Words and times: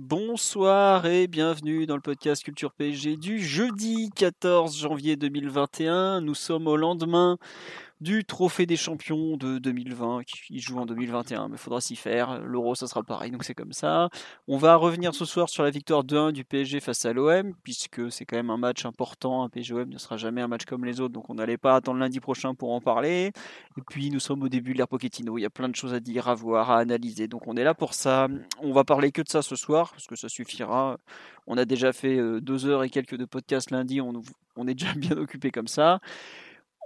Bonsoir 0.00 1.06
et 1.06 1.26
bienvenue 1.26 1.84
dans 1.84 1.96
le 1.96 2.00
podcast 2.00 2.44
Culture 2.44 2.72
PSG 2.72 3.16
du 3.16 3.40
jeudi 3.40 4.10
14 4.14 4.78
janvier 4.78 5.16
2021. 5.16 6.20
Nous 6.20 6.36
sommes 6.36 6.68
au 6.68 6.76
lendemain 6.76 7.36
du 8.00 8.24
Trophée 8.24 8.66
des 8.66 8.76
Champions 8.76 9.36
de 9.36 9.58
2020 9.58 10.22
qui 10.24 10.60
joue 10.60 10.78
en 10.78 10.86
2021, 10.86 11.48
mais 11.48 11.56
il 11.56 11.58
faudra 11.58 11.80
s'y 11.80 11.96
faire. 11.96 12.40
L'Euro, 12.40 12.74
ça 12.74 12.86
sera 12.86 13.02
pareil, 13.02 13.30
donc 13.30 13.44
c'est 13.44 13.54
comme 13.54 13.72
ça. 13.72 14.08
On 14.46 14.56
va 14.56 14.76
revenir 14.76 15.14
ce 15.14 15.24
soir 15.24 15.48
sur 15.48 15.62
la 15.62 15.70
victoire 15.70 16.04
2-1 16.04 16.32
du 16.32 16.44
PSG 16.44 16.80
face 16.80 17.04
à 17.04 17.12
l'OM, 17.12 17.54
puisque 17.64 18.10
c'est 18.12 18.24
quand 18.24 18.36
même 18.36 18.50
un 18.50 18.56
match 18.56 18.84
important. 18.84 19.42
Un 19.42 19.48
PSG-OM 19.48 19.88
ne 19.88 19.98
sera 19.98 20.16
jamais 20.16 20.40
un 20.40 20.48
match 20.48 20.64
comme 20.64 20.84
les 20.84 21.00
autres, 21.00 21.12
donc 21.14 21.28
on 21.28 21.34
n'allait 21.34 21.58
pas 21.58 21.74
attendre 21.74 21.98
lundi 21.98 22.20
prochain 22.20 22.54
pour 22.54 22.72
en 22.72 22.80
parler. 22.80 23.32
Et 23.76 23.82
puis 23.88 24.10
nous 24.10 24.20
sommes 24.20 24.42
au 24.42 24.48
début 24.48 24.72
de 24.72 24.78
l'ère 24.78 24.88
Pochettino, 24.88 25.38
il 25.38 25.42
y 25.42 25.46
a 25.46 25.50
plein 25.50 25.68
de 25.68 25.76
choses 25.76 25.94
à 25.94 26.00
dire, 26.00 26.28
à 26.28 26.34
voir, 26.34 26.70
à 26.70 26.78
analyser, 26.78 27.26
donc 27.26 27.46
on 27.46 27.56
est 27.56 27.64
là 27.64 27.74
pour 27.74 27.94
ça. 27.94 28.28
On 28.62 28.72
va 28.72 28.84
parler 28.84 29.12
que 29.12 29.22
de 29.22 29.28
ça 29.28 29.42
ce 29.42 29.56
soir, 29.56 29.90
parce 29.90 30.06
que 30.06 30.16
ça 30.16 30.28
suffira. 30.28 30.98
On 31.46 31.56
a 31.56 31.64
déjà 31.64 31.92
fait 31.92 32.16
euh, 32.16 32.40
deux 32.40 32.66
heures 32.66 32.84
et 32.84 32.90
quelques 32.90 33.16
de 33.16 33.24
podcast 33.24 33.70
lundi, 33.70 34.00
on, 34.00 34.12
on 34.56 34.68
est 34.68 34.74
déjà 34.74 34.92
bien 34.96 35.16
occupé 35.16 35.50
comme 35.50 35.68
ça. 35.68 36.00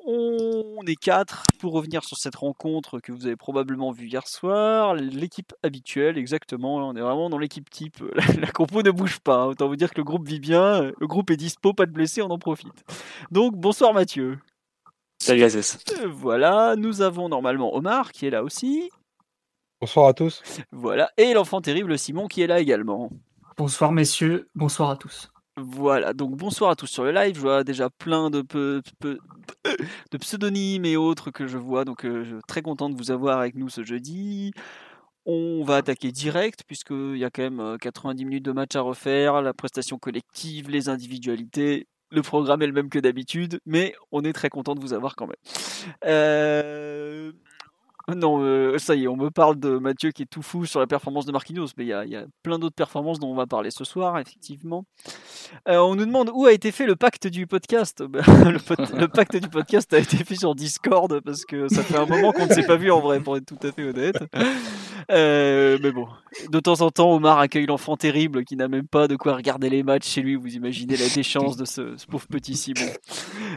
On 0.05 0.83
est 0.87 0.97
quatre 0.97 1.45
pour 1.59 1.73
revenir 1.73 2.05
sur 2.05 2.17
cette 2.17 2.35
rencontre 2.35 2.99
que 2.99 3.13
vous 3.13 3.27
avez 3.27 3.37
probablement 3.37 3.93
vue 3.93 4.09
hier 4.09 4.27
soir. 4.27 4.95
L'équipe 4.95 5.53
habituelle, 5.63 6.19
exactement. 6.19 6.77
On 6.77 6.97
est 6.97 7.01
vraiment 7.01 7.31
dans 7.31 7.39
l'équipe 7.39 7.71
type. 7.71 8.03
La, 8.41 8.51
compo 8.51 8.83
ne 8.83 8.91
bouge 8.91 9.21
pas. 9.21 9.47
Autant 9.47 9.69
vous 9.69 9.77
dire 9.77 9.91
que 9.91 9.99
le 9.99 10.05
groupe 10.05 10.27
vit 10.27 10.41
bien. 10.41 10.91
Le 10.99 11.07
groupe 11.07 11.31
est 11.31 11.37
dispo, 11.37 11.73
pas 11.73 11.87
de 11.87 11.93
blessés, 11.93 12.21
on 12.21 12.31
en 12.31 12.39
profite. 12.39 12.85
Donc, 13.31 13.55
bonsoir 13.55 13.95
Mathieu. 13.95 14.39
Salut 15.21 15.45
Azes. 15.45 15.79
Voilà, 16.09 16.75
nous 16.77 17.01
avons 17.01 17.29
normalement 17.29 17.77
Omar 17.77 18.11
qui 18.11 18.27
est 18.27 18.31
là 18.31 18.43
aussi. 18.43 18.91
Bonsoir 19.81 20.09
à 20.09 20.15
tous. 20.15 20.43
Voilà, 20.73 21.11
et 21.17 21.33
l'enfant 21.33 21.61
terrible 21.61 21.97
Simon 21.97 22.27
qui 22.27 22.43
est 22.43 22.49
là 22.49 22.59
également. 22.59 23.11
Bonsoir 23.57 23.93
messieurs, 23.93 24.49
bonsoir 24.57 24.91
à 24.91 24.97
tous. 24.97 25.31
Voilà, 25.59 26.15
donc 26.15 26.35
bonsoir 26.35 26.71
à 26.71 26.77
tous 26.77 26.87
sur 26.87 27.05
le 27.05 27.13
live. 27.13 27.35
Je 27.35 27.41
vois 27.41 27.63
déjà 27.63 27.91
plein 27.91 28.31
de, 28.31 28.43
pseudonymes 30.19 30.87
et 30.87 30.97
autres 30.97 31.31
que 31.31 31.47
je 31.47 31.59
vois, 31.59 31.85
donc 31.85 32.07
euh, 32.07 32.41
très 32.49 32.63
content 32.63 32.89
de 32.89 32.97
vous 32.97 33.11
avoir 33.11 33.39
avec 33.39 33.55
nous 33.55 33.69
ce 33.69 33.85
jeudi. 33.85 34.53
On 35.27 35.63
va 35.63 35.77
attaquer 35.77 36.11
direct, 36.11 36.65
puisqu'il 36.67 37.19
y 37.19 37.25
a 37.25 37.31
quand 37.31 37.43
même 37.43 37.77
90 37.79 38.23
euh, 38.23 38.27
minutes 38.27 38.45
de 38.45 38.53
match 38.53 38.75
à 38.77 38.81
refaire, 38.81 39.43
la 39.43 39.53
prestation 39.53 39.99
collective, 39.99 40.71
les 40.71 40.89
individualités. 40.89 41.87
Le 42.11 42.23
programme 42.23 42.63
est 42.63 42.67
le 42.67 42.73
même 42.73 42.89
que 42.89 42.99
d'habitude, 42.99 43.61
mais 43.67 43.95
on 44.11 44.23
est 44.25 44.33
très 44.33 44.49
content 44.49 44.75
de 44.75 44.81
vous 44.81 44.95
avoir 44.95 45.17
quand 45.17 45.27
même. 45.27 45.37
Euh, 46.07 47.33
non, 48.17 48.41
euh, 48.43 48.79
ça 48.79 48.95
y 48.95 49.05
est, 49.05 49.09
on 49.09 49.17
me 49.17 49.31
parle 49.31 49.59
de 49.59 49.79
Mathieu 49.79 50.11
qui 50.11 50.23
est 50.23 50.27
tout 50.27 50.43
fou 50.43 50.67
sur 50.67 50.81
la 50.81 50.87
performance 50.87 51.27
de 51.27 51.33
Marquinhos, 51.33 51.69
mais 51.77 51.85
il 51.85 51.89
y 51.89 52.17
a, 52.17 52.25
plein 52.43 52.59
d'autres 52.59 52.75
performances 52.75 53.19
dont 53.19 53.31
on 53.31 53.35
va 53.35 53.47
parler 53.47 53.71
ce 53.71 53.85
soir, 53.85 54.19
effectivement. 54.19 54.85
Euh, 55.69 55.79
on 55.79 55.95
nous 55.95 56.07
demande 56.07 56.31
où 56.33 56.47
a 56.47 56.53
été 56.53 56.73
fait 56.73 56.87
le 56.87 56.97
pacte 56.97 57.27
du 57.27 57.47
podcast. 57.47 58.03
Ben, 58.13 58.23
le, 58.51 59.07
pacte 59.07 59.37
du 59.37 59.49
podcast 59.49 59.93
a 59.95 59.99
été 59.99 60.19
fait 60.19 60.35
sur 60.35 60.55
Discord 60.55 61.21
parce 61.21 61.47
que 61.47 61.69
ça 61.69 61.83
fait 61.83 61.97
un 61.97 62.05
moment 62.05 62.33
qu'on 62.33 62.47
ne 62.47 62.53
s'est 62.53 62.67
pas 62.67 62.77
vu 62.77 62.91
en 62.91 63.01
vrai, 63.01 63.21
pour 63.21 63.37
être 63.37 63.47
tout 63.47 63.67
à 63.67 63.73
fait 63.73 63.89
honnête. 63.89 64.17
Euh, 65.11 65.79
mais 65.83 65.93
bon, 65.93 66.07
de 66.51 66.61
temps 66.61 66.81
en 66.81 66.91
temps, 66.91 67.13
Omar 67.13 67.39
accueille 67.39 67.67
l'enfant 67.67 67.97
terrible 67.97 68.45
qui 68.45 68.57
n'a 68.57 68.69
même 68.69 68.87
pas 68.87 69.09
de 69.09 69.17
quoi 69.17 69.37
regarder 69.37 69.71
les 69.71 69.83
matchs 69.83 70.09
chez 70.09 70.23
lui. 70.23 70.37
Vous 70.37 70.55
imaginez 70.55 70.97
la 70.97 71.09
déchance 71.09 71.57
de 71.57 71.65
ce, 71.65 71.97
pauvre 72.07 72.27
petit 72.27 72.55
Simon. 72.55 72.91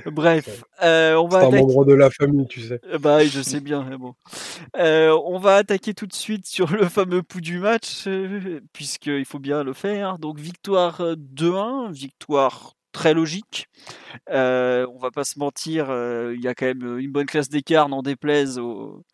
Bref, 0.05 0.63
on 0.81 1.27
va. 1.27 1.49
C'est 1.49 1.57
un 1.57 1.61
membre 1.61 1.85
de 1.85 1.93
la 1.93 2.09
famille, 2.09 2.47
tu 2.47 2.61
sais. 2.61 2.79
Bah, 2.99 3.25
je 3.25 3.41
sais 3.41 3.59
bien. 3.59 3.85
Mais 3.89 3.97
bon. 3.97 4.13
Euh, 4.77 5.17
on 5.25 5.37
va 5.37 5.55
attaquer 5.55 5.93
tout 5.93 6.07
de 6.07 6.13
suite 6.13 6.45
sur 6.45 6.71
le 6.71 6.87
fameux 6.87 7.23
pouls 7.23 7.41
du 7.41 7.59
match, 7.59 8.05
euh, 8.07 8.59
puisqu'il 8.73 9.25
faut 9.25 9.39
bien 9.39 9.63
le 9.63 9.73
faire. 9.73 10.19
Donc 10.19 10.39
victoire 10.39 11.01
2-1, 11.15 11.91
victoire 11.91 12.74
très 12.95 13.13
logique. 13.13 13.67
Euh, 14.31 14.87
on 14.95 14.97
va 14.97 15.11
pas 15.11 15.23
se 15.23 15.37
mentir, 15.37 15.87
il 16.33 16.41
y 16.41 16.47
a 16.47 16.55
quand 16.55 16.65
même 16.65 16.97
une 16.97 17.11
bonne 17.11 17.25
classe 17.25 17.49
d'écart, 17.49 17.89
n'en 17.89 18.01
déplaise. 18.01 18.59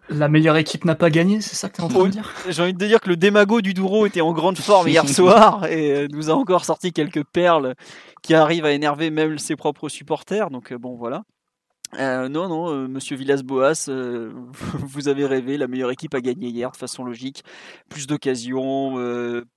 La 0.10 0.30
meilleure 0.30 0.56
équipe 0.56 0.86
n'a 0.86 0.96
pas 0.96 1.10
gagné, 1.10 1.42
c'est 1.42 1.56
ça 1.56 1.68
que 1.68 1.76
tu 1.76 1.82
es 1.82 1.84
en 1.84 1.90
train 1.90 2.06
de 2.06 2.10
dire? 2.10 2.32
J'ai 2.50 2.62
envie 2.62 2.74
de 2.74 2.86
dire 2.86 3.02
que 3.02 3.10
le 3.10 3.18
démago 3.18 3.62
du 3.62 3.74
Douro 3.74 4.06
était 4.06 4.22
en 4.22 4.32
grande 4.32 4.58
forme 4.58 4.88
hier 4.88 5.08
soir 5.10 5.66
et 5.66 6.08
nous 6.10 6.30
a 6.30 6.34
encore 6.34 6.64
sorti 6.64 6.94
quelques 6.94 7.24
perles 7.24 7.76
qui 8.22 8.34
arrivent 8.36 8.66
à 8.66 8.72
énerver 8.72 9.10
même 9.10 9.40
ses 9.40 9.56
propres 9.56 9.90
supporters. 9.90 10.50
Donc 10.52 10.74
bon 10.74 10.96
voilà. 10.96 11.24
Euh, 12.00 12.30
non, 12.30 12.48
non, 12.48 12.70
euh, 12.70 12.88
monsieur 12.88 13.18
Villas-Boas, 13.18 13.90
euh, 13.90 14.32
vous 14.80 15.10
avez 15.10 15.26
rêvé, 15.26 15.58
la 15.58 15.68
meilleure 15.68 15.92
équipe 15.92 16.14
a 16.16 16.22
gagné 16.22 16.48
hier 16.48 16.72
de 16.72 16.78
façon 16.78 17.04
logique. 17.04 17.44
Plus 17.90 18.08
d'occasions, 18.08 18.96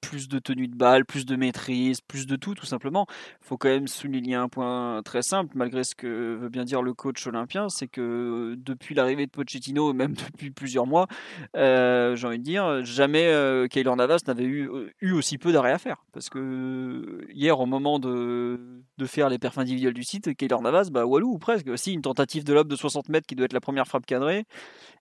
plus 0.01 0.29
de 0.29 0.39
tenue 0.39 0.69
de 0.69 0.77
balle, 0.77 1.05
plus 1.05 1.27
de 1.27 1.37
maîtrise, 1.37 2.01
plus 2.01 2.27
de 2.27 2.37
tout, 2.37 2.55
tout 2.55 2.67
simplement. 2.67 3.07
Il 3.43 3.47
faut 3.47 3.57
quand 3.57 3.69
même 3.69 3.87
souligner 3.87 4.35
un 4.35 4.49
point 4.49 5.01
très 5.05 5.23
simple, 5.23 5.53
malgré 5.55 5.85
ce 5.85 5.95
que 5.95 6.37
veut 6.37 6.49
bien 6.49 6.65
dire 6.65 6.83
le 6.83 6.93
coach 6.93 7.25
olympien, 7.27 7.69
c'est 7.69 7.87
que 7.87 8.55
depuis 8.59 8.95
l'arrivée 8.95 9.27
de 9.27 9.31
Pochettino, 9.31 9.93
même 9.93 10.15
depuis 10.33 10.51
plusieurs 10.51 10.87
mois, 10.87 11.07
j'ai 11.55 12.27
envie 12.27 12.39
de 12.39 12.45
dire, 12.45 12.85
jamais 12.85 13.33
Kaylor 13.71 13.97
Navas 13.97 14.21
n'avait 14.27 14.45
eu, 14.45 14.69
eu 15.01 15.13
aussi 15.13 15.39
peu 15.39 15.53
d'arrêt 15.53 15.73
à 15.73 15.79
faire. 15.79 16.05
Parce 16.13 16.29
que 16.29 17.27
hier, 17.33 17.61
au 17.61 17.67
moment 17.67 17.99
de, 17.99 18.61
de 18.99 19.07
faire 19.07 19.29
les 19.29 19.39
perfs 19.39 19.59
individuels 19.59 19.95
du 19.95 20.05
site, 20.05 20.35
Kaylor 20.35 20.63
Navas, 20.63 20.89
bah, 20.91 21.07
Walou, 21.07 21.35
ou 21.35 21.39
presque, 21.39 21.69
aussi 21.69 21.93
une 21.93 22.03
tentative 22.03 22.24
de 22.27 22.53
lobe 22.53 22.69
de 22.69 22.77
60 22.77 23.09
mètres 23.09 23.27
qui 23.27 23.35
doit 23.35 23.45
être 23.47 23.53
la 23.53 23.61
première 23.61 23.87
frappe 23.87 24.07
cadrée 24.07 24.45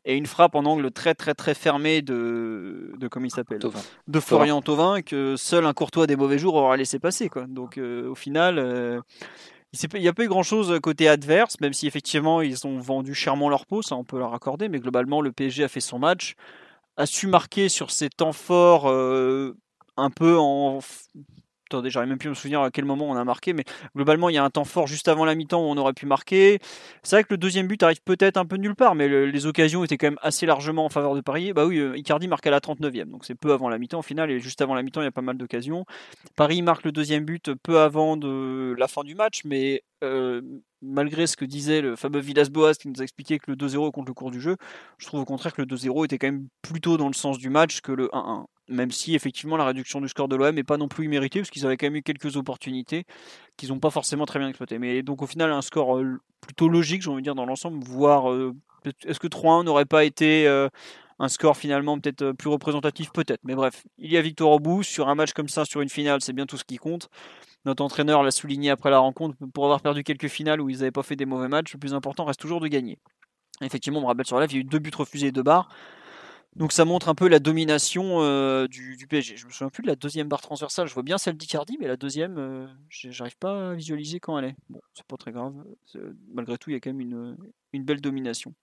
et 0.05 0.15
une 0.15 0.25
frappe 0.25 0.55
en 0.55 0.65
angle 0.65 0.91
très 0.91 1.15
très 1.15 1.33
très 1.33 1.53
fermé 1.53 2.01
de, 2.01 2.93
de 2.97 3.07
comment 3.07 3.25
il 3.25 3.31
s'appelle 3.31 3.59
de 4.07 4.19
Florian 4.19 4.61
Thauvin 4.61 5.01
que 5.01 5.35
seul 5.37 5.65
un 5.65 5.73
Courtois 5.73 6.07
des 6.07 6.15
mauvais 6.15 6.37
jours 6.37 6.55
aura 6.55 6.77
laissé 6.77 6.99
passer 6.99 7.29
quoi. 7.29 7.45
Donc 7.47 7.77
euh, 7.77 8.09
au 8.09 8.15
final 8.15 8.59
euh, 8.59 8.99
il 9.93 10.01
n'y 10.01 10.07
a 10.07 10.13
pas 10.13 10.23
eu 10.23 10.27
grand 10.27 10.43
chose 10.43 10.79
côté 10.81 11.07
adverse, 11.07 11.59
même 11.59 11.73
si 11.73 11.87
effectivement 11.87 12.41
ils 12.41 12.67
ont 12.67 12.79
vendu 12.79 13.15
chèrement 13.15 13.49
leur 13.49 13.65
peau, 13.65 13.81
ça 13.81 13.95
on 13.95 14.03
peut 14.03 14.19
leur 14.19 14.33
accorder, 14.33 14.69
mais 14.69 14.79
globalement 14.79 15.21
le 15.21 15.31
PSG 15.31 15.63
a 15.63 15.67
fait 15.67 15.79
son 15.79 15.97
match, 15.97 16.35
a 16.95 17.05
su 17.05 17.27
marquer 17.27 17.69
sur 17.69 17.89
ses 17.89 18.09
temps 18.09 18.33
forts 18.33 18.87
euh, 18.87 19.57
un 19.97 20.11
peu 20.11 20.37
en 20.37 20.79
Attendez, 21.73 21.89
j'aurais 21.89 22.05
même 22.05 22.19
pu 22.19 22.29
me 22.29 22.35
souvenir 22.35 22.61
à 22.61 22.69
quel 22.69 22.85
moment 22.85 23.09
on 23.09 23.15
a 23.15 23.23
marqué, 23.23 23.51
mais 23.51 23.63
globalement, 23.95 24.29
il 24.29 24.35
y 24.35 24.37
a 24.37 24.43
un 24.43 24.51
temps 24.51 24.63
fort 24.63 24.85
juste 24.85 25.07
avant 25.07 25.25
la 25.25 25.33
mi-temps 25.33 25.59
où 25.59 25.65
on 25.65 25.77
aurait 25.77 25.93
pu 25.93 26.05
marquer. 26.05 26.59
C'est 27.01 27.15
vrai 27.15 27.23
que 27.23 27.29
le 27.31 27.37
deuxième 27.37 27.65
but 27.65 27.81
arrive 27.81 27.99
peut-être 28.05 28.37
un 28.37 28.45
peu 28.45 28.57
nulle 28.57 28.75
part, 28.75 28.93
mais 28.93 29.07
les 29.07 29.45
occasions 29.47 29.83
étaient 29.83 29.97
quand 29.97 30.05
même 30.05 30.19
assez 30.21 30.45
largement 30.45 30.85
en 30.85 30.89
faveur 30.89 31.15
de 31.15 31.21
Paris. 31.21 31.51
Bah 31.51 31.65
oui, 31.65 31.79
euh, 31.79 31.97
Icardi 31.97 32.27
marque 32.27 32.45
à 32.45 32.51
la 32.51 32.59
39e, 32.59 33.05
donc 33.05 33.25
c'est 33.25 33.33
peu 33.33 33.53
avant 33.53 33.69
la 33.69 33.79
mi-temps 33.79 33.97
au 33.97 34.03
final, 34.03 34.29
et 34.29 34.39
juste 34.39 34.61
avant 34.61 34.75
la 34.75 34.83
mi-temps, 34.83 35.01
il 35.01 35.05
y 35.05 35.07
a 35.07 35.11
pas 35.11 35.23
mal 35.23 35.35
d'occasions. 35.35 35.83
Paris 36.35 36.61
marque 36.61 36.85
le 36.85 36.91
deuxième 36.91 37.25
but 37.25 37.51
peu 37.55 37.79
avant 37.79 38.17
de 38.17 38.75
la 38.77 38.87
fin 38.87 39.03
du 39.03 39.15
match, 39.15 39.41
mais 39.43 39.83
euh, 40.03 40.43
malgré 40.83 41.25
ce 41.25 41.35
que 41.35 41.45
disait 41.45 41.81
le 41.81 41.95
fameux 41.95 42.19
Villas-Boas 42.19 42.75
qui 42.75 42.87
nous 42.87 43.01
a 43.01 43.03
expliqué 43.03 43.39
que 43.39 43.49
le 43.49 43.57
2-0 43.57 43.91
contre 43.91 44.09
le 44.09 44.13
cours 44.13 44.29
du 44.29 44.39
jeu, 44.39 44.57
je 44.99 45.07
trouve 45.07 45.21
au 45.21 45.25
contraire 45.25 45.53
que 45.53 45.63
le 45.63 45.67
2-0 45.67 46.05
était 46.05 46.19
quand 46.19 46.27
même 46.27 46.49
plutôt 46.61 46.97
dans 46.97 47.07
le 47.07 47.13
sens 47.13 47.39
du 47.39 47.49
match 47.49 47.81
que 47.81 47.91
le 47.91 48.09
1-1 48.13 48.45
même 48.67 48.91
si 48.91 49.15
effectivement 49.15 49.57
la 49.57 49.65
réduction 49.65 50.01
du 50.01 50.07
score 50.07 50.27
de 50.27 50.35
l'OM 50.35 50.55
n'est 50.55 50.63
pas 50.63 50.77
non 50.77 50.87
plus 50.87 51.05
imméritée, 51.05 51.39
parce 51.39 51.49
qu'ils 51.49 51.65
avaient 51.65 51.77
quand 51.77 51.87
même 51.87 51.97
eu 51.97 52.03
quelques 52.03 52.37
opportunités 52.37 53.05
qu'ils 53.57 53.69
n'ont 53.69 53.79
pas 53.79 53.89
forcément 53.89 54.25
très 54.25 54.39
bien 54.39 54.47
exploitées. 54.47 54.79
Mais 54.79 55.03
donc 55.03 55.21
au 55.21 55.27
final, 55.27 55.51
un 55.51 55.61
score 55.61 55.97
euh, 55.97 56.19
plutôt 56.41 56.69
logique, 56.69 57.01
j'ai 57.01 57.09
envie 57.09 57.21
de 57.21 57.25
dire, 57.25 57.35
dans 57.35 57.45
l'ensemble, 57.45 57.83
voire 57.83 58.31
euh, 58.31 58.55
est-ce 59.05 59.19
que 59.19 59.27
3-1 59.27 59.65
n'aurait 59.65 59.85
pas 59.85 60.03
été 60.03 60.47
euh, 60.47 60.69
un 61.19 61.27
score 61.27 61.57
finalement 61.57 61.99
peut-être 61.99 62.31
plus 62.31 62.49
représentatif? 62.49 63.11
Peut-être, 63.11 63.41
mais 63.43 63.55
bref, 63.55 63.83
il 63.97 64.11
y 64.11 64.17
a 64.17 64.21
victoire 64.21 64.51
au 64.51 64.59
bout, 64.59 64.83
sur 64.83 65.09
un 65.09 65.15
match 65.15 65.33
comme 65.33 65.49
ça, 65.49 65.65
sur 65.65 65.81
une 65.81 65.89
finale, 65.89 66.21
c'est 66.21 66.33
bien 66.33 66.45
tout 66.45 66.57
ce 66.57 66.63
qui 66.63 66.77
compte. 66.77 67.09
Notre 67.65 67.83
entraîneur 67.83 68.23
l'a 68.23 68.31
souligné 68.31 68.69
après 68.71 68.89
la 68.89 68.99
rencontre, 68.99 69.37
pour 69.53 69.65
avoir 69.65 69.81
perdu 69.81 70.03
quelques 70.03 70.27
finales 70.27 70.59
où 70.59 70.69
ils 70.69 70.79
n'avaient 70.79 70.91
pas 70.91 71.03
fait 71.03 71.15
des 71.15 71.25
mauvais 71.25 71.47
matchs, 71.47 71.73
le 71.73 71.79
plus 71.79 71.93
important 71.93 72.25
reste 72.25 72.39
toujours 72.39 72.59
de 72.59 72.67
gagner. 72.67 72.99
Effectivement, 73.61 73.99
on 73.99 74.03
me 74.03 74.07
rappelle 74.07 74.25
sur 74.25 74.37
la 74.37 74.45
il 74.45 74.53
y 74.53 74.57
a 74.57 74.59
eu 74.59 74.63
deux 74.63 74.79
buts 74.79 74.91
refusés 74.95 75.27
et 75.27 75.31
deux 75.31 75.43
barres 75.43 75.69
Donc 76.55 76.71
ça 76.71 76.85
montre 76.85 77.09
un 77.09 77.15
peu 77.15 77.27
la 77.27 77.39
domination 77.39 78.21
euh, 78.21 78.67
du, 78.67 78.95
du, 78.95 79.07
PSG. 79.07 79.37
Je 79.37 79.47
me 79.47 79.51
souviens 79.51 79.69
plus 79.69 79.81
de 79.81 79.87
la 79.87 79.95
deuxième 79.95 80.27
barre 80.27 80.41
transversale. 80.41 80.87
Je 80.87 80.93
vois 80.93 81.03
bien 81.03 81.17
celle 81.17 81.35
d'Icardi, 81.35 81.77
mais 81.79 81.87
la 81.87 81.97
deuxième, 81.97 82.37
euh, 82.37 82.67
j'arrive 82.89 83.37
pas 83.37 83.71
à 83.71 83.73
visualiser 83.73 84.19
quand 84.19 84.37
elle 84.37 84.45
est. 84.45 84.55
Bon, 84.69 84.79
c'est 84.93 85.05
pas 85.05 85.17
très 85.17 85.31
grave. 85.31 85.53
Malgré 86.31 86.57
tout, 86.57 86.69
il 86.69 86.73
y 86.73 86.75
a 86.75 86.79
quand 86.79 86.93
même 86.93 87.01
une, 87.01 87.83
belle 87.83 88.01
domination. 88.01 88.53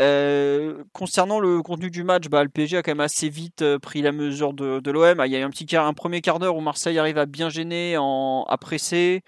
Euh, 0.00 0.82
concernant 0.92 1.38
le 1.38 1.62
contenu 1.62 1.88
du 1.88 2.02
match, 2.02 2.28
bah, 2.28 2.42
le 2.42 2.48
PSG 2.48 2.78
a 2.78 2.82
quand 2.82 2.90
même 2.90 2.98
assez 2.98 3.28
vite 3.28 3.62
euh, 3.62 3.78
pris 3.78 4.02
la 4.02 4.10
mesure 4.10 4.52
de, 4.52 4.90
l'OM. 4.90 5.22
Il 5.24 5.30
y 5.30 5.36
a 5.36 5.48
quart, 5.68 5.86
un 5.86 5.94
premier 5.94 6.20
quart 6.20 6.40
d'heure 6.40 6.56
où 6.56 6.60
Marseille 6.60 6.98
arrive 6.98 7.18
à 7.18 7.26
bien 7.26 7.48
gêner, 7.48 7.96
en, 7.96 8.44
à 8.48 8.58
presser. 8.58 9.22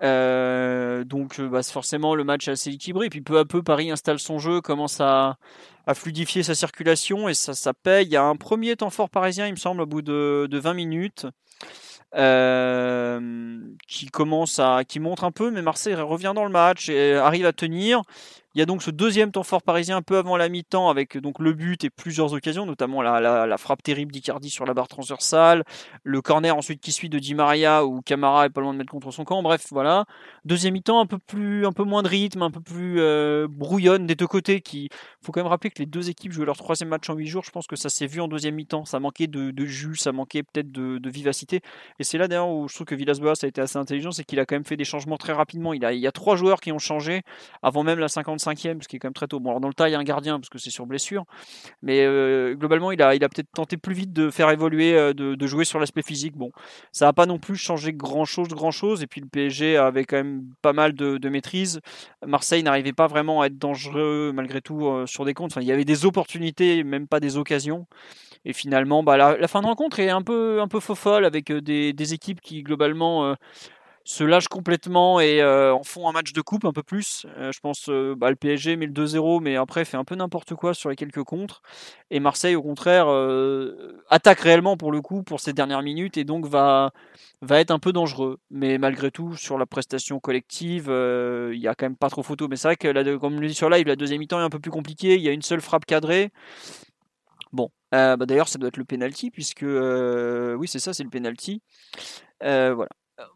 Donc 0.00 1.40
bah, 1.40 1.62
forcément 1.62 2.14
le 2.14 2.24
match 2.24 2.48
est 2.48 2.52
assez 2.52 2.70
équilibré. 2.70 3.06
Et 3.06 3.10
puis 3.10 3.20
peu 3.20 3.38
à 3.38 3.44
peu, 3.44 3.62
Paris 3.62 3.90
installe 3.90 4.18
son 4.18 4.38
jeu, 4.38 4.62
commence 4.62 4.98
à, 5.00 5.36
à 5.86 5.94
fluidifier 5.94 6.42
sa 6.42 6.54
circulation 6.54 7.28
et 7.28 7.34
ça, 7.34 7.54
ça 7.54 7.74
paye. 7.74 8.06
Il 8.06 8.12
y 8.12 8.16
a 8.16 8.24
un 8.24 8.36
premier 8.36 8.76
temps 8.76 8.90
fort 8.90 9.10
parisien, 9.10 9.46
il 9.46 9.52
me 9.52 9.56
semble, 9.56 9.80
au 9.82 9.86
bout 9.86 10.02
de, 10.02 10.46
de 10.50 10.58
20 10.58 10.74
minutes. 10.74 11.26
Euh, 12.14 13.58
qui 13.88 14.06
commence 14.08 14.58
à, 14.58 14.82
qui 14.86 15.00
montre 15.00 15.24
un 15.24 15.30
peu, 15.30 15.50
mais 15.50 15.62
Marseille 15.62 15.94
revient 15.94 16.32
dans 16.34 16.44
le 16.44 16.50
match 16.50 16.90
et 16.90 17.14
arrive 17.14 17.46
à 17.46 17.54
tenir. 17.54 18.02
Il 18.54 18.58
y 18.58 18.62
a 18.62 18.66
donc 18.66 18.82
ce 18.82 18.90
deuxième 18.90 19.32
temps 19.32 19.44
fort 19.44 19.62
parisien 19.62 19.96
un 19.96 20.02
peu 20.02 20.18
avant 20.18 20.36
la 20.36 20.50
mi-temps 20.50 20.90
avec 20.90 21.16
donc 21.16 21.38
le 21.38 21.54
but 21.54 21.84
et 21.84 21.90
plusieurs 21.90 22.34
occasions, 22.34 22.66
notamment 22.66 23.00
la, 23.00 23.56
frappe 23.56 23.82
terrible 23.82 24.12
d'Icardi 24.12 24.50
sur 24.50 24.66
la 24.66 24.74
barre 24.74 24.88
transversale, 24.88 25.64
le 26.04 26.20
corner 26.20 26.54
ensuite 26.54 26.82
qui 26.82 26.92
suit 26.92 27.08
de 27.08 27.18
Di 27.18 27.34
Maria 27.34 27.86
où 27.86 28.02
Camara 28.02 28.44
est 28.44 28.50
pas 28.50 28.60
loin 28.60 28.74
de 28.74 28.78
mettre 28.78 28.90
contre 28.90 29.10
son 29.10 29.24
camp. 29.24 29.42
Bref, 29.42 29.68
voilà. 29.70 30.04
Deuxième 30.44 30.74
mi-temps 30.74 31.00
un 31.00 31.06
peu 31.06 31.16
plus, 31.18 31.64
un 31.64 31.72
peu 31.72 31.84
moins 31.84 32.02
de 32.02 32.08
rythme, 32.08 32.42
un 32.42 32.50
peu 32.50 32.60
plus 32.60 33.00
euh, 33.00 33.46
brouillonne 33.48 34.06
des 34.06 34.16
deux 34.16 34.26
côtés. 34.26 34.60
Qui, 34.60 34.90
faut 35.22 35.32
quand 35.32 35.40
même 35.40 35.48
rappeler 35.50 35.70
que 35.70 35.78
les 35.78 35.86
deux 35.86 36.10
équipes 36.10 36.32
jouaient 36.32 36.44
leur 36.44 36.58
troisième 36.58 36.90
match 36.90 37.08
en 37.08 37.14
huit 37.14 37.28
jours. 37.28 37.44
Je 37.44 37.50
pense 37.52 37.66
que 37.66 37.76
ça 37.76 37.88
s'est 37.88 38.06
vu 38.06 38.20
en 38.20 38.28
deuxième 38.28 38.54
mi-temps. 38.54 38.84
Ça 38.84 39.00
manquait 39.00 39.28
de, 39.28 39.64
jus, 39.64 39.96
ça 39.96 40.12
manquait 40.12 40.42
peut-être 40.42 40.70
de, 40.70 41.08
vivacité. 41.08 41.60
Et 41.98 42.04
c'est 42.04 42.18
là 42.18 42.28
d'ailleurs 42.28 42.50
où 42.50 42.68
je 42.68 42.74
trouve 42.74 42.86
que 42.86 42.94
Villas-Boas 42.94 43.34
a 43.42 43.46
été 43.46 43.62
assez 43.62 43.78
intelligent, 43.78 44.10
c'est 44.10 44.24
qu'il 44.24 44.40
a 44.40 44.46
quand 44.46 44.56
même 44.56 44.64
fait 44.64 44.76
des 44.76 44.84
changements 44.84 45.16
très 45.16 45.32
rapidement. 45.32 45.72
Il, 45.72 45.82
il 45.90 45.98
y 45.98 46.06
a 46.06 46.12
trois 46.12 46.36
joueurs 46.36 46.60
qui 46.60 46.70
ont 46.70 46.78
changé 46.78 47.22
avant 47.62 47.82
même 47.82 47.98
la 47.98 48.08
55e, 48.42 48.82
ce 48.82 48.88
qui 48.88 48.96
est 48.96 48.98
quand 48.98 49.08
même 49.08 49.14
très 49.14 49.26
tôt. 49.26 49.40
Bon, 49.40 49.50
alors 49.50 49.60
dans 49.60 49.68
le 49.68 49.74
tas, 49.74 49.88
il 49.88 49.92
y 49.92 49.94
a 49.94 49.98
un 49.98 50.04
gardien 50.04 50.38
parce 50.38 50.48
que 50.48 50.58
c'est 50.58 50.70
sur 50.70 50.86
blessure, 50.86 51.24
mais 51.82 52.04
euh, 52.04 52.54
globalement, 52.54 52.92
il 52.92 53.02
a, 53.02 53.16
peut-être 53.18 53.50
tenté 53.54 53.76
plus 53.76 53.94
vite 53.94 54.12
de 54.12 54.30
faire 54.30 54.50
évoluer, 54.50 54.94
euh, 54.94 55.12
de, 55.12 55.46
jouer 55.46 55.64
sur 55.64 55.78
l'aspect 55.78 56.02
physique. 56.02 56.36
Bon, 56.36 56.50
ça 56.92 57.06
n'a 57.06 57.12
pas 57.12 57.26
non 57.26 57.38
plus 57.38 57.56
changé 57.56 57.92
grand-chose, 57.92 58.48
grand-chose. 58.48 59.02
Et 59.02 59.06
puis 59.06 59.20
le 59.20 59.26
PSG 59.26 59.76
avait 59.76 60.04
quand 60.04 60.16
même 60.16 60.44
pas 60.62 60.72
mal 60.72 60.92
de, 60.94 61.28
maîtrise. 61.28 61.80
Marseille 62.26 62.62
n'arrivait 62.62 62.92
pas 62.92 63.06
vraiment 63.06 63.40
à 63.40 63.46
être 63.46 63.58
dangereux 63.58 64.32
malgré 64.34 64.60
tout 64.60 64.86
euh, 64.86 65.06
sur 65.06 65.24
des 65.24 65.34
comptes. 65.34 65.52
Enfin, 65.52 65.62
il 65.62 65.66
y 65.66 65.72
avait 65.72 65.84
des 65.84 66.04
opportunités, 66.04 66.84
même 66.84 67.08
pas 67.08 67.20
des 67.20 67.36
occasions. 67.36 67.86
Et 68.44 68.52
finalement, 68.52 69.02
bah, 69.02 69.16
la, 69.16 69.48
fin 69.48 69.60
de 69.60 69.66
rencontre 69.66 70.00
est 70.00 70.10
un 70.10 70.22
peu, 70.22 70.60
un 70.60 70.68
peu 70.68 70.80
faux 70.80 70.96
folle 70.96 71.24
avec 71.24 71.52
des, 71.52 72.14
équipes 72.14 72.40
qui 72.40 72.62
globalement 72.62 73.36
se 74.04 74.24
lâchent 74.24 74.48
complètement 74.48 75.20
et 75.20 75.40
euh, 75.40 75.74
en 75.74 75.82
font 75.82 76.08
un 76.08 76.12
match 76.12 76.32
de 76.32 76.40
coupe 76.40 76.64
un 76.64 76.72
peu 76.72 76.82
plus. 76.82 77.26
Euh, 77.38 77.52
je 77.52 77.60
pense 77.60 77.88
euh, 77.88 78.14
bah, 78.16 78.30
le 78.30 78.36
PSG 78.36 78.76
met 78.76 78.86
le 78.86 78.92
2-0, 78.92 79.40
mais 79.40 79.56
après 79.56 79.84
fait 79.84 79.96
un 79.96 80.04
peu 80.04 80.14
n'importe 80.14 80.54
quoi 80.54 80.74
sur 80.74 80.90
les 80.90 80.96
quelques 80.96 81.22
contres. 81.22 81.62
Et 82.10 82.20
Marseille, 82.20 82.56
au 82.56 82.62
contraire, 82.62 83.06
attaque 84.10 84.40
réellement 84.40 84.76
pour 84.76 84.92
le 84.92 85.00
coup 85.00 85.22
pour 85.22 85.40
ces 85.40 85.52
dernières 85.52 85.82
minutes 85.82 86.16
et 86.16 86.24
donc 86.24 86.46
va, 86.46 86.92
va 87.40 87.60
être 87.60 87.70
un 87.70 87.78
peu 87.78 87.92
dangereux. 87.92 88.38
Mais 88.50 88.78
malgré 88.78 89.10
tout, 89.10 89.34
sur 89.36 89.58
la 89.58 89.66
prestation 89.66 90.20
collective, 90.20 90.86
il 90.88 91.58
n'y 91.58 91.68
a 91.68 91.74
quand 91.74 91.86
même 91.86 91.96
pas 91.96 92.10
trop 92.10 92.22
photo. 92.22 92.48
Mais 92.48 92.56
c'est 92.56 92.68
vrai 92.68 92.76
que, 92.76 93.16
comme 93.16 93.36
on 93.36 93.40
le 93.40 93.48
dit 93.48 93.54
sur 93.54 93.70
live, 93.70 93.86
la 93.86 93.96
deuxième 93.96 94.20
mi-temps 94.20 94.40
est 94.40 94.44
un 94.44 94.50
peu 94.50 94.60
plus 94.60 94.70
compliquée. 94.70 95.14
Il 95.16 95.22
y 95.22 95.28
a 95.28 95.32
une 95.32 95.42
seule 95.42 95.60
frappe 95.60 95.86
cadrée. 95.86 96.32
Bon, 97.52 97.70
euh, 97.94 98.16
bah 98.16 98.26
d'ailleurs, 98.26 98.48
ça 98.48 98.58
doit 98.58 98.68
être 98.68 98.78
le 98.78 98.84
penalty, 98.84 99.30
puisque 99.30 99.62
euh, 99.62 100.54
oui, 100.54 100.66
c'est 100.68 100.78
ça, 100.78 100.94
c'est 100.94 101.04
le 101.04 101.10
penalty. 101.10 101.62
Euh, 102.42 102.74
voilà. 102.74 102.90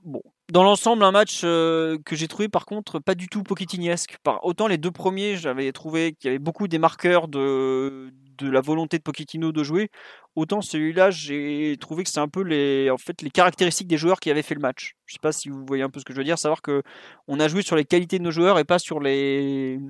Bon, 0.05 0.23
dans 0.51 0.63
l'ensemble, 0.63 1.03
un 1.05 1.11
match 1.13 1.41
que 1.43 2.01
j'ai 2.13 2.29
trouvé 2.29 2.49
par 2.49 2.67
contre 2.67 2.99
pas 2.99 3.15
du 3.15 3.29
tout 3.29 3.43
pochettiniesque. 3.43 4.17
Par 4.23 4.45
autant 4.45 4.69
les 4.69 4.79
deux 4.79 4.91
premiers, 4.93 5.37
j'avais 5.37 5.73
trouvé 5.73 6.13
qu'il 6.13 6.29
y 6.29 6.31
avait 6.31 6.39
beaucoup 6.39 6.69
des 6.69 6.79
marqueurs 6.79 7.29
de 7.29 8.13
de 8.39 8.51
la 8.51 8.61
volonté 8.61 8.99
de 8.99 9.03
Pochettino 9.03 9.53
de 9.53 9.63
jouer. 9.63 9.91
Autant 10.35 10.61
celui-là, 10.61 11.11
j'ai 11.11 11.77
trouvé 11.81 12.05
que 12.05 12.11
c'est 12.11 12.21
un 12.21 12.29
peu 12.29 12.43
les, 12.43 12.91
en 12.91 12.99
fait, 12.99 13.23
les 13.23 13.31
caractéristiques 13.31 13.89
des 13.89 13.97
joueurs 13.97 14.21
qui 14.21 14.31
avaient 14.31 14.43
fait 14.43 14.55
le 14.55 14.61
match. 14.61 14.95
Je 15.07 15.15
sais 15.15 15.19
pas 15.21 15.33
si 15.33 15.49
vous 15.49 15.65
voyez 15.67 15.83
un 15.83 15.91
peu 15.91 16.01
ce 16.01 16.05
que 16.05 16.13
je 16.13 16.19
veux 16.19 16.25
dire, 16.25 16.39
savoir 16.39 16.63
que 16.63 16.83
on 17.29 17.41
a 17.41 17.49
joué 17.49 17.63
sur 17.63 17.77
les 17.77 17.85
qualités 17.85 18.19
de 18.19 18.25
nos 18.25 18.31
joueurs 18.31 18.59
et 18.59 18.65
pas 18.65 18.79
sur 18.79 19.01
les, 19.01 19.81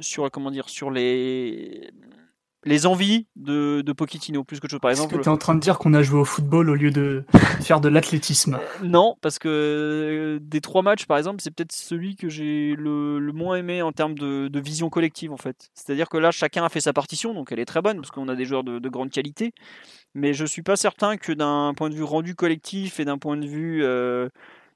sur 0.00 0.30
comment 0.30 0.50
dire, 0.50 0.68
sur 0.68 0.90
les 0.90 1.90
les 2.64 2.86
envies 2.86 3.26
de, 3.34 3.82
de 3.82 3.92
Pochettino 3.92 4.44
plus 4.44 4.60
que 4.60 4.68
chose. 4.68 4.80
Par 4.80 4.90
exemple, 4.90 5.18
tu 5.18 5.24
es 5.24 5.28
en 5.28 5.36
train 5.36 5.54
de 5.54 5.60
dire 5.60 5.78
qu'on 5.78 5.94
a 5.94 6.02
joué 6.02 6.20
au 6.20 6.24
football 6.24 6.70
au 6.70 6.74
lieu 6.74 6.90
de 6.90 7.24
faire 7.60 7.80
de 7.80 7.88
l'athlétisme? 7.88 8.58
Non, 8.82 9.16
parce 9.20 9.38
que 9.38 9.48
euh, 9.48 10.38
des 10.40 10.60
trois 10.60 10.82
matchs, 10.82 11.06
par 11.06 11.18
exemple, 11.18 11.40
c'est 11.42 11.50
peut-être 11.50 11.72
celui 11.72 12.14
que 12.14 12.28
j'ai 12.28 12.74
le, 12.76 13.18
le, 13.18 13.32
moins 13.32 13.56
aimé 13.56 13.82
en 13.82 13.92
termes 13.92 14.16
de, 14.16 14.48
de 14.48 14.60
vision 14.60 14.90
collective, 14.90 15.32
en 15.32 15.36
fait. 15.36 15.70
C'est-à-dire 15.74 16.08
que 16.08 16.18
là, 16.18 16.30
chacun 16.30 16.64
a 16.64 16.68
fait 16.68 16.80
sa 16.80 16.92
partition, 16.92 17.34
donc 17.34 17.50
elle 17.50 17.58
est 17.58 17.64
très 17.64 17.82
bonne 17.82 17.96
parce 17.96 18.10
qu'on 18.10 18.28
a 18.28 18.36
des 18.36 18.44
joueurs 18.44 18.64
de, 18.64 18.78
de, 18.78 18.88
grande 18.88 19.10
qualité. 19.10 19.52
Mais 20.14 20.32
je 20.32 20.44
suis 20.44 20.62
pas 20.62 20.76
certain 20.76 21.16
que 21.16 21.32
d'un 21.32 21.74
point 21.74 21.90
de 21.90 21.94
vue 21.94 22.04
rendu 22.04 22.34
collectif 22.34 23.00
et 23.00 23.04
d'un 23.04 23.18
point 23.18 23.36
de 23.36 23.46
vue 23.46 23.82
euh, 23.82 24.28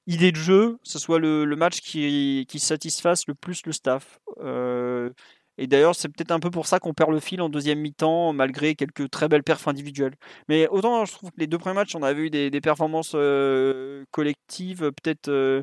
idée 0.06 0.32
de 0.32 0.36
jeu, 0.36 0.78
ce 0.82 0.98
soit 0.98 1.18
le, 1.18 1.44
le 1.44 1.56
match 1.56 1.80
qui, 1.80 2.46
qui 2.48 2.58
satisfasse 2.58 3.28
le 3.28 3.34
plus 3.34 3.64
le 3.66 3.72
staff. 3.72 4.18
Euh, 4.40 5.10
et 5.58 5.66
d'ailleurs, 5.66 5.94
c'est 5.94 6.08
peut-être 6.08 6.32
un 6.32 6.40
peu 6.40 6.50
pour 6.50 6.66
ça 6.66 6.78
qu'on 6.78 6.92
perd 6.94 7.10
le 7.10 7.20
fil 7.20 7.40
en 7.40 7.48
deuxième 7.48 7.80
mi-temps, 7.80 8.32
malgré 8.32 8.74
quelques 8.74 9.10
très 9.10 9.28
belles 9.28 9.42
perfs 9.42 9.68
individuelles. 9.68 10.14
Mais 10.48 10.68
autant, 10.68 11.04
je 11.04 11.12
trouve 11.12 11.30
que 11.30 11.38
les 11.38 11.46
deux 11.46 11.58
premiers 11.58 11.76
matchs, 11.76 11.94
on 11.94 12.02
avait 12.02 12.22
eu 12.22 12.30
des, 12.30 12.50
des 12.50 12.60
performances 12.60 13.12
euh, 13.14 14.04
collectives, 14.10 14.90
peut-être 15.02 15.28
euh, 15.28 15.62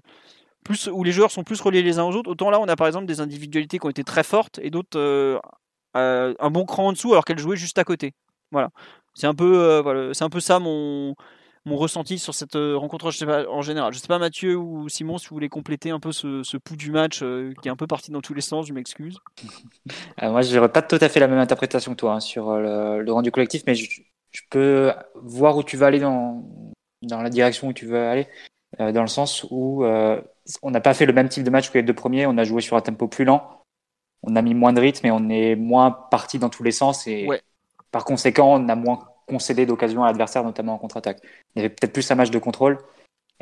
plus 0.63 0.87
où 0.87 1.03
les 1.03 1.11
joueurs 1.11 1.31
sont 1.31 1.43
plus 1.43 1.61
reliés 1.61 1.83
les 1.83 1.99
uns 1.99 2.03
aux 2.03 2.15
autres. 2.15 2.31
Autant 2.31 2.49
là, 2.49 2.59
on 2.59 2.67
a 2.67 2.75
par 2.75 2.87
exemple 2.87 3.05
des 3.05 3.21
individualités 3.21 3.79
qui 3.79 3.85
ont 3.85 3.89
été 3.89 4.03
très 4.03 4.23
fortes 4.23 4.59
et 4.63 4.71
d'autres 4.71 4.97
euh, 4.97 5.39
un 5.95 6.49
bon 6.49 6.65
cran 6.65 6.87
en 6.87 6.91
dessous, 6.93 7.11
alors 7.11 7.25
qu'elles 7.25 7.39
jouaient 7.39 7.57
juste 7.57 7.77
à 7.77 7.83
côté. 7.83 8.13
Voilà. 8.51 8.69
C'est 9.13 9.27
un 9.27 9.35
peu, 9.35 9.79
voilà, 9.79 10.13
c'est 10.13 10.23
un 10.23 10.29
peu 10.29 10.39
ça 10.39 10.59
mon 10.59 11.15
mon 11.65 11.77
ressenti 11.77 12.19
sur 12.19 12.33
cette 12.33 12.55
euh, 12.55 12.75
rencontre 12.77 13.11
je 13.11 13.17
sais 13.17 13.25
pas, 13.25 13.47
en 13.47 13.61
général. 13.61 13.93
Je 13.93 13.99
sais 13.99 14.07
pas 14.07 14.19
Mathieu 14.19 14.57
ou 14.57 14.89
Simon 14.89 15.17
si 15.17 15.27
vous 15.29 15.35
voulez 15.35 15.49
compléter 15.49 15.91
un 15.91 15.99
peu 15.99 16.11
ce, 16.11 16.43
ce 16.43 16.57
pouls 16.57 16.75
du 16.75 16.91
match 16.91 17.21
euh, 17.23 17.53
qui 17.61 17.67
est 17.67 17.71
un 17.71 17.75
peu 17.75 17.87
parti 17.87 18.11
dans 18.11 18.21
tous 18.21 18.33
les 18.33 18.41
sens, 18.41 18.67
je 18.67 18.73
m'excuse. 18.73 19.19
Euh, 20.21 20.31
moi, 20.31 20.41
je 20.41 20.55
n'aurais 20.55 20.71
pas 20.71 20.81
tout 20.81 20.97
à 21.01 21.09
fait 21.09 21.19
la 21.19 21.27
même 21.27 21.39
interprétation 21.39 21.91
que 21.91 21.97
toi 21.97 22.13
hein, 22.13 22.19
sur 22.19 22.55
le, 22.55 23.01
le, 23.01 23.11
rendu 23.11 23.31
collectif, 23.31 23.63
mais 23.65 23.73
je, 23.73 24.01
je, 24.31 24.41
peux 24.49 24.93
voir 25.15 25.57
où 25.57 25.63
tu 25.63 25.75
vas 25.75 25.87
aller 25.87 25.99
dans, 25.99 26.43
dans 27.01 27.21
la 27.21 27.29
direction 27.29 27.69
où 27.69 27.73
tu 27.73 27.85
veux 27.85 27.97
aller, 27.97 28.27
euh, 28.79 28.91
dans 28.91 29.01
le 29.01 29.07
sens 29.07 29.45
où 29.49 29.83
on 29.83 30.71
n'a 30.71 30.81
pas 30.81 30.93
fait 30.93 31.05
le 31.05 31.13
même 31.13 31.29
type 31.29 31.43
de 31.43 31.49
match 31.49 31.71
que 31.71 31.79
les 31.79 31.83
deux 31.83 31.93
premiers, 31.95 32.27
on 32.27 32.37
a 32.37 32.43
joué 32.43 32.61
sur 32.61 32.77
un 32.77 32.81
tempo 32.81 33.07
plus 33.07 33.25
lent, 33.25 33.65
on 34.21 34.35
a 34.35 34.41
mis 34.41 34.53
moins 34.53 34.71
de 34.71 34.79
rythme 34.79 35.07
et 35.07 35.11
on 35.11 35.29
est 35.29 35.55
moins 35.55 35.91
parti 35.91 36.37
dans 36.39 36.49
tous 36.49 36.63
les 36.63 36.71
sens 36.71 37.07
et 37.07 37.27
ouais. 37.27 37.41
par 37.91 38.05
conséquent, 38.05 38.53
on 38.53 38.69
a 38.69 38.75
moins 38.75 39.12
concéder 39.27 39.65
d'occasion 39.65 40.03
à 40.03 40.07
l'adversaire, 40.07 40.43
notamment 40.43 40.73
en 40.73 40.77
contre-attaque. 40.77 41.19
Il 41.55 41.59
y 41.59 41.65
avait 41.65 41.69
peut-être 41.69 41.93
plus 41.93 42.09
un 42.11 42.15
match 42.15 42.31
de 42.31 42.39
contrôle. 42.39 42.77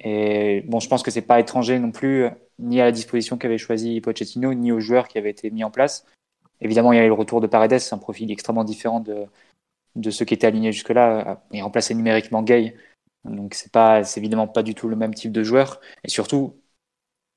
Et 0.04 0.62
bon, 0.68 0.80
je 0.80 0.88
pense 0.88 1.04
que 1.04 1.12
c'est 1.12 1.22
pas 1.22 1.40
étranger 1.40 1.78
non 1.80 1.92
plus, 1.92 2.28
ni 2.60 2.82
à 2.82 2.86
la 2.86 2.92
disposition 2.92 3.38
qu'avait 3.38 3.58
choisi 3.58 4.02
Pochettino, 4.02 4.54
ni 4.54 4.72
aux 4.72 4.80
joueurs 4.80 5.08
qui 5.08 5.18
avaient 5.18 5.30
été 5.30 5.52
mis 5.52 5.64
en 5.64 5.72
place. 5.72 6.06
Évidemment, 6.62 6.92
il 6.94 6.96
y 6.96 7.00
avait 7.00 7.08
le 7.08 7.14
retour 7.14 7.42
de 7.42 7.48
Paredes, 7.48 7.80
un 7.92 7.98
profil 7.98 8.32
extrêmement 8.32 8.64
différent 8.64 9.00
de, 9.00 10.10
ceux 10.10 10.26
qui 10.26 10.34
étaient 10.34 10.48
alignés 10.48 10.72
jusque-là. 10.72 11.44
Il 11.52 11.62
remplaçait 11.62 11.94
numériquement 11.94 12.44
Gay. 12.44 12.76
Donc, 13.26 13.54
c'est 13.54 13.72
pas, 13.72 14.04
c'est 14.04 14.20
évidemment 14.20 14.48
pas 14.48 14.64
du 14.64 14.74
tout 14.76 14.88
le 14.88 14.96
même 14.96 15.14
type 15.14 15.32
de 15.32 15.44
joueur. 15.44 15.82
Et 16.04 16.10
surtout, 16.10 16.56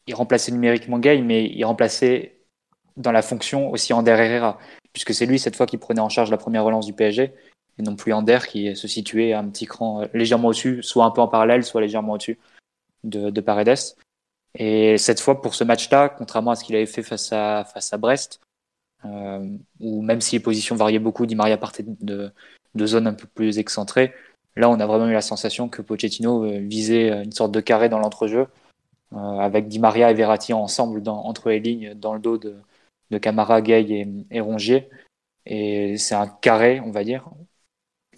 il 0.06 0.14
remplaçait 0.14 0.52
numériquement 0.52 0.98
Gay, 0.98 1.22
mais 1.22 1.46
il 1.46 1.64
remplaçait 1.64 2.38
dans 2.96 3.12
la 3.12 3.22
fonction 3.22 3.70
aussi 3.70 3.92
Ander 3.92 4.12
Herrera, 4.12 4.58
puisque 4.92 5.14
c'est 5.14 5.26
lui, 5.26 5.38
cette 5.38 5.56
fois, 5.56 5.66
qui 5.66 5.78
prenait 5.78 6.00
en 6.00 6.08
charge 6.08 6.30
la 6.30 6.36
première 6.36 6.64
relance 6.64 6.86
du 6.86 6.92
PSG 6.92 7.34
et 7.78 7.82
non 7.82 7.96
plus 7.96 8.12
Ander 8.12 8.38
qui 8.48 8.74
se 8.76 8.88
situait 8.88 9.32
un 9.32 9.48
petit 9.48 9.66
cran 9.66 10.02
euh, 10.02 10.06
légèrement 10.14 10.48
au-dessus, 10.48 10.82
soit 10.82 11.04
un 11.04 11.10
peu 11.10 11.20
en 11.20 11.28
parallèle, 11.28 11.64
soit 11.64 11.80
légèrement 11.80 12.14
au-dessus 12.14 12.38
de, 13.02 13.30
de, 13.30 13.40
Paredes. 13.40 13.96
Et 14.56 14.98
cette 14.98 15.20
fois, 15.20 15.40
pour 15.40 15.54
ce 15.54 15.64
match-là, 15.64 16.08
contrairement 16.08 16.52
à 16.52 16.56
ce 16.56 16.64
qu'il 16.64 16.76
avait 16.76 16.86
fait 16.86 17.02
face 17.02 17.32
à, 17.32 17.64
face 17.64 17.92
à 17.92 17.98
Brest, 17.98 18.40
euh, 19.04 19.58
où 19.80 20.02
même 20.02 20.20
si 20.20 20.36
les 20.36 20.40
positions 20.40 20.76
variaient 20.76 20.98
beaucoup, 20.98 21.26
Di 21.26 21.34
Maria 21.34 21.56
partait 21.56 21.84
de, 21.86 22.32
de 22.74 22.86
zones 22.86 23.06
un 23.06 23.14
peu 23.14 23.26
plus 23.26 23.58
excentrées, 23.58 24.14
là, 24.56 24.70
on 24.70 24.78
a 24.80 24.86
vraiment 24.86 25.08
eu 25.08 25.12
la 25.12 25.20
sensation 25.20 25.68
que 25.68 25.82
Pochettino 25.82 26.44
euh, 26.44 26.58
visait 26.60 27.24
une 27.24 27.32
sorte 27.32 27.52
de 27.52 27.60
carré 27.60 27.88
dans 27.88 27.98
l'entrejeu, 27.98 28.46
euh, 29.12 29.16
avec 29.16 29.68
Di 29.68 29.80
Maria 29.80 30.10
et 30.10 30.14
Verratti 30.14 30.52
ensemble 30.52 31.02
dans, 31.02 31.24
entre 31.24 31.50
les 31.50 31.60
lignes, 31.60 31.94
dans 31.94 32.14
le 32.14 32.20
dos 32.20 32.38
de, 32.38 32.56
de 33.10 33.18
Camara, 33.18 33.60
Gay 33.60 33.82
et, 33.90 34.08
et 34.30 34.40
Rongier. 34.40 34.88
Et 35.46 35.98
c'est 35.98 36.14
un 36.14 36.28
carré, 36.28 36.80
on 36.80 36.90
va 36.90 37.04
dire, 37.04 37.28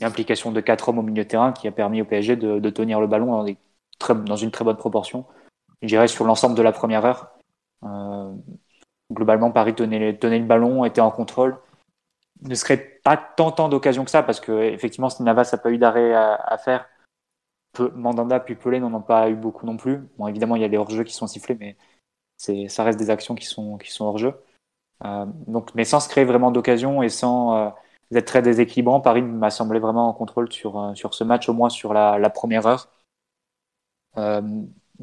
l'implication 0.01 0.53
de 0.53 0.61
quatre 0.61 0.89
hommes 0.89 0.99
au 0.99 1.03
milieu 1.03 1.27
terrain 1.27 1.53
qui 1.53 1.69
a 1.69 1.73
permis 1.73 2.03
au 2.03 2.05
PSG 2.05 2.37
de, 2.37 2.71
tenir 2.71 3.01
le 3.01 3.07
ballon 3.07 3.45
dans, 4.09 4.37
une 4.37 4.51
très 4.51 4.65
bonne 4.65 4.77
proportion. 4.77 5.25
Je 5.83 5.89
dirais 5.89 6.09
sur 6.09 6.25
l'ensemble 6.25 6.57
de 6.57 6.63
la 6.63 6.73
première 6.73 7.05
heure. 7.05 7.31
Euh, 7.85 8.33
globalement, 9.13 9.51
Paris 9.51 9.75
tenait, 9.75 10.13
le 10.13 10.45
ballon, 10.45 10.85
était 10.85 11.01
en 11.01 11.11
contrôle. 11.11 11.59
ne 12.43 12.55
se 12.55 12.65
crée 12.65 12.77
pas 12.77 13.17
tant, 13.17 13.53
tant 13.53 13.69
d'occasions 13.69 14.05
que 14.05 14.11
ça, 14.11 14.23
parce 14.23 14.41
que 14.41 14.53
effectivement, 14.63 15.09
Navas 15.21 15.51
n'a 15.53 15.59
pas 15.59 15.71
eu 15.71 15.79
d'arrêt 15.79 16.15
à, 16.15 16.59
faire, 16.59 16.89
Mandanda 17.95 18.41
puis 18.41 18.55
Pelé 18.55 18.81
n'en 18.81 18.93
ont 18.95 19.03
pas 19.03 19.29
eu 19.31 19.35
beaucoup 19.35 19.67
non 19.67 19.77
plus. 19.77 20.01
Bon, 20.19 20.27
évidemment, 20.27 20.57
il 20.57 20.63
y 20.63 20.65
a 20.65 20.69
des 20.69 20.79
hors-jeux 20.79 21.05
qui 21.05 21.15
sont 21.15 21.27
sifflés, 21.27 21.57
mais 21.59 21.77
ça 22.69 22.85
reste 22.85 22.99
des 22.99 23.11
actions 23.11 23.35
qui 23.35 23.47
sont, 23.47 23.79
hors-jeu. 24.01 24.35
Euh, 25.05 25.27
donc, 25.47 25.75
mais 25.75 25.85
sans 25.85 26.01
se 26.01 26.09
créer 26.09 26.25
vraiment 26.25 26.51
d'occasions 26.51 27.03
et 27.03 27.11
sans 27.11 27.55
euh, 27.55 27.71
être 28.15 28.27
très 28.27 28.43
déséquilibrant, 28.43 29.01
Paris 29.01 29.23
m'a 29.23 29.51
semblé 29.51 29.79
vraiment 29.79 30.09
en 30.09 30.13
contrôle 30.13 30.53
sur, 30.53 30.79
euh, 30.79 30.95
sur 30.95 31.15
ce 31.15 31.25
match, 31.25 31.49
au 31.49 31.53
moins 31.53 31.71
sur 31.71 31.93
la, 31.93 32.31
première 32.31 32.67
heure. 32.67 32.89
Euh, 34.17 34.43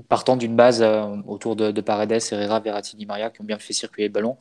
partant 0.07 0.37
d'une 0.37 0.55
base 0.55 0.81
euh, 0.81 1.21
autour 1.27 1.55
de, 1.55 1.71
de, 1.71 1.81
Paredes, 1.81 2.19
Herrera, 2.31 2.59
Verratti, 2.59 3.05
Maria 3.05 3.29
qui 3.29 3.41
ont 3.41 3.45
bien 3.45 3.59
fait 3.59 3.73
circuler 3.73 4.07
le 4.07 4.13
ballon. 4.13 4.37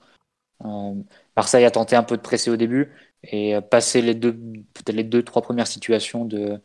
Marseille 1.37 1.65
a 1.65 1.73
tenté 1.73 1.97
un 1.97 2.05
peu 2.05 2.17
de 2.17 2.23
presser 2.23 2.49
au 2.49 2.57
début 2.57 2.93
et 3.25 3.61
passé 3.69 4.01
les 4.01 4.15
deux, 4.15 4.33
peut-être 4.33 4.95
les 4.95 5.03
deux, 5.03 5.25
trois 5.25 5.43
premières 5.43 5.67
situations 5.67 6.25
de, 6.25 6.61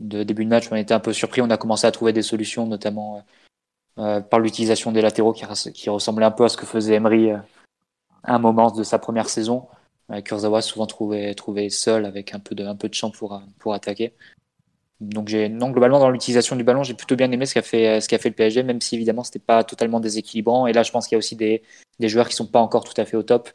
début 0.00 0.44
de 0.44 0.50
match, 0.50 0.68
on 0.70 0.76
était 0.76 0.92
un 0.92 1.00
peu 1.00 1.14
surpris. 1.14 1.40
On 1.40 1.48
a 1.48 1.56
commencé 1.56 1.86
à 1.86 1.90
trouver 1.90 2.12
des 2.12 2.20
solutions, 2.20 2.66
notamment 2.66 3.24
par 3.96 4.38
l'utilisation 4.38 4.92
des 4.92 5.00
latéraux 5.00 5.32
qui, 5.32 5.46
qui, 5.72 5.88
ressemblait 5.88 6.26
un 6.26 6.30
peu 6.30 6.44
à 6.44 6.50
ce 6.50 6.58
que 6.58 6.66
faisait 6.66 6.96
Emery 6.96 7.30
à 7.30 7.42
un 8.34 8.38
moment 8.38 8.70
de 8.70 8.82
sa 8.82 8.98
première 8.98 9.30
saison. 9.30 9.66
Euh, 10.10 10.20
Kurzawa 10.20 10.62
souvent 10.62 10.86
trouvé, 10.86 11.34
trouvé 11.34 11.70
seul 11.70 12.04
avec 12.06 12.34
un 12.34 12.38
peu 12.38 12.54
de, 12.54 12.64
un 12.64 12.76
peu 12.76 12.88
de 12.88 12.94
champ 12.94 13.10
pour, 13.10 13.40
pour 13.58 13.74
attaquer. 13.74 14.14
Donc 15.00 15.28
j'ai 15.28 15.48
non 15.48 15.70
globalement 15.70 16.00
dans 16.00 16.10
l'utilisation 16.10 16.56
du 16.56 16.64
ballon, 16.64 16.82
j'ai 16.82 16.94
plutôt 16.94 17.14
bien 17.14 17.30
aimé 17.30 17.46
ce 17.46 17.54
qu'a 17.54 17.62
fait 17.62 18.00
ce 18.00 18.08
qu'a 18.08 18.18
fait 18.18 18.30
le 18.30 18.34
PSG, 18.34 18.64
même 18.64 18.80
si 18.80 18.96
évidemment 18.96 19.22
c'était 19.22 19.38
pas 19.38 19.62
totalement 19.62 20.00
déséquilibrant. 20.00 20.66
Et 20.66 20.72
là, 20.72 20.82
je 20.82 20.90
pense 20.90 21.06
qu'il 21.06 21.14
y 21.14 21.16
a 21.16 21.20
aussi 21.20 21.36
des, 21.36 21.62
des 22.00 22.08
joueurs 22.08 22.28
qui 22.28 22.34
sont 22.34 22.46
pas 22.46 22.60
encore 22.60 22.84
tout 22.84 23.00
à 23.00 23.04
fait 23.04 23.16
au 23.16 23.22
top. 23.22 23.50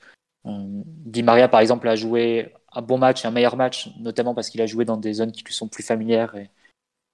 Euh, 0.46 0.52
Di 0.86 1.22
Maria 1.22 1.50
par 1.50 1.60
exemple 1.60 1.88
a 1.90 1.96
joué 1.96 2.54
un 2.72 2.82
bon 2.82 2.98
match, 2.98 3.26
un 3.26 3.32
meilleur 3.32 3.58
match, 3.58 3.90
notamment 4.00 4.34
parce 4.34 4.50
qu'il 4.50 4.62
a 4.62 4.66
joué 4.66 4.86
dans 4.86 4.98
des 4.98 5.14
zones 5.14 5.32
qui 5.34 5.44
lui 5.44 5.54
sont 5.54 5.68
plus 5.68 5.84
familières 5.84 6.36
et, 6.36 6.50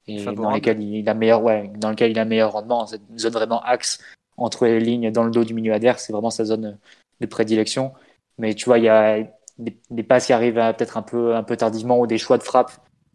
et 0.08 0.24
dans 0.24 0.52
lesquelles 0.52 0.82
il 0.82 1.10
a 1.10 1.14
meilleur, 1.16 1.44
ouais, 1.44 1.72
dans 1.78 1.90
lequel 1.90 2.12
il 2.12 2.20
a 2.20 2.26
meilleur 2.26 2.52
rendement. 2.52 2.86
Cette 2.86 3.02
zone 3.18 3.34
vraiment 3.34 3.62
axe 3.64 4.00
entre 4.38 4.68
les 4.68 4.80
lignes 4.80 5.12
dans 5.12 5.24
le 5.24 5.32
dos 5.32 5.44
du 5.44 5.56
milieu 5.56 5.74
adverse, 5.74 6.04
c'est 6.06 6.14
vraiment 6.14 6.30
sa 6.30 6.46
zone 6.46 6.78
de 7.20 7.26
prédilection. 7.26 7.94
Mais 8.40 8.56
tu 8.56 8.66
vois, 8.66 8.80
il 8.80 8.86
y 8.86 8.90
a 8.90 9.20
des, 9.60 10.04
passes 10.04 10.26
qui 10.26 10.34
arrivent 10.34 10.56
peut-être 10.56 10.98
un 10.98 11.02
peu, 11.02 11.36
un 11.36 11.44
peu 11.44 11.58
tardivement 11.58 12.00
ou 12.00 12.08
des 12.08 12.18
choix 12.18 12.38
de 12.38 12.44
frappe 12.44 12.72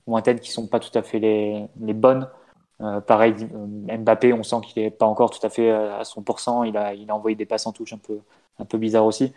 lointaines 0.07 0.39
qui 0.39 0.53
sont 0.53 0.69
pas 0.69 0.81
tout 0.81 0.97
à 0.97 1.03
fait 1.03 1.19
les, 1.19 1.67
les 1.81 1.95
bonnes. 1.95 2.29
Euh, 2.81 3.01
pareil, 3.01 3.35
Mbappé, 3.35 4.33
on 4.33 4.43
sent 4.43 4.57
qu'il 4.67 4.83
est 4.83 4.91
pas 4.91 5.07
encore 5.07 5.31
tout 5.31 5.45
à 5.45 5.49
fait 5.49 5.71
à 5.71 6.05
son 6.05 6.23
pourcent. 6.23 6.63
Il 6.65 6.77
a, 6.77 6.95
il 6.95 7.11
a 7.11 7.15
envoyé 7.17 7.37
des 7.37 7.47
passes 7.47 7.67
en 7.67 7.73
touche 7.73 7.95
un 7.95 7.99
peu, 7.99 8.21
un 8.59 8.65
peu 8.65 8.79
bizarres 8.79 9.07
aussi. 9.07 9.33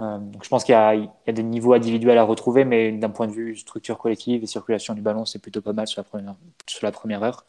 Euh, 0.00 0.18
donc 0.18 0.44
je 0.44 0.48
pense 0.48 0.64
qu'il 0.64 0.74
y, 0.74 0.78
y, 0.78 1.30
a 1.30 1.32
des 1.32 1.42
niveaux 1.42 1.74
individuels 1.74 2.18
à 2.18 2.24
retrouver, 2.24 2.64
mais 2.64 2.92
d'un 2.92 3.10
point 3.10 3.26
de 3.26 3.32
vue 3.32 3.56
structure 3.56 3.98
collective 3.98 4.42
et 4.42 4.46
circulation 4.46 4.94
du 4.94 5.02
ballon, 5.02 5.24
c'est 5.24 5.40
plutôt 5.40 5.60
pas 5.60 5.72
mal 5.72 5.86
sur 5.86 6.00
la 6.00 6.04
première, 6.04 6.34
sur 6.66 6.84
la 6.86 6.92
première 6.92 7.22
heure. 7.22 7.44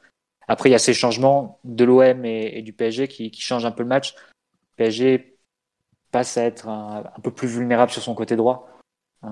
Après, 0.47 0.69
il 0.69 0.73
y 0.73 0.75
a 0.75 0.79
ces 0.79 0.93
changements 0.93 1.59
de 1.63 1.85
l'OM 1.85 2.25
et, 2.25 2.57
et, 2.57 2.61
du 2.61 2.73
PSG 2.73 3.07
qui, 3.07 3.31
qui, 3.31 3.41
changent 3.41 3.65
un 3.65 3.71
peu 3.71 3.83
le 3.83 3.89
match. 3.89 4.15
PSG 4.75 5.30
passe 6.11 6.37
à 6.37 6.43
être 6.43 6.67
un, 6.67 7.03
peu 7.23 7.31
plus 7.31 7.47
vulnérable 7.47 7.91
sur 7.91 8.01
son 8.01 8.15
côté 8.15 8.35
droit. 8.35 8.69
Euh, 9.23 9.27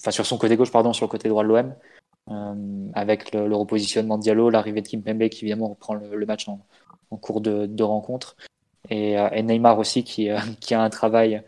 enfin, 0.00 0.10
sur 0.10 0.26
son 0.26 0.38
côté 0.38 0.56
gauche, 0.56 0.72
pardon, 0.72 0.92
sur 0.92 1.06
le 1.06 1.10
côté 1.10 1.28
droit 1.28 1.42
de 1.42 1.48
l'OM. 1.48 1.74
Euh, 2.30 2.90
avec 2.94 3.32
le, 3.34 3.46
le, 3.48 3.56
repositionnement 3.56 4.16
de 4.16 4.22
Diallo, 4.22 4.50
l'arrivée 4.50 4.80
de 4.80 4.88
Kimpembe 4.88 5.28
qui 5.28 5.44
évidemment 5.44 5.68
reprend 5.68 5.94
le, 5.94 6.26
match 6.26 6.48
en, 6.48 6.58
cours 7.18 7.40
de, 7.40 7.82
rencontre. 7.82 8.36
Et, 8.90 9.18
euh, 9.18 9.28
et, 9.32 9.42
Neymar 9.42 9.78
aussi 9.78 10.04
qui, 10.04 10.28
qui 10.60 10.74
a 10.74 10.82
un 10.82 10.90
travail 10.90 11.42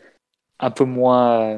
un 0.59 0.71
peu 0.71 0.85
moins 0.85 1.57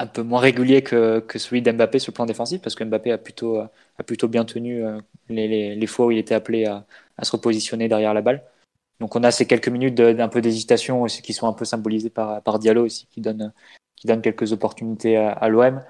un 0.00 0.38
régulier 0.38 0.82
que, 0.82 1.20
que 1.20 1.38
celui 1.38 1.60
d'Mbappé 1.60 1.98
sur 1.98 2.12
le 2.12 2.14
plan 2.14 2.26
défensif 2.26 2.62
parce 2.62 2.76
que 2.76 2.84
Mbappé 2.84 3.12
a 3.12 3.18
plutôt 3.18 4.28
bien 4.28 4.44
tenu 4.44 4.84
les, 5.28 5.48
les, 5.48 5.74
les 5.74 5.86
fois 5.86 6.06
où 6.06 6.10
il 6.12 6.18
était 6.18 6.34
appelé 6.34 6.66
à, 6.66 6.86
à, 7.16 7.24
se 7.24 7.32
repositionner 7.32 7.88
derrière 7.88 8.14
la 8.14 8.22
balle. 8.22 8.44
Donc 9.00 9.14
on 9.16 9.22
a 9.22 9.30
ces 9.30 9.46
quelques 9.46 9.68
minutes 9.68 9.94
d'un 9.94 10.28
peu 10.28 10.40
d'hésitation 10.40 11.02
aussi 11.02 11.22
qui 11.22 11.32
sont 11.32 11.46
un 11.48 11.52
peu 11.52 11.64
symbolisées 11.64 12.10
par, 12.10 12.42
par 12.42 12.58
Diallo 12.58 12.84
aussi 12.84 13.06
qui 13.06 13.20
donne 13.20 13.52
qui 13.96 14.06
donne 14.06 14.22
quelques 14.22 14.52
opportunités 14.52 15.16
à, 15.16 15.48
l'OM, 15.48 15.82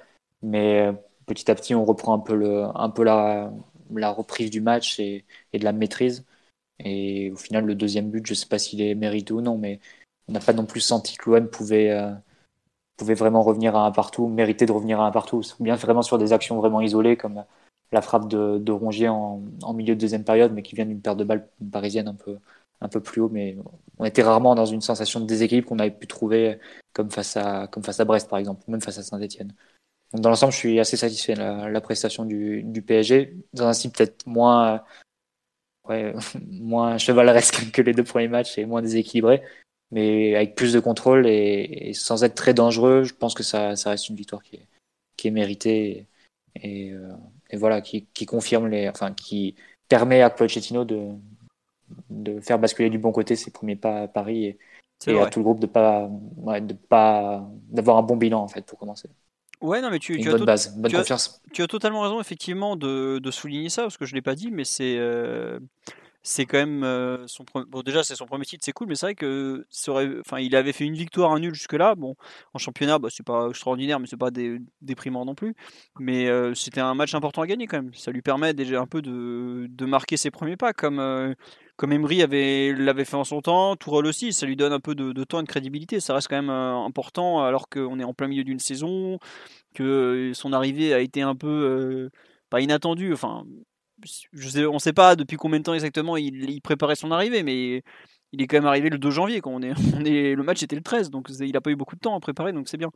mais 0.42 0.88
euh, 0.88 0.92
petit 1.26 1.50
à 1.50 1.54
petit 1.54 1.74
on 1.74 1.84
reprend 1.84 2.14
un 2.14 2.18
peu 2.20 2.34
le 2.34 2.64
un 2.74 2.90
peu 2.90 3.04
la 3.04 3.52
la 3.94 4.10
reprise 4.10 4.50
du 4.50 4.60
match 4.60 4.98
et, 5.00 5.24
de 5.52 5.64
la 5.64 5.72
maîtrise. 5.72 6.24
Et 6.80 7.30
au 7.32 7.36
final 7.36 7.64
le 7.66 7.74
deuxième 7.74 8.10
but, 8.10 8.26
je 8.26 8.34
sais 8.34 8.46
pas 8.46 8.58
s'il 8.58 8.80
est 8.82 8.94
mérité 8.94 9.32
ou 9.32 9.40
non, 9.40 9.58
mais 9.58 9.80
on 10.28 10.32
n'a 10.32 10.40
pas 10.40 10.52
non 10.52 10.66
plus 10.66 10.80
senti 10.80 11.16
que 11.16 11.30
l'OM 11.30 11.48
pouvait, 11.48 11.90
euh, 11.90 12.12
pouvait 12.96 13.14
vraiment 13.14 13.42
revenir 13.42 13.76
à 13.76 13.86
un 13.86 13.92
partout, 13.92 14.28
mériter 14.28 14.66
de 14.66 14.72
revenir 14.72 15.00
à 15.00 15.06
un 15.06 15.10
partout, 15.12 15.42
ou 15.60 15.64
bien 15.64 15.76
vraiment 15.76 16.02
sur 16.02 16.18
des 16.18 16.32
actions 16.32 16.56
vraiment 16.58 16.80
isolées 16.80 17.16
comme 17.16 17.44
la 17.92 18.02
frappe 18.02 18.28
de, 18.28 18.72
Rongier 18.72 19.08
en, 19.08 19.42
en, 19.62 19.74
milieu 19.74 19.94
de 19.94 20.00
deuxième 20.00 20.24
période, 20.24 20.52
mais 20.52 20.62
qui 20.62 20.74
vient 20.76 20.86
d'une 20.86 21.00
perte 21.00 21.18
de 21.18 21.24
balle 21.24 21.48
parisienne 21.72 22.08
un 22.08 22.14
peu, 22.14 22.38
un 22.80 22.88
peu 22.88 23.00
plus 23.00 23.20
haut. 23.20 23.28
Mais 23.28 23.56
on 23.98 24.04
était 24.04 24.22
rarement 24.22 24.54
dans 24.54 24.66
une 24.66 24.80
sensation 24.80 25.20
de 25.20 25.26
déséquilibre 25.26 25.68
qu'on 25.68 25.78
avait 25.78 25.90
pu 25.90 26.06
trouver 26.06 26.58
comme 26.92 27.10
face 27.10 27.36
à, 27.36 27.66
comme 27.68 27.82
face 27.82 28.00
à 28.00 28.04
Brest, 28.04 28.28
par 28.28 28.38
exemple, 28.38 28.62
ou 28.66 28.70
même 28.70 28.80
face 28.80 28.98
à 28.98 29.02
Saint-Etienne. 29.02 29.54
Donc 30.12 30.22
dans 30.22 30.30
l'ensemble, 30.30 30.52
je 30.52 30.58
suis 30.58 30.80
assez 30.80 30.96
satisfait 30.96 31.34
de 31.34 31.40
la, 31.40 31.68
la 31.68 31.80
prestation 31.80 32.24
du, 32.24 32.62
du, 32.62 32.82
PSG, 32.82 33.36
dans 33.52 33.66
un 33.66 33.72
style 33.74 33.90
peut-être 33.90 34.26
moins, 34.26 34.82
ouais, 35.88 36.14
moins 36.50 36.98
chevaleresque 36.98 37.70
que 37.72 37.82
les 37.82 37.92
deux 37.92 38.04
premiers 38.04 38.28
matchs 38.28 38.58
et 38.58 38.66
moins 38.66 38.82
déséquilibré 38.82 39.42
mais 39.90 40.34
avec 40.34 40.54
plus 40.54 40.72
de 40.72 40.80
contrôle 40.80 41.26
et, 41.26 41.88
et, 41.88 41.94
sans 41.94 42.24
être 42.24 42.34
très 42.34 42.54
dangereux, 42.54 43.04
je 43.04 43.14
pense 43.14 43.34
que 43.34 43.42
ça, 43.42 43.76
ça 43.76 43.90
reste 43.90 44.08
une 44.08 44.16
victoire 44.16 44.42
qui 44.42 44.56
est, 44.56 44.66
qui 45.16 45.28
est 45.28 45.30
méritée 45.30 46.06
et, 46.56 46.92
euh, 46.92 47.12
et 47.50 47.56
voilà, 47.56 47.80
qui, 47.80 48.06
qui, 48.06 48.26
confirme 48.26 48.68
les, 48.68 48.88
enfin, 48.88 49.12
qui 49.14 49.54
permet 49.88 50.22
à 50.22 50.30
Pochettino 50.30 50.84
de, 50.84 51.08
de 52.10 52.40
faire 52.40 52.58
basculer 52.58 52.90
du 52.90 52.98
bon 52.98 53.12
côté 53.12 53.36
ses 53.36 53.50
premiers 53.50 53.76
pas 53.76 54.02
à 54.02 54.08
Paris 54.08 54.44
et, 54.44 54.58
et 55.06 55.18
à 55.18 55.26
tout 55.26 55.40
le 55.40 55.44
groupe 55.44 55.60
de 55.60 55.66
pas, 55.66 56.10
ouais, 56.36 56.60
de 56.60 56.74
pas, 56.74 57.48
d'avoir 57.68 57.98
un 57.98 58.02
bon 58.02 58.16
bilan 58.16 58.40
en 58.40 58.48
fait 58.48 58.64
pour 58.64 58.78
commencer. 58.78 59.08
Ouais, 59.60 59.80
non, 59.80 59.90
mais 59.90 59.98
tu, 59.98 60.20
tu, 60.20 60.30
as, 60.30 60.38
base, 60.38 60.76
bonne 60.76 60.90
tu, 60.90 60.96
as, 60.96 61.40
tu 61.52 61.62
as, 61.62 61.66
totalement 61.66 62.02
raison, 62.02 62.20
effectivement, 62.20 62.76
de, 62.76 63.18
de 63.18 63.30
souligner 63.32 63.70
ça, 63.70 63.82
parce 63.82 63.96
que 63.96 64.06
je 64.06 64.12
ne 64.12 64.16
l'ai 64.16 64.22
pas 64.22 64.34
dit, 64.34 64.50
mais 64.50 64.64
c'est. 64.64 64.96
Euh 64.98 65.58
c'est 66.22 66.46
quand 66.46 66.58
même 66.58 66.82
euh, 66.84 67.26
son 67.26 67.44
bon 67.68 67.82
déjà 67.82 68.02
c'est 68.02 68.16
son 68.16 68.26
premier 68.26 68.44
titre 68.44 68.64
c'est 68.64 68.72
cool 68.72 68.88
mais 68.88 68.96
c'est 68.96 69.06
vrai 69.06 69.14
que 69.14 69.64
enfin 70.20 70.38
il 70.40 70.54
avait 70.56 70.72
fait 70.72 70.84
une 70.84 70.94
victoire 70.94 71.32
un 71.32 71.40
nul 71.40 71.54
jusque 71.54 71.74
là 71.74 71.94
bon 71.94 72.16
en 72.54 72.58
championnat 72.58 72.98
bah, 72.98 73.08
c'est 73.10 73.24
pas 73.24 73.48
extraordinaire 73.48 74.00
mais 74.00 74.06
c'est 74.06 74.16
pas 74.16 74.30
dé, 74.30 74.58
déprimant 74.82 75.24
non 75.24 75.34
plus. 75.34 75.54
Mais 75.98 76.28
euh, 76.28 76.54
c'était 76.54 76.80
un 76.80 76.94
match 76.94 77.14
important 77.14 77.42
à 77.42 77.46
gagner 77.46 77.66
quand 77.66 77.78
même. 77.82 77.94
Ça 77.94 78.10
lui 78.10 78.22
permet 78.22 78.54
déjà 78.54 78.80
un 78.80 78.86
peu 78.86 79.02
de, 79.02 79.66
de 79.68 79.86
marquer 79.86 80.16
ses 80.16 80.30
premiers 80.30 80.56
pas 80.56 80.72
comme 80.72 80.98
euh, 81.00 81.34
comme 81.76 81.92
Emery 81.92 82.22
avait 82.22 82.74
l'avait 82.76 83.04
fait 83.04 83.16
en 83.16 83.24
son 83.24 83.40
temps. 83.40 83.76
Tourelle 83.76 84.06
aussi 84.06 84.32
ça 84.32 84.46
lui 84.46 84.56
donne 84.56 84.72
un 84.72 84.80
peu 84.80 84.94
de, 84.94 85.12
de 85.12 85.24
temps 85.24 85.40
et 85.40 85.44
de 85.44 85.48
crédibilité. 85.48 86.00
Ça 86.00 86.14
reste 86.14 86.28
quand 86.28 86.36
même 86.36 86.50
important 86.50 87.44
alors 87.44 87.68
qu'on 87.68 87.98
est 88.00 88.04
en 88.04 88.14
plein 88.14 88.28
milieu 88.28 88.44
d'une 88.44 88.58
saison 88.58 89.18
que 89.74 90.32
son 90.34 90.52
arrivée 90.52 90.92
a 90.94 91.00
été 91.00 91.22
un 91.22 91.36
peu 91.36 92.10
pas 92.50 92.60
inattendue. 92.60 93.12
Enfin 93.12 93.44
on 94.70 94.78
sait 94.78 94.92
pas 94.92 95.16
depuis 95.16 95.36
combien 95.36 95.58
de 95.58 95.64
temps 95.64 95.74
exactement 95.74 96.16
il, 96.16 96.60
préparait 96.62 96.96
son 96.96 97.10
arrivée, 97.10 97.42
mais 97.42 97.82
il 98.32 98.42
est 98.42 98.46
quand 98.46 98.56
même 98.56 98.66
arrivé 98.66 98.90
le 98.90 98.98
2 98.98 99.10
janvier. 99.10 99.40
Quand 99.40 99.50
on 99.52 99.62
est, 99.62 100.34
le 100.34 100.42
match 100.42 100.62
était 100.62 100.76
le 100.76 100.82
13, 100.82 101.10
donc 101.10 101.28
il 101.40 101.52
n'a 101.52 101.60
pas 101.60 101.70
eu 101.70 101.76
beaucoup 101.76 101.96
de 101.96 102.00
temps 102.00 102.16
à 102.16 102.20
préparer, 102.20 102.52
donc 102.52 102.68
c'est 102.68 102.76
bien. 102.76 102.90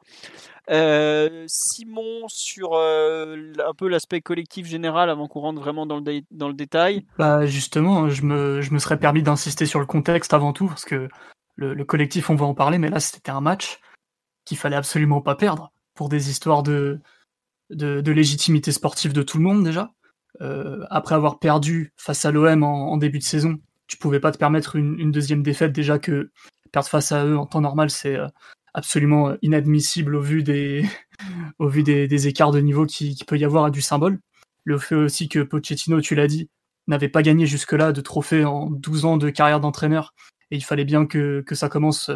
Euh, 0.71 1.44
Simon, 1.47 2.26
sur 2.28 2.75
euh, 2.75 3.52
un 3.66 3.75
peu 3.75 3.88
l'aspect 3.88 4.21
collectif 4.21 4.66
général, 4.66 5.11
avant 5.11 5.28
qu'on 5.28 5.40
rentre 5.40 5.61
vraiment 5.61 5.87
dans 5.87 5.99
le, 5.99 6.52
détail. 6.52 7.04
Bah 7.18 7.47
justement, 7.47 8.09
je 8.09 8.23
me, 8.23 8.61
je 8.61 8.73
me 8.73 8.78
serais 8.78 8.99
permis 8.99 9.23
d'insister 9.23 9.66
sur 9.66 9.80
le 9.80 9.87
contexte 9.87 10.35
avant 10.35 10.52
tout, 10.52 10.66
parce 10.66 10.85
que 10.85 11.09
le, 11.56 11.75
le 11.75 11.85
collectif, 11.85 12.30
on 12.30 12.37
va 12.37 12.47
en 12.47 12.54
parler, 12.54 12.78
mais 12.78 12.88
là 12.88 13.00
c'était 13.00 13.30
un 13.30 13.40
match 13.40 13.80
qu'il 14.44 14.56
fallait 14.56 14.76
absolument 14.76 15.21
pas 15.21 15.37
perdre, 15.37 15.73
pour 15.94 16.09
des 16.09 16.30
histoires 16.30 16.62
de, 16.62 17.00
de 17.71 18.12
légitimité 18.12 18.73
sportive 18.73 19.12
de 19.12 19.23
tout 19.23 19.38
le 19.38 19.44
monde 19.44 19.64
déjà 19.64 19.92
euh, 20.40 20.84
après 20.90 21.14
avoir 21.14 21.38
perdu 21.38 21.92
face 21.96 22.24
à 22.24 22.30
l'OM 22.30 22.62
en, 22.62 22.96
début 22.96 23.18
de 23.18 23.24
saison, 23.24 23.58
tu 23.86 23.96
pouvais 23.96 24.20
pas 24.20 24.32
te 24.32 24.38
permettre 24.38 24.76
une, 24.76 25.12
deuxième 25.12 25.42
défaite 25.42 25.72
déjà 25.72 25.98
que 25.98 26.30
perdre 26.72 26.88
face 26.88 27.12
à 27.12 27.26
eux 27.26 27.36
en 27.36 27.46
temps 27.46 27.60
normal 27.60 27.90
c'est 27.90 28.16
euh, 28.16 28.26
absolument 28.72 29.34
inadmissible 29.42 30.14
au 30.14 30.22
vu 30.22 30.42
des 30.42 30.86
au 31.58 31.68
vu 31.68 31.82
des, 31.82 32.28
écarts 32.28 32.52
de 32.52 32.60
niveau 32.60 32.86
qui, 32.86 33.16
peut 33.26 33.38
y 33.38 33.44
avoir 33.44 33.66
à 33.66 33.70
du 33.70 33.82
symbole. 33.82 34.18
Le 34.64 34.78
fait 34.78 34.94
aussi 34.94 35.28
que 35.28 35.40
Pochettino, 35.40 36.00
tu 36.00 36.14
l'as 36.14 36.28
dit, 36.28 36.48
n'avait 36.86 37.08
pas 37.08 37.22
gagné 37.22 37.46
jusque-là 37.46 37.92
de 37.92 38.00
trophée 38.00 38.44
en 38.44 38.70
12 38.70 39.04
ans 39.04 39.16
de 39.16 39.30
carrière 39.30 39.60
d'entraîneur 39.60 40.14
et 40.50 40.56
il 40.56 40.64
fallait 40.64 40.84
bien 40.84 41.06
que, 41.06 41.42
que 41.46 41.54
ça 41.54 41.68
commence 41.68 42.10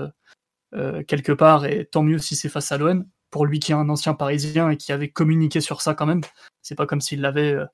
euh, 0.75 1.03
quelque 1.05 1.33
part 1.33 1.65
et 1.65 1.87
tant 1.87 2.03
mieux 2.03 2.19
si 2.19 2.35
c'est 2.37 2.49
face 2.49 2.73
à 2.73 2.79
l'OM 2.79 3.07
pour 3.31 3.47
lui 3.47 3.61
qui 3.61 3.73
est 3.73 3.75
un 3.75 3.89
ancien 3.89 4.15
parisien 4.15 4.71
et 4.71 4.77
qui 4.77 4.93
avait 4.93 5.11
communiqué 5.11 5.61
sur 5.61 5.81
ça 5.81 5.95
quand 5.95 6.07
même. 6.07 6.23
C'est 6.63 6.75
pas 6.75 6.87
comme 6.87 7.01
s'il 7.01 7.21
l'avait 7.21 7.55
euh, 7.55 7.67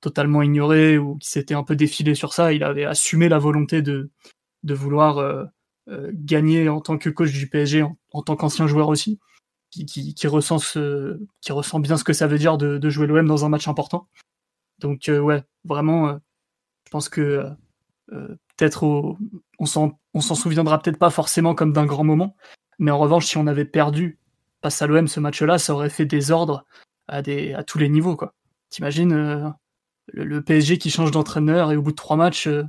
totalement 0.00 0.42
ignoré 0.42 0.98
ou 0.98 1.16
qui 1.16 1.28
s'était 1.28 1.54
un 1.54 1.62
peu 1.62 1.76
défilé 1.76 2.14
sur 2.14 2.32
ça. 2.32 2.52
Il 2.52 2.64
avait 2.64 2.84
assumé 2.84 3.28
la 3.28 3.38
volonté 3.38 3.82
de, 3.82 4.10
de 4.62 4.74
vouloir 4.74 5.18
euh, 5.18 5.44
euh, 5.88 6.10
gagner 6.14 6.68
en 6.68 6.80
tant 6.80 6.98
que 6.98 7.10
coach 7.10 7.32
du 7.32 7.48
PSG, 7.48 7.82
en, 7.82 8.22
tant 8.22 8.36
qu'ancien 8.36 8.66
joueur 8.66 8.88
aussi. 8.88 9.18
qui, 9.70 9.86
qui, 9.86 10.26
ressent 10.26 10.58
ce, 10.58 11.20
qui 11.40 11.52
ressent 11.52 11.80
bien 11.80 11.96
ce 11.96 12.04
que 12.04 12.12
ça 12.12 12.26
veut 12.26 12.38
dire 12.38 12.58
de, 12.58 12.90
jouer 12.90 13.06
l'OM 13.06 13.26
dans 13.26 13.44
un 13.44 13.48
match 13.48 13.68
important. 13.68 14.08
Donc 14.78 15.08
ouais, 15.08 15.44
vraiment, 15.64 16.18
je 16.86 16.90
pense 16.90 17.08
que 17.08 17.44
peut-être 18.08 19.16
on 19.58 19.66
s'en 19.66 20.00
s'en 20.18 20.34
souviendra 20.34 20.80
peut-être 20.80 20.98
pas 20.98 21.10
forcément 21.10 21.54
comme 21.54 21.72
d'un 21.72 21.86
grand 21.86 22.02
moment, 22.02 22.34
mais 22.78 22.90
en 22.90 22.98
revanche, 22.98 23.26
si 23.26 23.36
on 23.36 23.46
avait 23.46 23.66
perdu 23.66 24.18
face 24.62 24.82
à 24.82 24.86
l'OM 24.86 25.06
ce 25.06 25.20
match-là, 25.20 25.58
ça 25.58 25.74
aurait 25.74 25.90
fait 25.90 26.06
des 26.06 26.30
ordres 26.30 26.64
à, 27.08 27.22
des, 27.22 27.54
à 27.54 27.62
tous 27.62 27.78
les 27.78 27.88
niveaux. 27.88 28.16
quoi. 28.16 28.34
T'imagines 28.70 29.54
euh, 30.16 30.24
le, 30.24 30.42
PSG 30.42 30.78
qui 30.78 30.90
change 30.90 31.10
d'entraîneur 31.10 31.72
et 31.72 31.76
au 31.76 31.82
bout 31.82 31.90
de 31.90 31.96
trois 31.96 32.16
matchs 32.16 32.46
euh, 32.46 32.64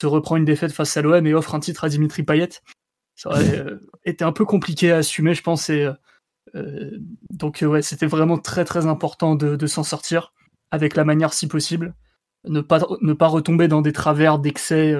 se 0.00 0.06
reprend 0.06 0.36
une 0.36 0.44
défaite 0.44 0.72
face 0.72 0.96
à 0.96 1.02
l'OM 1.02 1.26
et 1.26 1.34
offre 1.34 1.54
un 1.54 1.60
titre 1.60 1.84
à 1.84 1.88
Dimitri 1.88 2.22
Payet. 2.22 2.48
Ça 3.16 3.30
aurait 3.30 3.58
euh, 3.58 3.80
été 4.04 4.24
un 4.24 4.32
peu 4.32 4.44
compliqué 4.44 4.92
à 4.92 4.98
assumer, 4.98 5.34
je 5.34 5.42
pense. 5.42 5.70
Et, 5.70 5.88
donc 7.30 7.64
ouais, 7.64 7.80
c'était 7.80 8.06
vraiment 8.06 8.38
très 8.38 8.64
très 8.64 8.86
important 8.86 9.36
de, 9.36 9.54
de 9.54 9.66
s'en 9.68 9.84
sortir 9.84 10.32
avec 10.72 10.96
la 10.96 11.04
manière 11.04 11.32
si 11.32 11.46
possible. 11.46 11.94
Ne 12.48 12.60
pas, 12.60 12.80
ne 13.02 13.12
pas 13.12 13.28
retomber 13.28 13.68
dans 13.68 13.82
des 13.82 13.92
travers 13.92 14.40
d'excès 14.40 14.96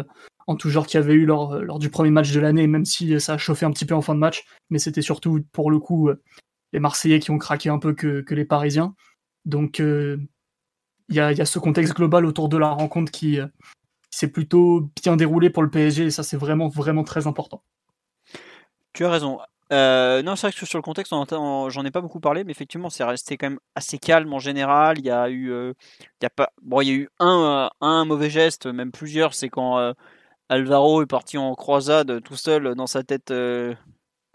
en 0.47 0.54
tout 0.54 0.70
genre 0.70 0.87
qu'il 0.87 1.00
y 1.00 1.02
avait 1.02 1.14
eu 1.14 1.26
lors, 1.26 1.59
lors 1.59 1.80
du 1.80 1.90
premier 1.90 2.11
match 2.11 2.30
de 2.30 2.38
l'année, 2.38 2.68
même 2.68 2.85
si 2.85 3.18
ça 3.20 3.35
a 3.35 3.38
chauffé 3.38 3.66
un 3.66 3.73
petit 3.73 3.85
peu 3.85 3.94
en 3.94 4.02
fin 4.02 4.14
de 4.14 4.20
match. 4.20 4.44
Mais 4.68 4.78
c'était 4.78 5.02
surtout 5.02 5.40
pour 5.52 5.73
le 5.73 5.80
coup 5.80 6.11
les 6.73 6.80
Marseillais 6.80 7.20
qui 7.20 7.30
ont 7.30 7.38
craqué 7.38 7.68
un 7.68 7.78
peu 7.78 7.94
que, 7.94 8.25
les 8.30 8.44
Parisiens. 8.44 8.94
Donc 9.44 9.80
euh, 9.80 10.18
il 11.11 11.17
y, 11.17 11.21
a, 11.21 11.45
ce 11.45 11.59
contexte 11.59 11.95
global 11.95 12.25
autour 12.25 12.49
de 12.49 12.57
la 12.57 12.69
rencontre 12.69 13.11
qui, 13.12 13.38
s'est 14.12 14.29
plutôt 14.29 14.90
bien 15.02 15.14
déroulé 15.14 15.50
pour 15.50 15.62
le 15.62 15.71
PSG 15.71 16.07
et 16.07 16.11
ça 16.11 16.25
c'est 16.25 16.37
vraiment 16.37 16.67
vraiment 16.67 17.05
très 17.05 17.29
important. 17.29 17.62
Tu 18.93 19.05
as 19.05 19.11
raison. 19.11 19.38
Euh, 19.73 20.21
non, 20.23 20.35
c'est 20.35 20.49
vrai 20.49 20.52
que 20.52 20.67
sur 20.67 20.79
le 20.79 20.83
contexte, 20.83 21.12
j'en 21.12 21.85
ai 21.85 21.90
pas 21.93 22.00
beaucoup 22.00 22.19
parlé, 22.19 22.43
mais 22.43 22.50
effectivement, 22.50 22.90
c'est 22.90 23.05
resté 23.05 23.37
quand 23.37 23.50
même 23.50 23.61
assez 23.76 23.99
calme 23.99 24.33
en 24.33 24.40
général. 24.40 24.99
Il 24.99 25.05
y 25.05 25.11
a 25.11 25.31
eu, 25.31 25.52
euh, 25.52 25.75
il 26.00 26.25
y 26.25 26.26
a 26.26 26.31
pas, 26.31 26.50
bon, 26.61 26.81
il 26.81 26.88
y 26.88 26.90
a 26.90 26.95
eu 26.95 27.09
un, 27.21 27.71
un 27.81 28.05
mauvais 28.05 28.31
geste, 28.31 28.67
même 28.67 28.90
plusieurs. 28.90 29.33
C'est 29.33 29.49
quand 29.49 29.95
Alvaro 30.49 31.02
est 31.02 31.07
parti 31.07 31.38
en 31.38 31.55
croisade 31.55 32.21
tout 32.25 32.35
seul 32.35 32.75
dans 32.75 32.88
sa 32.88 33.05
tête, 33.05 33.33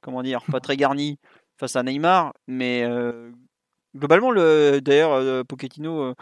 comment 0.01 0.23
dire, 0.23 0.41
pas 0.49 0.61
très 0.61 0.77
garnie, 0.77 1.19
face 1.57 1.75
à 1.75 1.83
Neymar. 1.83 2.33
Mais 2.47 2.83
euh, 2.83 3.31
globalement, 3.95 4.31
le, 4.31 4.79
d'ailleurs, 4.81 5.13
euh, 5.13 5.43
Pochettino, 5.43 6.01
euh, 6.01 6.15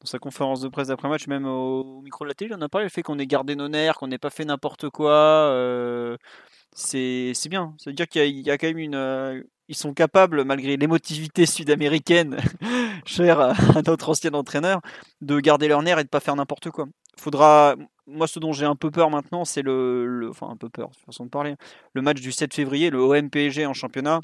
dans 0.00 0.06
sa 0.06 0.18
conférence 0.18 0.60
de 0.60 0.68
presse 0.68 0.88
d'après-match, 0.88 1.26
même 1.26 1.46
au, 1.46 2.00
micro 2.02 2.24
de 2.24 2.28
la 2.28 2.34
télé, 2.34 2.50
il 2.52 2.54
en 2.54 2.62
a 2.62 2.68
parlé, 2.68 2.84
le 2.84 2.90
fait 2.90 3.02
qu'on 3.02 3.18
ait 3.18 3.26
gardé 3.26 3.56
nos 3.56 3.68
nerfs, 3.68 3.96
qu'on 3.96 4.08
n'ait 4.08 4.18
pas 4.18 4.30
fait 4.30 4.44
n'importe 4.44 4.90
quoi. 4.90 6.16
c'est, 6.74 7.32
c'est 7.34 7.48
bien. 7.48 7.74
C'est-à-dire 7.78 8.06
qu'il 8.08 8.46
y 8.46 8.50
a, 8.50 8.58
quand 8.58 8.68
même 8.68 8.78
une. 8.78 9.44
ils 9.68 9.76
sont 9.76 9.94
capables, 9.94 10.44
malgré 10.44 10.76
l'émotivité 10.76 11.46
sud-américaine, 11.46 12.36
chère 13.04 13.40
à 13.40 13.54
notre 13.86 14.10
ancien 14.10 14.32
entraîneur, 14.34 14.80
de 15.20 15.40
garder 15.40 15.68
leurs 15.68 15.82
nerfs 15.82 15.98
et 15.98 16.04
de 16.04 16.08
pas 16.08 16.20
faire 16.20 16.36
n'importe 16.36 16.70
quoi. 16.70 16.86
Faudra, 17.16 17.74
moi, 18.06 18.28
ce 18.28 18.38
dont 18.38 18.52
j'ai 18.52 18.66
un 18.66 18.76
peu 18.76 18.90
peur 18.90 19.10
maintenant, 19.10 19.44
c'est 19.44 19.62
le, 19.62 20.06
le, 20.06 20.30
enfin 20.30 20.48
un 20.50 20.56
peu 20.56 20.68
peur, 20.68 20.90
façon 21.04 21.24
de 21.24 21.30
parler, 21.30 21.56
le 21.92 22.02
match 22.02 22.20
du 22.20 22.30
7 22.30 22.54
février, 22.54 22.90
le 22.90 23.00
OM 23.00 23.30
PSG 23.30 23.66
en 23.66 23.74
championnat 23.74 24.20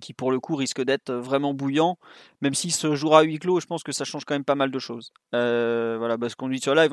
qui 0.00 0.12
pour 0.12 0.30
le 0.30 0.40
coup 0.40 0.56
risque 0.56 0.82
d'être 0.82 1.12
vraiment 1.12 1.54
bouillant. 1.54 1.98
Même 2.40 2.54
s'il 2.54 2.72
se 2.72 2.94
jouera 2.94 3.20
à 3.20 3.22
huis 3.22 3.38
clos, 3.38 3.60
je 3.60 3.66
pense 3.66 3.82
que 3.82 3.92
ça 3.92 4.04
change 4.04 4.24
quand 4.24 4.34
même 4.34 4.44
pas 4.44 4.54
mal 4.54 4.70
de 4.70 4.78
choses. 4.78 5.12
Voilà, 5.32 6.16
parce 6.18 6.34
qu'on 6.34 6.48
dit 6.48 6.60
sur 6.60 6.74
live, 6.74 6.92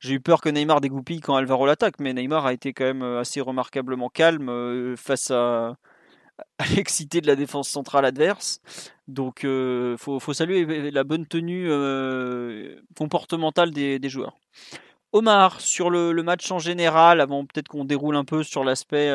j'ai 0.00 0.14
eu 0.14 0.20
peur 0.20 0.40
que 0.40 0.48
Neymar 0.48 0.80
dégoupille 0.80 1.20
quand 1.20 1.36
Alvaro 1.36 1.66
l'attaque, 1.66 1.98
mais 1.98 2.12
Neymar 2.12 2.46
a 2.46 2.52
été 2.52 2.72
quand 2.72 2.84
même 2.84 3.02
assez 3.02 3.40
remarquablement 3.40 4.08
calme 4.08 4.96
face 4.96 5.30
à, 5.30 5.76
l'excité 6.76 7.20
de 7.20 7.26
la 7.26 7.36
défense 7.36 7.68
centrale 7.68 8.04
adverse. 8.04 8.60
Donc 9.08 9.40
il 9.44 9.96
faut, 9.98 10.20
saluer 10.32 10.90
la 10.90 11.04
bonne 11.04 11.26
tenue 11.26 11.70
comportementale 12.96 13.70
des, 13.70 14.08
joueurs. 14.08 14.36
Omar, 15.12 15.60
sur 15.60 15.88
le, 15.88 16.12
match 16.22 16.50
en 16.50 16.58
général, 16.58 17.20
avant 17.20 17.46
peut-être 17.46 17.68
qu'on 17.68 17.84
déroule 17.84 18.16
un 18.16 18.24
peu 18.24 18.42
sur 18.42 18.64
l'aspect 18.64 19.10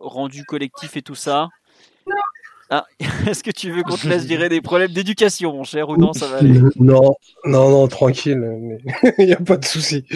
rendu 0.00 0.44
collectif 0.44 0.96
et 0.96 1.02
tout 1.02 1.14
ça. 1.14 1.48
Ah, 2.74 2.86
est-ce 3.28 3.42
que 3.42 3.50
tu 3.50 3.70
veux 3.70 3.82
qu'on 3.82 3.98
te 3.98 4.08
laisse 4.08 4.26
gérer 4.26 4.48
des 4.48 4.62
problèmes 4.62 4.92
d'éducation, 4.92 5.52
mon 5.52 5.62
cher, 5.62 5.90
ou 5.90 5.98
non, 5.98 6.14
ça 6.14 6.26
va 6.26 6.38
aller 6.38 6.58
Non, 6.76 7.14
non, 7.44 7.68
non, 7.68 7.86
tranquille, 7.86 8.80
il 9.18 9.26
n'y 9.26 9.34
a 9.34 9.36
pas 9.36 9.58
de 9.58 9.64
souci. 9.66 10.06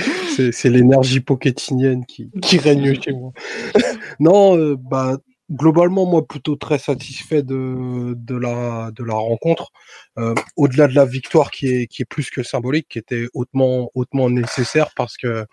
C'est 0.53 0.71
l'énergie 0.71 1.21
poquetinienne 1.21 2.07
qui, 2.07 2.31
règne 2.57 2.99
chez 2.99 3.13
moi. 3.13 3.33
non, 4.21 4.57
euh, 4.57 4.75
bah, 4.75 5.19
globalement, 5.51 6.07
moi, 6.07 6.27
plutôt 6.27 6.57
très 6.57 6.79
satisfait 6.79 7.43
de, 7.43 8.15
de, 8.17 8.37
la, 8.37 8.91
de 8.91 9.05
la 9.05 9.15
rencontre. 9.15 9.71
Euh, 10.17 10.35
au-delà 10.57 10.89
de 10.89 10.95
la 10.95 11.05
victoire 11.05 11.51
qui 11.51 11.69
est, 11.69 11.87
qui 11.89 12.01
est 12.01 12.07
plus 12.07 12.31
que 12.31 12.43
symbolique, 12.43 12.89
qui 12.89 12.99
était 12.99 13.27
hautement, 13.35 13.91
hautement 13.95 14.31
nécessaire 14.31 14.89
parce 14.97 15.19
que 15.19 15.45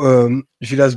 euh, 0.00 0.42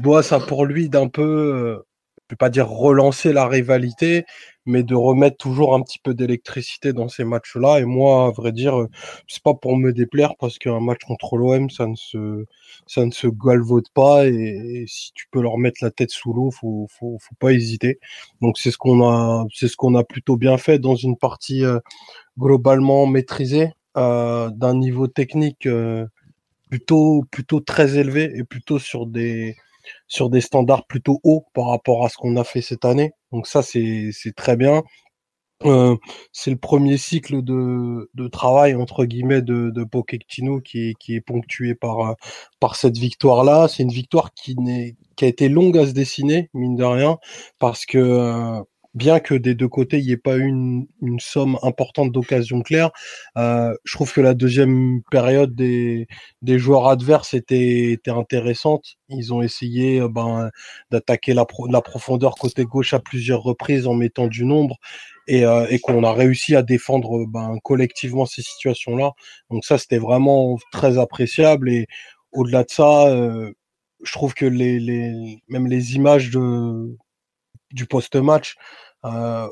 Boas 0.02 0.34
a 0.34 0.40
pour 0.40 0.66
lui 0.66 0.90
d'un 0.90 1.10
peu 1.10 1.22
euh, 1.22 1.86
je 2.30 2.36
vais 2.36 2.38
pas 2.38 2.50
dire 2.52 2.70
relancer 2.70 3.34
la 3.34 3.48
rivalité, 3.48 4.26
mais 4.70 4.84
de 4.84 4.96
remettre 4.96 5.38
toujours 5.38 5.74
un 5.76 5.82
petit 5.82 6.00
peu 6.00 6.14
d'électricité 6.14 6.94
dans 6.94 7.10
ces 7.10 7.24
matchs-là. 7.24 7.80
Et 7.80 7.86
moi, 7.86 8.28
à 8.28 8.32
vrai 8.32 8.52
dire, 8.52 8.88
c'est 9.28 9.44
pas 9.44 9.54
pour 9.54 9.78
me 9.78 9.92
déplaire 9.92 10.36
parce 10.40 10.60
qu'un 10.60 10.80
match 10.80 11.02
contre 11.06 11.38
l'OM, 11.38 11.70
ça 11.70 11.88
ne 11.88 11.96
se, 11.96 12.46
ça 12.88 13.06
ne 13.06 13.12
se 13.12 13.28
galvaude 13.28 13.90
pas. 13.94 14.28
Et, 14.28 14.86
si 14.88 15.12
tu 15.14 15.28
peux 15.32 15.42
leur 15.42 15.58
mettre 15.58 15.84
la 15.84 15.92
tête 15.92 16.12
sous 16.12 16.34
l'eau, 16.34 16.52
faut, 16.52 16.88
faut, 16.90 17.18
faut 17.20 17.36
pas 17.40 17.52
hésiter. 17.54 18.00
Donc 18.42 18.58
c'est 18.58 18.72
ce 18.72 18.78
qu'on 18.78 19.04
a, 19.08 19.46
c'est 19.54 19.68
ce 19.68 19.76
qu'on 19.76 19.96
a 19.96 20.04
plutôt 20.04 20.38
bien 20.38 20.58
fait 20.58 20.80
dans 20.80 20.96
une 20.96 21.18
partie 21.18 21.66
euh, 21.66 21.80
globalement 22.38 23.06
maîtrisée, 23.08 23.72
euh, 23.98 24.50
d'un 24.52 24.76
niveau 24.76 25.08
technique 25.08 25.66
euh, 25.66 26.06
plutôt, 26.70 27.26
plutôt 27.32 27.60
très 27.60 27.98
élevé 27.98 28.32
et 28.36 28.44
plutôt 28.44 28.80
sur 28.80 29.08
des 29.08 29.56
sur 30.10 30.30
des 30.30 30.42
standards 30.42 30.86
plutôt 30.88 31.22
hauts 31.24 31.46
par 31.54 31.68
rapport 31.68 32.04
à 32.04 32.10
ce 32.10 32.18
qu'on 32.18 32.36
a 32.36 32.44
fait 32.44 32.62
cette 32.62 32.84
année. 32.84 33.14
Donc 33.32 33.48
ça, 33.48 33.62
c'est 33.62 34.12
très 34.36 34.58
bien. 34.58 34.84
Euh, 35.66 35.98
c'est 36.32 36.52
le 36.52 36.58
premier 36.58 36.98
cycle 36.98 37.42
de, 37.44 38.10
de, 38.14 38.28
travail 38.30 38.76
entre 38.76 39.04
guillemets 39.04 39.42
de, 39.42 39.72
de 39.72 40.62
qui 40.62 40.90
est, 40.90 40.94
qui 40.98 41.16
est 41.16 41.22
ponctué 41.22 41.76
par, 41.76 42.16
par 42.62 42.76
cette 42.78 42.98
victoire-là. 42.98 43.68
C'est 43.68 43.84
une 43.84 43.92
victoire 43.92 44.34
qui, 44.34 44.56
qui 45.18 45.26
a 45.26 45.28
été 45.28 45.50
longue 45.50 45.78
à 45.78 45.86
se 45.86 45.92
dessiner, 45.92 46.50
mine 46.54 46.78
de 46.78 46.86
rien, 46.86 47.18
parce 47.60 47.86
que 47.86 47.98
euh, 47.98 48.62
bien 48.94 49.20
que 49.20 49.36
des 49.36 49.56
deux 49.56 49.68
côtés, 49.68 50.00
il 50.00 50.06
n'y 50.06 50.12
ait 50.12 50.18
pas 50.18 50.38
eu 50.38 50.46
une, 50.46 50.88
une 51.02 51.20
somme 51.20 51.58
importante 51.64 52.12
d'occasions 52.12 52.62
claires, 52.62 52.92
euh, 53.38 53.74
je 53.84 53.96
trouve 53.96 54.12
que 54.12 54.22
la 54.22 54.34
deuxième 54.34 55.02
période 55.12 55.56
des, 55.56 56.08
des 56.42 56.60
joueurs 56.60 56.88
adverses 56.88 57.34
était, 57.34 57.92
était 57.92 58.12
intéressante. 58.12 58.96
Ils 59.10 59.34
ont 59.34 59.42
essayé 59.42 60.02
euh, 60.02 60.10
ben, 60.10 60.50
d'attaquer 60.92 61.34
la, 61.34 61.46
la 61.70 61.82
profondeur 61.82 62.36
côté 62.36 62.66
gauche 62.66 62.94
à 62.94 63.00
plusieurs 63.00 63.42
reprises 63.44 63.88
en 63.88 63.94
mettant 63.94 64.28
du 64.28 64.46
nombre 64.46 64.78
et, 65.28 65.46
euh, 65.46 65.68
et 65.70 65.80
qu'on 65.80 66.04
a 66.04 66.12
réussi 66.12 66.56
à 66.56 66.64
défendre 66.64 67.26
ben, 67.28 67.58
collectivement 67.64 68.26
ces 68.26 68.42
situations-là. 68.42 69.12
Donc 69.52 69.66
ça, 69.66 69.78
c'était 69.78 70.00
vraiment 70.00 70.58
très 70.72 70.98
appréciable 70.98 71.70
et 71.70 71.88
au-delà 72.32 72.64
de 72.64 72.70
ça, 72.70 73.08
euh, 73.10 73.52
je 74.04 74.12
trouve 74.14 74.34
que 74.34 74.46
les, 74.46 74.80
les, 74.80 75.42
même 75.48 75.68
les 75.68 75.96
images 75.96 76.32
de, 76.32 76.98
du 77.72 77.86
post-match. 77.86 78.56
Euh, 79.06 79.48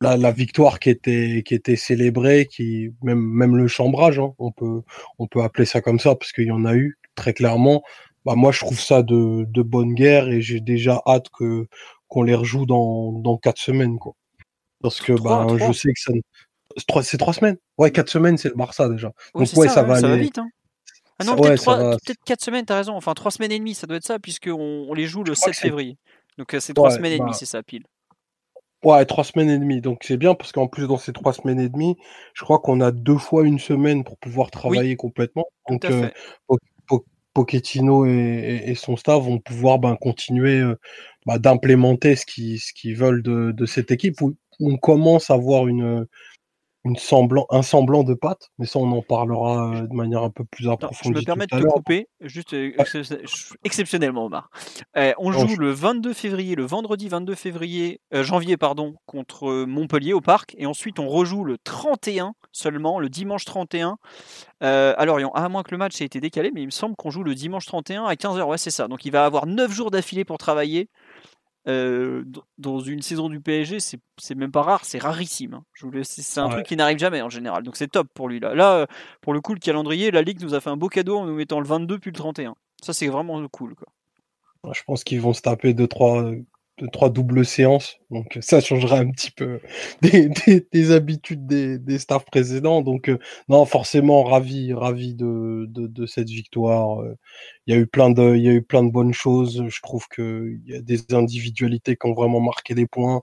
la, 0.00 0.16
la, 0.16 0.30
victoire 0.30 0.80
qui 0.80 0.88
était 0.88 1.42
qui 1.44 1.54
était 1.54 1.76
célébrée, 1.76 2.46
qui 2.46 2.90
même 3.02 3.20
même 3.20 3.56
le 3.56 3.68
chambrage, 3.68 4.18
hein, 4.18 4.32
on 4.38 4.50
peut 4.50 4.82
on 5.18 5.26
peut 5.26 5.42
appeler 5.42 5.66
ça 5.66 5.80
comme 5.80 5.98
ça 5.98 6.14
parce 6.14 6.32
qu'il 6.32 6.46
y 6.46 6.50
en 6.50 6.64
a 6.64 6.74
eu 6.74 6.98
très 7.14 7.34
clairement. 7.34 7.82
Bah 8.24 8.34
moi 8.34 8.52
je 8.52 8.60
trouve 8.60 8.80
ça 8.80 9.02
de, 9.02 9.44
de 9.44 9.62
bonne 9.62 9.94
guerre 9.94 10.28
et 10.28 10.40
j'ai 10.40 10.60
déjà 10.60 11.02
hâte 11.06 11.26
que 11.36 11.66
qu'on 12.08 12.22
les 12.22 12.34
rejoue 12.34 12.64
dans 12.64 13.12
dans 13.12 13.36
quatre 13.36 13.60
semaines 13.60 13.98
quoi. 13.98 14.14
Parce 14.80 15.00
que 15.00 15.12
bah 15.12 15.46
je 15.58 15.72
sais 15.72 15.92
que 15.92 16.00
ça 16.00 16.12
c'est 17.02 17.18
trois 17.18 17.34
semaines. 17.34 17.58
Ouais 17.76 17.90
quatre 17.90 18.08
semaines 18.08 18.38
c'est 18.38 18.48
le 18.48 18.54
Barça 18.54 18.88
déjà. 18.88 19.12
Donc 19.34 19.48
ouais 19.56 19.68
ça, 19.68 19.82
va, 19.82 19.96
aller... 19.96 20.22
vite. 20.22 20.38
Hein. 20.38 20.48
Ah 21.18 21.24
non, 21.24 21.36
peut-être 21.36 21.98
peut 22.04 22.14
4 22.24 22.40
semaines, 22.40 22.64
t'as 22.64 22.76
raison. 22.76 22.94
Enfin, 22.94 23.14
3 23.14 23.30
semaines 23.30 23.52
et 23.52 23.58
demie, 23.58 23.74
ça 23.74 23.86
doit 23.86 23.98
être 23.98 24.04
ça, 24.04 24.18
puisqu'on 24.18 24.86
on 24.88 24.94
les 24.94 25.06
joue 25.06 25.22
le 25.22 25.34
7 25.34 25.54
février. 25.54 25.96
Donc, 26.38 26.56
c'est 26.58 26.74
3 26.74 26.90
semaines 26.90 27.12
et 27.12 27.18
demie, 27.18 27.30
bah 27.30 27.36
c'est 27.36 27.46
ça, 27.46 27.62
pile. 27.62 27.84
Ouais, 28.84 29.04
trois 29.04 29.22
semaines 29.22 29.48
et 29.48 29.58
demie. 29.58 29.80
Donc 29.80 30.02
c'est 30.02 30.16
bien 30.16 30.34
parce 30.34 30.50
qu'en 30.50 30.66
plus 30.66 30.88
dans 30.88 30.96
ces 30.96 31.12
trois 31.12 31.32
semaines 31.32 31.60
et 31.60 31.68
demie, 31.68 31.96
je 32.34 32.42
crois 32.42 32.58
qu'on 32.58 32.80
a 32.80 32.90
deux 32.90 33.16
fois 33.16 33.44
une 33.44 33.60
semaine 33.60 34.02
pour 34.02 34.18
pouvoir 34.18 34.50
travailler 34.50 34.96
complètement. 34.96 35.46
Donc 35.68 35.84
euh, 35.84 36.10
Pochettino 37.32 38.04
et, 38.06 38.74
son 38.76 38.96
staff 38.96 39.22
vont 39.22 39.38
pouvoir 39.38 39.78
ben, 39.78 39.96
continuer 39.96 40.60
euh, 40.60 40.78
bah, 41.26 41.38
d'implémenter 41.38 42.16
ce 42.16 42.26
qu'ils 42.26 42.60
ce 42.60 42.94
veulent 42.94 43.22
de, 43.22 43.52
de 43.52 43.66
cette 43.66 43.90
équipe. 43.90 44.20
Où 44.20 44.34
on 44.60 44.76
commence 44.76 45.30
à 45.30 45.36
voir 45.36 45.66
une 45.66 46.06
une 46.84 46.96
semblant, 46.96 47.46
un 47.50 47.62
semblant 47.62 48.02
de 48.02 48.14
patte, 48.14 48.50
mais 48.58 48.66
ça 48.66 48.78
on 48.80 48.90
en 48.92 49.02
parlera 49.02 49.72
euh, 49.74 49.80
de 49.86 49.94
manière 49.94 50.22
un 50.22 50.30
peu 50.30 50.44
plus 50.44 50.68
approfondie. 50.68 51.14
je 51.14 51.20
me 51.20 51.24
permets 51.24 51.46
de 51.46 51.54
à 51.54 51.60
te 51.60 51.64
couper, 51.66 52.08
juste 52.20 52.54
euh, 52.54 52.72
ex- 52.78 53.54
exceptionnellement, 53.64 54.24
Omar. 54.26 54.50
Euh, 54.96 55.12
on 55.18 55.30
joue 55.32 55.46
je- 55.48 55.56
le 55.60 55.70
22 55.70 56.12
février, 56.12 56.54
le 56.56 56.64
vendredi 56.64 57.08
22 57.08 57.34
février, 57.36 58.00
euh, 58.14 58.22
janvier, 58.24 58.56
pardon, 58.56 58.94
contre 59.06 59.64
Montpellier 59.64 60.12
au 60.12 60.20
parc, 60.20 60.54
et 60.58 60.66
ensuite 60.66 60.98
on 60.98 61.08
rejoue 61.08 61.44
le 61.44 61.56
31 61.58 62.34
seulement, 62.50 62.98
le 62.98 63.08
dimanche 63.08 63.44
31. 63.44 63.96
Euh, 64.62 64.94
alors, 64.98 65.18
il 65.18 65.22
y 65.22 65.26
a- 65.26 65.30
à 65.34 65.48
moins 65.48 65.62
que 65.62 65.70
le 65.72 65.78
match 65.78 66.00
ait 66.00 66.04
été 66.04 66.20
décalé, 66.20 66.50
mais 66.54 66.62
il 66.62 66.66
me 66.66 66.70
semble 66.70 66.94
qu'on 66.96 67.10
joue 67.10 67.22
le 67.24 67.34
dimanche 67.34 67.66
31 67.66 68.04
à 68.04 68.14
15h. 68.14 68.46
Ouais, 68.46 68.58
c'est 68.58 68.70
ça. 68.70 68.86
Donc, 68.88 69.04
il 69.04 69.10
va 69.10 69.24
avoir 69.24 69.46
9 69.46 69.72
jours 69.72 69.90
d'affilée 69.90 70.24
pour 70.24 70.38
travailler. 70.38 70.88
Euh, 71.68 72.24
dans 72.58 72.80
une 72.80 73.02
saison 73.02 73.28
du 73.28 73.40
PSG, 73.40 73.78
c'est 73.80 74.34
même 74.34 74.50
pas 74.50 74.62
rare, 74.62 74.84
c'est 74.84 74.98
rarissime. 74.98 75.54
hein. 75.54 75.64
Je 75.74 75.86
vous 75.86 75.92
laisse- 75.92 76.20
C'est 76.20 76.40
un 76.40 76.46
Ouais. 76.46 76.52
truc 76.54 76.66
qui 76.66 76.76
n'arrive 76.76 76.98
jamais 76.98 77.22
en 77.22 77.30
général. 77.30 77.62
Donc, 77.62 77.76
c'est 77.76 77.86
top 77.88 78.08
pour 78.14 78.28
lui. 78.28 78.40
Là, 78.40 78.54
là 78.54 78.72
euh, 78.78 78.86
pour 79.20 79.32
le 79.32 79.40
coup, 79.40 79.54
le 79.54 79.60
calendrier, 79.60 80.10
la 80.10 80.22
Ligue 80.22 80.40
nous 80.42 80.54
a 80.54 80.60
fait 80.60 80.70
un 80.70 80.76
beau 80.76 80.88
cadeau 80.88 81.18
en 81.18 81.26
nous 81.26 81.34
mettant 81.34 81.60
le 81.60 81.66
22 81.66 81.98
puis 82.00 82.10
le 82.10 82.16
31. 82.16 82.56
Ça, 82.82 82.92
c'est 82.92 83.06
vraiment 83.06 83.46
cool. 83.48 83.76
Quoi. 83.76 83.86
Je 84.74 84.82
pense 84.84 85.04
qu'ils 85.04 85.20
vont 85.20 85.32
se 85.34 85.42
taper 85.42 85.72
deux 85.74 85.86
trois, 85.88 86.32
deux, 86.78 86.88
trois 86.88 87.10
doubles 87.10 87.44
séances, 87.44 87.98
donc 88.10 88.38
ça 88.40 88.60
changera 88.60 88.98
un 88.98 89.10
petit 89.10 89.30
peu 89.30 89.60
des, 90.02 90.28
des, 90.30 90.66
des 90.72 90.90
habitudes 90.90 91.46
des, 91.46 91.78
des 91.78 91.98
staffs 91.98 92.24
précédents. 92.24 92.80
Donc 92.80 93.08
euh, 93.08 93.18
non, 93.48 93.64
forcément 93.66 94.24
ravi, 94.24 94.72
ravi 94.72 95.14
de, 95.14 95.66
de, 95.68 96.06
cette 96.06 96.30
victoire. 96.30 97.02
Euh, 97.02 97.14
Il 97.66 97.74
y 97.74 97.76
a 97.76 97.80
eu 97.80 97.86
plein 97.86 98.10
de, 98.10 98.34
il 98.36 98.42
y 98.42 98.48
a 98.48 98.52
eu 98.52 98.62
plein 98.62 98.82
de 98.82 98.90
bonnes 98.90 99.12
choses. 99.12 99.64
Je 99.68 99.80
trouve 99.82 100.08
que 100.08 100.56
il 100.66 100.72
y 100.72 100.76
a 100.76 100.80
des 100.80 101.12
individualités 101.14 101.96
qui 101.96 102.06
ont 102.06 102.14
vraiment 102.14 102.40
marqué 102.40 102.74
des 102.74 102.86
points. 102.86 103.22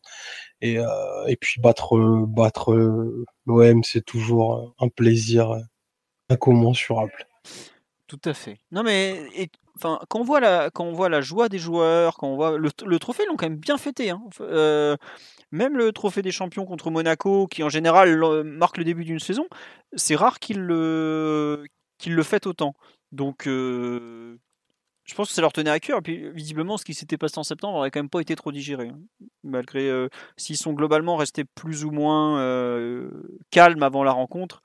Et, 0.62 0.78
euh, 0.78 1.26
et 1.28 1.36
puis 1.36 1.60
battre, 1.62 1.98
euh, 1.98 2.26
battre 2.28 2.74
euh, 2.74 3.26
l'OM, 3.48 3.84
c'est 3.84 4.06
toujours 4.06 4.76
un 4.80 4.90
plaisir 4.90 5.52
euh, 5.52 5.60
incommensurable. 6.30 7.14
Tout 8.08 8.22
à 8.26 8.34
fait. 8.34 8.58
Non 8.72 8.84
mais 8.84 9.20
et- 9.36 9.50
enfin 9.80 10.00
quand 10.10 10.20
on 10.20 10.92
voit 10.94 11.10
la 11.10 11.22
joie 11.22 11.50
des 11.50 11.60
joueurs, 11.60 12.18
quand 12.18 12.28
on 12.28 12.36
voit 12.36 12.58
le, 12.58 13.00
trophée, 13.00 13.24
ils 13.26 13.30
l'ont 13.30 13.38
quand 13.38 13.50
même 13.50 13.58
bien 13.58 13.78
fêté. 13.78 14.10
hein. 14.10 14.22
Euh, 14.42 14.98
même 15.52 15.78
le 15.78 15.92
trophée 15.92 16.22
des 16.22 16.32
champions 16.32 16.66
contre 16.66 16.92
Monaco, 16.92 17.48
qui 17.48 17.64
en 17.64 17.70
général 17.70 18.44
marque 18.44 18.78
le 18.78 18.84
début 18.84 19.06
d'une 19.06 19.20
saison, 19.20 19.48
c'est 19.94 20.16
rare 20.16 20.40
qu'ils 20.40 20.60
le 20.60 21.64
fêtent 22.24 22.48
autant. 22.48 22.76
Donc 23.12 23.48
euh, 23.48 24.38
je 25.06 25.16
pense 25.16 25.30
que 25.30 25.34
ça 25.34 25.42
leur 25.42 25.54
tenait 25.54 25.72
à 25.72 25.80
cœur. 25.80 26.00
Et 26.00 26.02
puis 26.02 26.32
visiblement, 26.32 26.78
ce 26.78 26.86
qui 26.86 26.94
s'était 26.94 27.18
passé 27.18 27.40
en 27.40 27.44
septembre 27.44 27.76
n'aurait 27.76 27.90
quand 27.90 28.00
même 28.00 28.10
pas 28.10 28.22
été 28.22 28.36
trop 28.36 28.52
digéré, 28.52 28.90
hein. 28.90 29.00
malgré 29.44 29.90
euh, 29.90 30.10
s'ils 30.38 30.58
sont 30.58 30.74
globalement 30.74 31.16
restés 31.16 31.46
plus 31.46 31.86
ou 31.86 31.92
moins 31.92 32.38
calmes 33.50 33.84
avant 33.84 34.04
la 34.04 34.12
rencontre 34.12 34.62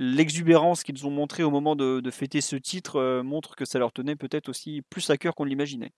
l'exubérance 0.00 0.82
qu'ils 0.82 1.06
ont 1.06 1.10
montrée 1.10 1.42
au 1.42 1.50
moment 1.50 1.76
de, 1.76 2.10
fêter 2.10 2.40
ce 2.40 2.56
titre 2.56 2.96
euh, 2.96 3.22
montre 3.22 3.54
que 3.54 3.66
ça 3.66 3.78
leur 3.78 3.92
tenait 3.92 4.16
peut-être 4.16 4.48
aussi 4.48 4.82
plus 4.88 5.10
à 5.10 5.18
cœur 5.18 5.34
qu'on 5.34 5.44
l'imaginait. 5.44 5.92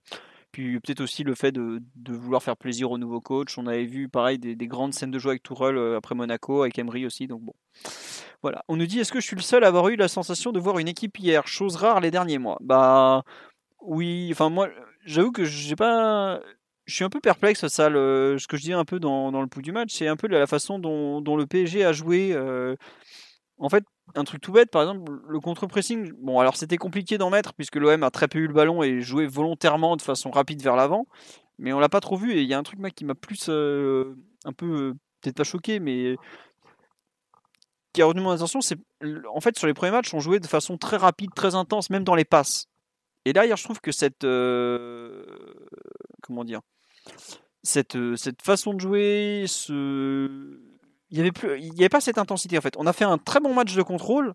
Puis 0.51 0.79
peut-être 0.81 1.01
aussi 1.01 1.23
le 1.23 1.37
fait 1.37 1.53
de, 1.53 1.81
vouloir 2.09 2.43
faire 2.43 2.57
plaisir 2.57 2.91
au 2.91 2.99
nouveau 2.99 3.21
coach. 3.21 3.57
On 3.59 3.67
avait 3.69 3.87
vu 3.87 4.09
pareil 4.09 4.41
des, 4.41 4.57
des 4.57 4.67
grandes 4.67 4.93
scènes 4.93 5.13
de 5.13 5.21
jeu 5.21 5.31
avec 5.31 5.45
Tourelle 5.45 5.79
euh, 5.79 5.97
après 5.97 6.17
Monaco, 6.17 6.63
avec 6.63 6.77
Emery 6.79 7.07
aussi. 7.07 7.29
Donc 7.29 7.43
bon, 7.43 7.55
voilà. 8.43 8.65
On 8.67 8.77
nous 8.77 8.87
dit 8.87 8.99
est-ce 8.99 9.13
que 9.13 9.21
je 9.21 9.27
suis 9.27 9.37
le 9.37 9.43
seul 9.43 9.63
à 9.63 9.69
avoir 9.69 9.89
eu 9.89 9.95
la 9.95 10.09
sensation 10.09 10.51
de 10.51 10.59
voir 10.59 10.81
une 10.81 10.89
équipe 10.89 11.17
hier, 11.21 11.47
chose 11.47 11.77
rare 11.77 12.01
les 12.01 12.11
derniers 12.11 12.39
mois. 12.39 12.59
Bah 12.61 13.23
oui. 13.81 14.31
Enfin 14.33 14.51
moi, 14.51 14.69
j'avoue 15.05 15.31
que 15.31 15.45
j'ai 15.45 15.77
pas. 15.77 16.41
Je 16.87 16.95
suis 16.97 17.05
un 17.05 17.09
peu 17.09 17.21
perplexe 17.21 17.61
ça. 17.69 17.89
Ce 17.89 18.47
que 18.49 18.57
je 18.57 18.63
dis 18.63 18.73
un 18.73 18.85
peu 18.85 18.99
dans, 18.99 19.31
le 19.31 19.47
pouls 19.47 19.63
du 19.63 19.71
match, 19.71 19.95
c'est 19.95 20.09
un 20.09 20.17
peu 20.17 20.27
la 20.27 20.49
façon 20.49 20.81
dont, 20.81 21.21
dont 21.21 21.37
le 21.37 21.47
PSG 21.47 21.85
a 21.85 21.93
joué. 21.93 22.33
euh, 22.33 22.75
en 23.63 23.69
fait, 23.69 23.85
un 24.17 24.25
truc 24.25 24.41
tout 24.41 24.51
bête, 24.51 24.71
par 24.73 24.83
exemple, 24.83 25.13
le 25.29 25.39
contre-pressing, 25.39 26.13
bon, 26.19 26.41
alors 26.41 26.57
c'était 26.57 26.79
compliqué 26.79 27.17
d'en 27.17 27.31
mettre 27.31 27.55
puisque 27.55 27.77
l'OM 27.77 28.03
a 28.03 28.11
très 28.11 28.27
peu 28.27 28.41
eu 28.41 28.49
le 28.49 28.53
ballon 28.53 28.83
et 28.83 29.01
joué 29.01 29.27
volontairement 29.27 29.97
de 29.97 30.03
façon 30.03 30.33
rapide 30.33 30.61
vers 30.63 30.75
l'avant, 30.75 31.07
mais 31.59 31.73
on 31.73 31.79
l'a 31.79 31.89
pas 31.89 32.01
trop 32.01 32.17
vu. 32.17 32.33
Et 32.33 32.43
il 32.43 32.49
y 32.49 32.55
a 32.55 32.59
un 32.59 32.65
truc 32.65 32.81
mec, 32.81 32.97
qui 32.97 33.05
m'a 33.05 33.15
plus 33.15 33.47
euh, 33.49 34.17
un 34.45 34.53
peu, 34.53 34.67
euh, 34.67 34.93
peut-être 35.21 35.37
pas 35.37 35.45
choqué, 35.45 35.79
mais 35.79 36.17
qui 37.93 38.03
a 38.03 38.07
retenu 38.07 38.23
mon 38.23 38.31
attention, 38.33 38.61
c'est 38.61 38.79
en 39.33 39.41
fait 39.41 39.57
sur 39.57 39.69
les 39.69 39.75
premiers 39.75 39.93
matchs, 39.93 40.13
on 40.13 40.19
jouait 40.19 40.41
de 40.41 40.47
façon 40.49 40.77
très 40.77 40.97
rapide, 40.97 41.31
très 41.33 41.55
intense, 41.55 41.89
même 41.89 42.05
dans 42.05 42.17
les 42.17 42.25
passes. 42.25 42.67
Et 43.25 43.33
là, 43.33 43.47
je 43.55 43.63
trouve 43.63 43.81
que 43.81 43.93
cette. 43.93 44.25
euh, 44.25 45.25
comment 46.21 46.45
dire 46.45 46.63
cette, 47.63 47.97
cette 48.17 48.43
façon 48.43 48.75
de 48.75 48.81
jouer, 48.81 49.45
ce 49.47 50.59
il 51.13 51.19
y 51.19 51.21
avait 51.21 51.31
plus, 51.31 51.61
il 51.61 51.73
avait 51.79 51.89
pas 51.89 52.01
cette 52.01 52.19
intensité 52.19 52.59
en 52.59 52.61
fait. 52.63 52.75
On 52.79 52.87
a 52.87 52.93
fait 52.93 53.05
un 53.05 53.19
très 53.19 53.39
bon 53.41 53.55
match 53.55 53.75
de 53.75 53.83
contrôle. 53.83 54.35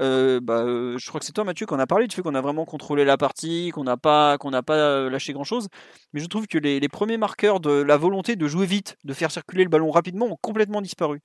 Euh, 0.00 0.40
bah, 0.40 0.62
euh, 0.62 0.96
je 0.96 1.06
crois 1.08 1.20
que 1.20 1.26
c'est 1.26 1.32
toi 1.32 1.44
Mathieu 1.44 1.66
qu'on 1.66 1.78
a 1.78 1.86
parlé 1.86 2.06
du 2.06 2.16
fait 2.16 2.22
qu'on 2.22 2.34
a 2.34 2.40
vraiment 2.40 2.64
contrôlé 2.64 3.04
la 3.04 3.18
partie, 3.18 3.70
qu'on 3.74 3.84
n'a 3.84 3.98
pas 3.98 4.38
qu'on 4.38 4.50
n'a 4.50 4.62
pas 4.62 4.76
euh, 4.76 5.10
lâché 5.10 5.32
grand 5.34 5.44
chose. 5.44 5.68
Mais 6.12 6.20
je 6.20 6.26
trouve 6.26 6.46
que 6.46 6.58
les, 6.58 6.80
les 6.80 6.88
premiers 6.88 7.18
marqueurs 7.18 7.60
de 7.60 7.70
la 7.70 7.96
volonté 7.96 8.36
de 8.36 8.46
jouer 8.48 8.66
vite, 8.66 8.96
de 9.04 9.12
faire 9.12 9.30
circuler 9.32 9.64
le 9.64 9.70
ballon 9.70 9.90
rapidement, 9.90 10.26
ont 10.26 10.38
complètement 10.40 10.80
disparu. 10.80 11.20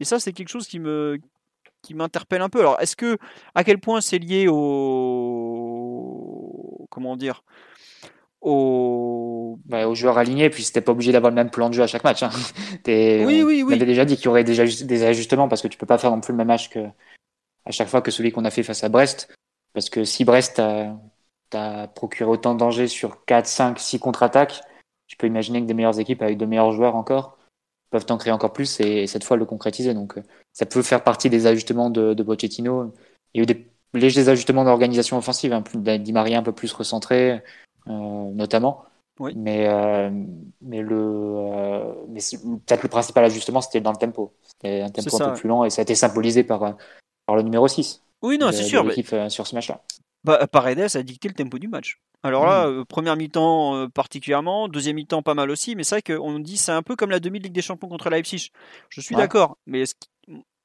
Et 0.00 0.04
ça, 0.04 0.20
c'est 0.20 0.32
quelque 0.32 0.48
chose 0.48 0.66
qui 0.68 0.78
me 0.78 1.18
qui 1.82 1.94
m'interpelle 1.94 2.42
un 2.42 2.48
peu. 2.48 2.60
Alors, 2.60 2.80
est-ce 2.80 2.96
que 2.96 3.18
à 3.54 3.64
quel 3.64 3.80
point 3.80 4.00
c'est 4.00 4.18
lié 4.18 4.46
au 4.48 5.76
comment 6.90 7.16
dire 7.16 7.42
au 8.40 9.58
Bah, 9.66 9.86
aux 9.88 9.94
joueurs 9.94 10.18
alignés, 10.18 10.50
puis 10.50 10.62
c'était 10.62 10.80
pas 10.80 10.92
obligé 10.92 11.12
d'avoir 11.12 11.30
le 11.30 11.34
même 11.36 11.50
plan 11.50 11.68
de 11.68 11.74
jeu 11.74 11.82
à 11.82 11.86
chaque 11.86 12.04
match. 12.04 12.22
hein. 12.22 12.30
T'es- 12.84 13.24
Oui, 13.24 13.42
on, 13.42 13.46
oui, 13.46 13.62
on 13.64 13.68
oui. 13.68 13.74
avait 13.74 13.86
déjà 13.86 14.04
dit 14.04 14.16
qu'il 14.16 14.26
y 14.26 14.28
aurait 14.28 14.44
déjà 14.44 14.64
des 14.64 15.02
ajustements 15.04 15.48
parce 15.48 15.62
que 15.62 15.68
tu 15.68 15.78
peux 15.78 15.86
pas 15.86 15.98
faire 15.98 16.10
non 16.10 16.20
plus 16.20 16.32
le 16.32 16.38
même 16.38 16.48
match 16.48 16.70
que 16.70 16.80
à 17.66 17.70
chaque 17.70 17.88
fois 17.88 18.00
que 18.02 18.10
celui 18.10 18.32
qu'on 18.32 18.44
a 18.44 18.50
fait 18.50 18.62
face 18.62 18.84
à 18.84 18.88
Brest. 18.88 19.32
Parce 19.72 19.90
que 19.90 20.04
si 20.04 20.24
Brest 20.24 20.56
t'a 20.56 20.96
t'a 21.50 21.88
procuré 21.88 22.30
autant 22.30 22.54
de 22.54 22.60
danger 22.60 22.86
sur 22.86 23.24
4, 23.24 23.46
5, 23.46 23.78
6 23.78 23.98
contre-attaques, 23.98 24.62
tu 25.08 25.16
peux 25.16 25.26
imaginer 25.26 25.60
que 25.60 25.66
des 25.66 25.74
meilleures 25.74 25.98
équipes 25.98 26.22
avec 26.22 26.38
de 26.38 26.46
meilleurs 26.46 26.72
joueurs 26.72 26.94
encore 26.94 27.38
peuvent 27.90 28.06
t'en 28.06 28.18
créer 28.18 28.32
encore 28.32 28.52
plus 28.52 28.78
et, 28.78 29.08
cette 29.08 29.24
fois 29.24 29.36
le 29.36 29.44
concrétiser. 29.44 29.92
Donc 29.92 30.16
euh, 30.16 30.22
ça 30.52 30.64
peut 30.64 30.82
faire 30.82 31.02
partie 31.02 31.28
des 31.28 31.46
ajustements 31.46 31.90
de, 31.90 32.14
de 32.14 32.22
Pochettino. 32.22 32.94
Il 33.34 33.38
y 33.38 33.40
a 33.40 33.42
eu 33.42 33.46
des 33.46 33.68
légers 33.94 34.28
ajustements 34.28 34.64
d'organisation 34.64 35.18
offensive, 35.18 35.52
un 35.52 35.62
peu 35.62 35.78
Di 35.98 36.12
Maria 36.12 36.38
un 36.38 36.42
peu 36.44 36.52
plus 36.52 36.72
recentré, 36.72 37.42
notamment. 37.86 38.84
Oui. 39.18 39.34
Mais, 39.36 39.66
euh, 39.68 40.10
mais, 40.62 40.80
le, 40.80 40.96
euh, 40.96 41.92
mais 42.08 42.20
peut-être 42.66 42.82
le 42.82 42.88
principal 42.88 43.24
ajustement, 43.24 43.60
c'était 43.60 43.80
dans 43.82 43.92
le 43.92 43.98
tempo. 43.98 44.32
C'était 44.42 44.80
un 44.80 44.88
tempo 44.88 45.14
un 45.14 45.18
ça, 45.18 45.24
peu 45.26 45.30
ouais. 45.32 45.36
plus 45.38 45.48
lent 45.48 45.64
et 45.64 45.70
ça 45.70 45.80
a 45.80 45.82
été 45.82 45.94
symbolisé 45.94 46.42
par, 46.42 46.62
euh, 46.62 46.72
par 47.26 47.36
le 47.36 47.42
numéro 47.42 47.68
6 47.68 48.02
Oui, 48.22 48.38
non, 48.38 48.50
c'est 48.50 48.62
sûr. 48.64 48.82
mais- 48.82 48.90
l'équipe 48.90 49.12
euh, 49.12 49.28
sur 49.28 49.46
ce 49.46 49.54
match-là. 49.54 49.82
Bah, 50.24 50.46
Paredes 50.46 50.96
a 50.96 51.02
dicté 51.02 51.28
le 51.28 51.34
tempo 51.34 51.58
du 51.58 51.68
match. 51.68 52.00
Alors 52.22 52.44
là, 52.46 52.66
Mm. 52.66 52.70
euh, 52.80 52.84
première 52.84 53.16
mi-temps 53.16 53.74
euh, 53.76 53.88
particulièrement, 53.88 54.68
deuxième 54.68 54.96
mi-temps 54.96 55.22
pas 55.22 55.32
mal 55.34 55.50
aussi, 55.50 55.74
mais 55.76 55.84
c'est 55.84 56.02
vrai 56.02 56.16
qu'on 56.16 56.38
dit 56.38 56.56
c'est 56.58 56.72
un 56.72 56.82
peu 56.82 56.96
comme 56.96 57.10
la 57.10 57.20
demi-ligue 57.20 57.52
des 57.52 57.62
champions 57.62 57.88
contre 57.88 58.08
Leipzig. 58.10 58.50
Je 58.90 59.00
suis 59.00 59.14
Ouais. 59.14 59.22
d'accord, 59.22 59.56
mais 59.66 59.84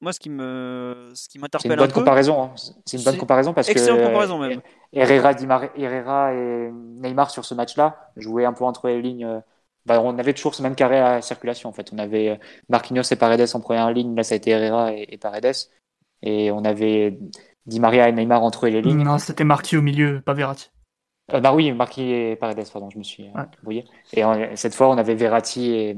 qui- 0.00 0.04
moi 0.04 0.12
ce 0.12 0.20
qui 0.20 0.30
me 0.30 1.10
ce 1.14 1.28
qui 1.28 1.32
C'est 1.32 1.36
une 1.38 1.40
m'interpelle 1.42 1.72
un 1.72 1.76
bonne 1.76 1.92
comparaison. 1.92 2.42
hein. 2.42 2.50
C'est 2.84 2.96
une 2.98 3.04
bonne 3.04 3.14
C'est- 3.14 3.18
comparaison 3.18 3.52
parce 3.54 3.66
que 3.66 3.72
excellente 3.72 4.00
euh, 4.00 4.06
comparaison 4.06 4.38
même. 4.38 4.60
Herrera, 4.92 5.32
Herrera 5.76 6.34
et 6.34 6.70
Neymar 6.72 7.30
sur 7.30 7.44
ce 7.44 7.54
match-là 7.54 8.10
jouaient 8.16 8.44
un 8.44 8.52
peu 8.52 8.64
entre 8.64 8.88
les 8.88 9.00
lignes. 9.02 9.24
euh, 9.24 9.40
bah, 9.86 10.00
on 10.02 10.18
avait 10.18 10.32
toujours 10.34 10.54
ce 10.54 10.62
même 10.62 10.74
carré 10.74 10.98
à 10.98 11.22
circulation 11.22 11.68
en 11.68 11.72
fait. 11.72 11.92
On 11.92 11.98
avait 11.98 12.30
euh, 12.30 12.36
Marquinhos 12.68 13.02
et 13.10 13.16
Paredes 13.16 13.46
en 13.54 13.60
première 13.60 13.90
ligne, 13.92 14.16
là 14.16 14.22
ça 14.24 14.34
a 14.34 14.36
été 14.36 14.50
Herrera 14.50 14.92
et, 14.92 15.06
et 15.10 15.16
Paredes. 15.18 15.54
Et 16.22 16.50
on 16.50 16.64
avait 16.64 17.18
Di 17.66 17.78
Maria 17.78 18.08
et 18.08 18.12
Neymar 18.12 18.42
entre 18.42 18.66
les 18.68 18.82
lignes. 18.82 19.02
Non, 19.04 19.18
c'était 19.18 19.44
marqué 19.44 19.76
au 19.76 19.82
milieu, 19.82 20.20
pas 20.22 20.32
Verratti. 20.34 20.70
Euh, 21.32 21.40
bah 21.40 21.52
oui, 21.54 21.70
Marquis 21.72 22.10
et 22.10 22.36
Paredes, 22.36 22.64
pardon, 22.72 22.88
je 22.90 22.98
me 22.98 23.02
suis 23.02 23.24
euh, 23.28 23.32
Ouais. 23.38 23.44
brouillé. 23.62 23.84
Et 24.12 24.22
cette 24.56 24.74
fois, 24.74 24.88
on 24.88 24.96
avait 24.98 25.14
Verratti 25.14 25.70
et, 25.72 25.96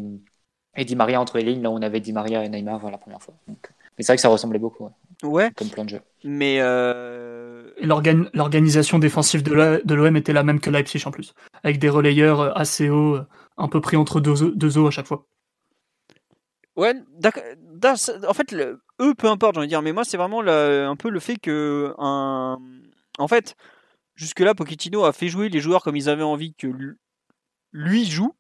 et 0.77 0.85
Di 0.85 0.97
Maria 0.97 1.21
entre 1.21 1.39
les 1.39 1.45
lignes, 1.45 1.63
là 1.63 1.71
on 1.71 1.81
avait 1.83 2.01
Di 2.01 2.13
Maria 2.13 2.45
et 2.45 2.49
Neymar 2.49 2.91
la 2.91 2.99
première 2.99 3.23
fois. 3.23 3.35
Donc, 3.47 3.71
mais 3.99 4.05
c'est 4.05 4.13
vrai 4.13 4.17
que 4.17 4.23
ça 4.23 4.29
ressemblait 4.29 4.59
beaucoup, 4.59 4.85
ouais, 4.85 4.91
Ouais, 5.23 5.51
comme 5.57 5.69
plan 5.69 5.85
de 5.85 5.91
jeu. 5.91 6.01
mais 6.25 6.59
euh, 6.61 7.71
l'organisation 7.81 8.99
défensive 8.99 9.43
de 9.43 9.95
l'OM 9.95 10.17
était 10.17 10.33
la 10.33 10.45
même 10.45 10.61
que 10.61 10.71
Leipzig 10.71 11.03
en 11.07 11.11
plus, 11.11 11.35
avec 11.65 11.79
des 11.79 11.89
relayeurs 11.89 12.41
euh, 12.41 12.53
assez 12.55 12.89
hauts, 12.89 13.17
euh, 13.17 13.27
un 13.57 13.69
peu 13.69 13.81
pris 13.81 13.97
entre 13.97 14.21
deux, 14.21 14.43
os- 14.43 14.55
deux 14.55 14.79
os 14.79 14.89
à 14.89 14.91
chaque 14.91 15.07
fois. 15.07 15.27
ouais, 16.77 16.95
d'accord. 17.19 17.43
En 18.29 18.35
fait, 18.35 18.53
le- 18.53 18.81
eux, 19.01 19.15
peu 19.15 19.29
importe, 19.29 19.55
j'ai 19.55 19.59
envie 19.61 19.67
de 19.67 19.71
dire, 19.71 19.83
mais 19.83 19.93
moi 19.93 20.05
c'est 20.05 20.17
vraiment 20.17 20.41
un 20.41 20.97
peu 20.97 21.11
le 21.11 21.21
fait 21.21 21.37
que 21.37 21.95
un, 21.99 22.59
en 23.19 23.29
fait, 23.29 23.57
jusque-là, 24.17 24.55
Pochettino 24.55 25.05
a 25.05 25.13
fait 25.13 25.29
jouer 25.29 25.49
les 25.49 25.61
joueurs 25.61 25.83
comme 25.83 25.97
ils 25.97 26.09
avaient 26.09 26.23
envie 26.23 26.55
que 26.55 26.67
lu- 26.69 26.99
lui 27.73 28.07
joue. 28.07 28.35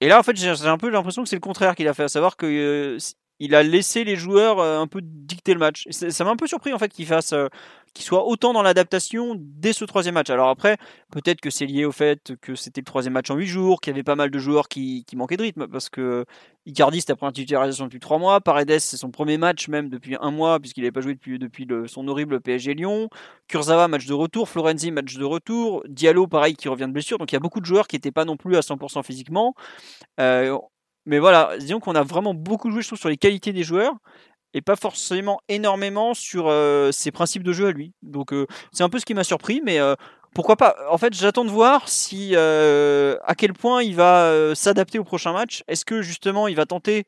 Et 0.00 0.08
là, 0.08 0.18
en 0.20 0.22
fait, 0.22 0.36
j'ai 0.36 0.54
j'ai 0.56 0.66
un 0.68 0.78
peu 0.78 0.90
l'impression 0.90 1.22
que 1.24 1.28
c'est 1.30 1.36
le 1.36 1.40
contraire 1.40 1.74
qu'il 1.76 1.88
a 1.88 1.94
fait, 1.94 2.04
à 2.04 2.08
savoir 2.08 2.36
que 2.36 2.46
euh, 2.46 2.98
il 3.40 3.54
a 3.54 3.62
laissé 3.62 4.04
les 4.04 4.16
joueurs 4.16 4.58
euh, 4.58 4.80
un 4.80 4.86
peu 4.86 5.00
dicter 5.02 5.52
le 5.52 5.60
match. 5.60 5.86
ça 5.90 6.24
m'a 6.24 6.30
un 6.30 6.36
peu 6.36 6.46
surpris 6.46 6.72
en 6.72 6.78
fait 6.78 6.88
qu'il 6.88 7.06
fasse, 7.06 7.32
euh, 7.32 7.48
qu'il 7.94 8.04
soit 8.04 8.26
autant 8.26 8.52
dans 8.52 8.62
l'adaptation 8.62 9.34
dès 9.38 9.72
ce 9.72 9.84
troisième 9.84 10.14
match. 10.14 10.30
Alors 10.30 10.48
après, 10.48 10.76
peut-être 11.12 11.40
que 11.40 11.50
c'est 11.50 11.66
lié 11.66 11.84
au 11.84 11.92
fait 11.92 12.34
que 12.40 12.54
c'était 12.54 12.80
le 12.80 12.84
troisième 12.84 13.14
match 13.14 13.30
en 13.30 13.36
huit 13.36 13.46
jours, 13.46 13.80
qu'il 13.80 13.92
y 13.92 13.94
avait 13.94 14.02
pas 14.02 14.16
mal 14.16 14.30
de 14.30 14.38
joueurs 14.38 14.68
qui, 14.68 15.04
manquaient 15.14 15.36
de 15.36 15.42
rythme, 15.42 15.66
parce 15.68 15.88
que 15.88 16.24
Icardi 16.66 17.00
c'était 17.00 17.12
après 17.12 17.26
une 17.26 17.32
titularisation 17.32 17.84
depuis 17.84 18.00
trois 18.00 18.18
mois, 18.18 18.40
Paredes 18.40 18.78
c'est 18.80 18.96
son 18.96 19.10
premier 19.10 19.38
match 19.38 19.68
même 19.68 19.88
depuis 19.88 20.16
un 20.20 20.30
mois 20.30 20.60
puisqu'il 20.60 20.82
n'avait 20.82 20.92
pas 20.92 21.00
joué 21.00 21.14
depuis, 21.14 21.66
son 21.86 22.08
horrible 22.08 22.40
PSG 22.40 22.74
Lyon, 22.74 23.08
Kurzawa 23.48 23.88
match 23.88 24.06
de 24.06 24.14
retour, 24.14 24.48
Florenzi 24.48 24.90
match 24.90 25.16
de 25.16 25.24
retour, 25.24 25.82
Diallo 25.88 26.26
pareil 26.26 26.56
qui 26.56 26.68
revient 26.68 26.86
de 26.86 26.92
blessure, 26.92 27.18
donc 27.18 27.32
il 27.32 27.36
y 27.36 27.36
a 27.36 27.40
beaucoup 27.40 27.60
de 27.60 27.66
joueurs 27.66 27.88
qui 27.88 27.96
n'étaient 27.96 28.12
pas 28.12 28.24
non 28.24 28.36
plus 28.36 28.56
à 28.56 28.60
100% 28.60 29.02
physiquement. 29.02 29.54
Euh, 30.20 30.58
mais 31.08 31.18
voilà, 31.18 31.56
disons 31.58 31.80
qu'on 31.80 31.94
a 31.94 32.02
vraiment 32.02 32.34
beaucoup 32.34 32.70
joué, 32.70 32.82
je 32.82 32.88
trouve, 32.88 32.98
sur 32.98 33.08
les 33.08 33.16
qualités 33.16 33.54
des 33.54 33.62
joueurs 33.62 33.94
et 34.52 34.60
pas 34.60 34.76
forcément 34.76 35.40
énormément 35.48 36.12
sur 36.12 36.48
euh, 36.48 36.92
ses 36.92 37.10
principes 37.10 37.42
de 37.42 37.54
jeu 37.54 37.68
à 37.68 37.72
lui. 37.72 37.94
Donc 38.02 38.34
euh, 38.34 38.46
c'est 38.72 38.82
un 38.82 38.90
peu 38.90 38.98
ce 38.98 39.06
qui 39.06 39.14
m'a 39.14 39.24
surpris, 39.24 39.62
mais 39.64 39.80
euh, 39.80 39.94
pourquoi 40.34 40.56
pas? 40.56 40.76
En 40.90 40.98
fait, 40.98 41.14
j'attends 41.14 41.46
de 41.46 41.50
voir 41.50 41.88
si 41.88 42.36
à 42.36 43.34
quel 43.38 43.54
point 43.54 43.82
il 43.82 43.96
va 43.96 44.54
s'adapter 44.54 44.98
au 44.98 45.04
prochain 45.04 45.32
match. 45.32 45.64
Est-ce 45.66 45.86
que 45.86 46.02
justement 46.02 46.46
il 46.46 46.56
va 46.56 46.66
tenter 46.66 47.06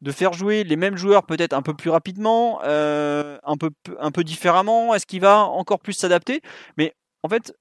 de 0.00 0.10
faire 0.10 0.32
jouer 0.32 0.64
les 0.64 0.76
mêmes 0.76 0.96
joueurs 0.96 1.26
peut-être 1.26 1.52
un 1.52 1.60
peu 1.60 1.74
plus 1.74 1.90
rapidement, 1.90 2.62
un 2.62 3.56
peu 3.60 3.70
un 4.00 4.10
peu 4.10 4.24
différemment? 4.24 4.94
Est-ce 4.94 5.04
qu'il 5.04 5.20
va 5.20 5.40
encore 5.40 5.80
plus 5.80 5.92
s'adapter? 5.92 6.40
Mais 6.78 6.94
en 7.22 7.28
fait, 7.28 7.54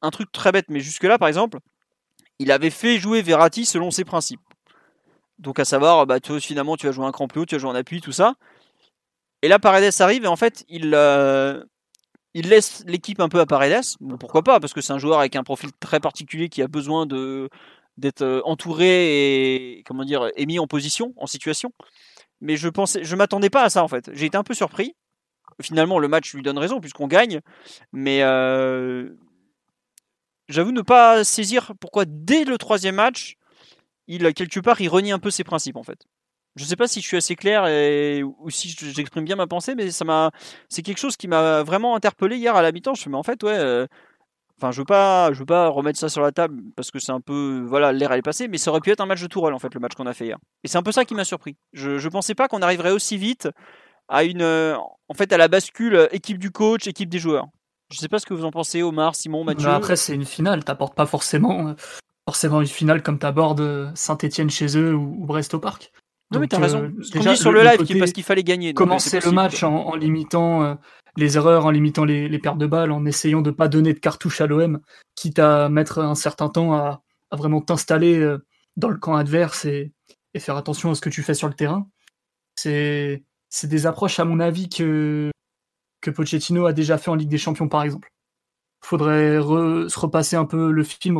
un 0.00 0.10
truc 0.10 0.32
très 0.32 0.50
bête, 0.50 0.66
mais 0.70 0.80
jusque 0.80 1.04
là, 1.04 1.18
par 1.18 1.28
exemple, 1.28 1.58
il 2.38 2.50
avait 2.50 2.70
fait 2.70 2.98
jouer 2.98 3.20
Verratti 3.20 3.66
selon 3.66 3.90
ses 3.90 4.04
principes. 4.04 4.40
Donc 5.40 5.58
à 5.58 5.64
savoir, 5.64 6.06
bah, 6.06 6.18
finalement, 6.38 6.76
tu 6.76 6.86
vas 6.86 6.92
jouer 6.92 7.06
un 7.06 7.12
cran 7.12 7.26
plus 7.26 7.40
haut, 7.40 7.46
tu 7.46 7.54
vas 7.54 7.58
jouer 7.58 7.70
en 7.70 7.74
appui, 7.74 8.00
tout 8.00 8.12
ça. 8.12 8.34
Et 9.42 9.48
là, 9.48 9.58
Paredes 9.58 9.92
arrive 10.00 10.24
et 10.24 10.28
en 10.28 10.36
fait, 10.36 10.64
il, 10.68 10.92
euh, 10.94 11.64
laisse 12.34 12.84
l'équipe 12.86 13.20
un 13.20 13.28
peu 13.28 13.40
à 13.40 13.46
Paredes. 13.46 13.96
Pourquoi 14.20 14.42
pas 14.42 14.60
Parce 14.60 14.74
que 14.74 14.82
c'est 14.82 14.92
un 14.92 14.98
joueur 14.98 15.18
avec 15.18 15.36
un 15.36 15.42
profil 15.42 15.70
très 15.80 15.98
particulier 15.98 16.48
qui 16.48 16.62
a 16.62 16.68
besoin 16.68 17.06
de 17.06 17.48
d'être 17.96 18.22
euh, 18.22 18.40
entouré 18.44 19.76
et 19.78 19.82
comment 19.84 20.04
dire 20.04 20.30
mis 20.38 20.58
en 20.58 20.66
position, 20.66 21.12
en 21.16 21.26
situation. 21.26 21.72
Mais 22.40 22.56
je 22.56 22.68
pensais, 22.68 23.04
je 23.04 23.16
m'attendais 23.16 23.50
pas 23.50 23.62
à 23.64 23.70
ça 23.70 23.82
en 23.82 23.88
fait. 23.88 24.10
J'ai 24.14 24.26
été 24.26 24.36
un 24.36 24.44
peu 24.44 24.54
surpris. 24.54 24.94
Finalement, 25.62 25.98
le 25.98 26.08
match 26.08 26.32
lui 26.34 26.42
donne 26.42 26.58
raison 26.58 26.80
puisqu'on 26.80 27.08
gagne. 27.08 27.40
Mais 27.92 28.22
euh, 28.22 29.10
j'avoue 30.48 30.72
ne 30.72 30.82
pas 30.82 31.24
saisir 31.24 31.72
pourquoi 31.80 32.04
dès 32.06 32.44
le 32.44 32.58
troisième 32.58 32.96
match 32.96 33.36
il 34.10 34.34
quelque 34.34 34.60
part 34.60 34.80
il 34.80 34.88
renie 34.88 35.12
un 35.12 35.18
peu 35.18 35.30
ses 35.30 35.44
principes 35.44 35.76
en 35.76 35.82
fait. 35.82 36.06
Je 36.56 36.64
sais 36.64 36.76
pas 36.76 36.88
si 36.88 37.00
je 37.00 37.06
suis 37.06 37.16
assez 37.16 37.36
clair 37.36 37.66
et, 37.68 38.24
ou 38.24 38.50
si 38.50 38.68
j'exprime 38.70 39.24
bien 39.24 39.36
ma 39.36 39.46
pensée, 39.46 39.76
mais 39.76 39.90
ça 39.92 40.04
m'a, 40.04 40.32
c'est 40.68 40.82
quelque 40.82 40.98
chose 40.98 41.16
qui 41.16 41.28
m'a 41.28 41.62
vraiment 41.62 41.94
interpellé 41.94 42.36
hier 42.36 42.56
à 42.56 42.62
la 42.62 42.72
mi-temps. 42.72 42.94
Je 42.94 43.08
me 43.08 43.12
mais 43.12 43.18
en 43.18 43.22
fait 43.22 43.42
ouais, 43.44 43.56
euh, 43.56 43.86
enfin 44.58 44.72
je 44.72 44.80
veux 44.80 44.84
pas, 44.84 45.32
je 45.32 45.38
veux 45.38 45.46
pas 45.46 45.68
remettre 45.68 45.98
ça 45.98 46.08
sur 46.08 46.22
la 46.22 46.32
table 46.32 46.60
parce 46.74 46.90
que 46.90 46.98
c'est 46.98 47.12
un 47.12 47.20
peu, 47.20 47.64
voilà, 47.66 47.92
l'air 47.92 48.12
est 48.12 48.22
passé, 48.22 48.48
mais 48.48 48.58
ça 48.58 48.70
aurait 48.70 48.80
pu 48.80 48.90
être 48.90 49.00
un 49.00 49.06
match 49.06 49.22
de 49.22 49.28
Tourelle 49.28 49.54
en 49.54 49.60
fait 49.60 49.72
le 49.72 49.80
match 49.80 49.94
qu'on 49.94 50.06
a 50.06 50.12
fait 50.12 50.26
hier. 50.26 50.38
Et 50.64 50.68
c'est 50.68 50.78
un 50.78 50.82
peu 50.82 50.92
ça 50.92 51.04
qui 51.04 51.14
m'a 51.14 51.24
surpris. 51.24 51.56
Je, 51.72 51.98
je 51.98 52.08
pensais 52.08 52.34
pas 52.34 52.48
qu'on 52.48 52.62
arriverait 52.62 52.90
aussi 52.90 53.16
vite 53.16 53.48
à 54.08 54.24
une, 54.24 54.42
en 54.42 55.14
fait 55.14 55.32
à 55.32 55.38
la 55.38 55.46
bascule 55.46 56.08
équipe 56.10 56.38
du 56.38 56.50
coach, 56.50 56.88
équipe 56.88 57.08
des 57.08 57.20
joueurs. 57.20 57.46
Je 57.90 57.98
sais 57.98 58.08
pas 58.08 58.18
ce 58.18 58.26
que 58.26 58.34
vous 58.34 58.44
en 58.44 58.50
pensez, 58.50 58.82
Omar, 58.82 59.16
Simon, 59.16 59.42
Mathieu. 59.44 59.66
Bah, 59.66 59.74
après, 59.74 59.96
c'est 59.96 60.14
une 60.14 60.24
finale, 60.24 60.64
t'apportes 60.64 60.94
pas 60.94 61.06
forcément 61.06 61.68
euh, 61.68 61.74
forcément 62.30 62.60
une 62.60 62.68
finale 62.68 63.02
comme 63.02 63.18
tu 63.18 63.26
abordes 63.26 63.60
euh, 63.60 63.90
Saint-Etienne 63.96 64.50
chez 64.50 64.78
eux 64.78 64.94
ou, 64.94 65.26
Brest 65.26 65.52
au 65.52 65.58
Parc. 65.58 65.90
Non, 66.30 66.38
mais 66.38 66.46
t'as 66.46 66.60
raison. 66.60 66.84
Euh, 66.84 67.02
déjà, 67.12 67.34
sur 67.34 67.50
le, 67.50 67.60
live, 67.64 67.98
parce 67.98 68.12
qu'il 68.12 68.22
fallait 68.22 68.44
gagner. 68.44 68.72
Commencer 68.72 69.18
le 69.18 69.32
match 69.32 69.64
en, 69.64 69.96
limitant 69.96 70.62
euh, 70.62 70.74
les 71.16 71.36
erreurs, 71.36 71.66
en 71.66 71.70
limitant 71.70 72.04
les, 72.04 72.38
pertes 72.38 72.58
de 72.58 72.68
balles, 72.68 72.92
en 72.92 73.04
essayant 73.04 73.42
de 73.42 73.50
pas 73.50 73.66
donner 73.66 73.94
de 73.94 73.98
cartouche 73.98 74.40
à 74.40 74.46
l'OM, 74.46 74.80
quitte 75.16 75.40
à 75.40 75.68
mettre 75.68 75.98
un 75.98 76.14
certain 76.14 76.48
temps 76.48 76.72
à, 76.72 77.02
vraiment 77.32 77.60
t'installer 77.60 78.36
dans 78.76 78.90
le 78.90 78.96
camp 78.96 79.16
adverse 79.16 79.64
et, 79.64 79.92
faire 80.38 80.56
attention 80.56 80.92
à 80.92 80.94
ce 80.94 81.00
que 81.00 81.10
tu 81.10 81.24
fais 81.24 81.34
sur 81.34 81.48
le 81.48 81.54
terrain. 81.54 81.88
C'est 82.54 83.24
des 83.64 83.86
approches, 83.86 84.20
à 84.20 84.24
mon 84.24 84.38
avis, 84.38 84.68
que, 84.68 85.32
que 86.00 86.12
Pochettino 86.12 86.66
a 86.66 86.72
déjà 86.72 86.96
fait 86.96 87.10
en 87.10 87.16
Ligue 87.16 87.28
des 87.28 87.38
Champions, 87.38 87.68
par 87.68 87.82
exemple. 87.82 88.12
Faudrait 88.82 89.40
se 89.40 89.98
repasser 89.98 90.36
un 90.36 90.44
peu 90.44 90.70
le 90.70 90.84
film, 90.84 91.18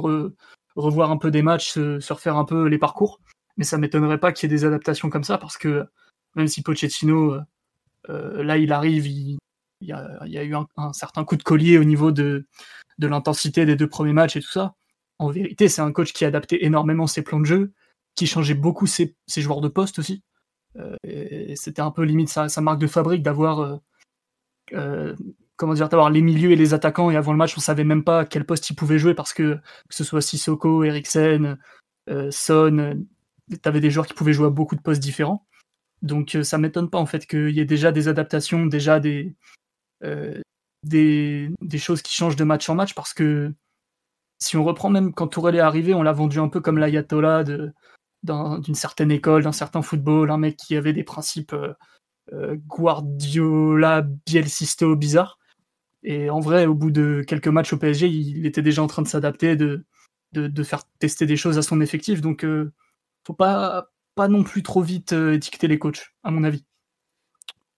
revoir 0.76 1.10
un 1.10 1.16
peu 1.16 1.30
des 1.30 1.42
matchs, 1.42 1.72
se, 1.72 2.12
refaire 2.12 2.36
un 2.36 2.44
peu 2.44 2.66
les 2.66 2.78
parcours. 2.78 3.20
Mais 3.56 3.64
ça 3.64 3.78
m'étonnerait 3.78 4.20
pas 4.20 4.32
qu'il 4.32 4.50
y 4.50 4.52
ait 4.52 4.56
des 4.56 4.64
adaptations 4.64 5.10
comme 5.10 5.24
ça, 5.24 5.38
parce 5.38 5.56
que 5.56 5.84
même 6.34 6.48
si 6.48 6.62
Pochettino, 6.62 7.34
euh, 7.34 7.40
euh, 8.08 8.42
là, 8.42 8.56
il 8.56 8.72
arrive, 8.72 9.06
il, 9.06 9.38
y, 9.80 9.92
a, 9.92 10.44
eu 10.44 10.54
un, 10.54 10.92
certain 10.92 11.24
coup 11.24 11.36
de 11.36 11.42
collier 11.42 11.78
au 11.78 11.84
niveau 11.84 12.12
de, 12.12 12.46
l'intensité 12.98 13.66
des 13.66 13.76
deux 13.76 13.88
premiers 13.88 14.12
matchs 14.12 14.36
et 14.36 14.40
tout 14.40 14.50
ça. 14.50 14.74
En 15.18 15.30
vérité, 15.30 15.68
c'est 15.68 15.82
un 15.82 15.92
coach 15.92 16.12
qui 16.12 16.24
a 16.24 16.28
adapté 16.28 16.64
énormément 16.64 17.06
ses 17.06 17.22
plans 17.22 17.40
de 17.40 17.44
jeu, 17.44 17.72
qui 18.14 18.26
changeait 18.26 18.54
beaucoup 18.54 18.86
ses, 18.86 19.16
joueurs 19.36 19.60
de 19.60 19.68
poste 19.68 19.98
aussi. 19.98 20.22
Euh, 20.76 20.96
c'était 21.56 21.82
un 21.82 21.90
peu 21.90 22.02
limite 22.02 22.28
sa 22.28 22.60
marque 22.60 22.78
de 22.78 22.86
fabrique 22.86 23.22
d'avoir 23.22 23.80
comment 25.60 25.74
dire, 25.74 25.90
d'avoir 25.90 26.08
les 26.08 26.22
milieux 26.22 26.52
et 26.52 26.56
les 26.56 26.72
attaquants. 26.72 27.10
Et 27.10 27.16
avant 27.16 27.32
le 27.32 27.38
match, 27.38 27.54
on 27.56 27.60
savait 27.60 27.84
même 27.84 28.02
pas 28.02 28.24
quel 28.24 28.46
poste 28.46 28.70
ils 28.70 28.74
pouvaient 28.74 28.98
jouer 28.98 29.14
parce 29.14 29.34
que 29.34 29.56
que 29.56 29.94
ce 29.94 30.04
soit 30.04 30.22
Sissoko, 30.22 30.84
Eriksen, 30.84 31.58
euh, 32.08 32.30
Son, 32.30 32.78
euh, 32.78 32.94
tu 33.50 33.68
avais 33.68 33.80
des 33.80 33.90
joueurs 33.90 34.06
qui 34.06 34.14
pouvaient 34.14 34.32
jouer 34.32 34.46
à 34.46 34.50
beaucoup 34.50 34.74
de 34.74 34.80
postes 34.80 35.02
différents. 35.02 35.46
Donc 36.00 36.34
euh, 36.34 36.44
ça 36.44 36.56
m'étonne 36.56 36.88
pas 36.88 36.98
en 36.98 37.04
fait 37.04 37.26
qu'il 37.26 37.50
y 37.50 37.60
ait 37.60 37.66
déjà 37.66 37.92
des 37.92 38.08
adaptations, 38.08 38.64
déjà 38.64 39.00
des, 39.00 39.36
des, 40.82 41.50
des, 41.60 41.78
choses 41.78 42.00
qui 42.00 42.14
changent 42.14 42.36
de 42.36 42.44
match 42.44 42.70
en 42.70 42.74
match 42.74 42.94
parce 42.94 43.12
que 43.12 43.52
si 44.38 44.56
on 44.56 44.64
reprend 44.64 44.88
même 44.88 45.12
quand 45.12 45.28
Tourelle 45.28 45.56
est 45.56 45.60
arrivé, 45.60 45.92
on 45.92 46.02
l'a 46.02 46.12
vendu 46.12 46.38
un 46.38 46.48
peu 46.48 46.62
comme 46.62 46.78
l'ayatollah 46.78 47.44
d'une 47.44 48.74
certaine 48.74 49.10
école, 49.10 49.42
d'un 49.42 49.52
certain 49.52 49.82
football, 49.82 50.30
un 50.30 50.38
mec 50.38 50.56
qui 50.56 50.74
avait 50.74 50.94
des 50.94 51.04
principes 51.04 51.54
Guardiola, 52.66 54.06
Bielsisto 54.26 54.96
bizarres. 54.96 55.39
Et 56.02 56.30
en 56.30 56.40
vrai, 56.40 56.66
au 56.66 56.74
bout 56.74 56.90
de 56.90 57.22
quelques 57.26 57.48
matchs 57.48 57.72
au 57.72 57.76
PSG, 57.76 58.08
il 58.08 58.46
était 58.46 58.62
déjà 58.62 58.82
en 58.82 58.86
train 58.86 59.02
de 59.02 59.08
s'adapter, 59.08 59.56
de, 59.56 59.84
de, 60.32 60.62
faire 60.62 60.84
tester 60.98 61.26
des 61.26 61.36
choses 61.36 61.58
à 61.58 61.62
son 61.62 61.80
effectif. 61.80 62.20
Donc, 62.20 62.44
euh, 62.44 62.72
faut 63.26 63.34
pas, 63.34 63.90
pas 64.14 64.28
non 64.28 64.42
plus 64.42 64.62
trop 64.62 64.82
vite 64.82 65.12
euh, 65.12 65.34
étiqueter 65.34 65.68
les 65.68 65.78
coachs, 65.78 66.14
à 66.24 66.30
mon 66.30 66.44
avis. 66.44 66.64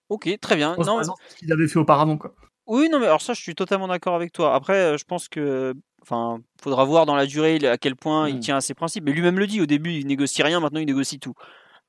Ok, 0.08 0.28
très 0.40 0.56
bien. 0.56 0.76
Non, 0.76 1.02
ce 1.02 1.36
qu'ils 1.36 1.52
avaient 1.52 1.68
fait 1.68 1.78
auparavant, 1.78 2.16
quoi. 2.16 2.34
Oui, 2.66 2.88
non, 2.88 3.00
mais 3.00 3.06
alors 3.06 3.22
ça, 3.22 3.34
je 3.34 3.40
suis 3.40 3.56
totalement 3.56 3.88
d'accord 3.88 4.14
avec 4.14 4.32
toi. 4.32 4.54
Après, 4.54 4.78
euh, 4.78 4.96
je 4.96 5.04
pense 5.04 5.28
que, 5.28 5.74
enfin, 6.00 6.38
faudra 6.62 6.84
voir 6.84 7.06
dans 7.06 7.16
la 7.16 7.26
durée 7.26 7.58
à 7.66 7.76
quel 7.76 7.96
point 7.96 8.28
il 8.28 8.36
mm. 8.36 8.40
tient 8.40 8.56
à 8.56 8.60
ses 8.60 8.74
principes. 8.74 9.04
Mais 9.04 9.12
lui-même 9.12 9.38
le 9.38 9.48
dit. 9.48 9.60
Au 9.60 9.66
début, 9.66 9.92
il 9.92 10.06
négocie 10.06 10.42
rien. 10.44 10.60
Maintenant, 10.60 10.80
il 10.80 10.86
négocie 10.86 11.18
tout. 11.18 11.34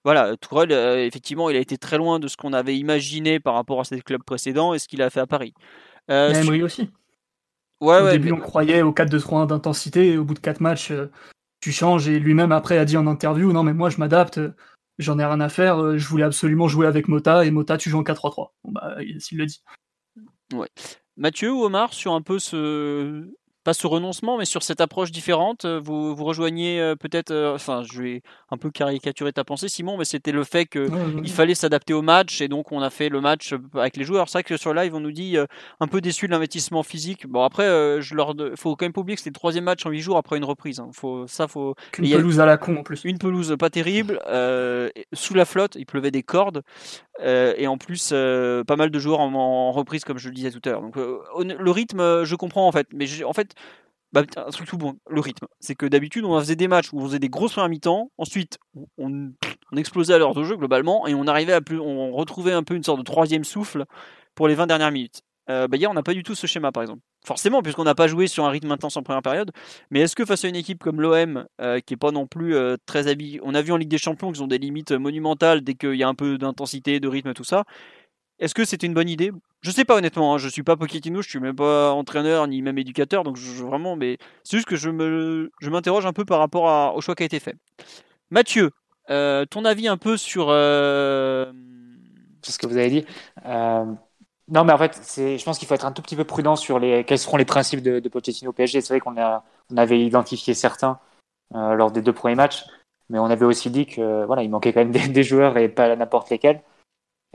Voilà, 0.04 0.36
Tourelle, 0.36 0.72
effectivement, 0.72 1.50
il 1.50 1.56
a 1.56 1.60
été 1.60 1.78
très 1.78 1.98
loin 1.98 2.20
de 2.20 2.28
ce 2.28 2.36
qu'on 2.36 2.52
avait 2.52 2.76
imaginé 2.76 3.40
par 3.40 3.54
rapport 3.54 3.80
à 3.80 3.84
ses 3.86 4.02
clubs 4.02 4.24
précédents 4.24 4.74
et 4.74 4.80
ce 4.80 4.90
qu'il 4.90 5.02
a 5.02 5.10
fait 5.10 5.22
à 5.22 5.28
Paris. 5.28 5.54
Euh, 6.10 6.34
Emery 6.34 6.64
aussi. 6.64 6.90
Ouais, 7.82 8.02
au 8.02 8.10
début, 8.10 8.32
on 8.32 8.40
croyait 8.40 8.82
au 8.82 8.94
4-2-3-1 8.94 9.48
d'intensité, 9.48 10.14
et 10.14 10.18
au 10.18 10.24
bout 10.24 10.34
de 10.34 10.40
4 10.40 10.62
matchs, 10.62 10.92
euh, 10.92 11.12
tu 11.60 11.72
changes, 11.72 12.08
et 12.08 12.20
lui-même 12.20 12.52
après 12.52 12.78
a 12.78 12.86
dit 12.86 12.96
en 12.96 13.08
interview 13.08 13.52
Non, 13.52 13.64
mais 13.64 13.74
moi 13.74 13.90
je 13.90 13.98
m'adapte, 13.98 14.40
j'en 15.00 15.20
ai 15.20 15.26
rien 15.26 15.42
à 15.42 15.50
faire, 15.50 15.82
euh, 15.82 15.98
je 15.98 16.08
voulais 16.08 16.24
absolument 16.24 16.68
jouer 16.68 16.88
avec 16.88 17.08
Mota, 17.08 17.46
et 17.46 17.52
Mota, 17.52 17.78
tu 17.78 17.90
joues 17.90 18.00
en 18.00 18.04
4-3-3. 18.04 18.54
Bon, 18.64 18.72
bah, 18.72 18.98
s'il 19.20 19.38
le 19.38 19.46
dit. 19.46 19.64
Ouais. 20.54 20.70
Mathieu 21.18 21.52
ou 21.52 21.64
Omar, 21.64 21.94
sur 21.94 22.14
un 22.14 22.22
peu 22.22 22.40
ce, 22.40 23.30
pas 23.64 23.74
ce 23.74 23.88
renoncement, 23.88 24.38
mais 24.38 24.46
sur 24.46 24.62
cette 24.62 24.82
approche 24.82 25.12
différente, 25.12 25.66
euh, 25.66 25.80
vous, 25.82 26.16
vous 26.16 26.24
rejoignez 26.26 26.82
euh, 26.82 26.96
peut-être, 26.96 27.32
euh, 27.32 27.56
enfin, 27.56 27.84
je 27.84 28.02
vais 28.02 28.22
un 28.52 28.58
peu 28.58 28.70
caricaturer 28.70 29.32
ta 29.32 29.44
pensée, 29.44 29.70
Simon, 29.70 29.98
mais 29.98 30.06
c'était 30.06 30.32
le 30.32 30.44
fait 30.44 30.66
qu'il 30.66 31.32
fallait 31.32 31.56
s'adapter 31.56 31.94
au 31.94 32.02
match 32.02 32.42
et 32.42 32.48
donc 32.48 32.72
on 32.72 32.82
a 32.82 32.90
fait 32.90 33.10
le 33.10 33.22
match 33.22 33.56
avec 33.74 33.96
les 33.96 34.04
joueurs. 34.04 34.28
C'est 34.28 34.40
vrai 34.40 34.44
que 34.44 34.58
sur 34.58 34.74
live, 34.74 34.94
on 34.94 35.00
nous 35.00 35.12
dit 35.12 35.38
un 35.80 35.88
peu 35.88 36.02
déçu 36.02 36.28
de 36.28 36.32
l'investissement 36.32 36.84
physique. 36.84 37.26
Bon, 37.28 37.44
après, 37.44 38.02
je 38.02 38.16
leur, 38.16 38.36
faut 38.56 38.76
quand 38.76 38.86
même 38.86 38.94
pas 38.94 39.02
oublier 39.02 39.16
que 39.16 39.22
c'était 39.22 39.32
le 39.32 39.40
troisième 39.40 39.64
match 39.64 39.86
en 39.86 39.90
huit 39.90 40.02
jours 40.02 40.18
après 40.18 40.38
une 40.38 40.44
reprise. 40.44 40.80
Hein. 40.80 40.90
Faut, 40.94 41.26
ça, 41.28 41.48
faut. 41.48 41.76
Une 41.98 42.12
pelouse 42.12 42.40
à 42.40 42.46
la 42.46 42.58
con 42.58 42.78
en 42.78 42.84
plus. 42.84 43.02
Une 43.06 43.18
pelouse 43.18 43.56
pas 43.58 43.70
terrible, 43.70 44.20
sous 45.14 45.34
la 45.34 45.46
flotte, 45.46 45.76
il 45.76 45.86
pleuvait 45.86 46.12
des 46.12 46.24
cordes. 46.24 46.64
et 47.24 47.68
en 47.68 47.78
plus, 47.78 48.10
pas 48.10 48.76
mal 48.76 48.92
de 48.92 49.00
joueurs 49.00 49.22
en, 49.22 49.72
reprise, 49.72 50.04
comme 50.04 50.18
je 50.18 50.30
le 50.30 50.36
disais 50.36 50.52
tout 50.52 50.62
à 50.66 50.72
l'heure. 50.72 50.82
Donc, 50.82 50.96
le 50.96 51.72
rythme, 51.72 52.24
je 52.24 52.36
comprends 52.36 52.68
en 52.68 52.72
fait, 52.72 52.88
mais 52.94 53.06
en 53.24 53.34
fait, 53.34 53.53
bah, 54.14 54.22
un 54.38 54.52
truc 54.52 54.68
tout 54.68 54.78
bon, 54.78 54.96
le 55.10 55.20
rythme. 55.20 55.48
C'est 55.60 55.74
que 55.74 55.88
d'habitude, 55.88 56.24
on 56.24 56.40
faisait 56.40 56.56
des 56.56 56.68
matchs 56.68 56.94
où 56.94 57.00
on 57.00 57.06
faisait 57.06 57.20
des 57.20 57.30
grosses 57.30 57.54
premières 57.54 57.70
mi-temps, 57.70 58.12
ensuite, 58.20 58.60
on, 58.98 59.32
explosait 59.76 60.14
à 60.14 60.20
l'heure 60.20 60.36
de 60.36 60.44
jeu 60.44 60.56
globalement, 60.56 61.08
et 61.08 61.16
on 61.16 61.26
arrivait 61.26 61.54
à 61.54 61.62
plus, 61.62 61.80
on 61.80 62.12
retrouvait 62.12 62.52
un 62.52 62.62
peu 62.62 62.76
une 62.76 62.84
sorte 62.84 63.00
de 63.00 63.04
troisième 63.04 63.44
souffle 63.44 63.86
pour 64.36 64.48
les 64.48 64.54
20 64.54 64.68
dernières 64.68 64.92
minutes. 64.92 65.24
Euh, 65.50 65.68
bah, 65.68 65.78
hier, 65.78 65.90
on 65.90 65.96
n'a 65.96 66.04
pas 66.04 66.14
du 66.14 66.22
tout 66.22 66.36
ce 66.36 66.46
schéma, 66.46 66.72
par 66.72 66.84
exemple. 66.84 67.02
forcément, 67.26 67.64
puisqu'on 67.64 67.86
n'a 67.86 67.96
pas 67.96 68.08
joué 68.08 68.28
sur 68.28 68.46
un 68.46 68.50
rythme 68.50 68.72
intense 68.72 68.98
en 68.98 69.04
première 69.04 69.24
période. 69.24 69.52
Mais 69.90 70.02
est-ce 70.02 70.16
que 70.16 70.26
face 70.26 70.46
à 70.46 70.48
une 70.48 70.56
équipe 70.56 70.84
comme 70.84 71.02
l'OM, 71.02 71.48
euh, 71.60 71.80
qui 71.80 71.96
est 71.96 71.98
pas 71.98 72.12
non 72.12 72.28
plus 72.28 72.56
euh, 72.56 72.78
très 72.86 73.08
habillée, 73.08 73.40
on 73.44 73.56
a 73.56 73.62
vu 73.62 73.72
en 73.72 73.78
Ligue 73.78 73.90
des 73.90 73.98
Champions 73.98 74.32
qu'ils 74.32 74.44
ont 74.44 74.48
des 74.48 74.60
limites 74.60 74.92
monumentales 74.92 75.62
dès 75.62 75.74
qu'il 75.74 75.96
y 75.96 76.04
a 76.04 76.08
un 76.08 76.16
peu 76.16 76.38
d'intensité, 76.38 77.00
de 77.00 77.08
rythme, 77.08 77.34
tout 77.34 77.44
ça. 77.44 77.64
Est-ce 78.40 78.54
que 78.54 78.66
c'était 78.66 78.88
une 78.88 78.94
bonne 78.94 79.10
idée 79.10 79.32
Je 79.64 79.72
sais 79.72 79.86
pas 79.86 79.96
honnêtement. 79.96 80.36
Hein, 80.36 80.38
je 80.38 80.50
suis 80.50 80.64
pas 80.64 80.76
Pochettino, 80.76 81.22
je 81.22 81.30
suis 81.30 81.40
même 81.40 81.56
pas 81.56 81.92
entraîneur 81.92 82.48
ni 82.48 82.62
même 82.62 82.78
éducateur, 82.78 83.24
donc 83.24 83.38
vraiment, 83.38 83.96
mais 83.96 84.18
c'est 84.44 84.58
juste 84.58 84.68
que 84.68 84.76
je 84.76 84.90
me, 84.90 85.52
je 85.60 85.70
m'interroge 85.70 86.06
un 86.06 86.14
peu 86.14 86.26
par 86.26 86.40
rapport 86.40 86.96
au 86.96 87.02
choix 87.02 87.16
qui 87.16 87.24
a 87.24 87.26
été 87.26 87.40
fait. 87.40 87.56
Mathieu, 88.30 88.72
euh, 89.10 89.46
ton 89.46 89.66
avis 89.66 89.88
un 89.88 89.98
peu 89.98 90.18
sur 90.18 90.48
c'est 92.42 92.52
ce 92.52 92.60
que 92.60 92.68
vous 92.68 92.78
avez 92.78 92.90
dit. 92.90 93.06
Non, 94.50 94.66
mais 94.66 94.74
en 94.74 94.78
fait, 94.78 95.00
je 95.16 95.44
pense 95.44 95.58
qu'il 95.58 95.68
faut 95.68 95.74
être 95.74 95.86
un 95.86 95.94
tout 95.94 96.02
petit 96.02 96.18
peu 96.18 96.26
prudent 96.26 96.56
sur 96.58 96.78
les, 96.78 97.06
quels 97.06 97.18
seront 97.18 97.38
les 97.38 97.46
principes 97.46 97.82
de, 97.82 98.00
de 98.00 98.10
Pochettino 98.10 98.50
au 98.52 98.54
PSG. 98.54 98.82
C'est 98.82 98.94
vrai 98.94 99.00
qu'on 99.00 99.16
on 99.18 99.78
avait 99.78 100.00
identifié 100.02 100.54
certains 100.54 101.00
euh, 101.56 101.76
lors 101.76 101.92
des 101.92 102.02
deux 102.02 102.14
premiers 102.14 102.36
matchs, 102.36 102.66
mais 103.10 103.20
on 103.20 103.26
avait 103.26 103.46
aussi 103.46 103.70
dit 103.70 103.86
que 103.86 104.26
voilà, 104.26 104.44
il 104.44 104.50
manquait 104.50 104.74
quand 104.74 104.86
même 104.86 104.92
des, 104.92 105.24
joueurs 105.24 105.58
et 105.58 105.70
pas 105.70 105.96
n'importe 105.96 106.30
lesquels. 106.30 106.62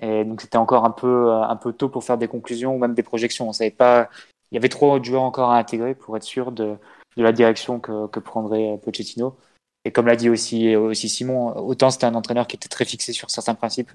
Et 0.00 0.24
donc 0.24 0.40
c'était 0.40 0.58
encore 0.58 0.84
un 0.84 0.90
peu, 0.90 1.32
un 1.32 1.56
peu 1.56 1.72
tôt 1.72 1.88
pour 1.88 2.04
faire 2.04 2.18
des 2.18 2.28
conclusions 2.28 2.74
ou 2.74 2.78
même 2.78 2.94
des 2.94 3.02
projections. 3.02 3.48
On 3.48 3.52
savait 3.52 3.70
pas, 3.70 4.08
il 4.50 4.54
y 4.54 4.58
avait 4.58 4.68
trop 4.68 4.98
de 4.98 5.04
joueurs 5.04 5.22
encore 5.22 5.50
à 5.50 5.58
intégrer 5.58 5.94
pour 5.94 6.16
être 6.16 6.22
sûr 6.22 6.52
de, 6.52 6.76
de 7.16 7.22
la 7.22 7.32
direction 7.32 7.80
que, 7.80 8.06
que 8.06 8.20
prendrait 8.20 8.78
Pochettino. 8.82 9.36
Et 9.84 9.92
comme 9.92 10.06
l'a 10.06 10.16
dit 10.16 10.30
aussi, 10.30 10.76
aussi 10.76 11.08
Simon, 11.08 11.56
autant 11.56 11.90
c'était 11.90 12.06
un 12.06 12.14
entraîneur 12.14 12.46
qui 12.46 12.56
était 12.56 12.68
très 12.68 12.84
fixé 12.84 13.12
sur 13.12 13.30
certains 13.30 13.54
principes 13.54 13.90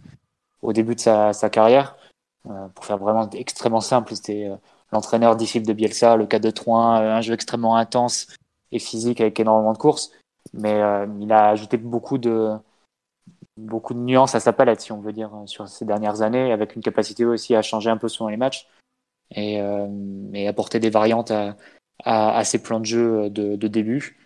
au 0.62 0.74
début 0.74 0.96
de 0.96 1.00
sa, 1.00 1.34
sa 1.34 1.50
carrière 1.50 1.96
euh, 2.50 2.68
pour 2.70 2.86
faire 2.86 2.98
vraiment 2.98 3.30
extrêmement 3.32 3.82
simple, 3.82 4.16
c'était 4.16 4.48
euh, 4.48 4.56
l'entraîneur 4.92 5.36
disciple 5.36 5.66
de 5.66 5.74
Bielsa, 5.74 6.18
le 6.18 6.26
4-2-3-1, 6.26 7.02
euh, 7.02 7.16
un 7.16 7.22
jeu 7.22 7.34
extrêmement 7.34 7.78
intense 7.78 8.28
et 8.72 8.80
physique 8.80 9.22
avec 9.22 9.40
énormément 9.40 9.74
de 9.74 9.78
courses. 9.78 10.12
Mais 10.54 10.82
il 11.22 11.32
a 11.32 11.50
ajouté 11.50 11.78
beaucoup 11.78 12.18
de, 12.18 12.52
beaucoup 13.58 13.94
de 13.94 14.00
nuances 14.00 14.36
à 14.36 14.40
sa 14.40 14.54
palette, 14.54 14.82
si 14.82 14.92
on 14.92 15.02
veut 15.02 15.14
dire, 15.14 15.32
sur 15.46 15.68
ces 15.68 15.86
dernières 15.86 16.22
années, 16.22 16.52
avec 16.52 16.76
une 16.76 16.82
capacité 16.82 17.26
aussi 17.26 17.56
à 17.56 17.62
changer 17.62 17.90
un 17.90 17.98
peu 17.98 18.08
selon 18.08 18.30
les 18.30 18.38
matchs 18.38 18.68
et, 19.36 19.60
et 20.34 20.48
apporter 20.48 20.80
des 20.80 20.90
variantes 20.90 21.32
à, 21.32 21.56
à, 22.04 22.44
ses 22.44 22.62
plans 22.62 22.80
de 22.80 22.86
jeu 22.86 23.30
de, 23.30 23.56
de 23.56 23.68
début. 23.68 24.18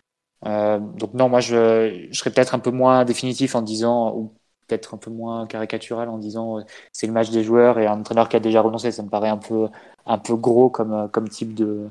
Euh, 0.46 0.80
donc 0.80 1.14
non, 1.14 1.30
moi 1.30 1.40
je, 1.40 2.08
je 2.12 2.18
serais 2.18 2.30
peut-être 2.30 2.54
un 2.54 2.60
peu 2.60 2.72
moins 2.72 3.06
définitif 3.06 3.56
en 3.56 3.62
disant, 3.62 4.14
ou 4.16 4.34
peut-être 4.68 4.94
un 4.94 4.98
peu 4.98 5.10
moins 5.10 5.48
caricatural 5.48 6.10
en 6.10 6.18
disant 6.18 6.60
euh, 6.60 6.62
c'est 6.92 7.08
le 7.08 7.14
match 7.14 7.32
des 7.32 7.44
joueurs 7.44 7.80
et 7.80 7.88
un 7.88 8.00
entraîneur 8.00 8.30
qui 8.30 8.36
a 8.36 8.40
déjà 8.40 8.62
renoncé. 8.62 8.92
Ça 8.92 9.04
me 9.04 9.10
paraît 9.10 9.30
un 9.30 9.38
peu, 9.38 9.68
un 10.06 10.18
peu 10.18 10.36
gros 10.36 10.70
comme, 10.70 10.94
euh, 10.94 11.08
comme 11.08 11.28
type 11.30 11.56
de, 11.56 11.90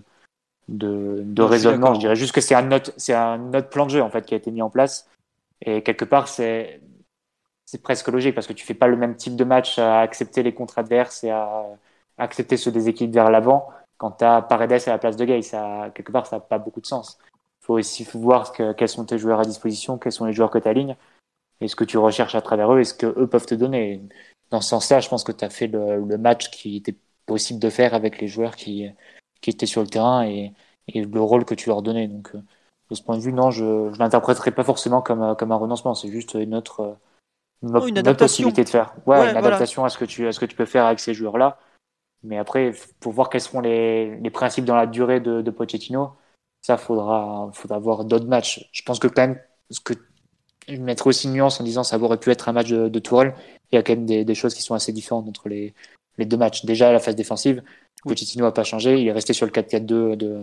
de, 0.69 1.23
de 1.25 1.43
raisonnement. 1.43 1.95
Je 1.95 2.01
dirais 2.01 2.17
juste 2.17 2.35
que 2.35 2.41
c'est 2.41 2.55
un 2.55 2.71
autre, 2.71 2.93
c'est 2.97 3.15
un 3.15 3.49
autre 3.53 3.69
plan 3.69 3.87
de 3.87 3.91
jeu 3.91 4.03
en 4.03 4.11
fait 4.11 4.25
qui 4.25 4.35
a 4.35 4.37
été 4.37 4.51
mis 4.51 4.63
en 4.63 4.71
place. 4.71 5.09
Et 5.63 5.83
quelque 5.83 6.05
part, 6.05 6.29
c'est, 6.29 6.81
c'est 7.67 7.83
presque 7.83 8.09
logique 8.09 8.35
parce 8.35 8.47
que 8.47 8.53
tu 8.53 8.65
fais 8.65 8.75
pas 8.75 8.87
le 8.87 8.97
même 8.97 9.17
type 9.17 9.37
de 9.37 9.45
match 9.45 9.79
à 9.79 10.01
accepter 10.01 10.43
les 10.43 10.55
contre 10.55 10.79
adverses 10.79 11.25
et 11.25 11.31
à 11.31 11.67
accepter 12.17 12.57
ce 12.57 12.71
déséquilibre 12.71 13.15
vers 13.15 13.31
l'avant 13.31 13.69
quand 13.99 14.13
tu 14.13 14.25
as 14.25 14.43
Paredes 14.43 14.73
à 14.87 14.91
la 14.91 14.99
place 14.99 15.17
de 15.17 15.25
Gay. 15.25 15.43
Ça, 15.43 15.91
quelque 15.95 16.13
part, 16.13 16.27
ça 16.27 16.37
n'a 16.37 16.41
pas 16.41 16.59
beaucoup 16.59 16.81
de 16.81 16.87
sens. 16.87 17.19
Il 17.63 17.67
faut 17.67 17.75
aussi 17.75 18.05
voir 18.15 18.53
que, 18.53 18.73
quels 18.73 18.89
sont 18.89 19.05
tes 19.05 19.19
joueurs 19.19 19.41
à 19.41 19.45
disposition, 19.45 19.99
quels 19.99 20.13
sont 20.13 20.27
les 20.27 20.33
joueurs 20.33 20.51
que 20.51 20.59
tu 20.59 20.69
alignes 20.69 20.97
et 21.61 21.69
ce 21.69 21.77
que 21.77 21.85
tu 21.85 21.99
recherches 21.99 22.35
à 22.35 22.43
travers 22.43 22.73
eux 22.73 22.81
et 22.81 22.85
ce 22.85 22.95
que 22.95 23.07
eux 23.07 23.27
peuvent 23.27 23.47
te 23.47 23.55
donner. 23.55 24.03
Dans 24.51 24.61
ce 24.61 24.69
sens-là, 24.71 25.01
je 25.01 25.09
pense 25.09 25.25
que 25.25 25.33
tu 25.33 25.45
as 25.45 25.51
fait 25.51 25.67
le, 25.67 26.05
le, 26.05 26.19
match 26.19 26.51
qui 26.51 26.77
était 26.77 26.95
possible 27.27 27.59
de 27.59 27.71
faire 27.71 27.95
avec 27.95 28.21
les 28.21 28.29
joueurs 28.29 28.55
qui, 28.55 28.89
qui 29.41 29.51
étaient 29.51 29.67
sur 29.67 29.81
le 29.81 29.89
terrain 29.89 30.25
et, 30.27 30.53
et 30.89 31.03
le 31.03 31.21
rôle 31.21 31.45
que 31.45 31.55
tu 31.55 31.69
leur 31.69 31.83
donnais. 31.83 32.09
Donc, 32.09 32.31
euh, 32.35 32.43
de 32.91 32.95
ce 32.95 33.03
point 33.03 33.17
de 33.17 33.23
vue, 33.23 33.33
non, 33.33 33.51
je 33.51 33.65
ne 33.65 33.99
l'interpréterai 33.99 34.53
pas 34.53 34.63
forcément 34.63 35.03
comme, 35.03 35.35
comme 35.37 35.51
un 35.51 35.57
renoncement. 35.57 35.95
C'est 35.95 36.11
juste 36.11 36.35
une 36.35 36.55
autre, 36.55 36.97
une, 37.63 37.77
oh, 37.77 37.87
une, 37.87 37.99
autre 37.99 38.13
possibilité 38.15 38.65
de 38.65 38.69
faire. 38.69 38.95
Ouais, 39.07 39.31
une 39.31 39.37
adaptation 39.37 39.85
à 39.85 39.89
ce 39.89 39.99
que 39.99 40.05
tu, 40.05 40.27
à 40.27 40.33
ce 40.33 40.41
que 40.41 40.47
tu 40.47 40.57
peux 40.57 40.67
faire 40.67 40.87
avec 40.87 41.01
ces 41.01 41.15
joueurs-là. 41.15 41.59
Mais 42.23 42.39
après, 42.39 42.73
pour 43.01 43.13
voir 43.13 43.31
quels 43.31 43.41
seront 43.41 43.61
les, 43.61 44.17
les 44.17 44.31
principes 44.31 44.65
dans 44.65 44.77
la 44.77 44.87
durée 44.87 45.21
de, 45.21 45.43
de 45.43 45.51
Pochettino, 45.51 46.13
ça 46.63 46.77
faudra, 46.77 47.51
faudra 47.53 47.79
voir 47.79 48.05
d'autres 48.05 48.27
matchs. 48.27 48.69
Je 48.73 48.83
pense 48.83 48.99
que 48.99 49.07
quand 49.07 49.23
même, 49.23 49.41
ce 49.71 49.81
que 49.81 49.95
je 50.69 50.77
mettrais 50.77 51.09
aussi 51.09 51.29
une 51.29 51.35
nuance 51.35 51.61
en 51.61 51.65
disant 51.65 51.85
ça 51.85 51.99
aurait 51.99 52.19
pu 52.19 52.31
être 52.31 52.49
un 52.49 52.53
match 52.53 52.69
de, 52.69 52.89
de 52.89 52.99
Tourelle. 52.99 53.35
Il 53.71 53.77
y 53.77 53.79
a 53.79 53.83
quand 53.83 53.95
même 53.95 54.07
des, 54.07 54.25
des, 54.25 54.35
choses 54.35 54.55
qui 54.55 54.63
sont 54.63 54.75
assez 54.75 54.93
différentes 54.93 55.29
entre 55.29 55.49
les, 55.49 55.75
les 56.19 56.25
deux 56.25 56.37
matchs. 56.37 56.65
Déjà, 56.65 56.93
la 56.93 56.99
phase 56.99 57.15
défensive, 57.15 57.63
oui. 58.05 58.13
Pochettino 58.13 58.45
n'a 58.45 58.53
pas 58.53 58.65
changé. 58.65 59.01
Il 59.01 59.07
est 59.07 59.13
resté 59.13 59.33
sur 59.33 59.47
le 59.47 59.53
4-4-2 59.53 60.17
de... 60.17 60.43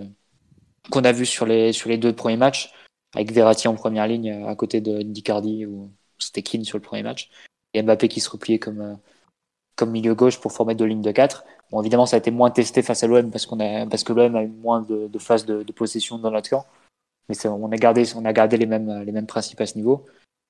qu'on 0.92 1.04
a 1.04 1.12
vu 1.12 1.26
sur 1.26 1.46
les, 1.46 1.74
sur 1.74 1.90
les 1.90 1.98
deux 1.98 2.14
premiers 2.14 2.38
matchs, 2.38 2.74
avec 3.16 3.32
Verratti 3.32 3.68
en 3.68 3.76
première 3.76 4.08
ligne 4.08 4.46
à 4.48 4.56
côté 4.56 4.82
de 4.82 5.02
Dicardi 5.02 5.66
ou 5.66 5.92
c'était 6.26 6.42
Keane 6.42 6.64
sur 6.64 6.78
le 6.78 6.84
premier 6.84 7.04
match. 7.04 7.30
Et 7.74 7.82
Mbappé 7.82 8.08
qui 8.08 8.20
se 8.20 8.30
repliait 8.30 8.60
comme, 8.60 9.00
comme 9.76 9.92
milieu 9.92 10.16
gauche 10.16 10.40
pour 10.40 10.52
former 10.52 10.76
deux 10.76 10.86
lignes 10.86 11.02
de 11.02 11.12
4. 11.12 11.44
Bon, 11.72 11.82
évidemment, 11.82 12.06
ça 12.06 12.18
a 12.18 12.20
été 12.20 12.32
moins 12.32 12.52
testé 12.52 12.82
face 12.82 13.04
à 13.04 13.08
l'OM 13.08 13.32
parce, 13.32 13.46
qu'on 13.46 13.58
parce 13.58 14.04
que 14.04 14.14
l'OM 14.14 14.36
a 14.36 14.44
eu 14.44 14.48
moins 14.48 14.82
de, 14.82 15.10
phases 15.20 15.46
de, 15.46 15.72
possession 15.72 16.18
dans 16.18 16.32
notre 16.32 16.50
camp 16.50 16.66
mais 17.30 17.48
on 17.48 17.72
a 17.72 17.78
gardé, 17.78 18.04
on 18.16 18.26
a 18.26 18.34
gardé 18.34 18.58
les 18.58 18.66
mêmes, 18.66 19.02
les 19.04 19.12
mêmes 19.12 19.28
principes 19.28 19.62
à 19.62 19.66
ce 19.66 19.78
niveau. 19.78 20.06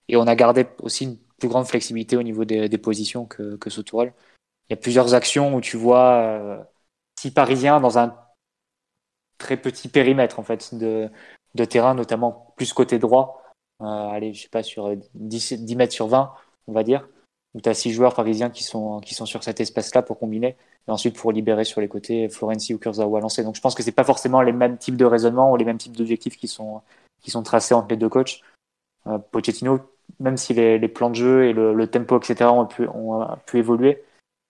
Et 0.07 0.17
on 0.17 0.27
a 0.27 0.35
gardé 0.35 0.65
aussi 0.81 1.05
une 1.05 1.17
plus 1.37 1.47
grande 1.47 1.67
flexibilité 1.67 2.17
au 2.17 2.23
niveau 2.23 2.45
des, 2.45 2.77
positions 2.77 3.25
que, 3.25 3.55
que. 3.57 3.69
Il 3.69 4.71
y 4.71 4.73
a 4.73 4.77
plusieurs 4.77 5.13
actions 5.13 5.55
où 5.55 5.61
tu 5.61 5.77
vois 5.77 6.13
euh, 6.13 6.63
six 7.19 7.31
Parisiens 7.31 7.79
dans 7.79 7.99
un 7.99 8.17
très 9.37 9.57
petit 9.57 9.87
périmètre 9.87 10.39
en 10.39 10.43
fait 10.43 10.73
de 10.73 11.65
terrain, 11.65 11.93
notamment 11.93 12.53
plus 12.57 12.73
côté 12.73 12.97
droit. 12.97 13.42
Euh, 13.83 13.85
allez, 13.85 14.33
je 14.33 14.43
sais 14.43 14.49
pas, 14.49 14.63
sur 14.63 14.95
10, 15.13 15.53
10 15.53 15.75
mètres 15.75 15.93
sur 15.93 16.07
20, 16.07 16.33
on 16.67 16.73
va 16.73 16.83
dire 16.83 17.07
où 17.53 17.61
tu 17.61 17.69
as 17.69 17.73
six 17.73 17.91
joueurs 17.91 18.15
parisiens 18.15 18.49
qui 18.49 18.63
sont, 18.63 18.99
qui 18.99 19.13
sont 19.13 19.25
sur 19.25 19.43
cet 19.43 19.61
espace-là 19.61 20.01
pour 20.01 20.17
combiner, 20.19 20.55
et 20.87 20.91
ensuite 20.91 21.15
pour 21.15 21.31
libérer 21.31 21.63
sur 21.63 21.81
les 21.81 21.87
côtés 21.87 22.29
Florenzi 22.29 22.73
ou 22.73 22.79
Kurzawa 22.79 23.19
à 23.19 23.21
lancer. 23.21 23.43
Donc 23.43 23.55
je 23.55 23.61
pense 23.61 23.75
que 23.75 23.83
c'est 23.83 23.91
pas 23.91 24.03
forcément 24.03 24.41
les 24.41 24.51
mêmes 24.51 24.77
types 24.77 24.97
de 24.97 25.05
raisonnement 25.05 25.51
ou 25.51 25.55
les 25.55 25.65
mêmes 25.65 25.77
types 25.77 25.95
d'objectifs 25.95 26.37
qui 26.37 26.47
sont, 26.47 26.81
qui 27.21 27.31
sont 27.31 27.43
tracés 27.43 27.73
entre 27.73 27.89
les 27.89 27.97
deux 27.97 28.09
coachs. 28.09 28.41
Euh, 29.07 29.19
Pochettino, 29.19 29.79
même 30.19 30.37
si 30.37 30.53
les, 30.53 30.79
les, 30.79 30.87
plans 30.87 31.09
de 31.09 31.15
jeu 31.15 31.45
et 31.45 31.53
le, 31.53 31.87
tempo, 31.87 32.17
etc., 32.17 32.49
ont 32.49 32.65
pu, 32.65 32.87
ont 32.87 33.27
pu 33.45 33.59
évoluer, 33.59 34.03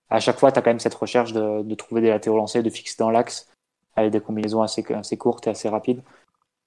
à 0.10 0.20
chaque 0.20 0.40
fois, 0.40 0.52
tu 0.52 0.60
as 0.60 0.62
quand 0.62 0.70
même 0.70 0.80
cette 0.80 0.94
recherche 0.94 1.34
de, 1.34 1.64
de 1.64 1.76
trouver 1.76 2.02
des 2.02 2.10
latéraux 2.10 2.38
lancés, 2.38 2.62
de 2.64 2.70
fixer 2.70 2.96
dans 3.00 3.10
l'axe, 3.10 3.50
avec 3.96 4.12
des 4.12 4.22
combinaisons 4.22 4.62
assez, 4.62 4.86
assez 4.94 5.18
courtes 5.18 5.48
et 5.48 5.50
assez 5.50 5.70
rapides, 5.70 6.02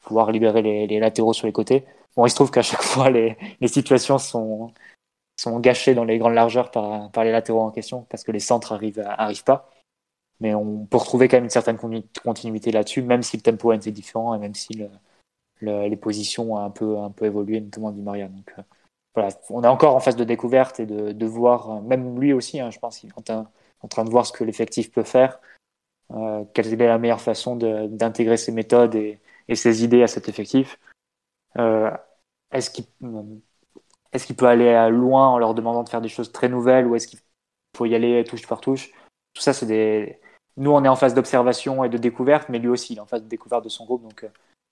pouvoir 0.02 0.32
libérer 0.32 0.62
les 0.62 1.00
latéraux 1.00 1.32
sur 1.32 1.46
les 1.46 1.52
côtés. 1.52 1.84
Bon, 2.16 2.26
il 2.26 2.30
se 2.30 2.34
trouve 2.34 2.50
qu'à 2.50 2.62
chaque 2.62 2.82
fois, 2.82 3.10
les, 3.10 3.36
les 3.60 3.68
situations 3.68 4.18
sont, 4.18 4.72
sont 5.36 5.60
gâchés 5.60 5.94
dans 5.94 6.04
les 6.04 6.18
grandes 6.18 6.34
largeurs 6.34 6.70
par, 6.70 7.10
par 7.10 7.24
les 7.24 7.32
latéraux 7.32 7.60
en 7.60 7.70
question 7.70 8.02
parce 8.10 8.24
que 8.24 8.32
les 8.32 8.40
centres 8.40 8.72
arrivent, 8.72 9.04
arrivent 9.06 9.44
pas. 9.44 9.70
Mais 10.40 10.54
on 10.54 10.84
peut 10.86 10.98
retrouver 10.98 11.28
quand 11.28 11.38
même 11.38 11.44
une 11.44 11.50
certaine 11.50 11.78
continuité 11.78 12.70
là-dessus, 12.70 13.02
même 13.02 13.22
si 13.22 13.36
le 13.36 13.42
tempo 13.42 13.72
est 13.72 13.88
différent 13.88 14.34
et 14.34 14.38
même 14.38 14.54
si 14.54 14.74
le, 14.74 14.90
le, 15.60 15.88
les 15.88 15.96
positions 15.96 16.54
ont 16.54 16.58
un 16.58 16.70
peu, 16.70 16.98
un 16.98 17.10
peu 17.10 17.26
évolué, 17.26 17.60
notamment 17.60 17.90
Di 17.90 18.02
Maria. 18.02 18.28
Donc 18.28 18.52
euh, 18.58 18.62
voilà, 19.14 19.30
on 19.50 19.64
est 19.64 19.68
encore 19.68 19.94
en 19.94 20.00
phase 20.00 20.16
de 20.16 20.24
découverte 20.24 20.80
et 20.80 20.86
de, 20.86 21.12
de 21.12 21.26
voir, 21.26 21.80
même 21.82 22.20
lui 22.20 22.32
aussi, 22.32 22.60
hein, 22.60 22.70
je 22.70 22.78
pense 22.78 22.98
qu'il 22.98 23.10
est 23.10 23.30
en, 23.30 23.46
en, 23.80 23.88
train 23.88 24.04
de 24.04 24.10
voir 24.10 24.26
ce 24.26 24.32
que 24.32 24.44
l'effectif 24.44 24.92
peut 24.92 25.02
faire, 25.04 25.40
euh, 26.12 26.44
quelle 26.54 26.72
est 26.72 26.86
la 26.86 26.98
meilleure 26.98 27.20
façon 27.20 27.56
d'intégrer 27.56 28.36
ses 28.36 28.52
méthodes 28.52 28.94
et, 28.94 29.20
et, 29.48 29.54
ses 29.54 29.84
idées 29.84 30.02
à 30.02 30.06
cet 30.06 30.28
effectif. 30.28 30.78
Euh, 31.58 31.90
Est-ce 32.50 32.70
qu'il 32.70 32.86
peut 34.36 34.46
aller 34.46 34.88
loin 34.90 35.28
en 35.28 35.38
leur 35.38 35.54
demandant 35.54 35.82
de 35.82 35.88
faire 35.88 36.00
des 36.00 36.08
choses 36.08 36.32
très 36.32 36.48
nouvelles 36.48 36.86
ou 36.86 36.94
est-ce 36.94 37.08
qu'il 37.08 37.18
faut 37.76 37.86
y 37.86 37.94
aller 37.94 38.24
touche 38.24 38.46
par 38.46 38.60
touche? 38.60 38.90
Tout 39.34 39.42
ça, 39.42 39.52
c'est 39.52 39.66
des. 39.66 40.20
Nous, 40.56 40.70
on 40.70 40.82
est 40.84 40.88
en 40.88 40.96
phase 40.96 41.14
d'observation 41.14 41.84
et 41.84 41.88
de 41.88 41.98
découverte, 41.98 42.48
mais 42.48 42.58
lui 42.58 42.68
aussi, 42.68 42.94
il 42.94 42.96
est 42.96 43.00
en 43.00 43.06
phase 43.06 43.22
de 43.22 43.28
découverte 43.28 43.64
de 43.64 43.68
son 43.68 43.84
groupe. 43.84 44.02
Donc, 44.02 44.24
euh, 44.24 44.28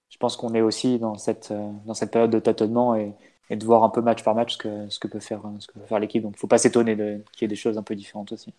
je 0.09 0.17
pense 0.17 0.37
qu'on 0.37 0.55
est 0.55 0.63
aussi 0.63 0.99
dans 0.99 1.17
cette, 1.17 1.51
euh, 1.51 1.71
dans 1.85 1.93
cette 1.93 2.11
période 2.11 2.31
de 2.31 2.39
tâtonnement 2.39 2.95
et, 2.95 3.15
de 3.51 3.65
voir 3.65 3.85
un 3.85 3.91
peu 3.91 4.01
match 4.01 4.25
par 4.25 4.35
match 4.35 4.55
ce 4.55 4.59
que, 4.59 4.89
ce 4.89 4.99
que 4.99 5.07
peut 5.07 5.21
faire, 5.21 5.43
faire 5.87 5.99
l'équipe. 5.99 6.23
Donc, 6.23 6.33
il 6.33 6.37
ne 6.37 6.41
faut 6.41 6.47
pas 6.47 6.59
s'étonner 6.59 6.97
qu'il 6.97 7.43
y 7.43 7.45
ait 7.45 7.49
des 7.49 7.57
choses 7.57 7.77
un 7.77 7.83
peu 7.83 7.95
différentes 7.95 8.33
aussi. 8.33 8.55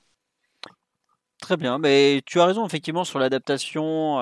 Très 1.42 1.58
bien, 1.58 1.80
mais 1.80 2.22
tu 2.26 2.40
as 2.40 2.46
raison 2.46 2.66
effectivement 2.66 3.04
sur 3.04 3.20
l'adaptation. 3.20 4.20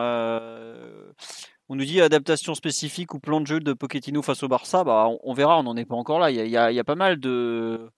On 1.73 1.75
nous 1.75 1.85
dit 1.85 2.01
adaptation 2.01 2.53
spécifique 2.53 3.15
ou 3.15 3.19
plan 3.19 3.41
de 3.41 3.47
jeu 3.47 3.59
de 3.59 3.73
Pochettino 3.73 4.21
face 4.21 4.43
au 4.43 4.47
Barça, 4.47 4.83
bah, 4.83 5.09
on, 5.23 5.33
verra, 5.33 5.57
on 5.57 5.63
n'en 5.63 5.75
est 5.75 5.85
pas 5.85 5.95
encore 5.95 6.19
là. 6.19 6.29
Il 6.29 6.47
y 6.47 6.55
a, 6.55 6.83
pas 6.83 6.93
mal 6.93 7.19
de, 7.19 7.89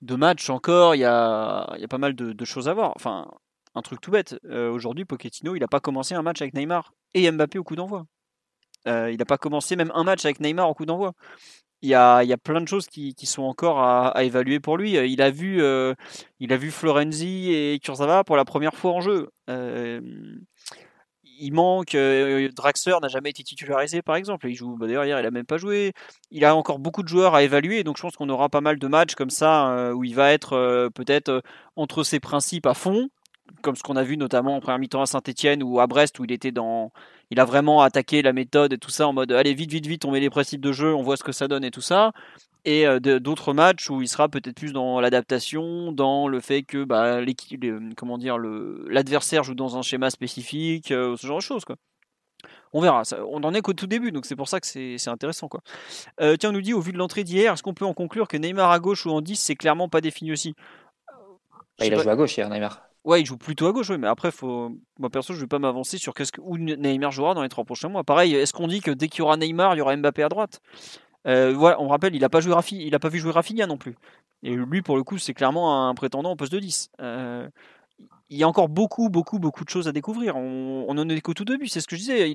de 0.00 0.14
matchs 0.14 0.48
encore, 0.48 0.94
il 0.94 0.98
y 0.98 1.00
y 1.00 1.04
a 1.04 1.88
pas 1.90 1.98
mal 1.98 2.14
de, 2.14 2.44
choses 2.44 2.68
à 2.68 2.72
voir. 2.72 2.92
Enfin, 2.94 3.28
un 3.74 3.82
truc 3.82 4.00
tout 4.00 4.12
bête. 4.12 4.38
Euh, 4.44 4.70
Aujourd'hui, 4.70 5.04
Pochettino, 5.04 5.56
il 5.56 5.60
n'a 5.60 5.66
pas 5.66 5.80
commencé 5.80 6.14
un 6.14 6.22
match 6.22 6.40
avec 6.40 6.54
Neymar 6.54 6.92
et 7.14 7.28
Mbappé 7.28 7.58
au 7.58 7.64
coup 7.64 7.74
d'envoi. 7.74 8.06
Euh, 8.86 9.10
il 9.10 9.18
n'a 9.18 9.24
pas 9.24 9.38
commencé 9.38 9.74
même 9.74 9.90
un 9.92 10.04
match 10.04 10.24
avec 10.24 10.38
Neymar 10.38 10.70
au 10.70 10.74
coup 10.74 10.86
d'envoi. 10.86 11.14
Il 11.82 11.88
y, 11.88 11.94
a, 11.94 12.22
il 12.22 12.28
y 12.28 12.32
a 12.32 12.38
plein 12.38 12.60
de 12.60 12.68
choses 12.68 12.86
qui, 12.86 13.14
sont 13.24 13.42
encore 13.42 13.80
à, 13.80 14.22
évaluer 14.22 14.60
pour 14.60 14.76
lui. 14.76 14.92
Il 14.92 15.20
a 15.20 15.32
vu, 15.32 15.60
euh, 15.62 15.94
il 16.38 16.52
a 16.52 16.56
vu 16.56 16.70
Florenzi 16.70 17.52
et 17.52 17.80
Kurzawa 17.82 18.22
pour 18.22 18.36
la 18.36 18.44
première 18.44 18.74
fois 18.76 18.92
en 18.92 19.00
jeu. 19.00 19.30
Euh, 19.48 20.00
il 21.40 21.52
manque. 21.52 21.96
Draxler 22.54 22.96
n'a 23.02 23.08
jamais 23.08 23.30
été 23.30 23.42
titularisé, 23.42 24.02
par 24.02 24.16
exemple. 24.16 24.48
Il 24.48 24.54
joue 24.54 24.76
bah, 24.76 24.86
d'ailleurs 24.86 25.04
il 25.04 25.12
a 25.12 25.30
même 25.30 25.46
pas 25.46 25.58
joué. 25.58 25.92
Il 26.30 26.44
a 26.44 26.54
encore 26.54 26.78
beaucoup 26.78 27.02
de 27.02 27.08
joueurs 27.08 27.34
à 27.34 27.42
évaluer, 27.42 27.84
donc 27.84 27.96
je 27.96 28.02
pense 28.02 28.16
qu'on 28.16 28.28
aura 28.28 28.48
pas 28.48 28.60
mal 28.60 28.78
de 28.78 28.86
matchs 28.86 29.14
comme 29.14 29.30
ça 29.30 29.92
où 29.94 30.04
il 30.04 30.14
va 30.14 30.32
être 30.32 30.90
peut-être 30.94 31.42
entre 31.76 32.04
ses 32.04 32.20
principes 32.20 32.66
à 32.66 32.74
fond, 32.74 33.08
comme 33.62 33.76
ce 33.76 33.82
qu'on 33.82 33.96
a 33.96 34.02
vu 34.02 34.16
notamment 34.16 34.56
en 34.56 34.60
première 34.60 34.78
mi-temps 34.78 35.02
à 35.02 35.06
Saint-Etienne 35.06 35.62
ou 35.62 35.80
à 35.80 35.86
Brest 35.86 36.18
où 36.18 36.24
il 36.24 36.32
était 36.32 36.52
dans 36.52 36.92
il 37.30 37.40
a 37.40 37.44
vraiment 37.44 37.82
attaqué 37.82 38.22
la 38.22 38.32
méthode 38.32 38.72
et 38.72 38.78
tout 38.78 38.90
ça 38.90 39.06
en 39.06 39.12
mode 39.12 39.32
allez 39.32 39.54
vite 39.54 39.70
vite 39.70 39.86
vite 39.86 40.04
on 40.04 40.10
met 40.10 40.20
les 40.20 40.30
principes 40.30 40.60
de 40.60 40.72
jeu 40.72 40.94
on 40.94 41.02
voit 41.02 41.16
ce 41.16 41.24
que 41.24 41.32
ça 41.32 41.48
donne 41.48 41.64
et 41.64 41.70
tout 41.70 41.80
ça 41.80 42.12
et 42.64 42.86
euh, 42.86 43.00
d'autres 43.00 43.52
matchs 43.52 43.88
où 43.90 44.02
il 44.02 44.08
sera 44.08 44.28
peut-être 44.28 44.56
plus 44.56 44.72
dans 44.72 45.00
l'adaptation 45.00 45.92
dans 45.92 46.28
le 46.28 46.40
fait 46.40 46.62
que 46.62 46.84
bah, 46.84 47.20
comment 47.96 48.18
dire 48.18 48.38
l'adversaire 48.38 49.44
joue 49.44 49.54
dans 49.54 49.76
un 49.76 49.82
schéma 49.82 50.10
spécifique 50.10 50.90
euh, 50.90 51.16
ce 51.16 51.26
genre 51.26 51.38
de 51.38 51.42
choses 51.42 51.64
quoi 51.64 51.76
on 52.72 52.80
verra, 52.80 53.02
on 53.28 53.42
en 53.42 53.52
est 53.52 53.62
qu'au 53.62 53.72
tout 53.72 53.86
début, 53.86 54.12
donc 54.12 54.26
c'est 54.26 54.36
pour 54.36 54.48
ça 54.48 54.60
que 54.60 54.66
c'est 54.66 55.08
intéressant. 55.08 55.48
Quoi. 55.48 55.60
Euh, 56.20 56.36
tiens, 56.36 56.50
on 56.50 56.52
nous 56.52 56.60
dit, 56.60 56.72
au 56.72 56.80
vu 56.80 56.92
de 56.92 56.98
l'entrée 56.98 57.24
d'hier, 57.24 57.52
est-ce 57.52 57.62
qu'on 57.62 57.74
peut 57.74 57.84
en 57.84 57.94
conclure 57.94 58.28
que 58.28 58.36
Neymar 58.36 58.70
à 58.70 58.78
gauche 58.78 59.06
ou 59.06 59.10
en 59.10 59.20
10, 59.20 59.36
c'est 59.36 59.56
clairement 59.56 59.88
pas 59.88 60.00
défini 60.00 60.30
aussi? 60.32 60.54
Bah, 61.78 61.86
Il 61.86 61.94
a 61.94 61.98
joué 61.98 62.12
à 62.12 62.16
gauche 62.16 62.36
hier, 62.36 62.48
Neymar. 62.48 62.89
Ouais, 63.04 63.22
il 63.22 63.26
joue 63.26 63.38
plutôt 63.38 63.66
à 63.66 63.72
gauche, 63.72 63.90
mais 63.90 64.06
après, 64.06 64.30
faut... 64.30 64.72
moi 64.98 65.08
perso, 65.08 65.32
je 65.32 65.40
vais 65.40 65.46
pas 65.46 65.58
m'avancer 65.58 65.96
sur 65.96 66.12
qu'est-ce 66.12 66.32
que... 66.32 66.40
où 66.42 66.58
Neymar 66.58 67.10
jouera 67.12 67.32
dans 67.34 67.42
les 67.42 67.48
trois 67.48 67.64
prochains 67.64 67.88
mois. 67.88 68.04
Pareil, 68.04 68.34
est-ce 68.34 68.52
qu'on 68.52 68.68
dit 68.68 68.80
que 68.80 68.90
dès 68.90 69.08
qu'il 69.08 69.20
y 69.20 69.22
aura 69.22 69.38
Neymar, 69.38 69.74
il 69.74 69.78
y 69.78 69.80
aura 69.80 69.96
Mbappé 69.96 70.22
à 70.22 70.28
droite? 70.28 70.60
Euh, 71.26 71.54
On 71.78 71.88
rappelle, 71.88 72.14
il 72.14 72.24
a 72.24 72.28
pas 72.28 72.40
il 72.40 72.94
a 72.94 72.98
pas 72.98 73.08
vu 73.08 73.18
jouer 73.18 73.32
Rafinha 73.32 73.66
non 73.66 73.78
plus. 73.78 73.96
Et 74.42 74.54
lui, 74.54 74.82
pour 74.82 74.96
le 74.96 75.02
coup, 75.02 75.18
c'est 75.18 75.34
clairement 75.34 75.88
un 75.88 75.94
prétendant 75.94 76.32
au 76.32 76.36
poste 76.36 76.52
de 76.52 76.58
10. 76.58 76.90
Euh, 77.00 77.48
il 78.28 78.38
y 78.38 78.42
a 78.44 78.48
encore 78.48 78.68
beaucoup, 78.68 79.08
beaucoup, 79.08 79.38
beaucoup 79.38 79.64
de 79.64 79.70
choses 79.70 79.88
à 79.88 79.92
découvrir. 79.92 80.36
On, 80.36 80.84
on 80.88 80.98
en 80.98 81.08
est 81.08 81.20
qu'au 81.20 81.34
tout 81.34 81.44
début, 81.44 81.68
c'est 81.68 81.80
ce 81.80 81.88
que 81.88 81.96
je 81.96 82.00
disais. 82.00 82.34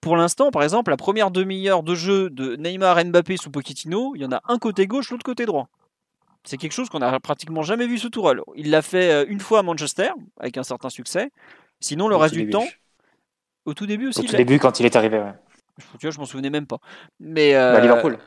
Pour 0.00 0.16
l'instant, 0.16 0.50
par 0.50 0.62
exemple, 0.62 0.90
la 0.90 0.96
première 0.96 1.30
demi-heure 1.30 1.82
de 1.82 1.94
jeu 1.94 2.30
de 2.30 2.54
Neymar 2.56 3.04
Mbappé 3.04 3.36
sous 3.36 3.50
Pochettino, 3.50 4.14
il 4.14 4.22
y 4.22 4.24
en 4.24 4.32
a 4.32 4.40
un 4.48 4.58
côté 4.58 4.86
gauche, 4.86 5.10
l'autre 5.10 5.24
côté 5.24 5.46
droit. 5.46 5.68
C'est 6.44 6.56
quelque 6.56 6.72
chose 6.72 6.88
qu'on 6.88 7.02
a 7.02 7.20
pratiquement 7.20 7.62
jamais 7.62 7.86
vu 7.86 7.98
sous 7.98 8.10
Tourelle. 8.10 8.40
Il 8.56 8.70
l'a 8.70 8.82
fait 8.82 9.12
euh, 9.12 9.24
une 9.28 9.40
fois 9.40 9.58
à 9.58 9.62
Manchester, 9.62 10.10
avec 10.38 10.56
un 10.56 10.62
certain 10.62 10.88
succès. 10.88 11.30
Sinon, 11.80 12.08
le 12.08 12.16
reste 12.16 12.34
du 12.34 12.48
temps, 12.48 12.66
au 13.64 13.74
tout 13.74 13.86
début 13.86 14.08
aussi. 14.08 14.20
Au 14.20 14.24
tout 14.24 14.36
début, 14.36 14.58
quand 14.58 14.80
il 14.80 14.86
est 14.86 14.96
arrivé, 14.96 15.18
ouais. 15.18 15.34
Tu 15.98 16.06
vois, 16.06 16.10
je 16.10 16.18
m'en 16.18 16.24
souvenais 16.24 16.50
même 16.50 16.66
pas. 16.66 16.78
Mais 17.20 17.54
euh... 17.54 17.72
bah, 17.72 17.80
Liverpool. 17.80 18.18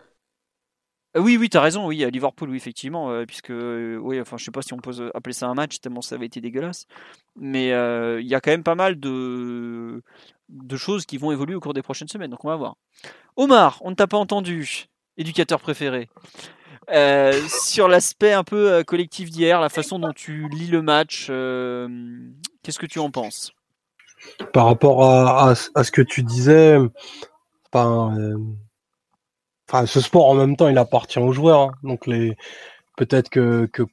Euh, 1.18 1.20
oui, 1.20 1.36
oui, 1.36 1.50
tu 1.50 1.58
as 1.58 1.62
raison, 1.62 1.88
oui, 1.88 2.04
à 2.06 2.10
Liverpool, 2.10 2.50
oui, 2.50 2.58
effectivement, 2.58 3.12
euh, 3.12 3.26
puisque, 3.26 3.52
oui, 3.52 4.22
enfin, 4.22 4.38
je 4.38 4.46
sais 4.46 4.52
pas 4.52 4.62
si 4.62 4.74
on 4.74 4.78
peut 4.78 5.12
appeler 5.14 5.34
ça 5.34 5.48
un 5.48 5.54
match, 5.54 5.82
tellement 5.82 6.02
ça 6.02 6.16
avait 6.16 6.28
été 6.28 6.40
dégueulasse, 6.40 6.86
mais 7.36 7.70
il 8.22 8.28
y 8.28 8.36
a 8.36 8.40
quand 8.40 8.52
même 8.52 8.64
pas 8.64 8.76
mal 8.76 9.00
de, 9.00 10.02
de 10.48 10.78
choses 10.78 11.06
qui 11.06 11.18
vont 11.18 11.32
évoluer 11.32 11.56
au 11.56 11.60
cours 11.60 11.74
des 11.74 11.82
prochaines 11.82 12.08
semaines, 12.08 12.32
donc 12.32 12.46
on 12.46 12.50
va 12.50 12.56
voir. 12.56 12.78
Omar, 13.36 13.80
on 13.82 13.90
ne 13.90 13.96
t'a 13.96 14.08
pas 14.08 14.18
entendu, 14.18 14.86
éducateur 15.18 15.60
préféré. 15.60 16.08
Euh, 16.92 17.48
sur 17.48 17.88
l'aspect 17.88 18.34
un 18.34 18.44
peu 18.44 18.72
euh, 18.72 18.84
collectif 18.84 19.30
d'hier, 19.30 19.62
la 19.62 19.70
façon 19.70 19.98
dont 19.98 20.12
tu 20.12 20.50
lis 20.50 20.68
le 20.68 20.82
match, 20.82 21.28
euh, 21.30 21.88
qu'est-ce 22.64 22.80
que 22.80 22.86
tu 22.86 23.00
en 23.00 23.12
penses? 23.12 23.54
Par 24.52 24.66
rapport 24.66 25.04
à, 25.06 25.56
ce 25.56 25.92
que 25.92 26.02
tu 26.02 26.22
disais, 26.24 26.78
ce 29.86 30.02
sport 30.02 30.30
en 30.30 30.36
même 30.36 30.58
temps, 30.58 30.68
il 30.68 30.78
appartient 30.78 31.20
aux 31.20 31.32
joueurs. 31.32 31.62
Hein. 31.62 31.72
donc 31.84 32.06
les, 32.08 32.36
peut-être 32.98 33.30
que, 33.30 33.66
que 33.68 33.84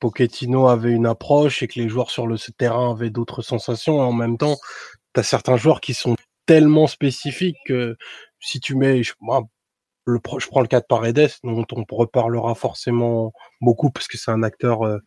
avait 0.66 0.90
une 0.90 1.07
approche 1.07 1.62
et 1.62 1.68
que 1.68 1.78
les 1.78 1.88
joueurs 1.88 2.11
sur 2.11 2.26
le 2.26 2.36
terrain 2.59 2.90
avaient 2.90 3.11
d'autres 3.11 3.42
sensations. 3.42 4.01
en 4.01 4.12
même 4.12 4.36
temps, 4.36 4.57
tu 5.14 5.20
as 5.20 5.22
certains 5.22 5.57
joueurs 5.57 5.80
qui 5.80 5.94
sont 5.94 6.16
tellement 6.46 6.88
spécifiques 6.88 7.57
que 7.66 7.96
si 8.40 8.61
tu 8.61 8.74
mets, 8.74 9.03
prends 10.16 10.61
le 10.61 10.66
cas 10.66 10.80
de 10.80 10.86
Paredes, 10.86 11.30
dont 11.44 11.66
on 11.72 11.84
reparlera 11.90 12.54
forcément 12.54 13.32
beaucoup 13.61 13.90
parce 13.90 14.09
que 14.09 14.16
c'est 14.16 14.30
un 14.30 14.42
acteur 14.42 14.82
euh, 14.82 14.98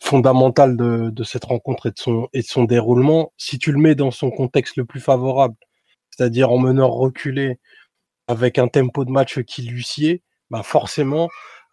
fondamental 0.00 0.76
de, 0.76 1.24
cette 1.24 1.44
rencontre 1.44 1.86
et 1.86 1.90
de, 1.90 1.98
son, 1.98 2.28
et 2.32 2.40
de 2.40 2.46
son 2.46 2.64
déroulement. 2.64 3.32
Si 3.36 3.58
tu 3.58 3.72
le 3.72 3.78
mets 3.78 3.94
dans 3.94 4.10
son 4.10 4.30
contexte 4.30 4.76
le 4.76 4.84
plus 4.84 5.00
favorable, 5.00 5.56
c'est-à-dire 6.10 6.50
en 6.50 6.58
meneur 6.58 6.90
reculé, 6.90 7.58
avec 8.28 8.58
un 8.58 8.68
tempo 8.68 9.04
de 9.04 9.10
match 9.10 9.40
qui 9.42 9.62
lui 9.62 9.84
sied, 9.84 10.22
bah 10.50 10.62
forcément, 10.62 11.28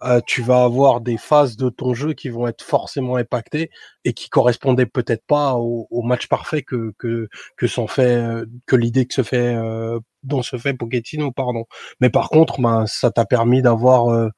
euh, 0.06 0.22
tu 0.26 0.42
vas 0.42 0.64
avoir 0.64 1.02
des 1.02 1.18
phases 1.18 1.58
de 1.58 1.70
ton 1.70 1.94
jeu 1.94 2.14
qui 2.14 2.30
vont 2.30 2.48
être 2.48 2.64
forcément 2.64 3.16
impactées 3.16 3.70
et 4.06 4.14
qui 4.14 4.30
correspondaient 4.30 4.86
peut-être 4.86 5.26
pas 5.26 5.56
au, 5.56 6.02
match 6.04 6.28
parfait 6.28 6.62
que 6.64 6.94
que 6.98 7.68
s'en 7.68 7.88
fait 7.88 8.16
euh, 8.18 8.46
que 8.66 8.76
l'idée 8.76 9.06
que 9.06 9.14
se 9.14 9.24
fait 9.24 9.56
euh, 9.56 10.00
dont 10.24 10.42
se 10.42 10.58
fait 10.58 10.74
Pochettino 10.74 11.32
pardon. 11.32 11.66
Mais 12.02 12.10
par 12.10 12.30
contre, 12.30 12.62
ben 12.62 12.86
ça 12.88 13.12
t'a 13.12 13.26
permis 13.26 13.62
d'avoir 13.62 14.30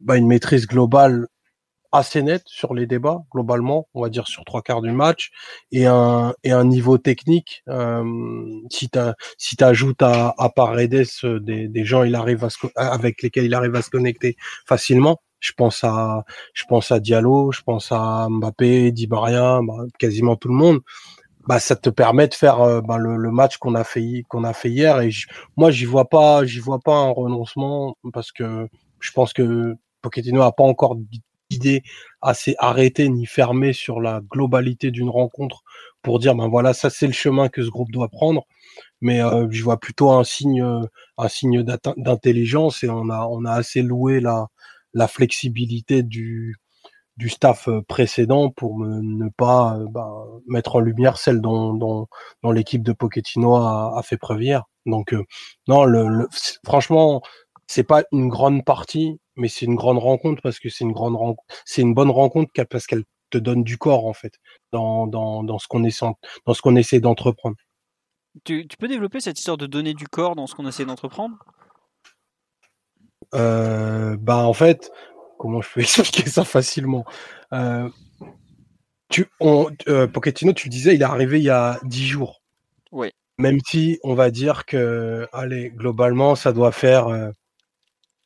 ben, 0.00 0.14
une 0.16 0.26
maîtrise 0.26 0.66
globale 0.66 1.28
assez 1.92 2.22
nette 2.22 2.42
sur 2.46 2.74
les 2.74 2.86
débats 2.86 3.22
globalement, 3.30 3.88
on 3.94 4.02
va 4.02 4.08
dire 4.08 4.26
sur 4.26 4.44
trois 4.44 4.62
quarts 4.62 4.80
du 4.82 4.90
match 4.92 5.30
et 5.70 5.86
un 5.86 6.34
et 6.42 6.50
un 6.50 6.64
niveau 6.64 6.98
technique. 6.98 7.62
Euh, 7.68 8.04
si 8.70 8.88
tu 8.88 8.98
si 9.38 9.56
t'ajoutes 9.56 10.02
à, 10.02 10.34
à 10.38 10.48
Paredes 10.48 11.06
des, 11.40 11.68
des 11.68 11.84
gens 11.84 12.02
il 12.02 12.14
arrive 12.14 12.44
à 12.44 12.92
avec 12.92 13.22
lesquels 13.22 13.44
il 13.44 13.54
arrive 13.54 13.74
à 13.76 13.82
se 13.82 13.90
connecter 13.90 14.36
facilement. 14.66 15.20
Je 15.40 15.52
pense 15.52 15.84
à 15.84 16.24
je 16.54 16.64
pense 16.64 16.92
à 16.92 17.00
Diallo, 17.00 17.52
je 17.52 17.62
pense 17.62 17.92
à 17.92 18.28
Mbappé, 18.30 18.92
Di 18.92 19.06
Maria, 19.08 19.60
bah, 19.62 19.84
quasiment 19.98 20.36
tout 20.36 20.48
le 20.48 20.54
monde. 20.54 20.80
Bah, 21.48 21.58
ça 21.58 21.74
te 21.76 21.90
permet 21.90 22.28
de 22.28 22.34
faire 22.34 22.60
euh, 22.60 22.80
bah, 22.80 22.98
le, 22.98 23.16
le, 23.16 23.30
match 23.32 23.56
qu'on 23.58 23.74
a 23.74 23.84
fait 23.84 24.22
qu'on 24.28 24.44
a 24.44 24.52
fait 24.52 24.70
hier 24.70 25.00
et 25.00 25.10
moi 25.56 25.72
j'y 25.72 25.86
vois 25.86 26.08
pas 26.08 26.44
j'y 26.44 26.60
vois 26.60 26.78
pas 26.78 26.94
un 26.94 27.10
renoncement 27.10 27.96
parce 28.12 28.30
que 28.30 28.68
je 29.00 29.10
pense 29.10 29.32
que 29.32 29.74
Pochettino 30.02 30.42
a 30.42 30.52
pas 30.52 30.62
encore 30.64 30.96
idée 31.52 31.82
assez 32.20 32.54
arrêtée 32.58 33.08
ni 33.08 33.26
fermée 33.26 33.72
sur 33.72 34.00
la 34.00 34.20
globalité 34.30 34.90
d'une 34.90 35.10
rencontre 35.10 35.62
pour 36.02 36.18
dire 36.18 36.34
ben 36.34 36.48
voilà 36.48 36.74
ça 36.74 36.90
c'est 36.90 37.06
le 37.06 37.12
chemin 37.12 37.48
que 37.48 37.62
ce 37.62 37.70
groupe 37.70 37.90
doit 37.90 38.08
prendre 38.08 38.44
mais 39.00 39.22
euh, 39.22 39.46
je 39.50 39.62
vois 39.62 39.78
plutôt 39.78 40.10
un 40.10 40.24
signe 40.24 40.64
un 41.18 41.28
signe 41.28 41.62
d'intelligence 41.62 42.82
et 42.84 42.88
on 42.90 43.08
a 43.10 43.26
on 43.30 43.44
a 43.44 43.52
assez 43.52 43.82
loué 43.82 44.20
la 44.20 44.48
la 44.94 45.08
flexibilité 45.08 46.02
du 46.02 46.56
du 47.16 47.28
staff 47.28 47.68
euh, 47.68 47.82
précédent 47.82 48.50
pour 48.50 48.78
ne 48.78 49.28
pas 49.36 49.76
euh, 49.76 49.86
ben, 49.90 50.10
mettre 50.48 50.76
en 50.76 50.80
lumière 50.80 51.18
celle 51.18 51.40
dont, 51.40 51.74
dont, 51.74 52.08
l'équipe 52.52 52.82
de 52.82 52.92
Pochettino 52.92 53.56
a, 53.56 54.00
fait 54.02 54.16
preuve 54.16 54.42
hier. 54.42 54.64
Donc 54.86 55.14
non, 55.68 55.84
le 55.84 56.26
franchement, 56.64 57.22
c'est 57.66 57.84
pas 57.84 58.04
une 58.12 58.28
grande 58.28 58.64
partie, 58.64 59.18
mais 59.36 59.48
c'est 59.48 59.66
une 59.66 59.76
grande 59.76 59.98
rencontre 59.98 60.42
parce 60.42 60.58
que 60.58 60.68
c'est 60.68 60.84
une 60.84 60.92
grande 60.92 61.16
rencontre, 61.16 61.42
c'est 61.64 61.82
une 61.82 61.94
bonne 61.94 62.10
rencontre 62.10 62.50
parce 62.70 62.86
qu'elle 62.86 63.04
te 63.30 63.38
donne 63.38 63.64
du 63.64 63.78
corps 63.78 64.06
en 64.06 64.12
fait 64.12 64.34
dans, 64.72 65.06
dans, 65.06 65.42
dans 65.42 65.58
ce 65.58 65.66
qu'on 65.66 65.84
essaie 65.84 66.06
dans 66.46 66.54
ce 66.54 66.62
qu'on 66.62 66.76
essaie 66.76 67.00
d'entreprendre. 67.00 67.56
Tu, 68.44 68.66
tu, 68.66 68.76
peux 68.76 68.88
développer 68.88 69.20
cette 69.20 69.38
histoire 69.38 69.58
de 69.58 69.66
donner 69.66 69.94
du 69.94 70.06
corps 70.06 70.36
dans 70.36 70.46
ce 70.46 70.54
qu'on 70.54 70.66
essaie 70.66 70.84
d'entreprendre? 70.84 71.36
Euh, 73.34 74.16
Bah 74.18 74.38
en 74.38 74.54
fait, 74.54 74.90
comment 75.38 75.60
je 75.60 75.68
peux 75.72 75.80
expliquer 75.80 76.28
ça 76.28 76.44
facilement? 76.44 77.04
Euh, 77.52 77.88
tu, 79.10 79.26
on, 79.40 79.70
euh, 79.88 80.06
Pochettino, 80.06 80.52
tu 80.54 80.68
le 80.68 80.70
disais, 80.72 80.94
il 80.94 81.02
est 81.02 81.04
arrivé 81.04 81.38
il 81.38 81.44
y 81.44 81.50
a 81.50 81.78
dix 81.84 82.06
jours. 82.06 82.42
Oui. 82.90 83.10
Même 83.38 83.58
si 83.66 83.98
on 84.02 84.14
va 84.14 84.30
dire 84.30 84.64
que, 84.64 85.28
allez, 85.32 85.70
globalement, 85.70 86.34
ça 86.34 86.52
doit 86.52 86.72
faire 86.72 87.32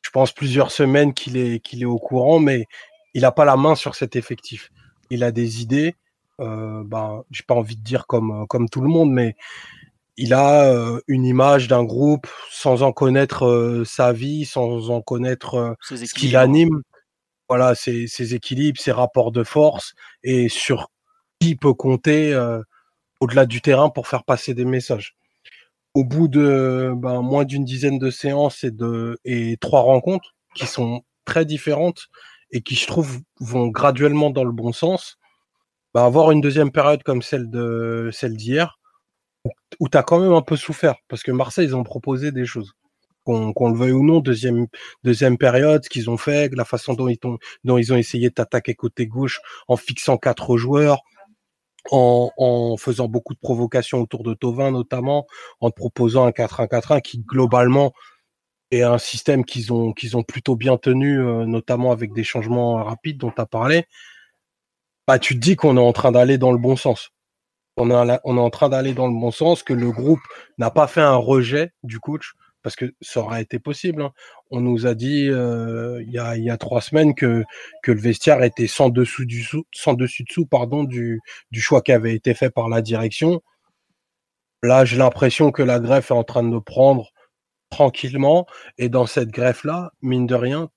je 0.07 0.11
pense, 0.11 0.31
plusieurs 0.31 0.71
semaines 0.71 1.13
qu'il 1.13 1.35
est, 1.35 1.59
qu'il 1.59 1.81
est 1.81 1.85
au 1.85 1.99
courant, 1.99 2.39
mais 2.39 2.65
il 3.13 3.23
n'a 3.23 3.33
pas 3.33 3.43
la 3.43 3.57
main 3.57 3.75
sur 3.75 3.93
cet 3.93 4.15
effectif. 4.15 4.71
Il 5.09 5.21
a 5.21 5.33
des 5.33 5.61
idées, 5.61 5.97
euh, 6.39 6.81
ben, 6.85 7.23
j'ai 7.29 7.43
pas 7.45 7.55
envie 7.55 7.75
de 7.75 7.83
dire 7.83 8.07
comme, 8.07 8.47
comme 8.47 8.69
tout 8.69 8.79
le 8.79 8.87
monde, 8.87 9.11
mais 9.11 9.35
il 10.15 10.33
a 10.33 10.71
euh, 10.71 11.01
une 11.09 11.25
image 11.25 11.67
d'un 11.67 11.83
groupe 11.83 12.25
sans 12.49 12.83
en 12.83 12.93
connaître 12.93 13.45
euh, 13.47 13.83
sa 13.83 14.13
vie, 14.13 14.45
sans 14.45 14.91
en 14.91 15.01
connaître 15.01 15.55
euh, 15.55 15.73
ce 15.81 16.13
qui 16.13 16.29
l'anime. 16.29 16.83
Voilà, 17.49 17.75
ses, 17.75 18.07
ses, 18.07 18.33
équilibres, 18.33 18.79
ses 18.79 18.93
rapports 18.93 19.33
de 19.33 19.43
force 19.43 19.93
et 20.23 20.47
sur 20.47 20.87
qui 21.41 21.57
peut 21.57 21.73
compter 21.73 22.33
au-delà 23.19 23.45
du 23.45 23.61
terrain 23.61 23.89
pour 23.89 24.07
faire 24.07 24.23
passer 24.23 24.53
des 24.53 24.65
messages 24.65 25.16
au 25.97 26.03
bout 26.03 26.27
de 26.27 26.93
ben, 26.95 27.23
moins 27.23 27.43
d'une 27.43 27.65
dizaine 27.65 27.97
de 27.97 28.11
séances 28.11 28.63
et 28.63 28.69
de 28.69 29.17
et 29.25 29.57
trois 29.59 29.81
rencontres 29.81 30.35
qui 30.53 30.67
sont 30.67 31.01
très 31.25 31.43
différentes 31.43 32.09
et 32.51 32.61
qui 32.61 32.75
je 32.75 32.85
trouve 32.85 33.21
vont 33.39 33.65
graduellement 33.69 34.29
dans 34.29 34.43
le 34.43 34.51
bon 34.51 34.71
sens, 34.71 35.17
ben, 35.95 36.05
avoir 36.05 36.29
une 36.29 36.39
deuxième 36.39 36.71
période 36.71 37.01
comme 37.01 37.23
celle 37.23 37.49
d'hier 37.49 38.79
où 39.79 39.89
tu 39.89 39.97
as 39.97 40.03
quand 40.03 40.19
même 40.19 40.33
un 40.33 40.43
peu 40.43 40.55
souffert 40.55 40.97
parce 41.07 41.23
que 41.23 41.31
Marseille 41.31 41.65
ils 41.65 41.75
ont 41.75 41.83
proposé 41.83 42.31
des 42.31 42.45
choses. 42.45 42.73
Qu'on 43.25 43.69
le 43.69 43.77
veuille 43.77 43.91
ou 43.91 44.05
non 44.05 44.19
deuxième 44.19 44.67
deuxième 45.03 45.37
période 45.39 45.83
ce 45.83 45.89
qu'ils 45.89 46.11
ont 46.11 46.15
fait 46.15 46.53
la 46.55 46.63
façon 46.63 46.93
dont 46.93 47.09
ils 47.09 47.17
ont 47.23 47.39
dont 47.63 47.77
ils 47.77 47.91
ont 47.91 47.97
essayé 47.97 48.29
de 48.29 48.35
t'attaquer 48.35 48.75
côté 48.75 49.07
gauche 49.07 49.41
en 49.67 49.77
fixant 49.77 50.17
quatre 50.17 50.57
joueurs 50.57 51.01
en, 51.91 52.75
faisant 52.77 53.07
beaucoup 53.07 53.33
de 53.33 53.39
provocations 53.39 54.01
autour 54.01 54.23
de 54.23 54.33
Tovin 54.33 54.71
notamment, 54.71 55.27
en 55.59 55.69
te 55.69 55.75
proposant 55.75 56.25
un 56.25 56.31
4-1-4-1 56.31 57.01
qui 57.01 57.19
globalement 57.19 57.93
est 58.71 58.81
un 58.81 58.97
système 58.97 59.45
qu'ils 59.45 59.71
ont, 59.71 59.93
plutôt 60.27 60.55
bien 60.55 60.77
tenu, 60.77 61.19
euh, 61.19 61.45
notamment 61.45 61.91
avec 61.91 62.13
des 62.13 62.23
changements 62.23 62.83
rapides 62.83 63.17
dont 63.17 63.31
tu 63.31 63.41
as 63.41 63.45
parlé, 63.45 63.85
bah, 65.07 65.19
tu 65.19 65.35
te 65.35 65.39
dis 65.39 65.55
qu'on 65.55 65.77
est 65.77 65.81
en 65.81 65.93
train 65.93 66.11
d'aller 66.11 66.37
dans 66.37 66.51
le 66.51 66.57
bon 66.57 66.75
sens. 66.75 67.11
On 67.77 67.91
est 67.91 68.19
en 68.25 68.49
train 68.49 68.69
d'aller 68.69 68.93
dans 68.93 69.07
le 69.07 69.13
bon 69.13 69.31
sens, 69.31 69.63
que 69.63 69.73
le 69.73 69.91
groupe 69.91 70.19
n'a 70.57 70.71
pas 70.71 70.87
fait 70.87 71.01
un 71.01 71.15
rejet 71.15 71.71
du 71.83 71.99
coach, 71.99 72.33
parce 72.63 72.75
que 72.75 72.93
ça 73.01 73.21
aurait 73.21 73.41
été 73.41 73.59
possible. 73.59 74.01
Hein. 74.01 74.11
On 74.51 74.61
nous 74.61 74.87
a 74.87 74.93
dit 74.95 75.25
il, 75.25 76.09
y 76.11 76.49
a, 76.49 76.57
trois 76.57 76.81
semaines 76.81 77.15
que, 77.15 77.43
que 77.83 77.91
le 77.91 77.99
vestiaire 77.99 78.43
était 78.43 78.67
sans 78.67 78.89
dessous 78.89 79.25
du 79.25 79.47
sans 79.73 79.93
dessus 79.93 80.23
dessous 80.23 80.45
pardon 80.45 80.83
du, 80.83 81.19
du 81.51 81.61
choix 81.61 81.81
qui 81.81 81.91
avait 81.91 82.15
été 82.15 82.33
fait 82.33 82.49
par 82.49 82.69
la 82.69 82.81
direction. 82.81 83.41
Là, 84.63 84.85
j'ai 84.85 84.97
l'impression 84.97 85.51
que 85.51 85.61
la 85.61 85.79
greffe 85.79 86.11
est 86.11 86.15
en 86.15 86.23
train 86.23 86.43
de 86.43 86.59
prendre 86.59 87.11
tranquillement 87.69 88.47
et 88.77 88.89
dans 88.89 89.05
cette 89.05 89.29
greffe 89.29 89.63
là, 89.63 89.91
mine 90.01 90.25
de 90.25 90.35
rien, 90.35 90.69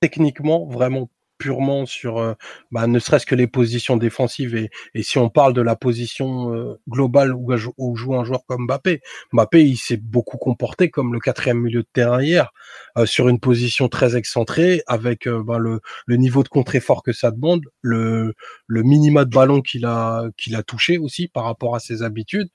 techniquement 0.00 0.66
vraiment 0.66 1.08
purement 1.38 1.86
sur 1.86 2.18
euh, 2.18 2.34
bah, 2.70 2.86
ne 2.86 2.98
serait-ce 2.98 3.26
que 3.26 3.34
les 3.34 3.46
positions 3.46 3.96
défensives 3.96 4.54
et, 4.56 4.70
si 5.02 5.18
on 5.18 5.30
parle 5.30 5.54
de 5.54 5.62
la 5.62 5.76
position 5.76 6.54
euh, 6.54 6.80
globale 6.88 7.32
où, 7.34 7.52
où, 7.78 7.96
joue 7.96 8.16
un 8.16 8.24
joueur 8.24 8.44
comme 8.46 8.66
Mbappé, 8.66 9.00
Mbappé 9.32 9.64
il 9.64 9.76
s'est 9.76 9.96
beaucoup 9.96 10.36
comporté 10.36 10.90
comme 10.90 11.14
le 11.14 11.20
quatrième 11.20 11.60
milieu 11.60 11.82
de 11.82 11.88
terrain 11.92 12.22
hier 12.22 12.50
euh, 12.98 13.06
sur 13.06 13.28
une 13.28 13.40
position 13.40 13.88
très 13.88 14.16
excentrée 14.16 14.82
avec 14.86 15.24
le, 15.26 15.80
le, 16.06 16.16
niveau 16.16 16.42
de 16.42 16.48
contre-effort 16.48 17.02
que 17.02 17.12
ça 17.12 17.30
demande, 17.30 17.62
le, 17.80 18.34
le 18.66 18.82
minima 18.82 19.24
de 19.24 19.30
ballon 19.30 19.62
qu'il 19.62 19.86
a 19.86 20.24
qu'il 20.36 20.56
a 20.56 20.62
touché 20.62 20.98
aussi 20.98 21.28
par 21.28 21.44
rapport 21.44 21.74
à 21.74 21.80
ses 21.80 22.02
habitudes. 22.02 22.48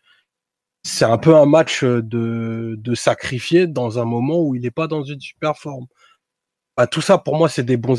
C'est 0.85 1.05
un 1.05 1.17
peu 1.17 1.35
un 1.35 1.45
match 1.45 1.83
de, 1.83 2.75
de 2.77 2.95
sacrifier 2.95 3.67
dans 3.67 3.99
un 3.99 4.05
moment 4.05 4.41
où 4.41 4.53
il 4.55 4.63
n'est 4.63 4.71
pas 4.71 4.87
dans 4.87 5.03
une 5.03 5.21
super 5.21 5.57
forme. 5.57 5.87
Bah, 6.75 6.87
tout 6.87 7.01
ça, 7.01 7.19
pour 7.19 7.37
moi, 7.37 7.49
c'est 7.49 7.63
des 7.63 7.77
bons 7.77 7.95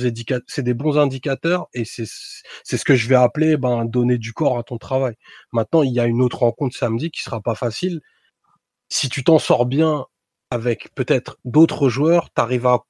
c'est 0.48 0.98
indicateurs 0.98 1.68
et 1.74 1.84
c'est 1.84 2.06
ce 2.06 2.84
que 2.84 2.96
je 2.96 3.08
vais 3.08 3.14
appeler 3.14 3.56
ben, 3.56 3.84
donner 3.84 4.18
du 4.18 4.32
corps 4.32 4.58
à 4.58 4.64
ton 4.64 4.78
travail. 4.78 5.14
Maintenant, 5.52 5.82
il 5.84 5.92
y 5.92 6.00
a 6.00 6.06
une 6.06 6.20
autre 6.20 6.38
rencontre 6.40 6.76
samedi 6.76 7.10
qui 7.10 7.22
sera 7.22 7.40
pas 7.40 7.54
facile. 7.54 8.00
Si 8.88 9.08
tu 9.08 9.24
t'en 9.24 9.38
sors 9.38 9.66
bien 9.66 10.06
avec 10.50 10.94
peut-être 10.94 11.38
d'autres 11.44 11.88
joueurs, 11.88 12.30
tu 12.34 12.40
arrives 12.42 12.66
à 12.66 12.80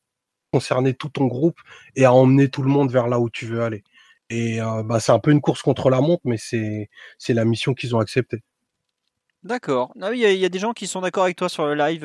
concerner 0.53 0.95
tout 0.95 1.11
ton 1.11 1.27
groupe 1.27 1.59
et 1.97 2.05
à 2.07 2.13
emmener 2.15 2.49
tout 2.51 2.63
le 2.63 2.71
monde 2.71 2.91
vers 2.93 3.09
là 3.09 3.21
où 3.21 3.31
tu 3.31 3.47
veux 3.47 3.63
aller. 3.63 3.85
Et 4.31 4.61
euh, 4.63 4.83
bah, 4.85 5.01
c'est 5.01 5.13
un 5.13 5.19
peu 5.21 5.33
une 5.33 5.41
course 5.43 5.63
contre 5.63 5.91
la 5.91 6.01
montre, 6.01 6.23
mais 6.25 6.39
c'est 6.39 6.89
la 7.31 7.45
mission 7.45 7.75
qu'ils 7.75 7.97
ont 7.97 8.01
acceptée. 8.01 8.43
D'accord. 9.45 9.93
Ah 10.01 10.15
il 10.15 10.21
y, 10.21 10.45
a 10.45 10.49
des 10.49 10.59
gens 10.59 10.73
qui 10.73 10.87
sont 10.87 11.03
d'accord 11.03 11.25
avec 11.25 11.37
toi 11.37 11.51
sur 11.51 11.67
le 11.67 11.75
live, 11.75 12.01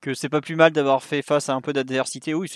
que 0.00 0.14
c'est 0.14 0.28
pas 0.28 0.40
plus 0.40 0.56
mal 0.56 0.72
d'avoir 0.72 1.04
fait 1.04 1.22
face 1.22 1.48
à 1.48 1.54
un 1.54 1.60
peu 1.60 1.72
d'adversité. 1.72 2.34
Oui, 2.34 2.50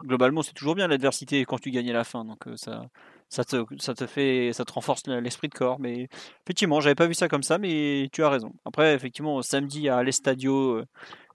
globalement, 0.00 0.42
c'est 0.42 0.54
toujours 0.54 0.74
bien 0.74 0.88
l'adversité 0.88 1.44
quand 1.44 1.58
tu 1.60 1.70
gagnes 1.70 1.90
à 1.90 1.92
la 1.92 2.04
fin. 2.04 2.24
Donc 2.24 2.46
euh, 2.46 2.56
ça, 2.56 2.86
ça 3.28 3.44
te, 3.44 4.06
fait, 4.06 4.52
ça 4.54 4.64
te 4.64 4.72
renforce 4.72 5.06
l'esprit 5.06 5.48
de 5.48 5.54
corps. 5.54 5.78
Mais 5.80 6.08
effectivement, 6.46 6.80
j'avais 6.80 6.94
pas 6.94 7.06
vu 7.06 7.12
ça 7.12 7.28
comme 7.28 7.42
ça, 7.42 7.58
mais 7.58 8.08
tu 8.10 8.24
as 8.24 8.30
raison. 8.30 8.54
Après, 8.64 8.94
effectivement, 8.94 9.42
samedi 9.42 9.90
à 9.90 10.02
l'Estadio 10.02 10.78
euh, 10.78 10.86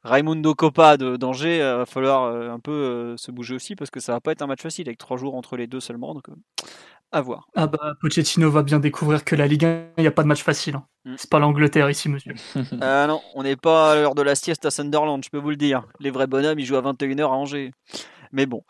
Raimundo 0.04 0.56
Copa 0.56 0.98
d'Angers, 0.98 1.58
il 1.58 1.62
euh, 1.62 1.78
va 1.78 1.86
falloir 1.86 2.34
un 2.52 2.60
peu 2.60 3.16
se 3.16 3.30
bouger 3.30 3.54
aussi 3.54 3.76
parce 3.76 3.92
que 3.92 4.00
ça 4.00 4.14
va 4.14 4.22
pas 4.22 4.32
être 4.32 4.42
un 4.42 4.48
match 4.48 4.62
facile 4.62 4.90
avec 4.90 4.98
trois 4.98 5.18
jours 5.18 5.36
entre 5.36 5.56
les 5.56 5.68
deux 5.68 5.82
seulement. 5.82 6.16
Donc 6.16 6.26
à 7.16 7.22
voir. 7.22 7.48
Ah 7.56 7.68
bah 7.68 7.94
Pochettino 8.02 8.52
va 8.52 8.62
bien 8.62 8.80
découvrir 8.80 9.24
que 9.24 9.36
la 9.36 9.48
Ligue 9.48 9.66
1, 9.66 9.86
il 9.98 10.02
n'y 10.02 10.08
a 10.08 10.12
pas 10.12 10.24
de 10.24 10.28
match 10.28 10.44
facile. 10.44 10.76
Hein. 10.76 10.86
Mm. 11.06 11.16
C'est 11.18 11.30
pas 11.30 11.40
l'Angleterre 11.40 11.90
ici, 11.90 12.10
monsieur. 12.10 12.34
ah 12.82 13.08
non, 13.08 13.22
on 13.36 13.44
n'est 13.44 13.56
pas 13.56 13.94
à 13.94 13.96
l'heure 13.96 14.16
de 14.16 14.22
la 14.22 14.36
sieste 14.36 14.66
à 14.66 14.72
Sunderland, 14.72 15.24
je 15.24 15.30
peux 15.30 15.38
vous 15.38 15.50
le 15.50 15.56
dire. 15.56 15.88
Les 16.02 16.12
vrais 16.12 16.28
bonhommes, 16.28 16.60
ils 16.60 16.66
jouent 16.66 16.76
à 16.76 16.82
21h 16.82 17.24
à 17.24 17.28
Angers. 17.30 17.72
Mais 18.34 18.46
bon. 18.46 18.64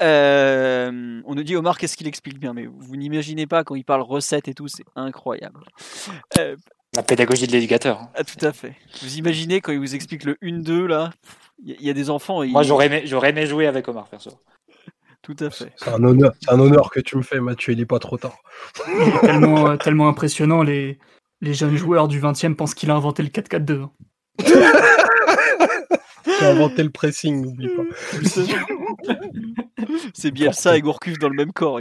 Euh, 0.00 1.20
on 1.26 1.34
nous 1.34 1.42
dit 1.42 1.56
Omar 1.56 1.76
qu'est-ce 1.76 1.94
qu'il 1.94 2.08
explique 2.08 2.40
bien, 2.40 2.54
mais 2.54 2.64
vous 2.66 2.96
n'imaginez 2.96 3.46
pas 3.46 3.64
quand 3.64 3.74
il 3.74 3.84
parle 3.84 4.00
recettes 4.00 4.48
et 4.48 4.54
tout, 4.54 4.66
c'est 4.66 4.86
incroyable. 4.96 5.60
Euh, 6.38 6.56
la 6.96 7.02
pédagogie 7.02 7.46
de 7.46 7.52
l'éducateur. 7.52 8.08
Ah, 8.14 8.24
tout 8.24 8.44
à 8.44 8.54
fait. 8.54 8.76
Vous 9.02 9.18
imaginez 9.18 9.60
quand 9.60 9.72
il 9.72 9.78
vous 9.78 9.94
explique 9.94 10.24
le 10.24 10.38
1-2 10.42 10.86
là, 10.86 11.10
il 11.62 11.82
y, 11.82 11.90
a 11.90 11.92
des 11.92 12.08
enfants. 12.08 12.42
Moi 12.46 12.62
j'aurais 12.62 12.86
aimé, 12.86 13.04
aimé 13.24 13.46
jouer 13.46 13.66
avec 13.66 13.86
Omar 13.88 14.08
perso. 14.08 14.30
Tout 15.22 15.36
à 15.40 15.50
fait. 15.50 15.72
C'est 15.76 15.90
un 15.90 16.02
honneur, 16.02 16.32
un 16.48 16.58
honneur 16.58 16.90
que 16.90 17.00
tu 17.00 17.16
me 17.16 17.22
fais, 17.22 17.40
Mathieu. 17.40 17.72
Il 17.74 17.78
n'est 17.78 17.86
pas 17.86 17.98
trop 17.98 18.16
tard. 18.16 18.38
tellement, 19.20 19.70
euh, 19.70 19.76
tellement 19.76 20.08
impressionnant. 20.08 20.62
Les, 20.62 20.98
les 21.40 21.54
jeunes 21.54 21.76
joueurs 21.76 22.08
du 22.08 22.20
20e 22.20 22.54
pensent 22.54 22.74
qu'il 22.74 22.90
a 22.90 22.94
inventé 22.94 23.22
le 23.22 23.28
4-4-2. 23.28 23.88
Il 26.26 26.44
a 26.44 26.50
inventé 26.50 26.82
le 26.82 26.90
pressing, 26.90 27.42
n'oublie 27.42 27.68
pas. 27.68 27.82
C'est 30.14 30.30
bien 30.30 30.52
ça 30.52 30.76
et 30.76 30.80
Gourcuff 30.80 31.18
dans 31.18 31.28
le 31.28 31.36
même 31.36 31.52
corps. 31.52 31.80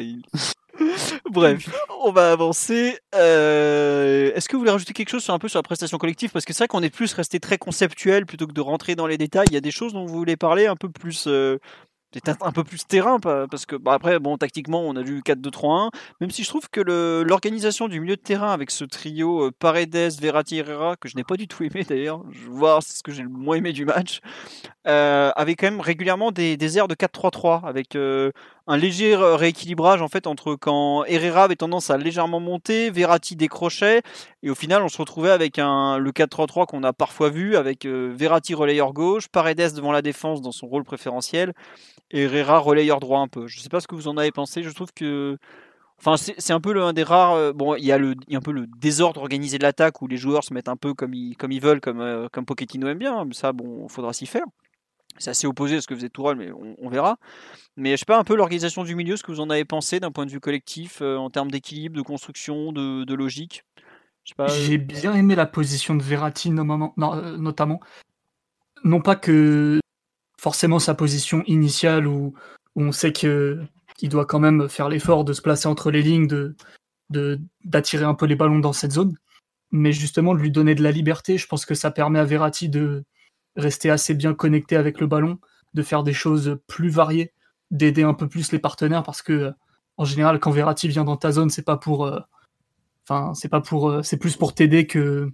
Bref, 1.32 1.70
on 2.04 2.12
va 2.12 2.32
avancer. 2.32 2.98
Euh, 3.16 4.32
est-ce 4.34 4.48
que 4.48 4.56
vous 4.56 4.60
voulez 4.62 4.72
rajouter 4.72 4.94
quelque 4.94 5.10
chose 5.10 5.24
sur 5.24 5.34
un 5.34 5.40
peu 5.40 5.48
sur 5.48 5.60
la 5.60 5.64
prestation 5.64 5.98
collective? 5.98 6.32
Parce 6.32 6.46
que 6.46 6.54
c'est 6.54 6.60
vrai 6.64 6.68
qu'on 6.68 6.84
est 6.84 6.90
plus 6.90 7.14
resté 7.14 7.40
très 7.40 7.58
conceptuel 7.58 8.26
plutôt 8.26 8.48
que 8.48 8.54
de 8.54 8.62
rentrer 8.62 8.96
dans 8.96 9.08
les 9.08 9.18
détails. 9.18 9.48
Il 9.50 9.54
y 9.54 9.58
a 9.58 9.62
des 9.62 9.72
choses 9.72 9.94
dont 9.94 10.06
vous 10.06 10.16
voulez 10.16 10.38
parler 10.38 10.68
un 10.68 10.76
peu 10.76 10.90
plus 10.90 11.26
euh, 11.28 11.58
c'est 12.14 12.30
un 12.41 12.51
peu 12.51 12.64
plus 12.64 12.86
terrain 12.88 13.20
parce 13.20 13.66
que 13.66 13.76
bah, 13.76 13.93
après 13.93 14.20
bon 14.20 14.38
tactiquement 14.38 14.82
on 14.82 14.95
a 14.95 15.01
vu 15.01 15.22
4-2-3-1 15.22 15.89
même 16.22 16.32
si 16.32 16.43
je 16.43 16.49
trouve 16.49 16.70
que 16.70 16.82
l'organisation 16.82 17.88
du 17.88 17.99
milieu 17.99 18.16
de 18.16 18.22
terrain 18.22 18.51
avec 18.51 18.72
ce 18.72 18.84
trio 18.84 19.47
euh, 19.47 19.51
Paredes, 19.57 20.20
Verratti, 20.20 20.57
Herrera 20.57 20.95
que 20.95 21.07
je 21.07 21.16
n'ai 21.16 21.24
pas 21.24 21.36
du 21.36 21.47
tout 21.47 21.64
aimé 21.64 21.86
d'ailleurs 21.88 22.24
je 22.32 22.49
vois 22.49 22.80
c'est 22.82 22.97
ce 22.97 23.03
que 23.03 23.12
j'ai 23.12 23.24
le 23.24 23.30
moins 23.30 23.57
aimé 23.57 23.74
du 23.74 23.86
match 23.86 24.22
euh, 24.88 25.32
avait 25.36 25.55
quand 25.55 25.68
même 25.68 25.82
régulièrement 25.82 26.32
des, 26.32 26.57
des 26.57 26.78
airs 26.78 26.88
de 26.88 26.95
4-3-3 26.95 27.66
avec 27.66 27.95
euh, 27.95 28.32
un 28.68 28.78
léger 28.78 29.16
rééquilibrage 29.16 30.01
en 30.01 30.07
fait 30.07 30.28
entre 30.28 30.55
quand 30.55 31.03
Herrera 31.05 31.43
avait 31.43 31.55
tendance 31.55 31.89
à 31.89 31.97
légèrement 31.97 32.39
monter, 32.39 32.91
Verratti 32.91 33.36
décrochait 33.36 34.01
et 34.43 34.49
au 34.49 34.55
final 34.55 34.84
on 34.84 34.89
se 34.89 34.97
retrouvait 34.97 35.32
avec 35.32 35.57
le 35.57 36.12
4-3-3 36.12 36.66
qu'on 36.68 36.84
a 36.84 36.93
parfois 36.93 37.30
vu 37.30 37.55
avec 37.55 37.86
Verratti 37.86 38.53
relayeur 38.53 38.93
gauche, 38.93 39.28
Paredes 39.28 39.74
devant 39.76 39.91
la 39.91 40.01
défense 40.01 40.41
dans 40.41 40.51
son 40.51 40.68
rôle 40.68 40.84
préférentiel 40.84 41.53
et 42.12 42.24
Herrera 42.24 42.60
relayeur 42.60 42.99
droit 42.99 43.20
un 43.20 43.28
peu. 43.28 43.47
Je 43.47 43.60
sais 43.60 43.70
pas 43.70 43.80
ce 43.80 43.88
que 43.88 43.95
vous 43.95 44.07
en 44.07 44.18
avez 44.18 44.32
pensé. 44.32 44.64
Je 44.64 44.70
trouve 44.70 44.91
que 44.93 45.38
c'est 46.16 46.53
un 46.53 46.62
peu 46.62 46.74
l'un 46.74 46.93
des 46.93 47.03
rares. 47.03 47.34
Euh, 47.34 47.53
bon, 47.53 47.76
il 47.76 47.86
y, 47.86 47.91
a 47.91 47.97
un 47.97 48.41
peu 48.41 48.51
le 48.51 48.68
désordre 48.68 49.22
organisé 49.22 49.57
de 49.57 49.64
l'attaque 49.64 50.01
où 50.01 50.07
les 50.07 50.18
joueurs 50.18 50.43
se 50.43 50.53
mettent 50.53 50.70
un 50.70 50.78
peu 50.78 50.93
comme 50.93 51.14
ils, 51.14 51.62
veulent, 51.62 51.82
comme, 51.82 52.01
euh, 52.01 52.28
comme 52.32 52.45
Pochettino 52.45 52.88
aime 52.88 52.97
bien. 52.97 53.26
Mais 53.26 53.34
ça, 53.34 53.51
bon, 53.53 53.88
faudra 53.88 54.14
s'y 54.14 54.26
faire. 54.26 54.45
C'est 55.18 55.32
assez 55.32 55.47
opposé 55.47 55.78
à 55.78 55.82
ce 55.82 55.88
que 55.88 55.95
faisait 55.95 56.10
Tourelle, 56.10 56.38
mais 56.38 56.49
on, 56.51 56.89
verra. 56.89 57.18
Mais 57.76 57.91
je 57.91 57.97
sais 57.97 58.05
pas 58.05 58.18
un 58.18 58.24
peu 58.24 58.36
l'organisation 58.36 58.84
du 58.84 58.95
milieu, 58.95 59.18
ce 59.18 59.24
que 59.24 59.32
vous 59.32 59.41
en 59.41 59.49
avez 59.49 59.66
pensé 59.66 59.99
d'un 59.99 60.12
point 60.12 60.26
de 60.26 60.32
vue 60.32 60.39
collectif, 60.39 60.99
euh, 61.01 61.18
en 61.18 61.30
termes 61.30 61.51
d'équilibre, 61.51 61.97
de 61.97 62.01
construction, 62.01 62.72
de, 62.72 63.03
de 63.03 63.14
logique? 63.16 63.66
J'ai 64.47 64.78
bien 64.78 65.14
aimé 65.14 65.36
la 65.36 65.45
position 65.45 65.95
de 65.95 66.03
Verratti 66.03 66.51
notamment. 66.51 67.80
Non 68.84 69.01
pas 69.01 69.16
que 69.16 69.80
forcément 70.39 70.80
sa 70.80 70.93
position 70.93 71.43
initiale 71.47 72.07
où, 72.07 72.34
on 72.76 72.91
sait 72.91 73.12
qu'il 73.12 73.68
doit 74.03 74.26
quand 74.26 74.39
même 74.39 74.70
faire 74.70 74.88
l'effort 74.88 75.26
de 75.26 75.34
se 75.34 75.41
placer 75.41 75.68
entre 75.68 75.91
les 75.91 76.01
lignes, 76.01 76.28
de 76.28 76.55
d'attirer 77.66 78.05
un 78.05 78.14
peu 78.14 78.28
les 78.28 78.36
ballons 78.36 78.60
dans 78.60 78.72
cette 78.72 78.91
zone, 78.91 79.18
mais 79.72 79.91
justement 79.91 80.36
de 80.36 80.39
lui 80.39 80.51
donner 80.51 80.76
de 80.76 80.84
la 80.84 80.91
liberté. 80.91 81.39
Je 81.39 81.47
pense 81.47 81.66
que 81.66 81.74
ça 81.74 81.89
permet 81.89 82.20
à 82.20 82.24
Verratti 82.24 82.70
de 82.70 83.03
rester 83.60 83.89
assez 83.89 84.14
bien 84.14 84.34
connecté 84.34 84.76
avec 84.76 84.99
le 84.99 85.07
ballon, 85.07 85.39
de 85.74 85.84
faire 85.84 86.03
des 86.03 86.14
choses 86.14 86.60
plus 86.68 86.89
variées, 86.89 87.34
d'aider 87.72 88.03
un 88.03 88.14
peu 88.14 88.28
plus 88.28 88.51
les 88.51 88.60
partenaires 88.60 89.03
parce 89.03 89.22
que 89.22 89.53
en 89.97 90.05
général 90.05 90.39
quand 90.39 90.51
Verratti 90.51 90.88
vient 90.88 91.03
dans 91.03 91.18
ta 91.18 91.32
zone, 91.32 91.49
c'est 91.49 91.66
pas 91.66 91.78
pour 91.78 92.05
euh, 92.05 92.20
enfin 93.07 93.34
c'est 93.34 93.49
pas 93.49 93.62
pour 93.62 93.89
euh, 93.89 94.01
c'est 94.01 94.18
plus 94.18 94.38
pour 94.38 94.53
t'aider 94.53 94.88
que 94.88 95.32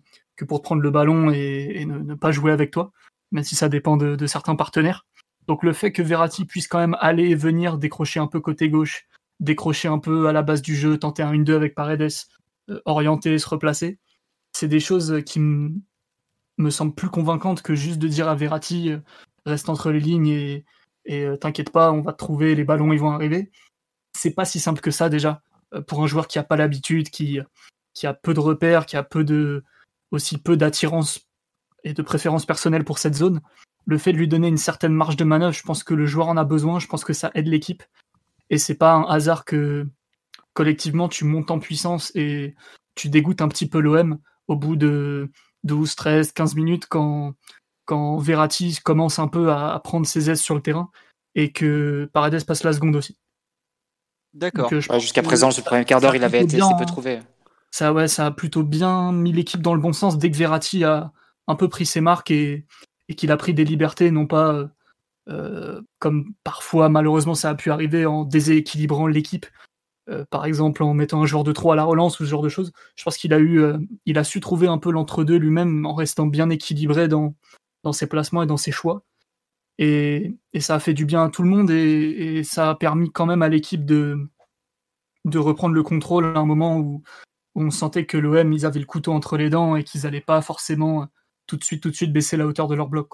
pour 0.47 0.61
prendre 0.61 0.82
le 0.82 0.91
ballon 0.91 1.32
et, 1.32 1.86
ne, 1.86 2.13
pas 2.15 2.32
jouer 2.32 2.51
avec 2.51 2.71
toi 2.71 2.91
même 3.32 3.43
si 3.43 3.55
ça 3.55 3.69
dépend 3.69 3.97
de, 3.97 4.28
certains 4.28 4.55
partenaires. 4.55 5.05
Donc 5.47 5.63
le 5.63 5.73
fait 5.73 5.91
que 5.91 6.01
Verratti 6.01 6.45
puisse 6.45 6.67
quand 6.67 6.80
même 6.80 6.95
aller 6.99 7.30
et 7.30 7.36
venir 7.36 7.78
décrocher 7.78 8.19
un 8.19 8.28
peu 8.28 8.39
côté 8.39 8.69
gauche, 8.69 9.07
décrocher 9.39 9.88
un 9.88 9.99
peu 9.99 10.28
à 10.28 10.34
la 10.34 10.41
base 10.41 10.61
du 10.61 10.76
jeu, 10.76 10.97
tenter 10.97 11.23
un 11.23 11.34
1-2 11.34 11.55
avec 11.55 11.76
Paredes, 11.76 12.09
euh, 12.69 12.80
orienter, 12.86 13.38
se 13.38 13.49
replacer, 13.49 13.99
c'est 14.53 14.67
des 14.67 14.80
choses 14.80 15.21
qui 15.26 15.39
me 15.39 15.71
semblent 16.70 16.95
plus 16.95 17.10
convaincantes 17.10 17.62
que 17.62 17.76
juste 17.76 17.99
de 17.99 18.08
dire 18.08 18.28
à 18.28 18.36
Verratti 18.36 18.91
euh, 18.91 18.99
reste 19.45 19.70
entre 19.70 19.91
les 19.91 19.99
lignes 19.99 20.28
et, 20.28 20.66
euh, 21.10 21.38
t'inquiète 21.38 21.72
pas, 21.72 21.91
on 21.91 22.01
va 22.01 22.14
te 22.14 22.18
trouver, 22.18 22.56
les 22.56 22.64
ballons 22.64 22.93
ils 22.93 22.99
vont 22.99 23.12
arriver. 23.12 23.51
C'est 24.18 24.34
pas 24.34 24.45
si 24.45 24.60
simple 24.60 24.82
que 24.82 24.91
ça 24.91 25.10
déjà 25.10 25.41
pour 25.88 26.03
un 26.03 26.08
joueur 26.08 26.28
qui 26.28 26.39
a 26.39 26.43
pas 26.43 26.56
l'habitude, 26.56 27.10
qui, 27.10 27.39
qui 27.93 28.08
a 28.08 28.14
peu 28.14 28.34
de 28.34 28.39
repères, 28.39 28.86
qui 28.86 28.97
a 28.97 29.03
peu 29.03 29.24
de 29.24 29.64
aussi 30.12 30.38
peu 30.38 30.56
d'attirance 30.58 31.28
et 31.84 31.93
de 31.93 32.01
préférence 32.01 32.45
personnelle 32.45 32.84
pour 32.84 32.99
cette 32.99 33.16
zone, 33.16 33.41
le 33.86 33.97
fait 33.97 34.12
de 34.12 34.18
lui 34.18 34.28
donner 34.28 34.47
une 34.47 34.58
certaine 34.58 34.93
marge 34.93 35.16
de 35.16 35.24
manœuvre, 35.24 35.53
je 35.53 35.64
pense 35.64 35.84
que 35.84 35.93
le 35.93 36.06
joueur 36.06 36.28
en 36.28 36.38
a 36.38 36.43
besoin, 36.43 36.80
je 36.80 36.88
pense 36.88 37.03
que 37.03 37.14
ça 37.14 37.32
aide 37.36 37.47
l'équipe. 37.47 37.84
Et 38.49 38.58
c'est 38.58 38.76
pas 38.76 38.93
un 38.93 39.03
hasard 39.03 39.45
que 39.45 39.88
collectivement 40.53 41.08
tu 41.10 41.26
montes 41.26 41.51
en 41.51 41.60
puissance 41.60 42.12
et 42.16 42.56
tu 42.95 43.10
dégoûtes 43.10 43.41
un 43.41 43.47
petit 43.47 43.68
peu 43.68 43.80
l'OM 43.80 44.20
au 44.47 44.56
bout 44.56 44.76
de 44.76 45.30
12, 45.66 45.95
13, 45.95 46.32
15 46.32 46.55
minutes 46.55 46.86
quand, 46.88 47.34
quand 47.86 48.18
Verratti 48.18 48.80
commence 48.84 49.20
un 49.20 49.28
peu 49.28 49.51
à, 49.51 49.80
prendre 49.84 50.05
ses 50.05 50.30
aises 50.30 50.41
sur 50.41 50.55
le 50.55 50.61
terrain 50.61 50.89
et 51.36 51.51
que 51.51 52.09
Paredes 52.13 52.45
passe 52.45 52.63
la 52.63 52.74
seconde 52.74 52.95
aussi. 52.95 53.18
D'accord. 54.34 54.72
Euh, 54.72 54.99
jusqu'à 54.99 55.24
présent, 55.24 55.51
ce 55.51 55.61
premier 55.61 55.86
quart 55.86 56.01
d'heure, 56.01 56.16
il 56.16 56.24
avait 56.24 56.43
été 56.43 56.61
assez 56.61 56.74
peu 56.78 56.86
trouvé. 56.86 57.20
Ça, 57.72 57.93
ouais, 57.93 58.07
ça 58.07 58.28
a 58.28 58.32
plutôt 58.32 58.63
bien 58.63 59.11
mis 59.11 59.34
l'équipe 59.34 59.61
dans 59.61 59.74
le 59.74 59.82
bon 59.82 59.93
sens 59.93 60.18
dès 60.18 60.32
que 60.32 60.38
Verratti 60.38 60.84
a 60.84 61.11
un 61.47 61.55
peu 61.55 61.68
pris 61.68 61.86
ses 61.86 62.01
marques 62.01 62.32
et, 62.32 62.66
et 63.09 63.16
qu'il 63.16 63.32
a 63.32 63.38
pris 63.38 63.53
des 63.53 63.66
libertés, 63.66 64.11
non 64.11 64.28
pas 64.28 64.70
euh, 65.28 65.82
comme 65.97 66.34
parfois 66.43 66.88
malheureusement 66.88 67.34
ça 67.34 67.49
a 67.49 67.55
pu 67.55 67.72
arriver 67.72 68.05
en 68.05 68.26
déséquilibrant 68.26 69.07
l'équipe, 69.07 69.47
euh, 70.08 70.24
par 70.30 70.45
exemple 70.45 70.84
en 70.84 70.93
mettant 70.93 71.24
un 71.24 71.26
joueur 71.26 71.43
de 71.43 71.51
3 71.51 71.74
à 71.74 71.76
la 71.76 71.84
relance 71.84 72.20
ou 72.20 72.26
ce 72.26 72.30
genre 72.30 72.43
de 72.43 72.49
choses. 72.49 72.72
Je 72.95 73.03
pense 73.03 73.18
qu'il 73.18 73.34
a 73.34 73.39
eu, 73.39 73.60
euh, 73.62 74.24
su 74.24 74.39
trouver 74.39 74.68
un 74.68 74.78
peu 74.78 74.91
l'entre-deux 74.91 75.38
lui-même 75.38 75.86
en 75.86 75.95
restant 75.95 76.28
bien 76.28 76.49
équilibré 76.51 77.08
dans, 77.08 77.34
ses 77.91 78.08
placements 78.08 78.43
et 78.43 78.47
dans 78.47 78.58
ses 78.58 78.72
choix. 78.72 79.03
Et, 79.80 80.36
ça 80.60 80.76
a 80.76 80.80
fait 80.80 80.93
du 80.93 81.06
bien 81.06 81.24
à 81.26 81.30
tout 81.30 81.43
le 81.43 81.49
monde 81.49 81.72
et, 81.72 82.43
ça 82.43 82.70
a 82.72 82.76
permis 82.76 83.12
quand 83.12 83.26
même 83.26 83.41
à 83.41 83.49
l'équipe 83.49 83.86
de, 83.86 84.30
reprendre 85.34 85.74
le 85.74 85.84
contrôle 85.84 86.26
à 86.26 86.39
un 86.39 86.45
moment 86.45 86.78
où, 86.78 87.03
on 87.58 87.72
sentait 87.72 88.06
que 88.06 88.18
l'OM 88.18 88.51
ils 88.51 88.66
avaient 88.66 88.82
le 88.82 88.86
couteau 88.86 89.14
entre 89.14 89.38
les 89.38 89.49
dents 89.49 89.78
et 89.78 89.84
qu'ils 89.86 90.01
n'allaient 90.01 90.20
pas 90.20 90.41
forcément 90.41 91.08
tout 91.47 91.56
de 91.56 91.64
suite 91.64 91.82
tout 91.82 91.89
de 91.89 91.95
suite 91.95 92.12
baisser 92.12 92.36
la 92.36 92.45
hauteur 92.45 92.68
de 92.68 92.76
leur 92.76 92.89
bloc. 92.89 93.14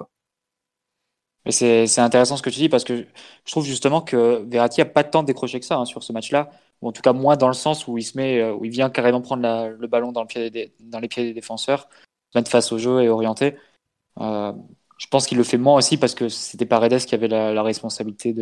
C'est 1.49 1.99
intéressant 1.99 2.37
ce 2.37 2.43
que 2.43 2.51
tu 2.51 2.59
dis 2.59 2.69
parce 2.69 2.83
que 2.83 3.05
je 3.45 3.51
trouve 3.51 3.65
justement 3.65 4.01
que 4.01 4.43
Verratti 4.47 4.81
a 4.81 4.85
pas 4.85 5.03
tant 5.03 5.23
décroché 5.23 5.59
que 5.59 5.65
ça 5.65 5.77
hein, 5.77 5.85
sur 5.85 6.03
ce 6.03 6.13
match-là, 6.13 6.51
ou 6.81 6.89
en 6.89 6.91
tout 6.91 7.01
cas 7.01 7.13
moins 7.13 7.37
dans 7.37 7.47
le 7.47 7.53
sens 7.53 7.87
où 7.87 7.97
il 7.97 8.03
se 8.03 8.17
met, 8.17 8.41
euh, 8.41 8.53
où 8.53 8.65
il 8.65 8.71
vient 8.71 8.89
carrément 8.89 9.21
prendre 9.21 9.43
le 9.69 9.87
ballon 9.87 10.11
dans, 10.11 10.21
le 10.21 10.27
pied 10.27 10.49
des, 10.49 10.73
dans 10.79 10.99
les 10.99 11.07
pieds 11.07 11.23
des 11.23 11.33
défenseurs, 11.33 11.87
mettre 12.35 12.49
face 12.49 12.71
au 12.71 12.77
jeu 12.77 13.01
et 13.01 13.09
orienter. 13.09 13.55
Euh, 14.19 14.53
je 14.97 15.07
pense 15.07 15.27
qu'il 15.27 15.37
le 15.37 15.43
fait 15.43 15.57
moins 15.57 15.75
aussi 15.75 15.97
parce 15.97 16.15
que 16.15 16.29
c'était 16.29 16.65
Paredes 16.65 17.05
qui 17.05 17.15
avait 17.15 17.27
la, 17.27 17.63
responsabilité 17.63 18.35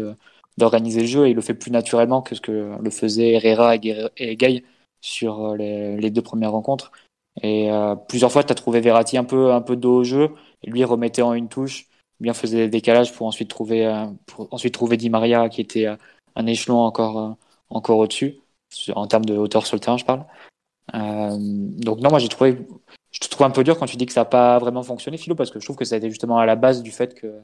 d'organiser 0.57 1.01
le 1.01 1.07
jeu 1.07 1.27
et 1.27 1.31
il 1.31 1.35
le 1.35 1.41
fait 1.41 1.53
plus 1.53 1.71
naturellement 1.71 2.21
que 2.21 2.35
ce 2.35 2.41
que 2.41 2.77
le 2.81 2.89
faisaient 2.89 3.33
Herrera 3.33 3.75
et, 3.75 4.35
Gay 4.35 4.63
sur 5.01 5.51
euh, 5.51 5.55
les, 5.55 6.09
deux 6.11 6.21
premières 6.21 6.51
rencontres. 6.51 6.91
Et 7.41 7.69
plusieurs 8.09 8.31
fois, 8.33 8.43
tu 8.43 8.51
as 8.51 8.55
trouvé 8.55 8.81
Verratti 8.81 9.17
un 9.17 9.23
peu, 9.23 9.53
un 9.53 9.61
peu 9.61 9.77
dos 9.77 9.99
au 9.99 10.03
jeu 10.03 10.31
et 10.61 10.69
lui 10.69 10.83
remettait 10.83 11.21
en 11.21 11.33
une 11.33 11.47
touche 11.47 11.87
bien 12.19 12.33
faisait 12.33 12.57
des 12.57 12.67
décalages 12.67 13.13
pour 13.13 13.27
ensuite 13.27 13.49
trouver, 13.49 13.87
pour 14.25 14.49
ensuite 14.51 14.73
trouver 14.73 14.97
Di 14.97 15.09
Maria 15.09 15.47
qui 15.47 15.61
était 15.61 15.87
un 16.35 16.45
échelon 16.47 16.79
encore, 16.79 17.37
encore 17.69 17.97
au-dessus, 17.97 18.39
en 18.95 19.07
termes 19.07 19.25
de 19.25 19.35
hauteur 19.35 19.65
sur 19.65 19.75
le 19.75 19.79
terrain, 19.79 19.97
je 19.97 20.05
parle. 20.05 20.25
donc 20.93 21.99
non, 21.99 22.09
moi 22.09 22.19
j'ai 22.19 22.29
trouvé, 22.29 22.57
je 23.11 23.19
te 23.19 23.27
trouve 23.27 23.45
un 23.45 23.51
peu 23.51 23.63
dur 23.63 23.77
quand 23.77 23.85
tu 23.85 23.97
dis 23.97 24.05
que 24.05 24.13
ça 24.13 24.21
n'a 24.21 24.25
pas 24.25 24.59
vraiment 24.59 24.83
fonctionné, 24.83 25.17
Philo, 25.17 25.35
parce 25.35 25.51
que 25.51 25.59
je 25.59 25.65
trouve 25.65 25.75
que 25.75 25.85
ça 25.85 25.95
a 25.95 25.97
été 25.97 26.09
justement 26.09 26.37
à 26.37 26.45
la 26.45 26.55
base 26.55 26.83
du 26.83 26.91
fait 26.91 27.13
que 27.13 27.41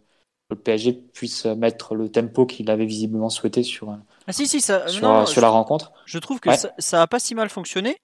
le 0.50 0.56
PSG 0.56 0.94
puisse 0.94 1.46
mettre 1.46 1.96
le 1.96 2.10
tempo 2.10 2.46
qu'il 2.46 2.70
avait 2.70 2.86
visiblement 2.86 3.30
souhaité 3.30 3.64
sur, 3.64 3.90
ah, 4.28 4.32
si, 4.32 4.48
si, 4.48 4.62
ça, 4.62 4.88
sur, 4.88 5.42
la 5.42 5.50
rencontre. 5.50 5.92
Je 6.06 6.20
trouve 6.20 6.40
que 6.40 6.56
ça, 6.56 6.72
ça 6.78 7.02
a 7.02 7.08
pas 7.08 7.20
si 7.20 7.34
mal 7.34 7.50
fonctionné. 7.50 7.98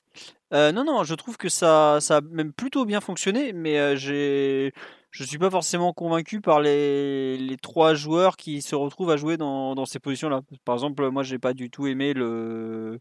non, 0.52 0.84
non, 0.84 1.04
je 1.04 1.16
trouve 1.16 1.38
que 1.38 1.50
ça, 1.50 2.00
ça 2.02 2.18
a 2.18 2.22
même 2.22 2.52
plutôt 2.52 2.86
bien 2.86 3.02
fonctionné, 3.02 3.54
mais 3.54 3.96
j'ai 3.98 4.74
je 5.12 5.24
suis 5.26 5.38
pas 5.38 5.50
forcément 5.50 5.94
convaincu 5.94 6.42
par 6.42 6.62
les, 6.62 7.38
les 7.38 7.58
trois 7.58 7.94
joueurs 7.94 8.38
qui 8.38 8.62
se 8.62 8.76
retrouvent 8.76 9.12
à 9.12 9.18
jouer 9.18 9.38
dans, 9.38 9.76
dans 9.76 9.86
ces 9.86 10.00
positions-là. 10.00 10.42
Par 10.66 10.76
exemple, 10.76 11.10
moi, 11.10 11.24
j'ai 11.24 11.38
pas 11.38 11.54
du 11.54 11.70
tout 11.70 11.86
aimé 11.86 12.14
le, 12.14 13.00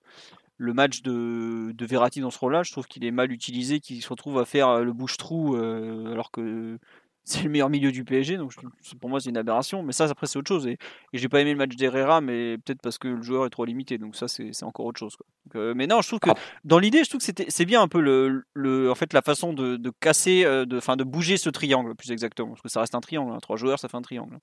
le 0.57 0.75
match 0.75 1.03
de, 1.03 1.73
de 1.73 1.87
Verratti 1.87 2.21
dans 2.21 2.31
ce 2.31 2.39
rôle-là. 2.39 2.65
Je 2.65 2.73
trouve 2.73 2.87
qu'il 2.87 3.05
est 3.05 3.13
mal 3.13 3.33
utilisé, 3.33 3.81
qu'il 3.81 4.03
se 4.03 4.09
retrouve 4.09 4.39
à 4.39 4.45
faire 4.45 4.81
le 4.81 4.93
bouche-trou 4.93 5.57
euh, 5.57 6.13
alors 6.13 6.31
que 6.31 6.79
c'est 7.25 7.43
le 7.43 7.51
meilleur 7.51 7.71
milieu 7.71 7.93
du 7.93 8.05
PSG, 8.05 8.37
donc 8.37 8.53
pour 9.01 9.11
moi 9.11 9.21
c'est 9.21 9.31
une 9.31 9.37
aberration. 9.37 9.83
Mais 9.83 9.93
ça, 9.93 10.05
après 10.05 10.27
c'est 10.27 10.39
autre 10.39 10.49
chose. 10.49 10.67
Et, 10.67 10.79
j'ai 11.13 11.29
pas 11.29 11.41
aimé 11.41 11.53
le 11.53 11.59
match 11.59 11.77
d'Herrera, 11.77 12.21
mais 12.21 12.59
peut-être 12.59 12.81
parce 12.83 12.99
que 12.99 13.09
le 13.09 13.23
joueur 13.23 13.47
est 13.47 13.51
trop 13.51 13.65
limité, 13.65 13.99
donc 13.99 14.17
ça 14.17 14.29
c'est 14.29 14.63
encore 14.63 14.87
autre 14.87 14.99
chose. 14.99 15.17
Euh, 15.55 15.75
mais 15.75 15.87
non, 15.87 16.01
je 16.01 16.09
trouve 16.09 16.21
que 16.21 16.31
dans 16.65 16.79
l'idée, 16.79 17.05
je 17.05 17.11
trouve 17.11 17.21
que 17.25 17.45
c'est 17.49 17.65
bien 17.65 17.83
un 17.83 17.89
peu 17.89 18.01
le, 18.01 18.45
le, 18.55 18.91
en 18.91 18.95
fait 18.95 19.13
la 19.13 19.23
façon 19.23 19.53
de, 19.53 19.77
de 19.77 19.93
casser, 20.01 20.45
euh, 20.45 20.65
de, 20.65 20.81
fin, 20.81 20.97
de 20.97 21.05
bouger 21.05 21.37
ce 21.37 21.51
triangle 21.51 21.95
plus 21.95 22.11
exactement, 22.13 22.51
parce 22.51 22.63
que 22.63 22.69
ça 22.69 22.81
reste 22.81 22.95
un 22.95 23.01
triangle. 23.01 23.33
Hein. 23.33 23.39
Trois 23.41 23.57
joueurs, 23.57 23.79
ça 23.79 23.89
fait 23.89 23.97
un 23.97 24.03
triangle 24.03 24.39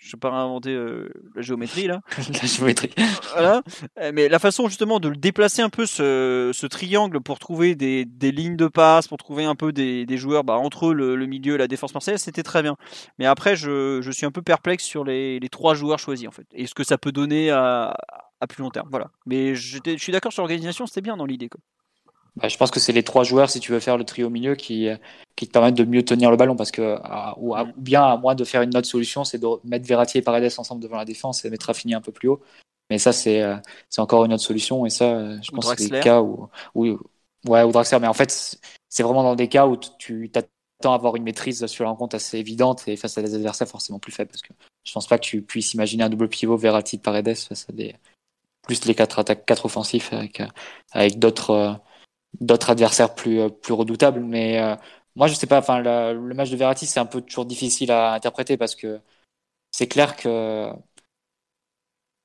je 0.00 0.16
vais 0.16 0.18
pas 0.18 0.30
réinventer 0.30 0.70
euh, 0.70 1.10
la 1.34 1.42
géométrie 1.42 1.86
là. 1.86 2.00
la 2.16 2.48
géométrie. 2.48 2.90
voilà. 3.32 3.62
Euh, 3.98 4.12
mais 4.14 4.30
la 4.30 4.38
façon 4.38 4.66
justement 4.66 4.98
de 4.98 5.10
le 5.10 5.16
déplacer 5.16 5.60
un 5.60 5.68
peu 5.68 5.84
ce, 5.84 6.50
ce 6.54 6.66
triangle 6.66 7.20
pour 7.20 7.38
trouver 7.38 7.74
des, 7.74 8.06
des, 8.06 8.32
lignes 8.32 8.56
de 8.56 8.66
passe, 8.66 9.08
pour 9.08 9.18
trouver 9.18 9.44
un 9.44 9.54
peu 9.54 9.72
des, 9.72 10.06
des 10.06 10.16
joueurs 10.16 10.42
bah, 10.42 10.54
entre 10.54 10.94
le, 10.94 11.16
le, 11.16 11.26
milieu 11.26 11.56
et 11.56 11.58
la 11.58 11.68
défense 11.68 11.92
marseillaise, 11.92 12.22
c'était 12.22 12.42
très 12.42 12.62
bien. 12.62 12.76
Mais 13.18 13.26
après, 13.26 13.56
je, 13.56 14.00
je, 14.00 14.10
suis 14.10 14.24
un 14.24 14.30
peu 14.30 14.40
perplexe 14.40 14.84
sur 14.84 15.04
les, 15.04 15.38
les 15.38 15.48
trois 15.50 15.74
joueurs 15.74 15.98
choisis 15.98 16.26
en 16.26 16.32
fait. 16.32 16.46
Et 16.54 16.66
ce 16.66 16.74
que 16.74 16.82
ça 16.84 16.96
peut 16.96 17.12
donner 17.12 17.50
à, 17.50 17.94
à 18.40 18.46
plus 18.46 18.62
long 18.62 18.70
terme. 18.70 18.88
Voilà. 18.90 19.10
Mais 19.26 19.54
je 19.54 19.78
suis 19.98 20.12
d'accord 20.12 20.32
sur 20.32 20.42
l'organisation, 20.42 20.86
c'était 20.86 21.02
bien 21.02 21.18
dans 21.18 21.26
l'idée. 21.26 21.50
Bah, 22.40 22.48
je 22.48 22.56
pense 22.56 22.70
que 22.70 22.80
c'est 22.80 22.92
les 22.92 23.02
trois 23.02 23.24
joueurs, 23.24 23.50
si 23.50 23.60
tu 23.60 23.72
veux 23.72 23.80
faire 23.80 23.98
le 23.98 24.04
trio 24.04 24.28
au 24.28 24.30
milieu, 24.30 24.54
qui, 24.54 24.88
qui 25.36 25.46
te 25.46 25.52
permettent 25.52 25.74
de 25.74 25.84
mieux 25.84 26.04
tenir 26.04 26.30
le 26.30 26.36
ballon. 26.36 26.56
Parce 26.56 26.70
que, 26.70 26.96
ou, 27.38 27.54
bien, 27.76 28.02
à 28.02 28.16
moins 28.16 28.34
de 28.34 28.44
faire 28.44 28.62
une 28.62 28.76
autre 28.76 28.86
solution, 28.86 29.24
c'est 29.24 29.38
de 29.38 29.46
mettre 29.64 29.86
Verratti 29.86 30.18
et 30.18 30.22
Paredes 30.22 30.52
ensemble 30.56 30.82
devant 30.82 30.96
la 30.96 31.04
défense 31.04 31.44
et 31.44 31.50
mettre 31.50 31.66
Rafinha 31.66 31.98
un 31.98 32.00
peu 32.00 32.12
plus 32.12 32.28
haut. 32.28 32.40
Mais 32.88 32.98
ça, 32.98 33.12
c'est 33.12 33.42
euh, 33.42 33.56
encore 33.98 34.24
une 34.24 34.32
autre 34.32 34.42
solution. 34.42 34.84
Et 34.84 34.90
ça, 34.90 35.04
euh, 35.04 35.38
je 35.42 35.50
pense 35.52 35.72
que 35.72 35.80
c'est 35.80 35.90
des 35.90 36.00
cas 36.00 36.20
où, 36.20 36.48
où. 36.74 36.98
Ouais, 37.46 37.62
ou 37.62 37.72
Draxler. 37.72 38.00
Mais 38.00 38.08
en 38.08 38.14
fait, 38.14 38.58
c'est 38.88 39.02
vraiment 39.02 39.22
dans 39.22 39.36
des 39.36 39.48
cas 39.48 39.66
où 39.66 39.76
tu 39.76 40.30
t'attends 40.30 40.48
à 40.92 40.94
avoir 40.94 41.16
une 41.16 41.22
maîtrise 41.22 41.64
sur 41.66 41.84
la 41.84 41.90
rencontre 41.90 42.16
assez 42.16 42.38
évidente 42.38 42.86
et 42.88 42.96
face 42.96 43.16
à 43.16 43.22
des 43.22 43.34
adversaires 43.34 43.68
forcément 43.68 43.98
plus 43.98 44.12
faibles. 44.12 44.30
Parce 44.30 44.42
que 44.42 44.52
je 44.84 44.92
pense 44.92 45.06
pas 45.06 45.18
que 45.18 45.24
tu 45.24 45.40
puisses 45.40 45.72
imaginer 45.74 46.02
un 46.02 46.08
double 46.08 46.28
pivot 46.28 46.56
Verratti 46.56 46.98
Paredes 46.98 47.36
face 47.36 47.66
à 47.68 47.72
des. 47.72 47.94
Plus 48.62 48.84
les 48.84 48.94
quatre 48.94 49.18
attaques, 49.18 49.46
quatre 49.46 49.64
offensifs 49.66 50.12
avec, 50.12 50.42
avec 50.92 51.18
d'autres 51.18 51.80
d'autres 52.38 52.70
adversaires 52.70 53.14
plus, 53.14 53.40
euh, 53.40 53.48
plus 53.48 53.72
redoutables. 53.72 54.20
Mais 54.20 54.60
euh, 54.60 54.76
moi, 55.16 55.26
je 55.26 55.34
sais 55.34 55.46
pas, 55.46 55.58
enfin, 55.58 55.80
le 55.80 56.34
match 56.34 56.50
de 56.50 56.56
Verratti, 56.56 56.86
c'est 56.86 57.00
un 57.00 57.06
peu 57.06 57.20
toujours 57.20 57.46
difficile 57.46 57.90
à 57.90 58.12
interpréter 58.12 58.56
parce 58.56 58.74
que 58.74 59.00
c'est 59.72 59.88
clair 59.88 60.16
que 60.16 60.70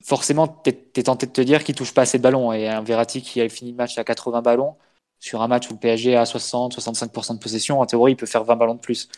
forcément, 0.03 0.47
tu 0.47 0.69
es, 0.69 1.03
tenté 1.03 1.25
de 1.25 1.31
te 1.31 1.41
dire 1.41 1.63
qu'il 1.63 1.75
touche 1.75 1.93
pas 1.93 2.03
assez 2.03 2.17
de 2.17 2.23
ballons. 2.23 2.53
Et 2.53 2.67
un 2.67 2.81
Verratti 2.81 3.21
qui 3.21 3.41
a 3.41 3.49
fini 3.49 3.71
le 3.71 3.77
match 3.77 3.97
à 3.97 4.03
80 4.03 4.41
ballons, 4.41 4.75
sur 5.19 5.41
un 5.41 5.47
match 5.47 5.69
où 5.71 5.77
PSG 5.77 6.15
a 6.15 6.23
60-65% 6.23 7.35
de 7.35 7.39
possession, 7.39 7.79
en 7.79 7.85
théorie, 7.85 8.13
il 8.13 8.15
peut 8.15 8.25
faire 8.25 8.43
20 8.43 8.55
ballons 8.55 8.75
de 8.75 8.79
plus. 8.79 9.09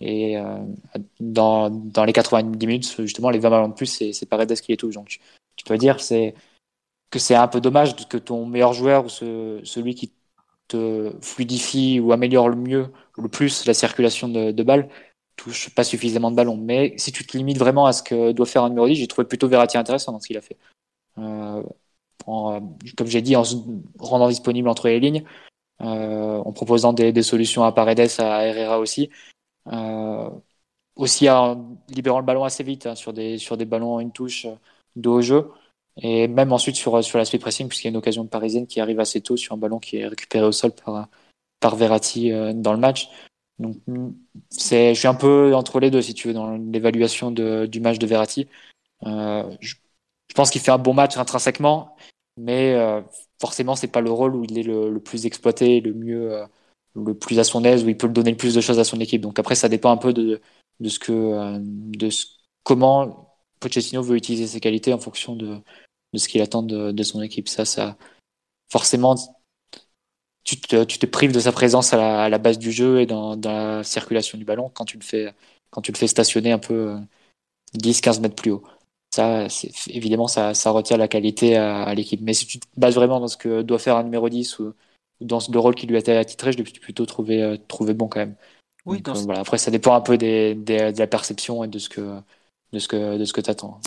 Et 0.00 0.38
euh, 0.38 0.58
dans, 1.20 1.70
dans 1.70 2.04
les 2.04 2.12
90 2.12 2.66
minutes, 2.66 2.96
justement, 3.00 3.30
les 3.30 3.38
20 3.38 3.50
ballons 3.50 3.68
de 3.68 3.74
plus, 3.74 3.86
c'est 3.86 4.26
Paredes 4.26 4.54
qui 4.60 4.72
les 4.72 4.76
touche. 4.76 4.94
Donc, 4.94 5.08
tu, 5.08 5.20
tu 5.56 5.64
peux 5.64 5.78
dire 5.78 5.96
que 5.96 7.18
c'est 7.18 7.34
un 7.34 7.48
peu 7.48 7.60
dommage 7.60 7.96
que 8.08 8.18
ton 8.18 8.46
meilleur 8.46 8.72
joueur 8.72 9.06
ou 9.06 9.08
ce, 9.08 9.60
celui 9.64 9.94
qui 9.94 10.12
te 10.68 11.12
fluidifie 11.20 12.00
ou 12.00 12.12
améliore 12.12 12.48
le 12.48 12.56
mieux 12.56 12.88
le 13.18 13.28
plus 13.28 13.66
la 13.66 13.74
circulation 13.74 14.28
de, 14.28 14.50
de 14.50 14.62
balles, 14.62 14.88
touche 15.36 15.70
pas 15.74 15.84
suffisamment 15.84 16.30
de 16.30 16.36
ballons. 16.36 16.56
Mais 16.56 16.94
si 16.96 17.12
tu 17.12 17.26
te 17.26 17.36
limites 17.36 17.58
vraiment 17.58 17.86
à 17.86 17.92
ce 17.92 18.02
que 18.02 18.32
doit 18.32 18.46
faire 18.46 18.64
un 18.64 18.68
numéro 18.70 18.86
10, 18.86 18.96
j'ai 18.96 19.06
trouvé 19.06 19.26
plutôt 19.26 19.48
Verratti 19.48 19.78
intéressant 19.78 20.12
dans 20.12 20.20
ce 20.20 20.26
qu'il 20.26 20.36
a 20.36 20.40
fait. 20.40 20.56
Euh, 21.18 21.62
en, 22.26 22.60
comme 22.96 23.06
j'ai 23.06 23.22
dit, 23.22 23.36
en 23.36 23.44
se 23.44 23.56
rendant 23.98 24.28
disponible 24.28 24.68
entre 24.68 24.88
les 24.88 25.00
lignes, 25.00 25.24
euh, 25.82 26.38
en 26.38 26.52
proposant 26.52 26.92
des, 26.92 27.12
des, 27.12 27.22
solutions 27.22 27.64
à 27.64 27.72
Paredes, 27.72 28.10
à 28.18 28.46
Herrera 28.46 28.78
aussi. 28.78 29.10
Euh, 29.68 30.30
aussi 30.96 31.28
en 31.28 31.76
libérant 31.88 32.20
le 32.20 32.24
ballon 32.24 32.44
assez 32.44 32.62
vite 32.64 32.86
hein, 32.86 32.94
sur, 32.94 33.12
des, 33.12 33.38
sur 33.38 33.56
des 33.56 33.66
ballons 33.66 33.96
en 33.96 34.00
une 34.00 34.12
touche 34.12 34.46
de 34.96 35.08
haut 35.08 35.20
jeu. 35.20 35.50
Et 36.02 36.28
même 36.28 36.52
ensuite 36.52 36.76
sur, 36.76 37.02
sur 37.02 37.18
l'aspect 37.18 37.38
pressing, 37.38 37.68
puisqu'il 37.68 37.86
y 37.86 37.88
a 37.88 37.90
une 37.90 37.96
occasion 37.96 38.26
parisienne 38.26 38.66
qui 38.66 38.80
arrive 38.80 39.00
assez 39.00 39.20
tôt 39.20 39.36
sur 39.36 39.54
un 39.54 39.58
ballon 39.58 39.78
qui 39.78 39.96
est 39.96 40.06
récupéré 40.06 40.44
au 40.44 40.52
sol 40.52 40.72
par, 40.72 41.08
par 41.60 41.76
Verratti 41.76 42.32
euh, 42.32 42.52
dans 42.52 42.72
le 42.72 42.78
match. 42.78 43.08
Donc, 43.58 43.76
c'est, 44.50 44.94
je 44.94 44.98
suis 44.98 45.08
un 45.08 45.14
peu 45.14 45.54
entre 45.54 45.80
les 45.80 45.90
deux, 45.90 46.02
si 46.02 46.14
tu 46.14 46.28
veux, 46.28 46.34
dans 46.34 46.56
l'évaluation 46.56 47.30
du 47.30 47.80
match 47.80 47.98
de 47.98 48.06
Verratti. 48.06 48.48
Euh, 49.04 49.50
je, 49.60 49.74
pense 50.34 50.50
qu'il 50.50 50.60
fait 50.60 50.70
un 50.70 50.78
bon 50.78 50.92
match 50.92 51.16
intrinsèquement, 51.16 51.96
mais 52.36 52.74
euh, 52.74 53.00
forcément, 53.40 53.76
c'est 53.76 53.88
pas 53.88 54.02
le 54.02 54.10
rôle 54.10 54.36
où 54.36 54.44
il 54.44 54.58
est 54.58 54.62
le, 54.62 54.90
le 54.90 55.00
plus 55.00 55.24
exploité, 55.24 55.80
le 55.80 55.94
mieux, 55.94 56.34
euh, 56.34 56.46
le 56.94 57.14
plus 57.14 57.38
à 57.38 57.44
son 57.44 57.64
aise, 57.64 57.84
où 57.84 57.88
il 57.88 57.96
peut 57.96 58.08
donner 58.08 58.32
le 58.32 58.36
plus 58.36 58.54
de 58.54 58.60
choses 58.60 58.78
à 58.78 58.84
son 58.84 59.00
équipe. 59.00 59.22
Donc 59.22 59.38
après, 59.38 59.54
ça 59.54 59.70
dépend 59.70 59.90
un 59.90 59.96
peu 59.96 60.12
de, 60.12 60.42
de 60.80 60.88
ce 60.90 60.98
que, 60.98 61.58
de 61.58 62.10
ce, 62.10 62.26
comment 62.64 63.38
Pochettino 63.60 64.02
veut 64.02 64.16
utiliser 64.16 64.46
ses 64.46 64.60
qualités 64.60 64.92
en 64.92 64.98
fonction 64.98 65.34
de, 65.34 65.62
de 66.16 66.20
ce 66.20 66.28
qu'il 66.28 66.40
attend 66.40 66.62
de, 66.62 67.02
son 67.02 67.20
équipe. 67.22 67.48
Ça, 67.48 67.64
ça, 67.66 67.96
forcément, 68.70 69.14
tu 70.44 70.58
te, 70.58 70.84
tu 70.84 70.98
te 70.98 71.06
prives 71.06 71.32
de 71.32 71.40
sa 71.40 71.52
présence 71.52 71.92
à 71.92 72.28
la, 72.28 72.38
base 72.38 72.58
du 72.58 72.72
jeu 72.72 73.00
et 73.00 73.06
dans, 73.06 73.36
la 73.36 73.84
circulation 73.84 74.38
du 74.38 74.44
ballon 74.44 74.70
quand 74.72 74.86
tu 74.86 74.96
le 74.96 75.04
fais, 75.04 75.34
quand 75.70 75.82
tu 75.82 75.92
le 75.92 75.98
fais 75.98 76.06
stationner 76.06 76.52
un 76.52 76.58
peu 76.58 76.96
10-15 77.74 78.18
euh, 78.18 78.20
mètres 78.22 78.34
plus 78.34 78.52
haut. 78.52 78.64
Ça, 79.14 79.46
évidemment, 79.88 80.28
ça, 80.28 80.54
ça 80.54 80.70
retient 80.70 80.96
la 80.96 81.08
qualité 81.08 81.56
à, 81.56 81.94
l'équipe. 81.94 82.20
Mais 82.22 82.32
si 82.32 82.46
tu 82.46 82.58
te 82.60 82.66
bases 82.76 82.94
vraiment 82.94 83.20
dans 83.20 83.28
ce 83.28 83.36
que 83.36 83.62
doit 83.62 83.78
faire 83.78 83.96
un 83.96 84.04
numéro 84.04 84.28
10 84.28 84.58
ou 84.58 84.74
dans 85.20 85.38
le 85.50 85.58
rôle 85.58 85.74
qui 85.74 85.86
lui 85.86 85.96
a 85.96 85.98
été 85.98 86.16
attitré, 86.16 86.52
je 86.52 86.58
l'ai 86.58 86.64
plutôt 86.64 87.06
trouvé, 87.06 87.60
trouvé 87.68 87.94
bon 87.94 88.08
quand 88.08 88.20
même. 88.20 88.36
Oui, 88.86 89.02
Donc, 89.02 89.16
euh, 89.16 89.20
voilà. 89.20 89.40
Après, 89.40 89.58
ça 89.58 89.70
dépend 89.70 89.94
un 89.94 90.00
peu 90.00 90.16
des, 90.16 90.54
des, 90.54 90.92
de 90.92 90.98
la 90.98 91.06
perception 91.06 91.64
et 91.64 91.68
de 91.68 91.78
ce 91.78 91.88
que, 91.88 92.20
de 92.72 92.78
ce 92.78 92.88
que, 92.88 93.18
de 93.18 93.24
ce 93.24 93.32
que 93.32 93.40
tu 93.40 93.50
attends. 93.50 93.80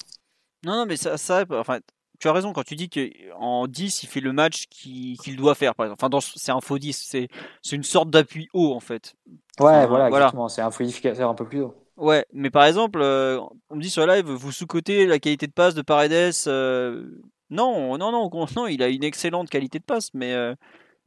Non, 0.66 0.76
non, 0.76 0.86
mais 0.86 0.98
ça, 0.98 1.18
ça 1.18 1.46
enfin, 1.52 1.80
tu 2.20 2.28
as 2.28 2.34
raison 2.34 2.54
quand 2.54 2.64
tu 2.64 2.76
dis 2.76 2.90
qu'en 2.90 3.68
10, 3.68 4.04
il 4.04 4.08
fait 4.08 4.20
le 4.20 4.34
match 4.34 4.66
qu'il 4.68 5.36
doit 5.38 5.56
faire, 5.56 5.76
par 5.76 5.86
exemple. 5.86 6.04
Enfin, 6.04 6.20
c'est 6.36 6.52
un 6.52 6.62
faux 6.62 6.78
10, 6.78 7.16
c'est 7.62 7.76
une 7.76 7.84
sorte 7.84 8.10
d'appui 8.10 8.50
haut, 8.54 8.74
en 8.74 8.80
fait. 8.80 9.16
Ouais, 9.60 9.86
voilà, 9.88 10.08
exactement. 10.08 10.50
C'est 10.50 10.62
un 10.62 10.72
fluidificateur 10.72 11.30
un 11.30 11.36
peu 11.36 11.46
plus 11.46 11.62
haut. 11.62 11.76
Ouais, 11.98 12.26
mais 12.32 12.50
par 12.50 12.64
exemple, 12.64 13.00
euh, 13.02 13.40
on 13.70 13.76
me 13.76 13.82
dit 13.82 13.90
sur 13.90 14.08
live, 14.08 14.26
vous 14.26 14.52
sous-cotez 14.54 15.06
la 15.06 15.20
qualité 15.20 15.48
de 15.48 15.52
passe 15.52 15.76
de 15.76 15.82
Paredes. 15.82 16.34
Euh, 16.48 17.06
non, 17.50 17.98
non, 17.98 18.12
non, 18.12 18.30
non, 18.56 18.68
il 18.68 18.82
a 18.82 18.88
une 18.88 19.04
excellente 19.04 19.50
qualité 19.50 19.80
de 19.80 19.84
passe, 19.84 20.14
mais 20.14 20.34
euh, 20.34 20.56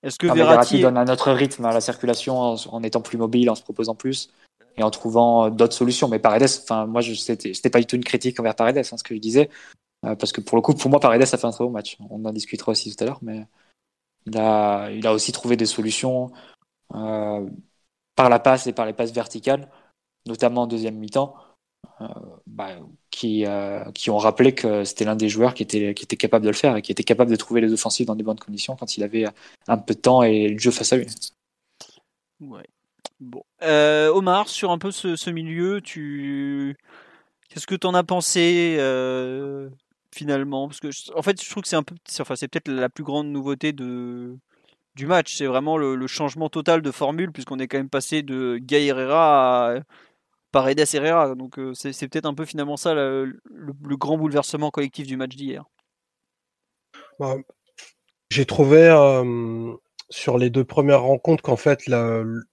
est-ce 0.02 0.18
que 0.18 0.26
Verratti... 0.26 0.80
donne 0.80 0.98
un 0.98 1.08
autre 1.08 1.32
rythme 1.32 1.64
à 1.64 1.72
la 1.72 1.80
circulation 1.80 2.38
en, 2.38 2.82
étant 2.82 3.00
plus 3.00 3.16
mobile, 3.16 3.48
en 3.48 3.54
se 3.54 3.62
proposant 3.62 3.94
plus 3.94 4.30
et 4.76 4.82
en 4.82 4.90
trouvant 4.90 5.50
d'autres 5.50 5.74
solutions 5.74 6.08
Mais 6.08 6.18
Paredes, 6.18 6.48
enfin, 6.62 6.86
moi, 6.86 7.02
c'était 7.02 7.70
pas 7.70 7.78
du 7.78 7.86
tout 7.86 7.96
une 7.96 8.04
critique 8.04 8.38
envers 8.38 8.54
Paredes, 8.54 8.78
hein, 8.78 8.96
ce 8.96 9.02
que 9.02 9.14
je 9.14 9.20
disais. 9.20 9.48
Euh, 10.04 10.16
parce 10.16 10.32
que 10.32 10.40
pour 10.40 10.56
le 10.56 10.62
coup, 10.62 10.74
pour 10.74 10.90
moi, 10.90 11.00
Paredes 11.00 11.22
a 11.22 11.26
fait 11.26 11.44
un 11.44 11.50
très 11.50 11.64
bon 11.64 11.70
match. 11.70 11.96
On 12.10 12.24
en 12.24 12.32
discutera 12.32 12.72
aussi 12.72 12.94
tout 12.94 13.02
à 13.04 13.06
l'heure, 13.06 13.20
mais 13.22 13.46
il 14.26 14.36
a, 14.36 14.90
il 14.90 15.06
a 15.06 15.12
aussi 15.12 15.32
trouvé 15.32 15.56
des 15.56 15.66
solutions 15.66 16.32
euh, 16.94 17.48
par 18.16 18.28
la 18.28 18.38
passe 18.38 18.66
et 18.66 18.72
par 18.72 18.86
les 18.86 18.92
passes 18.92 19.12
verticales, 19.12 19.70
notamment 20.26 20.62
en 20.62 20.66
deuxième 20.66 20.96
mi-temps, 20.96 21.36
euh, 22.00 22.06
bah, 22.46 22.70
qui, 23.10 23.46
ont 23.46 24.18
rappelé 24.18 24.54
que 24.54 24.84
c'était 24.84 25.04
l'un 25.04 25.16
des 25.16 25.28
joueurs 25.28 25.54
qui 25.54 25.62
était, 25.62 25.94
capable 25.94 26.44
de 26.44 26.50
le 26.50 26.56
faire 26.56 26.76
et 26.76 26.82
qui 26.82 26.90
était 26.90 27.04
capable 27.04 27.30
de 27.30 27.36
trouver 27.36 27.60
les 27.60 27.72
offensives 27.72 28.06
dans 28.06 28.16
des 28.16 28.24
bonnes 28.24 28.38
conditions 28.38 28.76
quand 28.76 28.96
il 28.96 29.04
avait 29.04 29.26
un 29.68 29.78
peu 29.78 29.94
de 29.94 30.00
temps 30.00 30.22
et 30.22 30.48
le 30.48 30.58
jeu 30.58 30.72
face 30.72 30.92
à 30.92 30.96
lui. 30.96 31.06
Omar, 33.60 34.48
sur 34.48 34.72
un 34.72 34.78
peu 34.78 34.90
ce, 34.90 35.14
ce 35.14 35.30
milieu, 35.30 35.80
tu... 35.80 36.76
Qu'est-ce 37.48 37.66
que 37.66 37.74
tu 37.74 37.86
en 37.86 37.94
as 37.94 38.02
pensé 38.02 38.78
finalement 40.14 40.68
parce 40.68 40.80
que 40.80 40.88
en 41.16 41.22
fait 41.22 41.42
je 41.42 41.48
trouve 41.48 41.62
que 41.62 41.68
c'est 41.68 41.76
un 41.76 41.82
peu 41.82 41.94
enfin 42.20 42.36
c'est 42.36 42.48
peut-être 42.48 42.68
la 42.68 42.88
plus 42.88 43.04
grande 43.04 43.28
nouveauté 43.28 43.72
de 43.72 44.36
du 44.94 45.06
match. 45.06 45.36
C'est 45.36 45.46
vraiment 45.46 45.76
le, 45.76 46.06
changement 46.06 46.48
total 46.48 46.82
de 46.82 46.90
formule 46.90 47.32
puisqu'on 47.32 47.58
est 47.58 47.68
quand 47.68 47.78
même 47.78 47.88
passé 47.88 48.22
de 48.22 48.58
Gay 48.58 48.86
Herrera 48.86 49.76
à 49.76 49.80
Paredes 50.52 50.94
Herrera. 50.94 51.34
Donc 51.34 51.58
euh, 51.58 51.72
c'est 51.74 52.08
peut-être 52.08 52.26
un 52.26 52.34
peu 52.34 52.44
finalement 52.44 52.76
ça 52.76 52.94
le, 52.94 53.38
grand 53.96 54.18
bouleversement 54.18 54.70
collectif 54.70 55.06
du 55.06 55.16
match 55.16 55.34
d'hier. 55.36 55.64
Bah, 57.18 57.36
j'ai 58.30 58.46
trouvé 58.46 58.88
sur 60.10 60.36
les 60.36 60.50
deux 60.50 60.64
premières 60.64 61.02
rencontres 61.02 61.42
qu'en 61.42 61.56
fait 61.56 61.86
le, 61.86 62.44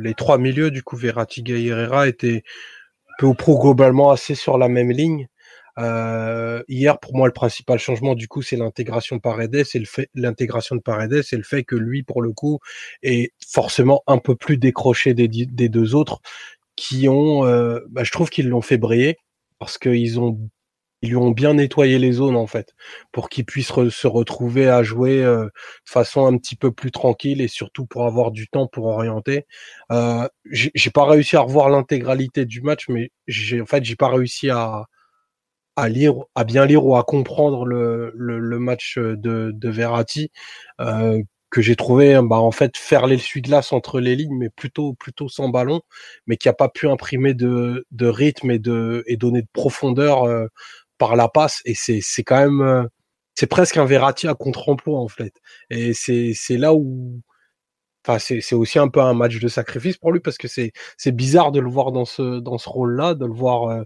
les 0.00 0.14
trois 0.14 0.38
milieux 0.38 0.70
du 0.70 0.82
coup 0.82 0.96
Verratti 0.96 1.42
Gay 1.42 1.64
Herrera 1.64 2.08
étaient 2.08 2.44
peu 3.18 3.26
ou 3.26 3.34
pro 3.34 3.58
globalement 3.58 4.10
assez 4.10 4.34
sur 4.34 4.58
la 4.58 4.68
même 4.68 4.90
ligne 4.90 5.28
euh, 5.78 6.62
hier, 6.68 6.98
pour 6.98 7.16
moi, 7.16 7.26
le 7.26 7.32
principal 7.32 7.78
changement, 7.78 8.14
du 8.14 8.28
coup, 8.28 8.42
c'est 8.42 8.56
l'intégration 8.56 9.16
de 9.16 9.20
Paredes 9.20 9.64
et 9.74 9.78
le 9.78 9.84
fait, 9.84 10.08
l'intégration 10.14 10.76
de 10.76 10.80
Paredes 10.80 11.22
et 11.32 11.36
le 11.36 11.42
fait 11.42 11.64
que 11.64 11.76
lui, 11.76 12.02
pour 12.02 12.22
le 12.22 12.32
coup, 12.32 12.58
est 13.02 13.32
forcément 13.46 14.02
un 14.06 14.18
peu 14.18 14.36
plus 14.36 14.58
décroché 14.58 15.14
des, 15.14 15.28
des 15.28 15.68
deux 15.68 15.94
autres 15.94 16.20
qui 16.76 17.08
ont, 17.08 17.46
euh, 17.46 17.80
bah, 17.90 18.04
je 18.04 18.10
trouve 18.10 18.30
qu'ils 18.30 18.48
l'ont 18.48 18.62
fait 18.62 18.78
briller 18.78 19.16
parce 19.58 19.78
qu'ils 19.78 20.20
ont, 20.20 20.38
ils 21.02 21.10
lui 21.10 21.16
ont 21.16 21.30
bien 21.30 21.54
nettoyé 21.54 21.98
les 21.98 22.12
zones, 22.12 22.36
en 22.36 22.46
fait, 22.46 22.74
pour 23.12 23.28
qu'il 23.28 23.44
puisse 23.44 23.68
se 23.68 24.06
retrouver 24.06 24.68
à 24.68 24.82
jouer 24.82 25.22
euh, 25.22 25.44
de 25.46 25.50
façon 25.86 26.26
un 26.26 26.36
petit 26.38 26.56
peu 26.56 26.72
plus 26.72 26.90
tranquille 26.90 27.40
et 27.40 27.48
surtout 27.48 27.86
pour 27.86 28.06
avoir 28.06 28.30
du 28.30 28.48
temps 28.48 28.66
pour 28.68 28.86
orienter. 28.86 29.46
Euh, 29.90 30.28
j'ai, 30.50 30.70
j'ai 30.74 30.90
pas 30.90 31.06
réussi 31.06 31.36
à 31.36 31.40
revoir 31.40 31.70
l'intégralité 31.70 32.44
du 32.46 32.62
match, 32.62 32.88
mais 32.88 33.10
j'ai, 33.26 33.60
en 33.60 33.66
fait, 33.66 33.84
j'ai 33.84 33.96
pas 33.96 34.08
réussi 34.08 34.50
à, 34.50 34.86
à 35.76 35.88
lire, 35.88 36.14
à 36.34 36.44
bien 36.44 36.66
lire 36.66 36.84
ou 36.86 36.96
à 36.96 37.04
comprendre 37.04 37.64
le, 37.64 38.12
le, 38.14 38.58
match 38.58 38.98
de, 38.98 39.52
de 39.54 39.68
Verratti, 39.70 40.30
euh, 40.80 41.20
que 41.50 41.62
j'ai 41.62 41.76
trouvé 41.76 42.18
bah, 42.24 42.36
en 42.38 42.50
fait 42.50 42.76
faire 42.76 43.06
l'essuie-glace 43.06 43.72
entre 43.72 44.00
les 44.00 44.16
lignes, 44.16 44.36
mais 44.38 44.50
plutôt 44.50 44.94
plutôt 44.94 45.28
sans 45.28 45.48
ballon, 45.50 45.82
mais 46.26 46.36
qui 46.36 46.48
a 46.48 46.52
pas 46.54 46.68
pu 46.68 46.88
imprimer 46.88 47.34
de, 47.34 47.86
de 47.90 48.06
rythme 48.06 48.50
et 48.50 48.58
de 48.58 49.04
et 49.06 49.16
donner 49.16 49.42
de 49.42 49.48
profondeur 49.52 50.24
euh, 50.24 50.46
par 50.98 51.16
la 51.16 51.28
passe. 51.28 51.60
Et 51.66 51.74
c'est 51.74 52.00
c'est 52.02 52.24
quand 52.24 52.38
même 52.38 52.62
euh, 52.62 52.84
c'est 53.34 53.46
presque 53.46 53.76
un 53.78 53.84
Verratti 53.86 54.28
à 54.28 54.34
contre-emploi 54.34 54.98
en 54.98 55.08
fait. 55.08 55.34
Et 55.70 55.94
c'est 55.94 56.32
c'est 56.34 56.56
là 56.58 56.74
où 56.74 57.20
Enfin, 58.04 58.18
c'est 58.18 58.54
aussi 58.56 58.80
un 58.80 58.88
peu 58.88 59.00
un 59.00 59.14
match 59.14 59.38
de 59.38 59.46
sacrifice 59.46 59.96
pour 59.96 60.10
lui 60.12 60.18
parce 60.20 60.36
que 60.36 60.48
c'est 60.48 60.72
c'est 60.96 61.12
bizarre 61.12 61.52
de 61.52 61.60
le 61.60 61.70
voir 61.70 61.92
dans 61.92 62.04
ce 62.04 62.40
dans 62.40 62.58
ce 62.58 62.68
rôle-là, 62.68 63.14
de 63.14 63.26
le 63.26 63.32
voir 63.32 63.84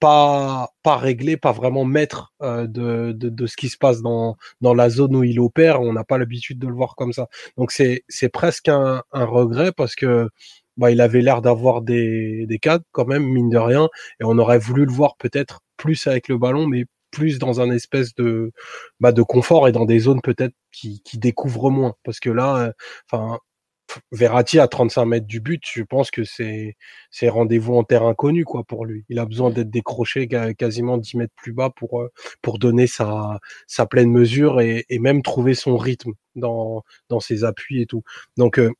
pas 0.00 0.70
pas 0.82 0.96
réglé, 0.96 1.36
pas 1.36 1.52
vraiment 1.52 1.84
maître 1.84 2.32
euh, 2.42 2.66
de, 2.66 3.12
de, 3.12 3.28
de, 3.28 3.46
ce 3.46 3.56
qui 3.56 3.68
se 3.68 3.76
passe 3.78 4.02
dans 4.02 4.36
dans 4.60 4.74
la 4.74 4.88
zone 4.90 5.16
où 5.16 5.24
il 5.24 5.40
opère. 5.40 5.80
On 5.80 5.92
n'a 5.92 6.04
pas 6.04 6.18
l'habitude 6.18 6.58
de 6.58 6.68
le 6.68 6.74
voir 6.74 6.94
comme 6.96 7.12
ça. 7.12 7.28
Donc 7.56 7.72
c'est 7.72 8.04
c'est 8.08 8.28
presque 8.28 8.68
un, 8.68 9.02
un, 9.12 9.24
regret 9.24 9.72
parce 9.72 9.94
que 9.94 10.30
bah, 10.76 10.90
il 10.90 11.00
avait 11.00 11.20
l'air 11.22 11.42
d'avoir 11.42 11.82
des 11.82 12.46
des 12.46 12.58
cadres 12.58 12.84
quand 12.92 13.06
même 13.06 13.24
mine 13.24 13.50
de 13.50 13.58
rien 13.58 13.88
et 14.20 14.24
on 14.24 14.38
aurait 14.38 14.58
voulu 14.58 14.84
le 14.86 14.92
voir 14.92 15.16
peut-être 15.18 15.60
plus 15.76 16.06
avec 16.06 16.28
le 16.28 16.38
ballon, 16.38 16.66
mais 16.66 16.84
plus 17.10 17.38
dans 17.38 17.60
un 17.60 17.70
espèce 17.70 18.14
de 18.14 18.52
bah, 19.00 19.12
de 19.12 19.22
confort 19.22 19.68
et 19.68 19.72
dans 19.72 19.84
des 19.86 20.00
zones 20.00 20.20
peut-être 20.22 20.54
qui 20.72 21.02
qui 21.02 21.18
découvrent 21.18 21.70
moins 21.70 21.94
parce 22.04 22.20
que 22.20 22.30
là, 22.30 22.56
euh, 22.68 22.72
enfin 23.10 23.38
Verratti 24.12 24.58
à 24.58 24.68
35 24.68 25.04
mètres 25.06 25.26
du 25.26 25.40
but, 25.40 25.62
je 25.72 25.82
pense 25.82 26.10
que 26.10 26.24
c'est 26.24 26.76
c'est 27.10 27.28
rendez-vous 27.28 27.76
en 27.76 27.84
terre 27.84 28.04
inconnue 28.04 28.44
quoi 28.44 28.64
pour 28.64 28.84
lui. 28.84 29.04
Il 29.08 29.18
a 29.18 29.26
besoin 29.26 29.50
d'être 29.50 29.70
décroché 29.70 30.28
quasiment 30.58 30.98
10 30.98 31.16
mètres 31.16 31.34
plus 31.36 31.52
bas 31.52 31.70
pour 31.70 32.00
euh, 32.00 32.10
pour 32.42 32.58
donner 32.58 32.86
sa 32.86 33.38
sa 33.66 33.86
pleine 33.86 34.10
mesure 34.10 34.60
et, 34.60 34.84
et 34.88 34.98
même 34.98 35.22
trouver 35.22 35.54
son 35.54 35.76
rythme 35.76 36.12
dans 36.34 36.82
dans 37.08 37.20
ses 37.20 37.44
appuis 37.44 37.80
et 37.82 37.86
tout. 37.86 38.02
Donc 38.36 38.58
euh, 38.58 38.72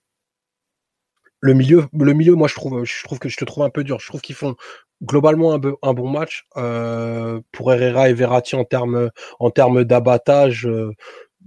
le 1.41 1.55
milieu 1.55 1.85
le 1.93 2.13
milieu 2.13 2.35
moi 2.35 2.49
je 2.49 2.55
trouve 2.55 2.85
je 2.85 3.05
trouve 3.05 3.19
que 3.19 3.29
je 3.29 3.37
te 3.37 3.45
trouve 3.45 3.65
un 3.65 3.71
peu 3.71 3.85
dur. 3.85 4.01
Je 4.01 4.09
trouve 4.09 4.21
qu'ils 4.21 4.35
font 4.35 4.57
globalement 5.03 5.55
un, 5.55 5.61
un, 5.83 5.93
bon 5.93 6.09
match 6.09 6.47
euh, 6.57 7.41
pour 7.53 7.73
Herrera 7.73 8.09
et 8.09 8.15
Verratti 8.15 8.57
en 8.57 8.65
termes 8.65 9.11
en 9.39 9.51
termes 9.51 9.85
d'abattage. 9.85 10.67
Euh, 10.67 10.93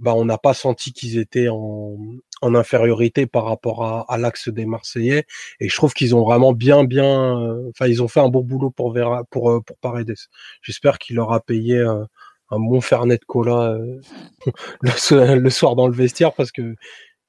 bah, 0.00 0.14
on 0.14 0.24
n'a 0.24 0.38
pas 0.38 0.54
senti 0.54 0.92
qu'ils 0.92 1.18
étaient 1.18 1.48
en, 1.48 1.96
en, 2.40 2.54
infériorité 2.54 3.26
par 3.26 3.44
rapport 3.44 3.84
à, 3.84 4.06
à 4.12 4.16
l'axe 4.16 4.48
des 4.48 4.64
Marseillais. 4.64 5.26
Et 5.60 5.68
je 5.68 5.76
trouve 5.76 5.92
qu'ils 5.92 6.14
ont 6.16 6.24
vraiment 6.24 6.52
bien, 6.52 6.84
bien, 6.84 7.38
euh, 7.38 7.68
enfin, 7.70 7.86
ils 7.86 8.02
ont 8.02 8.08
fait 8.08 8.20
un 8.20 8.28
bon 8.28 8.40
boulot 8.40 8.70
pour 8.70 8.92
Vera, 8.92 9.24
pour, 9.30 9.50
euh, 9.50 9.60
pour 9.60 9.76
Paredes. 9.78 10.14
J'espère 10.62 10.98
qu'il 10.98 11.16
leur 11.16 11.32
a 11.32 11.40
payé 11.40 11.76
euh, 11.76 12.04
un 12.50 12.58
bon 12.58 12.80
Fernet 12.80 13.18
de 13.18 13.24
cola 13.26 13.78
le, 14.82 15.50
soir 15.50 15.76
dans 15.76 15.86
le 15.86 15.94
vestiaire 15.94 16.32
parce 16.32 16.50
que 16.50 16.74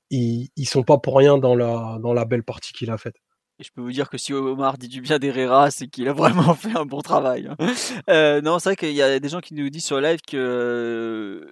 ils, 0.09 0.49
ils 0.55 0.67
sont 0.67 0.83
pas 0.83 0.97
pour 0.97 1.17
rien 1.17 1.37
dans 1.37 1.55
la, 1.55 1.97
dans 2.01 2.13
la 2.13 2.25
belle 2.25 2.43
partie 2.43 2.73
qu'il 2.73 2.89
a 2.89 2.97
faite. 2.97 3.15
Et 3.59 3.63
je 3.63 3.71
peux 3.71 3.81
vous 3.81 3.91
dire 3.91 4.09
que 4.09 4.17
si 4.17 4.33
Omar 4.33 4.77
dit 4.77 4.87
du 4.87 5.01
bien 5.01 5.19
d'Herrera, 5.19 5.71
c'est 5.71 5.87
qu'il 5.87 6.07
a 6.07 6.13
vraiment 6.13 6.55
fait 6.55 6.75
un 6.75 6.85
bon 6.85 7.01
travail. 7.01 7.49
Hein. 7.49 8.41
Non, 8.41 8.59
c'est 8.59 8.69
vrai 8.69 8.75
qu'il 8.77 8.93
y 8.93 9.01
a 9.01 9.19
des 9.19 9.29
gens 9.29 9.41
qui 9.41 9.53
nous 9.53 9.69
disent 9.69 9.85
sur 9.85 9.99
live 9.99 10.19
que 10.25 11.45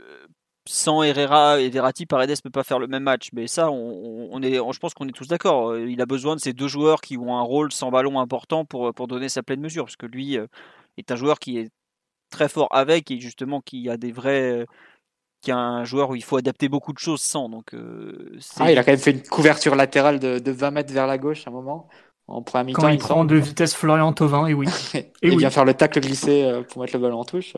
sans 0.69 1.01
Herrera 1.01 1.59
et 1.59 1.69
Verratti, 1.69 2.05
Paredes 2.05 2.29
ne 2.29 2.41
peut 2.43 2.51
pas 2.51 2.63
faire 2.63 2.77
le 2.77 2.85
même 2.85 3.01
match. 3.01 3.29
Mais 3.33 3.47
ça, 3.47 3.71
on, 3.71 4.39
est, 4.43 4.53
je 4.53 4.79
pense 4.79 4.93
qu'on 4.93 5.07
est 5.07 5.11
tous 5.11 5.27
d'accord. 5.27 5.71
Euh, 5.71 5.89
il 5.89 5.99
a 5.99 6.05
besoin 6.05 6.35
de 6.35 6.39
ces 6.39 6.53
deux 6.53 6.67
joueurs 6.67 7.01
qui 7.01 7.17
ont 7.17 7.35
un 7.35 7.41
rôle 7.41 7.71
sans 7.71 7.89
ballon 7.89 8.19
important 8.19 8.65
pour, 8.65 8.93
pour 8.93 9.07
donner 9.07 9.29
sa 9.29 9.41
pleine 9.41 9.61
mesure. 9.61 9.85
Parce 9.85 9.95
que 9.95 10.05
lui 10.05 10.37
euh, 10.37 10.45
est 10.97 11.11
un 11.11 11.15
joueur 11.15 11.39
qui 11.39 11.57
est 11.57 11.71
très 12.29 12.49
fort 12.49 12.67
avec 12.69 13.09
et 13.09 13.19
justement 13.19 13.61
qui 13.61 13.89
a 13.89 13.97
des 13.97 14.11
vrais. 14.11 14.67
qui 15.41 15.51
a 15.51 15.57
un 15.57 15.85
joueur 15.85 16.11
où 16.11 16.15
il 16.15 16.23
faut 16.23 16.37
adapter 16.37 16.69
beaucoup 16.69 16.93
de 16.93 16.99
choses 16.99 17.21
sans. 17.21 17.49
Donc, 17.49 17.73
euh, 17.73 18.37
ah, 18.59 18.71
il 18.71 18.77
a 18.77 18.83
quand 18.83 18.91
même 18.91 18.99
fait 18.99 19.11
une 19.11 19.23
couverture 19.23 19.75
latérale 19.75 20.19
de, 20.19 20.51
20 20.51 20.69
mètres 20.69 20.93
vers 20.93 21.07
la 21.07 21.17
gauche 21.17 21.47
à 21.47 21.49
un 21.49 21.53
moment. 21.53 21.89
En 22.27 22.43
premier 22.43 22.73
Quand 22.73 22.89
il, 22.89 22.99
prend 22.99 23.25
de 23.25 23.37
vitesse 23.37 23.73
Florian 23.73 24.13
Thauvin, 24.13 24.45
et 24.45 24.53
oui. 24.53 24.67
et, 24.93 25.11
il 25.23 25.39
vient 25.39 25.49
faire 25.49 25.65
le 25.65 25.73
tacle 25.73 25.99
glissé 25.99 26.61
pour 26.69 26.83
mettre 26.83 26.95
le 26.95 27.01
ballon 27.01 27.21
en 27.21 27.25
touche. 27.25 27.55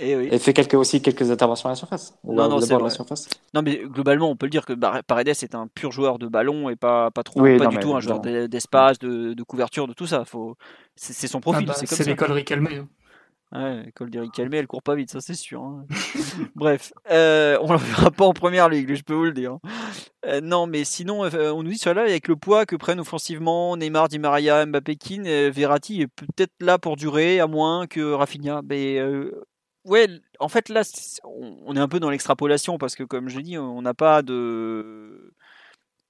Et, 0.00 0.38
fait 0.38 0.52
quelques, 0.52 0.74
aussi 0.74 1.02
quelques 1.02 1.30
interventions 1.30 1.68
à 1.68 1.72
la 1.72 1.76
surface. 1.76 2.14
Non, 2.22 2.48
non, 2.48 2.60
surface. 2.60 3.28
non, 3.52 3.62
mais 3.62 3.78
globalement, 3.84 4.30
on 4.30 4.36
peut 4.36 4.46
le 4.46 4.50
dire 4.50 4.64
que 4.64 4.72
Paredes 4.72 5.28
est 5.28 5.54
un 5.56 5.66
pur 5.66 5.90
joueur 5.90 6.20
de 6.20 6.28
ballon 6.28 6.68
et 6.68 6.76
pas, 6.76 7.10
pas, 7.10 7.24
trop, 7.24 7.42
pas 7.42 7.66
du 7.66 7.78
tout 7.78 7.94
un 7.94 8.00
joueur 8.00 8.20
d'espace, 8.20 8.98
de, 9.00 9.34
de, 9.34 9.42
couverture, 9.42 9.88
de 9.88 9.94
tout 9.94 10.06
ça. 10.06 10.24
Faut... 10.24 10.56
C'est 10.94 11.26
son 11.26 11.40
profil. 11.40 11.66
Ah 11.68 11.72
bah, 11.72 11.86
c'est 11.86 12.06
l'école 12.06 12.32
Ricalmé. 12.32 12.76
Hein. 12.76 12.88
Ouais, 13.50 13.82
l'école 13.84 14.10
d'Eric 14.10 14.32
Calmé, 14.32 14.58
elle 14.58 14.66
court 14.66 14.82
pas 14.82 14.94
vite, 14.94 15.10
ça 15.10 15.22
c'est 15.22 15.34
sûr. 15.34 15.62
Hein. 15.62 15.86
Bref, 16.54 16.92
euh, 17.10 17.56
on 17.62 17.72
la 17.72 17.78
verra 17.78 18.10
pas 18.10 18.26
en 18.26 18.34
première 18.34 18.68
ligue, 18.68 18.94
je 18.94 19.02
peux 19.02 19.14
vous 19.14 19.24
le 19.24 19.32
dire. 19.32 19.56
Euh, 20.26 20.42
non, 20.42 20.66
mais 20.66 20.84
sinon, 20.84 21.24
euh, 21.24 21.50
on 21.52 21.62
nous 21.62 21.70
dit 21.70 21.78
cela 21.78 22.02
avec 22.02 22.28
le 22.28 22.36
poids 22.36 22.66
que 22.66 22.76
prennent 22.76 23.00
offensivement 23.00 23.74
Neymar, 23.78 24.08
Di 24.08 24.18
Maria, 24.18 24.66
Mbappé, 24.66 24.96
Kin, 24.96 25.22
Verratti 25.50 26.02
est 26.02 26.08
peut-être 26.08 26.52
là 26.60 26.78
pour 26.78 26.96
durer, 26.96 27.40
à 27.40 27.46
moins 27.46 27.86
que 27.86 28.12
Rafinha. 28.12 28.60
Mais 28.68 29.00
ouais, 29.88 30.08
en 30.38 30.48
fait 30.48 30.68
là, 30.68 30.82
on 31.24 31.74
est 31.76 31.80
un 31.80 31.88
peu 31.88 32.00
dans 32.00 32.10
l'extrapolation 32.10 32.78
parce 32.78 32.94
que 32.94 33.02
comme 33.02 33.28
je 33.28 33.40
dis, 33.40 33.58
on 33.58 33.82
n'a 33.82 33.94
pas 33.94 34.22
de, 34.22 35.34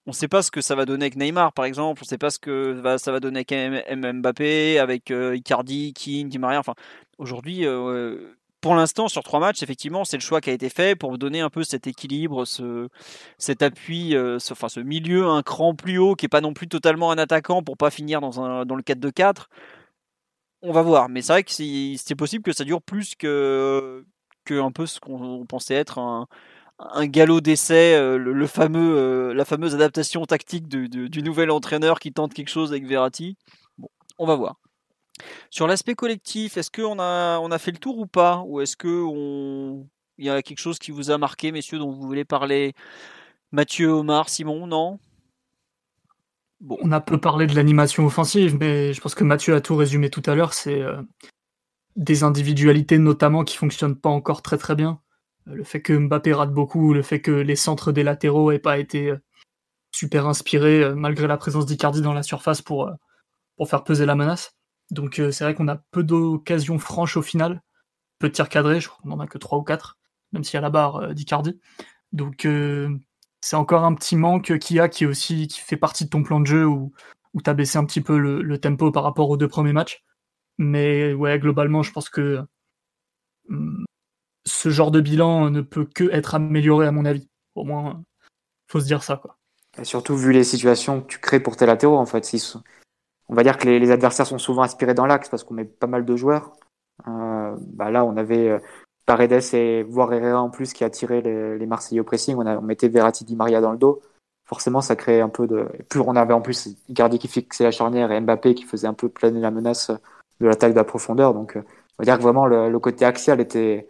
on 0.07 0.11
ne 0.11 0.14
sait 0.14 0.29
pas 0.29 0.43
ce 0.43 0.51
que 0.51 0.61
ça 0.61 0.74
va 0.74 0.85
donner 0.85 1.05
avec 1.05 1.16
Neymar 1.16 1.53
par 1.53 1.64
exemple, 1.64 2.03
on 2.03 2.05
ne 2.05 2.09
sait 2.09 2.18
pas 2.18 2.31
ce 2.31 2.39
que 2.39 2.81
ça 2.99 3.12
va 3.12 3.20
donner 3.20 3.45
avec 3.49 3.97
Mbappé, 3.97 4.79
avec 4.79 5.11
Icardi, 5.11 5.93
King, 5.95 6.39
Maria. 6.39 6.61
Enfin, 6.61 6.74
aujourd'hui, 7.18 7.64
pour 8.61 8.74
l'instant, 8.74 9.09
sur 9.09 9.22
trois 9.22 9.39
matchs, 9.39 9.62
effectivement, 9.62 10.05
c'est 10.05 10.16
le 10.16 10.22
choix 10.22 10.41
qui 10.41 10.51
a 10.51 10.53
été 10.53 10.68
fait 10.68 10.97
pour 10.97 11.16
donner 11.16 11.41
un 11.41 11.51
peu 11.51 11.62
cet 11.62 11.87
équilibre, 11.87 12.45
ce, 12.45 12.89
cet 13.39 13.62
appui, 13.62 14.11
ce, 14.11 14.53
enfin, 14.53 14.68
ce 14.68 14.81
milieu 14.81 15.26
un 15.26 15.43
cran 15.43 15.74
plus 15.74 15.99
haut 15.99 16.14
qui 16.14 16.26
est 16.26 16.29
pas 16.29 16.41
non 16.41 16.55
plus 16.55 16.68
totalement 16.68 17.11
un 17.11 17.18
attaquant 17.18 17.62
pour 17.62 17.76
pas 17.76 17.91
finir 17.91 18.20
dans, 18.20 18.41
un, 18.41 18.66
dans 18.66 18.74
le 18.74 18.83
4-2-4 18.83 19.47
on 20.63 20.73
va 20.73 20.83
voir. 20.83 21.09
Mais 21.09 21.23
c'est 21.23 21.33
vrai 21.33 21.45
que 21.45 21.53
c'est 21.53 22.15
possible 22.17 22.43
que 22.43 22.53
ça 22.53 22.65
dure 22.65 22.83
plus 22.83 23.15
que, 23.15 24.05
que 24.45 24.61
un 24.61 24.73
peu 24.73 24.87
ce 24.87 25.01
qu'on 25.01 25.47
pensait 25.47 25.75
être 25.75 25.99
un, 25.99 27.07
galop 27.07 27.41
d'essai, 27.41 27.95
euh, 27.95 28.19
le, 28.19 28.47
fameux, 28.47 28.97
euh, 28.97 29.35
la 29.35 29.45
fameuse 29.45 29.75
adaptation 29.75 30.25
tactique 30.27 30.69
du 30.69 31.23
nouvel 31.23 31.51
entraîneur 31.51 31.99
qui 32.01 32.13
tente 32.13 32.35
quelque 32.35 32.51
chose 32.51 32.71
avec 32.71 32.87
Verratti. 32.87 33.37
Bon, 33.79 33.89
on 34.19 34.27
va 34.27 34.37
voir. 34.37 34.57
Sur 35.51 35.67
l'aspect 35.67 35.95
collectif, 35.95 36.57
est-ce 36.57 36.71
qu'on 36.71 36.99
a, 37.01 37.39
on 37.41 37.51
a 37.51 37.59
fait 37.59 37.73
le 37.73 37.79
tour 37.79 37.99
ou 37.99 38.07
pas? 38.07 38.43
Ou 38.47 38.61
est-ce 38.61 38.77
qu'il 38.77 40.25
y 40.25 40.31
a 40.31 40.43
quelque 40.43 40.61
chose 40.61 40.79
qui 40.79 40.93
vous 40.93 41.11
a 41.11 41.19
marqué, 41.19 41.51
messieurs, 41.53 41.79
dont 41.79 41.91
vous 41.91 42.07
voulez 42.07 42.25
parler? 42.25 42.75
Mathieu, 43.51 43.89
Omar, 43.91 44.29
Simon, 44.29 44.67
non? 44.67 44.99
On 46.67 46.93
a 46.93 47.01
peu 47.01 47.19
parlé 47.19 47.47
de 47.47 47.55
l'animation 47.55 48.07
offensive, 48.07 48.57
mais 48.59 48.93
je 48.93 49.01
pense 49.01 49.15
que 49.15 49.25
Mathieu 49.25 49.55
a 49.55 49.61
tout 49.61 49.77
résumé 49.77 50.11
tout 50.11 50.23
à 50.27 50.35
l'heure. 50.35 50.55
C'est 50.55 50.83
euh, 50.83 51.03
des 51.97 52.25
individualités 52.25 52.99
notamment 52.99 53.45
qui 53.45 53.57
fonctionnent 53.57 53.97
pas 53.97 54.09
encore 54.09 54.43
très 54.43 54.59
très 54.59 54.75
bien. 54.75 55.01
Euh, 55.49 55.55
le 55.55 55.65
fait 55.65 55.83
que 55.83 55.93
Mbappé 55.93 56.33
rate 56.33 56.53
beaucoup, 56.53 56.93
le 56.95 57.03
fait 57.03 57.21
que 57.21 57.31
les 57.31 57.57
centres 57.57 57.93
des 57.93 58.03
latéraux 58.03 58.51
aient 58.51 58.59
pas 58.59 58.79
été 58.79 59.11
euh, 59.11 59.19
super 59.93 60.27
inspirés 60.27 60.95
malgré 60.95 61.27
la 61.27 61.37
présence 61.37 61.67
d'Icardi 61.67 62.03
dans 62.03 62.13
la 62.13 62.23
surface 62.23 62.63
pour, 62.63 62.91
pour 63.57 63.69
faire 63.69 63.85
peser 63.85 64.07
la 64.07 64.15
menace. 64.15 64.53
Donc 64.91 65.15
c'est 65.17 65.45
vrai 65.45 65.55
qu'on 65.55 65.69
a 65.69 65.77
peu 65.77 66.03
d'occasions 66.03 66.79
franches 66.79 67.17
au 67.17 67.23
final, 67.23 67.63
peu 68.19 68.29
de 68.29 68.35
tirs 68.35 68.49
cadrés, 68.49 68.81
je 68.81 68.89
crois 68.89 69.01
qu'on 69.03 69.13
en 69.13 69.21
a 69.21 69.27
que 69.27 69.39
3 69.39 69.59
ou 69.59 69.63
4, 69.63 69.99
même 70.33 70.43
y 70.53 70.57
a 70.57 70.61
la 70.61 70.71
barre 70.71 71.15
d'Icardi. 71.15 71.59
Donc 72.13 72.47
c'est 73.41 73.57
encore 73.57 73.84
un 73.84 73.95
petit 73.95 74.16
manque 74.16 74.59
qu'il 74.59 74.76
y 74.76 74.80
a 74.80 74.89
qui 74.89 75.07
aussi 75.07 75.49
fait 75.51 75.76
partie 75.76 76.05
de 76.05 76.11
ton 76.11 76.22
plan 76.22 76.41
de 76.41 76.47
jeu 76.47 76.66
où, 76.66 76.93
où 77.34 77.43
tu 77.43 77.51
as 77.51 77.55
baissé 77.55 77.78
un 77.78 77.84
petit 77.84 78.01
peu 78.01 78.18
le, 78.18 78.59
tempo 78.59 78.91
par 78.91 79.03
rapport 79.03 79.30
aux 79.30 79.36
deux 79.36 79.49
premiers 79.49 79.72
matchs. 79.72 80.05
Mais 80.59 81.12
ouais, 81.14 81.39
globalement, 81.39 81.82
je 81.82 81.93
pense 81.93 82.09
que 82.09 82.43
hmm, 83.49 83.84
ce 84.45 84.70
genre 84.70 84.91
de 84.91 85.01
bilan 85.01 85.51
ne 85.51 85.61
peut 85.61 85.86
que 85.86 86.11
être 86.11 86.34
amélioré 86.34 86.86
à 86.86 86.93
mon 86.93 87.05
avis. 87.05 87.28
Au 87.55 87.64
moins, 87.64 88.03
faut 88.66 88.80
se 88.80 88.86
dire 88.86 89.03
ça. 89.03 89.16
Quoi. 89.16 89.39
Surtout 89.82 90.16
vu 90.16 90.32
les 90.32 90.45
situations 90.45 91.01
que 91.01 91.07
tu 91.07 91.18
crées 91.18 91.41
pour 91.41 91.57
tes 91.57 91.66
latéraux, 91.66 91.99
en 91.99 92.07
fait. 92.07 92.28
On 93.28 93.34
va 93.34 93.43
dire 93.43 93.59
que 93.59 93.68
les, 93.68 93.91
adversaires 93.91 94.26
sont 94.26 94.39
souvent 94.39 94.62
inspirés 94.62 94.95
dans 94.95 95.07
l'axe 95.07 95.28
parce 95.28 95.45
qu'on 95.45 95.55
met 95.55 95.64
pas 95.64 95.86
mal 95.86 96.05
de 96.05 96.16
joueurs. 96.16 96.57
Euh, 97.07 97.57
bah 97.61 97.91
là, 97.91 98.05
on 98.05 98.16
avait 98.16 98.49
euh, 98.49 98.59
Paredes 99.09 99.55
et 99.55 99.83
voire 99.85 100.13
Herrera 100.13 100.43
en 100.43 100.51
plus 100.51 100.75
qui 100.75 100.85
a 100.85 100.91
tiré 100.91 101.23
les, 101.23 101.67
Marseillais 101.67 102.01
au 102.01 102.05
pressing. 102.05 102.37
On, 102.37 102.45
a, 102.45 102.59
on 102.59 102.63
mettait 102.63 102.89
Verratti 102.89 103.25
Di 103.25 103.37
Maria 103.37 103.63
dans 103.63 103.73
le 103.73 103.79
dos. 103.79 104.03
Forcément, 104.45 104.83
ça 104.83 104.97
crée 104.97 105.23
un 105.23 105.31
peu 105.31 105.47
de. 105.47 105.67
Plus 105.89 106.01
on 106.01 106.15
avait 106.15 106.35
en 106.35 106.43
plus 106.43 106.69
Icardi 106.89 107.19
qui 107.19 107.27
fixait 107.27 107.65
la 107.65 107.71
charnière 107.71 108.13
et 108.13 108.21
Mbappé 108.21 108.55
qui 108.55 108.65
faisait 108.65 108.87
un 108.87 108.93
peu 108.93 109.09
planer 109.09 109.41
la 109.41 109.51
menace 109.51 109.91
de 110.41 110.47
l'attaque 110.47 110.73
de 110.73 110.77
la 110.77 110.85
profondeur. 110.85 111.33
Donc, 111.33 111.57
euh, 111.57 111.61
on 111.61 112.03
va 112.03 112.05
dire 112.05 112.19
que 112.19 112.23
vraiment 112.23 112.47
le, 112.47 112.79
côté 112.79 113.07
axial 113.07 113.41
était, 113.41 113.89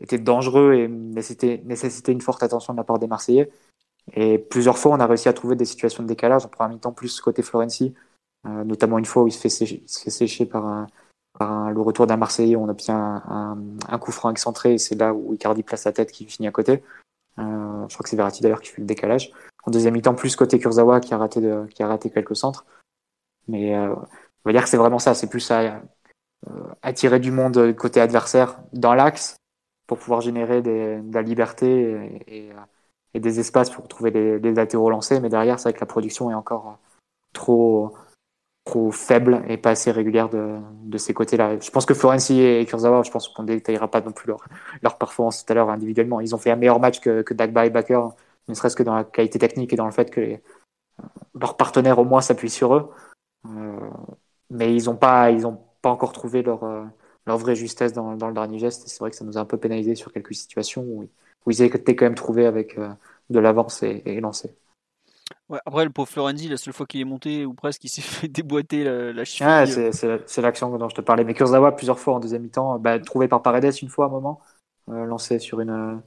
était 0.00 0.18
dangereux 0.18 0.74
et 0.74 0.88
nécessitait, 0.88 1.62
une 2.08 2.20
forte 2.20 2.42
attention 2.42 2.72
de 2.72 2.78
la 2.78 2.84
part 2.84 2.98
des 2.98 3.06
Marseillais. 3.06 3.50
Et 4.14 4.38
plusieurs 4.38 4.76
fois, 4.76 4.90
on 4.90 4.98
a 4.98 5.06
réussi 5.06 5.28
à 5.28 5.32
trouver 5.32 5.54
des 5.54 5.66
situations 5.66 6.02
de 6.02 6.08
décalage. 6.08 6.44
On 6.46 6.48
prend 6.48 6.64
un 6.64 6.68
mi-temps 6.68 6.92
plus 6.92 7.20
côté 7.20 7.42
Florenzi, 7.42 7.94
euh, 8.46 8.64
notamment 8.64 8.98
une 8.98 9.04
fois 9.04 9.22
où 9.22 9.28
il 9.28 9.32
se 9.32 9.40
fait 9.40 9.48
sécher 10.10 10.46
par 10.46 10.66
un, 10.66 10.88
le 11.40 11.80
retour 11.80 12.06
d'un 12.06 12.16
Marseillais, 12.16 12.56
on 12.56 12.68
obtient 12.68 13.22
un, 13.28 13.58
un, 13.88 13.98
coup 13.98 14.12
franc 14.12 14.30
excentré 14.30 14.74
et 14.74 14.78
c'est 14.78 14.96
là 14.96 15.14
où 15.14 15.34
Icardi 15.34 15.62
place 15.62 15.82
sa 15.82 15.92
tête 15.92 16.10
qui 16.10 16.26
finit 16.26 16.48
à 16.48 16.50
côté. 16.50 16.82
Euh, 17.38 17.86
je 17.88 17.94
crois 17.94 18.02
que 18.02 18.08
c'est 18.08 18.16
Verratti 18.16 18.42
d'ailleurs 18.42 18.60
qui 18.60 18.70
fait 18.70 18.80
le 18.80 18.86
décalage. 18.86 19.30
En 19.64 19.70
deuxième 19.70 19.94
mi-temps, 19.94 20.14
plus 20.14 20.34
côté 20.34 20.58
Kurzawa 20.58 21.00
qui 21.00 21.14
a 21.14 21.18
raté, 21.18 21.40
de, 21.40 21.66
qui 21.66 21.82
a 21.82 21.86
raté 21.86 22.10
quelques 22.10 22.36
centres. 22.36 22.66
Mais 23.46 23.76
euh, 23.76 23.94
on 23.94 24.06
va 24.46 24.52
dire 24.52 24.62
que 24.62 24.68
c'est 24.68 24.76
vraiment 24.76 24.98
ça, 24.98 25.14
c'est 25.14 25.28
plus 25.28 25.50
à 25.50 25.60
euh, 25.60 25.80
attirer 26.82 27.20
du 27.20 27.30
monde 27.30 27.74
côté 27.76 28.00
adversaire 28.00 28.58
dans 28.72 28.94
l'axe 28.94 29.36
pour 29.86 29.98
pouvoir 29.98 30.20
générer 30.20 30.60
des, 30.60 31.00
de 31.00 31.14
la 31.14 31.22
liberté 31.22 32.22
et, 32.26 32.50
et, 33.14 33.20
des 33.20 33.40
espaces 33.40 33.70
pour 33.70 33.88
trouver 33.88 34.10
les, 34.10 34.38
les 34.38 34.54
latéraux 34.54 34.90
lancés. 34.90 35.20
Mais 35.20 35.28
derrière, 35.28 35.58
c'est 35.58 35.70
vrai 35.70 35.72
que 35.72 35.80
la 35.80 35.86
production 35.86 36.30
est 36.30 36.34
encore 36.34 36.78
trop 37.32 37.94
trop 38.68 38.90
faible 38.92 39.42
et 39.48 39.56
pas 39.56 39.70
assez 39.70 39.90
régulière 39.90 40.28
de, 40.28 40.58
de 40.84 40.98
ces 40.98 41.14
côtés-là. 41.14 41.58
Je 41.58 41.70
pense 41.70 41.86
que 41.86 41.94
Florenzi 41.94 42.40
et 42.40 42.66
Kurzawa, 42.66 43.02
je 43.02 43.10
pense 43.10 43.28
qu'on 43.28 43.42
ne 43.42 43.48
détaillera 43.48 43.88
pas 43.90 44.02
non 44.02 44.12
plus 44.12 44.28
leur, 44.28 44.44
leur 44.82 44.98
performance 44.98 45.44
tout 45.44 45.52
à 45.52 45.54
l'heure 45.54 45.70
individuellement. 45.70 46.20
Ils 46.20 46.34
ont 46.34 46.38
fait 46.38 46.50
un 46.50 46.56
meilleur 46.56 46.78
match 46.78 47.00
que, 47.00 47.22
que 47.22 47.34
Dagba 47.34 47.64
et 47.64 47.70
Baker, 47.70 48.08
ne 48.48 48.54
serait-ce 48.54 48.76
que 48.76 48.82
dans 48.82 48.94
la 48.94 49.04
qualité 49.04 49.38
technique 49.38 49.72
et 49.72 49.76
dans 49.76 49.86
le 49.86 49.92
fait 49.92 50.10
que 50.10 50.20
les, 50.20 50.42
leurs 51.40 51.56
partenaires 51.56 51.98
au 51.98 52.04
moins 52.04 52.20
s'appuient 52.20 52.50
sur 52.50 52.74
eux. 52.74 52.90
Euh, 53.46 53.90
mais 54.50 54.74
ils 54.74 54.84
n'ont 54.84 54.96
pas, 54.96 55.30
pas 55.80 55.90
encore 55.90 56.12
trouvé 56.12 56.42
leur, 56.42 56.64
euh, 56.64 56.84
leur 57.26 57.38
vraie 57.38 57.56
justesse 57.56 57.94
dans, 57.94 58.16
dans 58.16 58.28
le 58.28 58.34
dernier 58.34 58.58
geste. 58.58 58.86
C'est 58.86 58.98
vrai 59.00 59.10
que 59.10 59.16
ça 59.16 59.24
nous 59.24 59.38
a 59.38 59.40
un 59.40 59.46
peu 59.46 59.56
pénalisé 59.56 59.94
sur 59.94 60.12
quelques 60.12 60.34
situations 60.34 60.82
où, 60.82 61.08
ils 61.50 61.62
étaient 61.62 61.96
quand 61.96 62.04
même 62.04 62.14
trouvés 62.14 62.44
avec 62.44 62.76
euh, 62.76 62.90
de 63.30 63.38
l'avance 63.38 63.82
et, 63.82 64.02
et 64.04 64.20
lancé. 64.20 64.54
Ouais, 65.48 65.58
après, 65.64 65.84
le 65.84 65.90
pauvre 65.90 66.08
Florenzi, 66.08 66.48
la 66.48 66.56
seule 66.56 66.74
fois 66.74 66.86
qu'il 66.86 67.00
est 67.00 67.04
monté, 67.04 67.46
ou 67.46 67.54
presque, 67.54 67.84
il 67.84 67.88
s'est 67.88 68.02
fait 68.02 68.28
déboîter 68.28 68.84
la, 68.84 69.12
la 69.12 69.24
cheville. 69.24 69.46
Ah, 69.50 69.64
c'est 69.66 70.42
l'action 70.42 70.76
dont 70.76 70.88
je 70.88 70.94
te 70.94 71.00
parlais. 71.00 71.24
Mais 71.24 71.34
Kurzawa, 71.34 71.72
plusieurs 71.72 71.98
fois 71.98 72.14
en 72.14 72.20
deuxième 72.20 72.42
mi-temps, 72.42 72.78
bah, 72.78 72.98
trouvé 72.98 73.28
par 73.28 73.42
Paredes 73.42 73.74
une 73.82 73.88
fois 73.88 74.06
à 74.06 74.08
un 74.08 74.12
moment, 74.12 74.40
euh, 74.90 75.04
lancé 75.04 75.38
sur 75.38 75.60
une, 75.60 76.00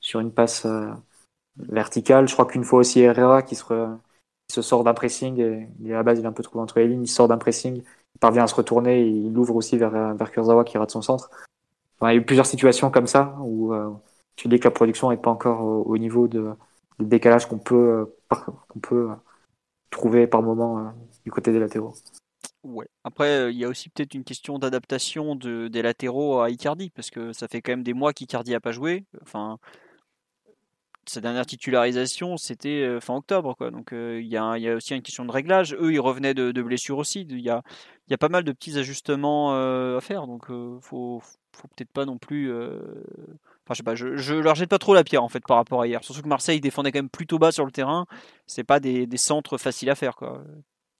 sur 0.00 0.20
une 0.20 0.32
passe 0.32 0.66
euh, 0.66 0.90
verticale. 1.56 2.28
Je 2.28 2.34
crois 2.34 2.46
qu'une 2.46 2.64
fois 2.64 2.80
aussi 2.80 3.00
Herrera 3.00 3.42
qui 3.42 3.54
se, 3.54 3.64
se 4.50 4.62
sort 4.62 4.84
d'un 4.84 4.94
pressing, 4.94 5.38
et, 5.40 5.92
à 5.92 5.96
la 5.96 6.02
base 6.02 6.18
il 6.18 6.24
est 6.24 6.28
un 6.28 6.32
peu 6.32 6.42
trouvé 6.42 6.62
entre 6.62 6.78
les 6.78 6.88
lignes, 6.88 7.02
il 7.02 7.08
sort 7.08 7.28
d'un 7.28 7.38
pressing, 7.38 7.82
il 7.82 8.18
parvient 8.20 8.44
à 8.44 8.46
se 8.46 8.54
retourner, 8.54 9.02
et 9.02 9.08
il 9.08 9.36
ouvre 9.36 9.56
aussi 9.56 9.76
vers, 9.78 10.14
vers 10.14 10.30
Kurzawa 10.30 10.64
qui 10.64 10.78
rate 10.78 10.90
son 10.90 11.02
centre. 11.02 11.30
il 12.02 12.06
y 12.06 12.08
a 12.08 12.14
eu 12.14 12.24
plusieurs 12.24 12.46
situations 12.46 12.90
comme 12.90 13.06
ça 13.06 13.36
où 13.40 13.72
euh, 13.72 13.90
tu 14.36 14.48
dis 14.48 14.58
que 14.58 14.64
la 14.64 14.70
production 14.70 15.10
n'est 15.10 15.16
pas 15.16 15.30
encore 15.30 15.62
au, 15.62 15.98
niveau 15.98 16.28
de, 16.28 16.52
de 16.98 17.04
décalage 17.04 17.46
qu'on 17.46 17.58
peut 17.58 18.06
qu'on 18.68 18.80
peut 18.80 19.10
euh, 19.10 19.14
trouver 19.90 20.26
par 20.26 20.42
moment 20.42 20.78
euh, 20.78 20.90
du 21.24 21.30
côté 21.30 21.52
des 21.52 21.58
latéraux. 21.58 21.94
Ouais. 22.62 22.86
Après, 23.04 23.28
euh, 23.28 23.50
il 23.50 23.58
y 23.58 23.64
a 23.64 23.68
aussi 23.68 23.88
peut-être 23.88 24.14
une 24.14 24.24
question 24.24 24.58
d'adaptation 24.58 25.34
de, 25.34 25.68
des 25.68 25.82
latéraux 25.82 26.40
à 26.40 26.50
Icardi, 26.50 26.90
parce 26.90 27.10
que 27.10 27.32
ça 27.32 27.48
fait 27.48 27.60
quand 27.60 27.72
même 27.72 27.82
des 27.82 27.94
mois 27.94 28.12
qu'Icardi 28.12 28.52
n'a 28.52 28.60
pas 28.60 28.72
joué. 28.72 29.04
Enfin, 29.22 29.58
sa 31.06 31.20
dernière 31.20 31.44
titularisation, 31.46 32.36
c'était 32.36 33.00
fin 33.00 33.16
octobre. 33.16 33.56
Quoi. 33.56 33.72
Donc 33.72 33.88
il 33.92 34.26
y, 34.26 34.36
a, 34.36 34.56
y, 34.56 34.68
a 34.68 34.76
aussi 34.76 34.94
une 34.94 35.02
question 35.02 35.24
de 35.24 35.32
réglage. 35.32 35.74
Eux, 35.74 35.92
ils 35.92 35.98
revenaient 35.98 36.34
de, 36.34 36.52
de 36.52 36.62
blessures 36.62 36.98
aussi. 36.98 37.22
Il 37.22 37.40
y 37.40 37.50
a, 37.50 37.62
y 38.08 38.14
a, 38.14 38.18
pas 38.18 38.28
mal 38.28 38.44
de 38.44 38.52
petits 38.52 38.78
ajustements 38.78 39.52
à 39.96 40.00
faire. 40.00 40.28
Donc 40.28 40.44
il 40.48 40.78
faut, 40.80 41.20
faut 41.52 41.68
peut-être 41.74 41.90
pas 41.90 42.04
non 42.04 42.18
plus 42.18 42.52
je 43.70 43.74
sais 43.74 43.82
pas, 43.82 43.94
je, 43.94 44.34
leur 44.34 44.54
jette 44.54 44.68
pas 44.68 44.78
trop 44.78 44.94
la 44.94 45.04
pierre 45.04 45.22
en 45.22 45.28
fait 45.28 45.44
par 45.46 45.56
rapport 45.56 45.82
à 45.82 45.86
hier. 45.86 46.02
Surtout 46.04 46.22
que 46.22 46.28
Marseille 46.28 46.60
défendait 46.60 46.92
quand 46.92 46.98
même 46.98 47.08
plutôt 47.08 47.38
bas 47.38 47.52
sur 47.52 47.64
le 47.64 47.72
terrain. 47.72 48.06
C'est 48.46 48.64
pas 48.64 48.80
des, 48.80 49.08
centres 49.16 49.58
faciles 49.58 49.90
à 49.90 49.94
faire 49.94 50.16
quoi. 50.16 50.42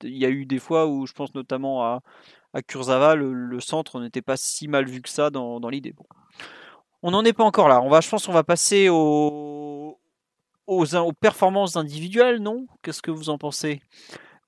Il 0.03 0.17
y 0.17 0.25
a 0.25 0.31
eu 0.31 0.47
des 0.47 0.59
fois 0.59 0.87
où 0.87 1.07
je 1.07 1.13
pense 1.13 1.35
notamment 1.35 1.85
à, 1.85 2.01
à 2.55 2.63
Kurzawa, 2.63 3.15
le, 3.15 3.61
centre 3.61 4.01
n'était 4.01 4.23
pas 4.23 4.37
si 4.37 4.69
mal 4.69 4.87
vu 4.87 5.01
que 5.01 5.09
ça 5.09 5.31
dans, 5.31 5.69
l'idée. 5.69 5.93
Bon. 5.93 6.05
On 7.03 7.11
n'en 7.11 7.25
est 7.25 7.33
pas 7.33 7.45
encore 7.45 7.69
là. 7.69 7.81
On 7.83 7.89
va, 7.89 8.01
je 8.01 8.09
pense 8.09 8.27
qu'on 8.27 8.33
va 8.33 8.45
passer 8.45 8.89
aux, 8.89 9.99
aux 10.67 11.13
performances 11.21 11.77
individuelles, 11.77 12.41
non? 12.41 12.67
Qu'est-ce 12.83 13.03
que 13.03 13.11
vous 13.11 13.31
en 13.31 13.39
pensez? 13.39 13.81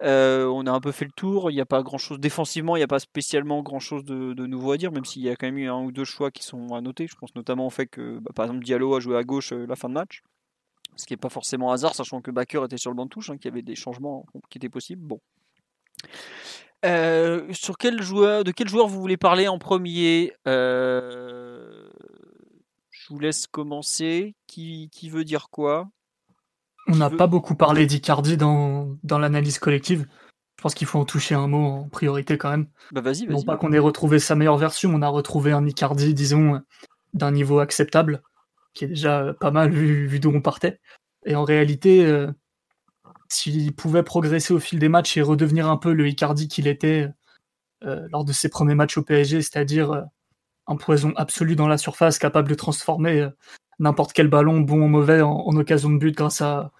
Euh, 0.04 0.46
on 0.46 0.66
a 0.66 0.70
un 0.70 0.80
peu 0.80 0.92
fait 0.92 1.04
le 1.04 1.10
tour. 1.10 1.50
Il 1.50 1.54
n'y 1.54 1.60
a 1.60 1.66
pas 1.66 1.82
grand 1.82 1.98
chose 1.98 2.18
défensivement, 2.20 2.76
il 2.76 2.80
n'y 2.80 2.84
a 2.84 2.88
pas 2.88 2.98
spécialement 2.98 3.62
grand 3.62 3.80
chose 3.80 4.04
de, 4.04 4.46
nouveau 4.46 4.72
à 4.72 4.76
dire, 4.76 4.92
même 4.92 5.04
s'il 5.04 5.22
y 5.22 5.30
a 5.30 5.36
quand 5.36 5.46
même 5.46 5.58
eu 5.58 5.68
un 5.68 5.80
ou 5.80 5.92
deux 5.92 6.04
choix 6.04 6.30
qui 6.30 6.42
sont 6.42 6.74
à 6.74 6.80
noter. 6.80 7.06
Je 7.06 7.16
pense 7.16 7.34
notamment 7.34 7.66
au 7.66 7.70
fait 7.70 7.86
que, 7.86 8.18
bah, 8.18 8.30
par 8.34 8.44
exemple, 8.46 8.64
Diallo 8.64 8.94
a 8.94 9.00
joué 9.00 9.16
à 9.16 9.24
gauche 9.24 9.52
euh, 9.52 9.66
la 9.66 9.76
fin 9.76 9.88
de 9.88 9.94
match, 9.94 10.22
ce 10.96 11.06
qui 11.06 11.12
n'est 11.12 11.18
pas 11.18 11.30
forcément 11.30 11.72
hasard, 11.72 11.94
sachant 11.94 12.20
que 12.20 12.30
Baker 12.30 12.64
était 12.64 12.78
sur 12.78 12.90
le 12.90 12.96
banc 12.96 13.06
de 13.06 13.10
touche, 13.10 13.30
hein, 13.30 13.36
qu'il 13.36 13.46
y 13.46 13.52
avait 13.52 13.62
des 13.62 13.76
changements 13.76 14.26
qui 14.50 14.58
étaient 14.58 14.68
possibles. 14.68 15.02
Bon. 15.02 15.20
Euh, 16.84 17.50
sur 17.52 17.78
quel 17.78 18.02
joueur, 18.02 18.44
de 18.44 18.52
quel 18.52 18.68
joueur 18.68 18.88
vous 18.88 19.00
voulez 19.00 19.16
parler 19.16 19.48
en 19.48 19.58
premier? 19.58 20.32
Je 23.04 23.08
vous 23.08 23.18
laisse 23.18 23.46
commencer. 23.46 24.34
Qui, 24.46 24.90
qui 24.92 25.08
veut 25.08 25.24
dire 25.24 25.48
quoi? 25.50 25.88
On 26.86 26.96
n'a 26.96 27.10
pas 27.10 27.26
beaucoup 27.26 27.54
parlé 27.54 27.86
d'Icardi 27.86 28.36
dans, 28.36 28.96
dans 29.02 29.18
l'analyse 29.18 29.58
collective. 29.58 30.06
Je 30.56 30.62
pense 30.62 30.74
qu'il 30.74 30.86
faut 30.86 30.98
en 30.98 31.04
toucher 31.04 31.34
un 31.34 31.46
mot 31.46 31.66
en 31.66 31.88
priorité 31.88 32.38
quand 32.38 32.50
même. 32.50 32.68
Bah 32.92 33.00
vas-y, 33.00 33.26
Non 33.26 33.42
pas 33.42 33.56
qu'on 33.56 33.72
ait 33.72 33.78
retrouvé 33.78 34.18
sa 34.18 34.34
meilleure 34.34 34.56
version, 34.56 34.94
on 34.94 35.02
a 35.02 35.08
retrouvé 35.08 35.52
un 35.52 35.66
Icardi, 35.66 36.14
disons, 36.14 36.60
d'un 37.12 37.32
niveau 37.32 37.58
acceptable, 37.58 38.22
qui 38.72 38.84
est 38.84 38.88
déjà 38.88 39.34
pas 39.40 39.50
mal 39.50 39.70
vu, 39.70 40.06
vu 40.06 40.20
d'où 40.20 40.30
on 40.30 40.40
partait. 40.40 40.80
Et 41.26 41.34
en 41.34 41.44
réalité, 41.44 42.06
euh, 42.06 42.30
s'il 43.28 43.74
pouvait 43.74 44.02
progresser 44.02 44.54
au 44.54 44.60
fil 44.60 44.78
des 44.78 44.88
matchs 44.88 45.16
et 45.16 45.22
redevenir 45.22 45.68
un 45.68 45.76
peu 45.76 45.92
le 45.92 46.06
Icardi 46.08 46.48
qu'il 46.48 46.66
était 46.66 47.08
euh, 47.84 48.08
lors 48.10 48.24
de 48.24 48.32
ses 48.32 48.48
premiers 48.48 48.74
matchs 48.74 48.96
au 48.96 49.02
PSG, 49.02 49.42
c'est-à-dire 49.42 49.92
euh, 49.92 50.02
un 50.66 50.76
poison 50.76 51.12
absolu 51.16 51.56
dans 51.56 51.68
la 51.68 51.78
surface, 51.78 52.18
capable 52.18 52.48
de 52.48 52.54
transformer 52.54 53.20
euh, 53.20 53.30
n'importe 53.78 54.12
quel 54.12 54.28
ballon, 54.28 54.60
bon 54.60 54.82
ou 54.82 54.88
mauvais, 54.88 55.20
en, 55.22 55.56
occasion 55.56 55.90
de 55.90 55.98
but 55.98 56.14
grâce 56.14 56.40
à, 56.40 56.70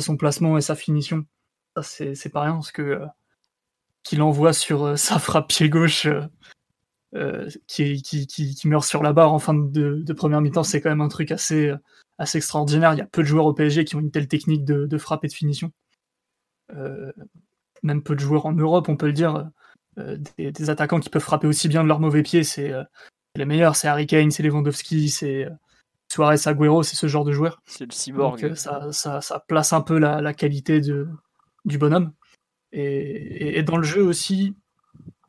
son 0.00 0.16
placement 0.16 0.58
et 0.58 0.60
sa 0.60 0.74
finition. 0.74 1.24
Ça, 1.76 1.82
c'est 1.82 2.28
pas 2.30 2.42
rien, 2.42 2.54
parce 2.54 2.72
que 2.72 2.82
euh, 2.82 3.06
qu'il 4.02 4.22
envoie 4.22 4.52
sur 4.52 4.84
euh, 4.84 4.96
sa 4.96 5.18
frappe 5.18 5.48
pied 5.48 5.68
gauche 5.68 6.06
euh, 7.14 7.48
qui, 7.66 8.60
meurt 8.64 8.84
sur 8.84 9.02
la 9.02 9.12
barre 9.12 9.32
en 9.32 9.38
fin 9.38 9.54
de, 9.54 10.12
première 10.12 10.40
mi-temps, 10.40 10.64
c'est 10.64 10.80
quand 10.80 10.90
même 10.90 11.00
un 11.00 11.08
truc 11.08 11.30
assez, 11.30 11.72
extraordinaire. 12.34 12.94
Il 12.94 12.98
y 12.98 13.02
a 13.02 13.06
peu 13.06 13.22
de 13.22 13.28
joueurs 13.28 13.46
au 13.46 13.54
PSG 13.54 13.84
qui 13.84 13.96
ont 13.96 14.00
une 14.00 14.10
telle 14.10 14.28
technique 14.28 14.64
de, 14.64 14.86
de 14.86 14.98
frappe 14.98 15.24
et 15.24 15.28
de 15.28 15.32
finition. 15.32 15.72
même 17.82 18.02
peu 18.02 18.14
de 18.14 18.20
joueurs 18.20 18.46
en 18.46 18.52
Europe, 18.52 18.88
on 18.88 18.96
peut 18.96 19.06
le 19.06 19.12
dire. 19.12 19.50
Des, 19.98 20.52
des, 20.52 20.70
attaquants 20.70 21.00
qui 21.00 21.10
peuvent 21.10 21.20
frapper 21.20 21.46
aussi 21.46 21.68
bien 21.68 21.82
de 21.82 21.88
leur 21.88 22.00
mauvais 22.00 22.22
pied, 22.22 22.44
c'est 22.44 22.72
les 23.36 23.44
meilleurs, 23.44 23.76
c'est 23.76 23.88
Harry 23.88 24.06
Kane, 24.06 24.30
c'est 24.30 24.42
Lewandowski, 24.42 25.10
c'est 25.10 25.48
Suarez 26.12 26.46
Agüero, 26.46 26.82
c'est 26.82 26.94
ce 26.94 27.06
genre 27.06 27.24
de 27.24 27.32
joueur. 27.32 27.62
C'est 27.64 27.86
le 27.86 27.90
cyborg. 27.90 28.38
Donc, 28.38 28.58
ça, 28.58 28.92
ça, 28.92 29.22
ça, 29.22 29.40
place 29.48 29.72
un 29.72 29.80
peu 29.80 29.98
la, 29.98 30.20
la 30.20 30.34
qualité 30.34 30.82
de, 30.82 31.08
du 31.64 31.78
bonhomme. 31.78 32.12
Et, 32.70 32.82
et, 32.82 33.58
et, 33.58 33.62
dans 33.62 33.78
le 33.78 33.82
jeu 33.82 34.02
aussi, 34.02 34.54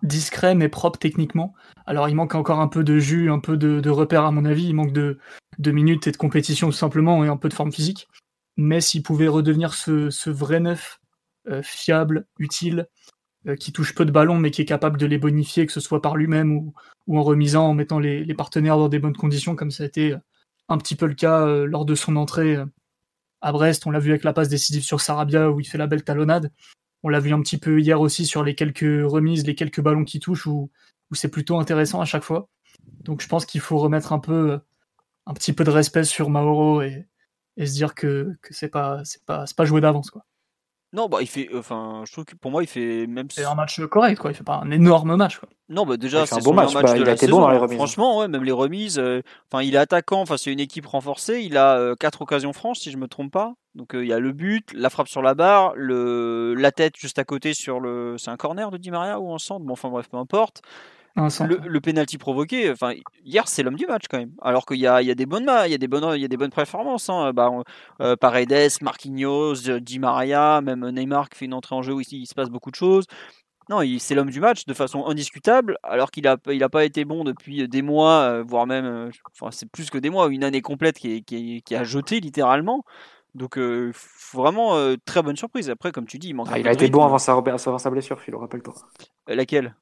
discret 0.02 0.56
mais 0.56 0.68
propre 0.68 1.00
techniquement. 1.00 1.54
Alors 1.86 2.10
il 2.10 2.16
manque 2.16 2.36
encore 2.36 2.60
un 2.60 2.68
peu 2.68 2.84
de 2.84 3.00
jus, 3.00 3.32
un 3.32 3.40
peu 3.40 3.56
de, 3.56 3.80
de 3.80 3.90
repères 3.90 4.26
à 4.26 4.32
mon 4.32 4.44
avis, 4.44 4.66
il 4.66 4.74
manque 4.74 4.92
de, 4.92 5.20
de, 5.58 5.72
minutes 5.72 6.08
et 6.08 6.12
de 6.12 6.18
compétition 6.18 6.68
tout 6.68 6.74
simplement 6.76 7.24
et 7.24 7.30
un 7.30 7.38
peu 7.38 7.48
de 7.48 7.54
forme 7.54 7.72
physique. 7.72 8.10
Mais 8.58 8.82
s'il 8.82 9.04
pouvait 9.04 9.30
redevenir 9.30 9.74
ce, 9.76 10.10
ce 10.10 10.30
vrai 10.30 10.60
neuf, 10.60 11.00
euh, 11.48 11.62
fiable, 11.64 12.28
utile, 12.40 12.90
euh, 13.48 13.56
qui 13.56 13.72
touche 13.72 13.96
peu 13.96 14.04
de 14.04 14.12
ballons 14.12 14.38
mais 14.38 14.52
qui 14.52 14.62
est 14.62 14.66
capable 14.66 15.00
de 15.00 15.06
les 15.06 15.18
bonifier, 15.18 15.66
que 15.66 15.72
ce 15.72 15.80
soit 15.80 16.02
par 16.02 16.18
lui-même 16.18 16.52
ou, 16.52 16.74
ou, 17.08 17.18
en 17.18 17.24
remisant, 17.24 17.70
en 17.70 17.74
mettant 17.74 18.00
les, 18.00 18.26
les, 18.26 18.34
partenaires 18.34 18.78
dans 18.78 18.90
des 18.90 19.00
bonnes 19.00 19.16
conditions, 19.16 19.56
comme 19.56 19.72
ça 19.72 19.84
a 19.84 19.88
été 19.88 20.14
un 20.70 20.78
petit 20.78 20.96
peu 20.96 21.06
le 21.06 21.14
cas 21.14 21.46
euh, 21.46 21.66
lors 21.66 21.86
de 21.86 21.96
son 21.96 22.16
entrée 22.16 22.58
à 23.42 23.52
Brest. 23.52 23.86
On 23.86 23.92
l'a 23.92 24.00
vu 24.00 24.12
avec 24.12 24.24
la 24.24 24.34
passe 24.34 24.50
décisive 24.50 24.84
sur 24.84 25.02
Sarabia 25.02 25.52
où 25.52 25.60
il 25.60 25.66
fait 25.66 25.78
la 25.78 25.88
belle 25.88 26.04
talonnade. 26.04 26.52
On 27.04 27.10
l'a 27.10 27.20
vu 27.20 27.34
un 27.34 27.42
petit 27.42 27.58
peu 27.58 27.80
hier 27.80 28.00
aussi 28.00 28.26
sur 28.26 28.44
les 28.44 28.56
quelques 28.56 28.80
remises, 28.80 29.46
les 29.46 29.56
quelques 29.56 29.82
ballons 29.82 30.06
qui 30.06 30.20
touchent 30.20 30.48
où, 30.48 30.70
c'est 31.12 31.30
plutôt 31.30 31.60
intéressant 31.60 32.02
à 32.02 32.06
chaque 32.06 32.24
fois. 32.24 32.50
Donc 33.02 33.22
je 33.22 33.28
pense 33.28 33.46
qu'il 33.46 33.62
faut 33.62 33.78
remettre 33.78 34.14
un 34.14 34.20
peu, 34.20 34.60
un 35.28 35.34
petit 35.34 35.54
peu 35.54 35.64
de 35.64 35.70
respect 35.70 36.06
sur 36.06 36.30
Mauro 36.30 36.82
et, 36.82 37.06
se 37.58 37.74
dire 37.74 37.94
que, 37.94 38.36
c'est 38.50 38.70
pas, 38.70 39.04
c'est 39.06 39.24
pas, 39.26 39.46
pas 39.56 39.66
joué 39.66 39.82
d'avance 39.82 40.10
quoi. 40.10 40.26
Non, 40.94 41.08
bah 41.08 41.18
il 41.22 41.28
fait, 41.28 41.50
enfin, 41.58 42.04
je 42.06 42.12
trouve 42.12 42.24
que 42.24 42.36
pour 42.36 42.52
moi 42.52 42.62
il 42.62 42.68
fait 42.68 43.08
même. 43.08 43.28
C'est 43.32 43.44
un 43.44 43.56
match 43.56 43.82
correct 43.88 44.20
quoi. 44.20 44.30
Il 44.30 44.36
fait 44.36 44.44
pas 44.44 44.62
un 44.64 44.70
énorme 44.70 45.16
match 45.16 45.40
quoi. 45.40 45.50
Non, 45.68 45.88
bah 45.88 45.98
déjà 45.98 46.28
c'est 46.28 46.36
un 46.36 46.40
bon 46.40 46.54
match. 46.54 46.74
match 46.76 46.84
bah, 46.84 46.94
de 46.94 47.00
il 47.00 47.04
la 47.04 47.12
a 47.12 47.14
été 47.14 47.26
saison. 47.26 47.38
bon 47.38 47.42
dans 47.42 47.50
les 47.50 47.58
remises. 47.58 47.78
Franchement, 47.78 48.20
ouais, 48.20 48.28
même 48.28 48.44
les 48.44 48.52
remises. 48.52 49.00
Enfin, 49.00 49.62
euh, 49.62 49.64
il 49.64 49.74
est 49.74 49.80
attaquant. 49.80 50.22
Enfin, 50.22 50.38
c'est 50.38 50.54
une 50.54 50.60
équipe 50.60 50.86
renforcée. 50.86 51.42
Il 51.42 51.58
a 51.58 51.78
euh, 51.78 51.96
quatre 51.96 52.22
occasions 52.22 52.54
franches 52.54 52.78
si 52.80 52.92
je 52.92 52.98
me 52.98 53.08
trompe 53.08 53.32
pas. 53.32 53.56
Donc 53.74 53.96
euh, 53.96 54.04
il 54.06 54.08
y 54.08 54.14
a 54.14 54.20
le 54.20 54.34
but, 54.34 54.72
la 54.74 54.92
frappe 54.92 55.08
sur 55.08 55.24
la 55.24 55.34
barre, 55.34 55.74
le 55.76 56.54
la 56.56 56.72
tête 56.72 56.96
juste 56.96 57.18
à 57.18 57.24
côté 57.24 57.56
sur 57.56 57.80
le. 57.80 58.16
C'est 58.20 58.30
un 58.30 58.38
corner 58.38 58.70
de 58.70 58.78
Di 58.78 58.92
Maria 58.92 59.20
ou 59.20 59.34
un 59.34 59.40
centre? 59.40 59.66
Bon, 59.66 59.74
enfin 59.74 59.90
bref, 59.90 60.10
peu 60.10 60.18
importe. 60.18 60.62
Le, 61.16 61.60
le 61.68 61.80
penalty 61.80 62.18
provoqué, 62.18 62.72
enfin 62.72 62.94
hier 63.24 63.48
c'est 63.48 63.62
l'homme 63.62 63.76
du 63.76 63.86
match 63.86 64.06
quand 64.10 64.18
même. 64.18 64.32
Alors 64.42 64.66
qu'il 64.66 64.80
y 64.80 64.88
a, 64.88 65.02
il 65.04 65.08
y 65.08 65.12
a 65.12 65.16
des 65.16 65.28
bonnes, 65.28 65.48
il 65.66 65.72
y 65.72 65.76
a 65.76 65.78
des 65.78 65.88
bonnes, 65.88 66.16
il 66.16 66.22
y 66.22 66.26
a 66.26 66.28
des 66.28 66.38
bonnes 66.38 66.50
performances. 66.50 67.08
Hein. 67.08 67.34
Bah, 67.34 67.52
euh, 68.02 68.16
Paredes, 68.16 68.82
Marquinhos, 68.82 69.80
Di 69.80 70.00
Maria, 70.00 70.62
même 70.62 70.90
Neymar 70.90 71.30
qui 71.30 71.38
fait 71.38 71.46
une 71.46 71.54
entrée 71.54 71.76
en 71.76 71.84
jeu 71.84 71.94
où 71.94 72.02
il, 72.02 72.08
il 72.12 72.26
se 72.26 72.34
passe 72.34 72.50
beaucoup 72.50 72.72
de 72.72 72.76
choses. 72.76 73.06
Non, 73.70 73.82
c'est 74.00 74.16
l'homme 74.16 74.32
du 74.32 74.40
match 74.40 74.66
de 74.66 74.74
façon 74.74 75.06
indiscutable, 75.06 75.78
alors 75.84 76.12
qu'il 76.12 76.28
a, 76.28 76.38
il 76.52 76.64
a 76.64 76.70
pas 76.70 76.84
été 76.84 77.06
bon 77.06 77.24
depuis 77.24 77.68
des 77.70 77.82
mois, 77.82 78.42
voire 78.42 78.66
même, 78.66 79.10
enfin 79.32 79.52
c'est 79.52 79.70
plus 79.70 79.90
que 79.90 79.98
des 80.00 80.10
mois, 80.10 80.28
une 80.30 80.44
année 80.44 80.62
complète 80.62 80.98
qui, 80.98 81.14
est, 81.14 81.22
qui, 81.22 81.58
est, 81.58 81.62
qui 81.62 81.76
a 81.76 81.84
jeté 81.84 82.20
littéralement. 82.20 82.84
Donc 83.36 83.58
euh, 83.58 83.92
vraiment 84.34 84.76
euh, 84.76 84.96
très 85.06 85.24
bonne 85.24 85.38
surprise. 85.38 85.70
Après, 85.70 85.92
comme 85.92 86.06
tu 86.06 86.20
dis, 86.20 86.30
il 86.30 86.34
manque. 86.34 86.50
Ah, 86.52 86.60
il 86.60 86.68
a 86.68 86.74
été 86.74 86.88
bon 86.90 87.04
avant 87.04 87.18
sa, 87.18 87.34
avant 87.34 87.78
sa 87.78 87.90
blessure, 87.90 88.20
Phil, 88.20 88.36
rappelle-toi. 88.36 88.76
Euh, 89.30 89.36
laquelle? 89.36 89.76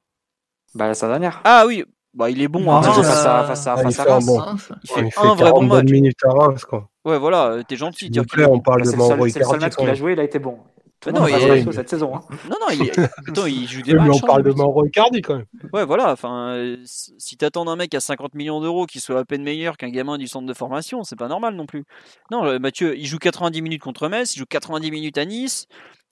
Bah 0.76 0.94
sa 0.94 1.08
dernière. 1.08 1.42
Ah 1.44 1.66
oui, 1.68 1.84
bah 2.14 2.30
il 2.30 2.42
est 2.42 2.48
bon. 2.48 2.62
Non, 2.62 2.78
à 2.78 2.84
face, 2.84 2.96
Reims. 2.96 3.26
à, 3.26 3.44
face 3.46 3.68
à, 3.68 3.74
Ah, 3.74 3.78
il 3.80 3.84
face 3.84 4.00
à 4.00 4.04
fait 4.20 4.26
bon- 4.26 4.42
Il 4.54 4.60
fait 4.60 4.74
Ouais, 4.74 5.06
il 5.08 5.12
fait 5.12 5.20
un 5.20 5.36
vrai 5.36 5.44
40 5.46 5.68
bon 5.68 5.76
match. 5.76 5.86
minutes 5.92 6.20
à 6.24 6.30
Reims, 6.32 6.66
quoi. 6.66 6.90
Ouais, 7.06 7.18
voilà, 7.18 7.58
t'es 7.68 7.76
gentil. 7.76 8.06
De 8.08 8.12
dire 8.12 8.24
plaît, 8.26 8.46
on 8.46 8.60
parle 8.60 8.80
Bah, 8.82 8.86
de 8.86 8.90
C'est 8.92 8.96
le 8.98 9.02
seul, 9.04 9.18
Mauro 9.18 9.30
c'est 9.30 9.40
le 9.40 9.46
seul 9.46 9.60
match 9.60 9.76
qu'il 9.76 9.90
a 9.90 9.94
joué, 9.96 10.14
il 10.14 10.20
a 10.20 10.24
été 10.24 10.40
bon. 10.40 10.58
Tout 11.00 11.10
le 11.10 11.16
non, 11.16 11.26
il 11.28 11.34
est- 11.34 11.72
cette 11.72 11.90
saison. 11.90 12.16
Hein. 12.16 12.22
Non, 12.48 12.58
non, 12.62 12.68
il... 12.80 12.92
Attends, 13.28 13.48
il 13.48 13.68
joue 13.68 13.82
des 13.82 13.94
Oui, 13.94 13.98
mais 14.00 14.08
matchs. 14.10 14.20
on 14.24 14.28
parle 14.28 14.42
hein, 14.42 14.44
de 14.44 14.50
lui. 14.50 14.56
Mauro 14.56 14.86
Icardi 14.86 15.22
quand 15.24 15.36
même. 15.38 15.46
Ouais, 15.74 15.84
voilà. 15.84 16.12
Enfin, 16.12 16.50
euh, 16.52 16.78
si 16.86 17.38
t'attends 17.38 17.66
d'un 17.66 17.76
mec 17.76 17.96
à 17.96 18.00
50 18.00 18.36
millions 18.36 18.62
d'euros 18.62 18.86
qui 18.86 19.00
soit 19.00 19.18
à 19.20 19.26
peine 19.26 19.42
meilleur 19.42 19.78
qu'un 19.78 19.90
gamin 19.90 20.20
du 20.20 20.28
centre 20.28 20.46
de 20.46 20.54
formation, 20.54 21.04
c'est 21.04 21.16
pas 21.18 21.28
normal 21.28 21.56
non 21.56 21.66
plus. 21.66 21.86
Non, 22.30 22.46
euh, 22.46 22.60
Mathieu, 22.60 22.96
il 22.96 23.08
joue 23.08 23.18
90 23.18 23.64
minutes 23.64 23.82
contre 23.82 24.10
Metz, 24.10 24.36
il 24.36 24.40
joue 24.40 24.46
90 24.48 24.92
minutes 24.92 25.18
à 25.18 25.26
Nice, 25.26 25.66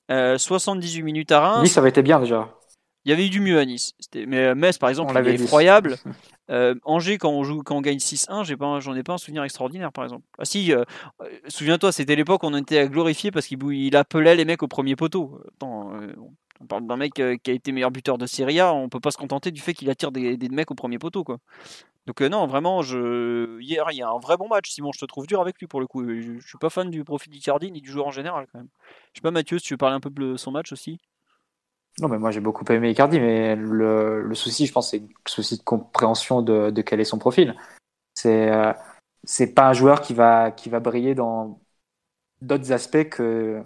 euh, 0.09 0.39
78 0.39 1.03
minutes 1.03 1.31
à 1.31 1.39
Reims. 1.41 1.61
Nice, 1.65 1.73
ça 1.73 1.81
avait 1.81 1.89
été 1.89 2.01
bien 2.01 2.19
déjà. 2.19 2.49
Il 3.05 3.09
y 3.09 3.13
avait 3.13 3.25
eu 3.25 3.29
du 3.29 3.39
mieux 3.39 3.59
à 3.59 3.65
Nice. 3.65 3.93
Mais 4.13 4.45
euh, 4.45 4.55
Metz, 4.55 4.77
par 4.77 4.89
exemple, 4.89 5.13
il 5.19 5.27
est 5.27 5.35
effroyable. 5.35 5.97
Euh, 6.49 6.73
Angers, 6.83 7.17
quand 7.17 7.29
on 7.29 7.43
joue, 7.43 7.61
quand 7.61 7.77
on 7.77 7.81
gagne 7.81 7.99
6-1, 7.99 8.43
j'ai 8.43 8.57
pas, 8.57 8.79
j'en 8.79 8.95
ai 8.95 9.03
pas 9.03 9.13
un 9.13 9.17
souvenir 9.17 9.43
extraordinaire, 9.43 9.91
par 9.91 10.03
exemple. 10.03 10.25
Ah 10.39 10.45
si, 10.45 10.73
euh, 10.73 10.83
souviens-toi, 11.47 11.91
c'était 11.91 12.15
l'époque 12.15 12.43
où 12.43 12.47
on 12.47 12.55
était 12.55 12.79
à 12.79 12.87
glorifier 12.87 13.29
parce 13.29 13.45
qu'il 13.45 13.95
appelait 13.95 14.35
les 14.35 14.45
mecs 14.45 14.63
au 14.63 14.67
premier 14.67 14.95
poteau. 14.95 15.39
Attends, 15.55 15.93
euh, 15.93 16.11
on 16.59 16.65
parle 16.65 16.87
d'un 16.87 16.97
mec 16.97 17.13
qui 17.13 17.21
a 17.21 17.53
été 17.53 17.71
meilleur 17.71 17.91
buteur 17.91 18.17
de 18.17 18.25
Serie 18.25 18.59
A, 18.59 18.73
on 18.73 18.89
peut 18.89 18.99
pas 18.99 19.11
se 19.11 19.17
contenter 19.17 19.51
du 19.51 19.61
fait 19.61 19.73
qu'il 19.73 19.89
attire 19.89 20.11
des, 20.11 20.37
des 20.37 20.49
mecs 20.49 20.71
au 20.71 20.75
premier 20.75 20.97
poteau, 20.97 21.23
quoi. 21.23 21.37
Donc 22.07 22.21
non, 22.21 22.47
vraiment, 22.47 22.81
je... 22.81 23.61
hier, 23.61 23.85
il 23.91 23.97
y 23.97 24.01
a 24.01 24.09
un 24.09 24.17
vrai 24.17 24.35
bon 24.35 24.47
match. 24.47 24.71
Simon, 24.71 24.91
je 24.91 24.99
te 24.99 25.05
trouve 25.05 25.27
dur 25.27 25.41
avec 25.41 25.59
lui 25.59 25.67
pour 25.67 25.79
le 25.79 25.85
coup. 25.85 26.03
Je, 26.03 26.39
je 26.39 26.47
suis 26.47 26.57
pas 26.57 26.71
fan 26.71 26.89
du 26.89 27.03
profil 27.03 27.31
d'Icardi 27.31 27.71
ni 27.71 27.81
du 27.81 27.91
joueur 27.91 28.07
en 28.07 28.11
général, 28.11 28.47
quand 28.51 28.57
même. 28.57 28.69
Je 29.13 29.19
sais 29.19 29.21
pas, 29.21 29.29
Mathieu, 29.29 29.59
si 29.59 29.65
tu 29.65 29.73
veux 29.75 29.77
parler 29.77 29.95
un 29.95 29.99
peu 29.99 30.09
de 30.09 30.35
son 30.35 30.49
match 30.49 30.71
aussi. 30.71 30.99
Non, 31.99 32.07
mais 32.07 32.17
moi 32.17 32.31
j'ai 32.31 32.39
beaucoup 32.39 32.63
aimé 32.71 32.91
Icardi, 32.91 33.19
mais 33.19 33.55
le, 33.55 34.33
souci, 34.33 34.65
je 34.65 34.71
pense, 34.71 34.91
c'est 34.91 34.99
le 34.99 35.07
souci 35.27 35.57
de 35.57 35.63
compréhension 35.63 36.41
de, 36.41 36.81
quel 36.81 36.99
est 37.01 37.05
son 37.05 37.19
profil. 37.19 37.55
C'est 38.15 38.51
euh, 38.51 38.73
c'est 39.23 39.53
pas 39.53 39.67
un 39.69 39.73
joueur 39.73 40.01
qui 40.01 40.13
va 40.13 40.51
qui 40.51 40.69
va 40.69 40.79
briller 40.79 41.15
dans 41.15 41.61
d'autres 42.41 42.71
aspects 42.71 43.09
que 43.09 43.63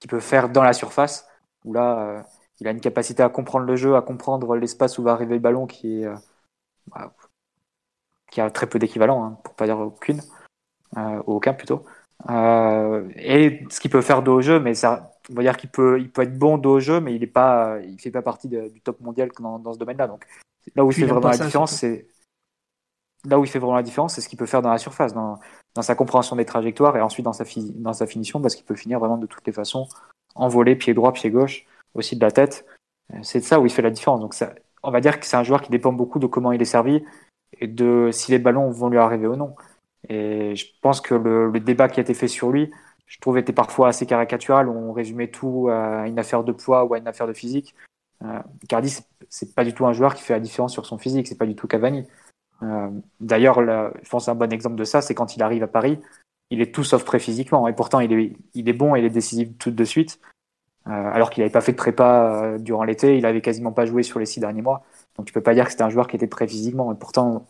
qu'il 0.00 0.10
peut 0.10 0.20
faire 0.20 0.50
dans 0.50 0.62
la 0.62 0.72
surface. 0.72 1.26
Où 1.64 1.72
là, 1.72 1.98
euh, 2.00 2.22
il 2.60 2.68
a 2.68 2.72
une 2.72 2.80
capacité 2.80 3.22
à 3.22 3.28
comprendre 3.28 3.66
le 3.66 3.76
jeu, 3.76 3.96
à 3.96 4.02
comprendre 4.02 4.56
l'espace 4.56 4.98
où 4.98 5.02
va 5.02 5.12
arriver 5.12 5.34
le 5.34 5.40
ballon, 5.40 5.66
qui 5.66 6.02
est 6.02 6.06
euh, 6.06 6.16
bah, 6.88 7.14
qui 8.30 8.40
a 8.40 8.50
très 8.50 8.68
peu 8.68 8.78
d'équivalent, 8.78 9.24
hein, 9.24 9.38
pour 9.44 9.54
pas 9.54 9.66
dire 9.66 9.78
aucune, 9.78 10.22
ou 10.96 11.34
aucun 11.34 11.54
plutôt. 11.54 11.84
Et 12.28 13.64
ce 13.70 13.80
qu'il 13.80 13.90
peut 13.90 14.02
faire 14.02 14.22
de 14.22 14.30
haut 14.30 14.40
jeu, 14.40 14.60
mais 14.60 14.74
ça, 14.74 15.11
on 15.30 15.34
va 15.34 15.42
dire 15.42 15.56
qu'il 15.56 15.70
peut, 15.70 16.00
il 16.00 16.10
peut 16.10 16.22
être 16.22 16.36
bon 16.38 16.58
de 16.58 16.68
haut 16.68 16.80
jeu, 16.80 17.00
mais 17.00 17.14
il 17.14 17.22
est 17.22 17.26
pas, 17.26 17.78
il 17.80 18.00
fait 18.00 18.10
pas 18.10 18.22
partie 18.22 18.48
de- 18.48 18.68
du 18.68 18.80
top 18.80 19.00
mondial 19.00 19.30
dans, 19.38 19.58
dans 19.58 19.72
ce 19.72 19.78
domaine-là. 19.78 20.08
Donc 20.08 20.26
là 20.74 20.84
où 20.84 20.90
il 20.90 20.94
fait 20.94 21.06
vraiment 21.06 21.28
la 21.28 21.36
différence, 21.38 21.72
c'est 21.76 22.06
là 23.24 23.38
où 23.38 23.44
il 23.44 23.48
fait 23.48 23.58
vraiment 23.58 23.76
la 23.76 23.82
différence, 23.82 24.14
c'est 24.14 24.20
ce 24.20 24.28
qu'il 24.28 24.38
peut 24.38 24.46
faire 24.46 24.62
dans 24.62 24.70
la 24.70 24.78
surface, 24.78 25.14
dans, 25.14 25.38
dans 25.74 25.82
sa 25.82 25.94
compréhension 25.94 26.34
des 26.34 26.44
trajectoires 26.44 26.96
et 26.96 27.00
ensuite 27.00 27.24
dans 27.24 27.32
sa, 27.32 27.44
fi- 27.44 27.72
dans 27.76 27.92
sa 27.92 28.06
finition, 28.06 28.40
parce 28.40 28.56
qu'il 28.56 28.64
peut 28.64 28.74
finir 28.74 28.98
vraiment 28.98 29.16
de 29.16 29.26
toutes 29.26 29.46
les 29.46 29.52
façons, 29.52 29.86
envolé, 30.34 30.74
pied 30.74 30.92
droit, 30.94 31.12
pied 31.12 31.30
gauche, 31.30 31.66
aussi 31.94 32.16
de 32.16 32.20
la 32.20 32.32
tête. 32.32 32.66
Euh, 33.12 33.18
C'est 33.22 33.40
de 33.40 33.44
ça 33.44 33.60
où 33.60 33.66
il 33.66 33.70
fait 33.70 33.82
la 33.82 33.90
différence. 33.90 34.20
Donc 34.20 34.34
ça, 34.34 34.54
on 34.82 34.90
va 34.90 35.00
dire 35.00 35.20
que 35.20 35.26
c'est 35.26 35.36
un 35.36 35.44
joueur 35.44 35.62
qui 35.62 35.70
dépend 35.70 35.92
beaucoup 35.92 36.18
de 36.18 36.26
comment 36.26 36.50
il 36.50 36.60
est 36.60 36.64
servi 36.64 37.04
et 37.60 37.68
de 37.68 38.10
si 38.12 38.32
les 38.32 38.38
ballons 38.38 38.70
vont 38.70 38.88
lui 38.88 38.98
arriver 38.98 39.28
ou 39.28 39.36
non. 39.36 39.54
Et 40.08 40.56
je 40.56 40.66
pense 40.80 41.00
que 41.00 41.14
le, 41.14 41.48
le 41.48 41.60
débat 41.60 41.88
qui 41.88 42.00
a 42.00 42.02
été 42.02 42.14
fait 42.14 42.26
sur 42.26 42.50
lui, 42.50 42.72
je 43.12 43.18
trouve, 43.20 43.36
était 43.36 43.52
parfois 43.52 43.88
assez 43.88 44.06
caricatural. 44.06 44.70
On 44.70 44.90
résumait 44.92 45.28
tout 45.28 45.68
à 45.68 46.08
une 46.08 46.18
affaire 46.18 46.44
de 46.44 46.52
poids 46.52 46.84
ou 46.84 46.94
à 46.94 46.98
une 46.98 47.06
affaire 47.06 47.26
de 47.26 47.34
physique. 47.34 47.74
Euh, 48.24 48.38
Icardi, 48.62 48.88
c'est- 49.28 49.54
pas 49.54 49.64
du 49.64 49.74
tout 49.74 49.84
un 49.84 49.92
joueur 49.92 50.14
qui 50.14 50.22
fait 50.22 50.32
la 50.32 50.40
différence 50.40 50.72
sur 50.72 50.86
son 50.86 50.96
physique. 50.96 51.28
C'est 51.28 51.36
pas 51.36 51.44
du 51.44 51.54
tout 51.54 51.66
Cavani. 51.66 52.06
Euh, 52.62 52.88
D'ailleurs, 53.20 53.60
je 54.02 54.08
pense 54.08 54.28
un 54.28 54.34
bon 54.34 54.50
exemple 54.50 54.76
de 54.76 54.84
ça, 54.84 55.02
c'est 55.02 55.14
quand 55.14 55.36
il 55.36 55.42
arrive 55.42 55.62
à 55.62 55.66
Paris, 55.66 55.98
il 56.48 56.62
est 56.62 56.74
tout 56.74 56.84
sauf 56.84 57.04
prêt 57.04 57.18
physiquement. 57.18 57.68
Et 57.68 57.74
pourtant, 57.74 58.00
il 58.00 58.12
est, 58.14 58.32
il 58.54 58.68
est 58.68 58.72
bon 58.72 58.96
il 58.96 59.04
est 59.04 59.10
décisif 59.10 59.50
tout 59.58 59.70
de 59.70 59.84
suite. 59.84 60.18
Euh, 60.86 60.90
alors 60.90 61.28
qu'il 61.28 61.42
n'avait 61.42 61.52
pas 61.52 61.60
fait 61.60 61.72
de 61.72 61.76
prépa 61.76 62.44
euh, 62.44 62.58
durant 62.58 62.84
l'été, 62.84 63.18
il 63.18 63.26
avait 63.26 63.42
quasiment 63.42 63.72
pas 63.72 63.84
joué 63.84 64.02
sur 64.02 64.18
les 64.18 64.26
six 64.26 64.40
derniers 64.40 64.62
mois. 64.62 64.84
Donc 65.16 65.26
tu 65.26 65.34
peux 65.34 65.42
pas 65.42 65.52
dire 65.52 65.66
que 65.66 65.70
c'était 65.72 65.84
un 65.84 65.90
joueur 65.90 66.08
qui 66.08 66.16
était 66.16 66.26
prêt 66.26 66.48
physiquement. 66.48 66.90
Et 66.92 66.96
pourtant, 66.96 67.46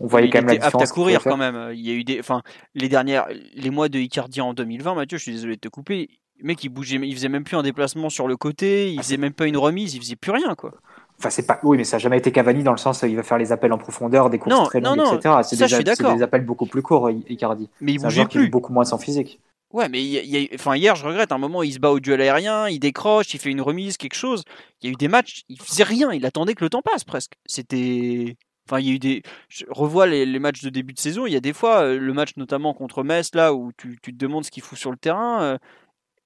on 0.00 0.06
voyait 0.06 0.30
quand 0.30 0.38
même 0.38 0.46
la 0.46 0.52
apte 0.54 0.64
différence. 0.64 0.90
à 0.90 0.94
courir 0.94 1.22
quand 1.22 1.36
même. 1.36 1.70
Il 1.74 1.80
y 1.80 1.90
a 1.90 1.94
eu 1.94 2.04
des, 2.04 2.20
enfin, 2.20 2.42
les 2.74 2.88
dernières, 2.88 3.26
les 3.54 3.70
mois 3.70 3.88
de 3.88 3.98
Icardi 3.98 4.40
en 4.40 4.54
2020, 4.54 4.94
Mathieu, 4.94 5.18
je 5.18 5.22
suis 5.22 5.32
désolé 5.32 5.56
de 5.56 5.60
te 5.60 5.68
couper. 5.68 6.08
Le 6.40 6.46
mec, 6.46 6.62
il 6.62 6.68
bougeait, 6.68 7.00
il 7.02 7.14
faisait 7.14 7.28
même 7.28 7.42
plus 7.42 7.56
un 7.56 7.62
déplacement 7.62 8.10
sur 8.10 8.28
le 8.28 8.36
côté, 8.36 8.92
il 8.92 9.02
faisait 9.02 9.16
même 9.16 9.32
pas 9.32 9.46
une 9.46 9.56
remise, 9.56 9.94
il 9.94 10.00
faisait 10.00 10.16
plus 10.16 10.30
rien, 10.30 10.54
quoi. 10.54 10.72
Enfin, 11.18 11.30
c'est 11.30 11.46
pas. 11.46 11.58
Oui, 11.64 11.76
mais 11.76 11.82
ça 11.82 11.96
n'a 11.96 11.98
jamais 11.98 12.18
été 12.18 12.30
Cavani 12.30 12.62
dans 12.62 12.70
le 12.70 12.78
sens 12.78 13.02
où 13.02 13.06
il 13.06 13.16
va 13.16 13.24
faire 13.24 13.38
les 13.38 13.50
appels 13.50 13.72
en 13.72 13.78
profondeur, 13.78 14.30
des 14.30 14.38
courses 14.38 14.68
très 14.68 14.80
longues, 14.80 15.00
etc. 15.00 15.36
C'est 15.42 15.56
des, 15.56 15.82
des, 15.82 16.22
appels 16.22 16.44
beaucoup 16.44 16.66
plus 16.66 16.82
courts, 16.82 17.10
Icardi. 17.10 17.68
Mais 17.80 17.94
il 17.94 18.00
bougeait 18.00 18.26
plus. 18.26 18.48
beaucoup 18.48 18.72
moins 18.72 18.84
sans 18.84 18.98
physique. 18.98 19.40
Ouais, 19.72 19.88
mais 19.88 20.02
y 20.02 20.48
enfin, 20.54 20.76
hier, 20.76 20.94
je 20.94 21.04
regrette. 21.04 21.32
À 21.32 21.34
un 21.34 21.38
moment, 21.38 21.62
il 21.62 21.72
se 21.72 21.78
bat 21.78 21.90
au 21.90 22.00
duel 22.00 22.20
aérien, 22.22 22.68
il 22.68 22.78
décroche, 22.78 23.34
il 23.34 23.40
fait 23.40 23.50
une 23.50 23.60
remise, 23.60 23.96
quelque 23.96 24.14
chose. 24.14 24.44
Il 24.80 24.86
y 24.86 24.88
a 24.88 24.92
eu 24.92 24.96
des 24.96 25.08
matchs, 25.08 25.42
il 25.48 25.60
faisait 25.60 25.82
rien, 25.82 26.12
il 26.12 26.24
attendait 26.24 26.54
que 26.54 26.64
le 26.64 26.70
temps 26.70 26.82
passe 26.82 27.04
presque. 27.04 27.34
C'était. 27.46 28.36
Enfin, 28.68 28.80
il 28.80 28.86
y 28.86 28.90
a 28.90 28.94
eu 28.94 28.98
des. 28.98 29.22
Je 29.48 29.64
revois 29.70 30.06
les, 30.06 30.38
matchs 30.38 30.62
de 30.62 30.68
début 30.68 30.92
de 30.92 30.98
saison. 30.98 31.26
Il 31.26 31.32
y 31.32 31.36
a 31.36 31.40
des 31.40 31.54
fois, 31.54 31.82
euh, 31.82 31.98
le 31.98 32.12
match 32.12 32.36
notamment 32.36 32.74
contre 32.74 33.02
Metz, 33.02 33.34
là, 33.34 33.54
où 33.54 33.72
tu, 33.76 33.98
tu 34.02 34.12
te 34.12 34.18
demandes 34.18 34.44
ce 34.44 34.50
qu'il 34.50 34.62
fout 34.62 34.78
sur 34.78 34.90
le 34.90 34.98
terrain. 34.98 35.42
Euh, 35.42 35.58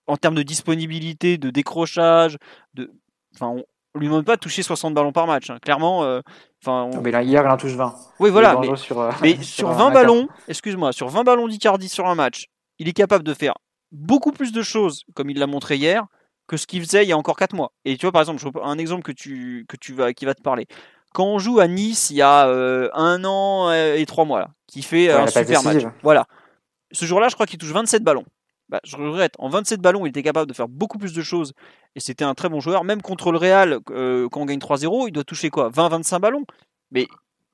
en 0.08 0.16
termes 0.16 0.34
de 0.34 0.42
disponibilité, 0.42 1.38
de 1.38 1.50
décrochage, 1.50 2.36
de. 2.74 2.92
Enfin, 3.34 3.62
on 3.94 3.98
lui 3.98 4.08
demande 4.08 4.24
pas 4.24 4.34
de 4.34 4.40
toucher 4.40 4.62
60 4.62 4.92
ballons 4.94 5.12
par 5.12 5.26
match. 5.28 5.50
Hein. 5.50 5.58
Clairement, 5.62 6.02
euh, 6.02 6.20
enfin. 6.62 6.90
Mais 7.02 7.12
là, 7.12 7.22
hier, 7.22 7.44
il 7.44 7.48
en 7.48 7.56
touche 7.56 7.74
20. 7.74 7.94
Oui, 8.18 8.30
voilà. 8.30 8.58
Mais 8.60 8.74
sur, 8.76 9.10
mais 9.22 9.36
sur 9.42 9.70
20 9.70 9.90
ballons, 9.92 10.28
excuse-moi, 10.48 10.92
sur 10.92 11.08
20 11.08 11.22
ballons 11.22 11.46
d'Icardi 11.46 11.88
sur 11.88 12.08
un 12.08 12.16
match, 12.16 12.46
il 12.80 12.88
est 12.88 12.92
capable 12.92 13.24
de 13.24 13.34
faire 13.34 13.54
beaucoup 13.92 14.32
plus 14.32 14.50
de 14.50 14.62
choses, 14.62 15.04
comme 15.14 15.30
il 15.30 15.38
l'a 15.38 15.46
montré 15.46 15.76
hier, 15.76 16.06
que 16.48 16.56
ce 16.56 16.66
qu'il 16.66 16.80
faisait 16.80 17.04
il 17.04 17.08
y 17.08 17.12
a 17.12 17.16
encore 17.16 17.36
4 17.36 17.54
mois. 17.54 17.72
Et 17.84 17.96
tu 17.96 18.06
vois, 18.06 18.12
par 18.12 18.22
exemple, 18.22 18.42
un 18.64 18.78
exemple 18.78 19.02
que 19.02 19.12
tu, 19.12 19.64
que 19.68 19.76
tu 19.76 19.92
vas, 19.92 20.12
qui 20.12 20.24
va 20.24 20.34
te 20.34 20.42
parler. 20.42 20.66
Quand 21.14 21.24
on 21.24 21.38
joue 21.38 21.60
à 21.60 21.68
Nice 21.68 22.10
il 22.10 22.16
y 22.16 22.22
a 22.22 22.48
euh, 22.48 22.88
un 22.94 23.24
an 23.24 23.72
et 23.72 24.04
trois 24.06 24.24
mois, 24.24 24.40
là, 24.40 24.50
qui 24.66 24.82
fait 24.82 25.10
un 25.10 25.26
super 25.26 25.62
match. 25.62 25.82
Voilà. 26.02 26.26
Ce 26.92 27.06
jour-là, 27.06 27.28
je 27.28 27.34
crois 27.34 27.46
qu'il 27.46 27.58
touche 27.58 27.72
27 27.72 28.02
ballons. 28.02 28.24
Bah, 28.72 28.80
je 28.84 28.96
regrette. 28.96 29.34
En 29.38 29.50
27 29.50 29.82
ballons, 29.82 30.06
il 30.06 30.08
était 30.08 30.22
capable 30.22 30.48
de 30.48 30.54
faire 30.54 30.66
beaucoup 30.66 30.96
plus 30.96 31.12
de 31.12 31.20
choses. 31.20 31.52
Et 31.94 32.00
c'était 32.00 32.24
un 32.24 32.34
très 32.34 32.48
bon 32.48 32.60
joueur. 32.60 32.84
Même 32.84 33.02
contre 33.02 33.30
le 33.30 33.36
Real, 33.36 33.80
euh, 33.90 34.30
quand 34.30 34.40
on 34.40 34.46
gagne 34.46 34.58
3-0, 34.58 35.08
il 35.08 35.12
doit 35.12 35.24
toucher 35.24 35.50
quoi? 35.50 35.68
20-25 35.68 36.20
ballons. 36.20 36.44
Mais 36.90 37.06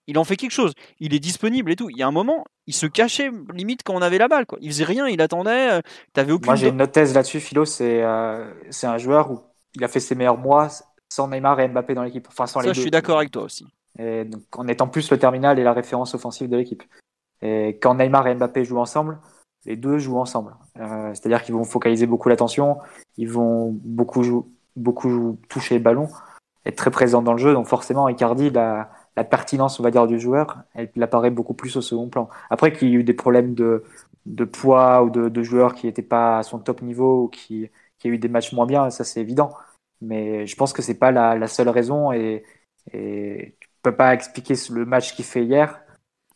il 0.07 0.17
en 0.17 0.23
fait 0.23 0.37
quelque 0.37 0.53
chose. 0.53 0.75
Il 1.01 1.15
est 1.15 1.19
disponible 1.19 1.73
et 1.73 1.77
tout. 1.77 1.91
Il 1.91 1.97
y 1.97 2.05
a 2.05 2.07
un 2.07 2.13
moment, 2.13 2.45
il 2.69 2.75
se 2.75 2.87
cachait 2.87 3.31
limite 3.53 3.83
quand 3.85 3.95
on 3.95 4.03
avait 4.03 4.19
la 4.19 4.29
balle. 4.29 4.47
Quoi. 4.47 4.59
Il 4.61 4.71
faisait 4.71 4.85
rien, 4.85 5.09
il 5.09 5.21
attendait. 5.21 5.81
Euh, 6.17 6.23
aucune 6.33 6.47
Moi, 6.47 6.55
j'ai 6.55 6.69
une 6.69 6.87
thèse 6.87 7.15
là-dessus, 7.15 7.41
Philo. 7.41 7.65
C'est 7.65 8.03
euh, 8.05 8.49
c'est 8.71 8.87
un 8.87 8.99
joueur 8.99 9.33
où 9.33 9.41
il 9.75 9.83
a 9.83 9.89
fait 9.89 10.01
ses 10.01 10.15
meilleurs 10.15 10.39
mois 10.39 10.69
sans 11.09 11.29
Neymar 11.29 11.61
et 11.61 11.69
Mbappé 11.69 11.95
dans 11.95 12.03
l'équipe. 12.03 12.27
Enfin, 12.29 12.47
sans 12.47 12.61
Ça, 12.61 12.73
je 12.73 12.81
suis 12.81 12.91
d'accord 12.91 13.19
avec 13.19 13.31
toi 13.31 13.43
aussi. 13.43 13.67
Et 13.99 14.25
donc, 14.25 14.43
en 14.57 14.69
étant 14.69 14.89
plus 14.89 15.11
le 15.11 15.19
terminal 15.19 15.59
et 15.59 15.65
la 15.65 15.73
référence 15.73 16.15
offensive 16.15 16.49
de 16.49 16.57
l'équipe. 16.57 16.83
Et 17.43 17.79
quand 17.81 17.95
Neymar 17.95 18.27
et 18.29 18.35
Mbappé 18.35 18.65
jouent 18.65 18.79
ensemble, 18.79 19.19
les 19.65 19.77
deux 19.77 19.99
jouent 19.99 20.19
ensemble. 20.19 20.55
Euh, 20.79 21.11
c'est-à-dire 21.15 21.43
qu'ils 21.43 21.55
vont 21.55 21.65
focaliser 21.65 22.07
beaucoup 22.07 22.29
l'attention, 22.29 22.79
ils 23.17 23.29
vont 23.29 23.71
beaucoup, 23.85 24.49
beaucoup 24.77 25.39
toucher 25.49 25.77
le 25.77 25.83
ballon, 25.83 26.09
être 26.65 26.77
très 26.77 26.91
présents 26.91 27.23
dans 27.23 27.33
le 27.33 27.39
jeu. 27.39 27.53
Donc 27.53 27.67
forcément, 27.67 28.09
Icardi, 28.09 28.51
la, 28.51 28.91
la 29.17 29.25
pertinence, 29.25 29.81
on 29.81 29.83
va 29.83 29.91
dire, 29.91 30.07
du 30.07 30.19
joueur, 30.19 30.63
elle, 30.75 30.91
apparaît 31.03 31.31
beaucoup 31.31 31.55
plus 31.55 31.77
au 31.77 31.81
second 31.81 32.09
plan. 32.09 32.29
Après 32.51 32.73
qu'il 32.73 32.89
y 32.89 32.93
ait 32.93 32.97
eu 32.97 33.05
des 33.05 33.15
problèmes 33.15 33.55
de, 33.55 33.85
de 34.27 34.45
poids 34.45 35.03
ou 35.03 35.11
de, 35.11 35.29
de 35.29 35.43
joueurs 35.43 35.75
qui 35.75 35.87
n'étaient 35.87 36.03
pas 36.03 36.39
à 36.39 36.43
son 36.43 36.59
top 36.59 36.83
niveau 36.83 37.25
ou 37.25 37.29
qui, 37.29 37.69
qui 37.99 38.09
a 38.09 38.11
eu 38.11 38.19
des 38.19 38.29
matchs 38.29 38.53
moins 38.53 38.67
bien, 38.67 38.91
ça 38.91 39.05
c'est 39.05 39.21
évident. 39.21 39.51
Mais 40.01 40.47
je 40.47 40.57
pense 40.57 40.73
que 40.73 40.83
c'est 40.83 40.99
pas 40.99 41.11
la, 41.11 41.35
la, 41.37 41.49
seule 41.49 41.69
raison 41.69 42.13
et, 42.13 42.45
et 42.93 43.57
tu 43.61 43.69
peux 43.83 43.97
pas 43.97 44.15
expliquer 44.15 44.55
le 44.71 44.85
match 44.85 45.15
qu'il 45.15 45.25
fait 45.25 45.45
hier 45.45 45.81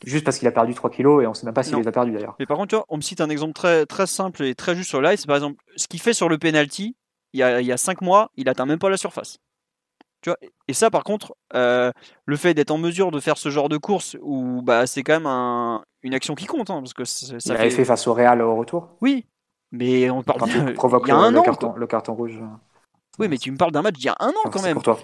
juste 0.05 0.25
parce 0.25 0.39
qu'il 0.39 0.49
a 0.49 0.53
perdu 0.53 0.75
3 0.75 0.91
kilos 0.91 1.23
et 1.23 1.29
on 1.29 1.35
sait 1.35 1.47
même 1.47 1.55
pas 1.55 1.63
s'il 1.63 1.77
les 1.77 1.87
a 1.87 1.93
perdus 1.93 2.11
d'ailleurs. 2.11 2.35
Mais 2.41 2.47
par 2.47 2.57
contre, 2.57 2.71
tu 2.71 2.75
vois, 2.75 2.85
on 2.89 2.97
me 2.97 3.03
cite 3.03 3.21
un 3.21 3.31
exemple 3.31 3.53
très, 3.53 3.87
très 3.87 4.09
simple 4.09 4.43
et 4.43 4.57
très 4.57 4.75
juste 4.75 4.89
sur 4.89 5.01
live, 5.01 5.17
c'est 5.17 5.29
par 5.29 5.37
exemple 5.37 5.63
ce 5.77 5.87
qu'il 5.87 6.01
fait 6.01 6.13
sur 6.13 6.29
le 6.29 6.39
penalty, 6.39 6.97
il 7.33 7.41
y 7.41 7.43
a, 7.45 7.61
il 7.61 7.67
y 7.67 7.73
a 7.73 7.77
5 7.77 8.01
mois, 8.01 8.31
il 8.37 8.49
atteint 8.49 8.67
même 8.67 8.81
pas 8.81 8.91
la 8.91 8.97
surface 8.97 9.39
et 10.69 10.73
ça, 10.73 10.91
par 10.91 11.05
contre, 11.05 11.35
euh, 11.55 11.91
le 12.27 12.37
fait 12.37 12.55
d'être 12.55 12.71
en 12.71 12.79
mesure 12.79 13.11
de 13.11 13.21
faire 13.21 13.37
ce 13.37 13.49
genre 13.49 13.69
de 13.69 13.77
course, 13.77 14.17
où 14.23 14.63
bah, 14.63 14.87
c'est 14.87 15.03
quand 15.03 15.21
même 15.21 15.83
une 16.03 16.15
action 16.15 16.35
qui 16.35 16.47
compte. 16.47 16.71
Hein, 16.71 16.81
parce 16.81 16.95
que 16.95 17.05
ça 17.05 17.37
il 17.45 17.53
avait 17.53 17.71
fait 17.71 17.85
face 17.85 18.07
au 18.07 18.15
Real 18.15 18.41
au 18.43 18.55
retour. 18.55 18.91
Oui, 19.01 19.27
mais 19.73 20.11
on 20.11 20.23
parle 20.23 20.49
il 20.49 20.75
provoque 20.75 21.09
y 21.09 21.11
a 21.11 21.17
un 21.17 21.31
le, 21.31 21.39
an, 21.39 21.43
carton, 21.43 21.75
le 21.77 21.87
carton 21.87 22.15
rouge. 22.15 22.39
Oui, 23.19 23.29
mais 23.29 23.39
tu 23.39 23.51
me 23.51 23.57
parles 23.57 23.73
d'un 23.73 23.83
match 23.83 23.95
d'il 23.95 24.07
y 24.07 24.09
a 24.09 24.17
un 24.21 24.31
an 24.31 24.51
quand 24.51 24.63
même. 24.63 24.75
Pour 24.75 24.83
toi. 24.83 24.99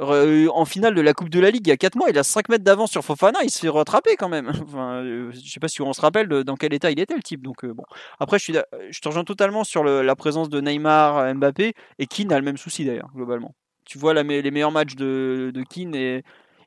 Euh, 0.00 0.48
en 0.52 0.64
finale 0.64 0.94
de 0.94 1.00
la 1.00 1.14
Coupe 1.14 1.28
de 1.28 1.38
la 1.38 1.50
Ligue, 1.50 1.68
il 1.68 1.70
y 1.70 1.72
a 1.72 1.76
4 1.76 1.94
mois, 1.94 2.10
il 2.10 2.18
a 2.18 2.24
5 2.24 2.48
mètres 2.48 2.64
d'avance 2.64 2.90
sur 2.90 3.04
Fofana, 3.04 3.38
il 3.44 3.50
se 3.50 3.60
fait 3.60 3.68
rattraper 3.68 4.16
quand 4.16 4.28
même. 4.28 4.50
Enfin, 4.66 5.04
euh, 5.04 5.30
je 5.32 5.48
sais 5.48 5.60
pas 5.60 5.68
si 5.68 5.82
on 5.82 5.92
se 5.92 6.00
rappelle 6.00 6.26
dans 6.28 6.56
quel 6.56 6.74
état 6.74 6.90
il 6.90 6.98
était 6.98 7.14
le 7.14 7.22
type. 7.22 7.42
Donc 7.42 7.64
bon. 7.64 7.84
Après, 8.18 8.38
je, 8.38 8.44
suis, 8.44 8.56
je 8.90 9.00
te 9.00 9.08
rejoins 9.08 9.24
totalement 9.24 9.62
sur 9.62 9.84
la 9.84 10.16
présence 10.16 10.48
de 10.48 10.60
Neymar, 10.60 11.34
Mbappé, 11.34 11.74
et 11.98 12.06
qui 12.06 12.26
n'a 12.26 12.38
le 12.38 12.44
même 12.44 12.56
souci 12.56 12.84
d'ailleurs, 12.84 13.10
globalement 13.14 13.54
tu 13.84 13.98
vois 13.98 14.14
les 14.14 14.50
meilleurs 14.50 14.72
matchs 14.72 14.96
de, 14.96 15.50
de 15.54 15.62
Keane 15.62 15.94
et 15.94 16.22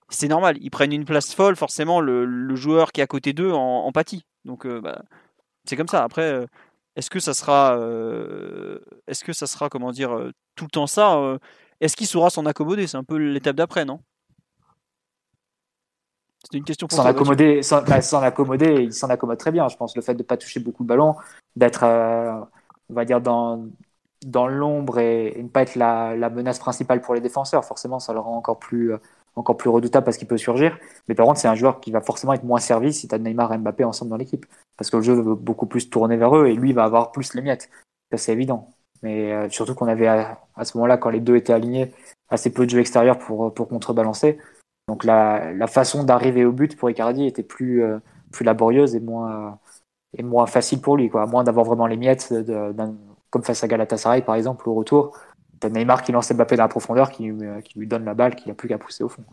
c'est 0.10 0.28
normal. 0.28 0.58
Ils 0.62 0.70
prennent 0.70 0.94
une 0.94 1.06
place 1.06 1.34
folle, 1.34 1.56
forcément, 1.56 2.00
le, 2.00 2.56
joueur 2.56 2.92
qui 2.92 3.02
est 3.02 3.04
à 3.04 3.08
côté 3.08 3.34
d'eux 3.34 3.52
en, 3.52 3.92
pâtit. 3.92 4.26
Donc, 4.46 4.66
euh, 4.66 4.80
bah, 4.82 5.02
c'est 5.66 5.76
comme 5.76 5.88
ça. 5.88 6.04
Après, 6.04 6.22
euh, 6.22 6.46
est-ce 6.98 7.10
que 7.10 7.20
ça 7.20 7.34
sera, 7.34 7.78
euh, 7.78 8.80
est-ce 9.08 9.24
que 9.24 9.32
ça 9.32 9.48
sera, 9.48 9.70
comment 9.70 9.92
dire, 9.92 10.32
tout 10.56 10.66
le 10.66 10.70
temps 10.70 10.88
ça 10.88 11.38
Est-ce 11.80 11.96
qu'il 11.96 12.08
saura 12.08 12.30
s'en 12.30 12.46
accommoder? 12.46 12.88
C'est 12.88 12.98
un 12.98 13.04
peu 13.06 13.16
l'étape 13.16 13.56
d'après, 13.56 13.86
non? 13.86 14.02
C'est 16.44 16.58
une 16.58 16.66
question 16.66 16.88
pour 16.88 16.98
S'en 16.98 17.06
accommoder, 17.06 17.62
bah, 17.88 18.02
s'en 18.02 18.22
accommoder, 18.22 18.84
il 18.84 18.94
s'en 18.94 19.10
accommode 19.10 19.38
très 19.38 19.52
bien. 19.52 19.68
Je 19.70 19.78
pense 19.78 19.96
le 19.96 20.02
fait 20.02 20.14
de 20.14 20.20
ne 20.20 20.24
pas 20.24 20.38
toucher 20.38 20.60
beaucoup 20.60 20.84
de 20.84 20.88
ballons, 20.88 21.16
d'être, 21.56 21.84
on 21.84 22.94
va 22.94 23.06
dire, 23.06 23.22
dans 23.22 23.66
dans 24.26 24.48
l'ombre 24.48 25.00
et, 25.00 25.42
ne 25.42 25.48
pas 25.48 25.62
être 25.62 25.76
la, 25.76 26.30
menace 26.30 26.60
principale 26.60 27.02
pour 27.02 27.14
les 27.14 27.22
défenseurs. 27.22 27.66
Forcément, 27.66 28.00
ça 28.00 28.14
le 28.14 28.20
rend 28.20 28.36
encore 28.38 28.60
plus, 28.60 28.94
euh, 28.94 28.98
encore 29.38 29.58
plus 29.58 29.70
redoutable 29.70 30.04
parce 30.04 30.18
qu'il 30.18 30.28
peut 30.28 30.38
surgir. 30.38 30.78
Mais 31.08 31.16
par 31.16 31.26
contre, 31.26 31.40
c'est 31.40 31.48
un 31.48 31.56
joueur 31.56 31.80
qui 31.80 31.92
va 31.92 32.02
forcément 32.02 32.34
être 32.34 32.44
moins 32.44 32.60
servi 32.60 32.94
si 32.94 33.08
tu 33.08 33.16
as 33.16 33.20
Neymar 33.20 33.54
et 33.54 33.58
Mbappé 33.58 33.84
ensemble 33.84 34.12
dans 34.12 34.18
l'équipe. 34.18 34.46
Parce 34.78 34.90
que 34.90 34.98
le 34.98 35.04
jeu 35.04 35.14
va 35.14 35.36
beaucoup 35.36 35.68
plus 35.68 35.90
tourner 35.90 36.18
vers 36.18 36.36
eux 36.36 36.48
et 36.48 36.56
lui 36.56 36.74
va 36.74 36.84
avoir 36.84 37.12
plus 37.12 37.34
les 37.34 37.42
miettes. 37.42 37.70
Ça, 38.12 38.18
c'est 38.18 38.34
évident. 38.34 38.70
Mais 39.04 39.32
euh, 39.32 39.50
surtout 39.50 39.76
qu'on 39.76 39.88
avait 39.88 40.08
à, 40.08 40.40
ce 40.64 40.78
moment-là, 40.78 40.98
quand 40.98 41.10
les 41.10 41.20
deux 41.20 41.36
étaient 41.36 41.54
alignés, 41.54 41.94
assez 42.30 42.52
peu 42.52 42.66
de 42.66 42.72
jeu 42.72 42.80
extérieur 42.80 43.20
pour, 43.20 43.54
pour 43.54 43.68
contrebalancer. 43.68 44.40
Donc 44.88 45.04
la, 45.04 45.54
la 45.54 45.68
façon 45.68 46.04
d'arriver 46.04 46.46
au 46.46 46.52
but 46.52 46.78
pour 46.78 46.90
Icardi 46.90 47.26
était 47.26 47.44
plus, 47.44 47.84
euh, 47.84 48.00
plus 48.32 48.44
laborieuse 48.44 48.96
et 48.96 49.00
moins, 49.00 49.60
et 50.18 50.24
moins 50.24 50.48
facile 50.48 50.82
pour 50.82 50.98
lui, 50.98 51.10
quoi. 51.10 51.26
Moins 51.26 51.44
d'avoir 51.44 51.66
vraiment 51.66 51.88
les 51.88 51.98
miettes 51.98 52.34
comme 53.30 53.44
face 53.44 53.64
à 53.64 53.68
Galatasaray 53.68 54.22
par 54.22 54.36
exemple 54.36 54.70
au 54.70 54.74
retour. 54.74 55.18
T'as 55.60 55.70
Neymar 55.70 56.04
qui 56.04 56.12
lance 56.12 56.32
Mbappé 56.32 56.56
dans 56.56 56.64
la 56.64 56.70
profondeur, 56.70 57.12
qui, 57.12 57.30
euh, 57.32 57.62
lui 57.76 57.88
donne 57.88 58.06
la 58.06 58.14
balle, 58.14 58.36
qui 58.36 58.48
n'a 58.48 58.56
plus 58.56 58.68
qu'à 58.68 58.78
pousser 58.78 59.04
au 59.04 59.10
fond. 59.10 59.24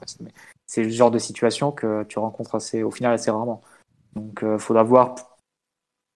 C'est 0.67 0.83
le 0.83 0.89
genre 0.89 1.11
de 1.11 1.19
situation 1.19 1.73
que 1.73 2.05
tu 2.05 2.19
rencontres 2.19 2.55
assez, 2.55 2.83
au 2.83 2.91
final 2.91 3.13
assez 3.13 3.31
rarement. 3.31 3.63
Donc 4.15 4.39
il 4.43 4.49
euh, 4.49 4.59
faudra 4.59 4.83
voir 4.83 5.15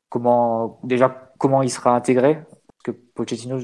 comment 0.09 0.81
déjà 0.85 1.33
comment 1.39 1.63
il 1.63 1.71
sera 1.71 1.95
intégré. 1.95 2.37
Parce 2.37 2.83
que 2.85 2.91
Pochettino 2.91 3.59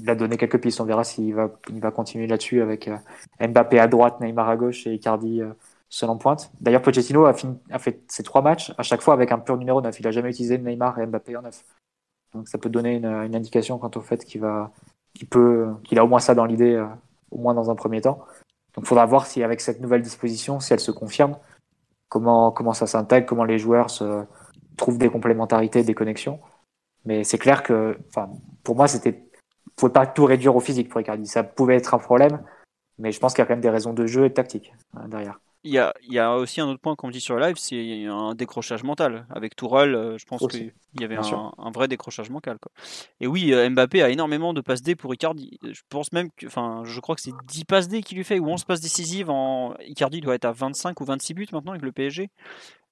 il 0.00 0.08
a 0.10 0.14
donné 0.14 0.36
quelques 0.36 0.60
pistes, 0.60 0.80
on 0.80 0.84
verra 0.84 1.02
s'il 1.02 1.34
va, 1.34 1.48
continuer 1.90 2.28
là-dessus 2.28 2.62
avec 2.62 2.88
euh, 2.88 2.96
Mbappé 3.40 3.80
à 3.80 3.88
droite, 3.88 4.20
Neymar 4.20 4.48
à 4.48 4.56
gauche 4.56 4.86
et 4.86 4.94
Icardi 4.94 5.42
seul 5.88 6.10
en 6.10 6.18
pointe. 6.18 6.52
D'ailleurs, 6.60 6.82
Pochettino 6.82 7.24
a, 7.24 7.34
a, 7.70 7.78
fait 7.78 8.02
ses 8.08 8.22
trois 8.22 8.42
matchs 8.42 8.72
à 8.78 8.82
chaque 8.82 9.00
fois 9.00 9.14
avec 9.14 9.32
un 9.32 9.38
pur 9.38 9.56
numéro 9.56 9.80
9. 9.80 9.98
Il 9.98 10.02
n'a 10.04 10.10
jamais 10.10 10.30
utilisé 10.30 10.58
Neymar 10.58 10.98
et 11.00 11.06
Mbappé 11.06 11.36
en 11.36 11.42
9. 11.42 11.64
Donc 12.34 12.48
ça 12.48 12.58
peut 12.58 12.68
donner 12.68 12.96
une, 12.96 13.06
indication 13.06 13.78
quant 13.78 13.90
au 13.94 14.00
fait 14.00 14.24
qu'il 14.24 14.40
va, 14.40 14.72
qu'il 15.18 15.28
peut, 15.28 15.66
a 15.96 16.04
au 16.04 16.08
moins 16.08 16.20
ça 16.20 16.34
dans 16.34 16.44
l'idée, 16.44 16.74
euh, 16.74 16.86
au 17.30 17.38
moins 17.38 17.54
dans 17.54 17.70
un 17.70 17.74
premier 17.74 18.00
temps. 18.00 18.24
Donc 18.74 18.84
il 18.84 18.86
faudra 18.86 19.06
voir 19.06 19.26
si 19.26 19.42
avec 19.42 19.60
cette 19.60 19.80
nouvelle 19.80 20.02
disposition, 20.02 20.60
si 20.60 20.72
elle 20.72 20.80
se 20.80 20.92
confirme, 20.92 21.36
comment, 22.08 22.52
comment 22.52 22.72
ça 22.72 22.86
s'intègre, 22.86 23.26
comment 23.26 23.44
les 23.44 23.58
joueurs 23.58 23.90
se 23.90 24.24
trouvent 24.76 24.98
des 24.98 25.10
complémentarités, 25.10 25.82
des 25.82 25.94
connexions. 25.94 26.40
Mais 27.04 27.24
c'est 27.24 27.38
clair 27.38 27.62
que, 27.62 27.98
enfin, 28.08 28.30
pour 28.62 28.76
moi, 28.76 28.86
c'était, 28.86 29.24
pouvait 29.76 29.92
pas 29.92 30.06
tout 30.06 30.24
réduire 30.24 30.54
au 30.54 30.60
physique 30.60 30.88
pour 30.88 31.00
Icardi. 31.00 31.26
Ça 31.26 31.42
pouvait 31.42 31.76
être 31.76 31.94
un 31.94 31.98
problème, 31.98 32.42
mais 32.98 33.10
je 33.10 33.18
pense 33.18 33.34
qu'il 33.34 33.42
y 33.42 33.44
a 33.44 33.46
quand 33.46 33.54
même 33.54 33.60
des 33.60 33.70
raisons 33.70 33.92
de 33.92 34.06
jeu 34.06 34.26
et 34.26 34.28
de 34.28 34.34
tactique 34.34 34.72
euh, 34.96 35.08
derrière. 35.08 35.40
Il 35.64 35.72
y, 35.72 35.78
a, 35.78 35.92
il 36.04 36.12
y 36.12 36.20
a 36.20 36.36
aussi 36.36 36.60
un 36.60 36.68
autre 36.68 36.80
point 36.80 36.94
qu'on 36.94 37.10
dit 37.10 37.20
sur 37.20 37.34
le 37.34 37.44
live, 37.44 37.56
c'est 37.58 38.06
un 38.06 38.36
décrochage 38.36 38.84
mental. 38.84 39.26
Avec 39.28 39.56
Tourelle, 39.56 39.94
euh, 39.96 40.16
je 40.16 40.24
pense 40.24 40.46
qu'il 40.46 40.72
y 41.00 41.04
avait 41.04 41.16
un, 41.16 41.52
un, 41.58 41.70
vrai 41.72 41.88
décrochage 41.88 42.30
mental. 42.30 42.58
Quoi. 42.60 42.70
Et 43.20 43.26
oui, 43.26 43.52
euh, 43.52 43.68
Mbappé 43.68 44.02
a 44.02 44.08
énormément 44.08 44.54
de 44.54 44.60
passes 44.60 44.82
D 44.82 44.94
pour 44.94 45.12
Icardi. 45.12 45.58
Je 45.64 45.80
pense 45.88 46.12
même 46.12 46.30
que, 46.30 46.46
enfin, 46.46 46.82
je 46.84 47.00
crois 47.00 47.16
que 47.16 47.20
c'est 47.20 47.32
10 47.48 47.64
passes 47.64 47.88
D 47.88 48.02
qu'il 48.02 48.16
lui 48.16 48.24
fait, 48.24 48.38
ou 48.38 48.48
11 48.48 48.64
passes 48.64 48.80
décisives. 48.80 49.30
En... 49.30 49.74
Icardi 49.80 50.20
doit 50.20 50.36
être 50.36 50.44
à 50.44 50.52
25 50.52 51.00
ou 51.00 51.04
26 51.04 51.34
buts 51.34 51.48
maintenant 51.52 51.72
avec 51.72 51.82
le 51.82 51.90
PSG. 51.90 52.30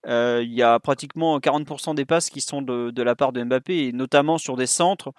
Euh, 0.09 0.43
il 0.43 0.53
y 0.53 0.63
a 0.63 0.81
pratiquement 0.81 1.39
40% 1.39 1.95
des 1.95 2.05
passes 2.05 2.31
qui 2.31 2.41
sont 2.41 2.63
de, 2.63 2.91
de, 2.91 3.03
la 3.03 3.15
part 3.15 3.33
de 3.33 3.45
Mbappé, 3.45 3.87
et 3.87 3.93
notamment 3.93 4.39
sur 4.39 4.57
des 4.57 4.67
centres 4.67 5.13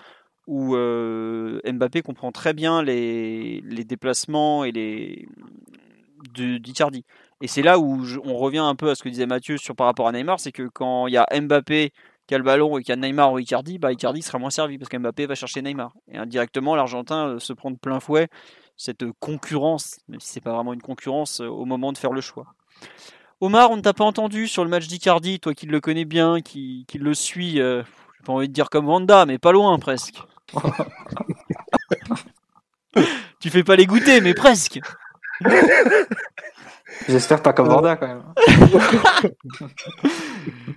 où 0.48 0.76
Mbappé 0.76 2.02
comprend 2.02 2.32
très 2.34 2.54
bien 2.54 2.84
les, 2.84 3.62
les 3.62 3.84
déplacements 3.86 4.66
et 4.66 4.72
les 4.72 5.28
d'Icardi. 6.34 7.06
Et 7.42 7.48
c'est 7.48 7.62
là 7.62 7.78
où 7.78 8.04
on 8.24 8.36
revient 8.38 8.58
un 8.60 8.76
peu 8.76 8.90
à 8.90 8.96
ce 8.96 9.04
que 9.04 9.10
disait 9.10 9.26
Mathieu 9.26 9.58
sur 9.58 9.76
par 9.76 9.88
rapport 9.88 10.08
à 10.08 10.12
Neymar, 10.12 10.40
c'est 10.40 10.52
que 10.52 10.68
quand 10.68 11.08
il 11.08 11.14
y 11.14 11.18
a 11.18 11.28
Mbappé 11.40 11.92
qui 12.28 12.36
a 12.36 12.38
le 12.38 12.44
ballon 12.44 12.78
et 12.78 12.84
qui 12.84 12.92
a 12.92 12.96
Neymar 12.96 13.32
ou 13.32 13.40
Icardi, 13.40 13.78
bah 13.78 13.92
Icardi 13.92 14.22
sera 14.22 14.38
moins 14.38 14.50
servi 14.50 14.78
parce 14.78 14.90
qu'Mbappé 14.90 15.28
va 15.28 15.36
chercher 15.36 15.62
Neymar. 15.62 15.94
Et 16.12 16.18
indirectement, 16.18 16.76
l'Argentin 16.76 17.28
euh, 17.28 17.40
se 17.40 17.54
prend 17.54 17.72
de 17.72 17.78
plein 17.78 18.00
fouet 18.00 18.28
cette 18.76 19.06
concurrence, 19.20 19.98
même 20.08 20.20
si 20.20 20.30
c'est 20.30 20.42
pas 20.42 20.54
vraiment 20.54 20.74
une 20.74 20.82
concurrence, 20.82 21.42
euh, 21.42 21.48
au 21.48 21.66
moment 21.66 21.92
de 21.94 21.98
faire 21.98 22.12
le 22.12 22.22
choix. 22.22 22.54
Omar, 23.40 23.72
on 23.72 23.78
ne 23.78 23.82
t'a 23.82 23.94
pas 23.94 24.04
entendu 24.04 24.48
sur 24.48 24.64
le 24.64 24.70
match 24.70 24.88
d'Icardi, 24.88 25.40
toi 25.40 25.54
qui 25.54 25.68
le 25.68 25.80
connais 25.80 26.06
bien, 26.06 26.42
qui, 26.42 26.86
qui 26.88 26.98
le 26.98 27.14
suit, 27.14 27.62
euh, 27.62 27.84
j'ai 28.18 28.24
pas 28.26 28.34
envie 28.34 28.48
de 28.50 28.54
dire 28.54 28.70
comme 28.70 28.88
Wanda, 28.88 29.26
mais 29.26 29.38
pas 29.38 29.52
loin 29.52 29.78
presque. 29.80 30.22
tu 33.40 33.50
fais 33.50 33.64
pas 33.64 33.76
les 33.76 33.86
goûter, 33.86 34.22
mais 34.22 34.34
presque. 34.34 34.80
J'espère 37.08 37.42
pas 37.42 37.54
comme 37.54 37.68
Vanda 37.68 37.96
quand 37.96 38.08
même. 38.08 38.24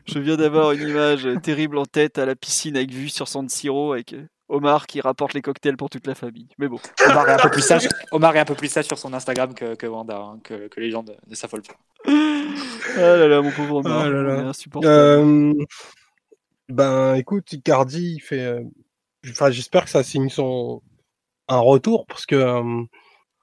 Je 0.07 0.19
viens 0.19 0.37
d'avoir 0.37 0.73
une 0.73 0.89
image 0.89 1.29
terrible 1.43 1.79
en 1.79 1.87
tête 1.87 2.19
à 2.19 2.27
la 2.27 2.35
piscine 2.35 2.77
avec 2.77 2.91
vue 2.91 3.09
sur 3.09 3.29
San 3.29 3.49
Siro 3.49 3.93
avec 3.93 4.15
Omar 4.49 4.87
qui 4.87 5.01
rapporte 5.01 5.35
les 5.35 5.43
cocktails 5.43 5.77
pour 5.77 5.91
toute 5.91 6.07
la 6.07 6.15
famille. 6.15 6.49
Mais 6.59 6.69
bon. 6.69 6.79
Omar 7.09 7.29
est 7.29 7.33
un 7.35 7.39
peu 7.39 7.51
plus 7.51 7.63
sage, 7.63 7.89
Omar 8.13 8.35
est 8.37 8.41
un 8.41 8.45
peu 8.45 8.55
plus 8.55 8.69
sage 8.71 8.87
sur 8.87 8.99
son 8.99 9.13
Instagram 9.15 9.55
que, 9.55 9.75
que 9.75 9.87
Wanda, 9.87 10.19
hein, 10.19 10.39
que, 10.43 10.69
que, 10.69 10.81
les 10.81 10.91
gens 10.91 11.03
ne, 11.05 11.13
ne 11.29 11.35
s'affolent 11.35 11.63
pas. 11.63 11.77
Ah 12.07 13.17
là 13.17 13.29
là, 13.29 13.41
mon 13.43 13.51
pauvre 13.53 13.77
Omar. 13.77 14.03
Ah 14.03 14.09
là 14.09 14.23
là. 14.23 14.35
il 14.39 14.45
est 14.45 14.49
insupportable. 14.49 14.93
Euh, 14.95 15.55
ben, 16.69 17.15
écoute, 17.15 17.53
Icardi, 17.53 18.15
il 18.17 18.21
fait. 18.21 18.41
euh, 18.45 18.63
Enfin, 19.29 19.51
j'espère 19.51 19.85
que 19.85 19.91
ça 19.91 20.03
signe 20.03 20.31
son 20.31 20.81
un 21.47 21.59
retour 21.59 22.07
parce 22.07 22.25
que 22.27 22.37
euh, 22.37 22.83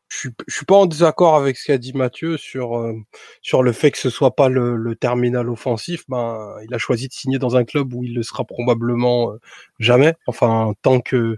je 0.09 0.29
suis, 0.47 0.65
pas 0.65 0.75
en 0.75 0.85
désaccord 0.85 1.35
avec 1.35 1.57
ce 1.57 1.67
qu'a 1.67 1.77
dit 1.77 1.93
Mathieu 1.93 2.37
sur 2.37 2.77
euh, 2.77 2.93
sur 3.41 3.61
le 3.63 3.71
fait 3.73 3.91
que 3.91 3.97
ce 3.97 4.09
soit 4.09 4.35
pas 4.35 4.49
le, 4.49 4.75
le 4.77 4.95
terminal 4.95 5.49
offensif. 5.49 6.03
Ben, 6.07 6.55
il 6.65 6.73
a 6.73 6.77
choisi 6.77 7.07
de 7.07 7.13
signer 7.13 7.39
dans 7.39 7.55
un 7.57 7.65
club 7.65 7.93
où 7.93 8.03
il 8.03 8.13
le 8.15 8.23
sera 8.23 8.45
probablement 8.45 9.33
euh, 9.33 9.39
jamais. 9.79 10.15
Enfin, 10.27 10.73
tant 10.81 11.01
que 11.01 11.37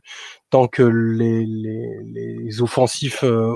tant 0.52 0.68
que 0.68 0.84
les 0.84 1.46
les, 1.46 1.88
les 2.04 2.62
offensifs 2.62 3.24
euh, 3.24 3.56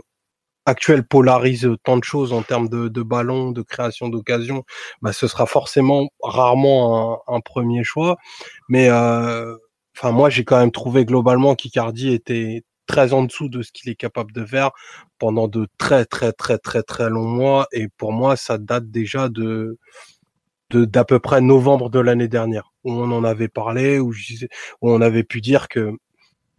actuels 0.65 1.05
polarisent 1.05 1.69
tant 1.83 1.97
de 1.97 2.03
choses 2.03 2.33
en 2.33 2.41
termes 2.41 2.69
de, 2.69 2.87
de 2.87 3.01
ballons, 3.03 3.51
de 3.51 3.61
création 3.61 4.09
d'occasions, 4.09 4.63
bah, 5.01 5.13
ce 5.13 5.27
sera 5.27 5.45
forcément 5.45 6.09
rarement 6.21 7.21
un, 7.27 7.35
un 7.35 7.41
premier 7.41 7.83
choix. 7.83 8.17
Mais 8.69 8.89
euh, 8.89 9.55
enfin, 9.95 10.11
moi, 10.11 10.29
j'ai 10.29 10.45
quand 10.45 10.59
même 10.59 10.71
trouvé 10.71 11.05
globalement 11.05 11.55
qu'Icardi 11.55 12.13
était 12.13 12.63
très 12.87 13.13
en 13.13 13.23
dessous 13.23 13.49
de 13.49 13.61
ce 13.61 13.71
qu'il 13.71 13.89
est 13.91 13.95
capable 13.95 14.31
de 14.33 14.45
faire 14.45 14.71
pendant 15.19 15.47
de 15.47 15.67
très 15.77 16.05
très 16.05 16.33
très 16.33 16.57
très 16.57 16.83
très 16.83 17.09
longs 17.09 17.27
mois. 17.27 17.67
Et 17.71 17.87
pour 17.87 18.11
moi, 18.13 18.35
ça 18.35 18.57
date 18.57 18.89
déjà 18.91 19.29
de 19.29 19.77
d'à 20.71 21.05
peu 21.05 21.19
près 21.19 21.41
novembre 21.41 21.89
de 21.89 21.99
l'année 21.99 22.27
dernière 22.27 22.73
où 22.83 22.91
on 22.93 23.11
en 23.11 23.23
avait 23.23 23.47
parlé, 23.47 23.99
où, 23.99 24.11
je 24.11 24.45
où 24.81 24.91
on 24.91 25.01
avait 25.01 25.23
pu 25.23 25.41
dire 25.41 25.67
que 25.67 25.91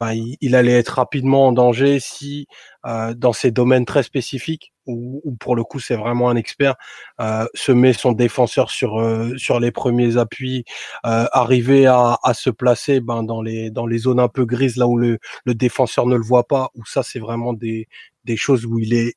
bah, 0.01 0.15
il, 0.15 0.37
il 0.41 0.55
allait 0.55 0.73
être 0.73 0.91
rapidement 0.91 1.49
en 1.49 1.53
danger 1.53 2.01
si 2.01 2.47
euh, 2.87 3.15
dans 3.15 3.33
ces 3.33 3.51
domaines 3.51 3.85
très 3.87 4.03
spécifiques 4.03 4.74
où, 4.87 5.37
pour 5.41 5.57
le 5.57 5.65
coup 5.65 5.81
c'est 5.81 5.97
vraiment 5.97 6.29
un 6.31 6.37
expert 6.37 6.75
euh, 7.21 7.47
se 7.55 7.73
met 7.73 7.93
son 7.93 8.13
défenseur 8.13 8.71
sur 8.71 9.01
euh, 9.01 9.37
sur 9.37 9.61
les 9.61 9.71
premiers 9.71 10.17
appuis 10.17 10.65
euh, 11.07 11.27
arriver 11.33 11.87
à, 11.87 12.19
à 12.23 12.35
se 12.35 12.51
placer 12.51 13.01
ben, 13.01 13.23
dans 13.23 13.43
les 13.43 13.71
dans 13.71 13.87
les 13.87 13.99
zones 13.99 14.21
un 14.21 14.29
peu 14.29 14.45
grises 14.45 14.77
là 14.77 14.87
où 14.87 14.97
le, 14.99 15.19
le 15.45 15.55
défenseur 15.55 16.07
ne 16.07 16.17
le 16.17 16.23
voit 16.23 16.47
pas 16.47 16.71
où 16.75 16.85
ça 16.85 17.03
c'est 17.03 17.21
vraiment 17.21 17.53
des 17.53 17.89
des 18.25 18.37
choses 18.37 18.67
où 18.67 18.79
il 18.79 18.95
est 18.95 19.15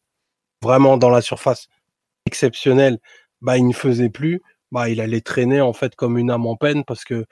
vraiment 0.63 0.97
dans 0.97 1.09
la 1.09 1.21
surface 1.21 1.67
exceptionnelle. 2.27 2.99
Bah 3.41 3.57
il 3.57 3.67
ne 3.67 3.73
faisait 3.73 4.09
plus. 4.09 4.41
Bah 4.71 4.89
il 4.89 5.01
allait 5.01 5.21
traîner 5.21 5.61
en 5.61 5.73
fait 5.73 5.95
comme 5.95 6.17
une 6.17 6.31
âme 6.31 6.45
en 6.47 6.55
peine 6.57 6.83
parce 6.85 7.05
que 7.05 7.25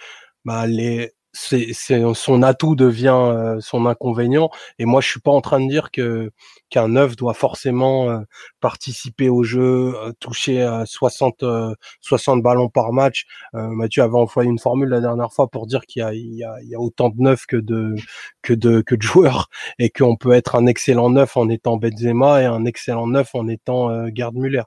bah 0.45 0.67
les 0.67 1.11
c'est, 1.35 1.73
son 2.13 2.43
atout 2.43 2.75
devient 2.75 3.09
euh, 3.09 3.59
son 3.59 3.85
inconvénient. 3.85 4.49
Et 4.79 4.85
moi 4.85 5.01
je 5.01 5.09
suis 5.09 5.19
pas 5.19 5.31
en 5.31 5.41
train 5.41 5.59
de 5.59 5.69
dire 5.69 5.91
que 5.91 6.31
qu'un 6.69 6.87
neuf 6.89 7.15
doit 7.15 7.33
forcément 7.33 8.09
euh, 8.09 8.19
participer 8.61 9.29
au 9.29 9.43
jeu 9.43 9.93
euh, 9.95 10.11
toucher 10.19 10.61
euh, 10.61 10.85
60 10.85 11.43
euh, 11.43 11.73
60 12.01 12.41
ballons 12.41 12.69
par 12.69 12.93
match. 12.93 13.25
Mathieu 13.53 14.03
avait 14.03 14.15
employé 14.17 14.49
une 14.49 14.59
formule 14.59 14.89
la 14.89 15.01
dernière 15.01 15.31
fois 15.33 15.47
pour 15.47 15.67
dire 15.67 15.85
qu'il 15.85 16.01
y 16.01 16.03
a 16.03 16.13
il 16.13 16.35
y 16.35 16.43
a, 16.43 16.55
il 16.63 16.69
y 16.69 16.75
a 16.75 16.79
autant 16.79 17.09
de 17.09 17.21
neufs 17.21 17.45
que 17.45 17.57
de 17.57 17.95
que 18.41 18.53
de 18.53 18.81
que 18.81 18.95
de 18.95 19.01
joueurs 19.01 19.49
et 19.79 19.89
qu'on 19.89 20.15
peut 20.15 20.31
être 20.31 20.55
un 20.55 20.65
excellent 20.67 21.09
neuf 21.09 21.37
en 21.37 21.49
étant 21.49 21.77
Benzema 21.77 22.41
et 22.41 22.45
un 22.45 22.65
excellent 22.65 23.07
neuf 23.07 23.35
en 23.35 23.47
étant 23.47 23.89
Gerd 24.15 24.35
Müller. 24.35 24.63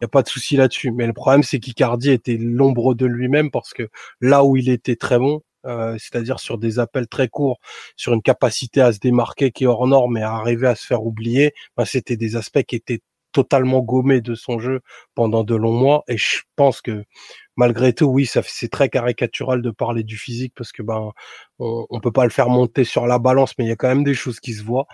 Il 0.00 0.04
n'y 0.04 0.06
a 0.06 0.08
pas 0.08 0.22
de 0.22 0.28
souci 0.28 0.56
là-dessus. 0.56 0.92
Mais 0.92 1.06
le 1.06 1.14
problème, 1.14 1.42
c'est 1.42 1.58
qu'Icardi 1.58 2.10
était 2.10 2.36
l'ombre 2.38 2.94
de 2.94 3.06
lui-même 3.06 3.50
parce 3.50 3.72
que 3.72 3.88
là 4.20 4.44
où 4.44 4.56
il 4.56 4.68
était 4.68 4.96
très 4.96 5.18
bon, 5.18 5.40
euh, 5.66 5.96
c'est-à-dire 5.98 6.40
sur 6.40 6.58
des 6.58 6.78
appels 6.78 7.08
très 7.08 7.28
courts, 7.28 7.58
sur 7.96 8.12
une 8.12 8.22
capacité 8.22 8.80
à 8.80 8.92
se 8.92 8.98
démarquer 8.98 9.50
qui 9.50 9.64
est 9.64 9.66
hors 9.66 9.86
norme 9.86 10.16
et 10.16 10.22
à 10.22 10.32
arriver 10.32 10.68
à 10.68 10.74
se 10.74 10.86
faire 10.86 11.04
oublier, 11.04 11.52
bah, 11.76 11.84
c'était 11.84 12.16
des 12.16 12.36
aspects 12.36 12.62
qui 12.62 12.76
étaient 12.76 13.00
totalement 13.36 13.80
gommés 13.80 14.22
de 14.22 14.34
son 14.34 14.58
jeu 14.58 14.80
pendant 15.14 15.44
de 15.44 15.54
longs 15.54 15.76
mois. 15.76 16.04
Et 16.08 16.16
je 16.16 16.38
pense 16.56 16.80
que 16.80 17.04
malgré 17.56 17.92
tout, 17.92 18.06
oui, 18.06 18.24
ça 18.26 18.42
c'est 18.42 18.70
très 18.70 18.88
caricatural 18.88 19.60
de 19.60 19.70
parler 19.70 20.04
du 20.04 20.16
physique 20.16 20.54
parce 20.56 20.72
que 20.72 20.82
ben 20.82 21.12
on, 21.58 22.00
peut 22.00 22.12
pas 22.12 22.24
le 22.24 22.30
faire 22.30 22.48
monter 22.48 22.84
sur 22.84 23.06
la 23.06 23.18
balance, 23.18 23.52
mais 23.58 23.66
il 23.66 23.68
y 23.68 23.72
a 23.72 23.76
quand 23.76 23.88
même 23.88 24.04
des 24.04 24.14
choses 24.14 24.40
qui 24.40 24.54
se 24.54 24.64
voient. 24.64 24.86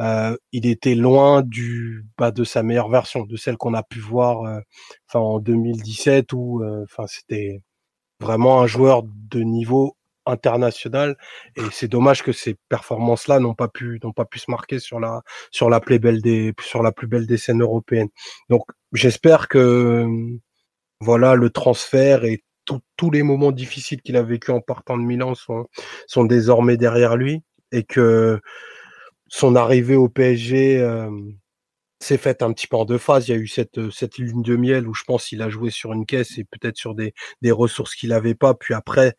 Euh, 0.00 0.36
il 0.52 0.66
était 0.66 0.96
loin 0.96 1.42
du 1.42 2.04
bah, 2.18 2.32
de 2.32 2.44
sa 2.44 2.62
meilleure 2.64 2.90
version, 2.90 3.24
de 3.24 3.36
celle 3.36 3.56
qu'on 3.56 3.74
a 3.74 3.82
pu 3.84 4.00
voir 4.00 4.42
euh, 4.42 4.60
en 5.14 5.38
2017 5.38 6.32
où 6.32 6.62
euh, 6.62 6.84
enfin 6.84 7.06
c'était 7.06 7.62
vraiment 8.20 8.60
un 8.60 8.66
joueur 8.66 9.04
de 9.04 9.40
niveau 9.42 9.96
international 10.26 11.16
et 11.56 11.62
c'est 11.72 11.88
dommage 11.88 12.22
que 12.22 12.32
ces 12.32 12.56
performances-là 12.68 13.40
n'ont 13.40 13.54
pas 13.54 13.68
pu 13.68 14.00
n'ont 14.04 14.12
pas 14.12 14.24
pu 14.26 14.38
se 14.38 14.50
marquer 14.50 14.78
sur 14.78 15.00
la 15.00 15.22
sur 15.50 15.70
la 15.70 15.80
plus 15.80 15.98
belle 15.98 16.22
des 16.22 16.52
sur 16.60 16.82
la 16.82 16.92
plus 16.92 17.06
belle 17.08 17.26
des 17.26 17.36
scènes 17.38 17.62
européennes. 17.62 18.08
Donc 18.50 18.62
j'espère 18.92 19.48
que 19.48 20.06
voilà 21.00 21.34
le 21.34 21.50
transfert 21.50 22.24
et 22.24 22.42
tout- 22.64 22.80
tous 22.96 23.10
les 23.10 23.22
moments 23.22 23.52
difficiles 23.52 24.00
qu'il 24.02 24.16
a 24.16 24.22
vécu 24.22 24.50
en 24.50 24.60
partant 24.60 24.96
de 24.98 25.02
Milan 25.02 25.34
sont 25.34 25.66
sont 26.06 26.24
désormais 26.24 26.76
derrière 26.76 27.16
lui 27.16 27.42
et 27.72 27.84
que 27.84 28.40
son 29.28 29.56
arrivée 29.56 29.96
au 29.96 30.08
PSG 30.08 30.80
euh, 30.80 31.10
s'est 32.00 32.18
faite 32.18 32.42
un 32.42 32.52
petit 32.52 32.66
peu 32.66 32.76
en 32.76 32.84
deux 32.84 32.98
phases. 32.98 33.28
Il 33.28 33.32
y 33.32 33.34
a 33.34 33.38
eu 33.38 33.46
cette, 33.48 33.90
cette 33.90 34.18
lune 34.18 34.42
de 34.42 34.56
miel 34.56 34.88
où 34.88 34.94
je 34.94 35.04
pense 35.04 35.26
qu'il 35.26 35.42
a 35.42 35.48
joué 35.48 35.70
sur 35.70 35.92
une 35.92 36.06
caisse 36.06 36.38
et 36.38 36.44
peut-être 36.44 36.76
sur 36.76 36.94
des, 36.94 37.14
des 37.42 37.52
ressources 37.52 37.94
qu'il 37.94 38.10
n'avait 38.10 38.34
pas. 38.34 38.54
Puis 38.54 38.74
après, 38.74 39.16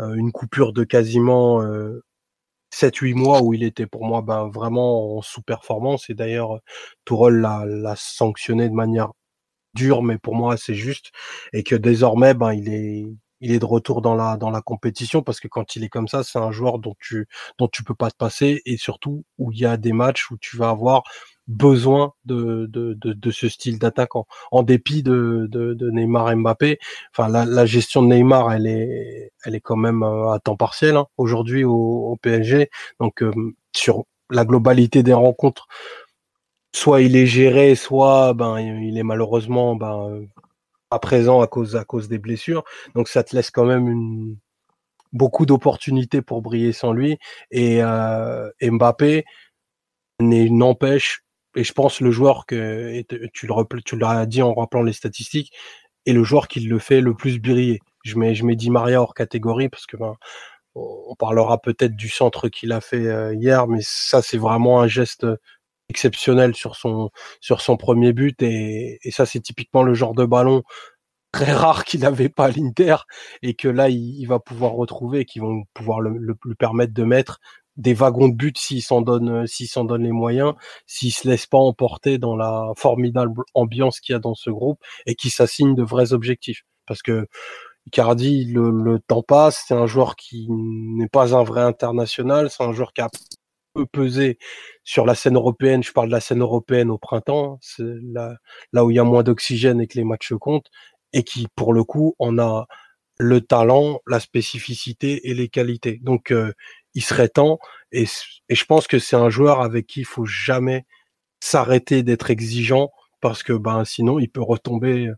euh, 0.00 0.14
une 0.14 0.32
coupure 0.32 0.72
de 0.72 0.84
quasiment 0.84 1.62
euh, 1.62 2.02
7-8 2.72 3.14
mois 3.14 3.42
où 3.42 3.54
il 3.54 3.64
était 3.64 3.86
pour 3.86 4.04
moi 4.04 4.22
ben, 4.22 4.48
vraiment 4.48 5.18
en 5.18 5.22
sous-performance. 5.22 6.10
Et 6.10 6.14
d'ailleurs, 6.14 6.60
Tourelle 7.04 7.40
l'a, 7.40 7.64
l'a 7.66 7.96
sanctionné 7.96 8.68
de 8.68 8.74
manière 8.74 9.10
dure, 9.74 10.02
mais 10.02 10.18
pour 10.18 10.34
moi 10.34 10.56
c'est 10.56 10.74
juste. 10.74 11.10
Et 11.52 11.62
que 11.64 11.76
désormais, 11.76 12.34
ben, 12.34 12.52
il 12.52 12.72
est 12.72 13.06
il 13.42 13.52
est 13.52 13.58
de 13.58 13.64
retour 13.64 14.02
dans 14.02 14.14
la 14.14 14.36
dans 14.36 14.50
la 14.50 14.60
compétition 14.62 15.22
parce 15.22 15.40
que 15.40 15.48
quand 15.48 15.76
il 15.76 15.84
est 15.84 15.88
comme 15.88 16.08
ça, 16.08 16.22
c'est 16.24 16.38
un 16.38 16.50
joueur 16.52 16.78
dont 16.78 16.94
tu 17.00 17.26
dont 17.58 17.68
tu 17.68 17.84
peux 17.84 17.94
pas 17.94 18.10
te 18.10 18.16
passer 18.16 18.60
et 18.66 18.76
surtout 18.76 19.24
où 19.38 19.52
il 19.52 19.58
y 19.60 19.66
a 19.66 19.76
des 19.76 19.92
matchs 19.92 20.30
où 20.30 20.36
tu 20.38 20.56
vas 20.56 20.70
avoir 20.70 21.04
besoin 21.50 22.14
de 22.24 22.66
de, 22.66 22.94
de, 22.94 23.12
de 23.12 23.30
ce 23.30 23.48
style 23.48 23.78
d'attaquant 23.78 24.26
en 24.52 24.62
dépit 24.62 25.02
de, 25.02 25.48
de, 25.50 25.90
Neymar 25.90 26.34
Mbappé. 26.36 26.78
Enfin 27.12 27.28
la, 27.28 27.44
la 27.44 27.66
gestion 27.66 28.02
de 28.02 28.08
Neymar, 28.08 28.52
elle 28.52 28.66
est 28.66 29.32
elle 29.44 29.54
est 29.54 29.60
quand 29.60 29.76
même 29.76 30.02
euh, 30.02 30.32
à 30.32 30.38
temps 30.38 30.56
partiel 30.56 30.96
hein, 30.96 31.06
aujourd'hui 31.18 31.64
au, 31.64 31.72
au 31.72 32.16
PSG. 32.16 32.70
Donc 33.00 33.22
euh, 33.22 33.32
sur 33.74 34.04
la 34.30 34.44
globalité 34.44 35.02
des 35.02 35.12
rencontres, 35.12 35.66
soit 36.74 37.02
il 37.02 37.16
est 37.16 37.26
géré, 37.26 37.74
soit 37.74 38.32
ben 38.34 38.58
il 38.60 38.96
est 38.98 39.02
malheureusement 39.02 39.76
ben 39.76 40.08
euh, 40.08 40.26
à 40.90 40.98
présent 40.98 41.40
à 41.40 41.46
cause 41.46 41.76
à 41.76 41.84
cause 41.84 42.08
des 42.08 42.18
blessures. 42.18 42.64
Donc 42.94 43.08
ça 43.08 43.24
te 43.24 43.34
laisse 43.36 43.50
quand 43.50 43.66
même 43.66 43.88
une 43.88 44.36
beaucoup 45.12 45.46
d'opportunités 45.46 46.22
pour 46.22 46.42
briller 46.42 46.72
sans 46.72 46.92
lui. 46.92 47.18
Et, 47.50 47.82
euh, 47.82 48.48
Mbappé 48.62 49.24
n'empêche, 50.20 51.24
et 51.56 51.64
je 51.64 51.72
pense 51.72 52.00
le 52.00 52.10
joueur 52.10 52.46
que 52.46 53.02
tu 53.32 53.46
le 53.46 53.98
l'as 53.98 54.26
dit 54.26 54.42
en 54.42 54.54
rappelant 54.54 54.82
les 54.82 54.92
statistiques, 54.92 55.52
est 56.06 56.12
le 56.12 56.24
joueur 56.24 56.48
qui 56.48 56.60
le 56.60 56.78
fait 56.78 57.00
le 57.00 57.14
plus 57.14 57.40
briller. 57.40 57.80
Je 58.04 58.16
mets 58.16 58.34
je 58.34 58.44
mets 58.44 58.56
Di 58.56 58.70
Maria 58.70 59.02
hors 59.02 59.14
catégorie 59.14 59.68
parce 59.68 59.86
que 59.86 59.96
ben 59.96 60.16
on 60.74 61.14
parlera 61.16 61.60
peut-être 61.60 61.96
du 61.96 62.08
centre 62.08 62.48
qu'il 62.48 62.72
a 62.72 62.80
fait 62.80 63.06
euh, 63.06 63.34
hier, 63.34 63.66
mais 63.68 63.80
ça 63.82 64.22
c'est 64.22 64.38
vraiment 64.38 64.80
un 64.80 64.86
geste 64.88 65.26
exceptionnel 65.88 66.54
sur 66.54 66.76
son 66.76 67.76
premier 67.76 68.12
but 68.12 68.40
et, 68.42 68.98
ça 69.10 69.26
c'est 69.26 69.40
typiquement 69.40 69.82
le 69.82 69.94
genre 69.94 70.14
de 70.14 70.24
ballon 70.24 70.62
très 71.32 71.52
rare 71.52 71.84
qu'il 71.84 72.00
n'avait 72.00 72.28
pas 72.28 72.46
à 72.46 72.50
l'Inter 72.50 72.96
et 73.42 73.54
que 73.54 73.68
là 73.68 73.88
il, 73.88 74.24
va 74.26 74.38
pouvoir 74.40 74.72
retrouver 74.72 75.20
et 75.20 75.24
qui 75.24 75.40
vont 75.40 75.64
pouvoir 75.74 76.00
le, 76.00 76.10
le- 76.16 76.36
lui 76.44 76.54
permettre 76.54 76.94
de 76.94 77.04
mettre 77.04 77.40
des 77.76 77.94
wagons 77.94 78.28
de 78.28 78.34
but 78.34 78.58
s'il 78.58 78.82
s'en 78.82 79.02
donne 79.02 79.46
s'il 79.46 79.68
s'en 79.68 79.84
donne 79.84 80.02
les 80.04 80.12
moyens, 80.12 80.54
s'il 80.86 81.12
se 81.12 81.28
laisse 81.28 81.46
pas 81.46 81.58
emporter 81.58 82.18
dans 82.18 82.36
la 82.36 82.72
formidable 82.76 83.42
ambiance 83.54 84.00
qu'il 84.00 84.12
y 84.14 84.16
a 84.16 84.18
dans 84.18 84.34
ce 84.34 84.50
groupe 84.50 84.80
et 85.06 85.14
qui 85.14 85.30
s'assigne 85.30 85.74
de 85.74 85.82
vrais 85.82 86.12
objectifs 86.12 86.64
parce 86.86 87.02
que 87.02 87.28
Icardi, 87.86 88.44
le, 88.46 88.70
le 88.70 88.98
temps 89.00 89.22
passe, 89.22 89.64
c'est 89.66 89.74
un 89.74 89.86
joueur 89.86 90.16
qui 90.16 90.48
n'est 90.50 91.08
pas 91.08 91.34
un 91.36 91.44
vrai 91.44 91.62
international, 91.62 92.50
c'est 92.50 92.62
un 92.62 92.72
joueur 92.72 92.92
qui 92.92 93.00
a 93.00 93.08
peu 93.74 93.86
pesé 93.86 94.38
sur 94.84 95.06
la 95.06 95.14
scène 95.14 95.36
européenne. 95.36 95.82
Je 95.82 95.92
parle 95.92 96.08
de 96.08 96.12
la 96.12 96.20
scène 96.20 96.40
européenne 96.42 96.90
au 96.90 96.98
printemps, 96.98 97.58
c'est 97.62 97.84
là, 98.02 98.36
là 98.72 98.84
où 98.84 98.90
il 98.90 98.96
y 98.96 98.98
a 98.98 99.04
moins 99.04 99.22
d'oxygène 99.22 99.80
et 99.80 99.86
que 99.86 99.98
les 99.98 100.04
matchs 100.04 100.34
comptent, 100.34 100.68
et 101.12 101.22
qui, 101.24 101.46
pour 101.56 101.72
le 101.72 101.84
coup, 101.84 102.14
en 102.18 102.38
a 102.38 102.66
le 103.18 103.40
talent, 103.40 104.00
la 104.06 104.20
spécificité 104.20 105.28
et 105.30 105.34
les 105.34 105.48
qualités. 105.48 106.00
Donc, 106.02 106.32
euh, 106.32 106.52
il 106.94 107.02
serait 107.02 107.28
temps, 107.28 107.58
et, 107.92 108.06
je 108.48 108.64
pense 108.64 108.86
que 108.86 108.98
c'est 108.98 109.16
un 109.16 109.30
joueur 109.30 109.60
avec 109.60 109.86
qui 109.86 110.00
il 110.00 110.06
faut 110.06 110.26
jamais 110.26 110.86
s'arrêter 111.40 112.02
d'être 112.02 112.30
exigeant, 112.30 112.90
parce 113.20 113.42
que 113.42 113.52
ben 113.52 113.84
sinon, 113.84 114.18
il 114.18 114.28
peut 114.28 114.42
retomber 114.42 115.10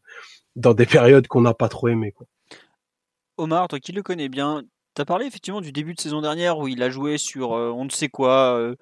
dans 0.57 0.75
des 0.75 0.87
périodes 0.87 1.27
qu'on 1.29 1.43
n'a 1.43 1.55
pas 1.55 1.69
trop 1.69 1.89
aimées. 1.89 2.13
Quoi. 2.13 2.27
Omar, 3.39 3.69
toi 3.69 3.81
qui 3.81 3.93
le 3.93 4.03
connais 4.03 4.29
bien, 4.29 4.63
tu 4.95 5.03
as 5.03 5.05
parlé 5.05 5.27
effectivement 5.27 5.61
du 5.61 5.73
début 5.73 5.95
de 5.95 6.01
saison 6.01 6.21
dernière 6.21 6.59
où 6.59 6.69
il 6.69 6.83
a 6.83 6.91
joué 6.91 7.19
sur 7.19 7.55
euh, 7.55 7.71
on 7.71 7.85
ne 7.85 7.91
sait 7.91 8.09
quoi. 8.09 8.57
euh. 8.59 8.77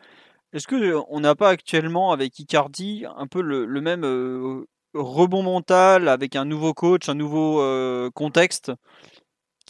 Est-ce 0.53 0.67
que 0.67 0.75
euh, 0.75 1.01
on 1.09 1.21
n'a 1.21 1.35
pas 1.37 1.49
actuellement 1.49 2.13
avec 2.13 2.39
Icardi 2.39 3.05
un 3.17 3.27
peu 3.27 3.41
le, 3.41 3.67
même 3.81 4.05
euh, 4.05 4.67
rebond 4.95 5.43
mental 5.43 6.09
avec 6.09 6.35
un 6.35 6.45
nouveau 6.45 6.75
coach, 6.75 7.09
un 7.09 7.15
nouveau 7.15 7.61
euh, 7.61 8.11
contexte? 8.15 8.73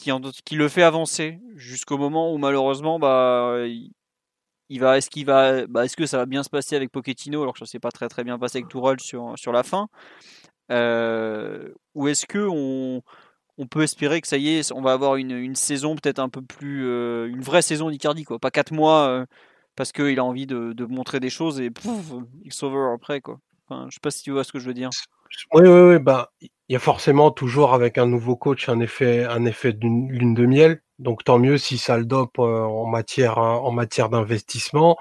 Qui, 0.01 0.57
le 0.57 0.69
fait 0.69 0.83
avancer 0.83 1.41
jusqu'au 1.57 1.99
moment 1.99 2.33
où 2.33 2.39
malheureusement 2.39 2.99
bah 2.99 3.57
il, 3.67 3.93
il 4.69 4.81
va 4.81 4.99
est-ce 4.99 5.11
qu'il 5.11 5.27
va 5.27 5.67
bah, 5.67 5.85
est-ce 5.85 5.97
que 5.97 6.07
ça 6.07 6.17
va 6.19 6.27
bien 6.27 6.43
se 6.43 6.51
passer 6.51 6.77
avec 6.77 6.91
Pochettino 6.91 7.43
alors 7.43 7.55
que 7.55 7.61
ça 7.61 7.67
s'est 7.67 7.81
pas 7.81 7.91
très 7.91 8.09
très 8.09 8.25
bien 8.25 8.39
passé 8.39 8.59
avec 8.59 8.69
Tourelle 8.69 9.01
sur 9.01 9.35
sur 9.37 9.53
la 9.53 9.63
fin 9.63 9.89
Euh, 10.71 11.71
ou 11.95 12.09
est-ce 12.09 12.27
que 12.27 12.47
on 12.49 13.03
on 13.61 13.67
peut 13.67 13.83
espérer 13.83 14.23
que 14.23 14.27
ça 14.29 14.39
y 14.39 14.49
est, 14.57 14.73
on 14.73 14.81
va 14.81 14.93
avoir 14.93 15.17
une, 15.17 15.33
une 15.33 15.55
saison 15.55 15.95
peut-être 15.95 16.19
un 16.19 16.31
peu 16.31 16.41
plus. 16.41 16.87
euh, 16.87 17.27
une 17.29 17.43
vraie 17.43 17.61
saison 17.61 17.91
d'Icardi, 17.91 18.25
quoi. 18.25 18.39
Pas 18.39 18.51
4 18.51 18.73
mois 18.73 19.07
euh, 19.09 19.27
parce 19.77 19.93
qu'il 19.93 20.19
a 20.19 20.25
envie 20.25 20.47
de, 20.47 20.75
montrer 20.87 21.21
des 21.21 21.29
choses 21.29 21.61
et 21.61 21.71
pouf, 21.71 22.13
it's 22.43 22.63
over 22.63 22.95
après, 22.95 23.21
quoi. 23.21 23.39
Enfin, 23.69 23.87
je 23.91 23.95
sais 23.97 24.01
pas 24.01 24.11
si 24.11 24.23
tu 24.23 24.31
vois 24.31 24.45
ce 24.45 24.53
que 24.53 24.59
je 24.59 24.67
veux 24.67 24.75
dire. 24.75 24.89
Oui, 25.53 25.63
oui, 25.65 25.81
oui, 25.81 25.99
bah, 25.99 26.31
il 26.71 26.75
y 26.75 26.77
a 26.77 26.79
forcément 26.79 27.33
toujours 27.33 27.75
avec 27.75 27.99
un 27.99 28.07
nouveau 28.07 28.37
coach 28.37 28.69
un 28.69 28.79
effet, 28.79 29.25
un 29.25 29.45
effet 29.45 29.73
d'une 29.73 30.09
lune 30.09 30.35
de 30.35 30.47
miel. 30.47 30.83
Donc 31.01 31.25
tant 31.25 31.41
mieux 31.41 31.59
si 31.59 31.79
ça 31.79 31.99
le 31.99 32.05
dope 32.05 32.39
euh, 32.39 32.63
en 32.63 32.87
matière, 32.87 33.39
hein, 33.39 33.57
en 33.57 33.73
matière 33.73 34.09
d'investissement. 34.09 34.97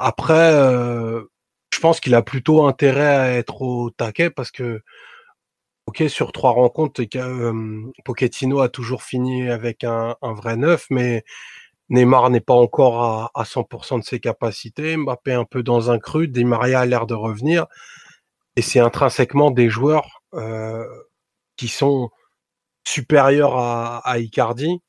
Après, 0.00 0.52
euh, 0.54 1.22
je 1.72 1.78
pense 1.78 2.00
qu'il 2.00 2.16
a 2.16 2.22
plutôt 2.22 2.66
intérêt 2.66 3.14
à 3.14 3.32
être 3.34 3.62
au 3.62 3.90
taquet 3.90 4.28
parce 4.30 4.50
que, 4.50 4.82
ok, 5.86 6.02
sur 6.08 6.32
trois 6.32 6.50
rencontres, 6.50 7.00
euh, 7.14 7.82
Pochettino 8.04 8.58
a 8.60 8.68
toujours 8.68 9.04
fini 9.04 9.48
avec 9.50 9.84
un, 9.84 10.16
un 10.20 10.32
vrai 10.34 10.56
neuf, 10.56 10.86
mais 10.90 11.22
Neymar 11.90 12.28
n'est 12.30 12.40
pas 12.40 12.54
encore 12.54 13.04
à, 13.04 13.30
à 13.34 13.44
100% 13.44 14.00
de 14.00 14.04
ses 14.04 14.18
capacités. 14.18 14.96
Mbappé 14.96 15.32
un 15.32 15.44
peu 15.44 15.62
dans 15.62 15.92
un 15.92 16.00
cru. 16.00 16.26
Di 16.26 16.44
Maria 16.44 16.80
a 16.80 16.86
l'air 16.86 17.06
de 17.06 17.14
revenir. 17.14 17.66
Et 18.56 18.62
c'est 18.62 18.80
intrinsèquement 18.80 19.52
des 19.52 19.70
joueurs 19.70 20.21
qui 21.56 21.68
sont 21.68 22.10
supérieurs 22.84 23.56
à, 23.56 23.98
à 23.98 24.18
Icardi 24.18 24.80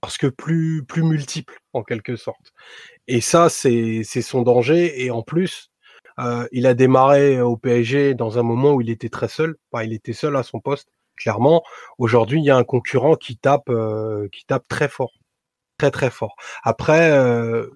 parce 0.00 0.18
que 0.18 0.26
plus 0.26 0.84
plus 0.84 1.02
multiples 1.02 1.58
en 1.72 1.82
quelque 1.82 2.16
sorte. 2.16 2.52
Et 3.08 3.20
ça, 3.20 3.48
c'est 3.48 4.02
c'est 4.04 4.22
son 4.22 4.42
danger. 4.42 5.04
Et 5.04 5.10
en 5.10 5.22
plus, 5.22 5.70
euh, 6.18 6.46
il 6.52 6.66
a 6.66 6.74
démarré 6.74 7.40
au 7.40 7.56
PSG 7.56 8.14
dans 8.14 8.38
un 8.38 8.42
moment 8.42 8.72
où 8.72 8.80
il 8.80 8.90
était 8.90 9.08
très 9.10 9.28
seul. 9.28 9.56
Enfin, 9.72 9.84
il 9.84 9.92
était 9.92 10.12
seul 10.12 10.36
à 10.36 10.42
son 10.42 10.60
poste, 10.60 10.88
clairement. 11.16 11.62
Aujourd'hui, 11.98 12.40
il 12.40 12.44
y 12.44 12.50
a 12.50 12.56
un 12.56 12.64
concurrent 12.64 13.16
qui 13.16 13.36
tape 13.36 13.68
euh, 13.70 14.28
qui 14.32 14.44
tape 14.46 14.66
très 14.68 14.88
fort, 14.88 15.12
très 15.78 15.90
très 15.90 16.10
fort. 16.10 16.36
Après. 16.62 17.10
Euh, 17.12 17.68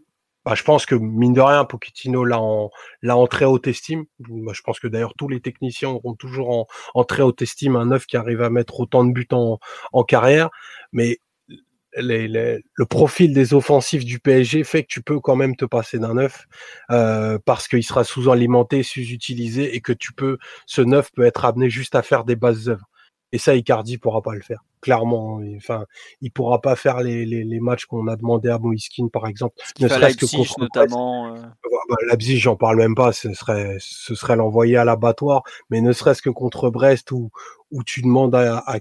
bah, 0.44 0.54
je 0.54 0.62
pense 0.62 0.86
que 0.86 0.94
mine 0.94 1.32
de 1.32 1.40
rien, 1.40 1.64
Pochettino 1.64 2.24
l'a 2.24 2.40
en, 2.40 2.70
l'a 3.02 3.16
en 3.16 3.26
très 3.26 3.44
haute 3.44 3.66
estime. 3.66 4.04
Bah, 4.18 4.52
je 4.54 4.62
pense 4.62 4.78
que 4.78 4.88
d'ailleurs 4.88 5.14
tous 5.16 5.28
les 5.28 5.40
techniciens 5.40 5.90
auront 5.90 6.14
toujours 6.14 6.50
en, 6.50 6.66
en 6.94 7.04
très 7.04 7.22
haute 7.22 7.40
estime 7.42 7.76
un 7.76 7.86
neuf 7.86 8.06
qui 8.06 8.16
arrive 8.16 8.42
à 8.42 8.50
mettre 8.50 8.80
autant 8.80 9.04
de 9.04 9.12
buts 9.12 9.26
en, 9.32 9.58
en 9.92 10.04
carrière. 10.04 10.50
Mais 10.92 11.18
le 11.96 12.84
profil 12.84 13.32
des 13.32 13.54
offensifs 13.54 14.04
du 14.04 14.18
PSG 14.18 14.64
fait 14.64 14.82
que 14.82 14.88
tu 14.88 15.02
peux 15.02 15.20
quand 15.20 15.36
même 15.36 15.56
te 15.56 15.64
passer 15.64 15.98
d'un 15.98 16.14
neuf 16.14 16.46
euh, 16.90 17.38
parce 17.44 17.68
qu'il 17.68 17.84
sera 17.84 18.04
sous-alimenté, 18.04 18.82
sous-utilisé 18.82 19.74
et 19.74 19.80
que 19.80 19.92
tu 19.92 20.12
peux, 20.12 20.38
ce 20.66 20.82
neuf 20.82 21.10
peut 21.12 21.24
être 21.24 21.44
amené 21.44 21.70
juste 21.70 21.94
à 21.94 22.02
faire 22.02 22.24
des 22.24 22.36
bases 22.36 22.68
œuvres. 22.68 22.88
Et 23.34 23.38
ça, 23.38 23.56
Icardi 23.56 23.98
pourra 23.98 24.22
pas 24.22 24.32
le 24.32 24.42
faire. 24.42 24.64
Clairement, 24.80 25.40
enfin, 25.56 25.86
il 26.20 26.30
pourra 26.30 26.60
pas 26.60 26.76
faire 26.76 27.00
les, 27.00 27.26
les, 27.26 27.42
les 27.42 27.58
matchs 27.58 27.84
qu'on 27.84 28.06
a 28.06 28.14
demandé 28.14 28.48
à 28.48 28.60
Moiskin, 28.60 29.08
par 29.08 29.26
exemple. 29.26 29.56
Ne 29.80 29.88
serait-ce 29.88 30.16
que 30.16 30.36
contre 30.36 30.60
notamment. 30.60 31.34
Euh... 31.34 31.40
Bah, 31.88 31.96
Leipzig, 32.08 32.38
j'en 32.38 32.54
parle 32.54 32.76
même 32.76 32.94
pas. 32.94 33.12
Ce 33.12 33.34
serait, 33.34 33.76
ce 33.80 34.14
serait 34.14 34.36
l'envoyer 34.36 34.76
à 34.76 34.84
l'abattoir. 34.84 35.42
Mais 35.68 35.80
ne 35.80 35.92
serait-ce 35.92 36.22
que 36.22 36.30
contre 36.30 36.70
Brest, 36.70 37.10
où, 37.10 37.32
où 37.72 37.82
tu 37.82 38.02
demandes 38.02 38.36
à, 38.36 38.58
à 38.58 38.78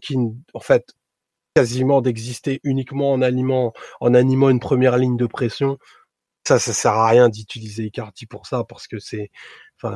en 0.54 0.60
fait, 0.60 0.94
quasiment 1.56 2.02
d'exister 2.02 2.60
uniquement 2.64 3.12
en 3.12 3.24
animant, 3.24 3.74
en 4.02 4.14
animant 4.14 4.52
une 4.52 4.60
première 4.60 5.00
ligne 5.00 5.18
de 5.18 5.26
pression. 5.26 5.80
Ça, 6.48 6.60
ça 6.60 6.74
sert 6.74 6.92
à 6.92 7.08
rien 7.08 7.28
d'utiliser 7.28 7.86
Icardi 7.86 8.28
pour 8.28 8.46
ça 8.46 8.64
parce 8.66 8.86
que 8.86 9.00
c'est, 9.00 9.32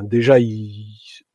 déjà, 0.02 0.38
il, 0.38 0.86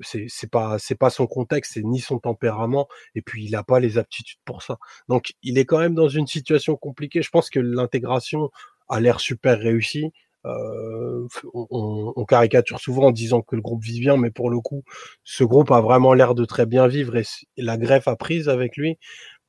c'est, 0.02 0.50
pas, 0.50 1.10
son 1.10 1.28
contexte, 1.28 1.74
c'est 1.74 1.84
ni 1.84 2.00
son 2.00 2.20
tempérament, 2.20 2.88
et 3.16 3.22
puis 3.22 3.46
il 3.46 3.56
a 3.56 3.64
pas 3.64 3.80
les 3.80 3.98
aptitudes 3.98 4.40
pour 4.46 4.64
ça. 4.64 4.78
Donc, 5.10 5.34
il 5.42 5.58
est 5.58 5.66
quand 5.66 5.80
même 5.80 5.96
dans 5.96 6.10
une 6.10 6.28
situation 6.28 6.76
compliquée. 6.76 7.22
Je 7.22 7.30
pense 7.30 7.50
que 7.50 7.60
l'intégration 7.60 8.50
a 8.90 9.00
l'air 9.00 9.20
super 9.20 9.60
réussie. 9.60 10.12
Euh, 10.46 11.26
on, 11.54 12.26
caricature 12.26 12.80
souvent 12.80 13.08
en 13.08 13.12
disant 13.12 13.42
que 13.42 13.56
le 13.56 13.62
groupe 13.62 13.84
vit 13.84 14.00
bien, 14.00 14.18
mais 14.18 14.30
pour 14.32 14.50
le 14.50 14.60
coup, 14.60 14.84
ce 15.24 15.44
groupe 15.44 15.72
a 15.72 15.80
vraiment 15.82 16.14
l'air 16.14 16.36
de 16.36 16.46
très 16.46 16.66
bien 16.66 16.88
vivre 16.88 17.16
et 17.16 17.24
la 17.58 17.78
greffe 17.78 18.08
a 18.08 18.16
prise 18.16 18.50
avec 18.50 18.76
lui. 18.76 18.98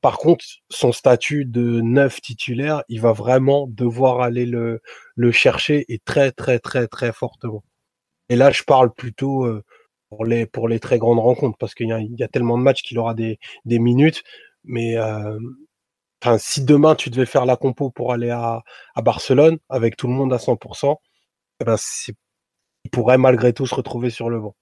Par 0.00 0.18
contre, 0.18 0.44
son 0.68 0.92
statut 0.92 1.46
de 1.46 1.80
neuf 1.80 2.20
titulaire, 2.20 2.82
il 2.88 3.00
va 3.00 3.12
vraiment 3.12 3.66
devoir 3.68 4.20
aller 4.20 4.46
le, 4.46 4.82
le 5.16 5.32
chercher 5.32 5.84
et 5.88 5.98
très 5.98 6.30
très 6.30 6.58
très 6.58 6.86
très 6.88 7.12
fortement. 7.12 7.64
Et 8.28 8.36
là, 8.36 8.50
je 8.50 8.62
parle 8.62 8.92
plutôt 8.92 9.44
euh, 9.44 9.62
pour 10.10 10.24
les 10.24 10.46
pour 10.46 10.68
les 10.68 10.80
très 10.80 10.98
grandes 10.98 11.18
rencontres 11.18 11.58
parce 11.58 11.74
qu'il 11.74 11.88
y, 11.88 12.22
a 12.22 12.28
tellement 12.28 12.58
de 12.58 12.62
matchs 12.62 12.82
qu'il 12.82 12.98
aura 12.98 13.14
des, 13.14 13.38
des 13.64 13.78
minutes. 13.78 14.22
Mais 14.64 14.96
euh, 14.96 15.38
enfin, 16.22 16.38
si 16.38 16.64
demain 16.64 16.94
tu 16.94 17.10
devais 17.10 17.26
faire 17.26 17.46
la 17.46 17.56
compo 17.56 17.90
pour 17.90 18.12
aller 18.12 18.30
à, 18.30 18.62
à 18.94 19.02
Barcelone 19.02 19.58
avec 19.68 19.96
tout 19.96 20.06
le 20.08 20.14
monde 20.14 20.32
à 20.32 20.38
100%, 20.38 20.96
eh 21.60 21.64
ben 21.64 21.76
il 22.84 22.90
pourrait 22.90 23.18
malgré 23.18 23.52
tout 23.52 23.66
se 23.66 23.74
retrouver 23.74 24.10
sur 24.10 24.30
le 24.30 24.40
banc. 24.40 24.54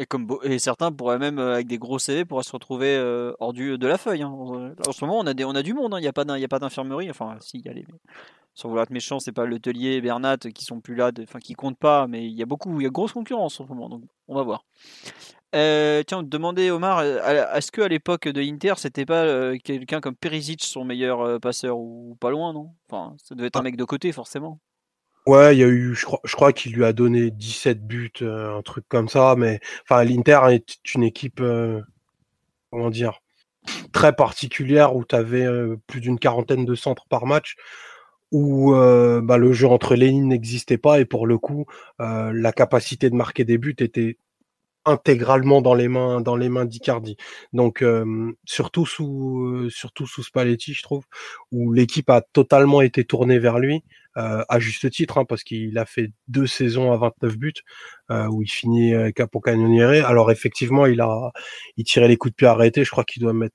Et, 0.00 0.06
comme 0.06 0.26
et 0.42 0.58
certains 0.58 0.90
pourraient 0.90 1.18
même, 1.18 1.38
euh, 1.38 1.54
avec 1.54 1.66
des 1.66 1.76
gros 1.78 1.98
CV, 1.98 2.24
pourraient 2.24 2.42
se 2.42 2.52
retrouver 2.52 2.96
euh, 2.96 3.34
hors 3.38 3.52
du, 3.52 3.76
de 3.76 3.86
la 3.86 3.98
feuille. 3.98 4.22
Hein. 4.22 4.30
En 4.30 4.92
ce 4.92 5.04
moment, 5.04 5.18
on 5.18 5.26
a, 5.26 5.34
des, 5.34 5.44
on 5.44 5.54
a 5.54 5.62
du 5.62 5.74
monde, 5.74 5.92
hein. 5.92 5.98
il 5.98 6.02
n'y 6.02 6.08
a 6.08 6.12
pas 6.12 6.24
d'infirmerie. 6.58 7.10
Enfin, 7.10 7.36
si, 7.40 7.58
il 7.58 7.66
y 7.66 7.68
a 7.68 7.72
les. 7.72 7.84
Sans 8.54 8.68
vouloir 8.68 8.84
être 8.84 8.90
méchant, 8.90 9.20
c'est 9.20 9.32
pas 9.32 9.46
Letelier 9.46 9.92
et 9.92 10.00
Bernat 10.00 10.38
qui 10.38 10.64
sont 10.64 10.80
plus 10.80 10.94
là, 10.94 11.12
enfin 11.22 11.38
qui 11.38 11.54
comptent 11.54 11.78
pas, 11.78 12.06
mais 12.08 12.26
il 12.26 12.32
y 12.32 12.42
a 12.42 12.46
beaucoup, 12.46 12.80
il 12.80 12.84
y 12.84 12.86
a 12.86 12.90
grosse 12.90 13.12
concurrence 13.12 13.60
en 13.60 13.64
ce 13.64 13.68
moment, 13.68 13.88
donc 13.88 14.02
on 14.26 14.34
va 14.34 14.42
voir. 14.42 14.64
Euh, 15.54 16.02
tiens, 16.06 16.22
demandait 16.22 16.70
Omar, 16.70 17.02
est-ce 17.02 17.72
que 17.72 17.80
à 17.80 17.88
l'époque 17.88 18.28
de 18.28 18.40
Inter, 18.40 18.74
c'était 18.76 19.06
pas 19.06 19.24
euh, 19.24 19.56
quelqu'un 19.62 20.00
comme 20.00 20.14
Perisic 20.14 20.62
son 20.64 20.84
meilleur 20.84 21.20
euh, 21.20 21.38
passeur 21.38 21.78
ou 21.78 22.16
pas 22.20 22.30
loin, 22.30 22.52
non? 22.52 22.70
Enfin, 22.88 23.14
ça 23.22 23.34
devait 23.34 23.48
être 23.48 23.56
un 23.56 23.62
mec 23.62 23.76
de 23.76 23.84
côté 23.84 24.12
forcément. 24.12 24.60
Ouais, 25.30 25.54
il 25.54 25.60
y 25.60 25.62
a 25.62 25.68
eu, 25.68 25.94
je 25.94 26.34
crois, 26.34 26.52
qu'il 26.52 26.72
lui 26.74 26.84
a 26.84 26.92
donné 26.92 27.30
17 27.30 27.86
buts, 27.86 28.10
euh, 28.20 28.58
un 28.58 28.62
truc 28.62 28.84
comme 28.88 29.08
ça, 29.08 29.36
mais 29.38 29.60
enfin, 29.84 30.02
l'Inter 30.02 30.40
est 30.50 30.92
une 30.92 31.04
équipe, 31.04 31.40
euh, 31.40 31.80
comment 32.70 32.90
dire, 32.90 33.20
très 33.92 34.12
particulière 34.12 34.96
où 34.96 35.04
tu 35.04 35.14
avais 35.14 35.44
euh, 35.46 35.76
plus 35.86 36.00
d'une 36.00 36.18
quarantaine 36.18 36.64
de 36.64 36.74
centres 36.74 37.06
par 37.08 37.26
match, 37.26 37.54
où 38.32 38.72
bah, 38.72 39.38
le 39.38 39.52
jeu 39.52 39.68
entre 39.68 39.94
les 39.94 40.08
lignes 40.08 40.28
n'existait 40.28 40.78
pas 40.78 41.00
et 41.00 41.04
pour 41.04 41.26
le 41.28 41.38
coup, 41.38 41.66
la 41.98 42.52
capacité 42.52 43.10
de 43.10 43.14
marquer 43.16 43.44
des 43.44 43.58
buts 43.58 43.76
était 43.78 44.18
intégralement 44.84 45.60
dans 45.60 45.74
les 45.74 45.88
mains 45.88 46.20
dans 46.20 46.36
les 46.36 46.48
mains 46.48 46.64
d'Icardi. 46.64 47.16
Donc 47.52 47.82
euh, 47.82 48.32
surtout 48.44 48.86
sous 48.86 49.44
euh, 49.46 49.70
surtout 49.70 50.06
sous 50.06 50.22
Spalletti, 50.22 50.72
je 50.74 50.82
trouve, 50.82 51.04
où 51.52 51.72
l'équipe 51.72 52.08
a 52.10 52.22
totalement 52.32 52.80
été 52.80 53.04
tournée 53.04 53.38
vers 53.38 53.58
lui 53.58 53.84
euh, 54.16 54.42
à 54.48 54.58
juste 54.58 54.90
titre, 54.90 55.18
hein, 55.18 55.24
parce 55.24 55.44
qu'il 55.44 55.76
a 55.78 55.86
fait 55.86 56.10
deux 56.28 56.46
saisons 56.46 56.92
à 56.92 56.96
29 56.96 57.36
buts 57.36 57.52
où 58.08 58.42
il 58.42 58.50
finit 58.50 58.92
capo 59.14 59.40
canoniere. 59.40 60.04
Alors 60.06 60.30
effectivement, 60.30 60.86
il 60.86 61.00
a 61.00 61.30
il 61.76 61.84
tirait 61.84 62.08
les 62.08 62.16
coups 62.16 62.32
de 62.32 62.36
pied 62.36 62.46
arrêtés. 62.46 62.84
Je 62.84 62.90
crois 62.90 63.04
qu'il 63.04 63.22
doit 63.22 63.32
mettre 63.32 63.54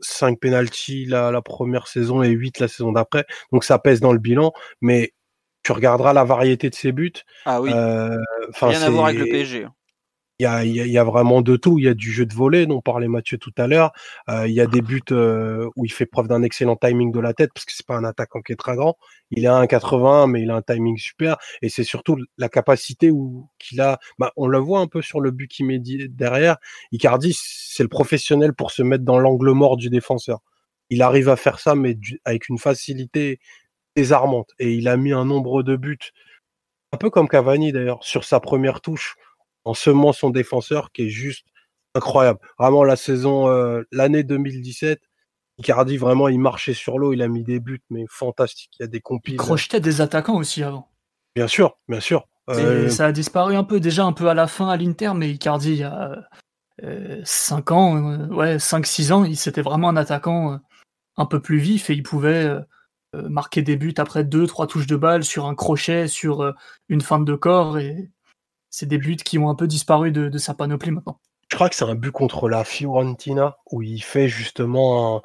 5 0.00 0.38
penalties 0.40 1.06
la, 1.06 1.30
la 1.30 1.42
première 1.42 1.88
saison 1.88 2.22
et 2.22 2.30
8 2.30 2.60
la 2.60 2.68
saison 2.68 2.92
d'après. 2.92 3.24
Donc 3.52 3.64
ça 3.64 3.78
pèse 3.78 4.00
dans 4.00 4.12
le 4.12 4.18
bilan, 4.18 4.52
mais 4.80 5.12
tu 5.62 5.72
regarderas 5.72 6.12
la 6.12 6.24
variété 6.24 6.70
de 6.70 6.74
ses 6.74 6.92
buts. 6.92 7.12
Ah 7.44 7.60
oui. 7.60 7.70
Rien 7.70 8.82
à 8.82 8.90
voir 8.90 9.06
avec 9.06 9.18
le 9.18 9.26
PSG. 9.26 9.66
Il 10.42 10.74
y 10.74 10.98
a, 10.98 11.00
a, 11.00 11.04
vraiment 11.04 11.40
de 11.40 11.56
tout. 11.56 11.78
Il 11.78 11.84
y 11.84 11.88
a 11.88 11.94
du 11.94 12.10
jeu 12.10 12.26
de 12.26 12.34
volet 12.34 12.66
dont 12.66 12.80
parlait 12.80 13.08
Mathieu 13.08 13.38
tout 13.38 13.52
à 13.56 13.66
l'heure. 13.66 13.92
Euh, 14.28 14.46
il 14.48 14.54
y 14.54 14.60
a 14.60 14.66
des 14.66 14.82
buts 14.82 15.00
euh, 15.12 15.68
où 15.76 15.84
il 15.84 15.92
fait 15.92 16.06
preuve 16.06 16.28
d'un 16.28 16.42
excellent 16.42 16.76
timing 16.76 17.12
de 17.12 17.20
la 17.20 17.32
tête 17.32 17.50
parce 17.54 17.64
que 17.64 17.72
c'est 17.72 17.86
pas 17.86 17.96
un 17.96 18.04
attaquant 18.04 18.40
qui 18.42 18.52
est 18.52 18.56
très 18.56 18.74
grand. 18.74 18.96
Il 19.30 19.44
est 19.44 19.48
à 19.48 19.62
1,80 19.62 20.30
mais 20.30 20.42
il 20.42 20.50
a 20.50 20.56
un 20.56 20.62
timing 20.62 20.96
super 20.96 21.36
et 21.62 21.68
c'est 21.68 21.84
surtout 21.84 22.18
la 22.38 22.48
capacité 22.48 23.10
qu'il 23.58 23.80
a. 23.80 23.98
Bah, 24.18 24.32
on 24.36 24.46
le 24.48 24.58
voit 24.58 24.80
un 24.80 24.88
peu 24.88 25.02
sur 25.02 25.20
le 25.20 25.30
but 25.30 25.48
qu'il 25.48 25.66
met 25.66 25.78
derrière. 25.78 26.56
Icardi, 26.90 27.36
c'est 27.38 27.82
le 27.82 27.88
professionnel 27.88 28.52
pour 28.52 28.70
se 28.72 28.82
mettre 28.82 29.04
dans 29.04 29.18
l'angle 29.18 29.52
mort 29.52 29.76
du 29.76 29.90
défenseur. 29.90 30.40
Il 30.90 31.02
arrive 31.02 31.28
à 31.28 31.36
faire 31.36 31.58
ça 31.58 31.74
mais 31.74 31.96
avec 32.24 32.48
une 32.48 32.58
facilité 32.58 33.38
désarmante 33.94 34.50
et 34.58 34.72
il 34.74 34.88
a 34.88 34.96
mis 34.96 35.12
un 35.12 35.24
nombre 35.24 35.62
de 35.62 35.76
buts 35.76 36.12
un 36.92 36.98
peu 36.98 37.10
comme 37.10 37.28
Cavani 37.28 37.72
d'ailleurs 37.72 38.02
sur 38.04 38.24
sa 38.24 38.40
première 38.40 38.80
touche 38.80 39.16
en 39.64 39.74
semant 39.74 40.12
son 40.12 40.30
défenseur 40.30 40.92
qui 40.92 41.02
est 41.02 41.10
juste 41.10 41.46
incroyable. 41.94 42.40
Vraiment 42.58 42.84
la 42.84 42.96
saison, 42.96 43.48
euh, 43.48 43.82
l'année 43.90 44.24
2017, 44.24 45.00
Icardi 45.58 45.96
vraiment 45.96 46.28
il 46.28 46.38
marchait 46.38 46.74
sur 46.74 46.98
l'eau, 46.98 47.12
il 47.12 47.22
a 47.22 47.28
mis 47.28 47.44
des 47.44 47.60
buts 47.60 47.82
mais 47.90 48.04
fantastique. 48.08 48.70
Il 48.78 48.82
y 48.82 48.84
a 48.84 48.88
des 48.88 49.00
compiles. 49.00 49.34
Il 49.34 49.38
crochetait 49.38 49.80
des 49.80 50.00
attaquants 50.00 50.36
aussi 50.36 50.62
avant. 50.62 50.88
Bien 51.34 51.48
sûr, 51.48 51.78
bien 51.88 52.00
sûr. 52.00 52.26
Euh, 52.50 52.88
ça 52.88 53.06
a 53.06 53.12
disparu 53.12 53.54
un 53.54 53.64
peu 53.64 53.78
déjà 53.78 54.04
un 54.04 54.12
peu 54.12 54.28
à 54.28 54.34
la 54.34 54.48
fin 54.48 54.68
à 54.68 54.76
l'Inter, 54.76 55.12
mais 55.14 55.30
Icardi 55.30 55.72
il 55.72 55.78
y 55.78 55.84
a 55.84 56.28
5 57.24 57.70
euh, 57.70 57.74
ans, 57.74 58.26
ouais 58.30 58.56
5-6 58.56 59.12
ans, 59.12 59.24
il 59.24 59.36
c'était 59.36 59.62
vraiment 59.62 59.88
un 59.88 59.96
attaquant 59.96 60.58
un 61.16 61.26
peu 61.26 61.40
plus 61.40 61.58
vif 61.58 61.90
et 61.90 61.92
il 61.92 62.02
pouvait 62.02 62.50
marquer 63.14 63.62
des 63.62 63.76
buts 63.76 63.94
après 63.98 64.24
deux 64.24 64.46
trois 64.46 64.66
touches 64.66 64.86
de 64.86 64.96
balle 64.96 65.22
sur 65.22 65.46
un 65.46 65.54
crochet, 65.54 66.08
sur 66.08 66.52
une 66.88 67.02
feinte 67.02 67.24
de 67.24 67.34
corps 67.34 67.78
et 67.78 68.10
c'est 68.72 68.86
des 68.86 68.98
buts 68.98 69.16
qui 69.16 69.38
ont 69.38 69.48
un 69.50 69.54
peu 69.54 69.68
disparu 69.68 70.10
de, 70.10 70.36
sa 70.38 70.54
panoplie 70.54 70.90
maintenant. 70.90 71.20
Je 71.50 71.56
crois 71.56 71.68
que 71.68 71.76
c'est 71.76 71.84
un 71.84 71.94
but 71.94 72.10
contre 72.10 72.48
la 72.48 72.64
Fiorentina 72.64 73.58
où 73.70 73.82
il 73.82 74.02
fait 74.02 74.28
justement 74.28 75.22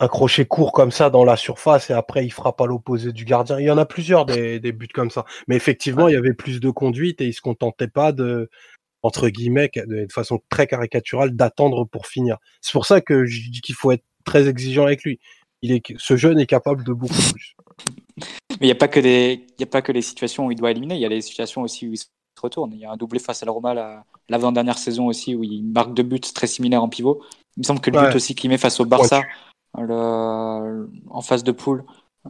un, 0.00 0.08
crochet 0.08 0.46
court 0.46 0.72
comme 0.72 0.90
ça 0.90 1.10
dans 1.10 1.22
la 1.22 1.36
surface 1.36 1.90
et 1.90 1.92
après 1.92 2.24
il 2.24 2.30
frappe 2.30 2.58
à 2.62 2.66
l'opposé 2.66 3.12
du 3.12 3.26
gardien. 3.26 3.60
Il 3.60 3.66
y 3.66 3.70
en 3.70 3.76
a 3.76 3.84
plusieurs 3.84 4.24
des, 4.24 4.58
buts 4.72 4.88
comme 4.88 5.10
ça. 5.10 5.26
Mais 5.46 5.56
effectivement, 5.56 6.08
il 6.08 6.14
y 6.14 6.16
avait 6.16 6.32
plus 6.32 6.58
de 6.58 6.70
conduite 6.70 7.20
et 7.20 7.26
il 7.26 7.34
se 7.34 7.42
contentait 7.42 7.86
pas 7.86 8.12
de, 8.12 8.48
entre 9.02 9.28
guillemets, 9.28 9.70
de, 9.76 10.06
façon 10.10 10.40
très 10.48 10.66
caricaturale, 10.66 11.36
d'attendre 11.36 11.84
pour 11.84 12.06
finir. 12.06 12.38
C'est 12.62 12.72
pour 12.72 12.86
ça 12.86 13.02
que 13.02 13.26
je 13.26 13.50
dis 13.50 13.60
qu'il 13.60 13.74
faut 13.74 13.92
être 13.92 14.04
très 14.24 14.48
exigeant 14.48 14.86
avec 14.86 15.04
lui. 15.04 15.20
Il 15.60 15.72
est, 15.72 15.82
ce 15.98 16.16
jeune 16.16 16.40
est 16.40 16.46
capable 16.46 16.82
de 16.82 16.94
beaucoup 16.94 17.12
plus. 17.34 17.54
Mais 18.52 18.66
il 18.66 18.66
n'y 18.66 18.72
a 18.72 18.76
pas 18.76 18.88
que 18.88 19.00
des, 19.00 19.46
il 19.58 19.60
y 19.60 19.64
a 19.64 19.66
pas 19.66 19.82
que 19.82 19.92
les 19.92 20.00
situations 20.00 20.46
où 20.46 20.50
il 20.50 20.56
doit 20.56 20.70
éliminer. 20.70 20.94
Il 20.94 21.00
y 21.02 21.06
a 21.06 21.10
les 21.10 21.20
situations 21.20 21.60
aussi 21.60 21.86
où 21.86 21.92
il 21.92 21.98
retourne. 22.40 22.72
Il 22.72 22.80
y 22.80 22.84
a 22.84 22.92
un 22.92 22.96
doublé 22.96 23.18
face 23.18 23.42
à 23.42 23.46
la 23.46 23.52
Roma 23.52 24.04
l'avant-dernière 24.28 24.78
saison 24.78 25.06
aussi 25.06 25.34
où 25.34 25.42
il 25.42 25.64
marque 25.64 25.94
deux 25.94 26.02
buts 26.02 26.20
très 26.20 26.46
similaires 26.46 26.82
en 26.82 26.88
pivot. 26.88 27.22
Il 27.56 27.60
me 27.60 27.64
semble 27.64 27.80
que 27.80 27.90
le 27.90 28.00
but 28.00 28.14
aussi 28.14 28.34
qu'il 28.34 28.50
met 28.50 28.58
face 28.58 28.80
au 28.80 28.84
Barça 28.84 29.22
en 29.74 31.20
phase 31.22 31.44
de 31.44 31.52
poule, 31.52 31.84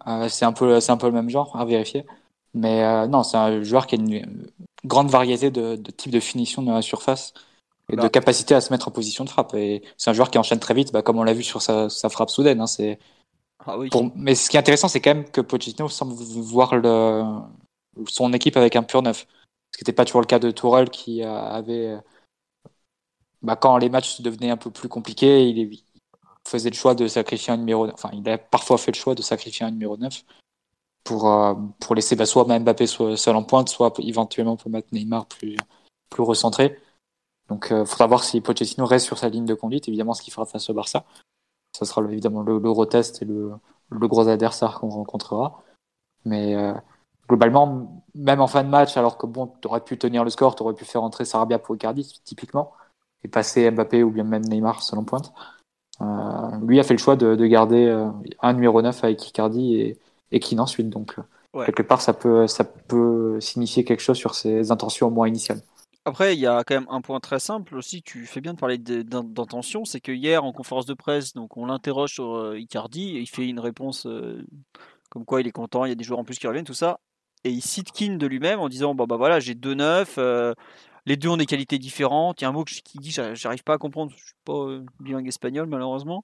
euh, 0.06 0.28
c'est 0.28 0.44
un 0.44 0.52
peu 0.52 0.78
c'est 0.80 0.92
un 0.92 0.96
peu 0.96 1.06
le 1.06 1.12
même 1.12 1.30
genre 1.30 1.56
à 1.56 1.64
vérifier. 1.64 2.06
Mais 2.54 2.82
euh, 2.84 3.06
non, 3.06 3.22
c'est 3.22 3.36
un 3.36 3.62
joueur 3.62 3.86
qui 3.86 3.94
a 3.94 3.98
une 3.98 4.50
grande 4.84 5.08
variété 5.08 5.50
de, 5.50 5.76
de 5.76 5.90
types 5.90 6.12
de 6.12 6.20
finition 6.20 6.62
dans 6.62 6.74
la 6.74 6.82
surface 6.82 7.32
et 7.92 7.96
de 7.96 8.08
capacité 8.08 8.54
à 8.54 8.60
se 8.60 8.72
mettre 8.72 8.88
en 8.88 8.90
position 8.90 9.24
de 9.24 9.30
frappe. 9.30 9.54
Et 9.54 9.82
c'est 9.96 10.10
un 10.10 10.12
joueur 10.12 10.30
qui 10.30 10.38
enchaîne 10.38 10.60
très 10.60 10.74
vite, 10.74 10.92
bah, 10.92 11.02
comme 11.02 11.18
on 11.18 11.22
l'a 11.22 11.32
vu 11.32 11.42
sur 11.42 11.62
sa, 11.62 11.88
frappe 12.08 12.30
soudaine. 12.30 12.60
Hein, 12.60 12.66
c'est 12.66 12.98
ah 13.66 13.76
Mais 14.16 14.34
ce 14.34 14.48
qui 14.48 14.56
est 14.56 14.60
intéressant, 14.60 14.88
c'est 14.88 15.00
quand 15.00 15.14
même 15.14 15.30
que 15.30 15.40
Pochettino 15.40 15.88
semble 15.88 16.14
voir 16.14 16.76
le... 16.76 17.22
son 18.06 18.32
équipe 18.32 18.56
avec 18.56 18.76
un 18.76 18.82
pur 18.82 19.02
neuf 19.02 19.26
ce 19.72 19.78
qui 19.78 19.82
n'était 19.82 19.92
pas 19.92 20.04
toujours 20.04 20.20
le 20.20 20.26
cas 20.26 20.38
de 20.38 20.50
Tourelle 20.50 20.90
qui 20.90 21.22
euh, 21.22 21.32
avait, 21.32 21.88
euh, 21.88 22.00
bah, 23.42 23.56
quand 23.56 23.76
les 23.78 23.88
matchs 23.88 24.20
devenaient 24.20 24.50
un 24.50 24.56
peu 24.56 24.70
plus 24.70 24.88
compliqués, 24.88 25.48
il, 25.48 25.82
faisait 26.48 26.70
le 26.70 26.74
choix 26.74 26.94
de 26.94 27.06
sacrifier 27.06 27.52
un 27.52 27.58
numéro, 27.58 27.88
enfin 27.92 28.10
il 28.12 28.28
a 28.28 28.38
parfois 28.38 28.78
fait 28.78 28.90
le 28.90 28.96
choix 28.96 29.14
de 29.14 29.22
sacrifier 29.22 29.66
un 29.66 29.70
numéro 29.70 29.96
9 29.96 30.24
pour, 31.04 31.30
euh, 31.30 31.54
pour 31.78 31.94
laisser 31.94 32.16
bah, 32.16 32.26
soit 32.26 32.44
Mbappé 32.44 32.86
seul 32.86 33.36
en 33.36 33.44
pointe, 33.44 33.68
soit 33.68 33.92
éventuellement 33.98 34.56
pour 34.56 34.70
mettre 34.70 34.88
Neymar 34.92 35.26
plus, 35.26 35.56
plus 36.08 36.22
recentré. 36.22 36.80
Donc 37.48 37.68
il 37.70 37.86
faudra 37.86 38.06
voir 38.06 38.24
si 38.24 38.40
Pochettino 38.40 38.86
reste 38.86 39.06
sur 39.06 39.18
sa 39.18 39.28
ligne 39.28 39.44
de 39.44 39.54
conduite, 39.54 39.86
évidemment 39.88 40.14
ce 40.14 40.22
qu'il 40.22 40.32
fera 40.32 40.46
face 40.46 40.70
au 40.70 40.74
Barça. 40.74 41.04
Ce 41.76 41.84
sera 41.84 42.02
évidemment 42.10 42.42
le, 42.42 42.86
test 42.86 43.22
et 43.22 43.26
le 43.26 44.08
gros 44.08 44.28
adversaire 44.28 44.80
qu'on 44.80 44.88
rencontrera. 44.88 45.62
Mais 46.24 46.56
globalement, 47.30 48.02
même 48.16 48.40
en 48.40 48.48
fin 48.48 48.64
de 48.64 48.68
match, 48.68 48.96
alors 48.96 49.16
que 49.16 49.24
bon, 49.26 49.52
tu 49.62 49.68
aurais 49.68 49.82
pu 49.82 49.96
tenir 49.96 50.24
le 50.24 50.30
score, 50.30 50.56
tu 50.56 50.64
aurais 50.64 50.74
pu 50.74 50.84
faire 50.84 51.02
entrer 51.02 51.24
Sarabia 51.24 51.60
pour 51.60 51.76
Icardi, 51.76 52.20
typiquement, 52.24 52.72
et 53.22 53.28
passer 53.28 53.70
Mbappé 53.70 54.02
ou 54.02 54.10
bien 54.10 54.24
même 54.24 54.42
Neymar 54.42 54.82
selon 54.82 55.04
pointe. 55.04 55.32
Euh, 56.00 56.06
lui 56.66 56.80
a 56.80 56.82
fait 56.82 56.94
le 56.94 56.98
choix 56.98 57.14
de, 57.14 57.46
garder 57.46 57.86
euh, 57.86 58.08
un 58.42 58.52
numéro 58.52 58.82
9 58.82 59.04
avec 59.04 59.28
Icardi 59.28 59.76
et, 59.76 59.98
et 60.32 60.58
ensuite. 60.58 60.90
Donc, 60.90 61.14
euh, 61.54 61.64
quelque 61.64 61.82
part, 61.82 62.00
ça 62.00 62.14
peut, 62.14 62.48
ça 62.48 62.64
peut 62.64 63.38
signifier 63.40 63.84
quelque 63.84 64.02
chose 64.02 64.16
sur 64.16 64.34
ses 64.34 64.72
intentions 64.72 65.06
au 65.06 65.10
moins 65.10 65.28
initiales. 65.28 65.60
Après, 66.04 66.34
il 66.34 66.40
y 66.40 66.48
a 66.48 66.64
quand 66.64 66.74
même 66.74 66.88
un 66.90 67.00
point 67.00 67.20
très 67.20 67.38
simple 67.38 67.76
aussi, 67.76 68.02
tu 68.02 68.26
fais 68.26 68.40
bien 68.40 68.54
de 68.54 68.58
parler 68.58 68.78
d'intention, 68.78 69.84
c'est 69.84 70.00
que 70.00 70.10
hier 70.10 70.42
en 70.42 70.52
conférence 70.52 70.86
de 70.86 70.94
presse, 70.94 71.34
donc 71.34 71.58
on 71.58 71.66
l'interroge 71.66 72.14
sur 72.14 72.56
Icardi, 72.56 73.18
et 73.18 73.20
il 73.20 73.28
fait 73.28 73.46
une 73.46 73.60
réponse 73.60 74.08
comme 75.10 75.26
quoi 75.26 75.42
il 75.42 75.46
est 75.46 75.52
content, 75.52 75.84
il 75.84 75.90
y 75.90 75.92
a 75.92 75.94
des 75.94 76.02
joueurs 76.02 76.18
en 76.18 76.24
plus 76.24 76.38
qui 76.38 76.46
reviennent, 76.46 76.64
tout 76.64 76.72
ça 76.72 76.98
et 77.44 77.50
il 77.50 77.62
cite 77.62 77.92
Keane 77.92 78.18
de 78.18 78.26
lui-même 78.26 78.60
en 78.60 78.68
disant 78.68 78.94
bah, 78.94 79.06
bah 79.08 79.16
voilà, 79.16 79.40
j'ai 79.40 79.54
deux 79.54 79.74
neufs, 79.74 80.16
euh, 80.18 80.54
les 81.06 81.16
deux 81.16 81.28
ont 81.28 81.36
des 81.36 81.46
qualités 81.46 81.78
différentes. 81.78 82.40
Il 82.40 82.44
y 82.44 82.46
a 82.46 82.50
un 82.50 82.52
mot 82.52 82.64
qui 82.64 82.98
dit 82.98 83.10
j'arrive 83.10 83.64
pas 83.64 83.74
à 83.74 83.78
comprendre, 83.78 84.12
je 84.16 84.22
suis 84.22 84.34
pas 84.44 84.52
euh, 84.52 84.84
bilingue 85.00 85.28
espagnol 85.28 85.66
malheureusement. 85.66 86.22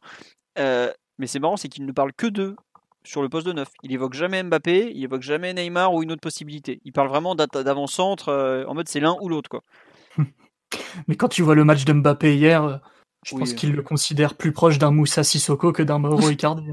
Euh, 0.58 0.92
mais 1.18 1.26
c'est 1.26 1.38
marrant, 1.38 1.56
c'est 1.56 1.68
qu'il 1.68 1.86
ne 1.86 1.92
parle 1.92 2.12
que 2.12 2.26
d'eux 2.26 2.56
sur 3.04 3.22
le 3.22 3.28
poste 3.28 3.46
de 3.46 3.52
neuf. 3.52 3.68
Il 3.82 3.92
évoque 3.92 4.14
jamais 4.14 4.42
Mbappé, 4.42 4.92
il 4.94 5.04
évoque 5.04 5.22
jamais 5.22 5.54
Neymar 5.54 5.94
ou 5.94 6.02
une 6.02 6.12
autre 6.12 6.20
possibilité. 6.20 6.80
Il 6.84 6.92
parle 6.92 7.08
vraiment 7.08 7.34
d'avant-centre 7.34 8.64
en 8.68 8.74
mode 8.74 8.88
c'est 8.88 9.00
l'un 9.00 9.16
ou 9.20 9.28
l'autre 9.28 9.48
quoi. 9.48 9.62
Mais 11.08 11.14
quand 11.14 11.28
tu 11.28 11.42
vois 11.42 11.54
le 11.54 11.64
match 11.64 11.84
de 11.84 11.92
Mbappé 11.92 12.36
hier, 12.36 12.80
je 13.24 13.36
pense 13.36 13.54
qu'il 13.54 13.72
le 13.72 13.82
considère 13.82 14.34
plus 14.34 14.52
proche 14.52 14.78
d'un 14.78 14.90
Moussa 14.90 15.24
Sissoko 15.24 15.72
que 15.72 15.82
d'un 15.82 15.98
Mauro 15.98 16.30
Icardi. 16.30 16.72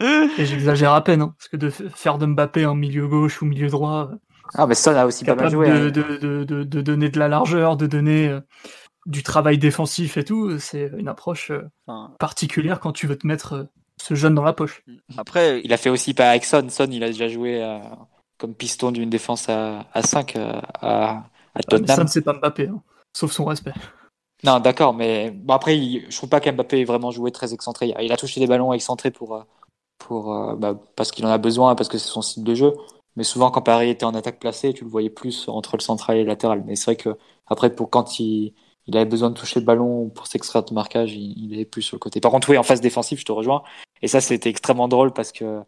Et 0.00 0.44
j'exagère 0.44 0.92
à 0.92 1.02
peine, 1.02 1.22
hein, 1.22 1.34
parce 1.38 1.48
que 1.48 1.56
de 1.56 1.70
faire 1.70 2.18
de 2.18 2.26
Mbappé 2.26 2.66
en 2.66 2.74
milieu 2.74 3.06
gauche 3.06 3.42
ou 3.42 3.46
milieu 3.46 3.68
droit. 3.68 4.10
Ah, 4.54 4.66
mais 4.66 4.74
ça, 4.74 4.92
on 4.92 4.96
a 4.96 5.06
aussi 5.06 5.24
pas 5.24 5.34
mal 5.34 5.50
joué. 5.50 5.68
De, 5.68 5.74
hein. 5.74 5.90
de, 5.90 6.44
de, 6.44 6.64
de, 6.64 6.80
donner 6.80 7.08
de 7.08 7.18
la 7.18 7.28
largeur, 7.28 7.76
de 7.76 7.86
donner 7.86 8.28
euh, 8.28 8.40
du 9.06 9.22
travail 9.22 9.58
défensif 9.58 10.16
et 10.16 10.24
tout, 10.24 10.58
c'est 10.58 10.90
une 10.96 11.08
approche 11.08 11.50
euh, 11.50 11.68
particulière 12.18 12.80
quand 12.80 12.92
tu 12.92 13.06
veux 13.06 13.16
te 13.16 13.26
mettre 13.26 13.52
euh, 13.54 13.64
ce 14.00 14.14
jeune 14.14 14.34
dans 14.34 14.44
la 14.44 14.52
poche. 14.52 14.84
Après, 15.16 15.60
il 15.64 15.72
a 15.72 15.76
fait 15.76 15.90
aussi 15.90 16.14
pas 16.14 16.30
avec 16.30 16.44
Son. 16.44 16.68
Son, 16.68 16.86
il 16.90 17.02
a 17.02 17.08
déjà 17.08 17.28
joué 17.28 17.80
comme 18.38 18.54
piston 18.54 18.92
d'une 18.92 19.08
défense 19.08 19.48
à, 19.48 19.86
à 19.94 20.02
5 20.02 20.36
à, 20.36 20.58
à 20.82 21.24
ah, 21.54 21.62
Tottenham. 21.62 22.00
Son, 22.00 22.06
c'est 22.06 22.22
pas 22.22 22.34
Mbappé, 22.34 22.68
hein, 22.68 22.82
sauf 23.14 23.32
son 23.32 23.46
respect. 23.46 23.72
Non, 24.44 24.60
d'accord, 24.60 24.92
mais 24.92 25.30
bon, 25.30 25.54
après, 25.54 25.78
je 25.78 26.14
trouve 26.14 26.28
pas 26.28 26.40
qu'Mbappé 26.40 26.80
ait 26.80 26.84
vraiment 26.84 27.10
joué 27.10 27.32
très 27.32 27.54
excentré. 27.54 27.94
Il 28.02 28.12
a 28.12 28.18
touché 28.18 28.38
des 28.38 28.46
ballons 28.46 28.74
excentrés 28.74 29.10
pour, 29.10 29.46
pour, 29.98 30.32
euh, 30.34 30.56
bah, 30.56 30.78
parce 30.96 31.10
qu'il 31.10 31.24
en 31.26 31.30
a 31.30 31.38
besoin, 31.38 31.74
parce 31.74 31.88
que 31.88 31.98
c'est 31.98 32.08
son 32.08 32.22
style 32.22 32.44
de 32.44 32.54
jeu. 32.54 32.74
Mais 33.16 33.24
souvent, 33.24 33.50
quand 33.50 33.62
Paris 33.62 33.90
était 33.90 34.04
en 34.04 34.14
attaque 34.14 34.38
placée, 34.38 34.72
tu 34.74 34.84
le 34.84 34.90
voyais 34.90 35.10
plus 35.10 35.48
entre 35.48 35.76
le 35.76 35.82
central 35.82 36.18
et 36.18 36.22
le 36.22 36.28
latéral. 36.28 36.62
Mais 36.66 36.76
c'est 36.76 36.84
vrai 36.86 36.96
que 36.96 37.16
après, 37.46 37.74
pour 37.74 37.90
quand 37.90 38.20
il, 38.20 38.54
il 38.86 38.96
avait 38.96 39.06
besoin 39.06 39.30
de 39.30 39.34
toucher 39.34 39.60
le 39.60 39.66
ballon 39.66 40.10
pour 40.10 40.26
s'extraire 40.26 40.64
de 40.64 40.74
marquage, 40.74 41.14
il, 41.14 41.52
il, 41.54 41.66
plus 41.66 41.82
sur 41.82 41.96
le 41.96 42.00
côté. 42.00 42.20
Par 42.20 42.30
contre, 42.30 42.50
oui, 42.50 42.58
en 42.58 42.62
phase 42.62 42.80
défensive, 42.80 43.18
je 43.18 43.24
te 43.24 43.32
rejoins. 43.32 43.62
Et 44.02 44.08
ça, 44.08 44.20
c'était 44.20 44.50
extrêmement 44.50 44.88
drôle 44.88 45.12
parce 45.12 45.32
que 45.32 45.62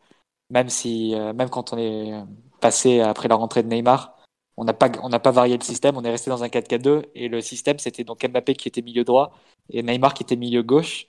même 0.50 0.68
si, 0.68 1.14
euh, 1.14 1.32
même 1.34 1.50
quand 1.50 1.72
on 1.72 1.78
est 1.78 2.12
passé 2.60 3.00
après 3.00 3.28
la 3.28 3.36
rentrée 3.36 3.62
de 3.62 3.68
Neymar, 3.68 4.16
on 4.56 4.64
n'a 4.64 4.74
pas, 4.74 4.90
on 5.02 5.08
n'a 5.08 5.20
pas 5.20 5.30
varié 5.30 5.56
le 5.56 5.64
système. 5.64 5.96
On 5.96 6.04
est 6.04 6.10
resté 6.10 6.30
dans 6.30 6.44
un 6.44 6.48
4-4-2 6.48 7.04
et 7.14 7.28
le 7.28 7.40
système, 7.40 7.78
c'était 7.78 8.04
donc 8.04 8.26
Mbappé 8.26 8.54
qui 8.54 8.68
était 8.68 8.82
milieu 8.82 9.04
droit 9.04 9.32
et 9.70 9.82
Neymar 9.82 10.14
qui 10.14 10.22
était 10.24 10.36
milieu 10.36 10.62
gauche 10.62 11.06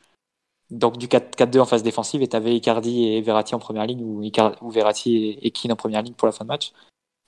donc 0.72 0.98
du 0.98 1.08
4-2 1.08 1.60
en 1.60 1.66
phase 1.66 1.84
défensive 1.84 2.22
et 2.22 2.28
tu 2.28 2.36
avais 2.36 2.56
Icardi 2.56 3.06
et 3.06 3.22
Verratti 3.22 3.56
en 3.56 3.60
première 3.60 3.86
ligne 3.86 4.04
ou, 4.04 4.24
ou 4.62 4.70
Verratti 4.70 5.38
et, 5.42 5.52
Keane 5.52 5.72
en 5.72 5.76
première 5.76 6.02
ligne 6.02 6.14
pour 6.14 6.28
la 6.28 6.32
fin 6.32 6.46
de 6.46 6.50
match. 6.50 6.74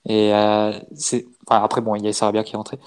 Et 0.06 0.34
euh, 0.34 0.72
c'est 0.94 1.26
enfin, 1.46 1.62
après 1.62 1.80
bon, 1.80 1.94
il 1.94 2.04
y 2.04 2.08
a 2.08 2.12
Sarabia 2.12 2.44
qui 2.44 2.54
est 2.54 2.56
rentré. 2.56 2.78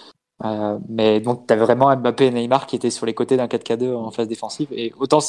Euh, 0.44 0.80
mais 0.90 1.22
donc 1.22 1.48
tu 1.48 1.56
vraiment 1.56 1.96
Mbappé 1.96 2.28
et 2.28 2.32
Neymar 2.32 2.68
qui 2.68 2.76
étaient 2.76 2.90
sur 2.90 3.06
les 3.06 3.14
côtés 3.14 3.38
d'un 3.38 3.48
4-4-2 3.48 3.96
en 3.96 4.12
phase 4.12 4.28
défensive 4.28 4.68
et 4.74 4.94
autant 4.98 5.20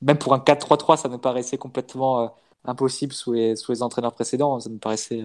même 0.00 0.18
pour 0.18 0.34
un 0.34 0.38
4-3-3 0.38 0.96
ça 0.96 1.08
me 1.08 1.16
paraissait 1.16 1.58
complètement 1.58 2.22
euh, 2.22 2.28
impossible 2.64 3.12
sous 3.12 3.32
les, 3.32 3.54
sous 3.54 3.70
les 3.70 3.82
entraîneurs 3.84 4.14
précédents, 4.14 4.58
ça 4.58 4.68
me 4.68 4.78
paraissait 4.78 5.22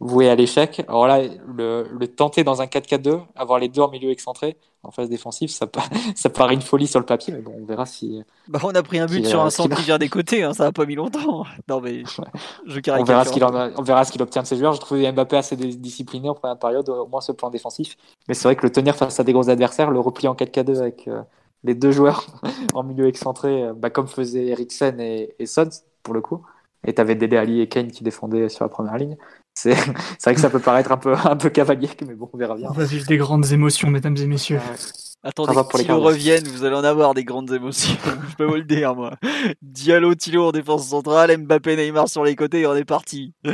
voué 0.00 0.28
à 0.30 0.34
l'échec. 0.34 0.84
Alors 0.88 1.06
là, 1.06 1.20
le, 1.46 1.86
le 1.90 2.08
tenter 2.08 2.44
dans 2.44 2.62
un 2.62 2.66
4-4-2, 2.66 3.20
avoir 3.34 3.58
les 3.58 3.68
deux 3.68 3.80
en 3.82 3.90
milieu 3.90 4.10
excentré, 4.10 4.56
en 4.84 4.92
phase 4.92 5.08
défensive, 5.08 5.50
ça, 5.50 5.66
ça 6.14 6.30
paraît 6.30 6.54
une 6.54 6.60
folie 6.62 6.86
sur 6.86 7.00
le 7.00 7.06
papier, 7.06 7.32
mais 7.34 7.40
bon, 7.40 7.52
on 7.60 7.64
verra 7.64 7.84
si. 7.84 8.22
Bah, 8.46 8.60
on 8.62 8.70
a 8.74 8.82
pris 8.82 9.00
un 9.00 9.06
but 9.06 9.26
sur 9.26 9.40
euh, 9.40 9.44
un 9.46 9.50
centre 9.58 9.76
qui- 9.76 9.82
vient 9.82 9.98
des 9.98 10.08
côtés, 10.08 10.44
hein, 10.44 10.52
ça 10.54 10.66
a 10.66 10.72
pas 10.72 10.86
mis 10.86 10.94
longtemps. 10.94 11.44
Non 11.68 11.80
mais 11.80 12.04
je 12.04 12.80
On 12.92 13.04
verra 13.04 13.24
ce 13.24 13.32
qu'il 13.32 13.42
a- 13.42 13.70
on 13.76 13.82
verra 13.82 14.04
ce 14.04 14.12
qu'il 14.12 14.22
obtient 14.22 14.42
de 14.42 14.46
ses 14.46 14.56
joueurs. 14.56 14.72
Je 14.74 14.80
trouvais 14.80 15.10
Mbappé 15.10 15.36
assez 15.36 15.56
discipliné 15.56 16.28
en 16.28 16.34
première 16.34 16.58
période, 16.58 16.88
au 16.88 17.06
moins 17.08 17.20
sur 17.20 17.32
le 17.32 17.36
plan 17.36 17.50
défensif. 17.50 17.96
Mais 18.28 18.34
c'est 18.34 18.46
vrai 18.46 18.54
que 18.56 18.64
le 18.64 18.70
tenir 18.72 18.94
face 18.94 19.18
à 19.18 19.24
des 19.24 19.32
gros 19.32 19.50
adversaires, 19.50 19.90
le 19.90 19.98
repli 20.00 20.28
en 20.28 20.34
4-4-2 20.34 20.78
avec 20.78 21.08
euh, 21.08 21.22
les 21.64 21.74
deux 21.74 21.90
joueurs 21.90 22.26
en 22.74 22.84
milieu 22.84 23.08
excentré, 23.08 23.64
euh, 23.64 23.72
bah, 23.74 23.90
comme 23.90 24.06
faisaient 24.06 24.46
Eriksen 24.46 25.00
et, 25.00 25.34
et 25.40 25.46
Sons, 25.46 25.68
pour 26.04 26.14
le 26.14 26.20
coup. 26.20 26.40
Et 26.86 26.94
tu 26.94 27.00
avais 27.00 27.16
Dele 27.16 27.36
Ali 27.36 27.60
et 27.60 27.68
Kane 27.68 27.90
qui 27.90 28.04
défendaient 28.04 28.48
sur 28.48 28.64
la 28.64 28.68
première 28.68 28.96
ligne. 28.96 29.16
C'est 29.62 30.24
vrai 30.24 30.34
que 30.34 30.40
ça 30.40 30.50
peut 30.50 30.60
paraître 30.60 30.92
un 30.92 30.96
peu, 30.96 31.14
un 31.14 31.36
peu 31.36 31.50
cavalier, 31.50 31.90
mais 32.06 32.14
bon, 32.14 32.28
on 32.32 32.36
verra 32.36 32.56
bien. 32.56 32.68
On 32.70 32.74
va 32.74 32.84
vivre 32.84 33.06
des 33.06 33.16
grandes 33.16 33.50
émotions, 33.52 33.90
mesdames 33.90 34.16
et 34.16 34.26
messieurs. 34.26 34.60
Attendez 35.24 35.52
que 35.52 35.68
Cardinals. 35.70 35.96
revienne, 35.98 36.44
vous 36.48 36.64
allez 36.64 36.76
en 36.76 36.84
avoir 36.84 37.12
des 37.14 37.24
grandes 37.24 37.52
émotions. 37.52 37.96
je 38.30 38.36
peux 38.36 38.44
vous 38.44 38.54
le 38.54 38.62
dire, 38.64 38.94
moi. 38.94 39.16
Diallo, 39.62 40.14
Thilo 40.14 40.46
en 40.48 40.52
défense 40.52 40.88
centrale, 40.88 41.36
Mbappé, 41.36 41.76
Neymar 41.76 42.08
sur 42.08 42.24
les 42.24 42.36
côtés 42.36 42.60
et 42.60 42.66
on 42.66 42.74
est 42.76 42.84
parti. 42.84 43.34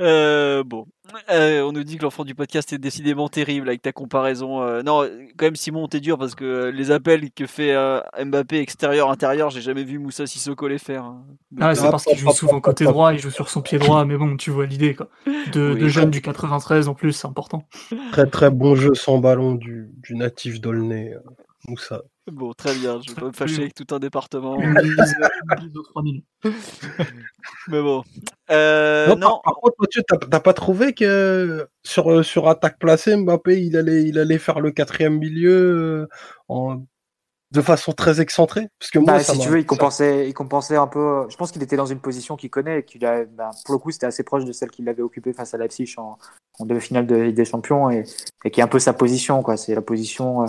Euh, 0.00 0.62
bon. 0.64 0.86
Euh, 1.28 1.62
on 1.62 1.72
nous 1.72 1.82
dit 1.82 1.96
que 1.96 2.04
l'enfant 2.04 2.24
du 2.24 2.36
podcast 2.36 2.72
est 2.72 2.78
décidément 2.78 3.28
terrible 3.28 3.68
avec 3.68 3.82
ta 3.82 3.90
comparaison. 3.90 4.62
Euh, 4.62 4.80
non, 4.80 5.02
quand 5.36 5.46
même, 5.46 5.56
Simon, 5.56 5.88
t'es 5.88 5.98
dur 5.98 6.18
parce 6.18 6.36
que 6.36 6.66
les 6.72 6.92
appels 6.92 7.32
que 7.32 7.46
fait 7.46 7.74
euh, 7.74 7.98
Mbappé 8.24 8.60
extérieur-intérieur, 8.60 9.50
j'ai 9.50 9.60
jamais 9.60 9.82
vu 9.82 9.98
Moussa 9.98 10.24
Sissoko 10.26 10.68
les 10.68 10.78
faire. 10.78 11.02
hein. 11.02 11.24
Donc, 11.50 11.60
Ah, 11.68 11.74
c'est 11.74 11.90
parce 11.90 12.04
qu'il 12.04 12.16
joue 12.16 12.30
souvent 12.30 12.60
côté 12.60 12.84
droit, 12.84 13.12
il 13.12 13.18
joue 13.18 13.30
sur 13.30 13.48
son 13.48 13.60
pied 13.60 13.78
droit, 13.78 14.04
mais 14.04 14.16
bon, 14.16 14.36
tu 14.36 14.52
vois 14.52 14.66
l'idée, 14.66 14.94
quoi. 14.94 15.08
De, 15.52 15.72
Oui. 15.74 15.80
de 15.80 15.88
jeunes 15.88 16.10
du 16.10 16.20
93 16.22 16.86
en 16.86 16.94
plus, 16.94 17.12
c'est 17.12 17.26
important. 17.26 17.64
Très 18.12 18.26
très 18.26 18.50
bon 18.50 18.76
jeu 18.76 18.94
sans 18.94 19.18
ballon 19.18 19.54
du, 19.56 19.90
du 19.96 20.14
natif 20.14 20.60
d'Aulnay, 20.60 20.97
euh, 21.14 21.20
Moussa. 21.68 22.02
Bon, 22.30 22.52
très 22.52 22.74
bien, 22.74 23.00
je 23.00 23.12
vais 23.12 23.20
pas 23.20 23.26
me 23.26 23.32
fâcher 23.32 23.62
avec 23.62 23.74
tout 23.74 23.86
un 23.94 23.98
département. 23.98 24.60
Une 24.60 24.74
bise, 24.82 25.14
une 25.50 25.66
bise 25.68 25.76
aux 25.76 25.82
3000. 25.82 26.22
Mais 27.68 27.82
bon. 27.82 28.02
Euh, 28.50 29.08
Non, 29.08 29.16
non, 29.16 29.20
Par, 29.28 29.42
par 29.42 29.54
contre, 29.54 29.76
Mathieu, 29.78 30.02
t'as 30.06 30.40
pas 30.40 30.52
trouvé 30.54 30.92
que 30.94 31.68
sur, 31.84 32.10
euh, 32.10 32.22
sur 32.22 32.48
attaque 32.48 32.78
placée, 32.78 33.16
Mbappé, 33.16 33.62
il 33.62 33.76
allait, 33.76 34.04
il 34.04 34.18
allait 34.18 34.38
faire 34.38 34.60
le 34.60 34.70
quatrième 34.72 35.18
milieu 35.18 35.52
euh, 35.52 36.08
en, 36.48 36.82
de 37.50 37.62
façon 37.62 37.92
très 37.92 38.20
excentrée? 38.20 38.68
Parce 38.78 38.90
que 38.90 38.98
moi, 38.98 39.14
Bah, 39.14 39.20
ça 39.20 39.32
si 39.34 39.40
tu 39.40 39.48
veux, 39.48 39.58
il 39.58 39.62
ça- 39.62 39.66
compensait, 39.68 40.28
il 40.28 40.34
compensait 40.34 40.76
un 40.76 40.86
peu. 40.86 41.26
Je 41.30 41.36
pense 41.36 41.50
qu'il 41.50 41.62
était 41.62 41.76
dans 41.76 41.86
une 41.86 42.00
position 42.00 42.36
qu'il 42.36 42.50
connaît 42.50 42.80
et 42.80 42.84
qu'il 42.84 43.04
a, 43.06 43.24
bah, 43.24 43.50
pour 43.64 43.74
le 43.74 43.78
coup, 43.78 43.90
c'était 43.90 44.06
assez 44.06 44.22
proche 44.22 44.44
de 44.44 44.52
celle 44.52 44.70
qu'il 44.70 44.88
avait 44.88 45.02
occupée 45.02 45.32
face 45.32 45.54
à 45.54 45.58
Leipzig 45.58 45.94
en, 45.96 46.18
en 46.58 46.66
demi-finale 46.66 47.06
de 47.06 47.16
Ligue 47.16 47.36
des 47.36 47.44
Champions 47.46 47.90
et, 47.90 48.04
et 48.44 48.50
qui 48.50 48.60
est 48.60 48.62
un 48.62 48.68
peu 48.68 48.78
sa 48.78 48.92
position, 48.92 49.42
quoi. 49.42 49.56
C'est 49.56 49.74
la 49.74 49.82
position. 49.82 50.42
euh, 50.42 50.46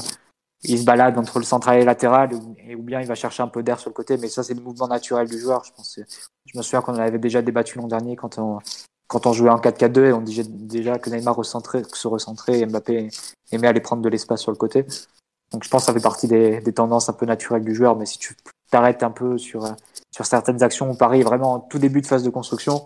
il 0.63 0.79
se 0.79 0.83
balade 0.83 1.17
entre 1.17 1.39
le 1.39 1.45
central 1.45 1.77
et 1.77 1.79
le 1.79 1.85
latéral 1.85 2.33
ou, 2.33 2.81
bien 2.81 2.99
il 3.01 3.07
va 3.07 3.15
chercher 3.15 3.43
un 3.43 3.47
peu 3.47 3.63
d'air 3.63 3.79
sur 3.79 3.89
le 3.89 3.93
côté, 3.93 4.17
mais 4.17 4.27
ça, 4.27 4.43
c'est 4.43 4.53
le 4.53 4.61
mouvement 4.61 4.87
naturel 4.87 5.27
du 5.27 5.39
joueur. 5.39 5.63
Je 5.63 5.71
pense. 5.71 5.99
Je 6.45 6.57
me 6.57 6.63
souviens 6.63 6.81
qu'on 6.81 6.95
avait 6.95 7.19
déjà 7.19 7.41
débattu 7.41 7.77
l'an 7.77 7.87
dernier 7.87 8.15
quand 8.15 8.37
on, 8.39 8.59
quand 9.07 9.25
on 9.25 9.33
jouait 9.33 9.49
en 9.49 9.57
4-4-2 9.57 10.05
et 10.05 10.13
on 10.13 10.21
disait 10.21 10.43
déjà 10.43 10.97
que 10.99 11.09
Neymar 11.09 11.35
recentrait, 11.35 11.83
se 11.93 12.07
recentrait 12.07 12.59
et 12.59 12.65
Mbappé 12.65 13.09
aimait 13.51 13.67
aller 13.67 13.79
prendre 13.79 14.01
de 14.01 14.09
l'espace 14.09 14.41
sur 14.41 14.51
le 14.51 14.57
côté. 14.57 14.85
Donc 15.51 15.63
je 15.63 15.69
pense 15.69 15.83
que 15.83 15.85
ça 15.87 15.93
fait 15.93 16.03
partie 16.03 16.27
des, 16.27 16.61
tendances 16.73 17.09
un 17.09 17.13
peu 17.13 17.25
naturelles 17.25 17.63
du 17.63 17.73
joueur, 17.73 17.95
mais 17.95 18.05
si 18.05 18.19
tu 18.19 18.35
t'arrêtes 18.69 19.01
un 19.01 19.11
peu 19.11 19.37
sur, 19.37 19.65
sur 20.11 20.25
certaines 20.25 20.61
actions 20.61 20.91
où 20.91 20.95
Paris 20.95 21.23
vraiment 21.23 21.53
en 21.53 21.59
tout 21.59 21.79
début 21.79 22.01
de 22.01 22.07
phase 22.07 22.23
de 22.23 22.29
construction, 22.29 22.85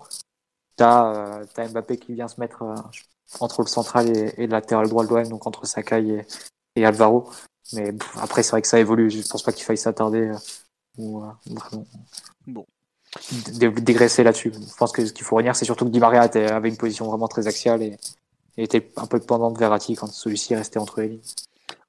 t'as 0.75 1.13
euh, 1.13 1.45
as 1.57 1.67
Mbappé 1.67 1.97
qui 1.97 2.13
vient 2.13 2.27
se 2.27 2.39
mettre 2.39 2.61
euh, 2.61 2.75
entre 3.39 3.61
le 3.61 3.67
central 3.67 4.09
et, 4.15 4.33
et 4.37 4.47
le 4.47 4.51
latéral 4.51 4.87
droit 4.87 5.03
de 5.03 5.09
l'OM, 5.09 5.27
donc 5.27 5.45
entre 5.45 5.65
Sakai 5.65 6.07
et, 6.07 6.25
et 6.75 6.85
Alvaro. 6.85 7.29
Mais 7.71 7.93
pff, 7.93 8.17
après, 8.19 8.43
c'est 8.43 8.51
vrai 8.51 8.61
que 8.61 8.67
ça 8.67 8.79
évolue, 8.79 9.09
je 9.09 9.25
pense 9.27 9.41
pas 9.43 9.53
qu'il 9.53 9.63
faille 9.63 9.77
s'attarder 9.77 10.27
euh, 10.27 10.37
ou 10.97 11.23
euh, 11.23 11.27
vraiment 11.47 11.85
Bon. 12.45 12.65
dé- 13.53 13.69
dégraisser 13.71 14.23
là-dessus. 14.23 14.51
Je 14.53 14.75
pense 14.75 14.91
que 14.91 15.05
ce 15.05 15.13
qu'il 15.13 15.23
faut 15.25 15.37
retenir, 15.37 15.55
c'est 15.55 15.65
surtout 15.65 15.85
que 15.85 15.89
Di 15.91 15.99
Maria 15.99 16.25
était- 16.25 16.51
avait 16.51 16.69
une 16.69 16.77
position 16.77 17.07
vraiment 17.07 17.27
très 17.29 17.47
axiale 17.47 17.81
et, 17.81 17.97
et 18.57 18.63
était 18.63 18.91
un 18.97 19.07
peu 19.07 19.19
dépendant 19.19 19.49
de 19.51 19.57
Verratti 19.57 19.95
quand 19.95 20.07
celui-ci 20.07 20.55
restait 20.55 20.79
entre 20.79 21.01
les 21.01 21.07
lignes. 21.09 21.21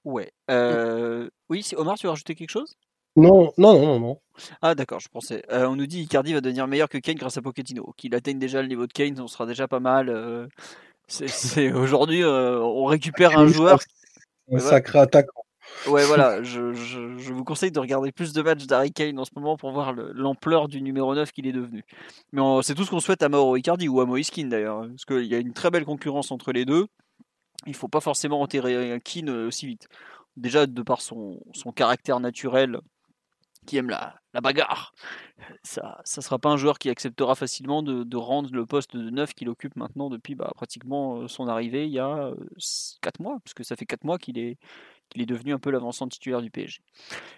ouais. 0.04 0.30
Euh, 0.50 1.28
oui, 1.48 1.62
si- 1.62 1.74
Omar, 1.76 1.96
tu 1.96 2.06
veux 2.06 2.10
rajouter 2.10 2.34
quelque 2.34 2.50
chose? 2.50 2.76
Non, 3.16 3.52
non, 3.58 3.74
non, 3.74 3.86
non, 3.86 4.00
non. 4.00 4.20
Ah 4.60 4.74
d'accord, 4.74 4.98
je 5.00 5.08
pensais. 5.08 5.44
Euh, 5.52 5.66
on 5.66 5.76
nous 5.76 5.86
dit 5.86 6.02
Icardi 6.02 6.32
va 6.34 6.40
devenir 6.40 6.66
meilleur 6.66 6.88
que 6.88 6.98
Kane 6.98 7.14
grâce 7.14 7.36
à 7.36 7.42
Pochettino. 7.42 7.92
Qu'il 7.96 8.12
atteigne 8.14 8.38
déjà 8.40 8.60
le 8.60 8.66
niveau 8.68 8.86
de 8.88 8.92
Kane, 8.92 9.18
on 9.20 9.28
sera 9.28 9.46
déjà 9.46 9.68
pas 9.68 9.78
mal. 9.80 10.08
euh, 10.08 10.46
c'est- 11.06 11.72
aujourd'hui, 11.72 12.22
euh, 12.24 12.58
on 12.60 12.86
récupère 12.86 13.38
un 13.38 13.46
joueur. 13.46 13.78
Un 14.52 14.58
sacré 14.58 14.98
attaquant. 14.98 15.43
Ouais, 15.88 16.04
voilà. 16.06 16.42
Je, 16.42 16.72
je- 16.72 17.32
vous 17.32 17.44
conseille 17.44 17.70
de 17.72 17.78
regarder 17.80 18.12
plus 18.12 18.32
de 18.32 18.42
matchs 18.42 18.66
d'Harry 18.66 18.92
Kane 18.92 19.18
en 19.18 19.24
ce 19.24 19.30
moment 19.34 19.56
pour 19.56 19.72
voir 19.72 19.92
le- 19.92 20.12
l'ampleur 20.12 20.68
du 20.68 20.80
numéro 20.80 21.14
9 21.14 21.32
qu'il 21.32 21.46
est 21.46 21.52
devenu. 21.52 21.84
Mais 22.32 22.40
c'est 22.62 22.74
tout 22.74 22.84
ce 22.84 22.90
qu'on 22.90 23.00
souhaite 23.00 23.22
à 23.22 23.28
Mauro 23.28 23.56
Icardi 23.56 23.88
ou 23.88 24.00
à 24.00 24.06
Moïse 24.06 24.30
Keane 24.30 24.48
d'ailleurs, 24.48 24.78
hein, 24.78 24.88
parce 24.88 25.04
qu'il 25.04 25.26
y 25.26 25.34
a 25.34 25.38
une 25.38 25.52
très 25.52 25.70
belle 25.70 25.84
concurrence 25.84 26.30
entre 26.30 26.52
les 26.52 26.64
deux. 26.64 26.86
Il 27.66 27.74
faut 27.74 27.88
pas 27.88 28.00
forcément 28.00 28.40
enterrer 28.40 29.00
Keane 29.04 29.28
euh, 29.30 29.48
aussi 29.48 29.66
vite. 29.66 29.88
Déjà 30.36 30.66
de 30.66 30.82
par 30.82 31.00
son, 31.00 31.40
son 31.52 31.72
caractère 31.72 32.20
naturel 32.20 32.80
qui 33.66 33.76
aime 33.78 33.88
la, 33.88 34.14
la 34.34 34.40
bagarre. 34.40 34.92
Ça 35.62 36.00
ça 36.04 36.20
sera 36.22 36.38
pas 36.38 36.50
un 36.50 36.56
joueur 36.56 36.78
qui 36.78 36.90
acceptera 36.90 37.34
facilement 37.34 37.82
de, 37.82 38.16
rendre 38.16 38.50
le 38.52 38.66
poste 38.66 38.94
de 38.96 39.10
9 39.10 39.34
qu'il 39.34 39.48
occupe 39.48 39.76
maintenant 39.76 40.10
depuis 40.10 40.34
bah, 40.34 40.52
pratiquement 40.54 41.16
euh, 41.22 41.28
son 41.28 41.48
arrivée 41.48 41.86
il 41.86 41.92
y 41.92 41.98
a 41.98 42.32
4 43.00 43.20
mois, 43.20 43.38
puisque 43.44 43.64
ça 43.64 43.76
fait 43.76 43.86
4 43.86 44.04
mois 44.04 44.18
qu'il 44.18 44.38
est, 44.38 44.58
qu'il 45.14 45.22
est 45.22 45.26
devenu 45.26 45.54
un 45.54 45.58
peu 45.58 45.70
l'avancement 45.70 46.08
titulaire 46.08 46.42
du 46.42 46.50
PSG. 46.50 46.80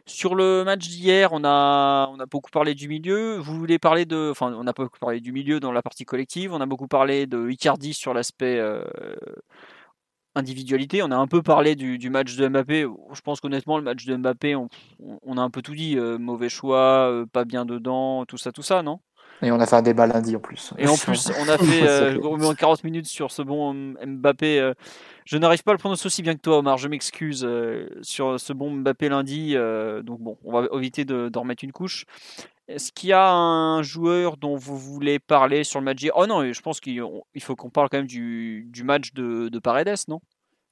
Sur 0.07 0.35
le 0.35 0.65
match 0.65 0.89
d'hier, 0.89 1.31
on 1.32 1.44
a, 1.44 2.09
beaucoup 2.31 2.51
parlé 2.51 2.74
du 2.74 2.89
milieu. 2.89 3.36
Vous 3.36 3.57
voulez 3.57 3.78
parler 3.78 4.07
de. 4.07 4.31
Enfin, 4.31 4.53
on 4.57 4.66
a 4.66 4.73
beaucoup 4.73 4.98
parlé 4.98 5.20
du 5.20 5.32
milieu 5.32 5.61
dans 5.61 5.73
la 5.73 5.82
partie 5.82 6.05
collective. 6.05 6.53
On 6.53 6.61
a 6.61 6.66
beaucoup 6.66 6.89
parlé 6.89 7.27
de 7.27 7.48
Icardi 7.51 7.94
sur 7.94 8.15
l'aspect 8.15 8.59
euh, 8.59 8.82
individualité. 10.35 11.03
On 11.03 11.11
a 11.11 11.16
un 11.16 11.27
peu 11.27 11.43
parlé 11.43 11.77
du, 11.77 12.11
match 12.11 12.36
de 12.36 12.48
Mbappé. 12.48 12.86
Je 13.12 13.20
pense 13.20 13.40
qu'honnêtement, 13.40 13.77
le 13.77 13.85
match 13.85 14.07
de 14.07 14.16
Mbappé, 14.16 14.57
on, 14.57 14.69
on 14.98 15.39
a 15.39 15.43
un 15.43 15.51
peu 15.51 15.62
tout 15.62 15.74
dit. 15.74 15.98
Euh, 15.98 16.19
mauvais 16.19 16.48
choix, 16.48 17.11
euh, 17.11 17.27
pas 17.27 17.44
bien 17.44 17.66
dedans, 17.66 18.24
tout 18.24 18.39
ça, 18.39 18.53
tout 18.53 18.62
ça, 18.62 18.82
non? 18.82 19.01
Et 19.43 19.51
on 19.53 19.61
a 19.61 19.67
fait 19.67 19.77
un 19.77 19.83
débat 19.83 20.07
lundi 20.07 20.35
en 20.35 20.41
plus. 20.41 20.73
et 20.79 20.87
en 20.89 20.97
plus, 20.97 21.31
on 21.41 21.49
a 21.49 21.59
fait 21.59 21.83
euh, 21.87 22.13
fait- 22.13 22.19
au 22.19 22.37
moins 22.37 22.55
40 22.55 22.85
minutes 22.85 23.07
sur 23.07 23.31
ce 23.31 23.43
bon 23.43 23.75
Mbappé. 24.05 24.59
euh, 24.61 24.73
je 25.25 25.37
n'arrive 25.37 25.63
pas 25.63 25.73
à 25.73 25.75
le 25.75 25.79
prononcer 25.79 26.07
aussi 26.07 26.23
bien 26.23 26.35
que 26.35 26.41
toi, 26.41 26.59
Omar. 26.59 26.79
Je 26.79 26.89
m'excuse 26.89 27.45
euh, 27.45 27.89
sur 28.03 28.41
ce 28.41 28.53
bon 28.53 28.71
Mbappé 28.71 29.09
lundi. 29.09 29.53
euh, 29.55 30.03
donc 30.03 30.21
bon, 30.21 30.39
on 30.45 30.53
va 30.53 30.67
éviter 30.79 31.05
de- 31.05 31.29
d'en 31.29 31.41
remettre 31.43 31.65
une 31.65 31.73
couche. 31.73 32.05
Est-ce 32.69 32.91
qu'il 32.93 33.11
y 33.11 33.13
a 33.13 33.31
un 33.31 33.83
joueur 33.83 34.37
dont 34.39 34.57
vous 34.57 34.77
voulez 34.79 35.19
parler 35.19 35.63
sur 35.65 35.79
le 35.81 35.85
match 35.85 36.05
Oh 36.17 36.27
non, 36.27 36.53
je 36.53 36.61
pense 36.63 36.81
qu'il 36.81 37.01
il 37.35 37.43
faut 37.43 37.55
qu'on 37.55 37.71
parle 37.71 37.89
quand 37.91 37.99
même 37.99 38.07
du, 38.09 38.67
du 38.71 38.83
match 38.85 39.13
de, 39.13 39.49
de 39.49 39.59
Paredes, 39.59 39.95
non? 40.09 40.21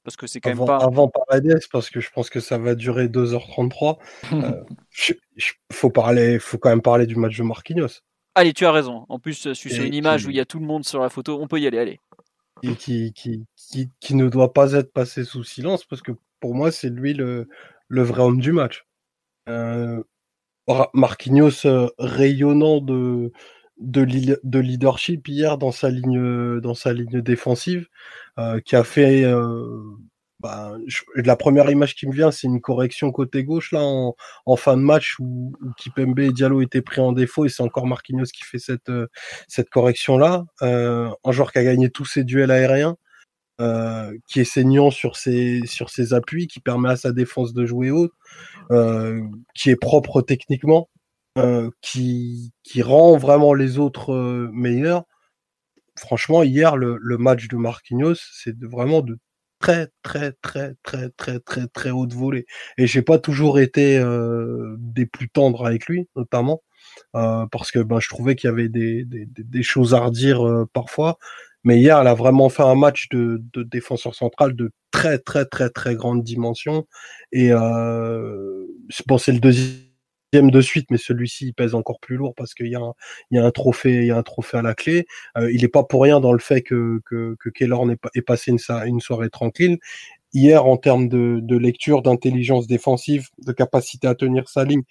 Parce 0.03 0.17
que 0.17 0.27
c'est 0.27 0.39
quand 0.41 0.51
Avant, 0.51 0.65
même 0.67 0.77
pas. 0.79 0.85
avant 0.85 1.07
Paredes, 1.07 1.59
parce 1.71 1.89
que 1.89 1.99
je 1.99 2.09
pense 2.11 2.29
que 2.29 2.39
ça 2.39 2.57
va 2.57 2.75
durer 2.75 3.07
2h33. 3.07 3.97
euh, 4.33 4.61
je- 4.91 5.13
je- 5.37 5.53
faut, 5.71 5.89
parler, 5.89 6.37
faut 6.39 6.57
quand 6.57 6.69
même 6.69 6.81
parler 6.81 7.05
du 7.07 7.15
match 7.15 7.37
de 7.37 7.43
Marquinhos. 7.43 8.01
Allez, 8.35 8.53
tu 8.53 8.65
as 8.65 8.71
raison. 8.71 9.05
En 9.09 9.17
plus, 9.19 9.41
je 9.43 9.53
suis 9.53 9.69
sur 9.71 9.83
une 9.83 9.93
image 9.93 10.21
qui- 10.21 10.27
où 10.27 10.29
il 10.31 10.35
y 10.35 10.39
a 10.41 10.45
tout 10.45 10.59
le 10.59 10.65
monde 10.65 10.85
sur 10.85 11.01
la 11.01 11.09
photo. 11.09 11.39
On 11.41 11.47
peut 11.47 11.59
y 11.59 11.67
aller, 11.67 11.77
allez. 11.79 11.99
et 12.63 12.75
qui, 12.75 13.13
qui, 13.13 13.45
qui, 13.55 13.89
qui 13.99 14.15
ne 14.15 14.29
doit 14.29 14.53
pas 14.53 14.73
être 14.73 14.91
passé 14.93 15.23
sous 15.23 15.43
silence 15.43 15.83
parce 15.85 16.01
que 16.01 16.11
pour 16.39 16.55
moi, 16.55 16.71
c'est 16.71 16.89
lui 16.89 17.13
le, 17.13 17.47
le 17.87 18.01
vrai 18.03 18.21
homme 18.21 18.39
du 18.41 18.51
match. 18.51 18.85
Euh, 19.49 20.01
Marquinhos 20.93 21.65
euh, 21.65 21.87
rayonnant 21.99 22.81
de, 22.81 23.31
de, 23.77 24.01
li- 24.01 24.35
de 24.43 24.59
leadership 24.59 25.27
hier 25.27 25.57
dans 25.57 25.71
sa 25.71 25.89
ligne, 25.89 26.59
dans 26.59 26.73
sa 26.73 26.93
ligne 26.93 27.21
défensive, 27.21 27.87
euh, 28.39 28.59
qui 28.61 28.75
a 28.75 28.83
fait. 28.83 29.23
Euh, 30.45 30.77
bah, 30.77 31.21
la 31.23 31.35
première 31.35 31.69
image 31.69 31.95
qui 31.95 32.07
me 32.07 32.13
vient, 32.13 32.31
c'est 32.31 32.47
une 32.47 32.61
correction 32.61 33.11
côté 33.11 33.43
gauche 33.43 33.71
là 33.71 33.81
en, 33.81 34.55
fin 34.55 34.77
de 34.77 34.81
match 34.81 35.15
où, 35.19 35.53
où 35.61 35.71
Kipembe 35.77 36.19
et 36.19 36.31
Diallo 36.31 36.61
étaient 36.61 36.81
pris 36.81 37.01
en 37.01 37.11
défaut 37.11 37.45
et 37.45 37.49
c'est 37.49 37.63
encore 37.63 37.87
Marquinhos 37.87 38.25
qui 38.25 38.43
fait 38.43 38.59
cette, 38.59 38.89
euh, 38.89 39.07
cette 39.47 39.69
correction 39.69 40.17
là. 40.17 40.45
Euh, 40.61 41.09
un 41.23 41.31
joueur 41.31 41.51
qui 41.51 41.59
a 41.59 41.63
gagné 41.63 41.89
tous 41.89 42.05
ses 42.05 42.23
duels 42.23 42.51
aériens, 42.51 42.97
euh, 43.61 44.13
qui 44.27 44.41
est 44.41 44.45
saignant 44.45 44.91
sur 44.91 45.15
ses, 45.15 45.61
sur 45.65 45.89
ses 45.89 46.13
appuis, 46.13 46.47
qui 46.47 46.59
permet 46.59 46.89
à 46.89 46.97
sa 46.97 47.13
défense 47.13 47.53
de 47.53 47.65
jouer 47.65 47.91
haut, 47.91 48.09
euh, 48.71 49.21
qui 49.53 49.69
est 49.69 49.75
propre 49.77 50.21
techniquement, 50.21 50.89
euh, 51.37 51.69
qui, 51.81 52.53
qui 52.63 52.81
rend 52.81 53.17
vraiment 53.17 53.53
les 53.53 53.79
autres 53.79 54.13
euh, 54.13 54.49
meilleurs. 54.53 55.03
Franchement, 55.97 56.43
hier, 56.43 56.75
le, 56.75 56.99
match 57.17 57.47
de 57.47 57.55
Marquinhos, 57.55 58.15
c'est 58.33 58.61
vraiment 58.63 59.01
de 59.01 59.17
très, 59.59 59.87
très, 60.03 60.31
très, 60.41 60.73
très, 60.83 61.09
très, 61.09 61.39
très, 61.39 61.67
très 61.67 61.91
haute 61.91 62.13
volée. 62.13 62.45
Et 62.77 62.87
j'ai 62.87 63.01
pas 63.01 63.19
toujours 63.19 63.59
été 63.59 63.99
des 64.77 65.05
plus 65.05 65.29
tendres 65.29 65.65
avec 65.65 65.87
lui, 65.87 66.07
notamment, 66.15 66.61
parce 67.13 67.71
que 67.71 67.79
ben, 67.79 67.99
je 67.99 68.09
trouvais 68.09 68.35
qu'il 68.35 68.49
y 68.49 68.53
avait 68.53 68.69
des, 68.69 69.05
des, 69.05 69.63
choses 69.63 69.93
à 69.93 69.99
redire 69.99 70.65
parfois. 70.73 71.17
Mais 71.63 71.79
hier, 71.79 71.99
elle 71.99 72.07
a 72.07 72.13
vraiment 72.13 72.49
fait 72.49 72.63
un 72.63 72.75
match 72.75 73.09
de, 73.09 73.41
défenseur 73.55 74.13
central 74.13 74.55
de 74.55 74.71
très, 74.91 75.17
très, 75.17 75.45
très, 75.45 75.69
très 75.69 75.95
grande 75.95 76.23
dimension. 76.23 76.87
Et 77.31 77.51
bon, 77.51 79.17
c'est 79.17 79.31
le 79.31 79.39
deuxième 79.39 79.84
de 80.33 80.61
suite, 80.61 80.91
mais 80.91 80.97
celui-ci 80.97 81.53
pèse 81.53 81.75
encore 81.75 81.99
plus 81.99 82.17
lourd 82.17 82.33
parce 82.35 82.53
qu'il 82.53 82.67
y, 82.67 82.75
a 82.75 82.81
un, 83.33 83.51
trophée, 83.51 84.11
un 84.11 84.23
trophée 84.23 84.57
à 84.57 84.61
la 84.61 84.73
clé. 84.73 85.05
Euh, 85.37 85.51
il 85.51 85.61
n'est 85.61 85.67
pas 85.67 85.83
pour 85.83 86.03
rien 86.03 86.19
dans 86.19 86.33
le 86.33 86.39
fait 86.39 86.61
que, 86.61 86.99
que, 87.05 87.35
que 87.39 87.49
Keller 87.49 87.77
ait, 88.15 88.21
passé 88.21 88.51
une, 88.51 88.99
soirée 88.99 89.29
tranquille 89.29 89.77
hier 90.33 90.65
en 90.65 90.77
termes 90.77 91.07
de, 91.07 91.55
lecture, 91.55 92.01
d'intelligence 92.01 92.67
défensive, 92.67 93.29
de 93.45 93.53
capacité 93.53 94.07
à 94.07 94.15
tenir 94.15 94.49
sa 94.49 94.65
ligne, 94.65 94.83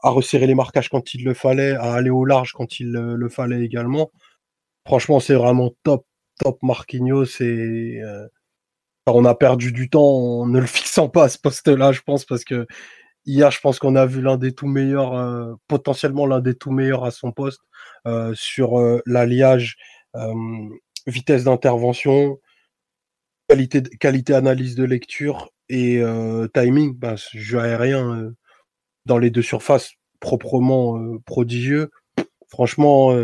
à 0.00 0.10
resserrer 0.10 0.46
les 0.46 0.54
marquages 0.54 0.88
quand 0.88 1.14
il 1.14 1.24
le 1.24 1.34
fallait, 1.34 1.72
à 1.72 1.94
aller 1.94 2.10
au 2.10 2.24
large 2.24 2.52
quand 2.52 2.78
il 2.78 2.92
le, 2.92 3.28
fallait 3.28 3.64
également. 3.64 4.10
Franchement, 4.86 5.20
c'est 5.20 5.34
vraiment 5.34 5.70
top, 5.82 6.06
top 6.38 6.62
Marquinhos. 6.62 7.40
Euh, 7.40 8.28
on 9.06 9.24
a 9.24 9.34
perdu 9.34 9.72
du 9.72 9.90
temps 9.90 10.04
en 10.04 10.46
ne 10.46 10.60
le 10.60 10.66
fixant 10.68 11.08
pas 11.08 11.24
à 11.24 11.28
ce 11.28 11.38
poste-là, 11.38 11.90
je 11.90 12.02
pense, 12.02 12.24
parce 12.24 12.44
que 12.44 12.66
hier, 13.26 13.50
je 13.50 13.60
pense 13.60 13.78
qu'on 13.78 13.96
a 13.96 14.06
vu 14.06 14.20
l'un 14.20 14.36
des 14.36 14.52
tout 14.52 14.66
meilleurs, 14.66 15.14
euh, 15.14 15.54
potentiellement 15.68 16.26
l'un 16.26 16.40
des 16.40 16.54
tout 16.54 16.70
meilleurs 16.70 17.04
à 17.04 17.10
son 17.10 17.32
poste 17.32 17.62
euh, 18.06 18.32
sur 18.34 18.78
l'alliage 19.06 19.76
vitesse 21.06 21.44
d'intervention, 21.44 22.38
qualité, 23.48 23.82
qualité 23.82 24.34
analyse 24.34 24.74
de 24.74 24.84
lecture 24.84 25.50
et 25.68 25.98
euh, 25.98 26.48
timing, 26.52 26.94
ben, 26.96 27.16
jeu 27.32 27.58
aérien 27.58 28.14
euh, 28.14 28.30
dans 29.06 29.18
les 29.18 29.30
deux 29.30 29.42
surfaces 29.42 29.92
proprement 30.20 30.98
euh, 30.98 31.18
prodigieux. 31.24 31.90
Franchement, 32.48 33.16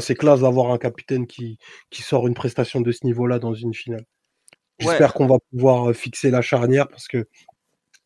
c'est 0.00 0.14
classe 0.14 0.40
d'avoir 0.40 0.72
un 0.72 0.78
capitaine 0.78 1.26
qui, 1.26 1.58
qui 1.90 2.00
sort 2.00 2.26
une 2.26 2.32
prestation 2.32 2.80
de 2.80 2.90
ce 2.92 3.04
niveau-là 3.04 3.38
dans 3.38 3.52
une 3.52 3.74
finale. 3.74 4.06
J'espère 4.78 5.12
qu'on 5.12 5.26
va 5.26 5.36
pouvoir 5.50 5.94
fixer 5.94 6.30
la 6.30 6.40
charnière 6.40 6.88
parce 6.88 7.08
que 7.08 7.28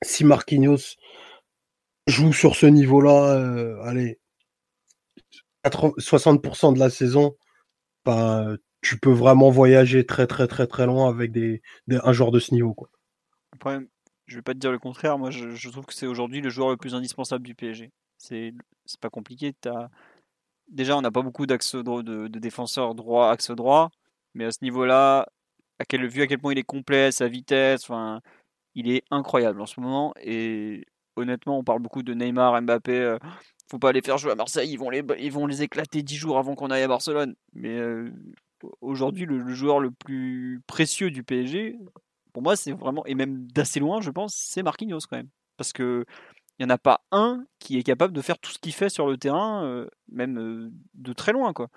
si 0.02 0.24
Marquinhos 0.24 0.96
joue 2.06 2.32
sur 2.32 2.56
ce 2.56 2.66
niveau-là, 2.66 3.82
allez, 3.84 4.18
60% 5.64 6.74
de 6.74 6.78
la 6.78 6.90
saison, 6.90 7.36
ben, 8.04 8.56
tu 8.80 8.98
peux 8.98 9.12
vraiment 9.12 9.50
voyager 9.50 10.04
très 10.04 10.26
très 10.26 10.48
très 10.48 10.66
très 10.66 10.86
loin 10.86 11.08
avec 11.08 11.32
un 11.88 12.12
joueur 12.12 12.32
de 12.32 12.40
ce 12.40 12.52
niveau. 12.52 12.74
Quoi. 12.74 12.88
Après, 13.52 13.78
je 14.26 14.36
vais 14.36 14.42
pas 14.42 14.54
te 14.54 14.58
dire 14.58 14.72
le 14.72 14.78
contraire, 14.78 15.18
moi 15.18 15.30
je, 15.30 15.68
trouve 15.70 15.86
que 15.86 15.94
c'est 15.94 16.06
aujourd'hui 16.06 16.40
le 16.40 16.50
joueur 16.50 16.70
le 16.70 16.76
plus 16.76 16.94
indispensable 16.94 17.44
du 17.44 17.54
PSG. 17.54 17.90
C'est 18.18 18.52
pas 19.00 19.10
compliqué. 19.10 19.52
Déjà, 20.68 20.96
on 20.96 21.02
n'a 21.02 21.10
pas 21.10 21.22
beaucoup 21.22 21.46
d'axes 21.46 21.74
de, 21.74 22.28
de, 22.28 22.38
défenseurs 22.38 22.94
droit, 22.94 23.30
axe 23.30 23.50
droit, 23.50 23.90
mais 24.34 24.44
à 24.44 24.52
ce 24.52 24.58
niveau-là, 24.62 25.26
à 25.78 25.84
quel, 25.84 26.06
vu 26.06 26.22
à 26.22 26.26
quel 26.26 26.38
point 26.38 26.52
il 26.52 26.58
est 26.58 26.62
complet, 26.62 27.12
sa 27.12 27.28
vitesse, 27.28 27.82
enfin, 27.84 28.20
il 28.74 28.90
est 28.90 29.04
incroyable 29.10 29.60
en 29.60 29.66
ce 29.66 29.80
moment. 29.80 30.14
Et 30.22 30.84
honnêtement, 31.16 31.58
on 31.58 31.64
parle 31.64 31.80
beaucoup 31.80 32.02
de 32.02 32.14
Neymar, 32.14 32.60
Mbappé. 32.62 32.92
Euh, 32.92 33.18
faut 33.72 33.78
pas 33.78 33.92
les 33.92 34.02
faire 34.02 34.18
jouer 34.18 34.32
à 34.32 34.34
Marseille, 34.34 34.70
ils 34.70 34.78
vont 34.78 34.90
les, 34.90 35.02
ils 35.18 35.32
vont 35.32 35.46
les 35.46 35.62
éclater 35.62 36.02
10 36.02 36.16
jours 36.16 36.38
avant 36.38 36.54
qu'on 36.54 36.70
aille 36.70 36.82
à 36.82 36.88
Barcelone. 36.88 37.34
Mais 37.54 37.78
euh, 37.78 38.10
aujourd'hui 38.82 39.24
le, 39.24 39.48
joueur 39.54 39.80
le 39.80 39.90
plus 39.90 40.60
précieux 40.66 41.10
du 41.10 41.22
PSG, 41.22 41.78
pour 42.34 42.42
moi, 42.42 42.54
c'est 42.54 42.72
vraiment, 42.72 43.04
et 43.06 43.14
même 43.14 43.46
d'assez 43.46 43.80
loin, 43.80 44.00
je 44.00 44.10
pense, 44.10 44.34
c'est 44.34 44.62
Marquinhos 44.62 45.00
quand 45.08 45.16
même. 45.16 45.30
Parce 45.56 45.72
que 45.72 46.04
il 46.58 46.66
n'y 46.66 46.70
en 46.70 46.74
a 46.74 46.78
pas 46.78 47.02
un 47.12 47.44
qui 47.58 47.78
est 47.78 47.82
capable 47.82 48.12
de 48.12 48.20
faire 48.20 48.38
tout 48.38 48.52
ce 48.52 48.58
qu'il 48.58 48.74
fait 48.74 48.90
sur 48.90 49.06
le 49.06 49.16
terrain, 49.16 49.64
euh, 49.64 49.88
même 50.10 50.38
euh, 50.38 50.70
de 50.94 51.12
très 51.12 51.32
loin. 51.32 51.52
Quoi. 51.54 51.68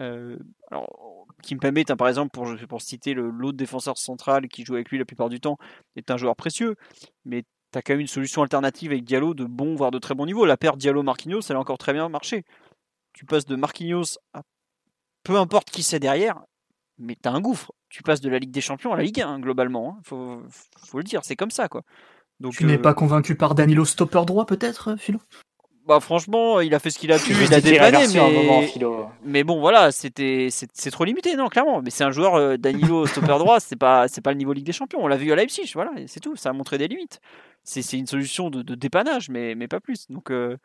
Euh, 0.00 0.38
alors, 0.70 1.26
Kimpembe, 1.42 1.84
par 1.96 2.08
exemple, 2.08 2.30
pour, 2.30 2.48
pour 2.68 2.82
citer 2.82 3.14
l'autre 3.14 3.56
défenseur 3.56 3.98
central 3.98 4.48
qui 4.48 4.64
joue 4.64 4.74
avec 4.74 4.90
lui 4.90 4.98
la 4.98 5.04
plupart 5.04 5.28
du 5.28 5.40
temps, 5.40 5.58
est 5.96 6.10
un 6.10 6.16
joueur 6.16 6.36
précieux, 6.36 6.76
mais 7.24 7.44
tu 7.72 7.78
as 7.78 7.82
quand 7.82 7.92
même 7.92 8.00
une 8.00 8.06
solution 8.06 8.42
alternative 8.42 8.92
avec 8.92 9.04
Diallo 9.04 9.34
de 9.34 9.44
bon, 9.44 9.74
voire 9.74 9.90
de 9.90 9.98
très 9.98 10.14
bon 10.14 10.26
niveau. 10.26 10.44
La 10.44 10.56
paire 10.56 10.76
Diallo-Marquinhos, 10.76 11.42
elle 11.48 11.56
a 11.56 11.60
encore 11.60 11.78
très 11.78 11.92
bien 11.92 12.08
marché. 12.08 12.44
Tu 13.12 13.26
passes 13.26 13.46
de 13.46 13.56
Marquinhos 13.56 14.18
à 14.32 14.42
peu 15.22 15.36
importe 15.36 15.70
qui 15.70 15.82
c'est 15.82 16.00
derrière, 16.00 16.40
mais 16.98 17.16
t'as 17.20 17.32
un 17.32 17.40
gouffre. 17.40 17.72
Tu 17.88 18.02
passes 18.02 18.20
de 18.20 18.30
la 18.30 18.38
Ligue 18.38 18.50
des 18.50 18.60
Champions 18.60 18.92
à 18.92 18.96
la 18.96 19.02
Ligue 19.02 19.20
1, 19.20 19.40
globalement. 19.40 19.96
Hein. 19.96 20.00
Faut, 20.04 20.42
faut, 20.78 20.98
le 20.98 21.04
dire, 21.04 21.24
c'est 21.24 21.36
comme 21.36 21.50
ça, 21.50 21.68
quoi. 21.68 21.82
Donc, 22.38 22.54
tu 22.54 22.64
n'es 22.64 22.78
euh, 22.78 22.82
pas 22.82 22.94
convaincu 22.94 23.34
par 23.34 23.54
Danilo 23.54 23.84
stopper 23.84 24.24
droit, 24.24 24.46
peut-être, 24.46 24.96
Philo? 24.96 25.20
Bah 25.86 25.98
franchement, 25.98 26.60
il 26.60 26.74
a 26.74 26.78
fait 26.78 26.90
ce 26.90 26.98
qu'il 26.98 27.10
a 27.10 27.18
pu, 27.18 27.32
il 27.32 27.54
a 27.54 27.60
dépanné, 27.60 28.06
mais... 28.14 28.78
mais 29.24 29.44
bon 29.44 29.60
voilà, 29.60 29.90
c'était 29.90 30.48
c'est 30.50 30.90
trop 30.90 31.04
limité, 31.04 31.34
non 31.36 31.48
clairement. 31.48 31.82
Mais 31.82 31.90
c'est 31.90 32.04
un 32.04 32.10
joueur 32.10 32.34
euh, 32.34 32.56
Danilo 32.56 33.06
stopper 33.06 33.38
droit, 33.38 33.60
c'est 33.60 33.76
pas 33.76 34.06
c'est 34.06 34.20
pas 34.20 34.30
le 34.30 34.36
niveau 34.36 34.52
Ligue 34.52 34.66
des 34.66 34.72
Champions. 34.72 35.00
On 35.02 35.08
l'a 35.08 35.16
vu 35.16 35.32
à 35.32 35.36
Leipzig, 35.36 35.70
voilà, 35.74 35.92
c'est 36.06 36.20
tout. 36.20 36.36
Ça 36.36 36.50
a 36.50 36.52
montré 36.52 36.78
des 36.78 36.86
limites. 36.86 37.20
C'est 37.64 37.98
une 37.98 38.06
solution 38.06 38.50
de, 38.50 38.62
dépannage, 38.74 39.30
mais 39.30 39.54
mais 39.54 39.68
pas 39.68 39.80
plus. 39.80 40.06
Donc 40.10 40.30
euh, 40.30 40.56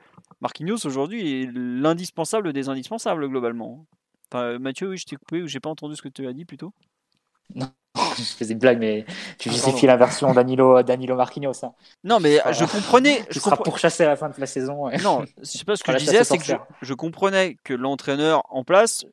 Marquinhos 0.41 0.85
aujourd'hui 0.85 1.41
est 1.41 1.49
l'indispensable 1.53 2.53
des 2.53 2.69
indispensables 2.69 3.27
globalement. 3.27 3.85
Euh, 4.33 4.59
Mathieu, 4.59 4.89
oui, 4.89 4.97
je 4.97 5.05
t'ai 5.05 5.15
coupé 5.15 5.41
ou 5.41 5.47
j'ai 5.47 5.59
pas 5.59 5.69
entendu 5.69 5.95
ce 5.95 6.01
que 6.01 6.09
tu 6.09 6.27
as 6.27 6.33
dit 6.33 6.45
plutôt? 6.45 6.73
Non, 7.53 7.69
je 8.17 8.23
faisais 8.23 8.53
une 8.53 8.59
blague, 8.59 8.79
mais 8.79 9.05
tu 9.37 9.49
justifies 9.49 9.87
la 9.87 9.97
version 9.97 10.33
Danilo, 10.33 10.83
Danilo 10.83 11.15
Marquinhos. 11.15 11.63
Hein. 11.63 11.73
Non, 12.03 12.19
mais 12.19 12.41
je 12.51 12.65
comprenais. 12.65 13.23
Je 13.29 13.39
sera 13.39 13.57
pourchassé 13.57 14.03
à 14.03 14.07
la 14.07 14.15
fin 14.15 14.29
de 14.29 14.35
la 14.37 14.45
saison. 14.45 14.89
Non, 15.03 15.23
je 15.39 15.45
sais 15.45 15.65
pas 15.65 15.75
ce 15.75 15.83
que 15.83 15.91
je 15.93 15.97
disais, 15.97 16.23
c'est 16.23 16.37
que 16.37 16.43
je, 16.81 16.93
comprenais 16.93 17.57
que 17.63 17.73
l'entraîneur 17.73 18.43
en 18.49 18.63
place 18.63 19.05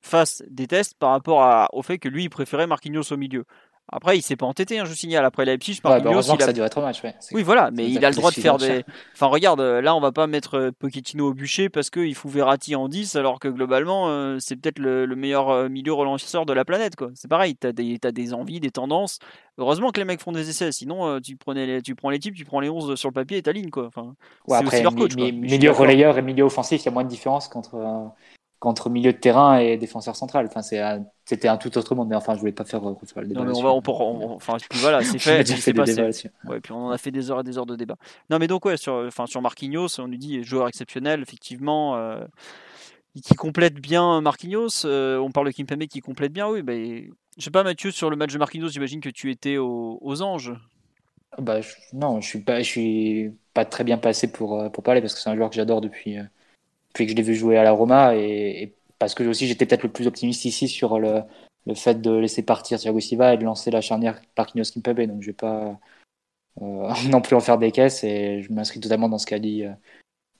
fasse 0.00 0.42
des 0.48 0.66
tests 0.66 0.94
par 0.98 1.10
rapport 1.10 1.42
à, 1.42 1.68
au 1.72 1.82
fait 1.82 1.98
que 1.98 2.08
lui, 2.08 2.24
il 2.24 2.30
préférait 2.30 2.66
Marquinhos 2.66 3.10
au 3.10 3.16
milieu. 3.16 3.44
Après, 3.92 4.16
il 4.16 4.22
s'est 4.22 4.36
pas 4.36 4.46
entêté, 4.46 4.78
hein, 4.78 4.86
je 4.86 4.94
signale. 4.94 5.24
Après 5.24 5.44
Leipzig, 5.44 5.80
ouais, 5.84 6.00
bah 6.00 6.02
heureusement 6.06 6.36
que 6.36 6.44
ça 6.44 6.52
dure 6.52 6.64
match. 6.78 7.04
Ouais. 7.04 7.14
Oui, 7.32 7.42
voilà, 7.42 7.70
mais 7.70 7.88
il 7.88 8.04
a 8.04 8.08
le 8.08 8.16
droit 8.16 8.30
de 8.30 8.36
faire 8.36 8.56
des. 8.56 8.82
Enfin, 9.12 9.26
regarde, 9.26 9.60
là, 9.60 9.94
on 9.94 10.00
va 10.00 10.10
pas 10.10 10.26
mettre 10.26 10.54
euh, 10.54 10.70
Pochettino 10.72 11.28
au 11.28 11.34
bûcher 11.34 11.68
parce 11.68 11.90
qu'il 11.90 12.14
fout 12.14 12.30
Verratti 12.30 12.74
en 12.76 12.88
10, 12.88 13.16
alors 13.16 13.38
que 13.38 13.48
globalement, 13.48 14.08
euh, 14.08 14.38
c'est 14.40 14.56
peut-être 14.56 14.78
le, 14.78 15.06
meilleur 15.14 15.50
euh, 15.50 15.68
milieu 15.68 15.92
relanceur 15.92 16.46
de 16.46 16.52
la 16.52 16.64
planète. 16.64 16.96
quoi. 16.96 17.10
C'est 17.14 17.28
pareil, 17.28 17.56
tu 17.56 17.66
as, 17.66 18.08
as, 18.08 18.12
des 18.12 18.34
envies, 18.34 18.58
des 18.58 18.70
tendances. 18.70 19.18
Heureusement 19.58 19.90
que 19.90 20.00
les 20.00 20.06
mecs 20.06 20.20
font 20.20 20.32
des 20.32 20.48
essais, 20.48 20.72
sinon 20.72 21.20
tu, 21.20 21.36
prenais 21.36 21.66
les, 21.66 21.82
tu 21.82 21.94
prends 21.94 22.10
les 22.10 22.18
types, 22.18 22.34
tu 22.34 22.44
prends 22.44 22.60
les 22.60 22.70
11 22.70 22.96
sur 22.96 23.08
le 23.08 23.14
papier 23.14 23.36
et 23.36 23.42
ta 23.42 23.52
ligne. 23.52 23.70
Quoi. 23.70 23.86
Enfin, 23.86 24.14
ouais, 24.48 24.56
après, 24.56 24.82
leur 24.82 24.94
coach, 24.94 25.14
milieu 25.14 25.70
relayeur 25.70 26.18
et 26.18 26.22
milieu 26.22 26.44
offensif, 26.44 26.82
il 26.82 26.86
y 26.86 26.88
a 26.88 26.92
moins 26.92 27.04
de 27.04 27.08
différence 27.08 27.48
qu'entre 27.48 28.12
entre 28.66 28.90
milieu 28.90 29.12
de 29.12 29.18
terrain 29.18 29.58
et 29.58 29.76
défenseur 29.76 30.16
central. 30.16 30.46
Enfin, 30.46 30.62
c'était 30.62 31.48
un 31.48 31.56
tout 31.56 31.76
autre 31.78 31.94
monde. 31.94 32.08
Mais 32.08 32.16
enfin, 32.16 32.34
je 32.34 32.40
voulais 32.40 32.52
pas 32.52 32.64
faire 32.64 32.86
euh, 32.86 32.94
le 33.16 33.26
débat. 33.26 33.40
Non, 33.40 33.46
mais 33.46 33.56
on 33.56 33.62
va, 33.62 33.72
on, 33.72 34.34
enfin, 34.34 34.56
puis 34.68 34.78
voilà, 34.80 35.02
c'est 35.02 35.18
fait. 35.18 35.44
fait 35.44 35.72
des 35.72 36.00
ouais, 36.00 36.60
puis 36.60 36.72
on 36.72 36.86
en 36.86 36.90
a 36.90 36.98
fait 36.98 37.10
des 37.10 37.30
heures 37.30 37.40
et 37.40 37.44
des 37.44 37.58
heures 37.58 37.66
de 37.66 37.76
débat. 37.76 37.96
Non, 38.30 38.38
mais 38.38 38.46
donc 38.46 38.64
ouais, 38.64 38.76
sur, 38.76 38.94
enfin, 39.06 39.26
sur 39.26 39.42
Marquinhos, 39.42 40.00
on 40.00 40.08
nous 40.08 40.16
dit 40.16 40.42
joueur 40.42 40.68
exceptionnel, 40.68 41.22
effectivement. 41.22 41.96
Euh, 41.96 42.24
qui 43.22 43.34
complète 43.34 43.74
bien 43.74 44.20
Marquinhos. 44.20 44.84
Euh, 44.84 45.18
on 45.18 45.30
parle 45.30 45.46
de 45.46 45.52
Kimpembe 45.52 45.84
qui 45.84 46.00
complète 46.00 46.32
bien, 46.32 46.48
oui. 46.48 46.62
Ben, 46.62 47.08
je 47.38 47.44
sais 47.44 47.50
pas, 47.50 47.62
Mathieu, 47.62 47.90
sur 47.90 48.10
le 48.10 48.16
match 48.16 48.32
de 48.32 48.38
Marquinhos, 48.38 48.68
j'imagine 48.68 49.00
que 49.00 49.08
tu 49.08 49.30
étais 49.30 49.56
aux, 49.56 50.22
Anges. 50.22 50.52
Bah, 51.38 51.60
non, 51.92 52.20
je 52.20 52.28
suis 52.28 52.40
pas, 52.40 52.62
je 52.62 52.68
suis 52.68 53.32
pas 53.54 53.64
très 53.64 53.84
bien 53.84 53.98
passé 53.98 54.30
pour, 54.30 54.70
pour 54.72 54.82
parler 54.82 55.00
parce 55.00 55.14
que 55.14 55.20
c'est 55.20 55.30
un 55.30 55.36
joueur 55.36 55.50
que 55.50 55.56
j'adore 55.56 55.80
depuis, 55.80 56.16
puis 56.94 57.04
que 57.06 57.12
je 57.12 57.16
l'ai 57.16 57.22
vu 57.22 57.34
jouer 57.34 57.58
à 57.58 57.64
la 57.64 57.72
Roma 57.72 58.16
et, 58.16 58.74
parce 58.98 59.14
que 59.14 59.24
aussi 59.24 59.46
j'étais 59.46 59.66
peut-être 59.66 59.82
le 59.82 59.92
plus 59.92 60.06
optimiste 60.06 60.46
ici 60.46 60.68
sur 60.68 60.98
le, 60.98 61.22
le, 61.66 61.74
fait 61.74 62.00
de 62.00 62.12
laisser 62.12 62.42
partir 62.42 62.78
Thiago 62.78 63.00
Silva 63.00 63.34
et 63.34 63.36
de 63.36 63.44
lancer 63.44 63.70
la 63.70 63.82
charnière 63.82 64.22
Parquinhos 64.34 64.70
Kimpembe. 64.72 65.02
Donc 65.02 65.20
je 65.20 65.26
vais 65.26 65.32
pas 65.34 65.78
euh, 66.62 66.92
non 67.10 67.20
plus 67.20 67.36
en 67.36 67.40
faire 67.40 67.58
des 67.58 67.72
caisses 67.72 68.04
et 68.04 68.42
je 68.42 68.52
m'inscris 68.52 68.80
totalement 68.80 69.08
dans 69.08 69.18
ce 69.18 69.26
qu'a 69.26 69.38
dit 69.38 69.64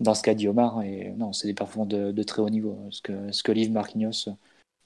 dans 0.00 0.14
ce 0.14 0.22
qu'a 0.22 0.34
dit 0.34 0.48
Omar. 0.48 0.82
Et 0.82 1.10
non 1.16 1.32
c'est 1.32 1.48
des 1.48 1.54
performances 1.54 1.88
de, 1.88 2.12
de, 2.12 2.22
très 2.22 2.40
haut 2.40 2.50
niveau 2.50 2.78
ce 2.90 3.02
que 3.02 3.32
ce 3.32 3.42
que 3.42 3.52
livre 3.52 3.72
Marquinhos 3.72 4.30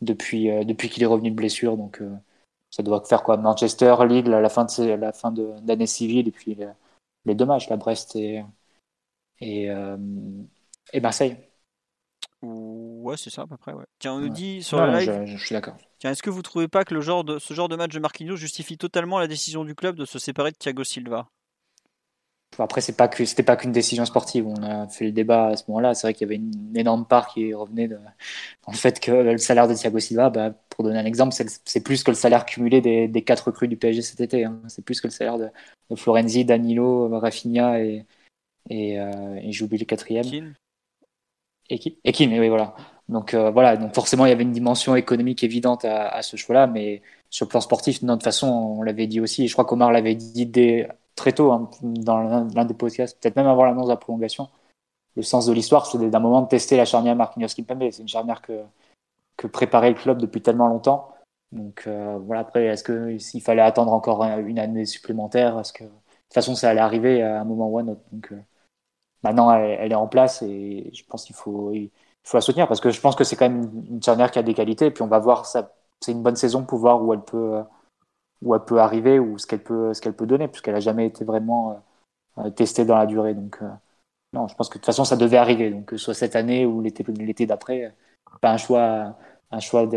depuis 0.00 0.50
euh, 0.50 0.64
depuis 0.64 0.88
qu'il 0.88 1.02
est 1.02 1.06
revenu 1.06 1.30
de 1.30 1.36
blessure. 1.36 1.76
Donc 1.76 2.00
euh, 2.00 2.16
ça 2.70 2.82
doit 2.82 3.04
faire 3.04 3.22
quoi? 3.22 3.36
Manchester 3.36 3.94
Lille 4.08 4.24
la 4.24 4.48
fin 4.48 4.64
de 4.64 4.84
la 4.84 5.12
fin 5.12 5.32
d'année 5.32 5.86
civile 5.86 6.28
et 6.28 6.32
puis 6.32 6.54
les, 6.54 6.68
les 7.26 7.34
deux 7.34 7.46
la 7.46 7.76
Brest 7.76 8.16
et 8.16 8.42
et, 9.40 9.68
et 10.92 11.00
Marseille 11.00 11.36
Ouais, 12.43 13.16
c'est 13.16 13.31
ça 13.31 13.43
à 13.43 13.47
peu 13.47 13.56
près. 13.56 13.73
Ouais. 13.73 13.85
Tiens, 13.98 14.15
on 14.15 14.20
nous 14.20 14.28
dit 14.28 14.62
sur 14.62 14.81
le 14.81 14.98
live. 14.98 15.24
Je, 15.27 15.36
suis 15.36 15.55
d'accord. 15.55 15.77
Tiens, 15.98 16.12
est-ce 16.12 16.23
que 16.23 16.31
vous 16.31 16.43
trouvez 16.43 16.69
pas 16.69 16.85
que 16.85 16.94
le 16.94 17.01
genre 17.01 17.24
de, 17.24 17.39
ce 17.39 17.55
genre 17.55 17.69
de 17.69 17.77
match 17.77 17.93
de 17.93 17.98
Marquinhos 17.98 18.36
justifie 18.36 18.78
totalement 18.78 19.19
la 19.19 19.27
décision 19.27 19.65
du 19.65 19.74
club 19.74 19.97
de 19.97 20.05
se 20.05 20.19
séparer 20.19 20.52
de 20.52 20.56
Thiago 20.56 20.85
Silva? 20.85 21.28
Après, 22.59 22.81
c'est 22.81 22.97
pas 22.97 23.09
que 23.09 23.24
c'était 23.24 23.43
pas 23.43 23.56
qu'une 23.56 23.73
décision 23.73 24.05
sportive. 24.05 24.47
On 24.47 24.62
a 24.62 24.89
fait 24.89 25.06
le 25.06 25.12
débat 25.12 25.48
à 25.48 25.56
ce 25.56 25.65
moment-là. 25.69 25.94
C'est 25.94 26.06
vrai 26.06 26.15
qu'il 26.15 26.23
y 26.23 26.31
avait 26.31 26.36
une 26.36 26.77
énorme 26.77 27.06
part 27.06 27.28
qui 27.28 27.52
revenait 27.52 27.89
de, 27.89 27.98
en 28.66 28.73
fait 28.73 29.01
que 29.01 29.10
le 29.10 29.39
salaire 29.39 29.69
de 29.69 29.74
Thiago 29.74 29.98
Silva, 29.98 30.31
bah, 30.31 30.51
pour 30.70 30.85
donner 30.85 30.98
un 30.98 31.05
exemple, 31.05 31.35
c'est 31.35 31.81
plus 31.82 32.02
que 32.02 32.10
le 32.10 32.16
salaire 32.16 32.47
cumulé 32.47 32.81
des, 32.81 33.06
des 33.06 33.23
quatre 33.23 33.48
recrues 33.48 33.69
du 33.69 33.77
PSG 33.77 34.02
cet 34.02 34.20
été. 34.20 34.44
Hein. 34.44 34.60
C'est 34.69 34.85
plus 34.85 35.01
que 35.01 35.09
le 35.09 35.12
salaire 35.12 35.39
de, 35.39 35.51
Florenzi, 35.94 36.44
Danilo, 36.44 37.09
Rafinha 37.19 37.81
et 37.81 38.06
et, 38.70 39.01
euh, 39.01 39.36
et 39.36 39.52
j'oublie 39.52 39.78
le 39.78 39.85
quatrième. 39.85 40.55
Qui 41.76 41.98
oui, 42.26 42.48
voilà. 42.48 42.74
Donc 43.08 43.34
voilà, 43.34 43.76
donc 43.76 43.94
forcément 43.94 44.26
il 44.26 44.30
y 44.30 44.32
avait 44.32 44.42
une 44.42 44.52
dimension 44.52 44.94
économique 44.96 45.42
évidente 45.42 45.84
à, 45.84 46.20
ce 46.22 46.36
choix-là, 46.36 46.66
mais 46.66 47.02
sur 47.30 47.46
le 47.46 47.50
plan 47.50 47.60
sportif, 47.60 48.02
de 48.04 48.10
toute 48.10 48.22
façon, 48.22 48.48
on 48.48 48.82
l'avait 48.82 49.06
dit 49.06 49.20
aussi, 49.20 49.44
et 49.44 49.48
je 49.48 49.52
crois 49.54 49.64
qu'Omar 49.64 49.92
l'avait 49.92 50.14
dit 50.14 50.46
dès, 50.46 50.88
très 51.18 51.32
tôt 51.32 51.52
hein, 51.52 51.68
dans 51.82 52.18
l'un 52.20 52.64
des 52.64 52.74
podcasts, 52.74 53.20
peut-être 53.20 53.36
même 53.36 53.46
avant 53.46 53.64
l'annonce 53.64 53.86
de 53.86 53.90
la 53.90 53.96
prolongation. 53.96 54.48
Le 55.16 55.22
sens 55.22 55.46
de 55.46 55.52
l'histoire, 55.52 55.86
c'est 55.86 55.98
d'un 55.98 56.20
moment 56.20 56.42
de 56.42 56.48
tester 56.48 56.76
la 56.76 56.84
charnière 56.84 57.16
Marquinhos-Kimpembe. 57.16 57.90
C'est 57.90 58.02
une 58.02 58.08
charnière 58.08 58.40
que, 58.40 58.62
que 59.36 59.48
préparait 59.48 59.90
le 59.90 59.96
club 59.96 60.18
depuis 60.18 60.40
tellement 60.40 60.68
longtemps. 60.68 61.12
Donc 61.52 61.84
euh, 61.86 62.18
voilà, 62.18 62.42
après, 62.42 62.66
est-ce 62.66 62.84
qu'il 62.84 63.42
fallait 63.42 63.62
attendre 63.62 63.92
encore 63.92 64.22
une 64.24 64.58
année 64.58 64.84
supplémentaire 64.84 65.58
Est-ce 65.58 65.72
que 65.72 65.84
de 65.84 65.88
toute 65.88 66.34
façon, 66.34 66.54
ça 66.54 66.70
allait 66.70 66.80
arriver 66.80 67.22
à 67.22 67.40
un 67.40 67.44
moment 67.44 67.68
ou 67.68 67.78
à 67.78 67.82
un 67.82 67.88
autre. 67.88 68.02
Donc 68.12 68.32
euh, 68.32 68.40
maintenant, 69.22 69.52
elle, 69.52 69.92
est 69.92 69.96
en 69.96 70.06
place 70.06 70.42
et 70.42 70.90
je 70.92 71.04
pense 71.04 71.24
qu'il 71.24 71.34
faut, 71.36 71.72
la 72.32 72.40
soutenir 72.40 72.68
parce 72.68 72.80
que 72.80 72.90
je 72.90 73.00
pense 73.00 73.16
que 73.16 73.24
c'est 73.24 73.36
quand 73.36 73.48
même 73.48 73.70
une 73.88 74.02
charnière 74.02 74.30
qui 74.30 74.38
a 74.38 74.42
des 74.42 74.54
qualités. 74.54 74.86
Et 74.86 74.90
puis 74.90 75.02
on 75.02 75.08
va 75.08 75.18
voir, 75.18 75.46
c'est 75.46 76.12
une 76.12 76.22
bonne 76.22 76.36
saison 76.36 76.64
pour 76.64 76.78
voir 76.78 77.02
où 77.02 77.12
elle 77.12 77.22
peut, 77.22 77.64
arriver 78.78 79.18
ou 79.18 79.38
ce 79.38 79.46
qu'elle 79.46 79.62
peut, 79.62 80.26
donner, 80.26 80.48
puisqu'elle 80.48 80.74
n'a 80.74 80.80
jamais 80.80 81.06
été 81.06 81.24
vraiment 81.24 81.82
euh, 82.38 82.50
testée 82.50 82.84
dans 82.84 82.96
la 82.96 83.06
durée. 83.06 83.34
Donc 83.34 83.60
non, 84.32 84.48
je 84.48 84.54
pense 84.54 84.68
que 84.68 84.74
de 84.74 84.80
toute 84.80 84.86
façon, 84.86 85.04
ça 85.04 85.16
devait 85.16 85.38
arriver. 85.38 85.70
Donc 85.70 85.86
que 85.86 85.96
ce 85.96 86.04
soit 86.06 86.14
cette 86.14 86.36
année 86.36 86.66
ou 86.66 86.80
l'été, 86.80 87.04
l'été 87.12 87.46
d'après, 87.46 87.94
pas 88.40 88.52
un 88.52 88.58
choix 88.58 89.16
un 89.50 89.60
choix 89.60 89.88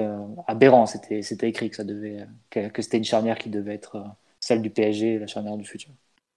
aberrant. 0.48 0.85
C'était, 0.85 1.49
écrit 1.49 1.69
que 1.69 1.76
ça 1.76 1.84
devait, 1.84 2.27
que, 2.49 2.81
c'était 2.81 2.98
une 2.98 3.03
charnière 3.03 3.38
qui 3.38 3.49
devait 3.49 3.76
être 3.76 3.98
euh, 3.98 4.07
celle 4.39 4.61
du 4.61 4.69
PSG, 4.69 5.19
la 5.19 5.27
charnière 5.27 5.57
du 5.57 5.65
futur. 5.65 5.91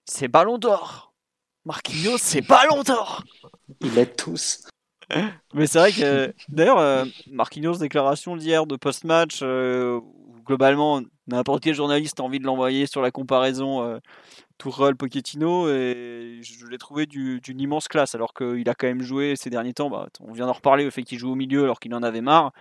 C'est 0.05 0.27
Ballon 0.27 0.57
d'Or. 0.57 1.13
Marquinhos, 1.65 2.17
c'est 2.17 2.41
Ballon 2.41 2.83
d'Or. 2.83 3.23
Il 3.81 3.97
est 3.97 4.15
tous. 4.15 4.67
Mais 5.53 5.67
c'est 5.67 5.79
vrai 5.79 5.91
que 5.91 6.33
d'ailleurs, 6.49 6.79
euh, 6.79 7.05
Marquinhos 7.31 7.77
déclaration 7.77 8.35
d'hier 8.35 8.65
de 8.65 8.75
post-match, 8.75 9.39
euh, 9.43 9.99
globalement 10.45 11.01
n'importe 11.27 11.63
quel 11.63 11.75
journaliste 11.75 12.19
a 12.19 12.23
envie 12.23 12.39
de 12.39 12.45
l'envoyer 12.45 12.85
sur 12.87 13.01
la 13.01 13.11
comparaison 13.11 13.83
euh, 13.83 13.99
Tourelle 14.57 14.95
Pochettino 14.95 15.69
et 15.69 16.39
je 16.41 16.65
l'ai 16.67 16.77
trouvé 16.77 17.05
d'une 17.07 17.59
immense 17.59 17.87
classe 17.87 18.15
alors 18.15 18.33
qu'il 18.33 18.67
a 18.69 18.73
quand 18.73 18.87
même 18.87 19.01
joué 19.01 19.35
ces 19.35 19.49
derniers 19.49 19.73
temps. 19.73 19.89
Bah, 19.89 20.07
on 20.21 20.33
vient 20.33 20.45
d'en 20.45 20.53
reparler, 20.53 20.83
le 20.83 20.91
fait 20.91 21.03
qu'il 21.03 21.19
joue 21.19 21.31
au 21.31 21.35
milieu 21.35 21.63
alors 21.63 21.79
qu'il 21.79 21.93
en 21.93 22.03
avait 22.03 22.21
marre 22.21 22.51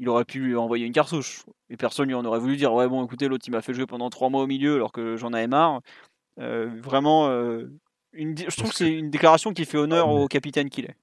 il 0.00 0.08
aurait 0.08 0.24
pu 0.24 0.40
lui 0.40 0.56
envoyer 0.56 0.86
une 0.86 0.92
cartouche. 0.92 1.44
Et 1.68 1.76
personne 1.76 2.08
lui 2.08 2.14
en 2.14 2.24
aurait 2.24 2.40
voulu 2.40 2.56
dire 2.56 2.72
Ouais, 2.72 2.88
bon, 2.88 3.04
écoutez, 3.04 3.28
l'autre 3.28 3.44
il 3.46 3.52
m'a 3.52 3.60
fait 3.60 3.74
jouer 3.74 3.86
pendant 3.86 4.08
trois 4.10 4.30
mois 4.30 4.42
au 4.42 4.46
milieu 4.46 4.74
alors 4.74 4.92
que 4.92 5.16
j'en 5.16 5.32
avais 5.34 5.46
marre. 5.46 5.82
Euh, 6.40 6.70
vraiment, 6.82 7.28
euh, 7.28 7.70
une, 8.12 8.36
je 8.36 8.56
trouve 8.56 8.70
que 8.70 8.76
c'est 8.76 8.90
une 8.90 9.10
déclaration 9.10 9.52
qui 9.52 9.64
fait 9.64 9.78
honneur 9.78 10.08
au 10.08 10.26
capitaine 10.28 10.68
qu'il 10.68 10.86
est. 10.86 10.96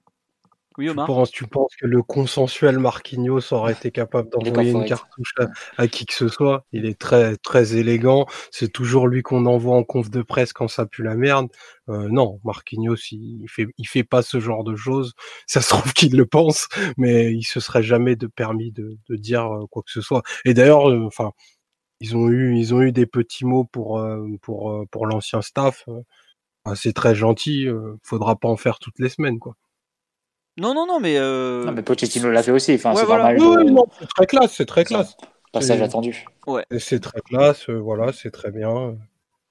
Oui, 0.78 0.88
Omar. 0.88 1.06
Tu 1.06 1.12
penses, 1.12 1.30
tu 1.32 1.46
penses 1.48 1.74
que 1.74 1.86
le 1.88 2.02
consensuel 2.04 2.78
Marquinhos 2.78 3.52
aurait 3.52 3.72
été 3.72 3.90
capable 3.90 4.30
d'envoyer 4.30 4.70
une 4.70 4.84
cartouche 4.84 5.34
à, 5.76 5.88
qui 5.88 6.06
que 6.06 6.14
ce 6.14 6.28
soit? 6.28 6.64
Il 6.70 6.86
est 6.86 6.96
très 6.96 7.36
très 7.36 7.74
élégant. 7.76 8.26
C'est 8.52 8.72
toujours 8.72 9.08
lui 9.08 9.22
qu'on 9.22 9.44
envoie 9.46 9.74
en 9.74 9.82
conf 9.82 10.08
de 10.08 10.22
presse 10.22 10.52
quand 10.52 10.68
ça 10.68 10.86
pue 10.86 11.02
la 11.02 11.16
merde. 11.16 11.48
Euh, 11.88 12.06
non, 12.08 12.38
Marquinhos, 12.44 12.94
il, 13.10 13.44
fait 13.48 13.66
il 13.76 13.88
fait 13.88 14.04
pas 14.04 14.22
ce 14.22 14.38
genre 14.38 14.62
de 14.62 14.76
choses. 14.76 15.14
Ça 15.48 15.60
se 15.60 15.68
trouve 15.70 15.92
qu'il 15.92 16.16
le 16.16 16.26
pense, 16.26 16.68
mais 16.96 17.32
il 17.32 17.42
se 17.42 17.58
serait 17.58 17.82
jamais 17.82 18.14
de 18.14 18.28
permis 18.28 18.70
de, 18.70 18.96
de 19.08 19.16
dire 19.16 19.52
euh, 19.52 19.66
quoi 19.68 19.82
que 19.82 19.90
ce 19.90 20.00
soit. 20.00 20.22
Et 20.44 20.54
d'ailleurs, 20.54 20.88
euh, 20.88 21.04
enfin, 21.06 21.32
ils 21.98 22.16
ont 22.16 22.28
eu 22.28 22.56
ils 22.56 22.72
ont 22.72 22.82
eu 22.82 22.92
des 22.92 23.06
petits 23.06 23.44
mots 23.44 23.64
pour 23.64 24.00
pour 24.42 24.86
pour 24.92 25.06
l'ancien 25.06 25.42
staff. 25.42 25.84
C'est 26.74 26.92
très 26.92 27.14
gentil. 27.14 27.68
faudra 28.02 28.36
pas 28.36 28.48
en 28.48 28.56
faire 28.56 28.78
toutes 28.78 28.98
les 28.98 29.08
semaines, 29.08 29.38
quoi. 29.38 29.54
Non, 30.58 30.74
non, 30.74 30.86
non, 30.86 30.98
mais. 30.98 31.16
Euh... 31.18 31.64
Non, 31.64 31.72
mais 31.72 31.82
Pochettino 31.82 32.30
l'a 32.30 32.42
fait 32.42 32.50
aussi. 32.50 32.74
Enfin, 32.74 32.94
c'est 32.94 33.06
normal. 33.06 33.36
Oui, 33.40 33.70
non, 33.70 33.86
c'est 33.98 34.08
très 34.08 34.26
classe, 34.26 34.54
c'est 34.54 34.66
très 34.66 34.84
classe. 34.84 35.16
Passage 35.52 35.80
attendu. 35.80 36.24
Ouais. 36.46 36.64
C'est 36.78 37.00
très 37.00 37.20
classe, 37.20 37.68
euh, 37.70 37.78
voilà, 37.78 38.12
c'est 38.12 38.30
très 38.30 38.50
bien. 38.50 38.96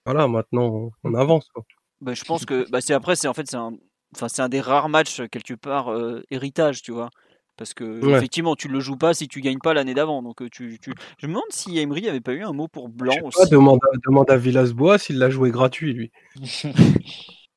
Voilà, 0.05 0.27
maintenant, 0.27 0.91
on 1.03 1.13
avance. 1.15 1.49
Quoi. 1.53 1.63
Bah, 2.01 2.13
je 2.13 2.23
pense 2.23 2.45
que 2.45 2.69
bah, 2.69 2.81
c'est 2.81 2.93
après, 2.93 3.15
c'est 3.15 3.27
en 3.27 3.33
fait, 3.33 3.49
c'est 3.49 3.57
un, 3.57 3.73
enfin, 4.15 4.27
c'est 4.27 4.41
un 4.41 4.49
des 4.49 4.61
rares 4.61 4.89
matchs 4.89 5.21
quelque 5.31 5.53
part 5.53 5.91
euh, 5.91 6.23
héritage, 6.29 6.81
tu 6.81 6.91
vois. 6.91 7.09
Parce 7.57 7.73
que 7.73 8.15
effectivement, 8.15 8.55
tu 8.55 8.67
le 8.67 8.79
joues 8.79 8.97
pas 8.97 9.13
si 9.13 9.27
tu 9.27 9.41
gagnes 9.41 9.59
pas 9.59 9.73
l'année 9.73 9.93
d'avant. 9.93 10.21
Donc 10.21 10.41
euh, 10.41 10.49
tu, 10.49 10.79
tu, 10.79 10.93
je 11.17 11.27
me 11.27 11.33
demande 11.33 11.45
si 11.49 11.77
Emery 11.79 12.07
avait 12.07 12.21
pas 12.21 12.33
eu 12.33 12.43
un 12.43 12.53
mot 12.53 12.67
pour 12.67 12.87
Blanc 12.87 13.15
aussi. 13.23 13.39
Pas, 13.39 13.47
demande, 13.47 13.79
à, 13.83 13.97
demande 14.05 14.29
à 14.29 14.37
Villas-Boas 14.37 14.99
s'il 14.99 15.17
l'a 15.17 15.29
joué 15.29 15.49
gratuit 15.49 15.93
lui. 15.93 16.11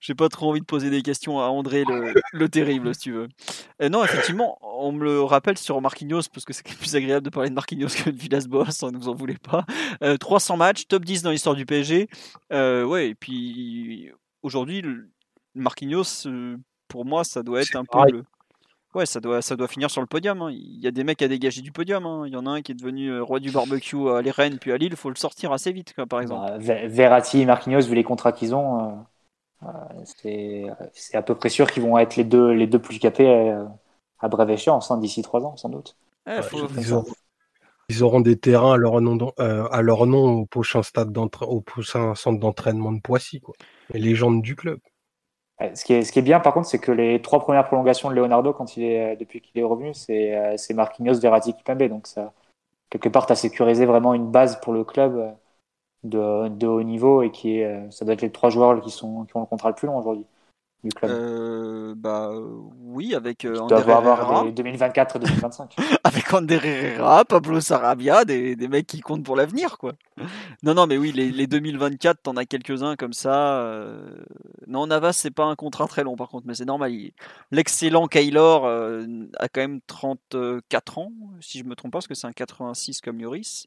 J'ai 0.00 0.14
pas 0.14 0.28
trop 0.28 0.50
envie 0.50 0.60
de 0.60 0.66
poser 0.66 0.90
des 0.90 1.02
questions 1.02 1.40
à 1.40 1.44
André 1.44 1.84
le, 2.32 2.48
terrible, 2.48 2.94
si 2.94 3.00
tu 3.00 3.12
veux. 3.12 3.28
Euh, 3.82 3.88
non, 3.88 4.04
effectivement, 4.04 4.58
on 4.62 4.92
me 4.92 5.04
le 5.04 5.22
rappelle 5.22 5.58
sur 5.58 5.80
Marquinhos, 5.80 6.22
parce 6.32 6.44
que 6.44 6.52
c'est 6.52 6.62
plus 6.62 6.94
agréable 6.94 7.24
de 7.24 7.30
parler 7.30 7.50
de 7.50 7.54
Marquinhos 7.54 7.88
que 7.88 8.10
de 8.10 8.16
Villas-Boas, 8.16 8.82
on 8.82 8.92
ne 8.92 8.98
vous 8.98 9.08
en 9.08 9.14
voulait 9.14 9.38
pas. 9.38 9.64
300 10.18 10.54
euh, 10.54 10.56
matchs, 10.56 10.86
top 10.86 11.04
10 11.04 11.22
dans 11.22 11.30
l'histoire 11.30 11.56
du 11.56 11.66
PSG. 11.66 12.08
Euh, 12.52 12.84
ouais, 12.84 13.08
et 13.08 13.14
puis 13.14 14.10
aujourd'hui, 14.42 14.84
Marquinhos, 15.54 16.26
pour 16.88 17.04
moi, 17.04 17.24
ça 17.24 17.42
doit 17.42 17.62
être 17.62 17.76
un 17.76 17.84
peu 17.84 17.98
le... 18.12 18.24
Ouais, 18.94 19.06
ça 19.06 19.20
doit, 19.20 19.40
ça 19.40 19.54
doit 19.54 19.68
finir 19.68 19.90
sur 19.90 20.00
le 20.00 20.06
podium. 20.06 20.42
Hein. 20.42 20.50
Il 20.50 20.80
y 20.80 20.86
a 20.88 20.90
des 20.90 21.04
mecs 21.04 21.22
à 21.22 21.28
dégager 21.28 21.60
du 21.62 21.70
podium. 21.70 22.06
Hein. 22.06 22.24
Il 22.26 22.32
y 22.32 22.36
en 22.36 22.46
a 22.46 22.50
un 22.50 22.62
qui 22.62 22.72
est 22.72 22.74
devenu 22.74 23.20
roi 23.20 23.38
du 23.38 23.50
barbecue 23.50 24.08
à 24.10 24.20
les 24.20 24.32
Rennes 24.32 24.58
puis 24.60 24.72
à 24.72 24.76
Lille. 24.76 24.92
Il 24.92 24.96
faut 24.96 25.10
le 25.10 25.14
sortir 25.14 25.52
assez 25.52 25.70
vite, 25.70 25.94
par 26.08 26.20
exemple. 26.20 26.58
Bah, 26.66 26.86
Verratti 26.88 27.40
et 27.40 27.44
Marquinhos, 27.44 27.82
vu 27.82 27.94
les 27.94 28.02
contrats 28.02 28.32
qu'ils 28.32 28.54
ont, 28.54 29.04
c'est 30.04 30.66
à 31.14 31.22
peu 31.22 31.34
près 31.34 31.48
sûr 31.48 31.70
qu'ils 31.70 31.82
vont 31.82 31.98
être 31.98 32.16
les 32.16 32.24
deux, 32.24 32.50
les 32.52 32.66
deux 32.66 32.78
plus 32.78 32.98
capés 32.98 33.28
euh, 33.28 33.64
à, 34.18 34.28
brève 34.28 34.50
échéance, 34.50 34.90
hein, 34.90 34.98
d'ici 34.98 35.22
trois 35.22 35.44
ans, 35.44 35.56
sans 35.56 35.68
doute. 35.68 35.96
ils, 37.88 38.02
auront, 38.02 38.20
des 38.20 38.38
terrains 38.38 38.74
à 38.74 38.76
leur 38.76 39.00
nom, 39.00 39.18
euh, 39.38 39.68
à 39.70 39.82
leur 39.82 40.06
nom 40.06 40.40
au 40.40 40.46
prochain, 40.46 40.82
stade 40.82 41.16
au 41.16 41.60
prochain 41.60 42.14
centre 42.14 42.40
d'entraînement 42.40 42.92
de 42.92 43.00
Poissy. 43.00 43.40
Quoi. 43.40 43.54
Les 43.90 44.00
légendes 44.00 44.42
du 44.42 44.56
club. 44.56 44.78
Ce 45.74 45.84
qui, 45.84 45.92
est, 45.92 46.04
ce 46.04 46.12
qui 46.12 46.18
est 46.18 46.22
bien, 46.22 46.40
par 46.40 46.54
contre, 46.54 46.68
c'est 46.68 46.78
que 46.78 46.90
les 46.92 47.20
trois 47.20 47.40
premières 47.40 47.66
prolongations 47.66 48.08
de 48.08 48.14
Leonardo, 48.14 48.52
quand 48.52 48.76
il 48.76 48.84
est, 48.84 49.16
depuis 49.16 49.40
qu'il 49.40 49.60
est 49.60 49.64
revenu, 49.64 49.92
c'est 49.94 50.34
euh, 50.34 50.74
Marquinhos, 50.74 51.20
Verratti, 51.20 51.54
Kipembe. 51.54 51.82
Donc, 51.84 52.06
ça, 52.06 52.32
quelque 52.90 53.08
part, 53.10 53.26
tu 53.26 53.36
sécurisé 53.36 53.86
vraiment 53.86 54.14
une 54.14 54.30
base 54.30 54.60
pour 54.60 54.72
le 54.72 54.84
club 54.84 55.36
de, 56.04 56.48
de, 56.48 56.66
haut 56.66 56.82
niveau 56.82 57.22
et 57.22 57.30
qui 57.30 57.58
est, 57.60 57.66
euh, 57.66 57.90
ça 57.90 58.04
doit 58.04 58.14
être 58.14 58.22
les 58.22 58.32
trois 58.32 58.50
joueurs 58.50 58.80
qui, 58.80 58.90
sont, 58.90 59.24
qui 59.26 59.36
ont 59.36 59.40
le 59.40 59.46
contrat 59.46 59.70
le 59.70 59.74
plus 59.74 59.86
long 59.86 59.98
aujourd'hui 59.98 60.26
du 60.82 60.90
club. 60.90 61.10
Euh, 61.10 61.94
bah 61.96 62.32
oui, 62.82 63.14
avec 63.14 63.44
euh, 63.44 63.58
avoir 63.68 64.50
2024 64.50 65.16
et 65.16 65.18
2025. 65.20 65.76
avec 66.04 66.32
Ander 66.32 66.60
Herrera, 66.62 67.24
Pablo 67.24 67.60
Sarabia, 67.60 68.24
des, 68.24 68.56
des 68.56 68.68
mecs 68.68 68.86
qui 68.86 69.00
comptent 69.00 69.24
pour 69.24 69.36
l'avenir, 69.36 69.78
quoi. 69.78 69.92
Non, 70.62 70.74
non, 70.74 70.86
mais 70.86 70.96
oui, 70.96 71.12
les, 71.12 71.30
les 71.30 71.46
2024, 71.46 72.22
t'en 72.22 72.36
as 72.36 72.44
quelques-uns 72.44 72.96
comme 72.96 73.12
ça. 73.12 73.60
Euh... 73.60 74.24
Non, 74.66 74.86
Navas, 74.86 75.12
c'est 75.12 75.30
pas 75.30 75.44
un 75.44 75.56
contrat 75.56 75.86
très 75.86 76.04
long, 76.04 76.16
par 76.16 76.28
contre, 76.28 76.46
mais 76.46 76.54
c'est 76.54 76.64
normal. 76.64 76.92
L'excellent 77.50 78.06
Kaylor 78.06 78.64
euh, 78.66 79.04
a 79.38 79.48
quand 79.48 79.60
même 79.60 79.80
34 79.86 80.98
ans, 80.98 81.12
si 81.40 81.58
je 81.58 81.64
me 81.64 81.74
trompe 81.74 81.92
pas, 81.92 81.98
parce 81.98 82.08
que 82.08 82.14
c'est 82.14 82.26
un 82.26 82.32
86 82.32 83.00
comme 83.00 83.20
Lloris. 83.20 83.66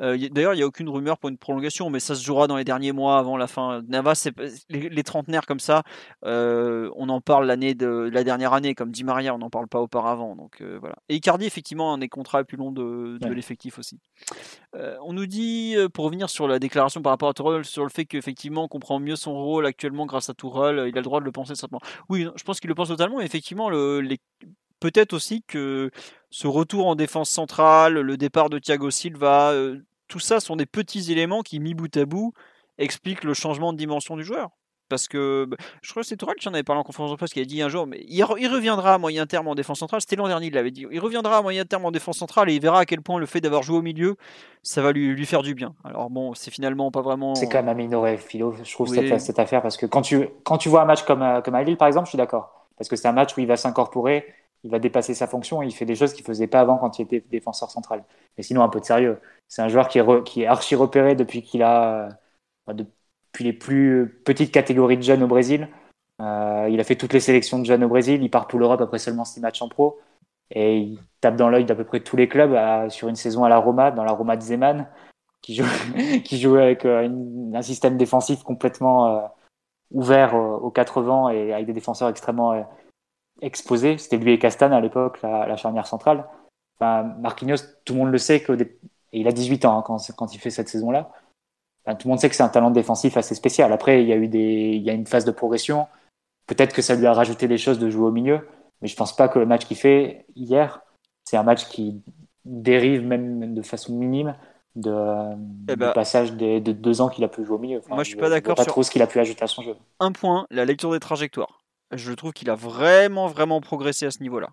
Euh, 0.00 0.16
d'ailleurs, 0.30 0.54
il 0.54 0.58
n'y 0.58 0.62
a 0.62 0.66
aucune 0.66 0.88
rumeur 0.88 1.18
pour 1.18 1.28
une 1.28 1.38
prolongation, 1.38 1.90
mais 1.90 2.00
ça 2.00 2.14
se 2.14 2.24
jouera 2.24 2.46
dans 2.46 2.56
les 2.56 2.64
derniers 2.64 2.92
mois 2.92 3.18
avant 3.18 3.36
la 3.36 3.46
fin. 3.46 3.82
Navas, 3.88 4.28
les, 4.68 4.88
les, 4.88 5.02
trentenaires 5.02 5.46
comme 5.46 5.60
ça, 5.60 5.82
euh, 6.24 6.90
on 6.96 7.08
en 7.08 7.20
parle 7.20 7.46
l'année 7.46 7.74
de 7.74 8.08
la 8.12 8.24
dernière 8.24 8.52
année, 8.52 8.74
comme 8.74 8.90
dit 8.90 9.04
Maria, 9.04 9.34
on 9.34 9.38
n'en 9.38 9.50
parle 9.50 9.68
pas 9.68 9.80
auparavant. 9.80 10.36
Donc 10.36 10.60
euh, 10.60 10.78
voilà. 10.80 10.96
Et 11.08 11.16
Icardi, 11.16 11.46
effectivement, 11.46 11.92
un 11.92 11.98
des 11.98 12.08
contrats 12.08 12.38
les 12.38 12.44
plus 12.44 12.56
longs 12.56 12.72
de, 12.72 13.18
l'effectif 13.28 13.78
aussi. 13.78 14.00
on 14.74 15.12
nous 15.12 15.26
dit, 15.26 15.76
pour 15.92 16.04
revenir 16.04 16.30
sur 16.30 16.48
la 16.48 16.58
déclaration 16.58 17.02
par 17.02 17.10
rapport 17.10 17.28
à 17.28 17.34
Tourelle, 17.34 17.64
sur 17.64 17.84
le 17.84 17.90
fait 17.90 18.04
qu'effectivement, 18.04 18.64
on 18.64 18.68
comprend 18.68 19.00
mieux 19.00 19.16
son 19.16 19.34
rôle 19.34 19.66
actuellement 19.66 20.06
grâce 20.06 20.28
à 20.30 20.34
Tourelle, 20.34 20.84
il 20.88 20.96
a 20.96 21.00
le 21.00 21.02
droit 21.02 21.20
de 21.20 21.24
le 21.24 21.32
penser 21.32 21.54
certainement. 21.54 21.80
Oui, 22.08 22.26
je 22.36 22.42
pense 22.44 22.60
qu'il 22.60 22.68
le 22.68 22.74
pense 22.74 22.88
totalement. 22.88 23.18
Mais 23.18 23.24
effectivement, 23.24 23.70
le, 23.70 24.00
les, 24.00 24.18
peut-être 24.80 25.12
aussi 25.12 25.42
que 25.42 25.90
ce 26.30 26.46
retour 26.46 26.86
en 26.86 26.94
défense 26.94 27.30
centrale, 27.30 27.94
le 27.94 28.16
départ 28.16 28.50
de 28.50 28.58
Thiago 28.58 28.90
Silva, 28.90 29.52
tout 30.08 30.20
ça 30.20 30.40
sont 30.40 30.56
des 30.56 30.66
petits 30.66 31.12
éléments 31.12 31.42
qui, 31.42 31.60
mis 31.60 31.74
bout 31.74 31.94
à 31.96 32.04
bout, 32.04 32.32
expliquent 32.78 33.24
le 33.24 33.34
changement 33.34 33.72
de 33.72 33.78
dimension 33.78 34.16
du 34.16 34.24
joueur. 34.24 34.50
Parce 34.88 35.06
que 35.06 35.44
bah, 35.44 35.56
je 35.82 35.90
crois 35.90 36.02
que 36.02 36.08
c'est 36.08 36.16
Tourelle 36.16 36.36
qui 36.36 36.48
en 36.48 36.54
avait 36.54 36.62
parlé 36.62 36.80
en 36.80 36.82
conférence 36.82 37.10
de 37.10 37.16
presse 37.16 37.32
qui 37.32 37.40
a 37.40 37.44
dit 37.44 37.60
un 37.60 37.68
jour, 37.68 37.86
mais 37.86 38.04
il, 38.08 38.24
reviendra 38.24 38.94
à 38.94 38.98
moyen 38.98 39.26
terme 39.26 39.48
en 39.48 39.54
défense 39.54 39.78
centrale. 39.78 40.00
C'était 40.00 40.16
l'an 40.16 40.28
dernier, 40.28 40.46
il 40.46 40.54
l'avait 40.54 40.70
dit. 40.70 40.86
Il 40.90 41.00
reviendra 41.00 41.38
à 41.38 41.42
moyen 41.42 41.64
terme 41.64 41.84
en 41.84 41.90
défense 41.90 42.18
centrale 42.18 42.48
et 42.48 42.54
il 42.54 42.60
verra 42.60 42.80
à 42.80 42.84
quel 42.86 43.02
point 43.02 43.18
le 43.18 43.26
fait 43.26 43.40
d'avoir 43.40 43.62
joué 43.62 43.76
au 43.76 43.82
milieu, 43.82 44.16
ça 44.62 44.80
va 44.80 44.92
lui, 44.92 45.14
lui 45.14 45.26
faire 45.26 45.42
du 45.42 45.54
bien. 45.54 45.74
Alors 45.84 46.10
bon, 46.10 46.34
c'est 46.34 46.50
finalement 46.50 46.90
pas 46.90 47.02
vraiment. 47.02 47.34
C'est 47.34 47.48
quand 47.48 47.62
même 47.62 47.76
minoré, 47.76 48.16
Philo, 48.16 48.54
je 48.62 48.72
trouve, 48.72 48.88
cette, 48.88 49.38
affaire. 49.38 49.62
Parce 49.62 49.76
que 49.76 49.86
quand 49.86 50.02
tu, 50.02 50.28
quand 50.44 50.58
tu 50.58 50.68
vois 50.68 50.82
un 50.82 50.86
match 50.86 51.02
comme, 51.02 51.22
euh, 51.22 51.40
comme 51.42 51.54
à 51.54 51.62
Lille, 51.62 51.76
par 51.76 51.88
exemple, 51.88 52.06
je 52.06 52.10
suis 52.10 52.18
d'accord. 52.18 52.66
Parce 52.78 52.88
que 52.88 52.96
c'est 52.96 53.08
un 53.08 53.12
match 53.12 53.36
où 53.36 53.40
il 53.40 53.46
va 53.46 53.56
s'incorporer, 53.56 54.24
il 54.64 54.70
va 54.70 54.78
dépasser 54.78 55.14
sa 55.14 55.26
fonction, 55.26 55.62
il 55.62 55.72
fait 55.72 55.84
des 55.84 55.94
choses 55.94 56.12
qu'il 56.12 56.24
faisait 56.24 56.46
pas 56.46 56.60
avant 56.60 56.78
quand 56.78 56.98
il 56.98 57.02
était 57.02 57.24
défenseur 57.30 57.70
central. 57.70 58.04
Mais 58.36 58.42
sinon, 58.42 58.62
un 58.62 58.68
peu 58.68 58.80
de 58.80 58.84
sérieux. 58.84 59.20
C'est 59.46 59.62
un 59.62 59.68
joueur 59.68 59.88
qui 59.88 59.98
est, 59.98 60.46
archi 60.46 60.74
repéré 60.74 61.14
depuis 61.14 61.42
qu'il 61.42 61.62
a, 61.62 62.08
euh, 62.68 62.72
depuis 62.72 63.44
les 63.44 63.52
plus 63.52 64.20
petites 64.24 64.52
catégories 64.52 64.96
de 64.96 65.02
jeunes 65.02 65.22
au 65.22 65.28
Brésil. 65.28 65.68
Euh, 66.20 66.68
il 66.70 66.80
a 66.80 66.84
fait 66.84 66.96
toutes 66.96 67.12
les 67.12 67.20
sélections 67.20 67.58
de 67.60 67.64
jeunes 67.64 67.84
au 67.84 67.88
Brésil. 67.88 68.22
Il 68.22 68.30
part 68.30 68.48
pour 68.48 68.58
l'Europe 68.58 68.80
après 68.80 68.98
seulement 68.98 69.24
six 69.24 69.40
matchs 69.40 69.62
en 69.62 69.68
pro. 69.68 70.00
Et 70.50 70.78
il 70.78 70.98
tape 71.20 71.36
dans 71.36 71.50
l'œil 71.50 71.64
d'à 71.64 71.74
peu 71.74 71.84
près 71.84 72.00
tous 72.00 72.16
les 72.16 72.28
clubs 72.28 72.56
sur 72.90 73.08
une 73.08 73.16
saison 73.16 73.44
à 73.44 73.48
la 73.48 73.58
Roma, 73.58 73.90
dans 73.90 74.04
la 74.04 74.12
Roma 74.12 74.36
de 74.36 74.42
Zeman, 74.42 74.88
qui 75.42 75.54
joue, 75.54 75.64
qui 76.24 76.44
avec 76.46 76.84
un 76.84 77.62
système 77.62 77.96
défensif 77.96 78.42
complètement 78.42 79.30
ouvert 79.90 80.34
aux 80.34 80.70
80 80.70 81.30
et 81.30 81.52
avec 81.52 81.66
des 81.66 81.72
défenseurs 81.72 82.08
extrêmement 82.08 82.66
exposés. 83.42 83.98
C'était 83.98 84.16
lui 84.16 84.32
et 84.32 84.38
Castan 84.38 84.72
à 84.72 84.80
l'époque, 84.80 85.20
la, 85.22 85.46
la, 85.46 85.56
charnière 85.56 85.86
centrale. 85.86 86.24
Enfin, 86.78 87.02
Marquinhos, 87.20 87.58
tout 87.84 87.94
le 87.94 88.00
monde 88.00 88.12
le 88.12 88.18
sait, 88.18 88.40
que 88.40 88.52
il 89.12 89.26
a 89.26 89.32
18 89.32 89.64
ans 89.64 89.78
hein, 89.78 89.82
quand, 89.84 89.98
quand, 90.16 90.34
il 90.34 90.38
fait 90.38 90.50
cette 90.50 90.68
saison-là. 90.68 91.10
Enfin, 91.84 91.96
tout 91.96 92.08
le 92.08 92.10
monde 92.10 92.20
sait 92.20 92.28
que 92.28 92.34
c'est 92.34 92.42
un 92.42 92.48
talent 92.48 92.70
défensif 92.70 93.16
assez 93.16 93.34
spécial. 93.34 93.72
Après, 93.72 94.02
il 94.02 94.08
y 94.08 94.12
a 94.12 94.16
eu 94.16 94.28
des, 94.28 94.72
il 94.74 94.82
y 94.82 94.90
a 94.90 94.92
une 94.92 95.06
phase 95.06 95.24
de 95.24 95.30
progression. 95.30 95.86
Peut-être 96.46 96.74
que 96.74 96.82
ça 96.82 96.94
lui 96.94 97.06
a 97.06 97.12
rajouté 97.12 97.48
des 97.48 97.58
choses 97.58 97.78
de 97.78 97.90
jouer 97.90 98.06
au 98.06 98.12
milieu, 98.12 98.46
mais 98.80 98.88
je 98.88 98.96
pense 98.96 99.14
pas 99.14 99.28
que 99.28 99.38
le 99.38 99.46
match 99.46 99.66
qu'il 99.66 99.76
fait 99.76 100.26
hier, 100.34 100.80
c'est 101.24 101.36
un 101.36 101.42
match 101.42 101.66
qui 101.66 102.02
dérive 102.44 103.04
même 103.04 103.54
de 103.54 103.62
façon 103.62 103.94
minime 103.94 104.34
de, 104.76 104.92
eh 105.68 105.76
ben, 105.76 105.92
passage 105.92 106.32
de 106.34 106.58
deux 106.58 107.00
ans 107.00 107.08
qu'il 107.08 107.24
a 107.24 107.28
pu 107.28 107.44
jouer 107.44 107.56
au 107.56 107.58
milieu. 107.58 107.82
moi, 107.88 108.04
je 108.04 108.08
suis 108.08 108.18
pas 108.18 108.30
d'accord 108.30 108.56
sur 108.56 108.66
trop 108.66 108.82
ce 108.82 108.90
qu'il 108.90 109.02
a 109.02 109.06
pu 109.06 109.18
ajouter 109.18 109.42
à 109.42 109.46
son 109.46 109.62
jeu. 109.62 109.76
Un 110.00 110.12
point, 110.12 110.46
la 110.50 110.64
lecture 110.64 110.92
des 110.92 111.00
trajectoires. 111.00 111.60
Je 111.92 112.12
trouve 112.12 112.32
qu'il 112.32 112.50
a 112.50 112.54
vraiment, 112.54 113.26
vraiment 113.26 113.60
progressé 113.60 114.06
à 114.06 114.10
ce 114.10 114.20
niveau-là. 114.20 114.48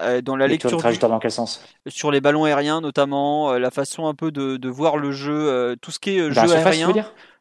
Euh, 0.00 0.20
dans 0.22 0.34
la 0.34 0.48
lecture, 0.48 0.84
lecture 0.84 1.08
dans 1.08 1.20
quel 1.20 1.30
sens? 1.30 1.64
Sur 1.86 2.10
les 2.10 2.20
ballons 2.20 2.44
aériens 2.44 2.80
notamment 2.80 3.52
euh, 3.52 3.58
la 3.60 3.70
façon 3.70 4.08
un 4.08 4.14
peu 4.14 4.32
de, 4.32 4.56
de 4.56 4.68
voir 4.68 4.96
le 4.96 5.12
jeu 5.12 5.32
euh, 5.32 5.76
tout 5.80 5.92
ce 5.92 6.00
qui 6.00 6.18
est 6.18 6.32
jeu 6.32 6.52
aérien. 6.52 6.92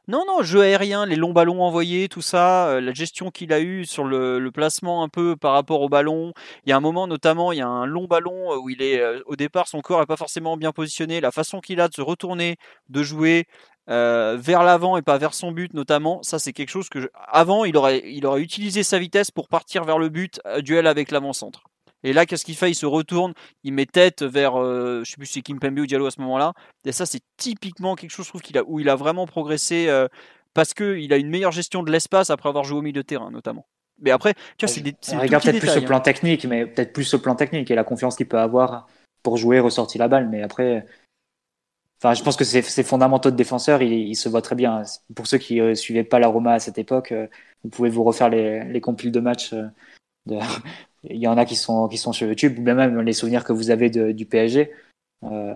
non 0.08 0.24
non 0.28 0.44
jeu 0.44 0.62
aérien 0.62 1.08
les 1.08 1.16
longs 1.16 1.34
ballons 1.34 1.64
envoyés 1.64 2.10
tout 2.10 2.22
ça 2.22 2.80
la 2.80 2.94
gestion 2.94 3.32
qu'il 3.32 3.54
a 3.54 3.60
eu 3.60 3.86
sur 3.86 4.04
le, 4.04 4.38
le, 4.38 4.52
placement 4.52 5.02
un 5.02 5.10
peu 5.10 5.36
par 5.36 5.54
rapport 5.54 5.82
au 5.82 5.90
ballon. 5.90 6.34
Il 6.66 6.70
y 6.70 6.74
a 6.74 6.78
un 6.78 6.80
moment 6.80 7.08
notamment 7.08 7.54
il 7.54 7.58
y 7.58 7.62
a 7.62 7.68
un 7.68 7.88
long 7.88 8.06
ballon 8.06 8.56
où 8.58 8.70
il 8.70 8.84
est 8.84 9.02
au 9.26 9.36
départ 9.36 9.68
son 9.68 9.82
corps 9.82 10.04
est 10.04 10.06
pas 10.06 10.18
forcément 10.18 10.56
bien 10.56 10.74
positionné. 10.74 11.22
La 11.22 11.32
façon 11.32 11.60
qu'il 11.60 11.82
a 11.82 11.88
de 11.88 11.94
se 11.96 12.02
retourner 12.02 12.58
de 12.90 13.02
jouer 13.02 13.48
euh, 13.90 14.38
vers 14.40 14.64
l'avant 14.64 14.98
et 14.98 15.02
pas 15.02 15.18
vers 15.18 15.34
son 15.34 15.52
but 15.52 15.74
notamment. 15.74 16.22
Ça 16.24 16.40
c'est 16.40 16.54
quelque 16.54 16.70
chose 16.70 16.90
que 16.90 17.10
avant 17.28 17.66
il 17.66 17.78
aurait 17.78 18.04
il 18.06 18.26
aurait 18.26 18.42
utilisé 18.42 18.84
sa 18.84 19.00
vitesse 19.00 19.32
pour 19.32 19.48
partir 19.48 19.84
vers 19.84 20.00
le 20.00 20.10
but, 20.10 20.40
duel 20.62 20.88
avec 20.88 21.12
l'avant-centre. 21.12 21.64
Et 22.04 22.14
là, 22.14 22.26
qu'est-ce 22.26 22.46
qu'il 22.46 22.56
fait? 22.56 22.70
Il 22.70 22.76
se 22.76 22.86
retourne, 22.86 23.34
il 23.64 23.74
met 23.74 23.86
tête 23.86 24.24
vers, 24.24 24.62
euh, 24.62 25.02
je 25.06 25.12
sais 25.12 25.18
plus 25.18 25.26
si 25.26 25.34
c'est 25.34 25.42
Kimpembe 25.42 25.80
ou 25.80 25.86
Diallo 25.86 26.06
à 26.06 26.12
ce 26.12 26.20
moment-là. 26.22 26.54
Et 26.86 26.92
ça, 26.92 27.06
c'est 27.06 27.22
typiquement 27.38 27.96
quelque 27.96 28.12
chose, 28.12 28.26
je 28.26 28.32
trouve, 28.32 28.42
qu'il 28.42 28.58
a, 28.58 28.64
où 28.66 28.80
il 28.80 28.90
a 28.90 28.96
vraiment 28.96 29.26
progressé 29.26 29.88
euh, 29.88 30.08
parce 30.54 30.74
qu'il 30.74 31.14
a 31.14 31.18
une 31.18 31.30
meilleure 31.30 31.52
gestion 31.52 31.82
de 31.82 31.92
l'espace 31.92 32.30
après 32.30 32.50
avoir 32.50 32.66
joué 32.66 32.80
au 32.80 32.82
milieu 32.82 33.02
de 33.02 33.08
terrain, 33.08 33.32
notamment. 33.32 33.66
Mais 34.02 34.12
après, 34.12 34.34
tu 34.58 34.66
vois, 34.66 34.74
c'est 34.74 34.82
des. 34.82 34.96
On 35.14 35.20
regarde 35.20 35.44
peut-être 35.44 35.60
plus 35.60 35.70
ce 35.70 35.80
plan 35.80 35.98
hein. 35.98 36.02
technique, 36.02 36.46
mais 36.46 36.66
peut-être 36.66 36.94
plus 36.94 37.04
ce 37.06 37.16
plan 37.16 37.36
technique 37.36 37.72
et 37.72 37.76
la 37.76 37.84
confiance 37.84 38.16
qu'il 38.16 38.28
peut 38.28 38.40
avoir 38.40 38.88
pour 39.22 39.38
jouer, 39.38 39.60
ressortir 39.60 40.00
la 40.00 40.08
balle. 40.08 40.28
Mais 40.30 40.42
après, 40.42 40.86
enfin, 42.04 42.14
je 42.14 42.24
pense 42.24 42.36
que 42.36 42.44
ces 42.44 42.84
fondamentaux 42.84 43.32
de 43.32 43.36
défenseur, 43.36 43.82
il, 43.82 44.16
se 44.16 44.30
voit 44.30 44.42
très 44.42 44.56
bien. 44.56 44.84
Pour 45.16 45.28
ceux 45.28 45.38
qui 45.38 45.56
ne 45.56 45.72
euh, 45.72 45.76
suivaient 45.76 46.04
pas 46.04 46.20
la 46.20 46.28
Roma 46.28 46.54
à 46.54 46.60
cette 46.60 46.78
époque, 46.78 47.14
vous 47.64 47.70
pouvez 47.70 47.90
vous 47.90 48.04
refaire 48.04 48.30
les, 48.30 48.64
les 48.66 48.82
compiles 48.82 49.12
de 49.12 49.20
matchs 49.20 49.54
de, 50.26 50.38
il 51.04 51.18
y 51.18 51.28
en 51.28 51.38
a 51.38 51.46
qui 51.46 51.56
sont, 51.56 51.88
qui 51.88 51.98
sont 51.98 52.14
sur 52.14 52.28
YouTube, 52.28 52.60
ou 52.60 52.62
même 52.62 53.02
les 53.02 53.14
souvenirs 53.14 53.44
que 53.44 53.54
vous 53.54 53.72
avez 53.72 53.90
du 53.90 54.26
PSG. 54.26 54.72
Euh, 55.24 55.56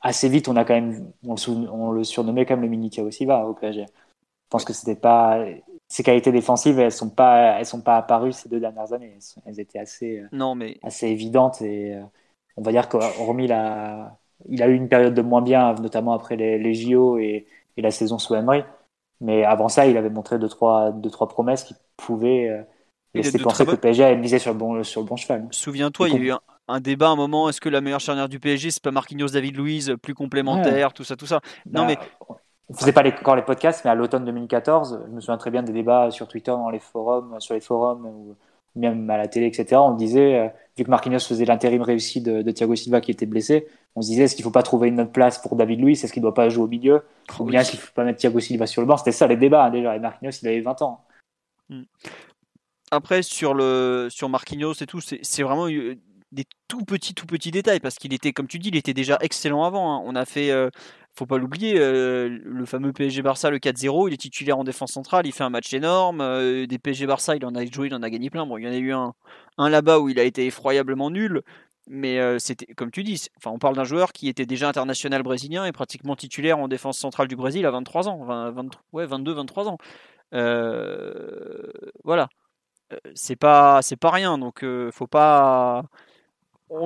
assez 0.00 0.28
vite, 0.28 0.48
on 0.48 0.56
a 0.56 0.64
quand 0.64 0.74
même, 0.74 1.12
on 1.24 1.90
le, 1.90 2.04
surnommait 2.04 2.46
comme 2.46 2.62
le 2.62 2.68
mini 2.68 2.90
aussi 2.98 3.24
va 3.24 3.46
au 3.46 3.54
PSG. 3.54 3.86
Je 3.86 4.48
pense 4.50 4.64
que 4.64 4.72
c'était 4.72 4.96
pas, 4.96 5.44
ces 5.88 6.02
qualités 6.02 6.32
défensives, 6.32 6.78
elles 6.78 6.92
sont 6.92 7.10
pas, 7.10 7.58
elles 7.58 7.66
sont 7.66 7.80
pas 7.80 7.96
apparues 7.96 8.32
ces 8.32 8.48
deux 8.48 8.60
dernières 8.60 8.92
années. 8.92 9.18
Elles 9.46 9.60
étaient 9.60 9.78
assez, 9.78 10.20
euh, 10.20 10.28
non, 10.32 10.54
mais... 10.54 10.78
assez 10.82 11.08
évidentes 11.08 11.62
et 11.62 11.94
euh, 11.94 12.02
on 12.56 12.62
va 12.62 12.70
dire 12.70 12.88
qu'hormis 12.88 13.46
la, 13.46 14.18
il 14.48 14.62
a 14.62 14.68
eu 14.68 14.74
une 14.74 14.88
période 14.88 15.14
de 15.14 15.22
moins 15.22 15.42
bien, 15.42 15.74
notamment 15.74 16.12
après 16.12 16.36
les, 16.36 16.58
les 16.58 16.74
JO 16.74 17.18
et, 17.18 17.46
et, 17.76 17.82
la 17.82 17.90
saison 17.90 18.18
sous 18.18 18.34
Emery. 18.34 18.64
Mais 19.20 19.44
avant 19.44 19.68
ça, 19.68 19.86
il 19.86 19.96
avait 19.96 20.10
montré 20.10 20.38
deux 20.38 20.48
trois, 20.48 20.90
deux, 20.92 21.10
trois 21.10 21.28
promesses 21.28 21.64
qui 21.64 21.74
pouvaient 21.96 22.64
c'est 23.20 23.38
pour 23.38 23.54
ça 23.54 23.64
que 23.66 23.72
le 23.72 23.76
PSG 23.76 24.04
a 24.04 24.14
misé 24.14 24.38
sur 24.38 24.52
le 24.52 24.58
bon, 24.58 24.82
sur 24.82 25.02
le 25.02 25.06
bon 25.06 25.16
cheval. 25.16 25.46
Souviens-toi, 25.50 26.08
il 26.08 26.14
y 26.14 26.30
a 26.30 26.34
eu 26.34 26.38
un, 26.68 26.80
débat 26.80 27.08
à 27.08 27.10
un 27.10 27.16
moment 27.16 27.48
est-ce 27.48 27.60
que 27.60 27.68
la 27.68 27.80
meilleure 27.80 28.00
charnière 28.00 28.28
du 28.28 28.40
PSG, 28.40 28.70
c'est 28.70 28.82
pas 28.82 28.90
Marquinhos, 28.90 29.28
David 29.28 29.56
Luiz, 29.56 29.94
plus 30.00 30.14
complémentaire, 30.14 30.92
tout 30.92 31.04
ça, 31.04 31.16
tout 31.16 31.26
ça? 31.26 31.40
Non, 31.66 31.82
bah, 31.82 31.88
mais. 31.88 31.98
On 32.68 32.74
faisait 32.74 32.92
pas 32.92 33.02
les, 33.02 33.12
encore 33.12 33.36
les 33.36 33.42
podcasts, 33.42 33.84
mais 33.84 33.90
à 33.90 33.94
l'automne 33.94 34.24
2014, 34.24 35.02
je 35.06 35.12
me 35.12 35.20
souviens 35.20 35.36
très 35.36 35.50
bien 35.50 35.62
des 35.62 35.74
débats 35.74 36.10
sur 36.10 36.26
Twitter, 36.26 36.52
dans 36.52 36.70
les 36.70 36.78
forums, 36.78 37.38
sur 37.38 37.52
les 37.52 37.60
forums, 37.60 38.34
même 38.74 39.08
à 39.10 39.16
la 39.16 39.28
télé, 39.28 39.46
etc. 39.46 39.76
On 39.76 39.94
disait, 39.94 40.38
euh, 40.38 40.48
vu 40.76 40.84
que 40.84 40.90
Marquinhos 40.90 41.20
faisait 41.20 41.44
l'intérim 41.44 41.82
réussi 41.82 42.20
de, 42.20 42.50
Thiago 42.50 42.74
Silva 42.74 43.00
qui 43.00 43.10
était 43.10 43.26
blessé, 43.26 43.66
on 43.96 44.02
se 44.02 44.08
disait 44.08 44.24
est-ce 44.24 44.34
qu'il 44.34 44.44
faut 44.44 44.50
pas 44.50 44.62
trouver 44.62 44.88
une 44.88 45.00
autre 45.00 45.12
place 45.12 45.38
pour 45.38 45.56
David 45.56 45.80
Luiz? 45.80 46.02
Est-ce 46.02 46.12
qu'il 46.12 46.22
doit 46.22 46.34
pas 46.34 46.48
jouer 46.48 46.64
au 46.64 46.68
milieu? 46.68 47.02
Ou 47.38 47.44
bien 47.44 47.60
est-ce 47.60 47.72
qu'il 47.72 47.80
faut 47.80 47.92
pas 47.94 48.04
mettre 48.04 48.18
Thiago 48.18 48.40
Silva 48.40 48.66
sur 48.66 48.80
le 48.82 48.86
banc? 48.86 48.96
C'était 48.96 49.12
ça 49.12 49.26
les 49.26 49.36
débats 49.36 49.66
hein, 49.66 49.70
déjà. 49.70 49.94
Et 49.94 49.98
Marquinhos, 49.98 50.32
il 50.42 50.48
avait 50.48 50.60
20 50.60 50.82
ans. 50.82 51.04
Hmm 51.68 51.82
après 52.92 53.22
sur 53.22 53.54
le 53.54 54.08
sur 54.10 54.28
Marquinhos 54.28 54.74
et 54.74 54.86
tout, 54.86 55.00
c'est 55.00 55.42
vraiment 55.42 55.66
des 55.66 56.44
tout 56.68 56.84
petits 56.84 57.14
tout 57.14 57.26
petits 57.26 57.50
détails 57.50 57.80
parce 57.80 57.96
qu'il 57.96 58.12
était 58.12 58.32
comme 58.32 58.46
tu 58.46 58.58
dis, 58.58 58.68
il 58.68 58.76
était 58.76 58.94
déjà 58.94 59.18
excellent 59.22 59.64
avant. 59.64 59.96
Hein. 59.96 60.02
On 60.04 60.14
a 60.14 60.24
fait 60.26 60.50
euh, 60.50 60.70
faut 61.14 61.26
pas 61.26 61.38
l'oublier, 61.38 61.78
euh, 61.78 62.38
le 62.42 62.64
fameux 62.66 62.92
PSG 62.92 63.22
Barça, 63.22 63.50
le 63.50 63.58
4-0, 63.58 64.08
il 64.08 64.14
est 64.14 64.16
titulaire 64.16 64.58
en 64.58 64.64
défense 64.64 64.92
centrale, 64.92 65.26
il 65.26 65.32
fait 65.32 65.44
un 65.44 65.50
match 65.50 65.72
énorme. 65.72 66.20
Euh, 66.20 66.66
des 66.66 66.78
PSG 66.78 67.06
Barça, 67.06 67.36
il 67.36 67.44
en 67.44 67.54
a 67.54 67.64
joué, 67.66 67.88
il 67.88 67.94
en 67.94 68.02
a 68.02 68.10
gagné 68.10 68.30
plein. 68.30 68.46
Bon, 68.46 68.58
il 68.58 68.64
y 68.64 68.68
en 68.68 68.72
a 68.72 68.76
eu 68.76 68.92
un, 68.92 69.14
là-bas 69.58 69.98
où 70.00 70.08
il 70.08 70.18
a 70.18 70.24
été 70.24 70.46
effroyablement 70.46 71.10
nul, 71.10 71.42
mais 71.88 72.18
c'était 72.38 72.66
comme 72.74 72.90
tu 72.90 73.02
dis, 73.02 73.28
enfin, 73.36 73.50
on 73.50 73.58
parle 73.58 73.76
d'un 73.76 73.84
joueur 73.84 74.12
qui 74.12 74.28
était 74.28 74.46
déjà 74.46 74.68
international 74.68 75.22
brésilien 75.22 75.64
et 75.66 75.72
pratiquement 75.72 76.16
titulaire 76.16 76.58
en 76.58 76.68
défense 76.68 76.98
centrale 76.98 77.28
du 77.28 77.36
Brésil 77.36 77.66
à 77.66 77.70
23 77.70 78.08
ans, 78.08 78.24
20, 78.24 78.70
ouais, 78.92 79.06
22, 79.06 79.32
23 79.32 79.68
ans. 79.68 79.78
voilà 82.04 82.28
c'est 83.14 83.36
pas 83.36 83.82
c'est 83.82 83.96
pas 83.96 84.10
rien 84.10 84.38
donc 84.38 84.64
euh, 84.64 84.90
faut 84.92 85.06
pas 85.06 85.84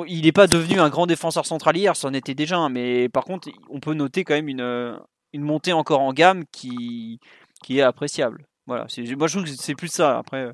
il 0.07 0.23
n'est 0.23 0.33
pas 0.33 0.47
devenu 0.47 0.81
un 0.81 0.89
grand 0.89 1.07
défenseur 1.07 1.47
central 1.47 1.77
hier, 1.77 1.97
c'en 1.97 2.13
était 2.13 2.35
déjà 2.35 2.69
mais 2.69 3.09
par 3.09 3.25
contre, 3.25 3.49
on 3.71 3.81
peut 3.81 3.95
noter 3.95 4.25
quand 4.25 4.35
même 4.35 4.49
une, 4.49 4.99
une 5.33 5.43
montée 5.43 5.73
encore 5.73 6.01
en 6.01 6.13
gamme 6.13 6.45
qui, 6.53 7.21
est 7.69 7.81
appréciable. 7.81 8.47
Voilà, 8.67 8.87
moi 9.17 9.27
je 9.29 9.37
trouve 9.37 9.45
que 9.45 9.51
c'est 9.51 9.75
plus 9.75 9.89
ça. 9.89 10.19
Après, 10.19 10.51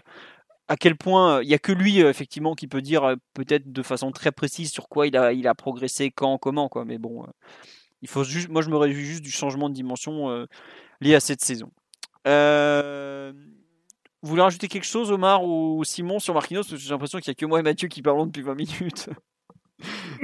à 0.69 0.77
quel 0.77 0.97
point 0.97 1.43
il 1.43 1.49
n'y 1.49 1.55
a 1.55 1.59
que 1.59 1.73
lui 1.73 2.01
effectivement 2.01 2.55
qui 2.55 2.69
peut 2.69 2.83
dire 2.83 3.15
peut-être 3.35 3.73
de 3.73 3.83
façon 3.83 4.13
très 4.13 4.33
précise 4.33 4.71
sur 4.71 4.89
quoi 4.89 5.07
il 5.07 5.17
a, 5.17 5.55
progressé, 5.55 6.11
quand, 6.11 6.39
comment. 6.39 6.71
Mais 6.87 6.99
bon, 6.99 7.27
il 8.03 8.09
faut 8.09 8.25
juste, 8.25 8.49
moi 8.49 8.63
je 8.63 8.71
me 8.71 8.77
réjouis 8.77 9.05
juste 9.05 9.23
du 9.23 9.31
changement 9.31 9.69
de 9.69 9.75
dimension 9.75 10.47
lié 11.01 11.15
à 11.15 11.21
cette 11.21 11.41
saison. 11.41 11.71
Euh, 12.27 13.33
vous 14.23 14.29
voulez 14.29 14.43
rajouter 14.43 14.69
quelque 14.69 14.87
chose, 14.87 15.11
Omar 15.11 15.45
ou 15.45 15.83
Simon, 15.85 16.19
sur 16.19 16.35
Marquinhos? 16.35 16.63
Parce 16.63 16.73
que 16.73 16.77
j'ai 16.77 16.91
l'impression 16.91 17.19
qu'il 17.19 17.31
n'y 17.31 17.33
a 17.33 17.41
que 17.41 17.47
moi 17.47 17.59
et 17.61 17.63
Mathieu 17.63 17.89
qui 17.89 18.03
parlons 18.03 18.27
depuis 18.27 18.43
20 18.43 18.55
minutes. 18.55 19.09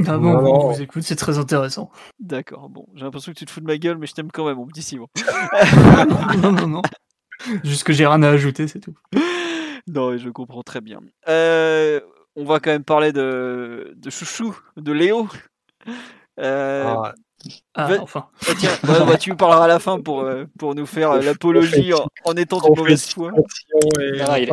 Ah 0.07 0.17
bon, 0.19 0.37
on 0.37 0.71
vous 0.71 0.81
écoute, 0.81 1.03
c'est 1.03 1.17
très 1.17 1.37
intéressant. 1.37 1.91
D'accord, 2.21 2.69
bon, 2.69 2.87
j'ai 2.95 3.03
l'impression 3.03 3.33
que 3.33 3.39
tu 3.39 3.45
te 3.45 3.51
fous 3.51 3.59
de 3.61 3.67
ma 3.67 3.77
gueule, 3.77 3.99
mais 3.99 4.07
je 4.07 4.15
t'aime 4.15 4.31
quand 4.31 4.47
même, 4.47 4.57
mon 4.57 4.69
petit 4.69 4.83
Simon. 4.83 5.09
non, 6.41 6.53
non, 6.53 6.69
non. 6.69 6.83
Juste 7.65 7.83
que 7.83 7.93
j'ai 7.93 8.07
rien 8.07 8.23
à 8.23 8.29
ajouter, 8.29 8.69
c'est 8.69 8.79
tout. 8.79 8.95
Non, 9.89 10.17
je 10.17 10.31
comprends 10.31 10.63
très 10.63 10.81
bien. 10.81 11.01
Euh, 11.29 12.01
on 12.37 12.45
va 12.45 12.61
quand 12.61 12.71
même 12.71 12.85
parler 12.85 13.11
de, 13.13 13.95
de 13.97 14.11
Chouchou, 14.11 14.57
de 14.77 14.93
Léo. 14.93 15.29
Euh, 16.39 16.85
ah, 16.87 17.15
ah, 17.75 17.89
enfin. 18.01 18.27
Ah, 18.49 18.53
tiens, 18.59 18.71
bah, 18.83 19.17
tu 19.17 19.31
me 19.31 19.37
parleras 19.37 19.65
à 19.65 19.69
la 19.69 19.79
fin 19.79 20.01
pour, 20.01 20.23
euh, 20.23 20.45
pour 20.59 20.75
nous 20.75 20.87
faire 20.87 21.13
euh, 21.13 21.23
l'apologie 21.23 21.93
en, 22.25 22.33
étant 22.35 22.59
de 22.59 22.77
mauvaise 22.77 23.07
foi. 23.07 23.31
il, 23.97 24.23
a... 24.23 24.39
il, 24.39 24.51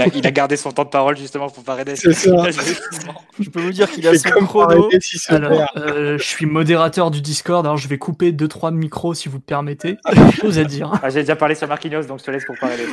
a, 0.00 0.06
il, 0.14 0.26
a, 0.26 0.30
gardé 0.30 0.56
son 0.56 0.72
temps 0.72 0.84
de 0.84 0.88
parole 0.88 1.16
justement 1.16 1.50
pour 1.50 1.64
C'est 1.94 2.12
ça. 2.12 2.30
je 3.40 3.50
peux 3.50 3.60
vous 3.60 3.72
dire 3.72 3.90
qu'il 3.90 4.06
a 4.08 4.16
son 4.16 4.30
chrono. 4.46 4.88
alors, 5.28 5.72
euh, 5.76 6.16
je 6.18 6.24
suis 6.24 6.46
modérateur 6.46 7.10
du 7.10 7.20
Discord, 7.20 7.66
alors 7.66 7.76
je 7.76 7.88
vais 7.88 7.98
couper 7.98 8.32
2-3 8.32 8.72
micros 8.72 9.14
si 9.14 9.28
vous 9.28 9.40
permettez. 9.40 9.98
J'ai 10.12 10.32
chose 10.32 10.58
à 10.58 10.64
dire. 10.64 10.92
Ah, 11.02 11.10
J'ai 11.10 11.20
déjà 11.20 11.36
parlé 11.36 11.54
sur 11.54 11.68
Marquinhos, 11.68 12.04
donc 12.04 12.20
je 12.20 12.24
te 12.24 12.30
laisse 12.30 12.44
pour 12.46 12.56
parler. 12.58 12.86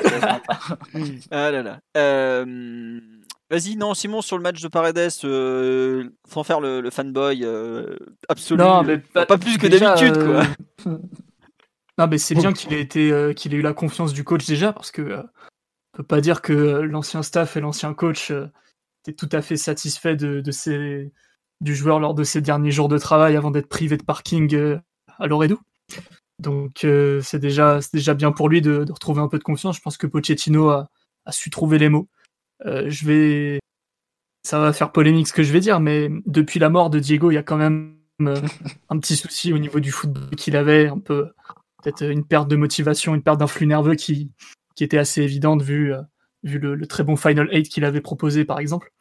ah 1.31 1.51
là 1.51 1.63
là. 1.63 1.79
Euh... 1.95 2.99
Vas-y, 3.51 3.75
non, 3.75 3.93
Simon, 3.93 4.21
sur 4.21 4.37
le 4.37 4.43
match 4.43 4.59
de 4.61 4.67
Paredes, 4.67 5.11
euh, 5.23 6.09
sans 6.27 6.43
faire 6.43 6.59
le, 6.59 6.89
fanboy 6.89 7.43
euh, 7.43 7.95
absolu. 8.27 8.63
Non, 8.63 8.83
mais 8.83 8.97
pas, 8.97 9.25
plus 9.37 9.59
que 9.59 9.67
d'habitude, 9.67 10.17
quoi. 10.17 10.43
Euh, 10.87 10.97
non, 11.99 12.07
mais 12.07 12.17
c'est 12.17 12.33
bien 12.33 12.53
qu'il 12.53 12.73
ait, 12.73 12.81
été, 12.81 13.33
qu'il 13.35 13.53
ait 13.53 13.57
eu 13.57 13.61
la 13.61 13.73
confiance 13.73 14.13
du 14.13 14.23
coach 14.23 14.47
déjà, 14.47 14.73
parce 14.73 14.89
que 14.89 15.19
on 15.93 15.97
peut 15.97 16.03
pas 16.03 16.21
dire 16.21 16.41
que 16.41 16.53
l'ancien 16.53 17.21
staff 17.21 17.55
et 17.55 17.61
l'ancien 17.61 17.93
coach 17.93 18.33
étaient 19.03 19.15
tout 19.15 19.29
à 19.31 19.43
fait 19.43 19.57
satisfaits 19.57 20.15
de, 20.15 20.41
de 20.41 21.11
du 21.61 21.75
joueur 21.75 21.99
lors 21.99 22.15
de 22.15 22.23
ses 22.23 22.41
derniers 22.41 22.71
jours 22.71 22.89
de 22.89 22.97
travail 22.97 23.37
avant 23.37 23.51
d'être 23.51 23.69
privé 23.69 23.95
de 23.95 24.03
parking 24.03 24.79
à 25.19 25.27
Loredo. 25.27 25.59
Donc 26.39 26.79
c'est 27.21 27.39
déjà, 27.39 27.79
déjà 27.93 28.15
bien 28.15 28.31
pour 28.31 28.49
lui 28.49 28.61
de, 28.61 28.91
retrouver 28.91 29.21
un 29.21 29.27
peu 29.27 29.37
de 29.37 29.43
confiance. 29.43 29.77
Je 29.77 29.81
pense 29.81 29.97
que 29.97 30.07
Pochettino 30.07 30.69
a, 30.69 30.89
a 31.25 31.31
su 31.31 31.51
trouver 31.51 31.77
les 31.77 31.89
mots. 31.89 32.09
Euh, 32.63 32.89
je 32.89 33.05
vais 33.05 33.59
ça 34.43 34.59
va 34.59 34.73
faire 34.73 34.91
polémique 34.91 35.27
ce 35.27 35.33
que 35.33 35.41
je 35.41 35.51
vais 35.51 35.59
dire, 35.59 35.79
mais 35.79 36.09
depuis 36.27 36.59
la 36.59 36.69
mort 36.69 36.91
de 36.91 36.99
Diego, 36.99 37.31
il 37.31 37.33
y 37.33 37.37
a 37.37 37.43
quand 37.43 37.57
même 37.57 37.97
euh, 38.21 38.39
un 38.89 38.99
petit 38.99 39.15
souci 39.15 39.51
au 39.51 39.57
niveau 39.57 39.79
du 39.79 39.91
football 39.91 40.29
qu'il 40.37 40.55
avait, 40.55 40.87
un 40.87 40.99
peu 40.99 41.31
peut-être 41.81 42.03
une 42.03 42.23
perte 42.23 42.47
de 42.47 42.55
motivation, 42.55 43.15
une 43.15 43.23
perte 43.23 43.39
d'influx 43.39 43.65
nerveux 43.65 43.95
qui, 43.95 44.31
qui 44.75 44.83
était 44.83 44.99
assez 44.99 45.23
évidente 45.23 45.63
vu, 45.63 45.93
euh, 45.93 46.01
vu 46.43 46.59
le, 46.59 46.85
très 46.85 47.03
bon 47.03 47.15
Final 47.15 47.49
8 47.51 47.69
qu'il 47.69 47.85
avait 47.85 48.01
proposé 48.01 48.45
par 48.45 48.59
exemple. 48.59 48.93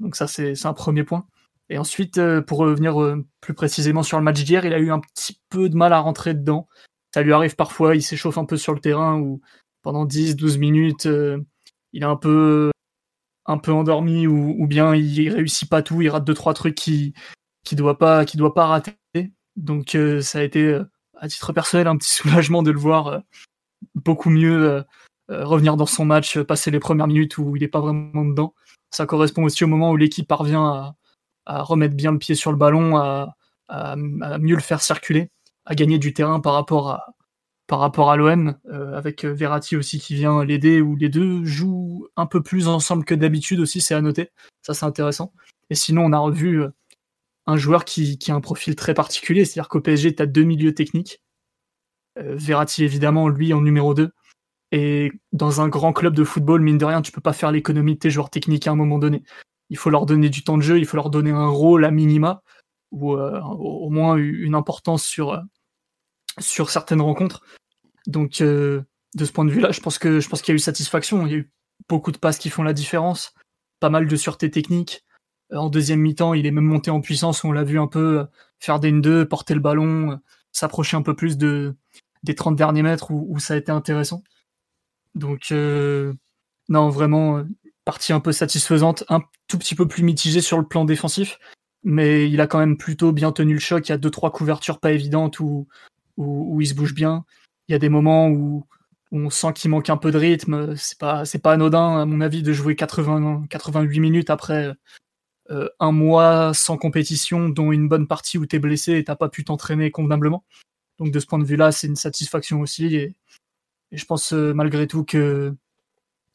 Donc 0.00 0.16
ça 0.16 0.26
c'est 0.26 0.66
un 0.66 0.74
premier 0.74 1.04
point. 1.04 1.24
Et 1.70 1.78
ensuite, 1.78 2.20
pour 2.42 2.58
revenir 2.58 2.96
plus 3.40 3.54
précisément 3.54 4.02
sur 4.02 4.18
le 4.18 4.24
match 4.24 4.42
d'hier, 4.42 4.66
il 4.66 4.74
a 4.74 4.78
eu 4.78 4.90
un 4.90 5.00
petit 5.00 5.40
peu 5.48 5.68
de 5.68 5.76
mal 5.76 5.92
à 5.94 6.00
rentrer 6.00 6.34
dedans. 6.34 6.68
Ça 7.14 7.22
lui 7.22 7.32
arrive 7.32 7.54
parfois, 7.54 7.94
il 7.94 8.02
s'échauffe 8.02 8.38
un 8.38 8.44
peu 8.44 8.56
sur 8.56 8.74
le 8.74 8.80
terrain 8.80 9.18
ou 9.18 9.40
pendant 9.82 10.04
10-12 10.04 10.58
minutes, 10.58 11.08
il 11.94 12.02
est 12.02 12.06
un 12.06 12.16
peu 12.16 12.72
un 13.46 13.58
peu 13.58 13.72
endormi 13.72 14.26
ou, 14.26 14.66
bien 14.66 14.94
il 14.94 15.30
réussit 15.30 15.68
pas 15.68 15.82
tout, 15.82 16.00
il 16.02 16.08
rate 16.08 16.24
deux 16.24 16.34
trois 16.34 16.54
trucs 16.54 16.74
qui 16.74 17.14
qui 17.64 17.76
doit 17.76 17.98
pas 17.98 18.24
qui 18.24 18.36
doit 18.36 18.54
pas 18.54 18.66
rater. 18.66 18.94
Donc 19.56 19.94
euh, 19.94 20.20
ça 20.20 20.40
a 20.40 20.42
été 20.42 20.64
euh, 20.64 20.84
à 21.16 21.28
titre 21.28 21.52
personnel 21.52 21.86
un 21.86 21.96
petit 21.96 22.10
soulagement 22.14 22.62
de 22.62 22.70
le 22.70 22.78
voir 22.78 23.06
euh, 23.08 23.18
beaucoup 23.94 24.30
mieux 24.30 24.84
revenir 25.28 25.76
dans 25.76 25.86
son 25.86 26.04
match, 26.04 26.38
passer 26.40 26.70
les 26.70 26.80
premières 26.80 27.06
minutes 27.06 27.38
où 27.38 27.56
il 27.56 27.62
est 27.62 27.68
pas 27.68 27.80
vraiment 27.80 28.24
dedans. 28.24 28.54
Ça 28.90 29.06
correspond 29.06 29.44
aussi 29.44 29.64
au 29.64 29.66
moment 29.66 29.90
où 29.90 29.96
l'équipe 29.96 30.28
parvient 30.28 30.94
à, 31.46 31.62
remettre 31.62 31.94
bien 31.94 32.12
le 32.12 32.18
pied 32.18 32.34
sur 32.34 32.50
le 32.50 32.58
ballon, 32.58 32.96
à, 32.96 33.36
mieux 33.96 34.54
le 34.54 34.60
faire 34.60 34.80
circuler, 34.80 35.30
à 35.64 35.74
gagner 35.74 35.98
du 35.98 36.12
terrain 36.12 36.40
par 36.40 36.54
rapport 36.54 36.90
à, 36.90 37.14
par 37.66 37.78
rapport 37.78 38.10
à 38.10 38.16
l'OM, 38.16 38.56
euh, 38.66 38.96
avec 38.96 39.24
euh, 39.24 39.32
Verratti 39.32 39.76
aussi 39.76 39.98
qui 39.98 40.14
vient 40.14 40.44
l'aider, 40.44 40.80
où 40.80 40.96
les 40.96 41.08
deux 41.08 41.44
jouent 41.44 42.08
un 42.16 42.26
peu 42.26 42.42
plus 42.42 42.68
ensemble 42.68 43.04
que 43.04 43.14
d'habitude 43.14 43.60
aussi, 43.60 43.80
c'est 43.80 43.94
à 43.94 44.02
noter. 44.02 44.30
Ça, 44.62 44.74
c'est 44.74 44.84
intéressant. 44.84 45.32
Et 45.70 45.74
sinon, 45.74 46.04
on 46.04 46.12
a 46.12 46.18
revu 46.18 46.60
euh, 46.60 46.68
un 47.46 47.56
joueur 47.56 47.84
qui, 47.84 48.18
qui, 48.18 48.30
a 48.30 48.34
un 48.34 48.40
profil 48.40 48.76
très 48.76 48.94
particulier, 48.94 49.44
c'est-à-dire 49.44 49.68
qu'au 49.68 49.80
PSG, 49.80 50.14
tu 50.14 50.22
as 50.22 50.26
deux 50.26 50.44
milieux 50.44 50.74
techniques. 50.74 51.20
Verratti, 52.16 52.84
évidemment, 52.84 53.28
lui 53.28 53.52
en 53.52 53.60
numéro 53.60 53.92
2. 53.92 54.12
Et 54.70 55.10
dans 55.32 55.60
un 55.60 55.68
grand 55.68 55.92
club 55.92 56.14
de 56.14 56.22
football, 56.22 56.60
mine 56.60 56.78
de 56.78 56.84
rien, 56.84 57.02
tu 57.02 57.10
peux 57.10 57.20
pas 57.20 57.32
faire 57.32 57.50
l'économie 57.50 57.94
de 57.94 57.98
tes 57.98 58.10
joueurs 58.10 58.30
techniques 58.30 58.68
à 58.68 58.70
un 58.70 58.76
moment 58.76 59.00
donné. 59.00 59.24
Il 59.68 59.76
faut 59.76 59.90
leur 59.90 60.06
donner 60.06 60.28
du 60.30 60.44
temps 60.44 60.56
de 60.56 60.62
jeu, 60.62 60.78
il 60.78 60.86
faut 60.86 60.96
leur 60.96 61.10
donner 61.10 61.32
un 61.32 61.48
rôle 61.48 61.84
à 61.84 61.90
minima, 61.90 62.42
ou 62.92 63.14
au 63.14 63.90
moins 63.90 64.16
une 64.16 64.54
importance 64.54 65.04
sur 65.04 65.42
sur 66.38 66.70
certaines 66.70 67.00
rencontres. 67.00 67.42
Donc, 68.06 68.40
euh, 68.40 68.82
de 69.14 69.24
ce 69.24 69.32
point 69.32 69.44
de 69.44 69.50
vue-là, 69.50 69.70
je 69.72 69.80
pense 69.80 69.98
que 69.98 70.20
je 70.20 70.28
pense 70.28 70.42
qu'il 70.42 70.52
y 70.52 70.54
a 70.54 70.56
eu 70.56 70.60
satisfaction. 70.60 71.26
Il 71.26 71.32
y 71.32 71.34
a 71.34 71.38
eu 71.38 71.52
beaucoup 71.88 72.12
de 72.12 72.18
passes 72.18 72.38
qui 72.38 72.50
font 72.50 72.62
la 72.62 72.72
différence, 72.72 73.34
pas 73.80 73.90
mal 73.90 74.06
de 74.06 74.16
sûreté 74.16 74.50
technique. 74.50 75.04
Euh, 75.52 75.56
en 75.56 75.70
deuxième 75.70 76.00
mi-temps, 76.00 76.34
il 76.34 76.46
est 76.46 76.50
même 76.50 76.64
monté 76.64 76.90
en 76.90 77.00
puissance. 77.00 77.44
On 77.44 77.52
l'a 77.52 77.64
vu 77.64 77.78
un 77.78 77.86
peu 77.86 78.20
euh, 78.20 78.24
faire 78.58 78.80
des 78.80 78.92
N2, 78.92 79.24
porter 79.24 79.54
le 79.54 79.60
ballon, 79.60 80.20
s'approcher 80.52 80.96
un 80.96 81.02
peu 81.02 81.14
plus 81.14 81.36
de, 81.38 81.76
des 82.22 82.34
30 82.34 82.56
derniers 82.56 82.82
mètres 82.82 83.10
où, 83.10 83.38
ça 83.38 83.54
a 83.54 83.56
été 83.56 83.72
intéressant. 83.72 84.22
Donc, 85.14 85.52
non, 86.68 86.88
vraiment, 86.88 87.44
partie 87.84 88.12
un 88.12 88.20
peu 88.20 88.32
satisfaisante, 88.32 89.04
un 89.08 89.22
tout 89.48 89.58
petit 89.58 89.74
peu 89.74 89.86
plus 89.86 90.02
mitigée 90.02 90.40
sur 90.40 90.58
le 90.58 90.66
plan 90.66 90.84
défensif, 90.84 91.38
mais 91.82 92.28
il 92.30 92.40
a 92.40 92.46
quand 92.46 92.58
même 92.58 92.76
plutôt 92.76 93.12
bien 93.12 93.32
tenu 93.32 93.54
le 93.54 93.60
choc. 93.60 93.88
Il 93.88 93.92
y 93.92 93.94
a 93.94 93.98
deux, 93.98 94.10
trois 94.10 94.32
couvertures 94.32 94.80
pas 94.80 94.92
évidentes 94.92 95.40
où, 95.40 95.68
où, 96.16 96.60
il 96.60 96.66
se 96.66 96.74
bouge 96.74 96.94
bien. 96.94 97.24
Il 97.68 97.72
y 97.72 97.74
a 97.74 97.78
des 97.78 97.88
moments 97.88 98.28
où, 98.28 98.66
on 99.12 99.30
sent 99.30 99.52
qu'il 99.54 99.70
manque 99.70 99.90
un 99.90 99.96
peu 99.96 100.10
de 100.10 100.18
rythme. 100.18 100.74
C'est 100.76 100.98
pas, 100.98 101.24
c'est 101.24 101.38
pas 101.38 101.52
anodin, 101.52 102.00
à 102.00 102.04
mon 102.04 102.20
avis, 102.20 102.42
de 102.42 102.52
jouer 102.52 102.74
80, 102.74 103.44
88 103.48 104.00
minutes 104.00 104.30
après 104.30 104.74
euh, 105.50 105.68
un 105.78 105.92
mois 105.92 106.52
sans 106.54 106.76
compétition, 106.76 107.48
dont 107.48 107.70
une 107.70 107.88
bonne 107.88 108.08
partie 108.08 108.38
où 108.38 108.46
tu 108.46 108.56
es 108.56 108.58
blessé 108.58 108.94
et 108.94 109.04
t'as 109.04 109.16
pas 109.16 109.28
pu 109.28 109.44
t'entraîner 109.44 109.90
convenablement. 109.90 110.44
Donc 110.98 111.12
de 111.12 111.20
ce 111.20 111.26
point 111.26 111.38
de 111.38 111.44
vue-là, 111.44 111.70
c'est 111.70 111.86
une 111.86 111.96
satisfaction 111.96 112.60
aussi. 112.60 112.96
Et, 112.96 113.14
je 113.92 114.04
pense 114.06 114.32
euh, 114.32 114.52
malgré 114.52 114.88
tout 114.88 115.04
que, 115.04 115.54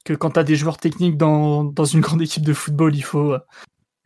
que 0.06 0.14
quand 0.14 0.32
tu 0.32 0.40
as 0.40 0.44
des 0.44 0.56
joueurs 0.56 0.78
techniques 0.78 1.18
dans, 1.18 1.66
dans, 1.66 1.86
une 1.86 2.02
grande 2.02 2.22
équipe 2.22 2.46
de 2.46 2.54
football, 2.54 2.96
il 2.96 3.04
faut, 3.04 3.36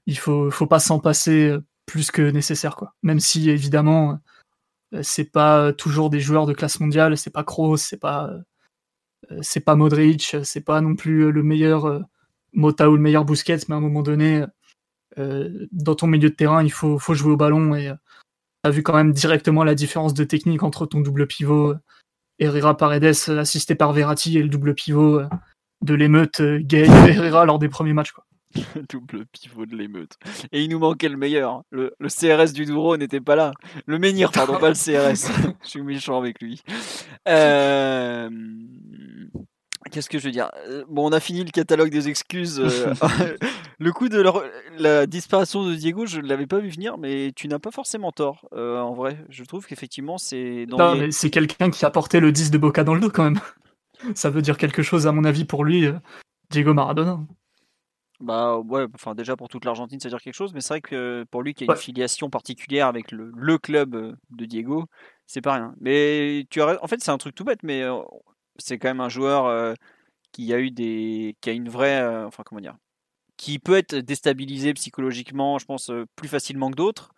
il 0.08 0.18
faut, 0.18 0.50
faut 0.50 0.68
pas 0.68 0.80
s'en 0.80 1.00
passer 1.00 1.56
plus 1.86 2.12
que 2.12 2.22
nécessaire. 2.22 2.76
Quoi. 2.76 2.94
Même 3.04 3.20
si 3.20 3.50
évidemment, 3.50 4.12
euh, 4.14 4.16
c'est 5.02 5.32
pas 5.32 5.74
toujours 5.74 6.10
des 6.10 6.20
joueurs 6.20 6.46
de 6.46 6.54
classe 6.54 6.80
mondiale, 6.80 7.18
c'est 7.18 7.30
pas 7.32 7.44
Kroos, 7.44 7.78
c'est 7.78 8.00
pas 8.00 8.30
euh, 9.32 9.38
c'est 9.42 9.62
pas 9.62 9.76
Modric, 9.76 10.36
c'est 10.44 10.64
pas 10.64 10.82
non 10.82 10.96
plus 10.96 11.32
le 11.32 11.44
meilleur 11.44 11.86
euh, 11.86 12.00
Mota 12.54 12.90
ou 12.90 12.96
le 12.96 13.02
meilleur 13.02 13.26
Busquets, 13.26 13.60
mais 13.68 13.76
à 13.76 13.78
un 13.78 13.82
moment 13.82 14.04
donné, 14.04 14.46
dans 15.72 15.96
ton 15.96 16.08
milieu 16.08 16.30
de 16.30 16.36
terrain, 16.36 16.64
il 16.64 16.72
faut, 16.72 16.98
faut 16.98 17.14
jouer 17.14 17.34
au 17.34 17.38
ballon 17.38 17.76
et 17.76 17.92
tu 18.64 18.68
as 18.68 18.72
vu 18.72 18.82
quand 18.84 18.96
même 18.96 19.14
directement 19.14 19.64
la 19.64 19.76
différence 19.76 20.14
de 20.14 20.24
technique 20.24 20.64
entre 20.64 20.86
ton 20.86 21.02
double 21.02 21.28
pivot 21.28 21.76
Herrera 22.40 22.78
Paredes 22.78 23.30
assisté 23.30 23.76
par 23.76 23.94
Verratti 23.94 24.38
et 24.38 24.44
le 24.44 24.50
double 24.50 24.74
pivot 24.74 25.22
de 25.84 25.94
l'émeute 25.94 26.42
Gay 26.42 26.88
Herrera 26.88 27.46
lors 27.46 27.60
des 27.60 27.70
premiers 27.70 27.94
matchs. 27.94 28.12
Quoi. 28.12 28.26
Double 28.90 29.26
pivot 29.26 29.66
de 29.66 29.76
l'émeute. 29.76 30.18
Et 30.52 30.64
il 30.64 30.70
nous 30.70 30.80
manquait 30.80 31.10
le 31.10 31.18
meilleur. 31.18 31.52
Hein. 31.52 31.64
Le, 31.72 31.94
CRS 32.08 32.54
du 32.54 32.66
Douro 32.66 32.98
n'était 32.98 33.22
pas 33.22 33.36
là. 33.36 33.54
Le 33.86 34.00
menhir, 34.00 34.32
pardon, 34.32 34.58
pas 34.58 34.70
le 34.70 34.76
CRS. 34.76 35.32
je 35.64 35.68
suis 35.68 35.82
méchant 35.82 36.18
avec 36.18 36.42
lui. 36.42 36.62
Euh, 37.28 38.30
qu'est-ce 39.92 40.10
que 40.10 40.20
je 40.20 40.26
veux 40.26 40.32
dire? 40.32 40.50
Euh, 40.68 40.84
Bon, 40.90 41.10
on 41.10 41.12
a 41.12 41.20
fini 41.20 41.44
le 41.44 41.52
catalogue 41.52 41.90
des 41.90 42.10
excuses. 42.10 42.60
Euh, 42.60 42.94
le 43.80 43.92
coup 43.92 44.10
de 44.10 44.24
la 44.78 45.08
disparition 45.08 45.66
de 45.66 45.74
Diego, 45.76 46.06
je 46.06 46.20
ne 46.20 46.28
l'avais 46.28 46.48
pas 46.48 46.60
vu 46.60 46.70
venir, 46.70 46.98
mais 46.98 47.32
tu 47.36 47.48
n'as 47.48 47.60
pas 47.60 47.72
forcément 47.72 48.12
tort. 48.12 48.48
en 48.52 48.94
vrai, 48.94 49.18
je 49.30 49.44
trouve 49.44 49.66
qu'effectivement, 49.66 50.18
c'est. 50.18 50.68
c'est 51.12 51.30
quelqu'un 51.30 51.70
qui 51.70 51.86
a 51.86 51.90
porté 51.90 52.20
le 52.20 52.32
10 52.32 52.52
de 52.52 52.58
Boca 52.58 52.84
dans 52.84 52.94
le 52.94 53.02
dos 53.02 53.10
quand 53.10 53.24
même. 53.24 53.40
Ça 54.16 54.30
veut 54.30 54.42
dire 54.42 54.58
quelque 54.58 54.84
chose, 54.84 55.08
à 55.08 55.12
mon 55.12 55.24
avis, 55.24 55.46
pour 55.46 55.64
lui, 55.64 55.88
Diego 56.50 56.74
Maradona. 56.74 57.20
Bah 58.20 58.58
ouais, 58.58 58.86
enfin 58.94 59.16
déjà 59.16 59.36
pour 59.36 59.50
toute 59.50 59.66
l'Argentine, 59.66 60.00
ça 60.00 60.08
veut 60.08 60.12
dire 60.12 60.22
quelque 60.22 60.36
chose, 60.36 60.54
mais 60.54 60.62
c'est 60.62 60.76
vrai 60.76 60.82
que 60.82 61.26
pour 61.32 61.42
lui 61.42 61.54
qui 61.54 61.66
a 61.66 61.74
une 61.74 61.78
filiation 61.78 62.30
particulière 62.30 62.88
avec 62.88 63.12
le, 63.12 63.32
le, 63.36 63.58
club 63.58 63.96
euh, 63.96 64.14
de 64.30 64.46
Diego, 64.46 64.86
c'est 65.26 65.42
pas 65.42 65.54
rien. 65.54 65.76
Mais 65.82 66.46
tu 66.50 66.62
as, 66.62 66.82
en 66.84 66.88
fait, 66.88 67.02
c'est 67.02 67.12
un 67.12 67.18
truc 67.18 67.36
tout 67.36 67.44
bête, 67.44 67.64
mais 67.64 67.82
euh, 67.82 68.02
c'est 68.58 68.78
quand 68.78 68.88
même 68.88 69.02
un 69.02 69.10
joueur 69.10 69.46
euh, 69.48 69.74
qui 70.32 70.54
a 70.54 70.60
eu 70.60 70.72
des, 70.72 71.36
qui 71.42 71.50
a 71.50 71.54
une 71.54 71.70
vraie, 71.70 72.06
enfin 72.26 72.44
comment 72.46 72.62
dire, 72.62 72.78
qui 73.36 73.60
peut 73.60 73.78
être 73.78 73.96
déstabilisé 73.96 74.74
psychologiquement, 74.74 75.58
je 75.58 75.66
pense, 75.66 75.92
plus 76.16 76.28
facilement 76.28 76.70
que 76.72 76.76
d'autres. 76.76 77.14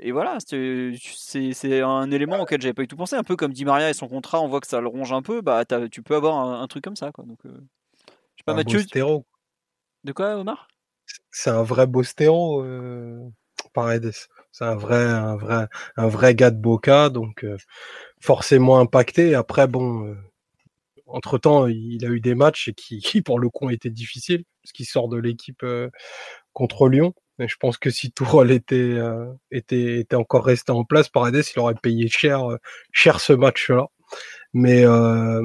et 0.00 0.12
voilà, 0.12 0.38
c'est 0.40 1.82
un 1.82 2.10
élément 2.10 2.40
auquel 2.40 2.60
j'avais 2.60 2.74
pas 2.74 2.82
du 2.82 2.88
tout 2.88 2.96
pensé. 2.96 3.16
Un 3.16 3.24
peu 3.24 3.36
comme 3.36 3.52
Di 3.52 3.64
Maria 3.64 3.90
et 3.90 3.94
son 3.94 4.08
contrat, 4.08 4.40
on 4.40 4.48
voit 4.48 4.60
que 4.60 4.66
ça 4.66 4.80
le 4.80 4.88
ronge 4.88 5.12
un 5.12 5.22
peu. 5.22 5.40
Bah, 5.40 5.64
tu 5.90 6.02
peux 6.02 6.14
avoir 6.14 6.62
un, 6.62 6.66
truc 6.68 6.84
comme 6.84 6.96
ça, 6.96 7.10
quoi. 7.10 7.24
Donc, 7.24 7.40
je 7.44 7.50
sais 7.50 8.44
pas, 8.44 8.54
Mathieu. 8.54 8.80
De 10.04 10.12
quoi, 10.12 10.36
Omar? 10.36 10.68
C'est 11.30 11.50
un 11.50 11.62
vrai 11.62 11.86
Bostero, 11.86 12.62
euh, 12.62 13.28
Paredes. 13.72 14.12
C'est 14.52 14.64
un 14.64 14.74
vrai, 14.76 16.34
gars 16.34 16.50
de 16.50 16.60
Boca, 16.60 17.08
donc 17.08 17.42
euh, 17.44 17.56
forcément 18.20 18.78
impacté. 18.78 19.34
Après, 19.34 19.66
bon, 19.66 20.06
euh, 20.06 20.14
entre 21.06 21.38
temps, 21.38 21.66
il 21.66 22.04
a 22.04 22.08
eu 22.08 22.20
des 22.20 22.34
matchs 22.34 22.70
qui, 22.76 23.22
pour 23.22 23.38
le 23.38 23.48
coup, 23.48 23.66
ont 23.66 23.70
été 23.70 23.90
difficiles, 23.90 24.44
parce 24.62 24.72
qu'il 24.72 24.86
sort 24.86 25.08
de 25.08 25.18
l'équipe 25.18 25.62
euh, 25.62 25.88
contre 26.52 26.88
Lyon. 26.88 27.14
Et 27.38 27.48
je 27.48 27.56
pense 27.56 27.78
que 27.78 27.90
si 27.90 28.12
Tourol 28.12 28.50
était, 28.52 28.98
était, 29.50 30.00
était 30.00 30.16
encore 30.16 30.44
resté 30.44 30.70
en 30.70 30.84
place, 30.84 31.08
Paredes, 31.08 31.42
il 31.56 31.58
aurait 31.58 31.74
payé 31.74 32.06
cher, 32.08 32.42
cher 32.92 33.20
ce 33.20 33.32
match-là. 33.32 33.86
Mais 34.54 34.84
euh, 34.84 35.42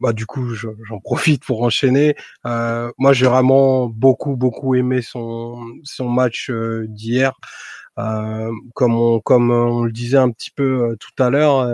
bah, 0.00 0.12
du 0.12 0.26
coup, 0.26 0.54
j'en 0.54 1.00
profite 1.00 1.44
pour 1.44 1.62
enchaîner. 1.62 2.14
Euh, 2.46 2.90
moi, 2.98 3.12
j'ai 3.12 3.26
vraiment 3.26 3.88
beaucoup, 3.88 4.36
beaucoup 4.36 4.74
aimé 4.74 5.02
son, 5.02 5.60
son 5.84 6.08
match 6.08 6.50
euh, 6.50 6.86
d'hier. 6.88 7.38
Euh, 7.98 8.52
comme, 8.74 8.94
on, 8.96 9.20
comme 9.20 9.50
on 9.50 9.82
le 9.82 9.92
disait 9.92 10.18
un 10.18 10.30
petit 10.30 10.52
peu 10.52 10.90
euh, 10.90 10.96
tout 11.00 11.22
à 11.22 11.30
l'heure, 11.30 11.68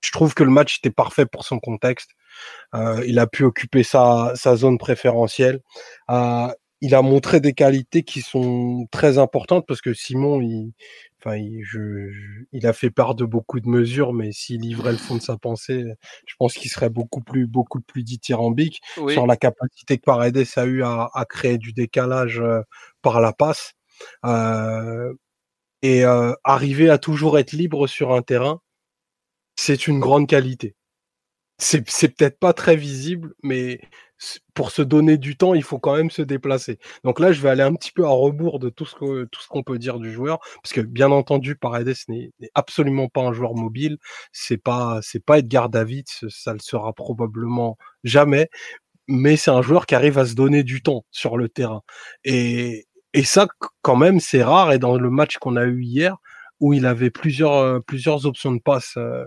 je 0.00 0.12
trouve 0.12 0.34
que 0.34 0.44
le 0.44 0.50
match 0.50 0.78
était 0.78 0.90
parfait 0.90 1.26
pour 1.26 1.44
son 1.44 1.58
contexte. 1.58 2.10
il 3.04 3.18
a 3.18 3.26
pu 3.26 3.42
occuper 3.44 3.82
sa, 3.82 4.32
sa 4.36 4.54
zone 4.56 4.78
préférentielle 4.78 5.60
il 6.80 6.94
a 6.94 7.02
montré 7.02 7.40
des 7.40 7.52
qualités 7.52 8.02
qui 8.02 8.20
sont 8.20 8.86
très 8.90 9.18
importantes 9.18 9.66
parce 9.66 9.80
que 9.80 9.94
Simon, 9.94 10.40
il, 10.40 10.72
enfin, 11.20 11.36
il, 11.36 11.62
je, 11.64 12.10
il 12.52 12.66
a 12.66 12.72
fait 12.72 12.90
part 12.90 13.14
de 13.14 13.24
beaucoup 13.24 13.60
de 13.60 13.68
mesures, 13.68 14.12
mais 14.12 14.32
s'il 14.32 14.60
livrait 14.60 14.92
le 14.92 14.98
fond 14.98 15.16
de 15.16 15.22
sa 15.22 15.36
pensée, 15.36 15.84
je 16.26 16.34
pense 16.38 16.54
qu'il 16.54 16.70
serait 16.70 16.90
beaucoup 16.90 17.20
plus, 17.20 17.46
beaucoup 17.46 17.80
plus 17.80 18.04
dithyrambique 18.04 18.80
sur 19.08 19.26
la 19.26 19.36
capacité 19.36 19.98
que 19.98 20.02
Paredes 20.04 20.46
a 20.56 20.64
eu 20.66 20.82
à, 20.82 21.10
à 21.14 21.24
créer 21.24 21.58
du 21.58 21.72
décalage 21.72 22.40
euh, 22.40 22.60
par 23.02 23.20
la 23.20 23.32
passe 23.32 23.72
euh, 24.24 25.12
et 25.82 26.04
euh, 26.04 26.32
arriver 26.44 26.90
à 26.90 26.98
toujours 26.98 27.38
être 27.38 27.52
libre 27.52 27.86
sur 27.88 28.12
un 28.12 28.22
terrain, 28.22 28.60
c'est 29.56 29.88
une 29.88 30.00
grande 30.00 30.28
qualité. 30.28 30.76
C'est, 31.58 31.88
c'est 31.88 32.08
peut-être 32.16 32.38
pas 32.38 32.52
très 32.52 32.76
visible, 32.76 33.34
mais 33.42 33.80
pour 34.54 34.70
se 34.70 34.82
donner 34.82 35.18
du 35.18 35.36
temps, 35.36 35.54
il 35.54 35.62
faut 35.62 35.78
quand 35.78 35.96
même 35.96 36.10
se 36.10 36.22
déplacer. 36.22 36.78
Donc 37.04 37.20
là, 37.20 37.32
je 37.32 37.40
vais 37.40 37.50
aller 37.50 37.62
un 37.62 37.74
petit 37.74 37.92
peu 37.92 38.04
à 38.04 38.10
rebours 38.10 38.58
de 38.58 38.68
tout 38.68 38.84
ce 38.84 38.94
que, 38.94 39.24
tout 39.26 39.40
ce 39.40 39.48
qu'on 39.48 39.62
peut 39.62 39.78
dire 39.78 39.98
du 39.98 40.12
joueur, 40.12 40.38
parce 40.62 40.72
que 40.72 40.80
bien 40.80 41.10
entendu, 41.10 41.56
Paredes 41.56 41.94
n'est 42.08 42.32
absolument 42.54 43.08
pas 43.08 43.22
un 43.22 43.32
joueur 43.32 43.54
mobile. 43.54 43.98
C'est 44.32 44.56
pas, 44.58 45.00
c'est 45.02 45.24
pas 45.24 45.38
Edgar 45.38 45.68
David, 45.68 46.06
ça 46.28 46.52
le 46.52 46.58
sera 46.60 46.92
probablement 46.92 47.78
jamais. 48.04 48.48
Mais 49.08 49.36
c'est 49.36 49.50
un 49.50 49.62
joueur 49.62 49.86
qui 49.86 49.94
arrive 49.94 50.18
à 50.18 50.26
se 50.26 50.34
donner 50.34 50.64
du 50.64 50.82
temps 50.82 51.04
sur 51.10 51.36
le 51.38 51.48
terrain. 51.48 51.82
Et, 52.24 52.86
et 53.14 53.24
ça, 53.24 53.46
quand 53.82 53.96
même, 53.96 54.20
c'est 54.20 54.42
rare. 54.42 54.72
Et 54.72 54.78
dans 54.78 54.98
le 54.98 55.10
match 55.10 55.38
qu'on 55.38 55.56
a 55.56 55.64
eu 55.64 55.82
hier, 55.82 56.16
où 56.60 56.72
il 56.74 56.86
avait 56.86 57.10
plusieurs, 57.10 57.54
euh, 57.54 57.80
plusieurs 57.80 58.26
options 58.26 58.52
de 58.52 58.60
passe 58.60 58.94
euh, 58.98 59.24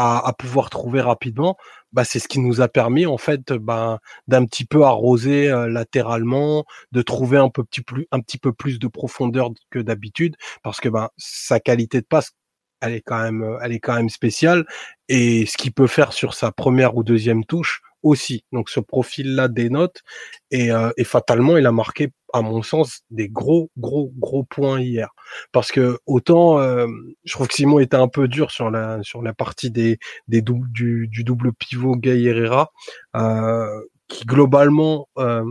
à, 0.00 0.26
à, 0.26 0.32
pouvoir 0.32 0.70
trouver 0.70 1.02
rapidement, 1.02 1.58
bah, 1.92 2.04
c'est 2.04 2.20
ce 2.20 2.26
qui 2.26 2.38
nous 2.40 2.62
a 2.62 2.68
permis 2.68 3.04
en 3.04 3.18
fait 3.18 3.52
bah, 3.52 3.98
d'un 4.28 4.46
petit 4.46 4.64
peu 4.64 4.82
arroser 4.84 5.50
euh, 5.50 5.68
latéralement, 5.68 6.64
de 6.92 7.02
trouver 7.02 7.36
un, 7.36 7.50
peu 7.50 7.64
petit 7.64 7.82
plus, 7.82 8.06
un 8.10 8.20
petit 8.20 8.38
peu 8.38 8.54
plus 8.54 8.78
de 8.78 8.88
profondeur 8.88 9.50
que 9.68 9.78
d'habitude, 9.78 10.36
parce 10.62 10.80
que 10.80 10.88
bah, 10.88 11.10
sa 11.18 11.60
qualité 11.60 12.00
de 12.00 12.06
passe, 12.06 12.32
elle 12.80 12.94
est 12.94 13.02
quand 13.02 13.22
même, 13.22 13.58
elle 13.62 13.72
est 13.72 13.80
quand 13.80 13.94
même 13.94 14.08
spéciale, 14.08 14.64
et 15.10 15.44
ce 15.44 15.58
qu'il 15.58 15.72
peut 15.72 15.86
faire 15.86 16.14
sur 16.14 16.32
sa 16.32 16.50
première 16.50 16.96
ou 16.96 17.04
deuxième 17.04 17.44
touche 17.44 17.82
aussi. 18.02 18.44
Donc 18.52 18.70
ce 18.70 18.80
profil-là 18.80 19.48
dénote, 19.48 20.02
et, 20.50 20.70
euh, 20.72 20.90
et 20.96 21.04
fatalement, 21.04 21.56
il 21.56 21.66
a 21.66 21.72
marqué, 21.72 22.10
à 22.32 22.42
mon 22.42 22.62
sens, 22.62 23.00
des 23.10 23.28
gros, 23.28 23.70
gros, 23.78 24.12
gros 24.16 24.44
points 24.44 24.80
hier. 24.80 25.10
Parce 25.52 25.72
que 25.72 25.98
autant, 26.06 26.58
euh, 26.60 26.86
je 27.24 27.32
trouve 27.32 27.48
que 27.48 27.54
Simon 27.54 27.78
était 27.80 27.96
un 27.96 28.08
peu 28.08 28.28
dur 28.28 28.50
sur 28.50 28.70
la 28.70 29.02
sur 29.02 29.22
la 29.22 29.34
partie 29.34 29.70
des 29.70 29.98
des 30.28 30.42
doubles 30.42 30.70
du, 30.72 31.08
du 31.08 31.24
double 31.24 31.52
pivot 31.52 31.96
Gay 31.96 32.28
euh, 33.16 33.80
qui 34.08 34.24
globalement 34.26 35.08
euh, 35.18 35.44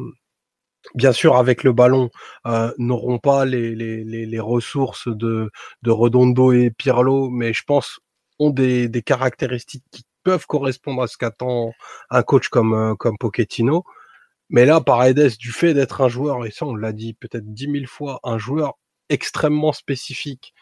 bien 0.95 1.11
sûr, 1.11 1.35
avec 1.35 1.63
le 1.63 1.73
ballon, 1.73 2.09
euh, 2.47 2.71
n'auront 2.77 3.19
pas 3.19 3.45
les, 3.45 3.75
les, 3.75 4.03
les, 4.03 4.25
les, 4.25 4.39
ressources 4.39 5.07
de, 5.07 5.51
de 5.83 5.91
Redondo 5.91 6.51
et 6.51 6.71
Pirlo, 6.71 7.29
mais 7.29 7.53
je 7.53 7.63
pense 7.63 7.99
ont 8.39 8.49
des, 8.51 8.87
des 8.87 9.01
caractéristiques 9.01 9.83
qui 9.91 10.03
peuvent 10.29 10.45
correspondre 10.45 11.01
à 11.01 11.07
ce 11.07 11.17
qu'attend 11.17 11.73
un 12.11 12.21
coach 12.21 12.49
comme, 12.49 12.73
euh, 12.75 12.93
comme 12.93 13.17
Pochettino. 13.17 13.83
Mais 14.51 14.63
là, 14.65 14.79
Paredes, 14.79 15.37
du 15.39 15.51
fait 15.51 15.73
d'être 15.73 16.01
un 16.01 16.07
joueur, 16.07 16.45
et 16.45 16.51
ça 16.51 16.67
on 16.67 16.75
l'a 16.75 16.93
dit 16.93 17.15
peut-être 17.15 17.51
dix 17.51 17.67
mille 17.67 17.87
fois, 17.87 18.19
un 18.23 18.37
joueur 18.37 18.73
extrêmement 19.09 19.73
spécifique, 19.73 20.53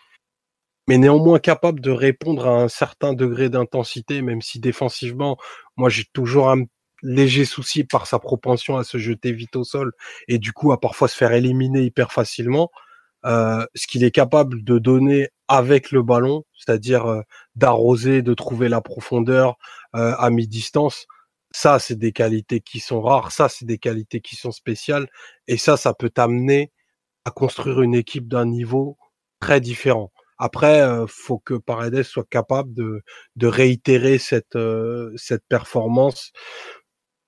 mais 0.87 0.97
néanmoins 0.97 1.39
capable 1.39 1.81
de 1.81 1.91
répondre 1.91 2.47
à 2.47 2.61
un 2.61 2.69
certain 2.69 3.11
degré 3.11 3.49
d'intensité, 3.49 4.21
même 4.21 4.41
si 4.41 4.61
défensivement, 4.61 5.37
moi 5.75 5.89
j'ai 5.89 6.05
toujours 6.13 6.49
un 6.49 6.63
léger 7.03 7.43
souci 7.43 7.83
par 7.83 8.07
sa 8.07 8.19
propension 8.19 8.77
à 8.77 8.85
se 8.85 8.97
jeter 8.97 9.33
vite 9.33 9.57
au 9.57 9.65
sol 9.65 9.91
et 10.29 10.39
du 10.39 10.53
coup 10.53 10.71
à 10.71 10.79
parfois 10.79 11.09
se 11.09 11.17
faire 11.17 11.33
éliminer 11.33 11.81
hyper 11.81 12.13
facilement. 12.13 12.69
Euh, 13.25 13.65
ce 13.75 13.87
qu'il 13.87 14.05
est 14.05 14.11
capable 14.11 14.63
de 14.63 14.79
donner 14.79 15.29
avec 15.49 15.91
le 15.91 16.03
ballon, 16.03 16.43
c'est-à-dire 16.57 17.05
euh, 17.07 17.21
d'arroser, 17.57 18.21
de 18.21 18.33
trouver 18.33 18.69
la 18.69 18.81
profondeur 18.81 19.57
euh, 19.95 20.15
à 20.17 20.29
mi-distance, 20.29 21.07
ça 21.51 21.79
c'est 21.79 21.97
des 21.97 22.11
qualités 22.11 22.61
qui 22.61 22.79
sont 22.79 23.01
rares, 23.01 23.31
ça 23.31 23.49
c'est 23.49 23.65
des 23.65 23.79
qualités 23.79 24.21
qui 24.21 24.35
sont 24.35 24.51
spéciales 24.51 25.07
et 25.47 25.57
ça 25.57 25.77
ça 25.77 25.93
peut 25.93 26.09
t'amener 26.09 26.71
à 27.25 27.31
construire 27.31 27.81
une 27.81 27.95
équipe 27.95 28.27
d'un 28.27 28.45
niveau 28.45 28.97
très 29.39 29.59
différent. 29.61 30.11
Après, 30.39 30.81
euh, 30.81 31.07
faut 31.07 31.39
que 31.39 31.55
Paredes 31.55 32.03
soit 32.03 32.27
capable 32.29 32.73
de, 32.73 33.01
de 33.37 33.47
réitérer 33.47 34.19
cette, 34.19 34.55
euh, 34.55 35.11
cette 35.17 35.43
performance 35.49 36.31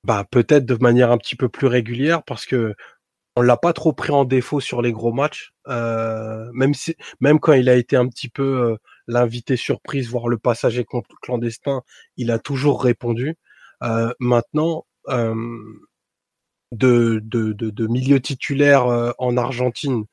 bah, 0.04 0.26
peut-être 0.30 0.66
de 0.66 0.76
manière 0.76 1.12
un 1.12 1.18
petit 1.18 1.36
peu 1.36 1.50
plus 1.50 1.68
régulière 1.68 2.24
parce 2.24 2.46
que 2.46 2.76
on 3.40 3.42
l'a 3.42 3.56
pas 3.56 3.72
trop 3.72 3.94
pris 3.94 4.12
en 4.12 4.26
défaut 4.26 4.60
sur 4.60 4.82
les 4.82 4.92
gros 4.92 5.14
matchs, 5.14 5.54
euh, 5.70 6.52
même 6.52 7.40
quand 7.40 7.54
il 7.54 7.70
a 7.70 7.76
été 7.76 7.96
un 7.96 8.06
petit 8.10 8.28
peu 8.28 8.44
euh, 8.44 8.76
l'invité 9.08 9.56
surprise, 9.56 10.10
voire 10.10 10.28
le 10.28 10.38
passager 10.38 10.86
clandestin, 11.22 11.84
il 12.18 12.32
a 12.32 12.40
toujours 12.40 12.84
répondu. 12.84 13.38
Euh, 13.82 14.12
maintenant, 14.20 14.86
de, 16.74 17.88
milieu 17.88 18.20
titulaire 18.20 19.14
en 19.18 19.38
Argentine, 19.38 20.04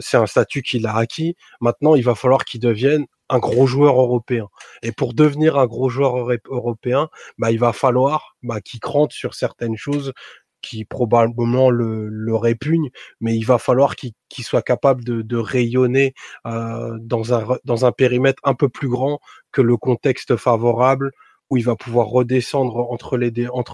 c'est 0.00 0.16
un 0.16 0.26
statut 0.26 0.62
qu'il 0.62 0.86
a 0.86 0.96
acquis. 0.96 1.36
Maintenant, 1.60 1.96
il 1.96 2.02
va 2.02 2.14
falloir 2.14 2.46
qu'il 2.46 2.60
devienne 2.60 3.04
un 3.28 3.40
gros 3.40 3.66
joueur 3.66 4.00
européen. 4.00 4.48
Et 4.82 4.90
pour 4.90 5.12
devenir 5.12 5.58
un 5.58 5.66
gros 5.66 5.90
joueur 5.90 6.16
européen, 6.46 7.10
bah, 7.36 7.50
il 7.50 7.58
va 7.58 7.74
falloir 7.74 8.36
bah, 8.42 8.62
qu'il 8.62 8.80
crante 8.80 9.12
sur 9.12 9.34
certaines 9.34 9.76
choses 9.76 10.14
qui 10.62 10.84
probablement 10.84 11.70
le, 11.70 12.34
répugnent, 12.34 12.90
mais 13.20 13.36
il 13.36 13.44
va 13.44 13.58
falloir 13.58 13.96
qu'il 13.96 14.12
soit 14.44 14.62
capable 14.62 15.04
de, 15.04 15.36
rayonner 15.36 16.14
euh, 16.46 16.96
dans, 17.00 17.84
un, 17.84 17.92
périmètre 17.92 18.40
un 18.44 18.54
peu 18.54 18.68
plus 18.68 18.88
grand 18.88 19.20
que 19.52 19.62
le 19.62 19.76
contexte 19.76 20.36
favorable, 20.36 21.12
où 21.50 21.56
il 21.56 21.64
va 21.64 21.76
pouvoir 21.76 22.08
redescendre 22.08 22.90
entre 22.90 23.16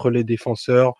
les 0.09 0.23
défenseurs, 0.23 0.93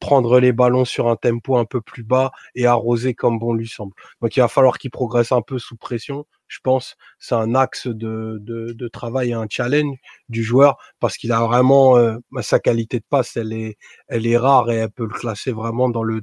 prendre 0.00 0.40
les 0.40 0.52
ballons 0.52 0.84
sur 0.84 1.08
un 1.08 1.16
tempo 1.16 1.56
un 1.56 1.64
peu 1.64 1.80
plus 1.80 2.02
bas 2.02 2.30
et 2.54 2.66
arroser 2.66 3.14
comme 3.14 3.38
bon 3.38 3.52
lui 3.54 3.68
semble. 3.68 3.94
Donc 4.20 4.36
il 4.36 4.40
va 4.40 4.48
falloir 4.48 4.78
qu'il 4.78 4.90
progresse 4.90 5.32
un 5.32 5.42
peu 5.42 5.58
sous 5.58 5.76
pression. 5.76 6.26
Je 6.46 6.58
pense 6.62 6.96
c'est 7.18 7.34
un 7.34 7.54
axe 7.54 7.86
de, 7.86 8.38
de, 8.40 8.88
travail 8.88 9.30
et 9.30 9.34
un 9.34 9.46
challenge 9.50 9.98
du 10.28 10.42
joueur 10.42 10.78
parce 10.98 11.16
qu'il 11.16 11.32
a 11.32 11.44
vraiment 11.44 11.96
euh, 11.98 12.16
sa 12.40 12.58
qualité 12.58 13.00
de 13.00 13.04
passe, 13.08 13.36
elle 13.36 13.52
est, 13.52 13.76
elle 14.08 14.26
est 14.26 14.38
rare 14.38 14.70
et 14.70 14.76
elle 14.76 14.90
peut 14.90 15.04
le 15.04 15.14
classer 15.14 15.52
vraiment 15.52 15.90
dans 15.90 16.02
le 16.02 16.22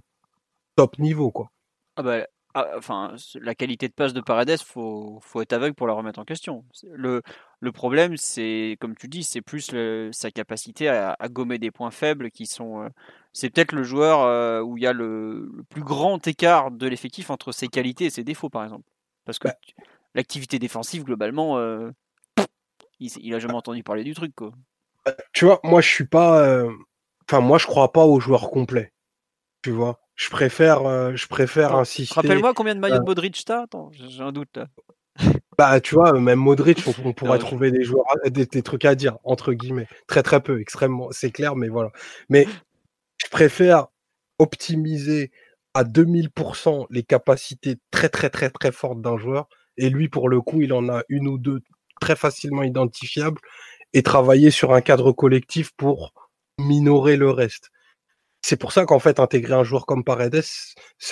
top 0.76 0.98
niveau 1.00 1.32
quoi. 1.32 1.52
Ah 1.96 2.04
bah, 2.04 2.26
ah, 2.58 2.70
enfin, 2.78 3.14
la 3.42 3.54
qualité 3.54 3.90
de 3.90 3.94
passe 3.94 4.14
de 4.14 4.22
Paredes, 4.22 4.62
faut, 4.62 5.20
faut 5.22 5.42
être 5.42 5.52
aveugle 5.52 5.76
pour 5.76 5.88
la 5.88 5.94
remettre 5.94 6.20
en 6.20 6.24
question. 6.24 6.64
Le, 6.90 7.22
le 7.60 7.72
problème, 7.74 8.16
c'est, 8.16 8.78
comme 8.80 8.96
tu 8.96 9.10
dis, 9.10 9.24
c'est 9.26 9.42
plus 9.42 9.74
le, 9.74 10.10
sa 10.14 10.32
capacité 10.32 10.88
à, 10.88 11.18
à, 11.20 11.28
gommer 11.28 11.58
des 11.58 11.70
points 11.70 11.92
faibles 11.92 12.32
qui 12.32 12.46
sont. 12.46 12.84
Euh, 12.84 12.90
c'est 13.34 13.50
peut-être 13.50 13.74
le 13.74 13.84
joueur 13.84 14.22
euh, 14.22 14.62
où 14.62 14.78
il 14.78 14.84
y 14.84 14.88
a 14.88 14.94
le, 14.94 15.52
le, 15.54 15.64
plus 15.64 15.84
grand 15.84 16.26
écart 16.26 16.72
de 16.72 16.88
l'effectif 16.88 17.30
entre 17.30 17.52
ses 17.52 17.68
qualités 17.68 18.06
et 18.06 18.10
ses 18.10 18.24
défauts, 18.24 18.50
par 18.50 18.64
exemple. 18.64 18.90
Parce 19.26 19.38
que 19.38 19.50
bah. 19.50 19.56
l'activité 20.14 20.58
défensive, 20.58 21.04
globalement, 21.04 21.58
euh, 21.58 21.92
il, 23.02 23.12
il 23.20 23.36
a 23.36 23.40
jamais 23.40 23.56
entendu 23.56 23.84
parler 23.84 24.06
du 24.06 24.14
truc, 24.14 24.34
quoi. 24.34 24.54
Bah, 25.04 25.14
tu 25.34 25.44
vois, 25.44 25.60
moi, 25.66 25.82
je 25.82 25.90
suis 25.90 26.08
pas. 26.08 26.64
Enfin, 27.28 27.42
moi, 27.42 27.58
je 27.58 27.68
crois 27.68 27.92
pas 27.92 28.06
aux 28.06 28.22
joueurs 28.22 28.50
complets. 28.50 28.94
Tu 29.62 29.72
vois 29.72 30.00
je 30.16 30.30
préfère, 30.30 30.86
euh, 30.86 31.12
je 31.16 31.28
préfère 31.28 31.70
Attends, 31.70 31.80
insister. 31.80 32.16
Rappelle-moi 32.16 32.54
combien 32.54 32.76
de 32.76 32.80
maillots 32.80 33.00
de 33.00 33.04
Modric 33.04 33.44
t'as 33.46 33.64
Attends, 33.64 33.92
j'ai 33.94 34.22
un 34.22 34.32
doute 34.32 34.56
là. 34.56 34.68
Bah, 35.58 35.80
tu 35.80 35.96
vois, 35.96 36.12
même 36.20 36.40
Modric, 36.40 36.84
on, 36.86 36.94
on 37.06 37.14
pourrait 37.14 37.40
non, 37.40 37.46
trouver 37.46 37.72
des 37.72 37.86
joueurs, 37.86 38.06
des, 38.26 38.46
des, 38.46 38.62
trucs 38.62 38.84
à 38.84 38.94
dire, 38.94 39.18
entre 39.24 39.54
guillemets. 39.54 39.88
Très, 40.06 40.22
très 40.22 40.42
peu, 40.42 40.60
extrêmement, 40.60 41.08
c'est 41.12 41.32
clair, 41.32 41.56
mais 41.56 41.70
voilà. 41.70 41.92
Mais 42.28 42.46
je 43.24 43.30
préfère 43.30 43.88
optimiser 44.38 45.32
à 45.74 45.86
2000% 45.86 46.88
les 46.90 47.04
capacités 47.04 47.78
très, 47.90 48.10
très, 48.10 48.30
très, 48.30 48.50
très 48.50 48.74
fortes 48.74 49.02
d'un 49.02 49.18
joueur. 49.18 49.48
Et 49.78 49.90
lui, 49.90 50.10
pour 50.10 50.28
le 50.28 50.42
coup, 50.42 50.62
il 50.62 50.74
en 50.74 50.90
a 50.90 51.04
une 51.08 51.30
ou 51.30 51.38
deux 51.38 51.62
très 52.02 52.18
facilement 52.18 52.64
identifiables 52.64 53.40
et 53.94 54.04
travailler 54.04 54.52
sur 54.52 54.74
un 54.74 54.82
cadre 54.82 55.14
collectif 55.14 55.72
pour 55.78 56.14
minorer 56.60 57.16
le 57.16 57.30
reste 57.30 57.72
c'est 58.46 58.58
pour 58.58 58.72
ça 58.72 58.86
qu'en 58.86 59.00
fait 59.00 59.20
intégrer 59.20 59.56
un 59.56 59.64
joueur 59.64 59.88
comme 59.88 60.04
Paredes, 60.04 60.44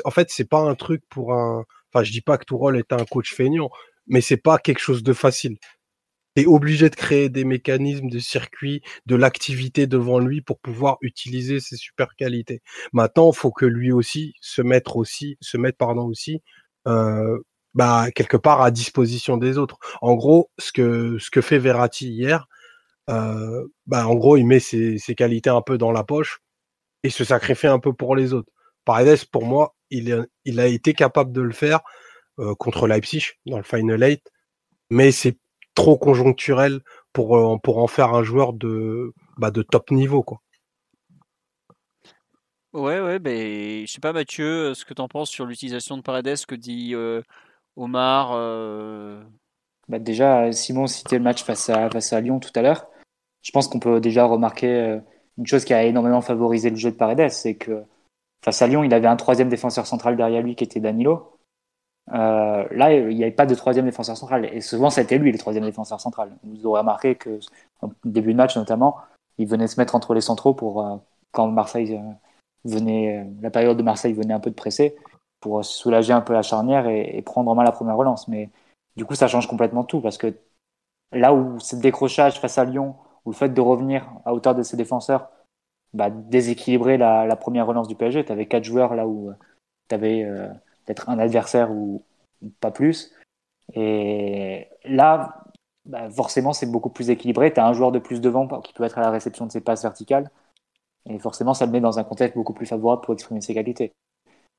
en 0.06 0.12
fait 0.12 0.30
c'est 0.30 0.48
pas 0.48 0.60
un 0.60 0.76
truc 0.76 1.04
pour 1.10 1.34
un. 1.34 1.66
Enfin, 1.92 2.04
je 2.04 2.12
dis 2.12 2.22
pas 2.22 2.38
que 2.38 2.46
Tourol 2.46 2.78
est 2.78 2.94
un 2.94 3.06
coach 3.06 3.34
feignant, 3.34 3.72
mais 4.06 4.22
c'est 4.22 4.38
pas 4.38 4.60
quelque 4.60 4.80
chose 4.80 5.02
de 5.02 5.14
facile. 5.14 5.58
T'es 6.36 6.46
obligé 6.46 6.92
de 6.92 6.96
créer 6.96 7.30
des 7.30 7.44
mécanismes 7.44 8.10
de 8.10 8.20
circuit, 8.20 8.82
de 9.08 9.16
l'activité 9.16 9.88
devant 9.88 10.20
lui 10.20 10.42
pour 10.42 10.60
pouvoir 10.60 10.98
utiliser 11.02 11.60
ses 11.60 11.76
super 11.76 12.16
qualités. 12.16 12.62
Maintenant, 12.94 13.32
faut 13.32 13.52
que 13.52 13.66
lui 13.66 13.92
aussi 13.92 14.34
se 14.42 14.62
mette 14.62 14.88
aussi, 14.96 15.38
se 15.42 15.58
mette 15.58 15.78
pardon 15.78 16.06
aussi, 16.06 16.42
euh, 16.88 17.40
bah 17.74 18.12
quelque 18.16 18.38
part 18.38 18.62
à 18.62 18.70
disposition 18.72 19.38
des 19.38 19.58
autres. 19.58 19.80
En 20.04 20.14
gros, 20.16 20.52
ce 20.60 20.72
que 20.72 21.18
ce 21.20 21.32
que 21.32 21.42
fait 21.42 21.58
Verratti 21.60 22.10
hier, 22.10 22.48
euh, 23.10 23.66
bah 23.88 24.08
en 24.08 24.16
gros 24.16 24.38
il 24.38 24.46
met 24.46 24.60
ses, 24.60 25.00
ses 25.00 25.16
qualités 25.16 25.50
un 25.50 25.62
peu 25.64 25.80
dans 25.80 25.92
la 25.92 26.04
poche 26.04 26.43
et 27.04 27.10
se 27.10 27.24
sacrifier 27.24 27.70
un 27.70 27.80
peu 27.80 27.94
pour 27.94 28.16
les 28.16 28.34
autres. 28.34 28.52
Paredes, 28.86 29.26
pour 29.32 29.46
moi, 29.46 29.76
il 29.90 30.12
a, 30.12 30.26
il 30.46 30.60
a 30.60 30.68
été 30.68 30.94
capable 30.94 31.32
de 31.32 31.42
le 31.42 31.54
faire 31.54 31.82
euh, 32.40 32.56
contre 32.56 32.88
Leipzig 32.88 33.34
dans 33.46 33.58
le 33.58 33.64
Final 33.64 34.02
8, 34.02 34.22
mais 34.90 35.12
c'est 35.12 35.38
trop 35.76 35.98
conjoncturel 35.98 36.82
pour, 37.14 37.38
euh, 37.38 37.58
pour 37.58 37.78
en 37.78 37.88
faire 37.88 38.14
un 38.14 38.24
joueur 38.24 38.54
de, 38.54 39.14
bah, 39.38 39.52
de 39.52 39.62
top 39.62 39.92
niveau. 39.92 40.24
Quoi. 40.24 40.42
Ouais, 42.74 43.00
ouais, 43.00 43.20
ben, 43.20 43.86
je 43.86 43.92
sais 43.92 44.00
pas 44.00 44.14
Mathieu, 44.14 44.74
ce 44.74 44.84
que 44.84 44.94
tu 44.94 45.02
en 45.02 45.08
penses 45.08 45.30
sur 45.30 45.46
l'utilisation 45.46 45.96
de 45.96 46.02
Paredes, 46.02 46.36
ce 46.36 46.48
que 46.48 46.56
dit 46.56 46.96
euh, 46.96 47.22
Omar. 47.76 48.32
Euh... 48.34 49.24
Bah 49.90 50.00
déjà, 50.00 50.52
Simon 50.54 50.88
citait 50.88 51.18
le 51.18 51.24
match 51.24 51.44
face 51.44 51.70
à, 51.70 51.90
face 51.90 52.14
à 52.14 52.22
Lyon 52.22 52.40
tout 52.40 52.52
à 52.56 52.62
l'heure. 52.62 52.88
Je 53.42 53.52
pense 53.52 53.68
qu'on 53.68 53.80
peut 53.80 54.00
déjà 54.00 54.24
remarquer 54.26 55.02
une 55.38 55.48
chose 55.48 55.66
qui 55.66 55.74
a 55.74 55.84
énormément 55.84 56.22
favorisé 56.22 56.70
le 56.70 56.76
jeu 56.76 56.92
de 56.92 56.96
Paredes, 56.96 57.30
c'est 57.30 57.56
que 57.56 57.84
face 58.44 58.62
à 58.62 58.68
Lyon, 58.68 58.84
il 58.84 58.94
avait 58.94 59.08
un 59.08 59.16
troisième 59.16 59.50
défenseur 59.50 59.88
central 59.88 60.16
derrière 60.16 60.42
lui 60.42 60.56
qui 60.56 60.64
était 60.64 60.80
Danilo. 60.80 61.38
Euh, 62.14 62.68
là, 62.72 62.94
il 62.94 63.16
n'y 63.16 63.24
avait 63.24 63.32
pas 63.32 63.46
de 63.46 63.56
troisième 63.56 63.86
défenseur 63.86 64.18
central. 64.18 64.46
Et 64.54 64.62
souvent, 64.62 64.90
c'était 64.90 65.18
lui 65.18 65.32
le 65.32 65.38
troisième 65.38 65.64
défenseur 65.64 66.02
central. 66.02 66.32
Vous 66.44 66.66
aurez 66.66 66.82
remarqué 66.82 67.16
que, 67.16 67.40
au 67.82 67.92
début 68.04 68.34
de 68.34 68.38
match 68.38 68.58
notamment, 68.58 68.98
il 69.38 69.48
venait 69.48 69.68
se 69.68 69.80
mettre 69.80 69.96
entre 69.96 70.14
les 70.14 70.22
centraux 70.22 70.54
pour, 70.54 70.86
euh, 70.86 70.98
quand 71.32 71.48
Marseille 71.48 71.96
euh, 71.96 72.12
venait, 72.66 73.28
la 73.42 73.50
période 73.50 73.78
de 73.78 73.84
Marseille 73.84 74.14
venait 74.14 74.34
un 74.34 74.40
peu 74.40 74.50
de 74.50 74.56
presser, 74.56 74.96
pour 75.40 75.64
soulager 75.66 76.14
un 76.14 76.22
peu 76.22 76.34
la 76.34 76.42
charnière 76.42 76.88
et, 76.88 77.22
prendre 77.22 77.52
en 77.52 77.56
main 77.56 77.64
la 77.64 77.72
première 77.72 77.98
relance. 77.98 78.28
Mais 78.28 78.50
du 78.96 79.06
coup, 79.06 79.16
ça 79.16 79.28
change 79.28 79.48
complètement 79.48 79.84
tout 79.84 80.02
parce 80.02 80.18
que 80.18 80.34
là 81.12 81.34
où 81.34 81.60
ce 81.60 81.76
décrochage 81.76 82.40
face 82.40 82.58
à 82.58 82.66
Lyon, 82.66 82.96
ou 83.26 83.32
le 83.32 83.36
fait 83.36 83.50
de 83.50 83.62
revenir 83.62 84.10
à 84.26 84.34
hauteur 84.34 84.56
de 84.56 84.64
ses 84.64 84.78
défenseurs, 84.78 85.30
bah, 85.94 86.10
déséquilibrer 86.10 86.98
la, 86.98 87.36
première 87.36 87.68
relance 87.68 87.88
du 87.88 87.96
PSG. 87.96 88.26
Tu 88.26 88.32
avais 88.32 88.48
quatre 88.48 88.64
joueurs 88.64 88.96
là 88.96 89.08
où 89.08 89.32
tu 89.90 89.96
avais 89.96 90.26
peut-être 90.86 91.10
un 91.10 91.20
adversaire 91.20 91.72
ou, 91.72 92.04
pas 92.60 92.72
plus. 92.72 93.14
Et 93.74 94.68
là, 94.86 95.44
bah, 95.86 96.10
forcément, 96.10 96.54
c'est 96.54 96.70
beaucoup 96.70 96.90
plus 96.90 97.10
équilibré. 97.10 97.54
Tu 97.54 97.60
as 97.60 97.68
un 97.68 97.74
joueur 97.74 97.92
de 97.92 98.00
plus 98.00 98.22
devant 98.22 98.48
qui 98.62 98.74
peut 98.74 98.84
être 98.84 98.98
à 98.98 99.02
la 99.02 99.12
réception 99.12 99.46
de 99.46 99.52
ses 99.52 99.62
passes 99.62 99.84
verticales. 99.84 100.30
Et 101.10 101.20
forcément, 101.20 101.54
ça 101.54 101.66
le 101.66 101.72
met 101.72 101.82
dans 101.82 102.00
un 102.00 102.04
contexte 102.04 102.36
beaucoup 102.36 102.54
plus 102.54 102.66
favorable 102.66 103.02
pour 103.02 103.14
exprimer 103.14 103.42
ses 103.42 103.54
qualités. 103.54 103.94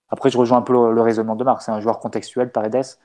Après, 0.09 0.31
je 0.31 0.39
rejoins 0.39 0.59
un 0.59 0.63
peu 0.63 0.73
le, 0.73 1.01
raisonnement 1.01 1.37
de 1.37 1.45
Marc. 1.45 1.63
C'est 1.63 1.73
un 1.73 1.81
joueur 1.81 2.01
contextuel, 2.01 2.53
Paredes. 2.53 2.99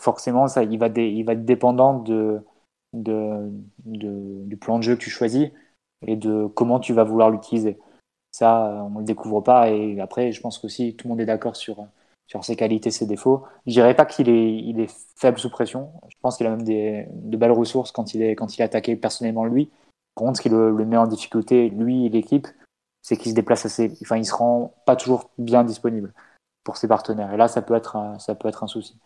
Forcément, 0.00 0.48
ça, 0.48 0.62
il, 0.62 0.78
va 0.78 0.88
il 0.88 1.22
va 1.24 1.34
être 1.34 1.44
dépendant 1.44 1.98
de, 1.98 2.42
de, 2.92 3.50
du 3.84 4.56
plan 4.56 4.78
de 4.78 4.82
jeu 4.82 4.96
que 4.96 5.00
tu 5.00 5.10
choisis 5.10 5.50
et 6.06 6.16
de 6.16 6.46
comment 6.46 6.80
tu 6.80 6.92
vas 6.92 7.04
vouloir 7.04 7.30
l'utiliser. 7.30 7.78
Ça, 8.32 8.84
on 8.86 8.90
ne 8.90 8.98
le 9.00 9.04
découvre 9.04 9.40
pas. 9.40 9.70
Et 9.70 10.00
après, 10.00 10.32
je 10.32 10.40
pense 10.40 10.58
qu'aussi, 10.58 10.96
tout 10.96 11.06
le 11.06 11.10
monde 11.10 11.20
est 11.20 11.26
d'accord 11.26 11.56
sur, 11.56 11.86
sur 12.26 12.44
ses 12.44 12.56
qualités, 12.56 12.90
ses 12.90 13.06
défauts. 13.06 13.44
Je 13.66 13.72
dirais 13.72 13.94
pas 13.94 14.06
qu'il 14.06 14.28
est, 14.28 14.54
il 14.56 14.80
est 14.80 14.90
faible 15.16 15.38
sous 15.38 15.50
pression. 15.50 15.92
Je 16.08 16.16
pense 16.20 16.36
qu'il 16.36 16.46
a 16.46 16.50
même 16.50 16.62
des, 16.62 17.06
de 17.10 17.36
belles 17.36 17.52
ressources 17.52 17.92
quand 17.92 18.14
il 18.14 18.22
est, 18.22 18.34
quand 18.34 18.56
il 18.56 18.60
est 18.62 18.64
attaqué 18.64 18.96
personnellement 18.96 19.44
lui. 19.44 19.70
Par 20.14 20.26
contre, 20.26 20.38
ce 20.38 20.42
qui 20.42 20.48
le, 20.48 20.72
met 20.84 20.96
en 20.96 21.06
difficulté, 21.06 21.70
lui 21.70 22.06
et 22.06 22.08
l'équipe, 22.08 22.46
c'est 23.02 23.16
qu'il 23.16 23.30
se 23.30 23.36
déplace 23.36 23.66
assez, 23.66 23.92
enfin, 24.02 24.16
il 24.16 24.26
se 24.26 24.34
rend 24.34 24.74
pas 24.86 24.96
toujours 24.96 25.30
bien 25.38 25.64
disponible 25.64 26.12
pour 26.64 26.76
ses 26.76 26.88
partenaires. 26.88 27.32
Et 27.32 27.36
là, 27.36 27.48
ça 27.48 27.62
peut 27.62 27.74
être, 27.74 27.96
ça 28.18 28.34
peut 28.34 28.48
être 28.48 28.62
un 28.62 28.68
souci 28.68 28.98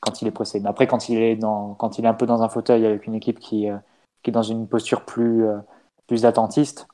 quand 0.00 0.22
il 0.22 0.28
est 0.28 0.32
pressé. 0.32 0.60
Mais 0.60 0.68
après, 0.68 0.86
quand 0.86 1.08
il 1.08 1.18
est 1.18 1.36
dans, 1.36 1.74
quand 1.74 1.98
il 1.98 2.04
est 2.04 2.08
un 2.08 2.14
peu 2.14 2.26
dans 2.26 2.42
un 2.42 2.48
fauteuil 2.48 2.86
avec 2.86 3.06
une 3.06 3.14
équipe 3.14 3.38
qui, 3.38 3.70
euh, 3.70 3.76
qui 4.22 4.30
est 4.30 4.32
dans 4.32 4.42
une 4.42 4.68
posture 4.68 5.04
plus, 5.04 5.46
euh, 5.46 5.58
plus 6.06 6.24
attentiste, 6.24 6.86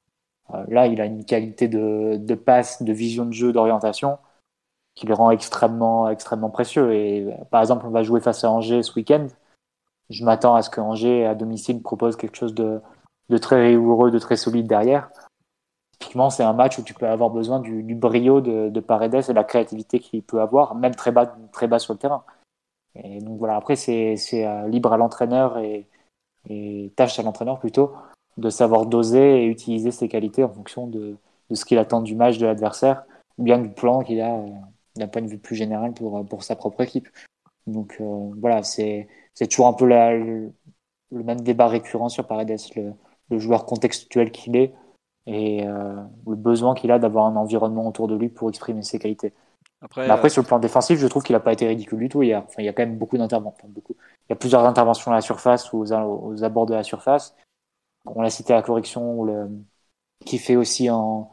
euh, 0.54 0.64
là, 0.68 0.86
il 0.86 1.00
a 1.00 1.06
une 1.06 1.24
qualité 1.24 1.68
de, 1.68 2.16
de 2.16 2.34
passe, 2.34 2.82
de 2.82 2.92
vision 2.92 3.24
de 3.26 3.32
jeu, 3.32 3.52
d'orientation 3.52 4.18
qui 4.94 5.06
le 5.06 5.14
rend 5.14 5.30
extrêmement, 5.30 6.08
extrêmement 6.08 6.50
précieux. 6.50 6.92
Et 6.92 7.26
par 7.50 7.60
exemple, 7.60 7.86
on 7.86 7.90
va 7.90 8.02
jouer 8.02 8.20
face 8.20 8.44
à 8.44 8.50
Angers 8.50 8.82
ce 8.82 8.94
week-end. 8.94 9.26
Je 10.10 10.24
m'attends 10.24 10.54
à 10.54 10.62
ce 10.62 10.70
que 10.70 10.80
Angers, 10.80 11.24
à 11.24 11.34
domicile, 11.34 11.82
propose 11.82 12.16
quelque 12.16 12.36
chose 12.36 12.54
de, 12.54 12.80
de 13.30 13.38
très 13.38 13.68
rigoureux, 13.68 14.10
de 14.10 14.18
très 14.18 14.36
solide 14.36 14.66
derrière. 14.66 15.10
Typiquement, 15.98 16.30
c'est 16.30 16.42
un 16.42 16.52
match 16.52 16.78
où 16.78 16.82
tu 16.82 16.94
peux 16.94 17.06
avoir 17.06 17.30
besoin 17.30 17.60
du, 17.60 17.82
du 17.82 17.94
brio 17.94 18.40
de, 18.40 18.68
de, 18.68 18.80
Paredes 18.80 19.14
et 19.14 19.28
de 19.28 19.32
la 19.32 19.44
créativité 19.44 20.00
qu'il 20.00 20.22
peut 20.22 20.40
avoir, 20.40 20.74
même 20.74 20.94
très 20.94 21.12
bas, 21.12 21.34
très 21.52 21.68
bas 21.68 21.78
sur 21.78 21.94
le 21.94 21.98
terrain. 21.98 22.24
Et 22.94 23.20
donc 23.20 23.39
voilà, 23.39 23.56
après, 23.56 23.77
c'est 23.77 24.16
euh, 24.35 24.69
libre 24.69 24.93
à 24.93 24.97
l'entraîneur 24.97 25.59
et, 25.59 25.86
tâche 26.97 27.19
à 27.19 27.23
l'entraîneur 27.23 27.60
plutôt 27.60 27.93
de 28.36 28.51
savoir 28.51 28.86
doser 28.86 29.44
et 29.44 29.47
utiliser 29.47 29.90
ses 29.90 30.09
qualités 30.09 30.43
en 30.43 30.48
fonction 30.48 30.86
de, 30.86 31.16
ce 31.52 31.64
qu'il 31.64 31.78
attend 31.78 32.02
du 32.02 32.14
match 32.16 32.39
de 32.39 32.47
l'adversaire, 32.47 33.05
bien 33.39 33.59
du 33.59 33.69
plan 33.69 34.02
qu'il 34.02 34.20
a 34.20 34.35
euh, 34.35 34.48
d'un 34.97 35.06
point 35.09 35.23
de 35.23 35.28
vue 35.28 35.39
plus 35.39 35.56
général 35.56 35.93
pour, 35.94 36.24
pour 36.27 36.43
sa 36.43 36.56
propre 36.56 36.81
équipe. 36.81 37.09
Donc 37.66 37.97
euh, 38.01 38.31
voilà, 38.40 38.62
c'est 38.62 39.09
toujours 39.51 39.69
un 39.69 39.73
peu 39.73 39.86
le, 39.86 40.52
même 41.10 41.40
débat 41.40 41.69
récurrent 41.69 42.09
sur 42.09 42.27
Paredes, 42.27 42.56
le, 42.77 43.39
joueur 43.39 43.64
contextuel 43.64 44.31
qu'il 44.31 44.56
est 44.56 44.74
et 45.27 45.66
euh, 45.66 45.94
le 46.27 46.36
besoin 46.36 46.74
qu'il 46.74 46.90
a 46.90 46.98
d'avoir 46.98 47.27
un 47.27 47.36
environnement 47.36 47.89
autour 47.89 48.09
de 48.09 48.16
lui 48.16 48.28
pour 48.28 48.48
exprimer 48.51 48.82
ses 48.82 48.98
qualités. 48.98 49.32
Après, 49.82 50.09
après 50.09 50.26
euh, 50.26 50.30
sur 50.30 50.42
le 50.42 50.46
plan 50.46 50.59
défensif, 50.59 50.98
je 50.98 51.06
trouve 51.06 51.22
qu'il 51.22 51.34
n'a 51.34 51.40
pas 51.40 51.52
été 51.52 51.66
ridicule 51.66 51.98
du 51.98 52.09
tout 52.09 52.22
hier. 52.22 52.42
Enfin, 52.46 52.62
il 52.62 52.64
y 52.64 52.68
a 52.68 52.72
quand 52.72 52.82
même 52.82 52.98
beaucoup 52.98 53.18
d'interventions. 53.18 53.68
beaucoup. 53.68 53.94
Il 54.28 54.30
y 54.30 54.32
a 54.32 54.36
plusieurs 54.36 54.64
interventions 54.64 55.10
à 55.10 55.14
la 55.14 55.20
surface 55.20 55.72
ou 55.72 55.78
aux, 55.78 55.92
aux 55.92 56.44
abords 56.44 56.66
de 56.66 56.74
la 56.74 56.82
surface. 56.82 57.34
On 58.06 58.22
l'a 58.22 58.30
cité 58.30 58.52
à 58.52 58.56
la 58.56 58.62
correction, 58.62 59.24
le, 59.24 59.48
qui 60.24 60.38
fait 60.38 60.56
aussi 60.56 60.90
en, 60.90 61.30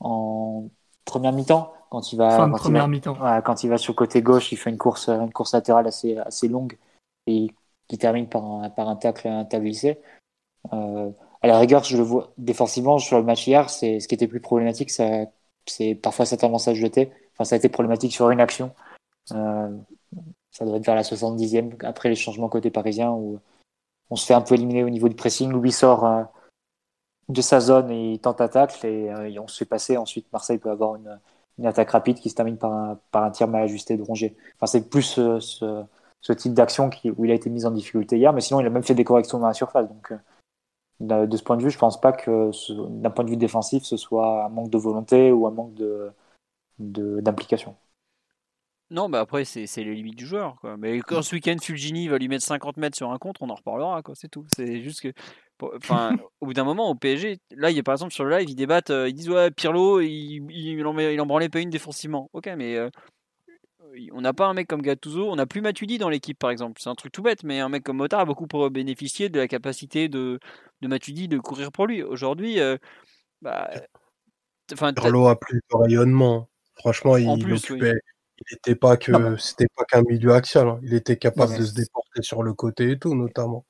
en 0.00 0.68
première 1.04 1.32
mi-temps 1.32 1.72
quand 1.90 2.12
il 2.12 2.16
va 2.16 2.48
quand 2.48 2.68
il 2.68 2.72
va, 3.18 3.42
quand 3.42 3.64
il 3.64 3.70
va 3.70 3.78
sur 3.78 3.92
le 3.92 3.96
côté 3.96 4.22
gauche, 4.22 4.52
il 4.52 4.56
fait 4.56 4.70
une 4.70 4.78
course 4.78 5.08
une 5.08 5.32
course 5.32 5.54
latérale 5.54 5.86
assez 5.86 6.16
assez 6.18 6.48
longue 6.48 6.78
et 7.26 7.48
qui 7.88 7.98
termine 7.98 8.28
par 8.28 8.44
un 8.44 8.70
par 8.70 8.88
un 8.88 8.96
tacle 8.96 9.28
un 9.28 9.44
tacle 9.44 9.68
Euh, 10.72 11.10
à 11.42 11.46
la 11.46 11.58
rigueur, 11.58 11.82
je 11.84 11.96
le 11.96 12.02
vois 12.02 12.32
défensivement 12.36 12.98
sur 12.98 13.16
le 13.16 13.24
match 13.24 13.46
hier, 13.46 13.70
c'est 13.70 13.98
ce 13.98 14.06
qui 14.06 14.14
était 14.14 14.28
plus 14.28 14.40
problématique, 14.40 14.90
c'est 14.90 15.94
parfois 15.96 16.26
cette 16.26 16.40
tendance 16.40 16.68
à 16.68 16.74
jeter. 16.74 17.10
Ça 17.44 17.54
a 17.54 17.58
été 17.58 17.68
problématique 17.68 18.12
sur 18.12 18.30
une 18.30 18.40
action. 18.40 18.72
Euh, 19.32 19.76
ça 20.50 20.64
doit 20.64 20.76
être 20.76 20.86
vers 20.86 20.94
la 20.94 21.02
70e 21.02 21.84
après 21.84 22.08
les 22.08 22.14
changements 22.14 22.48
côté 22.48 22.70
parisien 22.70 23.10
où 23.10 23.40
on 24.10 24.16
se 24.16 24.26
fait 24.26 24.34
un 24.34 24.40
peu 24.40 24.54
éliminer 24.54 24.84
au 24.84 24.90
niveau 24.90 25.08
du 25.08 25.14
pressing. 25.14 25.50
Louis 25.50 25.72
sort 25.72 26.04
euh, 26.04 26.24
de 27.28 27.40
sa 27.40 27.60
zone 27.60 27.90
et 27.90 28.12
il 28.12 28.18
tente 28.18 28.40
à 28.40 28.50
euh, 28.84 29.24
et, 29.24 29.38
on 29.38 29.46
se 29.46 29.58
fait 29.58 29.64
passer. 29.64 29.96
Ensuite, 29.96 30.30
Marseille 30.32 30.58
peut 30.58 30.70
avoir 30.70 30.96
une, 30.96 31.20
attaque 31.64 31.90
rapide 31.90 32.18
qui 32.18 32.30
se 32.30 32.34
termine 32.34 32.56
par 32.56 32.96
un, 33.12 33.30
tir 33.30 33.46
mal 33.46 33.62
ajusté 33.62 33.96
de 33.96 34.02
Rongier. 34.02 34.36
Enfin, 34.56 34.66
c'est 34.66 34.88
plus 34.88 35.02
ce, 35.02 35.38
ce, 35.40 36.32
type 36.32 36.54
d'action 36.54 36.88
où 37.16 37.24
il 37.24 37.30
a 37.30 37.34
été 37.34 37.50
mis 37.50 37.66
en 37.66 37.70
difficulté 37.70 38.16
hier, 38.16 38.32
mais 38.32 38.40
sinon 38.40 38.60
il 38.60 38.66
a 38.66 38.70
même 38.70 38.82
fait 38.82 38.94
des 38.94 39.04
corrections 39.04 39.38
dans 39.38 39.46
la 39.46 39.52
surface. 39.52 39.86
Donc, 39.86 40.14
de 41.00 41.36
ce 41.36 41.42
point 41.42 41.58
de 41.58 41.62
vue, 41.62 41.70
je 41.70 41.78
pense 41.78 42.00
pas 42.00 42.12
que 42.12 42.50
d'un 42.88 43.10
point 43.10 43.24
de 43.24 43.30
vue 43.30 43.36
défensif, 43.36 43.84
ce 43.84 43.98
soit 43.98 44.46
un 44.46 44.48
manque 44.48 44.70
de 44.70 44.78
volonté 44.78 45.32
ou 45.32 45.46
un 45.46 45.50
manque 45.50 45.74
de 45.74 46.10
d'implication. 46.80 47.76
Non, 48.90 49.08
bah 49.08 49.20
après, 49.20 49.44
c'est 49.44 49.66
les 49.76 49.94
limites 49.94 50.16
du 50.16 50.26
joueur. 50.26 50.56
Quoi. 50.60 50.76
Mais 50.76 50.98
quand 50.98 51.22
ce 51.22 51.36
week-end, 51.36 51.56
Fulgini 51.62 52.08
va 52.08 52.18
lui 52.18 52.26
mettre 52.26 52.44
50 52.44 52.76
mètres 52.76 52.96
sur 52.96 53.12
un 53.12 53.18
contre, 53.18 53.42
on 53.42 53.48
en 53.48 53.54
reparlera, 53.54 54.02
quoi. 54.02 54.14
C'est 54.16 54.28
tout. 54.28 54.46
C'est 54.56 54.82
juste 54.82 55.00
que. 55.00 55.12
Enfin, 55.76 56.10
au 56.40 56.46
bout 56.46 56.54
d'un 56.54 56.64
moment, 56.64 56.90
au 56.90 56.96
PSG, 56.96 57.38
là, 57.52 57.70
il 57.70 57.76
y 57.76 57.80
a 57.80 57.84
par 57.84 57.94
exemple 57.94 58.12
sur 58.12 58.24
le 58.24 58.36
live, 58.36 58.50
ils 58.50 58.56
débattent, 58.56 58.90
euh, 58.90 59.08
ils 59.08 59.14
disent 59.14 59.28
Ouais, 59.30 59.52
Pirlo, 59.52 60.00
il, 60.00 60.44
il, 60.50 60.84
en, 60.84 60.98
il 60.98 61.20
en 61.20 61.26
branlait 61.26 61.48
pas 61.48 61.60
une 61.60 61.70
défensivement. 61.70 62.30
Ok, 62.32 62.50
mais 62.56 62.76
euh, 62.76 62.90
on 64.12 64.20
n'a 64.22 64.32
pas 64.32 64.46
un 64.46 64.54
mec 64.54 64.66
comme 64.66 64.82
Gattuso, 64.82 65.30
on 65.30 65.36
n'a 65.36 65.46
plus 65.46 65.60
Matuidi 65.60 65.98
dans 65.98 66.08
l'équipe, 66.08 66.38
par 66.38 66.50
exemple. 66.50 66.80
C'est 66.80 66.90
un 66.90 66.96
truc 66.96 67.12
tout 67.12 67.22
bête, 67.22 67.44
mais 67.44 67.60
un 67.60 67.68
mec 67.68 67.84
comme 67.84 67.98
Mota 67.98 68.18
a 68.18 68.24
beaucoup 68.24 68.48
pour 68.48 68.68
bénéficier 68.70 69.28
de 69.28 69.38
la 69.38 69.46
capacité 69.46 70.08
de, 70.08 70.40
de 70.80 70.88
Matuidi 70.88 71.28
de 71.28 71.38
courir 71.38 71.70
pour 71.70 71.86
lui. 71.86 72.02
Aujourd'hui, 72.02 72.58
euh, 72.58 72.76
bah, 73.40 73.70
Pirlo 74.96 75.28
a 75.28 75.38
plus 75.38 75.60
de 75.70 75.76
rayonnement. 75.76 76.49
Franchement, 76.80 77.16
il, 77.16 77.28
occupait. 77.52 77.94
Il 78.38 78.54
n'était 78.54 78.74
pas 78.74 78.96
que 78.96 79.36
c'était 79.36 79.68
pas 79.76 79.84
qu'un 79.84 80.02
milieu 80.02 80.32
axial. 80.32 80.66
Hein. 80.66 80.80
Il 80.82 80.94
était 80.94 81.16
capable 81.16 81.56
de 81.56 81.64
se 81.64 81.74
déporter 81.74 82.22
sur 82.22 82.42
le 82.42 82.54
côté 82.54 82.92
et 82.92 82.98
tout, 82.98 83.14
notamment. 83.14 83.64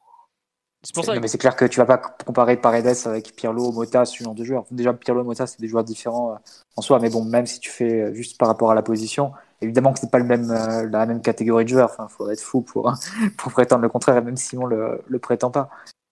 C'est 0.82 0.94
pour 0.94 1.04
ça. 1.04 1.18
mais 1.20 1.28
c'est 1.28 1.36
clair 1.36 1.56
que 1.56 1.66
tu 1.66 1.78
vas 1.78 1.84
pas 1.84 1.98
comparer 1.98 2.56
Paredes 2.56 2.96
avec 3.04 3.36
Pirlo, 3.36 3.70
Mota, 3.70 4.06
ce 4.06 4.22
genre 4.22 4.34
de 4.34 4.44
joueurs. 4.44 4.64
Déjà, 4.70 4.94
Pirlo, 4.94 5.24
Mota, 5.24 5.46
c'est 5.46 5.60
des 5.60 5.68
joueurs 5.68 5.84
différents 5.84 6.32
euh, 6.32 6.36
en 6.76 6.82
soi. 6.82 6.98
Mais 7.00 7.10
bon, 7.10 7.22
même 7.22 7.44
si 7.44 7.60
tu 7.60 7.70
fais 7.70 8.00
euh, 8.00 8.14
juste 8.14 8.38
par 8.38 8.48
rapport 8.48 8.70
à 8.70 8.74
la 8.74 8.80
position, 8.80 9.32
évidemment 9.60 9.92
que 9.92 9.98
c'est 9.98 10.10
pas 10.10 10.18
le 10.18 10.24
même, 10.24 10.50
euh, 10.50 10.88
la 10.88 11.04
même 11.04 11.20
catégorie 11.20 11.64
de 11.64 11.70
joueurs. 11.70 11.90
Enfin, 11.90 12.08
faudrait 12.08 12.32
être 12.32 12.40
fou 12.40 12.62
pour, 12.62 12.94
pour 13.36 13.52
prétendre 13.52 13.82
le 13.82 13.90
contraire, 13.90 14.16
et 14.16 14.22
même 14.22 14.38
Simon 14.38 14.66
le, 14.66 15.02
le 15.06 15.18
prétend 15.18 15.50
pas. 15.50 15.68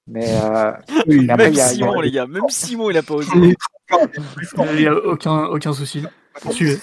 Mais, 0.06 0.26
même 1.06 1.54
Simon, 1.54 2.00
les 2.00 2.10
gars, 2.10 2.26
même 2.26 2.42
Simon, 2.48 2.90
il 2.90 2.98
a 2.98 3.02
pas 3.02 3.14
osé. 3.14 3.30
il 3.34 4.76
n'y 4.76 4.86
a 4.86 4.94
aucun, 4.94 5.44
aucun 5.44 5.72
souci. 5.72 6.02
Poursuivez. 6.40 6.78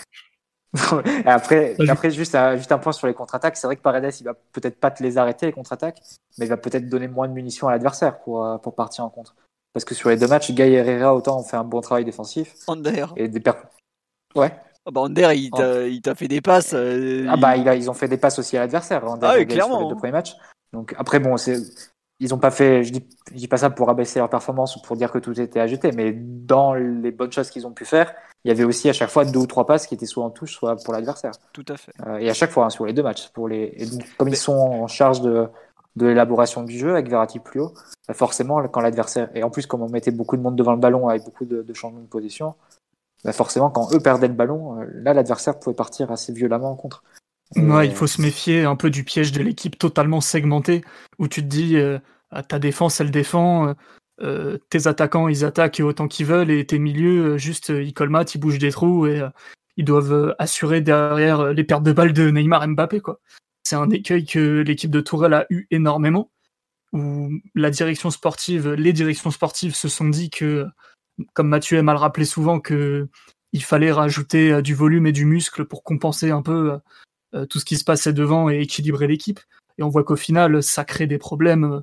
après, 1.25 1.75
après 1.87 2.11
juste, 2.11 2.35
un, 2.35 2.57
juste 2.57 2.71
un 2.71 2.77
point 2.77 2.91
sur 2.91 3.07
les 3.07 3.13
contre-attaques. 3.13 3.57
C'est 3.57 3.67
vrai 3.67 3.75
que 3.75 3.81
Paredes, 3.81 4.13
il 4.19 4.23
va 4.23 4.33
peut-être 4.33 4.79
pas 4.79 4.91
te 4.91 5.01
les 5.01 5.17
arrêter, 5.17 5.45
les 5.45 5.51
contre-attaques, 5.53 6.01
mais 6.37 6.45
il 6.45 6.49
va 6.49 6.57
peut-être 6.57 6.89
donner 6.89 7.07
moins 7.07 7.27
de 7.27 7.33
munitions 7.33 7.67
à 7.67 7.71
l'adversaire 7.71 8.19
pour, 8.19 8.45
euh, 8.45 8.57
pour 8.57 8.75
partir 8.75 9.05
en 9.05 9.09
contre. 9.09 9.35
Parce 9.73 9.85
que 9.85 9.95
sur 9.95 10.09
les 10.09 10.17
deux 10.17 10.27
matchs, 10.27 10.51
Guy 10.51 10.61
et 10.61 10.73
Herrera, 10.73 11.13
autant 11.13 11.39
ont 11.39 11.43
fait 11.43 11.57
un 11.57 11.63
bon 11.63 11.81
travail 11.81 12.05
défensif. 12.05 12.53
Ander. 12.67 13.05
Et 13.17 13.27
des 13.27 13.41
Ouais. 14.35 14.53
Ah 14.85 14.91
bah 14.91 15.01
Ander, 15.01 15.33
il 15.35 16.01
t'a 16.01 16.15
fait 16.15 16.27
des 16.27 16.41
passes. 16.41 16.73
Euh, 16.73 17.25
ah 17.29 17.37
bah, 17.37 17.57
il 17.57 17.67
a, 17.67 17.75
ils 17.75 17.89
ont 17.89 17.93
fait 17.93 18.07
des 18.07 18.17
passes 18.17 18.37
aussi 18.39 18.55
à 18.55 18.61
l'adversaire. 18.61 19.03
Ah 19.21 19.33
oui, 19.37 19.47
clairement. 19.47 19.79
Sur 19.79 19.87
les 19.87 19.93
deux 19.93 19.97
premiers 19.97 20.13
matchs. 20.13 20.35
Donc 20.71 20.93
après, 20.97 21.19
bon, 21.19 21.37
c'est 21.37 21.57
ils 22.19 22.33
ont 22.33 22.37
pas 22.37 22.51
fait, 22.51 22.83
je 22.83 22.91
dis, 22.91 23.07
je 23.31 23.37
dis 23.37 23.47
pas 23.47 23.57
ça 23.57 23.69
pour 23.69 23.89
abaisser 23.89 24.19
leur 24.19 24.29
performance 24.29 24.75
ou 24.75 24.81
pour 24.81 24.95
dire 24.95 25.11
que 25.11 25.19
tout 25.19 25.39
était 25.39 25.59
à 25.59 25.67
jeter, 25.67 25.91
mais 25.91 26.13
dans 26.13 26.73
les 26.73 27.11
bonnes 27.11 27.31
choses 27.31 27.49
qu'ils 27.49 27.67
ont 27.67 27.73
pu 27.73 27.85
faire, 27.85 28.13
il 28.43 28.49
y 28.49 28.51
avait 28.51 28.63
aussi 28.63 28.87
à 28.89 28.93
chaque 28.93 29.09
fois 29.09 29.25
deux 29.25 29.39
ou 29.39 29.47
trois 29.47 29.65
passes 29.65 29.87
qui 29.87 29.95
étaient 29.95 30.05
soit 30.05 30.23
en 30.23 30.29
touche, 30.29 30.53
soit 30.53 30.75
pour 30.83 30.93
l'adversaire. 30.93 31.31
Tout 31.51 31.65
à 31.67 31.77
fait. 31.77 31.91
Euh, 32.05 32.17
et 32.17 32.29
à 32.29 32.33
chaque 32.33 32.51
fois, 32.51 32.65
hein, 32.65 32.69
sur 32.69 32.85
les 32.85 32.93
deux 32.93 33.03
matchs. 33.03 33.29
Pour 33.29 33.47
les... 33.47 33.75
comme 34.17 34.29
ils 34.29 34.37
sont 34.37 34.53
en 34.53 34.87
charge 34.87 35.21
de, 35.21 35.47
de 35.95 36.05
l'élaboration 36.05 36.63
du 36.63 36.77
jeu 36.77 36.91
avec 36.91 37.09
Verratti 37.09 37.39
plus 37.39 37.59
haut, 37.59 37.73
bah, 38.07 38.13
forcément, 38.13 38.65
quand 38.67 38.81
l'adversaire, 38.81 39.29
et 39.35 39.43
en 39.43 39.49
plus, 39.49 39.65
comme 39.65 39.81
on 39.81 39.89
mettait 39.89 40.11
beaucoup 40.11 40.37
de 40.37 40.41
monde 40.41 40.55
devant 40.55 40.73
le 40.73 40.79
ballon 40.79 41.07
avec 41.09 41.23
beaucoup 41.23 41.45
de, 41.45 41.63
de 41.63 41.73
changements 41.73 42.01
de 42.01 42.07
position, 42.07 42.53
bah 43.23 43.33
forcément, 43.33 43.71
quand 43.71 43.91
eux 43.93 43.99
perdaient 43.99 44.27
le 44.27 44.35
ballon, 44.35 44.79
euh, 44.79 44.85
là, 44.93 45.13
l'adversaire 45.15 45.59
pouvait 45.59 45.75
partir 45.75 46.11
assez 46.11 46.31
violemment 46.31 46.71
en 46.71 46.75
contre. 46.75 47.03
Ouais, 47.55 47.87
il 47.87 47.93
faut 47.93 48.07
se 48.07 48.21
méfier 48.21 48.63
un 48.63 48.75
peu 48.75 48.89
du 48.89 49.03
piège 49.03 49.31
de 49.31 49.41
l'équipe 49.41 49.77
totalement 49.77 50.19
segmentée, 50.19 50.83
où 51.19 51.27
tu 51.27 51.41
te 51.41 51.47
dis, 51.47 51.77
euh, 51.77 51.99
ta 52.47 52.59
défense, 52.59 52.99
elle 52.99 53.11
défend, 53.11 53.75
euh, 54.21 54.57
tes 54.69 54.87
attaquants, 54.87 55.27
ils 55.27 55.45
attaquent 55.45 55.81
autant 55.83 56.07
qu'ils 56.07 56.25
veulent, 56.25 56.51
et 56.51 56.65
tes 56.65 56.79
milieux, 56.79 57.37
juste, 57.37 57.69
ils 57.69 57.93
colmatent, 57.93 58.35
ils 58.35 58.39
bougent 58.39 58.57
des 58.57 58.71
trous, 58.71 59.05
et 59.05 59.21
ils 59.77 59.85
doivent 59.85 60.35
assurer 60.39 60.81
derrière 60.81 61.53
les 61.53 61.63
pertes 61.63 61.83
de 61.83 61.93
balles 61.93 62.13
de 62.13 62.29
Neymar 62.29 62.63
et 62.63 62.67
Mbappé, 62.67 62.99
quoi. 62.99 63.19
C'est 63.63 63.75
un 63.75 63.89
écueil 63.89 64.25
que 64.25 64.61
l'équipe 64.61 64.91
de 64.91 65.01
Tourelle 65.01 65.33
a 65.33 65.45
eu 65.49 65.67
énormément, 65.71 66.31
où 66.93 67.29
la 67.55 67.69
direction 67.69 68.09
sportive, 68.09 68.73
les 68.73 68.93
directions 68.93 69.31
sportives 69.31 69.75
se 69.75 69.87
sont 69.87 70.09
dit 70.09 70.29
que, 70.29 70.65
comme 71.33 71.49
Mathieu 71.49 71.77
aime 71.77 71.89
à 71.89 71.93
le 71.93 71.99
rappeler 71.99 72.25
souvent, 72.25 72.59
que 72.59 73.07
il 73.53 73.63
fallait 73.63 73.91
rajouter 73.91 74.61
du 74.61 74.75
volume 74.75 75.07
et 75.07 75.13
du 75.13 75.25
muscle 75.25 75.63
pour 75.65 75.83
compenser 75.83 76.29
un 76.29 76.41
peu 76.41 76.73
euh, 76.73 76.77
tout 77.49 77.59
ce 77.59 77.65
qui 77.65 77.77
se 77.77 77.83
passait 77.83 78.13
devant 78.13 78.49
et 78.49 78.61
équilibrer 78.61 79.07
l'équipe. 79.07 79.39
Et 79.77 79.83
on 79.83 79.89
voit 79.89 80.03
qu'au 80.03 80.15
final, 80.15 80.63
ça 80.63 80.85
crée 80.85 81.07
des 81.07 81.17
problèmes 81.17 81.65
euh, 81.65 81.79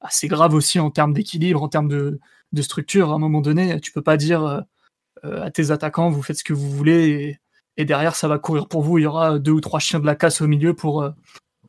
assez 0.00 0.28
graves 0.28 0.54
aussi 0.54 0.78
en 0.78 0.90
termes 0.90 1.12
d'équilibre, 1.12 1.62
en 1.62 1.68
termes 1.68 1.88
de, 1.88 2.20
structure. 2.60 3.10
À 3.10 3.14
un 3.14 3.18
moment 3.18 3.40
donné, 3.40 3.80
tu 3.80 3.92
peux 3.92 4.02
pas 4.02 4.16
dire 4.16 4.64
euh, 5.24 5.42
à 5.42 5.50
tes 5.50 5.70
attaquants, 5.70 6.10
vous 6.10 6.22
faites 6.22 6.38
ce 6.38 6.44
que 6.44 6.52
vous 6.52 6.70
voulez 6.70 7.38
et, 7.76 7.84
derrière, 7.84 8.14
ça 8.14 8.28
va 8.28 8.38
courir 8.38 8.68
pour 8.68 8.82
vous. 8.82 8.98
Il 8.98 9.02
y 9.02 9.06
aura 9.06 9.38
deux 9.38 9.52
ou 9.52 9.60
trois 9.60 9.80
chiens 9.80 10.00
de 10.00 10.06
la 10.06 10.14
casse 10.14 10.42
au 10.42 10.46
milieu 10.46 10.74
pour, 10.74 11.08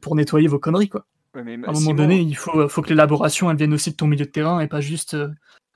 pour 0.02 0.16
nettoyer 0.16 0.50
vos 0.50 0.60
conneries. 0.60 0.90
Quoi. 0.90 1.06
à 1.36 1.40
un 1.40 1.58
moment 1.72 1.94
donné, 1.94 2.20
il 2.20 2.36
faut, 2.36 2.68
faut 2.68 2.82
que 2.82 2.90
l'élaboration 2.90 3.50
elle 3.50 3.56
vienne 3.56 3.74
aussi 3.74 3.92
de 3.92 3.96
ton 3.96 4.08
milieu 4.08 4.26
de 4.26 4.32
terrain 4.32 4.60
et 4.60 4.68
pas 4.68 4.82
juste 4.82 5.16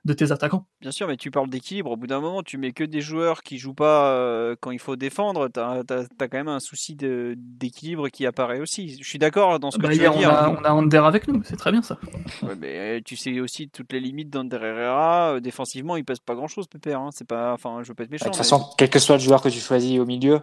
de 0.05 0.13
tes 0.13 0.31
attaquants. 0.31 0.65
Bien 0.81 0.91
sûr, 0.91 1.07
mais 1.07 1.17
tu 1.17 1.31
parles 1.31 1.49
d'équilibre. 1.49 1.91
Au 1.91 1.97
bout 1.97 2.05
d'un 2.05 2.19
moment, 2.19 2.43
tu 2.43 2.59
mets 2.59 2.71
que 2.71 2.83
des 2.83 3.01
joueurs 3.01 3.41
qui 3.41 3.57
jouent 3.57 3.73
pas 3.73 4.11
euh, 4.11 4.55
quand 4.61 4.69
il 4.69 4.79
faut 4.79 4.95
défendre. 4.95 5.49
Tu 5.49 5.59
as, 5.59 5.83
quand 6.19 6.33
même 6.33 6.47
un 6.47 6.59
souci 6.59 6.95
d'équilibre 6.95 8.09
qui 8.09 8.27
apparaît 8.27 8.59
aussi. 8.59 8.97
Je 9.01 9.07
suis 9.07 9.17
d'accord 9.17 9.59
dans 9.59 9.71
ce 9.71 9.77
que 9.77 9.81
bah, 9.81 9.89
tu 9.89 9.99
veux 9.99 10.09
dire. 10.11 10.29
On 10.59 10.63
a, 10.63 10.71
Ander 10.71 10.97
avec 10.97 11.27
nous, 11.27 11.41
c'est 11.43 11.57
très 11.57 11.71
bien 11.71 11.81
ça. 11.81 11.97
mais 12.59 13.01
tu 13.01 13.15
sais 13.15 13.39
aussi 13.39 13.67
toutes 13.69 13.91
les 13.93 13.99
limites 13.99 14.29
d'Ander 14.29 14.59
Herrera. 14.61 15.33
Euh, 15.33 15.39
défensivement, 15.39 15.97
il 15.97 16.05
pèse 16.05 16.19
pas 16.19 16.35
grand 16.35 16.47
chose, 16.47 16.67
Pépère. 16.67 17.01
Hein. 17.01 17.09
C'est 17.11 17.27
pas, 17.27 17.53
enfin, 17.53 17.79
je 17.81 17.87
veux 17.87 17.95
pas 17.95 18.03
être 18.03 18.11
méchant. 18.11 18.25
De 18.25 18.29
toute 18.29 18.37
façon, 18.37 18.63
quel 18.77 18.91
que 18.91 18.99
soit 18.99 19.15
le 19.15 19.21
joueur 19.21 19.41
que 19.41 19.49
tu 19.49 19.59
choisis 19.59 19.99
au 19.99 20.05
milieu, 20.05 20.41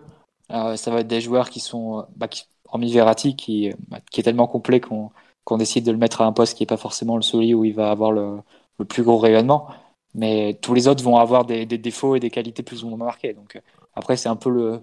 euh, 0.51 0.75
ça 0.75 0.91
va 0.91 1.01
être 1.01 1.09
des 1.09 1.21
joueurs 1.21 1.51
qui 1.51 1.61
sont, 1.61 2.05
bah, 2.17 2.27
qui, 2.27 2.47
hormis 2.67 2.93
Verratti, 2.93 3.37
qui, 3.37 3.73
bah, 3.89 3.99
qui 4.11 4.21
est 4.21 4.25
tellement 4.25 4.49
complet 4.49 4.81
qu'on 4.81 5.57
décide 5.57 5.87
de 5.87 5.93
le 5.93 5.99
mettre 5.99 6.21
à 6.21 6.25
un 6.25 6.33
poste 6.33 6.57
qui 6.57 6.65
est 6.65 6.67
pas 6.67 6.77
forcément 6.77 7.15
le 7.15 7.23
solide 7.23 7.55
où 7.55 7.65
il 7.65 7.75
va 7.75 7.93
avoir 7.93 8.11
le 8.11 8.39
le 8.79 8.85
plus 8.85 9.03
gros 9.03 9.19
rayonnement. 9.19 9.69
Mais 10.15 10.59
tous 10.63 10.75
les 10.75 10.89
autres 10.89 11.03
vont 11.03 11.17
avoir 11.17 11.45
des, 11.47 11.67
défauts 11.67 12.17
et 12.17 12.21
des 12.21 12.31
qualités 12.31 12.63
plus 12.63 12.85
ou 12.85 12.89
moins 12.89 12.99
marquées. 13.07 13.33
Donc 13.35 13.61
après, 13.95 14.17
c'est 14.17 14.29
un 14.29 14.37
peu 14.37 14.51
le 14.51 14.83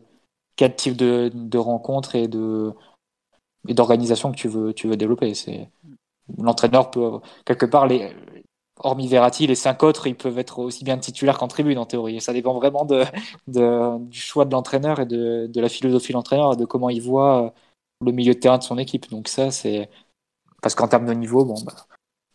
quatre 0.56 0.76
types 0.76 0.98
de, 0.98 1.32
de 1.34 1.58
rencontres 1.58 2.16
et 2.16 2.28
de 2.28 2.74
et 3.68 3.74
d'organisation 3.74 4.32
que 4.32 4.38
tu 4.38 4.48
veux 4.48 4.74
tu 4.74 4.88
veux 4.88 4.98
développer. 4.98 5.34
C'est 5.36 5.70
l'entraîneur 6.38 6.92
peut 6.92 7.20
quelque 7.46 7.66
part 7.66 7.88
les 7.88 8.14
hormis 8.80 9.08
Verratti, 9.08 9.48
les 9.48 9.56
cinq 9.56 9.84
autres, 9.84 10.08
ils 10.08 10.16
peuvent 10.16 10.40
être 10.40 10.60
aussi 10.60 10.84
bien 10.84 10.98
titulaires 10.98 11.38
qu'en 11.38 11.48
tribune 11.48 11.78
en 11.78 11.86
théorie. 11.86 12.18
Et 12.18 12.20
ça 12.20 12.34
dépend 12.34 12.54
vraiment 12.54 12.86
de, 12.86 13.06
du 13.48 14.20
choix 14.20 14.46
de 14.46 14.52
l'entraîneur 14.52 15.00
et 15.00 15.06
de, 15.06 15.48
de, 15.48 15.62
la 15.62 15.70
philosophie 15.70 16.10
de 16.10 16.18
l'entraîneur 16.18 16.54
et 16.54 16.56
de 16.58 16.66
comment 16.66 16.90
il 16.90 17.02
voit 17.02 17.54
le 18.06 18.12
milieu 18.12 18.34
de 18.34 18.40
terrain 18.40 18.58
de 18.58 18.64
son 18.64 18.78
équipe. 18.78 19.10
Donc 19.12 19.28
ça, 19.28 19.52
c'est 19.52 19.90
parce 20.62 20.76
qu'en 20.76 20.88
termes 20.88 21.06
de 21.06 21.14
niveau, 21.14 21.46
bon, 21.46 21.56
bah, 21.66 21.74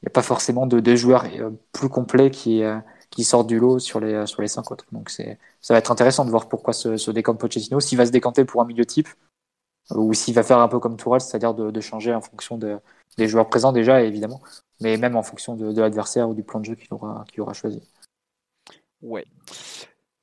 n'y 0.04 0.08
a 0.08 0.10
pas 0.10 0.22
forcément 0.22 0.66
de, 0.66 0.96
joueurs 0.96 1.24
euh, 1.24 1.50
plus 1.72 1.88
complets 1.88 2.30
qui, 2.30 2.62
euh, 2.62 2.78
sortent 3.22 3.46
du 3.46 3.58
lot 3.58 3.78
sur 3.78 4.00
les, 4.00 4.12
euh, 4.12 4.26
sur 4.26 4.42
les 4.42 4.48
cinq 4.48 4.70
autres. 4.70 4.86
Donc 4.92 5.10
ça 5.10 5.24
va 5.70 5.78
être 5.78 5.90
intéressant 5.90 6.24
de 6.24 6.30
voir 6.30 6.48
pourquoi 6.48 6.72
se, 6.72 6.96
se 6.96 7.10
Pochettino, 7.10 7.80
s'il 7.80 7.98
va 7.98 8.06
se 8.06 8.10
décanter 8.10 8.44
pour 8.44 8.60
un 8.60 8.66
milieu 8.66 8.84
type, 8.84 9.08
ou 9.90 10.12
s'il 10.14 10.34
va 10.34 10.42
faire 10.42 10.58
un 10.58 10.68
peu 10.68 10.78
comme 10.78 10.96
Tourelle, 10.96 11.20
c'est-à-dire 11.20 11.54
de, 11.54 11.70
de, 11.70 11.80
changer 11.80 12.14
en 12.14 12.20
fonction 12.20 12.58
de, 12.58 12.78
des 13.18 13.28
joueurs 13.28 13.48
présents 13.48 13.72
déjà, 13.72 14.02
évidemment, 14.02 14.40
mais 14.80 14.96
même 14.96 15.16
en 15.16 15.22
fonction 15.22 15.54
de, 15.56 15.72
de 15.72 15.80
l'adversaire 15.80 16.28
ou 16.28 16.34
du 16.34 16.42
plan 16.42 16.60
de 16.60 16.64
jeu 16.64 16.74
qu'il 16.74 16.92
aura, 16.92 17.24
qu'il 17.30 17.40
aura 17.40 17.52
choisi. 17.52 17.82
Ouais. 19.02 19.26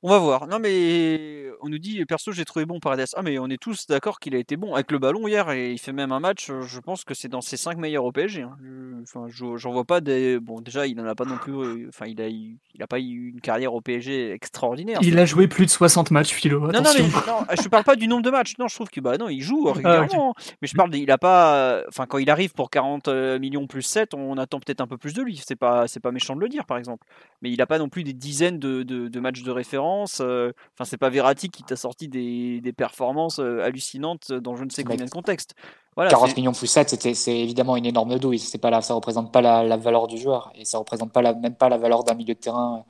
On 0.02 0.10
va 0.10 0.18
voir. 0.18 0.46
Non, 0.48 0.58
mais 0.58 1.48
on 1.62 1.68
nous 1.68 1.78
dit, 1.78 2.04
perso, 2.04 2.32
j'ai 2.32 2.44
trouvé 2.44 2.66
bon 2.66 2.80
Paredes. 2.80 3.06
Ah, 3.16 3.22
mais 3.22 3.38
on 3.38 3.48
est 3.48 3.60
tous 3.60 3.86
d'accord 3.86 4.18
qu'il 4.18 4.34
a 4.34 4.38
été 4.38 4.56
bon 4.56 4.74
avec 4.74 4.90
le 4.90 4.98
ballon 4.98 5.26
hier 5.28 5.50
et 5.50 5.72
il 5.72 5.78
fait 5.78 5.92
même 5.92 6.12
un 6.12 6.20
match. 6.20 6.50
Je 6.50 6.80
pense 6.80 7.04
que 7.04 7.14
c'est 7.14 7.28
dans 7.28 7.40
ses 7.40 7.56
5 7.56 7.78
meilleurs 7.78 8.04
au 8.04 8.12
PSG. 8.12 8.42
Hein. 8.42 8.56
Enfin, 9.02 9.26
j'en 9.28 9.72
vois 9.72 9.84
pas 9.84 10.00
des. 10.00 10.40
Bon, 10.40 10.60
déjà, 10.60 10.86
il 10.86 10.96
n'en 10.96 11.06
a 11.06 11.14
pas 11.14 11.24
non 11.24 11.36
plus. 11.36 11.52
Euh, 11.52 11.88
enfin, 11.88 12.06
il 12.06 12.20
a, 12.20 12.28
il 12.28 12.58
a 12.80 12.86
pas 12.86 12.98
eu 12.98 13.30
une 13.30 13.40
carrière 13.40 13.74
au 13.74 13.80
PSG 13.80 14.32
extraordinaire. 14.32 14.98
Il 15.02 15.18
a 15.18 15.24
joué 15.24 15.46
plus 15.46 15.66
de 15.66 15.70
60 15.70 16.10
matchs, 16.10 16.32
Philo. 16.32 16.60
Non, 16.60 16.80
non, 16.80 16.90
mais 16.96 17.02
non, 17.02 17.44
je 17.62 17.68
parle 17.68 17.84
pas 17.84 17.96
du 17.96 18.08
nombre 18.08 18.22
de 18.22 18.30
matchs. 18.30 18.54
Non, 18.58 18.66
je 18.66 18.74
trouve 18.74 18.90
que 18.90 19.00
bah 19.00 19.16
non, 19.16 19.28
il 19.28 19.40
joue 19.40 19.68
ah, 19.68 19.72
régulièrement. 19.72 20.34
Mais 20.60 20.68
je 20.68 20.74
parle, 20.74 20.94
il 20.96 21.10
a 21.10 21.18
pas. 21.18 21.82
Enfin, 21.88 22.06
quand 22.06 22.18
il 22.18 22.28
arrive 22.30 22.52
pour 22.52 22.70
40 22.70 23.08
euh, 23.08 23.38
millions 23.38 23.66
plus 23.68 23.82
7, 23.82 24.14
on 24.14 24.36
attend 24.36 24.58
peut-être 24.58 24.80
un 24.80 24.86
peu 24.88 24.98
plus 24.98 25.14
de 25.14 25.22
lui. 25.22 25.40
C'est 25.44 25.56
pas, 25.56 25.86
c'est 25.86 26.00
pas 26.00 26.10
méchant 26.10 26.34
de 26.34 26.40
le 26.40 26.48
dire, 26.48 26.64
par 26.66 26.78
exemple. 26.78 27.06
Mais 27.40 27.50
il 27.50 27.60
a 27.62 27.66
pas 27.66 27.78
non 27.78 27.88
plus 27.88 28.02
des 28.02 28.12
dizaines 28.12 28.58
de, 28.58 28.82
de, 28.82 29.08
de 29.08 29.20
matchs 29.20 29.42
de 29.42 29.50
référence. 29.50 30.20
Euh, 30.20 30.52
enfin, 30.74 30.84
c'est 30.84 30.96
pas 30.96 31.08
Verratti 31.08 31.51
qui 31.52 31.62
t'a 31.62 31.76
sorti 31.76 32.08
des, 32.08 32.60
des, 32.60 32.72
performances 32.72 33.38
euh, 33.38 33.62
hallucinantes 33.62 34.32
dans 34.32 34.56
je 34.56 34.64
ne 34.64 34.70
sais 34.70 34.84
combien 34.84 35.04
de 35.04 35.10
contextes. 35.10 35.54
Voilà, 35.94 36.10
40 36.10 36.36
millions 36.36 36.52
plus 36.52 36.66
7, 36.66 37.14
c'est 37.14 37.38
évidemment 37.38 37.76
une 37.76 37.86
énorme 37.86 38.18
douille. 38.18 38.38
C'est 38.38 38.58
pas 38.58 38.70
là, 38.70 38.80
ça 38.80 38.94
représente 38.94 39.30
pas 39.32 39.42
la, 39.42 39.62
la, 39.62 39.76
valeur 39.76 40.06
du 40.06 40.18
joueur 40.18 40.50
et 40.54 40.64
ça 40.64 40.78
représente 40.78 41.12
pas 41.12 41.22
la, 41.22 41.34
même 41.34 41.54
pas 41.54 41.68
la 41.68 41.76
valeur 41.76 42.02
d'un 42.04 42.14
milieu 42.14 42.34
de 42.34 42.40
terrain, 42.40 42.84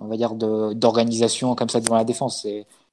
on 0.00 0.06
va 0.06 0.16
dire, 0.16 0.34
d'organisation 0.34 1.54
comme 1.54 1.70
ça 1.70 1.80
devant 1.80 1.96
la 1.96 2.04
défense. 2.04 2.46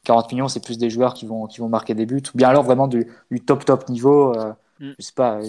40 0.06 0.32
millions, 0.32 0.48
c'est 0.48 0.64
plus 0.64 0.78
des 0.78 0.90
joueurs 0.90 1.14
qui 1.14 1.26
vont, 1.26 1.48
qui 1.48 1.60
vont 1.60 1.70
marquer 1.70 1.94
des 1.94 2.06
buts, 2.06 2.24
ou 2.34 2.38
bien 2.38 2.50
alors 2.50 2.64
vraiment 2.64 2.88
du, 2.88 3.08
du 3.30 3.42
top 3.42 3.66
top 3.66 3.90
niveau. 3.90 4.34
Euh, 4.36 4.54
mm. 4.80 4.92
Je 4.98 5.06
sais 5.06 5.14
pas, 5.14 5.40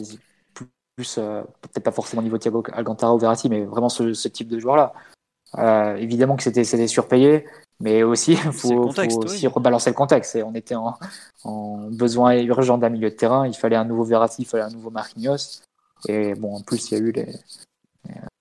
plus, 0.97 1.15
peut-être 1.15 1.85
pas 1.85 1.93
forcément 1.93 2.23
niveau 2.23 2.39
Thiago 2.39 2.63
Alcantara 2.73 3.15
ou 3.15 3.19
Verratti, 3.19 3.49
mais 3.49 3.65
vraiment 3.65 3.89
ce, 3.89 4.13
ce 4.15 4.29
type 4.29 4.49
de 4.49 4.59
joueur-là. 4.59 4.93
Euh, 5.59 5.97
évidemment 5.97 6.37
que 6.37 6.43
c'était 6.43 6.87
surpayé, 6.87 7.45
mais 7.83 8.05
aussi, 8.05 8.33
il 8.33 8.37
faut, 8.53 8.93
aussi 9.25 9.47
rebalancer 9.49 9.91
le 9.91 9.95
contexte. 9.95 10.37
Et 10.37 10.43
on 10.43 10.55
était 10.55 10.77
en, 10.77 10.97
en 11.45 11.89
besoin 11.91 12.35
urgent 12.37 12.79
d'un 12.79 12.89
milieu 12.89 13.11
de 13.11 13.15
terrain. 13.15 13.47
Il 13.47 13.55
fallait 13.55 13.77
un 13.77 13.85
nouveau 13.85 14.05
Verratti, 14.05 14.43
il 14.43 14.45
fallait 14.47 14.63
un 14.63 14.71
nouveau 14.71 14.91
Marquinhos. 14.91 15.61
Et 16.09 16.35
bon, 16.35 16.57
en 16.57 16.61
plus, 16.63 16.91
il 16.91 16.95
y 16.95 17.01
a 17.01 17.01
eu 17.01 17.13
les, 17.13 17.35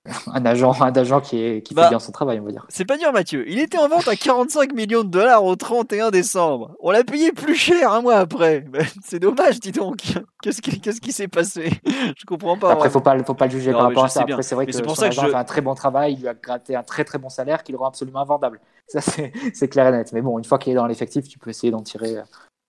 un 0.34 0.46
agent, 0.46 0.82
un 0.82 0.92
agent 0.92 1.22
qui, 1.22 1.44
est, 1.44 1.62
qui 1.62 1.76
fait 1.76 1.82
bah, 1.82 1.90
bien 1.90 2.00
son 2.00 2.12
travail, 2.12 2.40
on 2.40 2.44
va 2.44 2.52
dire. 2.52 2.66
C'est 2.70 2.86
pas 2.86 2.98
dur, 2.98 3.14
Mathieu. 3.14 3.48
Il 3.48 3.60
était 3.60 3.78
en 3.78 3.88
vente 3.88 4.08
à 4.08 4.16
45 4.16 4.74
millions 4.74 5.04
de 5.04 5.10
dollars 5.10 5.44
au 5.44 5.56
31 5.56 6.10
décembre. 6.10 6.76
On 6.80 6.90
l'a 6.90 7.04
payé 7.04 7.32
plus 7.32 7.56
cher 7.56 7.92
un 7.92 8.02
mois 8.02 8.16
après. 8.16 8.66
c'est 9.04 9.20
dommage, 9.20 9.60
dis 9.60 9.72
donc. 9.72 10.00
Qu'est-ce 10.42 10.60
qui, 10.60 10.82
qu'est-ce 10.82 11.00
qui 11.00 11.12
s'est 11.12 11.28
passé? 11.28 11.70
Je 11.86 12.26
comprends 12.26 12.58
pas. 12.58 12.72
Après, 12.72 12.90
faut 12.90 13.00
pas, 13.00 13.16
faut 13.24 13.36
pas 13.36 13.46
le 13.46 13.52
juger 13.52 13.72
par 13.72 13.84
rapport 13.84 14.06
à 14.06 14.10
ça. 14.10 14.22
Après, 14.22 14.42
c'est 14.42 14.56
vrai 14.56 14.66
que 14.66 14.72
son 14.72 14.96
ça 14.96 15.06
agent 15.06 15.22
a 15.22 15.28
fait 15.28 15.36
un 15.36 15.44
très 15.44 15.62
bon 15.62 15.76
travail. 15.76 16.14
Il 16.14 16.22
lui 16.22 16.28
a 16.28 16.34
gratté 16.34 16.76
un 16.76 16.82
très 16.82 17.04
très 17.04 17.20
bon 17.20 17.30
salaire 17.30 17.62
qui 17.62 17.72
le 17.72 17.78
rend 17.78 17.90
absolument 17.90 18.22
invendable. 18.22 18.60
Ça, 18.88 19.02
c'est 19.02 19.68
clair 19.70 19.88
et 19.88 19.92
net. 19.92 20.14
Mais 20.14 20.22
bon, 20.22 20.40
une 20.40 20.46
fois 20.46 20.58
qu'il 20.58 20.74
est 20.74 20.76
dans 20.76 20.88
l'effectif, 20.88 21.28
tu 21.28 21.38
peux 21.38 21.52
essayer 21.52 21.70
d'en 21.70 21.84
tirer 21.84 22.16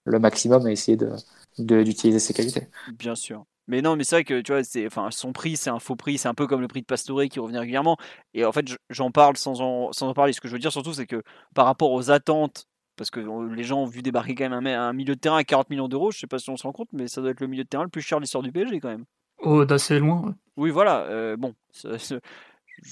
le 0.05 0.19
maximum 0.19 0.69
et 0.69 0.73
essayer 0.73 0.99
de, 0.99 1.15
d'utiliser 1.59 2.19
ses 2.19 2.35
qualités. 2.35 2.69
Bien 2.99 3.15
sûr. 3.15 3.47
Mais 3.69 3.83
non, 3.83 3.97
mais 3.97 4.05
c'est 4.05 4.17
vrai 4.17 4.25
que 4.25 4.41
tu 4.41 4.53
vois, 4.53 4.65
c'est, 4.65 4.87
enfin, 4.87 5.11
son 5.11 5.33
prix, 5.33 5.57
c'est 5.57 5.71
un 5.71 5.79
faux 5.79 5.97
prix, 5.97 6.19
c'est 6.19 6.29
un 6.29 6.35
peu 6.35 6.47
comme 6.47 6.61
le 6.61 6.69
prix 6.69 6.81
de 6.81 6.87
Pastore 6.87 7.23
qui 7.31 7.41
revient 7.41 7.59
régulièrement. 7.59 7.97
Et 8.35 8.45
en 8.45 8.53
fait, 8.53 8.67
j'en 8.91 9.11
parle 9.11 9.37
sans 9.37 9.61
en, 9.61 9.93
sans 9.93 10.09
en 10.09 10.15
parler. 10.15 10.33
Ce 10.33 10.41
que 10.41 10.49
je 10.49 10.53
veux 10.53 10.59
dire 10.59 10.73
surtout, 10.73 10.93
c'est 10.93 11.07
que 11.07 11.23
par 11.55 11.67
rapport 11.67 11.93
aux 11.93 12.11
attentes, 12.11 12.67
parce 12.97 13.11
que 13.11 13.21
les 13.55 13.65
gens 13.65 13.83
ont 13.83 13.87
vu 13.87 14.03
débarquer 14.03 14.35
quand 14.35 14.49
même 14.49 14.67
un, 14.67 14.93
milieu 14.93 15.15
de 15.15 15.21
terrain 15.21 15.39
à 15.39 15.45
40 15.45 15.71
millions 15.71 15.89
d'euros, 15.89 16.11
je 16.11 16.19
sais 16.19 16.27
pas 16.27 16.39
si 16.39 16.51
on 16.51 16.57
se 16.57 16.65
rend 16.65 16.73
compte, 16.73 16.89
mais 16.93 17.09
ça 17.09 17.21
doit 17.21 17.31
être 17.31 17.41
le 17.41 17.47
milieu 17.47 17.65
de 17.65 17.69
terrain 17.69 17.85
le 17.85 17.91
plus 17.91 18.03
cher 18.03 18.19
de 18.19 18.23
l'histoire 18.23 18.43
du 18.43 18.53
PSG 18.53 18.81
quand 18.81 18.91
même. 18.91 19.05
Oh, 19.39 19.65
d'assez 19.65 19.99
loin. 19.99 20.35
Oui, 20.57 20.71
voilà. 20.71 21.01
Euh, 21.07 21.37
bon, 21.37 21.55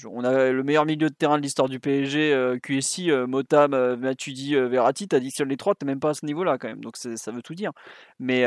on 0.05 0.23
a 0.23 0.51
le 0.51 0.63
meilleur 0.63 0.85
milieu 0.85 1.09
de 1.09 1.13
terrain 1.13 1.37
de 1.37 1.43
l'histoire 1.43 1.69
du 1.69 1.79
PSG, 1.79 2.33
euh, 2.33 2.57
QSI, 2.59 3.11
euh, 3.11 3.27
Motam, 3.27 3.73
euh, 3.73 3.97
Matuidi, 3.97 4.55
Verratti, 4.55 5.07
t'additionnes 5.07 5.49
les 5.49 5.57
trois, 5.57 5.75
t'es 5.75 5.85
même 5.85 5.99
pas 5.99 6.09
à 6.09 6.13
ce 6.13 6.25
niveau-là 6.25 6.57
quand 6.57 6.67
même, 6.67 6.81
donc 6.81 6.97
ça 6.97 7.31
veut 7.31 7.41
tout 7.41 7.55
dire. 7.55 7.71
Mais 8.19 8.43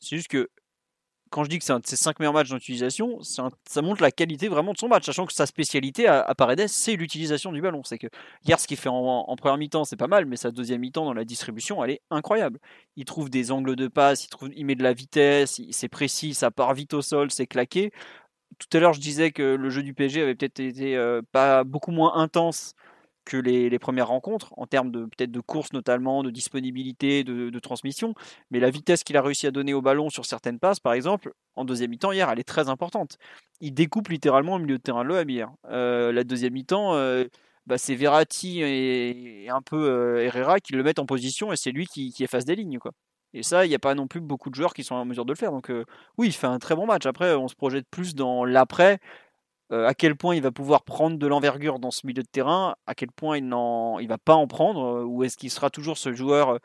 c'est 0.00 0.16
juste 0.16 0.28
que 0.28 0.48
quand 1.36 1.44
je 1.44 1.50
dis 1.50 1.58
que 1.58 1.66
c'est 1.66 1.74
un 1.74 1.80
de 1.80 1.86
ses 1.86 1.96
5 1.96 2.18
meilleurs 2.18 2.32
matchs 2.32 2.48
d'utilisation, 2.48 3.18
ça 3.20 3.82
montre 3.82 4.00
la 4.00 4.10
qualité 4.10 4.48
vraiment 4.48 4.72
de 4.72 4.78
son 4.78 4.88
match, 4.88 5.04
sachant 5.04 5.26
que 5.26 5.34
sa 5.34 5.44
spécialité 5.44 6.08
à, 6.08 6.34
Paredes, 6.34 6.66
c'est 6.66 6.96
l'utilisation 6.96 7.52
du 7.52 7.60
ballon. 7.60 7.82
C'est 7.84 7.98
que 7.98 8.06
hier, 8.46 8.58
ce 8.58 8.66
qu'il 8.66 8.78
fait 8.78 8.88
en, 8.88 9.36
première 9.36 9.58
mi-temps, 9.58 9.84
c'est 9.84 9.96
pas 9.96 10.06
mal, 10.06 10.24
mais 10.24 10.36
sa 10.36 10.50
deuxième 10.50 10.80
mi-temps 10.80 11.04
dans 11.04 11.12
la 11.12 11.26
distribution, 11.26 11.84
elle 11.84 11.90
est 11.90 12.00
incroyable. 12.10 12.58
Il 12.96 13.04
trouve 13.04 13.28
des 13.28 13.52
angles 13.52 13.76
de 13.76 13.86
passe, 13.86 14.24
il, 14.24 14.28
trouve, 14.28 14.48
il 14.56 14.64
met 14.64 14.76
de 14.76 14.82
la 14.82 14.94
vitesse, 14.94 15.60
c'est 15.72 15.88
précis, 15.90 16.32
ça 16.32 16.50
part 16.50 16.72
vite 16.72 16.94
au 16.94 17.02
sol, 17.02 17.30
c'est 17.30 17.46
claqué. 17.46 17.92
Tout 18.58 18.74
à 18.74 18.80
l'heure, 18.80 18.94
je 18.94 19.00
disais 19.00 19.30
que 19.30 19.42
le 19.42 19.68
jeu 19.68 19.82
du 19.82 19.92
PSG 19.92 20.22
avait 20.22 20.36
peut-être 20.36 20.60
été 20.60 20.96
euh, 20.96 21.20
pas 21.32 21.64
beaucoup 21.64 21.90
moins 21.90 22.14
intense 22.14 22.72
que 23.26 23.36
les, 23.36 23.78
premières 23.78 24.08
rencontres, 24.08 24.54
en 24.56 24.66
termes 24.66 24.90
de 24.90 25.04
peut-être 25.04 25.32
de 25.32 25.40
course 25.40 25.72
notamment, 25.74 26.22
de 26.22 26.30
disponibilité, 26.30 27.24
de, 27.24 27.58
transmission. 27.58 28.14
Mais 28.50 28.60
la 28.60 28.70
vitesse 28.70 29.02
qu'il 29.02 29.16
a 29.16 29.22
réussi 29.22 29.46
à 29.46 29.50
donner 29.50 29.74
au 29.74 29.82
ballon 29.82 30.08
sur 30.08 30.24
certaines 30.24 30.58
passes, 30.58 30.80
par 30.80 30.92
exemple, 30.92 31.32
en 31.56 31.64
deuxième 31.64 31.90
mi-temps 31.90 32.12
hier, 32.12 32.30
elle 32.30 32.38
est 32.38 32.44
très 32.44 32.68
importante. 32.68 33.18
Il 33.60 33.74
découpe 33.74 34.08
littéralement 34.08 34.54
au 34.54 34.58
milieu 34.58 34.78
de 34.78 34.82
terrain 34.82 35.02
le 35.02 35.18
Amir. 35.18 35.50
Euh, 35.68 36.12
la 36.12 36.22
deuxième 36.24 36.52
mi-temps, 36.52 36.94
euh, 36.94 37.24
bah, 37.66 37.78
c'est 37.78 37.96
Verratti 37.96 38.60
et, 38.62 39.48
un 39.50 39.62
peu 39.62 39.88
euh, 39.88 40.24
Herrera 40.24 40.60
qui 40.60 40.72
le 40.74 40.82
mettent 40.82 41.00
en 41.00 41.06
position 41.06 41.52
et 41.52 41.56
c'est 41.56 41.72
lui 41.72 41.86
qui, 41.86 42.12
qui, 42.12 42.22
efface 42.22 42.44
des 42.44 42.54
lignes. 42.54 42.78
Quoi. 42.78 42.92
Et 43.34 43.42
ça, 43.42 43.66
il 43.66 43.68
n'y 43.68 43.74
a 43.74 43.80
pas 43.80 43.94
non 43.94 44.06
plus 44.06 44.20
beaucoup 44.20 44.50
de 44.50 44.54
joueurs 44.54 44.72
qui 44.72 44.84
sont 44.84 44.94
en 44.94 45.04
mesure 45.04 45.24
de 45.24 45.32
le 45.32 45.36
faire. 45.36 45.50
Donc 45.50 45.72
oui, 46.16 46.28
il 46.28 46.32
fait 46.32 46.46
un 46.46 46.58
très 46.58 46.76
bon 46.76 46.86
match. 46.86 47.06
Après, 47.06 47.34
on 47.34 47.48
se 47.48 47.56
projette 47.56 47.86
plus 47.90 48.14
dans 48.14 48.44
l'après. 48.44 49.00
Euh, 49.72 49.86
à 49.86 49.94
quel 49.94 50.14
point 50.14 50.36
il 50.36 50.42
va 50.42 50.52
pouvoir 50.52 50.84
prendre 50.84 51.18
de 51.18 51.26
l'envergure 51.26 51.80
dans 51.80 51.90
ce 51.90 52.06
milieu 52.06 52.22
de 52.22 52.28
terrain, 52.28 52.76
à 52.86 52.94
quel 52.94 53.10
point 53.10 53.38
il 53.38 53.48
ne 53.48 54.06
va 54.06 54.18
pas 54.18 54.34
en 54.34 54.46
prendre, 54.46 54.98
euh, 54.98 55.04
ou 55.04 55.24
est-ce 55.24 55.36
qu'il 55.36 55.50
sera 55.50 55.70
toujours 55.70 55.98
ce 55.98 56.12
joueur 56.12 56.50
euh, 56.50 56.58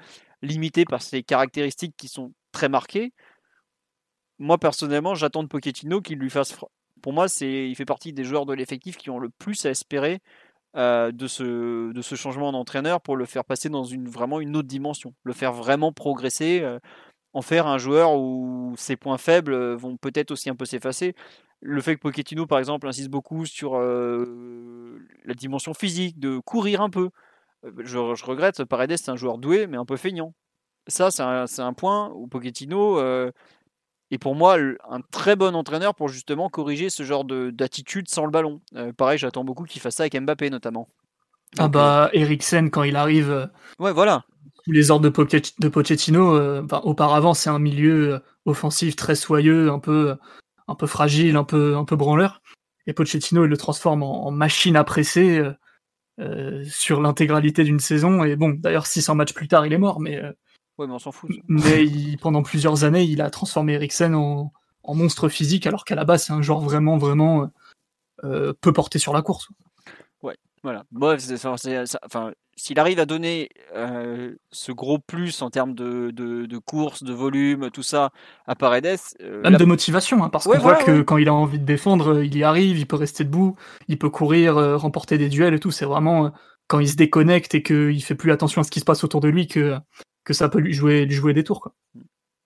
limité 0.43 0.85
par 0.85 1.01
ses 1.01 1.23
caractéristiques 1.23 1.95
qui 1.97 2.07
sont 2.07 2.31
très 2.51 2.69
marquées? 2.69 3.11
Moi 4.37 4.59
personnellement, 4.59 5.15
j'attends 5.15 5.41
de 5.41 5.47
Pochettino 5.47 6.01
qu'il 6.01 6.19
lui 6.19 6.29
fasse. 6.29 6.55
Pour 7.01 7.13
moi, 7.13 7.27
c'est, 7.27 7.67
il 7.67 7.75
fait 7.75 7.85
partie 7.85 8.13
des 8.13 8.23
joueurs 8.23 8.45
de 8.45 8.53
l'effectif 8.53 8.97
qui 8.97 9.09
ont 9.09 9.17
le 9.17 9.29
plus 9.29 9.65
à 9.65 9.71
espérer 9.71 10.19
de, 10.75 11.27
ce, 11.27 11.91
de 11.91 12.01
ce 12.01 12.15
changement 12.15 12.51
d'entraîneur 12.51 13.01
pour 13.01 13.17
le 13.17 13.25
faire 13.25 13.43
passer 13.43 13.69
dans 13.69 13.83
une, 13.83 14.07
vraiment 14.07 14.39
une 14.39 14.55
autre 14.55 14.67
dimension, 14.67 15.13
le 15.23 15.33
faire 15.33 15.51
vraiment 15.51 15.91
progresser, 15.91 16.63
en 17.33 17.41
faire 17.41 17.67
un 17.67 17.77
joueur 17.77 18.15
où 18.15 18.73
ses 18.77 18.95
points 18.95 19.17
faibles 19.17 19.73
vont 19.73 19.97
peut-être 19.97 20.31
aussi 20.31 20.49
un 20.49 20.55
peu 20.55 20.65
s'effacer 20.65 21.15
le 21.61 21.81
fait 21.81 21.95
que 21.95 22.01
Pochettino, 22.01 22.47
par 22.47 22.59
exemple, 22.59 22.87
insiste 22.87 23.09
beaucoup 23.09 23.45
sur 23.45 23.77
euh, 23.77 24.99
la 25.25 25.33
dimension 25.33 25.73
physique, 25.73 26.19
de 26.19 26.39
courir 26.39 26.81
un 26.81 26.89
peu. 26.89 27.09
Euh, 27.65 27.71
je, 27.83 27.97
regrette, 27.97 28.63
Paredes, 28.65 28.97
c'est 28.97 29.11
un 29.11 29.15
joueur 29.15 29.37
doué, 29.37 29.67
mais 29.67 29.77
un 29.77 29.85
peu 29.85 29.95
feignant. 29.95 30.33
Ça, 30.87 31.11
c'est 31.11 31.61
un, 31.61 31.73
point 31.73 32.11
où 32.15 32.27
Pochettino 32.27 32.99
euh, 32.99 33.31
est 34.09 34.17
pour 34.17 34.33
moi 34.33 34.57
un 34.89 35.01
très 35.11 35.35
bon 35.35 35.55
entraîneur 35.55 35.93
pour 35.93 36.09
justement 36.09 36.49
corriger 36.49 36.89
ce 36.89 37.03
genre 37.03 37.23
d'attitude 37.23 38.09
sans 38.09 38.25
le 38.25 38.31
ballon. 38.31 38.61
pareil, 38.97 39.19
j'attends 39.19 39.43
beaucoup 39.43 39.65
qu'il 39.65 39.79
fasse 39.79 39.95
ça 39.95 40.03
avec 40.03 40.19
Mbappé 40.19 40.49
notamment. 40.49 40.89
ah 41.59 41.67
bah, 41.67 42.09
Eriksen, 42.13 42.71
quand 42.71 42.81
il 42.81 42.95
arrive. 42.95 43.51
ouais, 43.77 43.93
voilà. 43.93 44.25
Les 44.65 44.89
ordres 44.89 45.07
de, 45.07 45.69
Pochettino, 45.69 46.63
auparavant, 46.83 47.35
c'est 47.35 47.51
un 47.51 47.59
milieu 47.59 48.21
offensif 48.45 48.95
très 48.95 49.15
soyeux, 49.15 49.69
un 49.69 49.79
peu 49.79 50.17
un 50.71 50.75
peu 50.75 50.87
fragile, 50.87 51.35
un 51.35 51.43
peu, 51.43 51.75
un 51.75 51.85
peu 51.85 51.95
branleur. 51.95 52.41
Et 52.87 52.93
Pochettino, 52.93 53.45
il 53.45 53.49
le 53.49 53.57
transforme 53.57 54.03
en, 54.03 54.31
machine 54.31 54.75
à 54.75 54.83
presser 54.83 55.37
euh, 55.37 55.53
euh, 56.19 56.63
sur 56.65 57.01
l'intégralité 57.01 57.63
d'une 57.63 57.79
saison. 57.79 58.23
Et 58.23 58.35
bon, 58.35 58.49
d'ailleurs, 58.49 58.87
600 58.87 59.15
matchs 59.15 59.33
plus 59.33 59.47
tard, 59.47 59.65
il 59.65 59.73
est 59.73 59.77
mort, 59.77 59.99
mais. 59.99 60.17
Euh, 60.17 60.31
ouais, 60.77 60.87
mais 60.87 60.93
on 60.93 60.99
s'en 60.99 61.11
fout. 61.11 61.31
Mais 61.47 61.87
pendant 62.21 62.43
plusieurs 62.43 62.83
années, 62.83 63.03
il 63.03 63.21
a 63.21 63.29
transformé 63.29 63.73
Eriksen 63.73 64.15
en, 64.15 64.51
en 64.83 64.95
monstre 64.95 65.29
physique, 65.29 65.67
alors 65.67 65.85
qu'à 65.85 65.95
la 65.95 66.05
base, 66.05 66.25
c'est 66.25 66.33
un 66.33 66.41
joueur 66.41 66.61
vraiment, 66.61 66.97
vraiment 66.97 67.49
peu 68.23 68.73
porté 68.73 68.99
sur 68.99 69.13
la 69.13 69.21
course. 69.21 69.49
Ouais, 70.21 70.35
voilà. 70.63 70.85
Bref, 70.91 71.23
enfin, 71.45 72.31
s'il 72.61 72.79
arrive 72.79 72.99
à 72.99 73.07
donner 73.07 73.49
euh, 73.75 74.35
ce 74.51 74.71
gros 74.71 74.99
plus 74.99 75.41
en 75.41 75.49
termes 75.49 75.73
de, 75.73 76.11
de, 76.11 76.57
course, 76.59 77.01
de 77.01 77.11
volume, 77.11 77.71
tout 77.71 77.81
ça 77.81 78.11
à 78.45 78.53
Paredes. 78.53 78.99
Euh, 79.21 79.41
Même 79.41 79.57
de 79.57 79.65
motivation, 79.65 80.23
hein, 80.23 80.29
parce 80.29 80.45
qu'on 80.45 80.59
voit 80.59 80.75
que 80.75 81.01
quand 81.01 81.17
il 81.17 81.27
a 81.27 81.33
envie 81.33 81.57
de 81.57 81.65
défendre, 81.65 82.21
il 82.21 82.37
y 82.37 82.43
arrive, 82.43 82.77
il 82.77 82.85
peut 82.85 82.97
rester 82.97 83.23
debout, 83.23 83.55
il 83.87 83.97
peut 83.97 84.11
courir, 84.11 84.55
remporter 84.79 85.17
des 85.17 85.27
duels 85.27 85.55
et 85.55 85.59
tout. 85.59 85.71
C'est 85.71 85.85
vraiment 85.85 86.31
quand 86.67 86.79
il 86.79 86.87
se 86.87 86.95
déconnecte 86.95 87.55
et 87.55 87.63
qu'il 87.63 88.03
fait 88.03 88.13
plus 88.13 88.31
attention 88.31 88.61
à 88.61 88.63
ce 88.63 88.69
qui 88.69 88.79
se 88.79 88.85
passe 88.85 89.03
autour 89.03 89.21
de 89.21 89.27
lui 89.27 89.47
que, 89.47 89.75
que 90.23 90.33
ça 90.33 90.47
peut 90.47 90.59
lui 90.59 90.73
jouer, 90.73 91.05
lui 91.05 91.15
jouer 91.15 91.33
des 91.33 91.43
tours. 91.43 91.61
Quoi. 91.61 91.73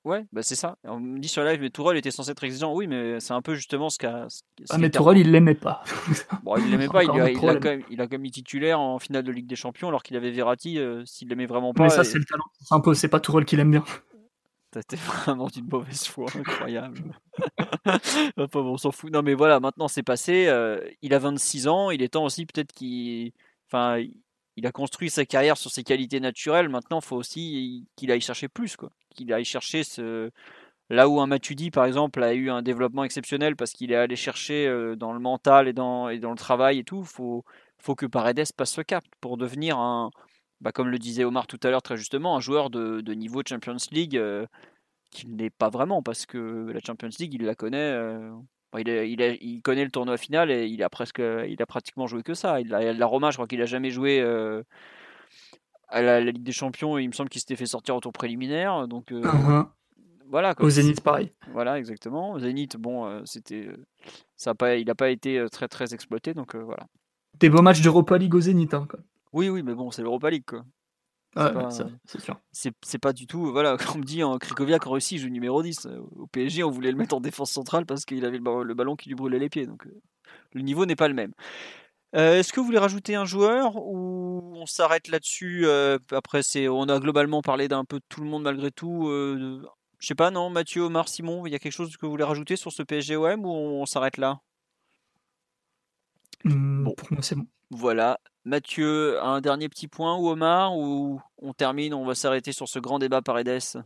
Ouais, 0.05 0.23
bah 0.31 0.43
c'est 0.43 0.55
ça. 0.55 0.77
On 0.83 0.99
me 0.99 1.19
dit 1.19 1.27
sur 1.27 1.43
live, 1.43 1.59
mais 1.59 1.71
Tourelle 1.71 1.97
était 1.97 2.11
censé 2.11 2.29
être 2.29 2.43
exigeant. 2.43 2.71
Oui, 2.71 2.85
mais 2.85 3.19
c'est 3.19 3.33
un 3.33 3.41
peu 3.41 3.55
justement 3.55 3.89
ce 3.89 3.97
qu'a. 3.97 4.27
Ah, 4.69 4.77
mais 4.77 4.91
Tourelle, 4.91 5.17
il 5.17 5.31
l'aimait 5.31 5.55
pas. 5.55 5.83
bon, 6.43 6.57
il 6.57 6.69
l'aimait 6.69 6.87
pas. 6.91 7.03
Il, 7.03 7.09
a, 7.09 7.31
il, 7.31 7.37
a 7.37 7.55
quand 7.55 7.69
même, 7.69 7.81
il, 7.89 7.99
a, 7.99 8.03
quand 8.05 8.11
même, 8.11 8.21
mis 8.21 8.29
titulaire 8.29 8.79
en 8.79 8.99
finale 8.99 9.23
de 9.23 9.31
Ligue 9.31 9.47
des 9.47 9.55
Champions, 9.55 9.87
alors 9.87 10.03
qu'il 10.03 10.15
avait 10.15 10.29
Verratti. 10.29 10.77
Euh, 10.77 11.03
s'il 11.05 11.29
l'aimait 11.29 11.47
vraiment 11.47 11.73
pas. 11.73 11.83
Mais 11.83 11.89
ça, 11.89 12.03
c'est 12.03 12.19
le 12.19 12.25
talent. 12.25 12.43
C'est 12.61 12.75
un 12.75 12.81
peu, 12.81 12.93
c'est 12.93 13.07
pas 13.07 13.19
Tourelle 13.19 13.45
qui 13.45 13.55
l'aime 13.55 13.71
bien. 13.71 13.83
C'était 14.71 14.95
vraiment 15.25 15.47
d'une 15.47 15.67
mauvaise 15.67 16.05
foi, 16.05 16.27
incroyable. 16.35 17.01
enfin, 17.87 18.61
bon, 18.61 18.73
on 18.73 18.77
s'en 18.77 18.91
fout. 18.91 19.11
Non, 19.11 19.23
mais 19.23 19.33
voilà, 19.33 19.59
maintenant 19.59 19.87
c'est 19.87 20.03
passé. 20.03 20.45
Euh, 20.45 20.87
il 21.01 21.15
a 21.15 21.19
26 21.19 21.67
ans. 21.67 21.89
Il 21.89 22.03
est 22.03 22.09
temps 22.09 22.25
aussi 22.25 22.45
peut-être 22.45 22.73
qu'il. 22.73 23.31
Enfin, 23.71 24.03
il 24.55 24.67
a 24.67 24.71
construit 24.71 25.09
sa 25.09 25.25
carrière 25.25 25.57
sur 25.57 25.71
ses 25.71 25.83
qualités 25.83 26.19
naturelles. 26.19 26.69
Maintenant, 26.69 26.99
il 26.99 27.05
faut 27.05 27.15
aussi 27.15 27.87
qu'il 27.95 28.11
aille 28.11 28.21
chercher 28.21 28.47
plus, 28.47 28.75
quoi. 28.75 28.91
Qu'il 29.15 29.31
aille 29.33 29.45
chercher 29.45 29.83
ce. 29.83 30.29
Là 30.89 31.09
où 31.09 31.19
un 31.19 31.27
Matuidi, 31.27 31.71
par 31.71 31.85
exemple, 31.85 32.21
a 32.23 32.33
eu 32.33 32.49
un 32.51 32.61
développement 32.61 33.03
exceptionnel 33.03 33.55
parce 33.55 33.71
qu'il 33.71 33.91
est 33.91 33.95
allé 33.95 34.15
chercher 34.15 34.67
euh, 34.67 34.95
dans 34.95 35.13
le 35.13 35.19
mental 35.19 35.67
et 35.67 35.73
dans, 35.73 36.09
et 36.09 36.19
dans 36.19 36.29
le 36.29 36.37
travail 36.37 36.79
et 36.79 36.83
tout, 36.83 37.01
il 37.01 37.07
faut, 37.07 37.43
faut 37.79 37.95
que 37.95 38.05
Paredes 38.05 38.45
passe 38.55 38.73
ce 38.73 38.81
cap 38.81 39.03
pour 39.19 39.37
devenir 39.37 39.79
un, 39.79 40.11
bah, 40.61 40.71
comme 40.71 40.89
le 40.89 40.99
disait 40.99 41.23
Omar 41.23 41.47
tout 41.47 41.59
à 41.63 41.71
l'heure 41.71 41.81
très 41.81 41.97
justement, 41.97 42.35
un 42.35 42.39
joueur 42.39 42.69
de, 42.69 43.01
de 43.01 43.13
niveau 43.13 43.41
Champions 43.47 43.77
League 43.91 44.15
euh, 44.17 44.45
qu'il 45.11 45.35
n'est 45.35 45.49
pas 45.49 45.69
vraiment 45.69 46.03
parce 46.03 46.25
que 46.27 46.71
la 46.71 46.79
Champions 46.85 47.09
League, 47.19 47.33
il 47.33 47.45
la 47.45 47.55
connaît. 47.55 47.77
Euh, 47.77 48.31
il, 48.77 49.61
connaît 49.63 49.85
le 49.85 49.91
tournoi 49.91 50.17
final 50.17 50.51
et 50.51 50.67
il 50.67 50.83
a 50.83 50.89
presque, 50.89 51.19
il 51.19 51.61
a 51.61 51.65
pratiquement 51.65 52.07
joué 52.07 52.23
que 52.23 52.33
ça. 52.33 52.59
Il 52.59 52.73
a, 52.73 52.93
la 52.93 53.05
Roma, 53.05 53.31
je 53.31 53.37
crois 53.37 53.47
qu'il 53.47 53.61
a 53.61 53.65
jamais 53.65 53.89
joué 53.89 54.21
à 55.87 56.01
la, 56.01 56.19
Ligue 56.21 56.43
des 56.43 56.51
Champions. 56.51 56.97
Il 56.97 57.07
me 57.07 57.13
semble 57.13 57.29
qu'il 57.29 57.41
s'était 57.41 57.55
fait 57.55 57.65
sortir 57.65 57.95
au 57.95 57.99
tour 57.99 58.13
préliminaire. 58.13 58.87
Donc 58.87 59.11
euh, 59.11 59.21
uh-huh. 59.21 59.65
voilà. 60.29 60.53
Au 60.59 60.69
Zénith, 60.69 61.01
pareil. 61.01 61.31
Voilà, 61.51 61.77
exactement. 61.77 62.33
Au 62.33 62.39
Zénith, 62.39 62.77
bon, 62.77 63.05
euh, 63.05 63.21
c'était, 63.25 63.69
ça 64.35 64.55
pas, 64.55 64.75
il 64.75 64.87
n'a 64.87 64.95
pas 64.95 65.09
été 65.09 65.45
très 65.51 65.67
très 65.67 65.93
exploité. 65.93 66.33
Donc 66.33 66.55
voilà. 66.55 66.87
Des 67.39 67.49
beaux 67.49 67.61
matchs 67.61 67.81
d'Europa 67.81 68.17
League 68.17 68.33
au 68.33 68.41
Zénith. 68.41 68.73
Hein, 68.73 68.87
Oui, 69.33 69.49
oui, 69.49 69.63
mais 69.63 69.73
bon, 69.73 69.91
c'est 69.91 70.01
l'Europa 70.01 70.29
League 70.29 70.45
quoi. 70.45 70.63
c'est 72.07 72.21
sûr. 72.21 72.39
C'est 72.51 72.99
pas 72.99 73.13
du 73.13 73.27
tout. 73.27 73.51
Voilà, 73.51 73.77
on 73.95 73.97
me 73.97 74.03
dit, 74.03 74.23
en 74.23 74.37
Krikoviak 74.37 74.87
en 74.87 74.91
Russie, 74.91 75.17
joue 75.17 75.29
numéro 75.29 75.61
10. 75.61 75.87
Au 76.17 76.27
PSG, 76.27 76.63
on 76.63 76.69
voulait 76.69 76.91
le 76.91 76.97
mettre 76.97 77.15
en 77.15 77.19
défense 77.19 77.51
centrale 77.51 77.85
parce 77.85 78.05
qu'il 78.05 78.25
avait 78.25 78.39
le 78.39 78.73
ballon 78.73 78.95
qui 78.95 79.09
lui 79.09 79.15
brûlait 79.15 79.39
les 79.39 79.49
pieds. 79.49 79.65
Donc 79.65 79.85
euh, 79.85 80.01
le 80.53 80.61
niveau 80.61 80.85
n'est 80.85 80.95
pas 80.95 81.07
le 81.07 81.13
même. 81.13 81.33
Euh, 82.15 82.39
est-ce 82.39 82.53
que 82.53 82.59
vous 82.59 82.65
voulez 82.65 82.77
rajouter 82.77 83.15
un 83.15 83.25
joueur 83.25 83.75
ou 83.75 84.53
on 84.55 84.65
s'arrête 84.65 85.09
là-dessus 85.09 85.65
euh, 85.65 85.97
Après, 86.11 86.43
c'est, 86.43 86.67
on 86.69 86.83
a 86.83 86.99
globalement 86.99 87.41
parlé 87.41 87.67
d'un 87.67 87.83
peu 87.83 87.99
de 87.99 88.05
tout 88.07 88.21
le 88.21 88.27
monde 88.27 88.43
malgré 88.43 88.71
tout. 88.71 89.07
je 89.07 90.07
sais 90.07 90.15
pas, 90.15 90.31
non 90.31 90.49
Mathieu, 90.49 90.83
Omar, 90.83 91.09
Simon, 91.09 91.45
il 91.45 91.51
y 91.51 91.55
a 91.55 91.59
quelque 91.59 91.73
chose 91.73 91.97
que 91.97 92.05
vous 92.05 92.11
voulez 92.11 92.23
rajouter 92.23 92.55
sur 92.55 92.71
ce 92.71 92.83
PSG-OM 92.83 93.45
ou 93.45 93.49
on, 93.49 93.85
s'arrête 93.85 94.17
là? 94.17 94.39
Mmh, 96.45 96.89
Pour 96.95 97.11
moi, 97.11 97.21
c'est 97.21 97.35
bon. 97.35 97.47
Voilà. 97.71 98.19
Mathieu, 98.45 99.21
un 99.21 99.41
dernier 99.41 99.67
petit 99.69 99.87
point 99.87 100.15
ou 100.17 100.29
Omar 100.29 100.77
ou 100.77 101.19
on 101.39 101.53
termine, 101.53 101.93
on 101.93 102.05
va 102.05 102.15
s'arrêter 102.15 102.51
sur 102.51 102.69
ce 102.69 102.79
grand 102.79 102.99
débat 102.99 103.21
Paredes? 103.21 103.83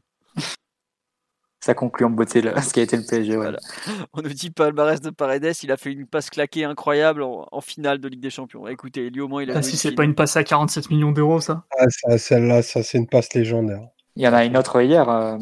Ça 1.59 1.73
conclut 1.73 2.05
en 2.05 2.09
beauté 2.09 2.41
ce 2.63 2.73
qui 2.73 2.79
a 2.79 2.83
été 2.83 2.97
le 2.97 3.03
PSG. 3.03 3.35
Voilà. 3.35 3.59
On 4.13 4.21
nous 4.21 4.29
dit 4.29 4.49
palmarès 4.49 5.01
de 5.01 5.09
Paredes, 5.09 5.53
il 5.63 5.71
a 5.71 5.77
fait 5.77 5.91
une 5.91 6.07
passe 6.07 6.29
claquée 6.29 6.63
incroyable 6.63 7.21
en, 7.23 7.61
finale 7.61 7.99
de 7.99 8.07
Ligue 8.07 8.21
des 8.21 8.29
Champions. 8.29 8.67
Écoutez, 8.67 9.09
lui 9.09 9.21
au 9.21 9.27
moins 9.27 9.43
il 9.43 9.51
a. 9.51 9.57
Ah, 9.57 9.61
si 9.61 9.77
c'est 9.77 9.91
pas 9.91 10.03
une 10.03 10.15
passe 10.15 10.37
à 10.37 10.43
47 10.43 10.89
millions 10.89 11.11
d'euros, 11.11 11.41
ça? 11.41 11.65
Ah, 11.77 12.17
celle-là, 12.17 12.61
ça 12.61 12.83
c'est 12.83 12.97
une 12.97 13.07
passe 13.07 13.33
légendaire. 13.33 13.81
Il 14.15 14.23
y 14.23 14.27
en 14.27 14.33
a 14.33 14.43
une 14.43 14.57
autre 14.57 14.81
hier, 14.81 15.09
euh, 15.09 15.37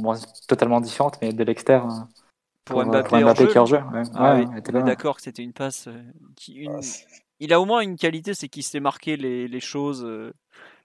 totalement 0.47 0.81
différente, 0.81 1.17
mais 1.21 1.33
de 1.33 1.43
l'extérieur. 1.43 1.87
Euh, 1.87 2.03
pour, 2.67 2.85
Mbappé, 2.85 3.21
pour 3.21 3.33
qui 3.33 3.71
jeu. 3.71 3.79
Ah, 4.15 4.41
d'accord 4.83 5.15
que 5.15 5.21
c'était 5.21 5.43
une 5.43 5.53
passe 5.53 5.87
euh, 5.87 6.03
qui, 6.35 6.67
ah, 6.67 6.79
il 7.39 7.53
a 7.53 7.61
au 7.61 7.65
moins 7.65 7.81
une 7.81 7.97
qualité, 7.97 8.33
c'est 8.33 8.49
qu'il 8.49 8.63
sait 8.63 8.79
marquer 8.79 9.15
les, 9.15 9.59
choses 9.59 10.03
euh, 10.03 10.33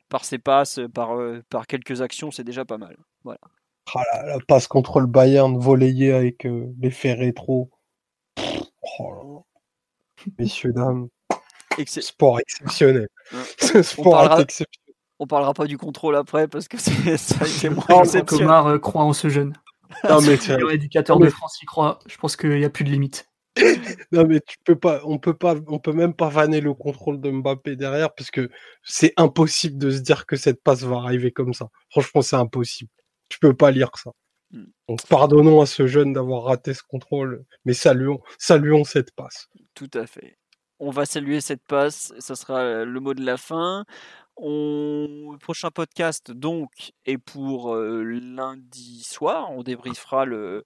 par 0.08 0.24
ses 0.24 0.38
passes, 0.38 0.80
par, 0.94 1.18
euh, 1.18 1.42
par 1.48 1.66
quelques 1.66 2.02
actions, 2.02 2.30
c'est 2.30 2.44
déjà 2.44 2.64
pas 2.64 2.78
mal. 2.78 2.96
Voilà. 3.24 3.40
Ah 3.94 4.02
la, 4.26 4.38
passe 4.46 4.66
contre 4.66 5.00
le 5.00 5.06
Bayern 5.06 5.58
volleyée 5.58 6.12
avec 6.12 6.46
euh, 6.46 6.72
l'effet 6.80 7.12
rétro. 7.12 7.70
Oh 8.98 9.44
Messieurs, 10.38 10.72
dames. 10.72 11.08
Sport 11.86 12.40
exceptionnel. 12.40 13.08
Sport 13.82 14.06
on 14.06 14.10
parlera, 14.10 14.40
exceptionnel. 14.40 14.96
On 15.18 15.26
parlera 15.26 15.54
pas 15.54 15.66
du 15.66 15.78
contrôle 15.78 16.16
après 16.16 16.48
parce 16.48 16.68
que 16.68 16.78
ça 17.16 17.44
a 17.44 17.46
été 17.46 17.68
moins 17.68 17.84
Omar 18.32 18.80
croit 18.80 19.04
en 19.04 19.12
ce 19.12 19.28
jeune. 19.28 19.54
Non, 20.08 20.22
mais 20.22 20.38
l'éducateur 20.70 21.18
de 21.18 21.28
France 21.28 21.60
y 21.60 21.66
croit. 21.66 21.98
Je 22.06 22.16
pense 22.16 22.34
qu'il 22.34 22.58
n'y 22.58 22.64
a 22.64 22.70
plus 22.70 22.82
de 22.82 22.88
limite 22.88 23.30
non 24.12 24.26
mais 24.26 24.40
tu 24.40 24.56
peux 24.64 24.76
pas, 24.78 25.00
on 25.04 25.18
peut 25.18 25.34
pas, 25.34 25.54
on 25.68 25.78
peut 25.78 25.92
même 25.92 26.14
pas 26.14 26.28
vanner 26.28 26.60
le 26.60 26.74
contrôle 26.74 27.20
de 27.20 27.30
Mbappé 27.30 27.76
derrière 27.76 28.14
parce 28.14 28.30
que 28.30 28.50
c'est 28.82 29.12
impossible 29.16 29.78
de 29.78 29.90
se 29.90 30.00
dire 30.00 30.26
que 30.26 30.36
cette 30.36 30.62
passe 30.62 30.82
va 30.82 30.96
arriver 30.96 31.32
comme 31.32 31.52
ça. 31.52 31.68
Franchement, 31.90 32.22
c'est 32.22 32.36
impossible. 32.36 32.90
Tu 33.32 33.38
peux 33.38 33.54
pas 33.54 33.70
lire 33.70 33.88
ça. 33.94 34.10
Hmm. 34.50 34.66
Donc 34.88 35.06
pardonnons 35.08 35.62
à 35.62 35.66
ce 35.66 35.86
jeune 35.86 36.12
d'avoir 36.12 36.44
raté 36.44 36.74
ce 36.74 36.82
contrôle, 36.82 37.46
mais 37.64 37.72
saluons, 37.72 38.20
saluons 38.36 38.84
cette 38.84 39.14
passe. 39.14 39.48
Tout 39.72 39.90
à 39.94 40.06
fait. 40.06 40.36
On 40.78 40.90
va 40.90 41.06
saluer 41.06 41.40
cette 41.40 41.64
passe. 41.66 42.12
Ça 42.18 42.34
sera 42.34 42.84
le 42.84 43.00
mot 43.00 43.14
de 43.14 43.24
la 43.24 43.38
fin. 43.38 43.86
On... 44.36 45.30
Le 45.32 45.38
prochain 45.38 45.70
podcast, 45.70 46.30
donc, 46.30 46.92
est 47.06 47.16
pour 47.16 47.74
lundi 47.74 49.02
soir. 49.02 49.50
On 49.52 49.62
débriefera 49.62 50.26
le, 50.26 50.62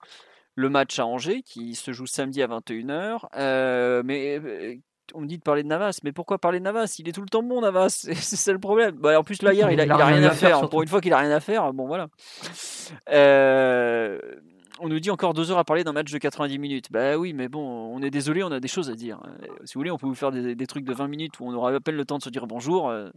le 0.57 0.69
match 0.69 0.99
à 0.99 1.07
Angers 1.07 1.43
qui 1.43 1.77
se 1.77 1.93
joue 1.93 2.07
samedi 2.07 2.43
à 2.43 2.49
21h. 2.49 4.03
mais 4.03 4.81
on 5.15 5.21
me 5.21 5.27
dit 5.27 5.39
de 5.39 5.43
parler 5.43 5.63
de 5.63 5.69
Navas, 5.69 6.01
mais 6.03 6.13
pourquoi 6.13 6.39
parler 6.39 6.59
de 6.59 6.65
Navas? 6.65 6.97
Il 6.99 7.09
est 7.09 7.13
tout 7.13 7.21
le 7.21 7.29
temps 7.29 7.43
bon, 7.43 7.61
Navas, 7.61 7.89
c'est 8.15 8.37
ça 8.37 8.53
le 8.53 8.59
problème. 8.59 8.97
Bah, 8.97 9.19
en 9.19 9.25
plus, 9.25 9.43
là, 9.43 9.53
hier, 9.53 9.71
il 9.71 9.81
a, 9.81 10.07
rien, 10.07 10.23
à 10.23 10.31
faire. 10.31 10.69
Pour 10.69 10.83
une 10.83 10.89
fois 10.89 11.01
qu'il 11.01 11.13
a 11.13 11.19
rien 11.19 11.31
à 11.31 11.41
faire, 11.41 11.73
bon, 11.73 11.87
voilà. 11.87 12.09
Euh, 13.11 14.19
on 14.81 14.89
nous 14.89 15.01
dit 15.01 15.11
encore 15.11 15.35
deux 15.35 15.51
heures 15.51 15.59
à 15.59 15.65
parler 15.65 15.85
d'un 15.85 15.93
match 15.93 16.11
de 16.11 16.19
90 16.19 16.59
minutes. 16.59 16.87
Bah 16.91 17.17
oui, 17.17 17.33
mais 17.33 17.49
bon, 17.49 17.61
on 17.61 18.03
est 18.03 18.11
désolé, 18.11 18.43
on 18.43 18.53
a 18.53 18.61
des 18.61 18.69
choses 18.69 18.91
à 18.91 18.95
dire. 18.95 19.21
Si 19.65 19.75
vous 19.75 19.81
voulez, 19.81 19.91
on 19.91 19.99
peut 19.99 20.07
vous 20.07 20.15
faire 20.15 20.33
des, 20.33 20.67
trucs 20.67 20.85
de 20.85 20.93
20 20.93 21.09
minutes 21.09 21.41
où 21.41 21.47
on 21.47 21.53
aura 21.55 21.73
à 21.73 21.81
peine 21.81 21.97
le 21.97 22.05
temps 22.05 22.19
de 22.19 22.23
se 22.23 22.31
dire 22.31 22.47
bonjour. 22.47 22.89
Euh, 22.89 23.11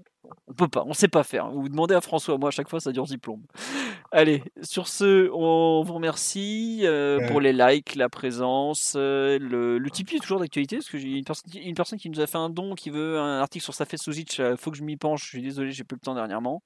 on 0.47 0.53
peut 0.53 0.67
pas, 0.67 0.83
on 0.85 0.93
sait 0.93 1.07
pas 1.07 1.23
faire. 1.23 1.49
Vous 1.49 1.69
demandez 1.69 1.95
à 1.95 2.01
François, 2.01 2.37
moi 2.37 2.49
à 2.49 2.51
chaque 2.51 2.69
fois 2.69 2.79
ça 2.79 2.91
dure 2.91 3.05
diplôme. 3.05 3.41
Allez, 4.11 4.43
sur 4.61 4.87
ce, 4.87 5.29
on 5.31 5.81
vous 5.83 5.93
remercie 5.93 6.81
euh, 6.83 7.27
pour 7.27 7.41
les 7.41 7.53
likes, 7.53 7.95
la 7.95 8.09
présence. 8.09 8.93
Euh, 8.95 9.37
le, 9.39 9.77
le 9.77 9.89
Tipeee 9.89 10.17
est 10.17 10.19
toujours 10.19 10.39
d'actualité 10.39 10.77
parce 10.77 10.89
que 10.89 10.97
j'ai 10.97 11.09
une, 11.09 11.23
une, 11.63 11.75
personne 11.75 11.99
qui 11.99 12.09
nous 12.09 12.19
a 12.19 12.27
fait 12.27 12.37
un 12.37 12.49
don 12.49 12.75
qui 12.75 12.89
veut 12.89 13.19
un 13.19 13.39
article 13.39 13.63
sur 13.63 13.73
sa 13.73 13.85
fête 13.85 14.01
Il 14.05 14.57
faut 14.57 14.71
que 14.71 14.77
je 14.77 14.83
m'y 14.83 14.97
penche. 14.97 15.23
Je 15.23 15.29
suis 15.29 15.41
désolé, 15.41 15.71
j'ai 15.71 15.83
peu 15.83 15.95
le 15.95 16.01
temps 16.01 16.15
dernièrement. 16.15 16.63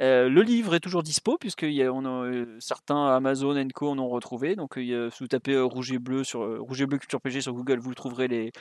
Euh, 0.00 0.28
le 0.28 0.42
livre 0.42 0.74
est 0.74 0.80
toujours 0.80 1.02
dispo 1.02 1.38
puisque 1.38 1.64
on 1.64 2.04
a, 2.04 2.30
certains 2.60 3.06
Amazon 3.16 3.66
Co 3.74 3.90
en 3.90 3.98
ont 3.98 4.08
retrouvé. 4.08 4.56
Donc 4.56 4.74
si 4.74 4.92
vous 5.20 5.28
tapez 5.28 5.58
rouge 5.58 5.92
et 5.92 5.98
bleu 5.98 6.24
sur 6.24 6.60
rouge 6.60 6.80
et 6.80 6.86
bleu 6.86 6.98
culture 6.98 7.20
PG 7.20 7.40
sur 7.40 7.52
Google, 7.52 7.78
vous 7.78 7.94
trouverez 7.94 8.28
les, 8.28 8.52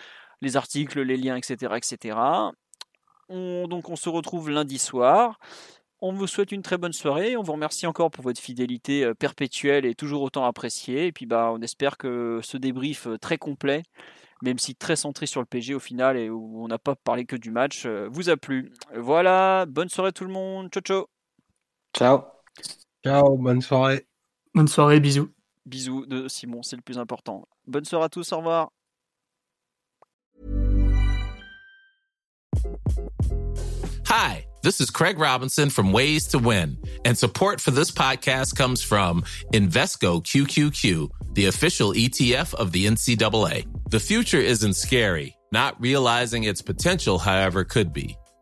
les 0.42 0.58
articles, 0.58 1.02
les 1.02 1.18
liens, 1.18 1.36
etc., 1.36 1.74
etc. 1.76 2.18
On, 3.30 3.68
donc 3.68 3.90
on 3.90 3.96
se 3.96 4.10
retrouve 4.10 4.50
lundi 4.50 4.78
soir. 4.78 5.40
On 6.00 6.14
vous 6.14 6.28
souhaite 6.28 6.52
une 6.52 6.62
très 6.62 6.78
bonne 6.78 6.94
soirée. 6.94 7.36
On 7.38 7.42
vous 7.42 7.54
remercie 7.54 7.88
encore 7.88 8.12
pour 8.12 8.24
votre 8.24 8.40
fidélité 8.40 9.04
euh, 9.04 9.14
perpétuelle 9.16 9.86
et 9.86 9.96
toujours 9.96 10.22
autant 10.22 10.46
appréciée. 10.46 11.08
Et 11.08 11.12
puis 11.12 11.26
bah, 11.26 11.50
on 11.52 11.60
espère 11.62 11.98
que 11.98 12.40
ce 12.44 12.58
débrief 12.58 13.08
euh, 13.08 13.18
très 13.18 13.40
complet, 13.40 13.82
même 14.44 14.60
si 14.60 14.76
très 14.76 14.96
centré 14.96 15.26
sur 15.26 15.42
le 15.42 15.48
PG 15.48 15.74
au 15.74 15.80
final 15.80 16.16
et 16.18 16.30
où 16.30 16.64
on 16.64 16.68
n'a 16.68 16.78
pas 16.78 16.96
parlé 16.96 17.26
que 17.26 17.36
du 17.36 17.50
match, 17.50 17.86
euh, 17.86 18.08
vous 18.12 18.30
a 18.30 18.38
plu. 18.38 18.72
Voilà, 18.96 19.66
bonne 19.68 19.90
soirée 19.90 20.14
tout 20.14 20.26
le 20.26 20.32
monde. 20.32 20.70
Ciao 20.70 20.82
ciao. 20.82 21.17
Ciao. 21.98 22.26
Ciao, 23.04 23.38
bonne 23.38 23.62
soirée. 23.62 24.06
Bonne 24.54 24.68
soirée, 24.68 25.00
bisous. 25.00 25.30
Bisous 25.66 26.06
de 26.06 26.28
Simon, 26.28 26.62
c'est 26.62 26.76
le 26.76 26.82
plus 26.84 26.98
important. 26.98 27.48
Bonne 27.66 27.86
soirée 27.86 28.06
à 28.06 28.10
tous, 28.10 28.32
au 28.32 28.38
revoir. 28.38 28.70
Hi. 34.06 34.44
This 34.64 34.82
is 34.82 34.90
Craig 34.90 35.18
Robinson 35.18 35.70
from 35.70 35.94
Ways 35.94 36.28
to 36.30 36.40
Win, 36.40 36.78
and 37.06 37.18
support 37.18 37.62
for 37.62 37.72
this 37.72 37.90
podcast 37.90 38.56
comes 38.58 38.82
from 38.82 39.24
Invesco 39.54 40.22
QQQ, 40.22 41.10
the 41.36 41.46
official 41.46 41.94
ETF 41.94 42.54
of 42.56 42.74
the 42.74 42.86
NCAA. 42.86 43.66
The 43.90 44.00
future 44.00 44.40
isn't 44.42 44.74
scary. 44.74 45.38
Not 45.54 45.80
realizing 45.80 46.44
its 46.44 46.62
potential, 46.62 47.18
however, 47.18 47.64
could 47.64 47.94
be. 47.94 48.18